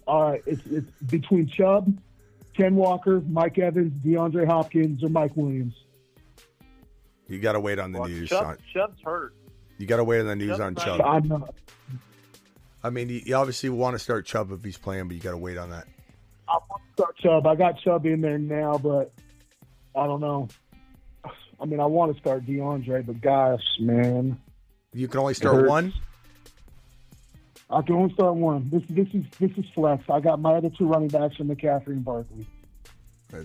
All 0.09 0.33
right, 0.33 0.43
it's 0.45 0.61
it's 0.67 0.91
between 1.09 1.47
Chubb, 1.49 1.97
Ken 2.55 2.75
Walker, 2.75 3.23
Mike 3.27 3.59
Evans, 3.59 3.93
DeAndre 4.05 4.47
Hopkins, 4.47 5.03
or 5.03 5.09
Mike 5.09 5.35
Williams. 5.37 5.75
You 7.31 7.39
got 7.39 7.53
to 7.53 7.61
wait 7.61 7.79
on 7.79 7.93
the 7.93 8.01
news. 8.07 8.29
Chubb, 8.29 8.45
on- 8.45 8.59
Chubb's 8.73 9.01
hurt. 9.03 9.35
you 9.79 9.87
got 9.87 9.97
to 9.99 10.05
wait 10.05 10.21
on 10.21 10.27
the 10.27 10.37
news 10.37 10.59
on 10.61 10.75
Chubb's 10.75 10.85
Chubb. 10.85 10.99
not- 10.99 11.07
I'm 11.09 11.29
not. 11.29 11.55
I 12.83 12.91
mean, 12.91 13.09
you, 13.09 13.21
you 13.25 13.35
obviously 13.35 13.69
want 13.69 13.95
to 13.95 13.99
start 13.99 14.27
Chubb 14.27 14.51
if 14.53 14.65
he's 14.65 14.77
playing, 14.79 15.07
but 15.09 15.15
you 15.15 15.23
got 15.23 15.33
to 15.33 15.37
wait 15.39 15.57
on 15.59 15.71
that. 15.71 15.87
I 16.49 16.55
want 16.69 16.83
to 16.87 16.93
start 17.03 17.17
Chubb. 17.19 17.47
I 17.47 17.55
got 17.55 17.79
Chubb 17.81 18.05
in 18.07 18.21
there 18.21 18.39
now, 18.39 18.79
but 18.79 19.13
I 19.95 20.07
don't 20.07 20.21
know. 20.21 20.49
I 21.61 21.67
mean, 21.67 21.79
I 21.79 21.85
want 21.87 22.13
to 22.15 22.21
start 22.21 22.47
DeAndre, 22.47 23.05
but 23.07 23.21
gosh, 23.21 23.63
man, 23.81 24.41
You 24.95 25.07
can 25.09 25.21
only 25.21 25.35
start 25.35 25.69
one. 25.69 25.93
I 27.69 27.83
can 27.83 27.95
only 27.95 28.13
start 28.15 28.35
one. 28.35 28.69
This 28.71 28.83
this 28.89 29.07
is 29.15 29.25
this 29.39 29.53
is 29.57 29.65
flex. 29.75 30.03
I 30.11 30.19
got 30.21 30.41
my 30.41 30.55
other 30.55 30.71
two 30.71 30.87
running 30.89 31.09
backs 31.09 31.37
from 31.37 31.49
McCaffrey 31.49 31.89
and 31.89 32.05
Barkley. 32.05 32.47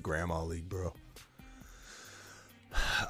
Grandma 0.02 0.44
league, 0.44 0.68
bro. 0.68 0.94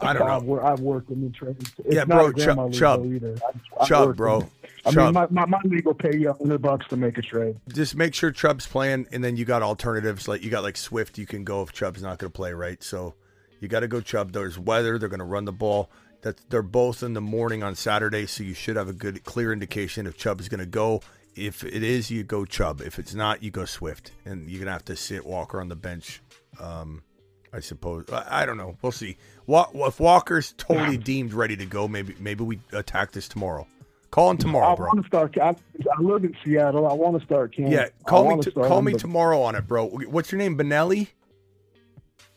I 0.02 0.14
don't 0.14 0.28
know. 0.28 0.34
I've, 0.36 0.44
wor- 0.44 0.66
I've 0.66 0.80
worked 0.80 1.10
in 1.12 1.22
the 1.24 1.30
trades. 1.30 1.72
It's 1.86 1.96
Yeah, 1.96 2.06
bro, 2.06 2.32
Chubb- 2.34 3.06
either. 3.06 3.36
I- 3.44 3.84
I 3.84 3.86
Chubb, 3.86 4.08
worked 4.08 4.18
bro. 4.18 4.40
in. 4.42 4.48
I 4.86 4.92
Chubb. 4.92 4.96
mean, 5.06 5.14
my, 5.14 5.28
my, 5.30 5.46
my 5.46 5.60
league 5.66 5.86
will 5.86 5.94
pay 5.96 6.16
you 6.16 6.30
a 6.30 6.34
hundred 6.34 6.62
bucks 6.62 6.88
to 6.90 6.96
make 6.98 7.18
a 7.18 7.22
trade. 7.22 7.58
Just 7.74 7.96
make 7.96 8.14
sure 8.14 8.32
Chubb's 8.32 8.68
playing, 8.68 9.08
and 9.12 9.24
then 9.24 9.36
you 9.38 9.46
got 9.46 9.62
alternatives. 9.64 10.28
Like 10.28 10.44
you 10.44 10.50
got 10.52 10.64
like 10.64 10.78
Swift, 10.78 11.18
you 11.18 11.26
can 11.26 11.44
go 11.44 11.62
if 11.64 11.72
Chubb's 11.74 12.02
not 12.04 12.20
going 12.20 12.32
to 12.32 12.36
play, 12.36 12.54
right? 12.54 12.82
So 12.84 13.16
you 13.60 13.68
got 13.68 13.80
to 13.82 13.88
go 13.88 14.00
Chubb. 14.02 14.32
There's 14.32 14.60
weather; 14.60 14.98
they're 15.00 15.10
going 15.10 15.20
to 15.20 15.26
run 15.26 15.46
the 15.46 15.52
ball. 15.52 15.90
That 16.22 16.40
they're 16.50 16.62
both 16.64 17.04
in 17.04 17.14
the 17.14 17.22
morning 17.22 17.62
on 17.64 17.76
Saturday, 17.76 18.26
so 18.26 18.44
you 18.44 18.54
should 18.56 18.76
have 18.78 18.90
a 18.90 18.94
good, 18.94 19.24
clear 19.26 19.54
indication 19.54 20.08
if 20.08 20.18
Chubb 20.18 20.40
is 20.40 20.50
going 20.50 20.60
to 20.60 20.66
go. 20.66 21.02
If 21.36 21.64
it 21.64 21.84
is, 21.84 22.10
you 22.10 22.24
go 22.24 22.46
Chubb. 22.46 22.80
If 22.82 22.98
it's 22.98 23.14
not, 23.14 23.44
you 23.44 23.52
go 23.52 23.66
Swift, 23.66 24.12
and 24.24 24.50
you're 24.50 24.60
gonna 24.60 24.72
have 24.72 24.86
to 24.86 24.96
sit 24.96 25.26
Walker 25.26 25.60
on 25.60 25.68
the 25.68 25.76
bench. 25.76 26.22
Um, 26.60 27.04
I 27.52 27.60
suppose. 27.60 28.06
I, 28.12 28.44
I 28.44 28.46
don't 28.46 28.58
know. 28.58 28.78
We'll 28.82 28.92
see. 28.92 29.18
Wa- 29.48 29.70
if 29.76 30.00
Walker's 30.00 30.54
totally 30.58 30.98
deemed 30.98 31.34
ready 31.34 31.56
to 31.58 31.66
go, 31.66 31.88
maybe 31.88 32.16
maybe 32.20 32.44
we 32.44 32.60
attack 32.72 33.12
this 33.12 33.28
tomorrow. 33.28 33.68
Call 34.12 34.32
him 34.32 34.38
tomorrow, 34.38 34.72
I 34.72 34.76
bro. 34.76 34.88
want 34.88 35.02
to 35.02 35.08
start. 35.08 35.38
I, 35.38 35.50
I 35.50 36.02
live 36.02 36.24
in 36.24 36.36
Seattle. 36.44 36.88
I 36.88 36.94
want 36.94 37.20
to 37.20 37.26
start 37.26 37.54
Cam. 37.56 37.68
Yeah, 37.68 37.88
I 38.00 38.10
call 38.10 38.24
me. 38.24 38.30
wanna 38.30 38.52
call 38.52 38.80
him, 38.80 38.86
me 38.86 38.92
but- 38.94 39.02
tomorrow 39.02 39.42
on 39.42 39.56
it, 39.56 39.68
bro. 39.68 39.88
What's 39.88 40.32
your 40.32 40.40
name, 40.40 40.58
Benelli? 40.58 41.10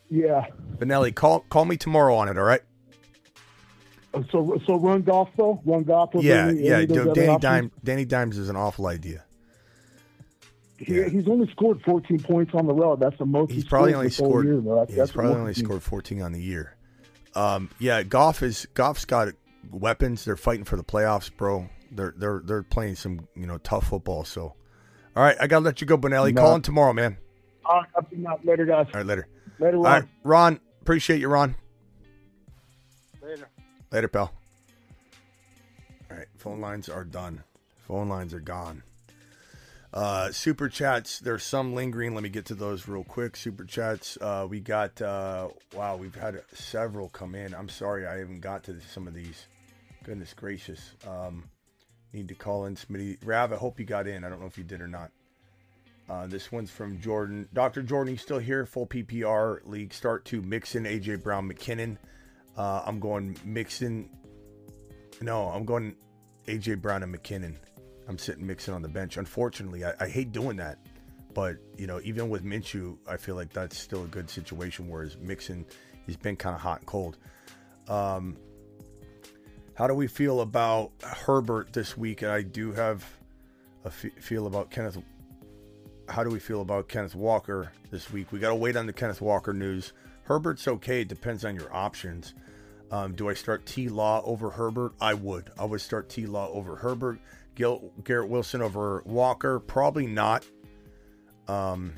Yeah. 0.09 0.45
Benelli, 0.77 1.13
call 1.15 1.41
call 1.49 1.65
me 1.65 1.77
tomorrow 1.77 2.15
on 2.15 2.27
it. 2.29 2.37
All 2.37 2.43
right. 2.43 2.61
Uh, 4.13 4.23
so 4.31 4.59
so 4.65 4.75
run 4.79 5.03
Goff 5.03 5.29
though. 5.37 5.61
Run 5.65 5.83
Goff. 5.83 6.09
Yeah, 6.15 6.47
any- 6.47 6.61
yeah. 6.67 6.73
any 6.75 6.83
of 6.83 6.89
those 6.89 6.97
Dude, 6.97 7.07
other 7.09 7.21
Danny? 7.21 7.39
Dimes. 7.39 7.71
Danny 7.83 8.05
Dimes 8.05 8.37
is 8.37 8.49
an 8.49 8.55
awful 8.55 8.87
idea. 8.87 9.23
He, 10.77 11.03
He's 11.09 11.27
only 11.27 11.49
scored 11.51 11.81
14 11.83 12.19
points 12.21 12.53
on 12.55 12.65
the 12.65 12.73
road. 12.73 13.01
That's 13.01 13.17
the 13.17 13.25
most 13.25 13.51
He's 13.51 13.63
he's 13.63 13.69
probably 13.69 13.93
only 13.93 14.09
scored. 14.09 14.45
Year. 14.45 14.55
That's, 14.61 14.89
yeah, 14.91 14.95
that's 14.97 15.09
he's 15.09 15.11
probably 15.11 15.35
only 15.35 15.53
scored 15.53 15.83
14 15.83 16.21
on 16.21 16.31
the 16.31 16.41
year. 16.41 16.75
Um, 17.35 17.69
yeah, 17.79 18.03
Goff 18.03 18.43
is 18.43 18.67
Goff's 18.73 19.05
got 19.05 19.29
weapons. 19.71 20.25
They're 20.25 20.35
fighting 20.35 20.65
for 20.65 20.75
the 20.75 20.83
playoffs, 20.83 21.35
bro. 21.35 21.69
They're 21.91 22.13
they're 22.17 22.41
they're 22.43 22.63
playing 22.63 22.95
some 22.95 23.27
you 23.35 23.47
know 23.47 23.57
tough 23.59 23.87
football. 23.87 24.25
So, 24.25 24.53
all 25.15 25.23
right, 25.23 25.37
I 25.39 25.47
gotta 25.47 25.65
let 25.65 25.81
you 25.81 25.87
go, 25.87 25.97
Benelli. 25.97 26.33
No. 26.33 26.41
Call 26.41 26.55
in 26.55 26.61
tomorrow, 26.61 26.93
man. 26.93 27.17
Uh, 27.65 27.83
up 27.95 28.09
to 28.09 28.19
now. 28.19 28.39
Later, 28.43 28.65
guys. 28.65 28.87
All 28.93 28.99
right, 28.99 29.05
later. 29.05 29.27
Later, 29.59 29.77
Ron. 29.77 29.83
right, 29.83 30.09
Ron. 30.23 30.59
Appreciate 30.81 31.19
you, 31.19 31.27
Ron. 31.27 31.55
Later. 33.21 33.49
Later, 33.91 34.07
pal. 34.07 34.33
All 36.09 36.17
right, 36.17 36.27
phone 36.37 36.61
lines 36.61 36.89
are 36.89 37.03
done. 37.03 37.43
Phone 37.87 38.09
lines 38.09 38.33
are 38.33 38.39
gone. 38.39 38.83
Uh, 39.91 40.31
super 40.31 40.69
chats, 40.69 41.19
there's 41.19 41.43
some 41.43 41.73
lingering. 41.73 42.13
Let 42.13 42.23
me 42.23 42.29
get 42.29 42.45
to 42.45 42.55
those 42.55 42.87
real 42.87 43.03
quick. 43.03 43.35
Super 43.35 43.63
chats, 43.63 44.17
uh, 44.21 44.45
we 44.47 44.59
got, 44.59 45.01
uh, 45.01 45.49
wow, 45.73 45.95
we've 45.95 46.15
had 46.15 46.41
several 46.53 47.09
come 47.09 47.33
in. 47.33 47.55
I'm 47.55 47.69
sorry 47.69 48.05
I 48.05 48.19
haven't 48.19 48.41
got 48.41 48.63
to 48.65 48.79
some 48.81 49.07
of 49.07 49.15
these. 49.15 49.47
Goodness 50.03 50.33
gracious. 50.33 50.93
Um, 51.07 51.49
need 52.13 52.27
to 52.27 52.35
call 52.35 52.65
in 52.65 52.75
Smitty. 52.75 53.17
Rav, 53.23 53.51
I 53.51 53.55
hope 53.55 53.79
you 53.79 53.85
got 53.85 54.07
in. 54.07 54.23
I 54.23 54.29
don't 54.29 54.39
know 54.39 54.47
if 54.47 54.57
you 54.57 54.63
did 54.63 54.81
or 54.81 54.87
not. 54.87 55.11
Uh, 56.07 56.27
this 56.27 56.51
one's 56.51 56.71
from 56.71 56.99
Jordan. 56.99 57.47
Dr. 57.53 57.83
Jordan, 57.83 58.13
you 58.13 58.17
still 58.17 58.39
here? 58.39 58.65
Full 58.65 58.87
PPR 58.87 59.59
league 59.65 59.93
start 59.93 60.25
to 60.25 60.41
Mixon, 60.41 60.85
AJ 60.85 61.23
Brown, 61.23 61.49
McKinnon. 61.49 61.97
Uh, 62.57 62.81
I'm 62.85 62.99
going 62.99 63.37
Mixon. 63.43 64.09
No, 65.21 65.49
I'm 65.49 65.65
going 65.65 65.95
AJ 66.47 66.81
Brown 66.81 67.03
and 67.03 67.15
McKinnon. 67.15 67.55
I'm 68.09 68.17
sitting 68.17 68.45
Mixon 68.45 68.73
on 68.73 68.81
the 68.81 68.89
bench. 68.89 69.17
Unfortunately, 69.17 69.85
I, 69.85 69.93
I 69.99 70.07
hate 70.07 70.31
doing 70.31 70.57
that. 70.57 70.79
But, 71.33 71.57
you 71.77 71.85
know, 71.85 72.01
even 72.03 72.27
with 72.27 72.43
Minshew, 72.43 72.97
I 73.07 73.17
feel 73.17 73.35
like 73.35 73.53
that's 73.53 73.77
still 73.77 74.03
a 74.03 74.07
good 74.07 74.31
situation. 74.31 74.89
Whereas 74.89 75.15
Mixon, 75.17 75.63
he's 76.07 76.17
been 76.17 76.35
kind 76.35 76.55
of 76.55 76.61
hot 76.61 76.79
and 76.79 76.87
cold. 76.87 77.17
Um, 77.87 78.35
how 79.75 79.85
do 79.87 79.93
we 79.93 80.07
feel 80.07 80.41
about 80.41 80.91
Herbert 81.03 81.71
this 81.71 81.95
week? 81.95 82.23
I 82.23 82.41
do 82.41 82.73
have 82.73 83.05
a 83.85 83.91
fe- 83.91 84.09
feel 84.19 84.47
about 84.47 84.71
Kenneth. 84.71 84.97
How 86.09 86.23
do 86.23 86.31
we 86.31 86.39
feel 86.39 86.61
about 86.61 86.89
Kenneth 86.89 87.13
Walker 87.13 87.71
this 87.91 88.11
week? 88.11 88.31
We 88.31 88.39
got 88.39 88.49
to 88.49 88.55
wait 88.55 88.75
on 88.75 88.87
the 88.87 88.93
Kenneth 88.93 89.21
Walker 89.21 89.53
news. 89.53 89.93
Herbert's 90.23 90.67
okay. 90.67 91.01
It 91.01 91.09
depends 91.09 91.45
on 91.45 91.55
your 91.55 91.71
options. 91.73 92.33
Um, 92.91 93.13
do 93.13 93.29
I 93.29 93.35
start 93.35 93.67
T 93.67 93.87
Law 93.87 94.23
over 94.25 94.49
Herbert? 94.49 94.93
I 94.99 95.13
would. 95.13 95.51
I 95.59 95.65
would 95.65 95.81
start 95.81 96.09
T 96.09 96.25
Law 96.25 96.49
over 96.49 96.75
Herbert. 96.75 97.19
Gil- 97.59 97.91
Garrett 98.05 98.29
Wilson 98.29 98.61
over 98.61 99.03
Walker? 99.05 99.59
Probably 99.59 100.07
not. 100.07 100.45
Um, 101.49 101.93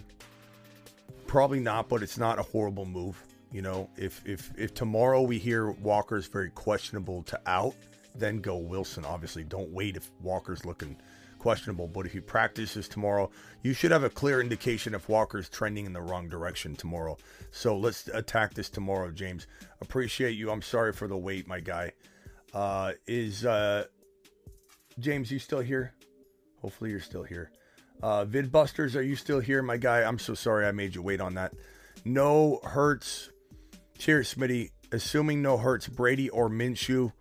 probably 1.28 1.60
not, 1.60 1.88
but 1.88 2.02
it's 2.02 2.18
not 2.18 2.40
a 2.40 2.42
horrible 2.42 2.86
move. 2.86 3.24
You 3.52 3.62
know, 3.62 3.88
if 3.96 4.24
if 4.26 4.52
if 4.58 4.74
tomorrow 4.74 5.22
we 5.22 5.38
hear 5.38 5.70
Walker's 5.72 6.26
very 6.26 6.50
questionable 6.50 7.22
to 7.24 7.40
out, 7.46 7.76
then 8.16 8.40
go 8.40 8.58
Wilson. 8.58 9.06
Obviously, 9.06 9.44
don't 9.44 9.70
wait 9.70 9.98
if 9.98 10.10
Walker's 10.24 10.66
looking 10.66 10.98
questionable. 11.38 11.88
But 11.88 12.08
if 12.08 12.14
he 12.14 12.22
practices 12.22 12.88
tomorrow, 12.88 13.30
you 13.62 13.74
should 13.74 13.92
have 13.92 14.04
a 14.04 14.10
clear 14.10 14.42
indication 14.42 14.96
if 14.96 15.10
Walker's 15.10 15.48
trending 15.48 15.86
in 15.86 15.94
the 15.94 16.02
wrong 16.02 16.28
direction 16.28 16.76
tomorrow. 16.76 17.18
So 17.52 17.78
let's 17.78 18.08
attack 18.08 18.56
this 18.56 18.70
tomorrow, 18.70 19.12
James. 19.12 19.46
Appreciate 19.82 20.32
you. 20.32 20.50
I'm 20.50 20.64
sorry 20.64 20.92
for 20.92 21.08
the 21.08 21.18
wait, 21.18 21.48
my 21.48 21.60
guy. 21.60 21.92
Uh, 22.52 22.94
is 23.06 23.46
uh, 23.46 23.86
James, 25.00 25.32
you 25.32 25.40
still 25.40 25.60
here? 25.60 25.94
Hopefully, 26.62 26.92
you're 26.92 27.00
still 27.00 27.24
here. 27.24 27.52
Uh, 28.04 28.26
Vidbusters, 28.26 28.96
are 28.96 29.02
you 29.02 29.16
still 29.16 29.40
here, 29.40 29.62
my 29.62 29.78
guy? 29.78 30.02
I'm 30.02 30.20
so 30.20 30.34
sorry 30.34 30.66
I 30.66 30.72
made 30.72 30.96
you 30.96 31.02
wait 31.02 31.22
on 31.22 31.36
that. 31.36 31.54
No 32.04 32.60
hurts. 32.64 33.30
Cheers, 33.98 34.34
Smitty. 34.34 34.72
Assuming 34.92 35.42
no 35.42 35.58
hurts, 35.58 35.88
Brady 35.88 36.30
or 36.30 36.50
Minshew. 36.50 37.14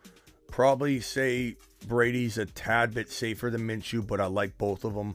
Probably 0.51 1.01
say 1.01 1.57
Brady's 1.87 2.39
a 2.39 2.47
tad 2.47 2.95
bit 2.95 3.11
safer 3.11 3.51
than 3.51 3.63
Minshew, 3.63 4.07
but 4.07 4.21
I 4.21 4.27
like 4.27 4.59
both 4.59 4.85
of 4.85 4.95
them. 4.95 5.15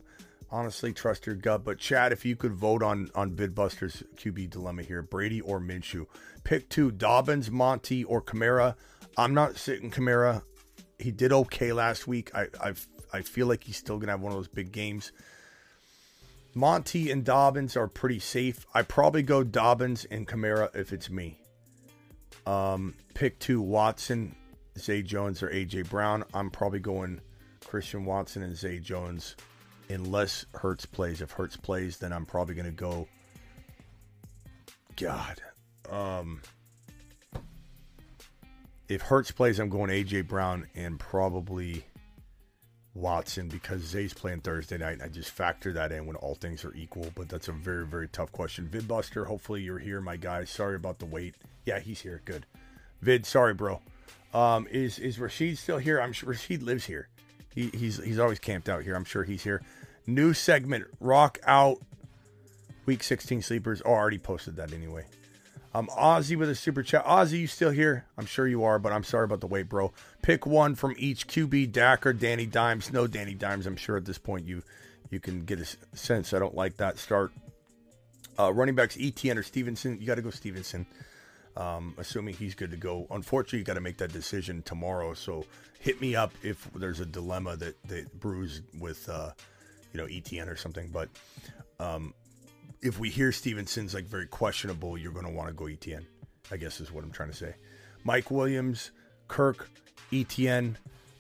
Honestly, 0.52 0.94
trust 0.94 1.26
your 1.26 1.36
gut. 1.36 1.66
But 1.66 1.80
Chad, 1.80 2.12
if 2.12 2.24
you 2.24 2.36
could 2.36 2.54
vote 2.54 2.82
on 2.82 3.10
on 3.16 3.32
Vidbusters 3.32 4.04
QB 4.16 4.52
dilemma 4.52 4.84
here, 4.84 5.02
Brady 5.02 5.42
or 5.42 5.60
Minshew. 5.60 6.06
Pick 6.44 6.70
two: 6.70 6.92
Dobbins, 6.92 7.52
Monty, 7.52 8.04
or 8.04 8.22
Kamara. 8.22 8.76
I'm 9.18 9.34
not 9.34 9.58
sitting 9.58 9.92
Kamara. 9.92 10.44
He 11.00 11.12
did 11.12 11.32
okay 11.32 11.74
last 11.74 12.08
week. 12.08 12.32
I 12.34 12.48
I 12.62 12.74
I 13.14 13.22
feel 13.22 13.48
like 13.48 13.64
he's 13.64 13.78
still 13.78 13.98
gonna 13.98 14.14
have 14.14 14.22
one 14.22 14.32
of 14.32 14.38
those 14.38 14.48
big 14.48 14.72
games. 14.72 15.12
Monty 16.54 17.12
and 17.12 17.26
Dobbins 17.26 17.76
are 17.76 17.88
pretty 17.88 18.20
safe. 18.20 18.66
I 18.74 18.82
probably 18.82 19.24
go 19.24 19.44
Dobbins 19.44 20.06
and 20.06 20.26
Kamara 20.26 20.74
if 20.74 20.94
it's 20.94 21.10
me. 21.10 21.38
Um, 22.46 22.94
pick 23.14 23.40
two: 23.40 23.62
Watson, 23.62 24.36
Zay 24.78 25.02
Jones, 25.02 25.44
or 25.44 25.50
AJ 25.50 25.90
Brown. 25.90 26.24
I'm 26.34 26.50
probably 26.50 26.80
going 26.80 27.20
Christian 27.66 28.06
Watson 28.06 28.44
and 28.44 28.56
Zay 28.56 28.80
Jones, 28.80 29.36
unless 29.90 30.46
Hurts 30.54 30.86
plays. 30.86 31.22
If 31.22 31.32
Hurts 31.32 31.58
plays, 31.58 31.98
then 31.98 32.14
I'm 32.14 32.26
probably 32.26 32.56
gonna 32.56 32.72
go. 32.72 33.08
God, 34.96 35.42
um, 35.90 36.42
if 38.88 39.02
Hurts 39.04 39.32
plays, 39.32 39.60
I'm 39.60 39.70
going 39.70 39.90
AJ 39.90 40.28
Brown 40.28 40.68
and 40.76 41.00
probably 41.00 41.86
Watson 42.94 43.48
because 43.48 43.82
Zay's 43.82 44.14
playing 44.14 44.42
Thursday 44.42 44.78
night. 44.78 45.00
I 45.04 45.08
just 45.10 45.32
factor 45.32 45.74
that 45.74 45.92
in 45.92 46.06
when 46.06 46.16
all 46.16 46.36
things 46.36 46.64
are 46.64 46.74
equal, 46.74 47.12
but 47.16 47.28
that's 47.28 47.48
a 47.48 47.52
very, 47.52 47.86
very 47.86 48.08
tough 48.08 48.32
question. 48.32 48.70
Vidbuster, 48.72 49.26
hopefully 49.26 49.62
you're 49.62 49.80
here, 49.80 50.02
my 50.02 50.18
guy. 50.18 50.46
Sorry 50.46 50.76
about 50.76 51.00
the 51.00 51.06
wait. 51.06 51.36
Yeah, 51.66 51.80
he's 51.80 52.02
here. 52.02 52.22
Good. 52.26 52.46
Vid, 53.02 53.26
sorry, 53.26 53.54
bro. 53.54 53.82
Um, 54.34 54.68
is 54.70 55.00
is 55.00 55.20
Rashid 55.20 55.58
still 55.58 55.78
here? 55.78 56.00
I'm 56.00 56.14
sure 56.14 56.30
Rashid 56.30 56.64
lives 56.64 56.86
here. 56.86 57.08
He, 57.54 57.70
he's 57.74 58.04
he's 58.04 58.20
always 58.20 58.40
camped 58.40 58.70
out 58.70 58.84
here. 58.84 58.96
I'm 58.96 59.06
sure 59.06 59.24
he's 59.24 59.44
here. 59.44 59.62
New 60.08 60.34
segment, 60.34 60.86
rock 61.00 61.40
out. 61.46 61.78
Week 62.86 63.02
16 63.02 63.42
sleepers. 63.42 63.82
Oh, 63.84 63.94
I 63.94 63.96
already 63.96 64.20
posted 64.20 64.58
that 64.58 64.72
anyway. 64.72 65.06
Um, 65.76 65.88
Ozzy 65.88 66.38
with 66.38 66.50
a 66.50 66.56
super 66.56 66.84
chat. 66.84 67.04
Ozzy, 67.04 67.40
you 67.40 67.48
still 67.48 67.70
here? 67.70 68.06
I'm 68.18 68.26
sure 68.26 68.48
you 68.48 68.64
are, 68.64 68.80
but 68.80 68.94
I'm 68.94 69.04
sorry 69.04 69.26
about 69.26 69.42
the 69.42 69.48
wait, 69.48 69.68
bro. 69.68 69.92
Pick 70.22 70.46
one 70.46 70.74
from 70.74 70.96
each 70.98 71.28
QB, 71.28 71.74
Dak 71.74 72.06
or 72.06 72.14
Danny 72.14 72.46
Dimes. 72.46 72.94
No 72.94 73.08
Danny 73.08 73.34
Dimes. 73.34 73.68
I'm 73.68 73.76
sure 73.76 73.98
at 73.98 74.06
this 74.06 74.18
point 74.18 74.46
you 74.46 74.64
you 75.10 75.20
can 75.20 75.44
get 75.44 75.60
a 75.60 75.66
sense. 75.98 76.34
I 76.34 76.40
don't 76.40 76.56
like 76.56 76.78
that 76.78 76.98
start. 76.98 77.34
Uh, 78.40 78.54
running 78.54 78.76
backs, 78.76 78.96
ETN 78.96 79.36
or 79.36 79.44
Stevenson. 79.44 80.00
You 80.00 80.08
got 80.08 80.16
to 80.16 80.22
go 80.22 80.30
Stevenson. 80.30 80.86
Um, 81.58 81.94
assuming 81.98 82.36
he's 82.36 82.56
good 82.56 82.72
to 82.72 82.78
go. 82.78 83.06
Unfortunately, 83.12 83.60
you 83.60 83.66
got 83.66 83.74
to 83.74 83.82
make 83.82 83.98
that 83.98 84.14
decision 84.14 84.62
tomorrow. 84.62 85.14
So 85.14 85.46
hit 85.82 86.00
me 86.00 86.16
up 86.16 86.32
if 86.42 86.70
there's 86.74 87.02
a 87.02 87.06
dilemma 87.06 87.58
that 87.58 87.76
that 87.90 88.18
brews 88.22 88.62
with 88.80 89.10
uh, 89.10 89.32
you 89.92 90.00
know 90.00 90.08
ETN 90.08 90.48
or 90.48 90.56
something. 90.56 90.88
But 90.88 91.10
um, 91.82 92.14
if 92.86 93.00
we 93.00 93.10
hear 93.10 93.32
Stevenson's 93.32 93.96
like 93.96 94.06
very 94.06 94.28
questionable, 94.28 94.96
you're 94.96 95.12
going 95.12 95.26
to 95.26 95.32
want 95.32 95.48
to 95.48 95.54
go 95.54 95.66
ETN. 95.66 96.06
I 96.52 96.58
guess 96.58 96.80
is 96.80 96.92
what 96.92 97.04
I'm 97.04 97.12
trying 97.12 97.32
to 97.32 97.36
say. 97.36 97.56
Mike 98.04 98.30
Williams, 98.30 98.92
Kirk, 99.28 99.68
ETN 100.12 100.76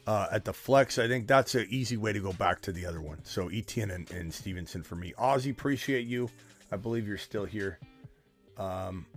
uh, 0.05 0.27
at 0.31 0.45
the 0.45 0.53
flex. 0.53 0.99
I 0.99 1.07
think 1.07 1.25
that's 1.25 1.55
an 1.55 1.65
easy 1.71 1.97
way 1.97 2.13
to 2.13 2.19
go 2.19 2.33
back 2.33 2.61
to 2.61 2.71
the 2.71 2.85
other 2.85 3.01
one. 3.01 3.19
So 3.23 3.49
ETN 3.49 3.93
and, 3.93 4.11
and 4.11 4.31
Stevenson 4.31 4.83
for 4.83 4.95
me. 4.95 5.13
Ozzy, 5.17 5.49
appreciate 5.49 6.05
you. 6.05 6.29
I 6.71 6.77
believe 6.77 7.07
you're 7.07 7.17
still 7.17 7.45
here. 7.45 7.79
Um, 8.59 9.07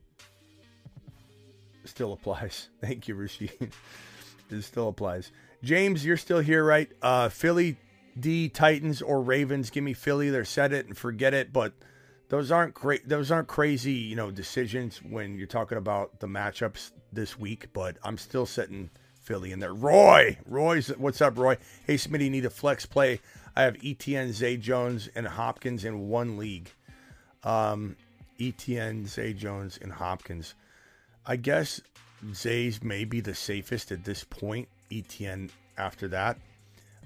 still 1.85 2.15
applies. 2.15 2.69
Thank 2.81 3.09
you, 3.09 3.15
Rishi. 3.15 3.51
it 4.51 4.63
still 4.63 4.89
applies. 4.89 5.31
James, 5.63 6.03
you're 6.03 6.17
still 6.17 6.41
here, 6.41 6.65
right? 6.65 6.89
Uh, 7.03 7.29
Philly, 7.29 7.77
D, 8.19 8.49
Titans, 8.49 9.03
or 9.03 9.21
Ravens. 9.21 9.69
Give 9.69 9.85
me 9.85 9.93
Philly. 9.93 10.31
They're 10.31 10.47
set 10.47 10.73
it 10.73 10.87
and 10.87 10.97
forget 10.97 11.35
it. 11.35 11.53
But 11.53 11.75
those 12.29 12.51
aren't 12.51 12.75
great. 12.75 13.09
Those 13.09 13.31
aren't 13.31 13.49
crazy, 13.49 13.93
you 13.93 14.17
know, 14.17 14.31
decisions 14.31 14.99
when 14.99 15.37
you're 15.37 15.47
talking 15.47 15.79
about 15.79 16.21
the 16.21 16.27
matchups 16.27 16.93
this 17.13 17.39
week. 17.39 17.73
But 17.73 17.97
I'm 18.03 18.19
still 18.19 18.47
sitting 18.47 18.91
Philly 19.21 19.53
in 19.53 19.61
there. 19.61 19.75
Roy, 19.75 20.39
Roy's 20.47 20.89
what's 20.89 21.21
up, 21.21 21.39
Roy? 21.39 21.57
Hey, 21.87 21.95
Smitty, 21.95 22.25
you 22.25 22.31
need 22.31 22.45
a 22.45 22.51
flex 22.51 22.87
play. 22.87 23.21
I 23.57 23.63
have 23.63 23.75
ETN, 23.75 24.33
Zay 24.33 24.57
Jones, 24.57 25.09
and 25.15 25.27
Hopkins 25.27 25.85
in 25.85 26.09
one 26.09 26.37
league. 26.37 26.71
Um, 27.45 27.97
ETN, 28.39 29.07
Zay 29.07 29.33
Jones, 29.33 29.79
and 29.81 29.93
Hopkins. 29.93 30.55
I 31.27 31.37
guess 31.37 31.81
Zay's 32.33 32.83
may 32.83 33.05
be 33.05 33.21
the 33.21 33.35
safest 33.35 33.91
at 33.91 34.05
this 34.05 34.25
point. 34.25 34.69
ETN 34.91 35.51
after 35.77 36.09
that. 36.09 36.39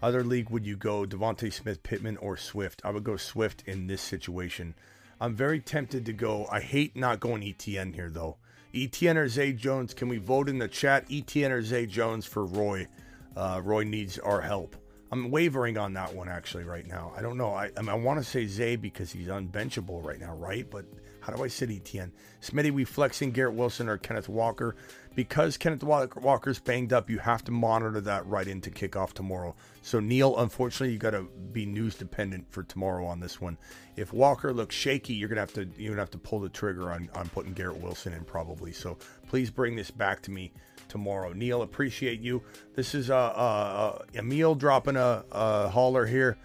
Other 0.02 0.24
league, 0.24 0.50
would 0.50 0.66
you 0.66 0.76
go 0.76 1.04
DeVonta 1.04 1.52
Smith, 1.52 1.82
Pittman, 1.82 2.16
or 2.16 2.36
Swift? 2.36 2.82
I 2.84 2.90
would 2.90 3.04
go 3.04 3.16
Swift 3.16 3.62
in 3.66 3.86
this 3.86 4.02
situation. 4.02 4.74
I'm 5.22 5.36
very 5.36 5.60
tempted 5.60 6.04
to 6.06 6.12
go. 6.12 6.48
I 6.50 6.58
hate 6.58 6.96
not 6.96 7.20
going 7.20 7.42
ETN 7.42 7.94
here 7.94 8.10
though. 8.10 8.38
ETN 8.74 9.14
or 9.14 9.28
Zay 9.28 9.52
Jones? 9.52 9.94
Can 9.94 10.08
we 10.08 10.18
vote 10.18 10.48
in 10.48 10.58
the 10.58 10.66
chat? 10.66 11.08
ETN 11.08 11.50
or 11.50 11.62
Zay 11.62 11.86
Jones 11.86 12.26
for 12.26 12.44
Roy? 12.44 12.88
Uh, 13.36 13.60
Roy 13.62 13.84
needs 13.84 14.18
our 14.18 14.40
help. 14.40 14.74
I'm 15.12 15.30
wavering 15.30 15.78
on 15.78 15.92
that 15.92 16.12
one 16.12 16.28
actually 16.28 16.64
right 16.64 16.84
now. 16.84 17.12
I 17.16 17.22
don't 17.22 17.36
know. 17.36 17.54
I 17.54 17.70
I, 17.76 17.82
mean, 17.82 17.90
I 17.90 17.94
want 17.94 18.18
to 18.18 18.24
say 18.24 18.46
Zay 18.46 18.74
because 18.74 19.12
he's 19.12 19.28
unbenchable 19.28 20.02
right 20.02 20.18
now, 20.18 20.34
right? 20.34 20.68
But 20.68 20.86
How 21.22 21.32
do 21.32 21.44
I 21.44 21.48
sit 21.48 21.70
ETN? 21.70 22.10
Smitty, 22.40 22.72
we 22.72 22.84
flexing 22.84 23.30
Garrett 23.30 23.54
Wilson 23.54 23.88
or 23.88 23.96
Kenneth 23.96 24.28
Walker. 24.28 24.74
Because 25.14 25.56
Kenneth 25.56 25.84
Walker's 25.84 26.58
banged 26.58 26.92
up, 26.92 27.10
you 27.10 27.18
have 27.18 27.44
to 27.44 27.52
monitor 27.52 28.00
that 28.00 28.26
right 28.26 28.48
into 28.48 28.70
kickoff 28.70 29.12
tomorrow. 29.12 29.54
So, 29.82 30.00
Neil, 30.00 30.38
unfortunately, 30.38 30.92
you 30.92 30.98
got 30.98 31.10
to 31.10 31.28
be 31.52 31.66
news 31.66 31.94
dependent 31.94 32.50
for 32.50 32.62
tomorrow 32.62 33.04
on 33.06 33.20
this 33.20 33.40
one. 33.40 33.58
If 33.94 34.12
Walker 34.12 34.52
looks 34.54 34.74
shaky, 34.74 35.12
you're 35.12 35.28
gonna 35.28 35.42
have 35.42 35.52
to 35.52 35.68
you're 35.76 35.92
gonna 35.92 36.00
have 36.02 36.10
to 36.12 36.18
pull 36.18 36.40
the 36.40 36.48
trigger 36.48 36.90
on, 36.90 37.10
on 37.14 37.28
putting 37.28 37.52
Garrett 37.52 37.76
Wilson 37.76 38.14
in 38.14 38.24
probably. 38.24 38.72
So, 38.72 38.96
please 39.28 39.50
bring 39.50 39.76
this 39.76 39.90
back 39.90 40.22
to 40.22 40.30
me 40.30 40.50
tomorrow. 40.88 41.32
Neil, 41.34 41.60
appreciate 41.60 42.20
you. 42.20 42.42
This 42.74 42.94
is 42.94 43.10
uh, 43.10 43.16
uh, 43.16 43.98
uh 43.98 43.98
Emil 44.14 44.54
dropping 44.54 44.96
a, 44.96 45.24
a 45.30 45.68
hauler 45.68 46.06
here. 46.06 46.38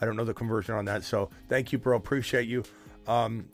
I 0.00 0.06
don't 0.06 0.16
know 0.16 0.24
the 0.24 0.34
conversion 0.34 0.74
on 0.74 0.86
that, 0.86 1.04
so 1.04 1.28
thank 1.48 1.70
you, 1.70 1.78
bro. 1.78 1.96
Appreciate 1.96 2.48
you. 2.48 2.64
Um, 3.06 3.48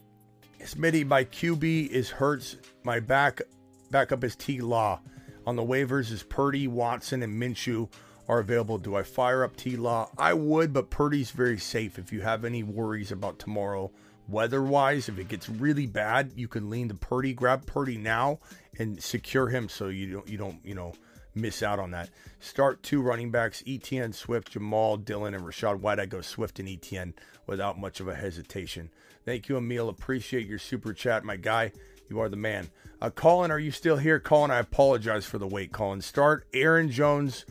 Smitty, 0.65 1.05
my 1.05 1.25
QB 1.25 1.89
is 1.89 2.09
Hurts. 2.09 2.57
My 2.85 3.01
back 3.01 3.43
backup 3.91 4.23
is 4.23 4.37
T 4.37 4.61
Law. 4.61 5.01
On 5.45 5.57
the 5.57 5.63
waivers 5.63 6.13
is 6.13 6.23
Purdy, 6.23 6.69
Watson, 6.69 7.25
and 7.25 7.41
Minshew 7.41 7.91
are 8.29 8.39
available. 8.39 8.79
Do 8.79 8.95
I 8.95 9.03
fire 9.03 9.43
up 9.43 9.57
T 9.57 9.77
Law? 9.77 10.09
I 10.17 10.35
would, 10.35 10.73
but 10.73 10.89
Purdy's 10.89 11.33
very 11.33 11.59
safe. 11.59 11.99
If 11.99 12.13
you 12.13 12.21
have 12.21 12.45
any 12.45 12.63
worries 12.63 13.11
about 13.11 13.41
tomorrow, 13.41 13.91
weather 14.29 14.63
wise, 14.63 15.09
if 15.09 15.19
it 15.19 15.27
gets 15.27 15.49
really 15.49 15.87
bad, 15.87 16.31
you 16.37 16.47
can 16.47 16.71
lean 16.71 16.89
to 16.89 16.95
Purdy. 16.95 17.35
Grab 17.35 17.67
Purdy 17.67 17.99
now 17.99 18.39
and 18.79 19.03
secure 19.03 19.49
him 19.49 19.69
so 19.69 19.89
you 19.89 20.13
don't 20.13 20.29
you 20.29 20.39
don't 20.39 20.65
you 20.65 20.77
know 20.77 20.93
miss 21.35 21.65
out 21.65 21.81
on 21.81 21.91
that. 21.91 22.09
Start 22.39 22.85
two 22.85 23.03
running 23.03 23.33
backs: 23.33 23.65
ETN, 23.67 24.15
Swift, 24.15 24.55
Jamaal, 24.55 25.05
Dillon, 25.05 25.35
and 25.35 25.45
Rachaad 25.45 25.81
White. 25.81 25.99
I 25.99 26.07
go 26.07 26.21
Swift 26.21 26.61
and 26.61 26.69
ETN 26.69 27.15
without 27.49 27.81
much 27.81 27.99
of 27.99 28.07
a 28.07 28.15
hesitation. 28.15 28.91
Thank 29.25 29.49
you, 29.49 29.57
Emil. 29.57 29.89
Appreciate 29.89 30.47
your 30.47 30.59
super 30.59 30.93
chat, 30.93 31.25
my 31.25 31.37
guy. 31.37 31.73
You 32.09 32.21
are 32.21 32.29
the 32.29 32.37
man. 32.37 32.69
Uh, 33.01 33.11
Colin, 33.11 33.51
are 33.51 33.59
you 33.59 33.71
still 33.71 33.97
here? 33.97 34.21
Colin, 34.21 34.51
I 34.51 34.59
apologize 34.59 35.25
for 35.25 35.39
the 35.39 35.47
wait. 35.47 35.73
Colin, 35.73 36.01
start 36.01 36.47
Aaron 36.53 36.91
Jones 36.91 37.47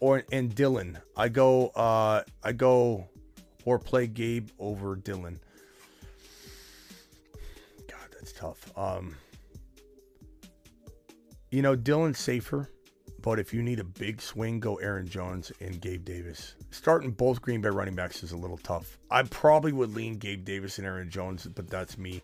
or 0.00 0.24
and 0.30 0.54
Dillon. 0.54 0.98
I 1.16 1.28
go. 1.28 1.68
Uh, 1.68 2.22
I 2.42 2.52
go 2.52 3.08
or 3.64 3.78
play 3.78 4.06
Gabe 4.06 4.48
over 4.58 4.96
Dillon. 4.96 5.40
God, 7.88 8.08
that's 8.12 8.32
tough. 8.32 8.70
Um, 8.76 9.16
you 11.50 11.62
know, 11.62 11.76
Dillon's 11.76 12.18
safer, 12.18 12.70
but 13.24 13.38
if 13.38 13.54
you 13.54 13.62
need 13.62 13.80
a 13.80 13.84
big 13.84 14.20
swing, 14.20 14.60
go 14.60 14.74
Aaron 14.76 15.08
Jones 15.08 15.50
and 15.58 15.80
Gabe 15.80 16.04
Davis. 16.04 16.56
Starting 16.70 17.10
both 17.10 17.40
Green 17.40 17.62
Bay 17.62 17.70
running 17.70 17.94
backs 17.94 18.22
is 18.22 18.32
a 18.32 18.36
little 18.36 18.58
tough. 18.58 18.98
I 19.10 19.22
probably 19.22 19.72
would 19.72 19.94
lean 19.94 20.18
Gabe 20.18 20.44
Davis 20.44 20.76
and 20.76 20.86
Aaron 20.86 21.08
Jones, 21.08 21.46
but 21.46 21.70
that's 21.70 21.96
me. 21.96 22.20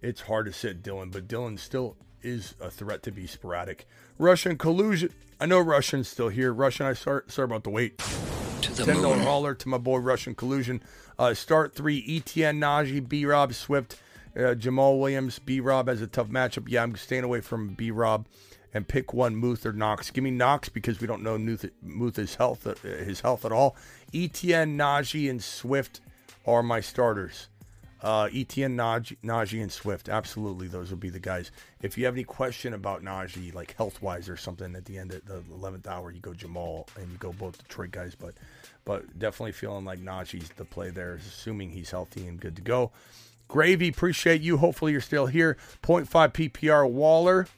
It's 0.00 0.22
hard 0.22 0.46
to 0.46 0.52
sit 0.54 0.82
Dillon, 0.82 1.10
but 1.10 1.28
Dillon 1.28 1.58
still 1.58 1.96
is 2.22 2.54
a 2.62 2.70
threat 2.70 3.02
to 3.02 3.12
be 3.12 3.26
sporadic. 3.26 3.86
Russian 4.16 4.56
collusion. 4.56 5.12
I 5.38 5.44
know 5.44 5.60
Russian's 5.60 6.08
still 6.08 6.30
here. 6.30 6.50
Russian, 6.50 6.86
I 6.86 6.94
sorry, 6.94 7.24
sorry 7.26 7.44
about 7.44 7.64
the 7.64 7.70
wait. 7.70 7.98
To 7.98 8.72
the 8.72 8.84
$10 8.84 9.22
hauler 9.24 9.54
to 9.54 9.68
my 9.68 9.76
boy 9.76 9.98
Russian 9.98 10.34
collusion. 10.34 10.82
Uh, 11.18 11.34
start 11.34 11.74
three: 11.74 12.02
ETN, 12.08 12.58
Najee, 12.58 13.06
B. 13.06 13.26
Rob, 13.26 13.52
Swift, 13.52 14.00
uh, 14.34 14.54
Jamaal 14.54 14.98
Williams. 14.98 15.40
B. 15.40 15.60
Rob 15.60 15.88
has 15.88 16.00
a 16.00 16.06
tough 16.06 16.28
matchup. 16.28 16.70
Yeah, 16.70 16.84
I'm 16.84 16.96
staying 16.96 17.24
away 17.24 17.42
from 17.42 17.74
B. 17.74 17.90
Rob 17.90 18.26
and 18.74 18.86
pick 18.86 19.12
one 19.12 19.36
Muth 19.36 19.64
or 19.64 19.72
Knox. 19.72 20.10
Give 20.10 20.24
me 20.24 20.30
Knox 20.30 20.68
because 20.68 21.00
we 21.00 21.06
don't 21.06 21.22
know 21.22 21.38
Muth, 21.38 21.66
Muth's 21.82 22.34
health 22.34 22.66
uh, 22.66 22.74
his 22.82 23.20
health 23.20 23.44
at 23.44 23.52
all. 23.52 23.76
ETN, 24.12 24.76
Najee, 24.76 25.30
and 25.30 25.42
Swift 25.42 26.00
are 26.46 26.62
my 26.62 26.80
starters. 26.80 27.48
Uh, 28.00 28.28
ETN, 28.28 28.76
Najee, 28.76 29.16
Najee, 29.24 29.60
and 29.60 29.72
Swift. 29.72 30.08
Absolutely, 30.08 30.68
those 30.68 30.90
would 30.90 31.00
be 31.00 31.10
the 31.10 31.18
guys. 31.18 31.50
If 31.82 31.98
you 31.98 32.04
have 32.04 32.14
any 32.14 32.22
question 32.24 32.74
about 32.74 33.02
Najee, 33.02 33.52
like 33.52 33.74
health 33.76 34.00
wise 34.00 34.28
or 34.28 34.36
something, 34.36 34.76
at 34.76 34.84
the 34.84 34.98
end 34.98 35.12
of 35.12 35.26
the 35.26 35.42
eleventh 35.52 35.88
hour, 35.88 36.12
you 36.12 36.20
go 36.20 36.30
Jamaal 36.30 36.86
and 36.96 37.10
you 37.10 37.18
go 37.18 37.32
both 37.32 37.58
Detroit 37.58 37.90
guys. 37.90 38.14
But, 38.14 38.34
but 38.84 39.18
definitely 39.18 39.52
feeling 39.52 39.84
like 39.84 39.98
Najee's 39.98 40.50
the 40.50 40.64
play 40.64 40.90
there, 40.90 41.14
assuming 41.14 41.70
he's 41.70 41.90
healthy 41.90 42.26
and 42.26 42.40
good 42.40 42.54
to 42.56 42.62
go. 42.62 42.92
Gravy, 43.48 43.88
appreciate 43.88 44.42
you. 44.42 44.58
Hopefully 44.58 44.92
you're 44.92 45.00
still 45.00 45.26
here. 45.26 45.56
0.5 45.82 46.06
PPR 46.32 46.88
Waller. 46.88 47.48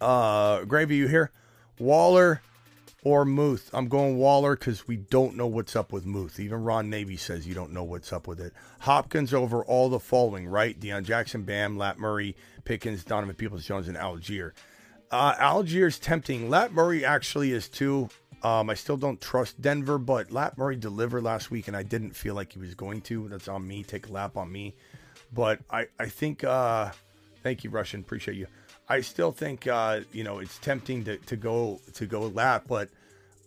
Uh, 0.00 0.64
Gravy, 0.64 0.96
you 0.96 1.08
here? 1.08 1.30
Waller 1.78 2.42
or 3.02 3.24
Muth? 3.24 3.70
I'm 3.72 3.88
going 3.88 4.16
Waller 4.18 4.56
because 4.56 4.86
we 4.86 4.96
don't 4.96 5.36
know 5.36 5.46
what's 5.46 5.76
up 5.76 5.92
with 5.92 6.06
Muth. 6.06 6.40
Even 6.40 6.64
Ron 6.64 6.88
Navy 6.90 7.16
says 7.16 7.46
you 7.46 7.54
don't 7.54 7.72
know 7.72 7.84
what's 7.84 8.12
up 8.12 8.26
with 8.26 8.40
it. 8.40 8.52
Hopkins 8.80 9.34
over 9.34 9.64
all 9.64 9.88
the 9.88 10.00
following, 10.00 10.46
right? 10.48 10.78
Deon 10.78 11.04
Jackson, 11.04 11.42
Bam, 11.42 11.76
Lat 11.76 11.98
Murray, 11.98 12.36
Pickens, 12.64 13.04
Donovan 13.04 13.34
Peoples 13.34 13.64
Jones, 13.64 13.88
and 13.88 13.96
Allgeier. 13.96 14.52
Uh, 15.10 15.34
Allgeier's 15.34 15.98
tempting. 15.98 16.48
Lat 16.48 16.72
Murray 16.72 17.04
actually 17.04 17.52
is 17.52 17.68
too. 17.68 18.08
Um, 18.42 18.70
I 18.70 18.74
still 18.74 18.96
don't 18.96 19.20
trust 19.20 19.60
Denver, 19.60 19.98
but 19.98 20.30
Lat 20.30 20.56
Murray 20.56 20.76
delivered 20.76 21.22
last 21.22 21.50
week, 21.50 21.68
and 21.68 21.76
I 21.76 21.82
didn't 21.82 22.12
feel 22.12 22.34
like 22.34 22.52
he 22.52 22.58
was 22.58 22.74
going 22.74 23.02
to. 23.02 23.28
That's 23.28 23.48
on 23.48 23.66
me. 23.66 23.82
Take 23.82 24.08
a 24.08 24.12
lap 24.12 24.36
on 24.36 24.50
me. 24.50 24.74
But 25.32 25.60
I, 25.70 25.88
I 25.98 26.06
think. 26.06 26.42
Uh, 26.44 26.90
thank 27.42 27.64
you, 27.64 27.70
Russian. 27.70 28.00
Appreciate 28.00 28.36
you. 28.36 28.46
I 28.90 29.02
still 29.02 29.30
think 29.30 29.68
uh, 29.68 30.00
you 30.12 30.24
know 30.24 30.40
it's 30.40 30.58
tempting 30.58 31.04
to, 31.04 31.16
to 31.16 31.36
go 31.36 31.80
to 31.94 32.06
go 32.06 32.22
lap, 32.22 32.64
but 32.66 32.88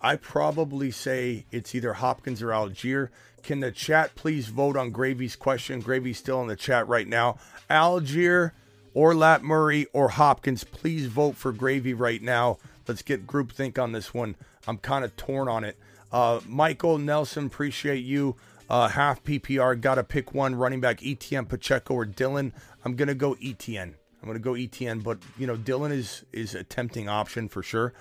I 0.01 0.15
probably 0.15 0.89
say 0.89 1.45
it's 1.51 1.75
either 1.75 1.93
Hopkins 1.93 2.41
or 2.41 2.47
Allgeier. 2.47 3.09
Can 3.43 3.59
the 3.59 3.69
chat 3.69 4.15
please 4.15 4.47
vote 4.47 4.77
on 4.77 4.91
Gravy's 4.91 5.35
question? 5.35 5.81
Gravy's 5.81 6.17
still 6.17 6.41
in 6.41 6.47
the 6.47 6.55
chat 6.55 6.87
right 6.87 7.07
now. 7.07 7.37
Allgeier 7.69 8.51
or 8.93 9.13
Lat 9.13 9.43
Murray 9.43 9.85
or 9.91 10.09
Hopkins, 10.09 10.63
please 10.63 11.07
vote 11.07 11.35
for 11.35 11.51
Gravy 11.51 11.93
right 11.93 12.21
now. 12.21 12.57
Let's 12.87 13.01
get 13.01 13.27
groupthink 13.27 13.77
on 13.77 13.91
this 13.91 14.13
one. 14.13 14.35
I'm 14.65 14.77
kind 14.77 15.03
of 15.03 15.13
torn 15.17 15.49
on 15.49 15.65
it. 15.65 15.77
Uh, 16.09 16.39
Michael 16.47 16.97
Nelson, 16.97 17.47
appreciate 17.47 18.05
you. 18.05 18.37
Uh, 18.69 18.87
half 18.87 19.21
PPR, 19.25 19.79
got 19.79 19.95
to 19.95 20.05
pick 20.05 20.33
one 20.33 20.55
running 20.55 20.79
back, 20.79 21.01
ETN, 21.01 21.49
Pacheco, 21.49 21.95
or 21.95 22.05
Dillon. 22.05 22.53
I'm 22.85 22.95
going 22.95 23.09
to 23.09 23.15
go 23.15 23.35
ETN. 23.35 23.95
I'm 24.23 24.29
going 24.29 24.37
to 24.37 24.43
go 24.43 24.53
ETN, 24.53 25.03
but 25.03 25.19
you 25.37 25.45
know 25.45 25.57
Dillon 25.57 25.91
is 25.91 26.23
is 26.31 26.55
a 26.55 26.63
tempting 26.63 27.09
option 27.09 27.49
for 27.49 27.61
sure. 27.61 27.93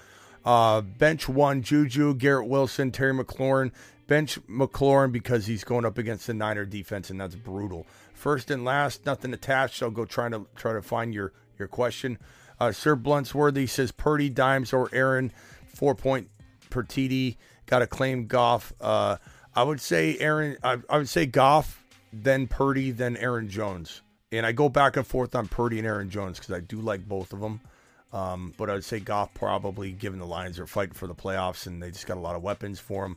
Uh, 0.44 0.80
bench 0.80 1.28
one, 1.28 1.62
Juju, 1.62 2.14
Garrett 2.14 2.46
Wilson, 2.46 2.92
Terry 2.92 3.12
McLaurin. 3.12 3.72
Bench 4.06 4.38
McLaurin 4.46 5.10
because 5.10 5.46
he's 5.46 5.64
going 5.64 5.84
up 5.84 5.98
against 5.98 6.28
the 6.28 6.34
Niner 6.34 6.64
defense, 6.64 7.10
and 7.10 7.20
that's 7.20 7.34
brutal. 7.34 7.86
First 8.14 8.52
and 8.52 8.64
last, 8.64 9.04
nothing 9.04 9.34
attached. 9.34 9.78
So 9.78 9.86
I'll 9.86 9.92
go 9.92 10.04
try 10.04 10.28
to 10.28 10.46
try 10.54 10.72
to 10.72 10.82
find 10.82 11.12
your 11.12 11.32
your 11.58 11.66
question. 11.66 12.18
Uh, 12.60 12.70
Sir 12.70 12.94
Bluntsworthy 12.94 13.68
says 13.68 13.90
Purdy, 13.90 14.28
Dimes, 14.28 14.72
or 14.72 14.88
Aaron, 14.92 15.32
four 15.66 15.96
point 15.96 16.28
per 16.70 16.84
TD. 16.84 17.36
Got 17.66 17.80
to 17.80 17.88
claim 17.88 18.26
Goff. 18.26 18.72
Uh, 18.80 19.16
I 19.56 19.64
would 19.64 19.80
say 19.80 20.16
Aaron. 20.20 20.56
I, 20.62 20.78
I 20.88 20.98
would 20.98 21.08
say 21.08 21.26
Goff, 21.26 21.84
then 22.12 22.46
Purdy, 22.46 22.92
then 22.92 23.16
Aaron 23.16 23.48
Jones. 23.48 24.02
And 24.32 24.46
I 24.46 24.52
go 24.52 24.68
back 24.68 24.96
and 24.96 25.06
forth 25.06 25.34
on 25.34 25.46
Purdy 25.46 25.78
and 25.78 25.86
Aaron 25.86 26.10
Jones 26.10 26.38
because 26.38 26.54
I 26.54 26.60
do 26.60 26.80
like 26.80 27.06
both 27.06 27.32
of 27.32 27.40
them. 27.40 27.60
Um, 28.12 28.52
but 28.56 28.68
I 28.68 28.74
would 28.74 28.84
say 28.84 29.00
Goff 29.00 29.32
probably, 29.34 29.92
given 29.92 30.18
the 30.18 30.26
Lions 30.26 30.58
are 30.58 30.66
fighting 30.66 30.94
for 30.94 31.06
the 31.06 31.14
playoffs 31.14 31.66
and 31.66 31.82
they 31.82 31.90
just 31.90 32.06
got 32.06 32.16
a 32.16 32.20
lot 32.20 32.36
of 32.36 32.42
weapons 32.42 32.78
for 32.78 33.04
him. 33.04 33.16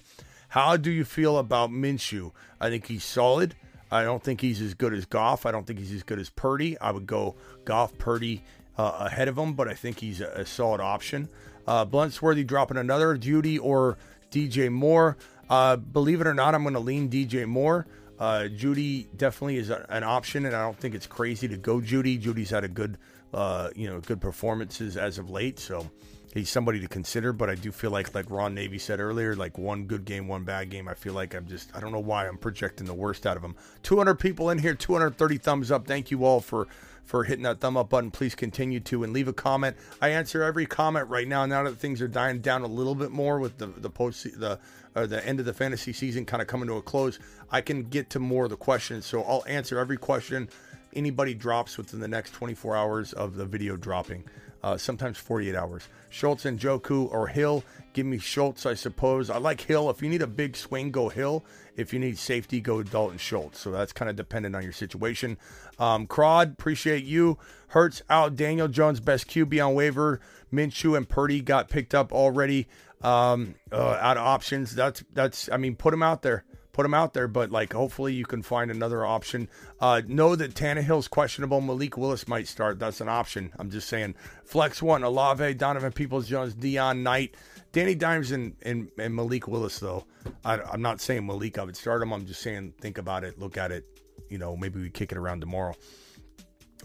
How 0.49 0.77
do 0.77 0.91
you 0.91 1.03
feel 1.03 1.37
about 1.37 1.69
Minshew? 1.71 2.31
I 2.61 2.69
think 2.69 2.87
he's 2.87 3.03
solid. 3.03 3.55
I 3.91 4.03
don't 4.03 4.23
think 4.23 4.41
he's 4.41 4.61
as 4.61 4.73
good 4.73 4.93
as 4.93 5.05
Goff. 5.05 5.45
I 5.45 5.51
don't 5.51 5.65
think 5.65 5.79
he's 5.79 5.91
as 5.91 6.03
good 6.03 6.19
as 6.19 6.29
Purdy. 6.29 6.77
I 6.79 6.91
would 6.91 7.05
go 7.05 7.35
Goff, 7.65 7.97
Purdy 7.97 8.43
uh, 8.77 8.97
ahead 9.01 9.27
of 9.27 9.37
him, 9.37 9.53
but 9.53 9.67
I 9.67 9.73
think 9.73 9.99
he's 9.99 10.21
a, 10.21 10.27
a 10.27 10.45
solid 10.45 10.81
option. 10.81 11.29
Uh, 11.67 11.85
Bluntsworthy 11.85 12.45
dropping 12.45 12.77
another 12.77 13.17
Jeudy 13.17 13.59
or 13.61 13.97
DJ 14.31 14.71
Moore. 14.71 15.17
Uh, 15.49 15.75
believe 15.75 16.21
it 16.21 16.27
or 16.27 16.33
not, 16.33 16.55
I'm 16.55 16.63
going 16.63 16.73
to 16.73 16.79
lean 16.79 17.09
DJ 17.09 17.45
Moore. 17.45 17.85
Uh, 18.19 18.47
Jeudy 18.55 19.07
definitely 19.17 19.57
is 19.57 19.69
a, 19.69 19.85
an 19.89 20.03
option, 20.03 20.45
and 20.45 20.55
I 20.55 20.61
don't 20.61 20.77
think 20.77 20.95
it's 20.95 21.07
crazy 21.07 21.47
to 21.47 21.57
go 21.57 21.79
Jeudy. 21.79 22.21
Jeudy's 22.21 22.49
had 22.49 22.63
a 22.63 22.67
good, 22.67 22.97
uh, 23.33 23.69
you 23.75 23.87
know, 23.87 23.99
good 23.99 24.21
performances 24.21 24.95
as 24.97 25.17
of 25.17 25.29
late, 25.29 25.59
so 25.59 25.89
he's 26.33 26.49
somebody 26.49 26.79
to 26.79 26.87
consider. 26.87 27.33
But 27.33 27.49
I 27.49 27.55
do 27.55 27.71
feel 27.71 27.91
like, 27.91 28.15
like 28.15 28.29
Ron 28.29 28.53
Navy 28.53 28.77
said 28.77 28.99
earlier, 28.99 29.35
like 29.35 29.57
one 29.57 29.85
good 29.85 30.05
game, 30.05 30.27
one 30.27 30.43
bad 30.43 30.69
game. 30.69 30.87
I 30.87 30.93
feel 30.93 31.13
like 31.13 31.33
I'm 31.33 31.47
just, 31.47 31.75
I 31.75 31.79
don't 31.79 31.91
know 31.91 31.99
why 31.99 32.27
I'm 32.27 32.37
projecting 32.37 32.87
the 32.87 32.93
worst 32.93 33.25
out 33.25 33.35
of 33.35 33.43
him. 33.43 33.55
200 33.83 34.15
people 34.15 34.49
in 34.49 34.59
here, 34.59 34.75
230 34.75 35.37
thumbs 35.37 35.71
up. 35.71 35.85
Thank 35.85 36.09
you 36.11 36.23
all 36.23 36.39
for 36.39 36.67
for 37.05 37.23
hitting 37.23 37.43
that 37.43 37.59
thumb 37.59 37.77
up 37.77 37.89
button. 37.89 38.11
Please 38.11 38.35
continue 38.35 38.79
to 38.81 39.03
and 39.03 39.13
leave 39.13 39.27
a 39.27 39.33
comment. 39.33 39.77
I 40.01 40.09
answer 40.09 40.43
every 40.43 40.65
comment 40.65 41.07
right 41.07 41.27
now. 41.27 41.45
Now 41.45 41.63
that 41.63 41.77
things 41.77 42.01
are 42.01 42.07
dying 42.07 42.39
down 42.39 42.63
a 42.63 42.67
little 42.67 42.95
bit 42.95 43.11
more 43.11 43.39
with 43.39 43.57
the 43.57 43.67
the 43.67 43.89
post 43.89 44.23
the 44.39 44.59
uh, 44.95 45.05
the 45.05 45.25
end 45.25 45.39
of 45.39 45.45
the 45.45 45.53
fantasy 45.53 45.93
season 45.93 46.25
kind 46.25 46.41
of 46.41 46.47
coming 46.47 46.67
to 46.67 46.75
a 46.75 46.81
close, 46.81 47.19
I 47.51 47.61
can 47.61 47.83
get 47.83 48.09
to 48.11 48.19
more 48.19 48.45
of 48.45 48.49
the 48.49 48.57
questions. 48.57 49.05
So 49.05 49.21
I'll 49.23 49.43
answer 49.47 49.77
every 49.77 49.97
question 49.97 50.49
anybody 50.95 51.33
drops 51.33 51.77
within 51.77 51.99
the 51.99 52.07
next 52.07 52.31
24 52.31 52.75
hours 52.75 53.13
of 53.13 53.35
the 53.35 53.45
video 53.45 53.75
dropping. 53.75 54.23
Uh, 54.65 54.75
sometimes 54.75 55.15
48 55.19 55.55
hours. 55.55 55.87
Schultz 56.09 56.43
and 56.43 56.59
Njoku 56.59 57.07
or 57.11 57.27
Hill. 57.27 57.63
Give 57.93 58.03
me 58.03 58.17
Schultz, 58.17 58.65
I 58.65 58.73
suppose. 58.73 59.29
I 59.29 59.37
like 59.37 59.61
Hill. 59.61 59.91
If 59.91 60.01
you 60.01 60.09
need 60.09 60.23
a 60.23 60.27
big 60.27 60.57
swing, 60.57 60.89
go 60.89 61.09
Hill. 61.09 61.45
If 61.75 61.93
you 61.93 61.99
need 61.99 62.17
safety, 62.17 62.59
go 62.61 62.81
Dalton 62.81 63.19
Schultz. 63.19 63.59
So 63.59 63.69
that's 63.69 63.93
kind 63.93 64.09
of 64.09 64.15
dependent 64.15 64.55
on 64.55 64.63
your 64.63 64.71
situation. 64.71 65.37
Um, 65.77 66.07
Crod, 66.07 66.53
appreciate 66.53 67.03
you. 67.03 67.37
Hurts 67.67 68.01
out. 68.09 68.35
Daniel 68.35 68.67
Jones, 68.67 68.99
best 68.99 69.27
QB 69.27 69.63
on 69.63 69.75
waiver. 69.75 70.19
Minshew 70.51 70.97
and 70.97 71.07
Purdy 71.07 71.41
got 71.41 71.69
picked 71.69 71.93
up 71.93 72.11
already. 72.11 72.67
Um, 73.03 73.53
uh, 73.71 73.99
out 74.01 74.17
of 74.17 74.23
options. 74.23 74.73
That's 74.73 75.03
that's. 75.13 75.47
I 75.51 75.57
mean, 75.57 75.75
put 75.75 75.91
them 75.91 76.01
out 76.01 76.23
there 76.23 76.43
put 76.75 76.85
him 76.85 76.93
out 76.93 77.13
there, 77.13 77.29
but 77.29 77.51
like 77.51 77.71
hopefully 77.71 78.13
you 78.13 78.25
can 78.25 78.41
find 78.41 78.69
another 78.69 79.05
option. 79.05 79.47
Uh, 79.79 80.01
know 80.07 80.35
that 80.35 80.53
Tannehill's 80.53 81.07
questionable. 81.07 81.61
Malik 81.61 81.95
Willis 81.95 82.27
might 82.27 82.49
start. 82.49 82.79
That's 82.79 82.99
an 82.99 83.07
option. 83.07 83.53
I'm 83.57 83.71
just 83.71 83.87
saying. 83.87 84.15
Flex 84.43 84.83
one, 84.83 85.01
Olave, 85.03 85.53
Donovan 85.53 85.93
Peoples 85.93 86.27
Jones, 86.27 86.53
Deon 86.53 86.99
Knight, 86.99 87.35
Danny 87.71 87.95
Dimes, 87.95 88.31
and, 88.31 88.57
and, 88.63 88.91
and 88.99 89.15
Malik 89.15 89.47
Willis, 89.47 89.79
though. 89.79 90.05
I, 90.43 90.59
I'm 90.59 90.81
not 90.81 90.99
saying 90.99 91.25
Malik, 91.25 91.57
I 91.57 91.63
would 91.63 91.77
start 91.77 92.01
him. 92.01 92.11
I'm 92.11 92.25
just 92.25 92.41
saying 92.41 92.73
think 92.81 92.97
about 92.97 93.23
it, 93.23 93.39
look 93.39 93.57
at 93.57 93.71
it. 93.71 93.85
You 94.29 94.37
know, 94.37 94.57
maybe 94.57 94.81
we 94.81 94.89
kick 94.89 95.13
it 95.13 95.17
around 95.17 95.39
tomorrow. 95.39 95.75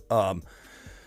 Um, 0.09 0.45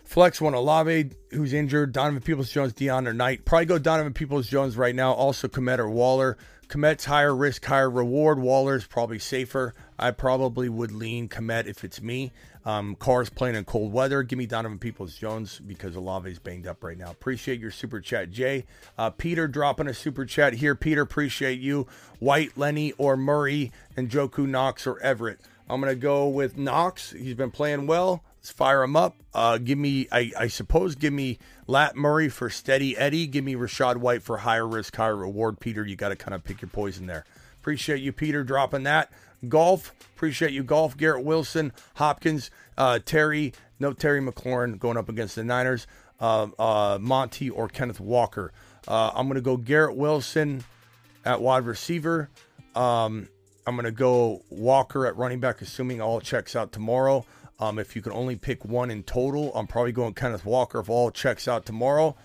Flex 0.03 0.42
one, 0.42 0.53
Olave, 0.53 1.12
who's 1.32 1.53
injured, 1.53 1.94
Donovan 1.94 2.22
Peoples 2.22 2.52
Jones, 2.52 2.74
Deon 2.74 3.08
or 3.08 3.14
Knight. 3.14 3.45
Probably 3.45 3.66
go 3.66 3.80
Donovan 3.80 4.14
Peoples 4.14 4.48
Jones 4.48 4.76
right 4.76 4.94
now. 4.94 5.14
Also, 5.14 5.48
Kmet 5.48 5.80
or 5.80 5.90
Waller. 5.90 6.38
Kmet's 6.74 7.06
higher 7.06 7.35
risk, 7.35 7.64
higher 7.66 7.88
reward. 7.88 8.40
Waller's 8.40 8.88
probably 8.88 9.19
safer. 9.19 9.76
I 10.00 10.10
probably 10.10 10.69
would 10.69 10.92
lean 10.92 11.30
Kmet 11.30 11.68
if 11.68 11.84
it's 11.84 12.02
me. 12.02 12.32
Um, 12.66 12.95
Carr's 12.95 13.30
playing 13.30 13.56
in 13.56 13.64
cold 13.64 13.93
weather. 13.93 14.24
Give 14.24 14.40
me 14.40 14.48
Donovan 14.48 14.80
Peoples 14.80 15.16
Jones 15.16 15.60
because 15.60 15.95
Olave's 15.95 16.40
banged 16.40 16.66
up 16.66 16.84
right 16.84 16.98
now. 16.98 17.11
Appreciate 17.11 17.60
your 17.60 17.69
super 17.69 18.02
chat, 18.02 18.32
Jay. 18.32 18.66
Uh, 18.98 19.11
Peter 19.11 19.48
dropping 19.48 19.88
a 19.88 19.93
super 19.93 20.26
chat 20.26 20.53
here. 20.53 20.74
Peter, 20.74 21.03
appreciate 21.03 21.60
you. 21.60 21.85
White, 22.18 22.58
Lenny, 22.58 22.92
or 22.93 23.16
Murray, 23.16 23.72
and 23.95 24.10
Njoku 24.10 24.48
Knox 24.48 24.88
or 24.88 25.00
Everett. 25.02 25.42
I'm 25.69 25.80
going 25.80 25.93
to 25.93 26.00
go 26.00 26.27
with 26.27 26.58
Knox. 26.58 27.11
He's 27.11 27.35
been 27.35 27.52
playing 27.52 27.85
well. 27.85 28.24
Let's 28.44 28.52
fire 28.52 28.84
him 28.84 28.98
up. 28.98 29.16
Uh, 29.34 29.58
give 29.58 29.78
me, 29.78 30.10
I, 30.12 30.34
I 30.38 30.48
suppose, 30.48 30.96
give 30.96 31.14
me 31.14 31.40
Lat 31.66 31.96
Murray 31.96 32.28
for 32.28 32.50
steady 32.50 32.98
Eddie. 32.98 33.26
Give 33.26 33.46
me 33.46 33.56
Rachaad 33.56 33.96
White 33.96 34.22
for 34.22 34.36
higher 34.36 34.68
risk, 34.68 34.94
higher 34.98 35.16
reward. 35.16 35.62
Peter, 35.62 35.86
you 35.86 35.96
got 35.96 36.10
to 36.10 36.18
kind 36.18 36.36
of 36.36 36.44
pick 36.44 36.62
your 36.62 36.68
poison 36.68 37.06
there. 37.06 37.24
Appreciate 37.62 38.02
you, 38.02 38.12
Peter, 38.12 38.44
dropping 38.44 38.84
that. 38.84 39.14
Golf, 39.48 39.94
appreciate 40.14 40.52
you, 40.52 40.62
Golf. 40.62 40.98
Garrett 40.98 41.24
Wilson, 41.24 41.72
Hopkins, 41.96 42.52
uh, 42.78 43.00
Terry, 43.06 43.54
no 43.80 43.94
Terry 43.94 44.20
McLaurin 44.20 44.78
going 44.78 44.98
up 44.98 45.08
against 45.08 45.38
the 45.38 45.46
Niners. 45.46 45.88
Uh, 46.20 46.48
uh, 46.60 46.98
Monty 47.00 47.50
or 47.50 47.70
Kenneth 47.70 48.02
Walker. 48.02 48.52
Uh, 48.86 49.12
I'm 49.16 49.28
going 49.28 49.36
to 49.36 49.42
go 49.42 49.56
Garrett 49.56 49.96
Wilson 49.96 50.66
at 51.24 51.42
wide 51.42 51.66
receiver. 51.66 52.30
Um, 52.76 53.30
I'm 53.66 53.76
going 53.76 53.86
to 53.86 53.92
go 53.92 54.42
Walker 54.50 55.08
at 55.08 55.16
running 55.16 55.40
back, 55.40 55.62
assuming 55.62 56.02
all 56.02 56.20
checks 56.20 56.58
out 56.58 56.74
tomorrow. 56.74 57.26
Um, 57.60 57.80
if 57.80 57.96
you 57.96 58.02
can 58.02 58.12
only 58.12 58.36
pick 58.36 58.66
one 58.66 58.92
in 58.92 59.04
total, 59.04 59.54
I'm 59.56 59.68
probably 59.68 59.92
going 59.92 60.14
Kenneth 60.14 60.46
Walker 60.46 60.80
if 60.80 60.90
all 60.90 61.12
checks 61.12 61.48
out 61.48 61.66
tomorrow. 61.66 62.16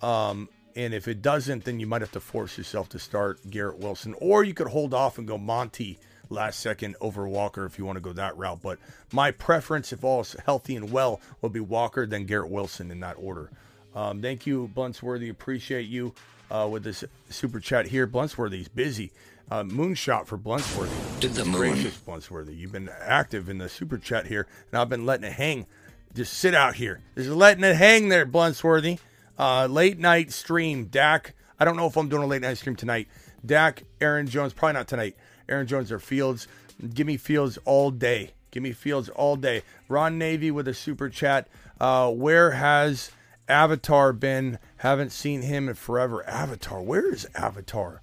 Um, 0.00 0.48
and 0.74 0.92
if 0.94 1.08
it 1.08 1.22
doesn't, 1.22 1.64
then 1.64 1.80
you 1.80 1.86
might 1.86 2.02
have 2.02 2.12
to 2.12 2.20
force 2.20 2.56
yourself 2.58 2.88
to 2.90 2.98
start 2.98 3.38
Garrett 3.50 3.78
Wilson, 3.78 4.14
or 4.20 4.44
you 4.44 4.54
could 4.54 4.68
hold 4.68 4.94
off 4.94 5.18
and 5.18 5.26
go 5.26 5.38
Monty 5.38 5.98
last 6.28 6.60
second 6.60 6.96
over 7.00 7.26
Walker 7.26 7.64
if 7.64 7.78
you 7.78 7.84
want 7.84 7.96
to 7.96 8.00
go 8.00 8.12
that 8.12 8.36
route. 8.36 8.60
But 8.62 8.78
my 9.12 9.30
preference, 9.30 9.92
if 9.92 10.04
all 10.04 10.20
is 10.20 10.36
healthy 10.44 10.76
and 10.76 10.90
well, 10.90 11.20
will 11.40 11.48
be 11.48 11.60
Walker, 11.60 12.06
then 12.06 12.24
Garrett 12.24 12.50
Wilson 12.50 12.90
in 12.90 13.00
that 13.00 13.16
order. 13.18 13.50
Um, 13.94 14.20
thank 14.20 14.46
you, 14.46 14.70
Bluntsworthy. 14.74 15.30
Appreciate 15.30 15.88
you 15.88 16.12
uh, 16.50 16.68
with 16.70 16.84
this 16.84 17.04
super 17.30 17.60
chat 17.60 17.86
here. 17.86 18.06
Bluntsworthy's 18.06 18.68
busy. 18.68 19.12
Uh, 19.50 19.62
moonshot 19.62 20.26
for 20.26 20.36
Bluntsworthy. 20.36 21.20
To 21.20 21.28
the 21.28 21.44
moon. 21.44 21.72
Gracious, 21.72 21.96
Bluntsworthy. 21.98 22.56
You've 22.56 22.72
been 22.72 22.90
active 23.00 23.48
in 23.48 23.58
the 23.58 23.68
super 23.68 23.96
chat 23.96 24.26
here, 24.26 24.46
and 24.70 24.80
I've 24.80 24.88
been 24.88 25.06
letting 25.06 25.24
it 25.24 25.34
hang. 25.34 25.66
Just 26.14 26.32
sit 26.32 26.54
out 26.54 26.74
here. 26.74 27.00
Just 27.16 27.30
letting 27.30 27.62
it 27.62 27.76
hang 27.76 28.08
there, 28.08 28.26
Bluntsworthy. 28.26 28.98
Uh, 29.38 29.66
late 29.66 29.98
night 29.98 30.32
stream, 30.32 30.86
Dak. 30.86 31.34
I 31.60 31.64
don't 31.64 31.76
know 31.76 31.86
if 31.86 31.96
I'm 31.96 32.08
doing 32.08 32.22
a 32.22 32.26
late 32.26 32.42
night 32.42 32.58
stream 32.58 32.74
tonight. 32.74 33.08
Dak, 33.44 33.84
Aaron 34.00 34.26
Jones, 34.26 34.52
probably 34.52 34.74
not 34.74 34.88
tonight. 34.88 35.16
Aaron 35.48 35.66
Jones 35.66 35.92
or 35.92 35.98
Fields. 35.98 36.48
Give 36.94 37.06
me 37.06 37.16
Fields 37.16 37.58
all 37.64 37.90
day. 37.90 38.32
Give 38.50 38.62
me 38.62 38.72
Fields 38.72 39.08
all 39.10 39.36
day. 39.36 39.62
Ron 39.88 40.18
Navy 40.18 40.50
with 40.50 40.66
a 40.66 40.74
super 40.74 41.08
chat. 41.08 41.48
Uh, 41.80 42.10
where 42.10 42.52
has 42.52 43.10
Avatar 43.48 44.12
been? 44.12 44.58
Haven't 44.78 45.12
seen 45.12 45.42
him 45.42 45.68
in 45.68 45.74
forever. 45.74 46.26
Avatar. 46.26 46.82
Where 46.82 47.12
is 47.12 47.28
Avatar? 47.34 48.02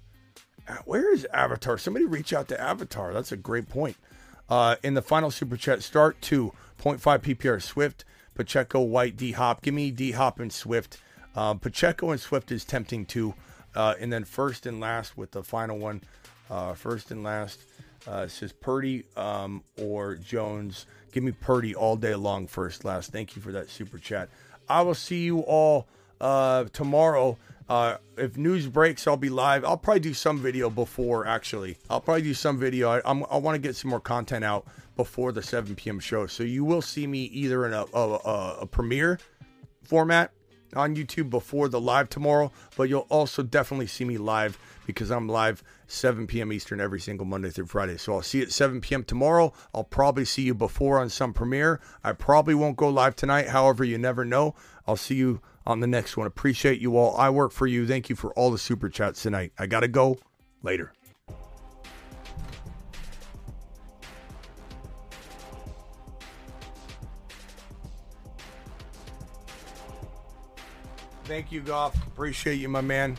Where 0.84 1.12
is 1.12 1.26
Avatar? 1.32 1.78
Somebody 1.78 2.06
reach 2.06 2.32
out 2.32 2.48
to 2.48 2.60
Avatar. 2.60 3.12
That's 3.12 3.32
a 3.32 3.36
great 3.36 3.68
point. 3.68 3.96
Uh, 4.48 4.76
in 4.82 4.94
the 4.94 5.02
final 5.02 5.30
super 5.30 5.56
chat, 5.56 5.82
start 5.82 6.20
to 6.22 6.52
0.5 6.82 7.20
PPR 7.20 7.62
Swift, 7.62 8.04
Pacheco, 8.34 8.80
White, 8.80 9.16
D 9.16 9.32
Hop. 9.32 9.62
Give 9.62 9.74
me 9.74 9.90
D 9.90 10.12
Hop 10.12 10.40
and 10.40 10.52
Swift. 10.52 10.98
Uh, 11.34 11.54
Pacheco 11.54 12.10
and 12.10 12.20
Swift 12.20 12.52
is 12.52 12.64
tempting 12.64 13.06
too. 13.06 13.34
Uh, 13.74 13.94
and 13.98 14.12
then 14.12 14.24
first 14.24 14.66
and 14.66 14.80
last 14.80 15.16
with 15.16 15.32
the 15.32 15.42
final 15.42 15.78
one, 15.78 16.02
uh, 16.50 16.74
first 16.74 17.10
and 17.10 17.22
last, 17.22 17.60
uh, 18.06 18.26
says 18.28 18.52
Purdy 18.52 19.04
um, 19.16 19.62
or 19.80 20.14
Jones. 20.16 20.86
Give 21.12 21.24
me 21.24 21.32
Purdy 21.32 21.74
all 21.74 21.96
day 21.96 22.14
long, 22.14 22.46
first, 22.46 22.84
last. 22.84 23.12
Thank 23.12 23.36
you 23.36 23.42
for 23.42 23.52
that 23.52 23.70
super 23.70 23.98
chat. 23.98 24.28
I 24.68 24.82
will 24.82 24.94
see 24.94 25.24
you 25.24 25.40
all 25.40 25.86
uh, 26.20 26.64
tomorrow. 26.72 27.38
Uh, 27.68 27.96
if 28.18 28.36
news 28.36 28.66
breaks, 28.66 29.06
I'll 29.06 29.16
be 29.16 29.30
live. 29.30 29.64
I'll 29.64 29.78
probably 29.78 30.00
do 30.00 30.14
some 30.14 30.38
video 30.38 30.68
before. 30.68 31.26
Actually, 31.26 31.78
I'll 31.88 32.00
probably 32.00 32.22
do 32.22 32.34
some 32.34 32.58
video. 32.58 32.90
I, 32.90 32.98
I 32.98 33.38
want 33.38 33.54
to 33.54 33.58
get 33.58 33.76
some 33.76 33.90
more 33.90 34.00
content 34.00 34.44
out 34.44 34.66
before 34.96 35.32
the 35.32 35.42
7 35.42 35.74
p.m. 35.74 35.98
show, 35.98 36.26
so 36.26 36.42
you 36.42 36.64
will 36.64 36.82
see 36.82 37.06
me 37.06 37.24
either 37.24 37.66
in 37.66 37.72
a, 37.72 37.84
a, 37.94 37.98
a, 37.98 38.58
a 38.62 38.66
premiere 38.66 39.18
format 39.82 40.30
on 40.76 40.96
YouTube 40.96 41.30
before 41.30 41.68
the 41.68 41.80
live 41.80 42.08
tomorrow, 42.08 42.50
but 42.76 42.88
you'll 42.88 43.06
also 43.08 43.42
definitely 43.42 43.86
see 43.86 44.04
me 44.04 44.18
live 44.18 44.58
because 44.86 45.10
I'm 45.10 45.28
live 45.28 45.62
7 45.86 46.26
p.m. 46.26 46.52
Eastern 46.52 46.80
every 46.80 47.00
single 47.00 47.26
Monday 47.26 47.50
through 47.50 47.66
Friday. 47.66 47.96
So 47.96 48.14
I'll 48.14 48.22
see 48.22 48.38
you 48.38 48.44
at 48.44 48.52
7 48.52 48.80
p.m. 48.80 49.04
tomorrow. 49.04 49.52
I'll 49.74 49.84
probably 49.84 50.24
see 50.24 50.42
you 50.42 50.54
before 50.54 50.98
on 50.98 51.08
some 51.08 51.32
premiere. 51.32 51.80
I 52.02 52.12
probably 52.12 52.54
won't 52.54 52.76
go 52.76 52.88
live 52.88 53.16
tonight. 53.16 53.48
However, 53.48 53.84
you 53.84 53.98
never 53.98 54.24
know. 54.24 54.54
I'll 54.86 54.96
see 54.96 55.14
you 55.14 55.40
on 55.66 55.80
the 55.80 55.86
next 55.86 56.16
one. 56.16 56.26
Appreciate 56.26 56.80
you 56.80 56.96
all. 56.96 57.16
I 57.16 57.30
work 57.30 57.52
for 57.52 57.66
you. 57.66 57.86
Thank 57.86 58.08
you 58.08 58.16
for 58.16 58.32
all 58.32 58.50
the 58.50 58.58
super 58.58 58.88
chats 58.88 59.22
tonight. 59.22 59.52
I 59.58 59.66
got 59.66 59.80
to 59.80 59.88
go. 59.88 60.18
Later. 60.62 60.92
Thank 71.24 71.50
you, 71.50 71.60
Goff. 71.62 71.96
Appreciate 72.06 72.56
you, 72.56 72.68
my 72.68 72.82
man. 72.82 73.16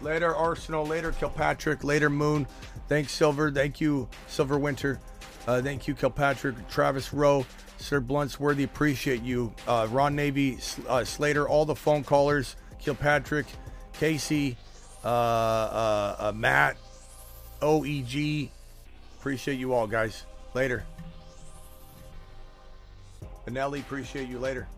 Later, 0.00 0.34
Arsenal. 0.34 0.84
Later, 0.84 1.12
Kilpatrick. 1.12 1.84
Later, 1.84 2.10
Moon. 2.10 2.46
Thanks, 2.88 3.12
Silver. 3.12 3.50
Thank 3.50 3.80
you, 3.80 4.08
Silver 4.28 4.58
Winter. 4.58 5.00
Uh, 5.46 5.60
thank 5.62 5.88
you, 5.88 5.94
Kilpatrick. 5.94 6.68
Travis 6.68 7.12
Rowe. 7.12 7.46
Sir 7.78 8.00
Bluntsworthy. 8.00 8.64
Appreciate 8.64 9.22
you. 9.22 9.52
Uh, 9.66 9.88
Ron 9.90 10.14
Navy. 10.14 10.58
Uh, 10.88 11.04
Slater. 11.04 11.48
All 11.48 11.64
the 11.64 11.74
phone 11.74 12.04
callers. 12.04 12.56
Kilpatrick. 12.78 13.46
Casey. 13.94 14.56
Uh, 15.04 15.08
uh, 15.08 16.16
uh, 16.18 16.32
Matt. 16.34 16.76
OEG. 17.60 18.50
Appreciate 19.18 19.58
you 19.58 19.72
all, 19.72 19.86
guys. 19.86 20.24
Later. 20.54 20.84
Benelli, 23.46 23.80
appreciate 23.80 24.28
you 24.28 24.38
later. 24.38 24.68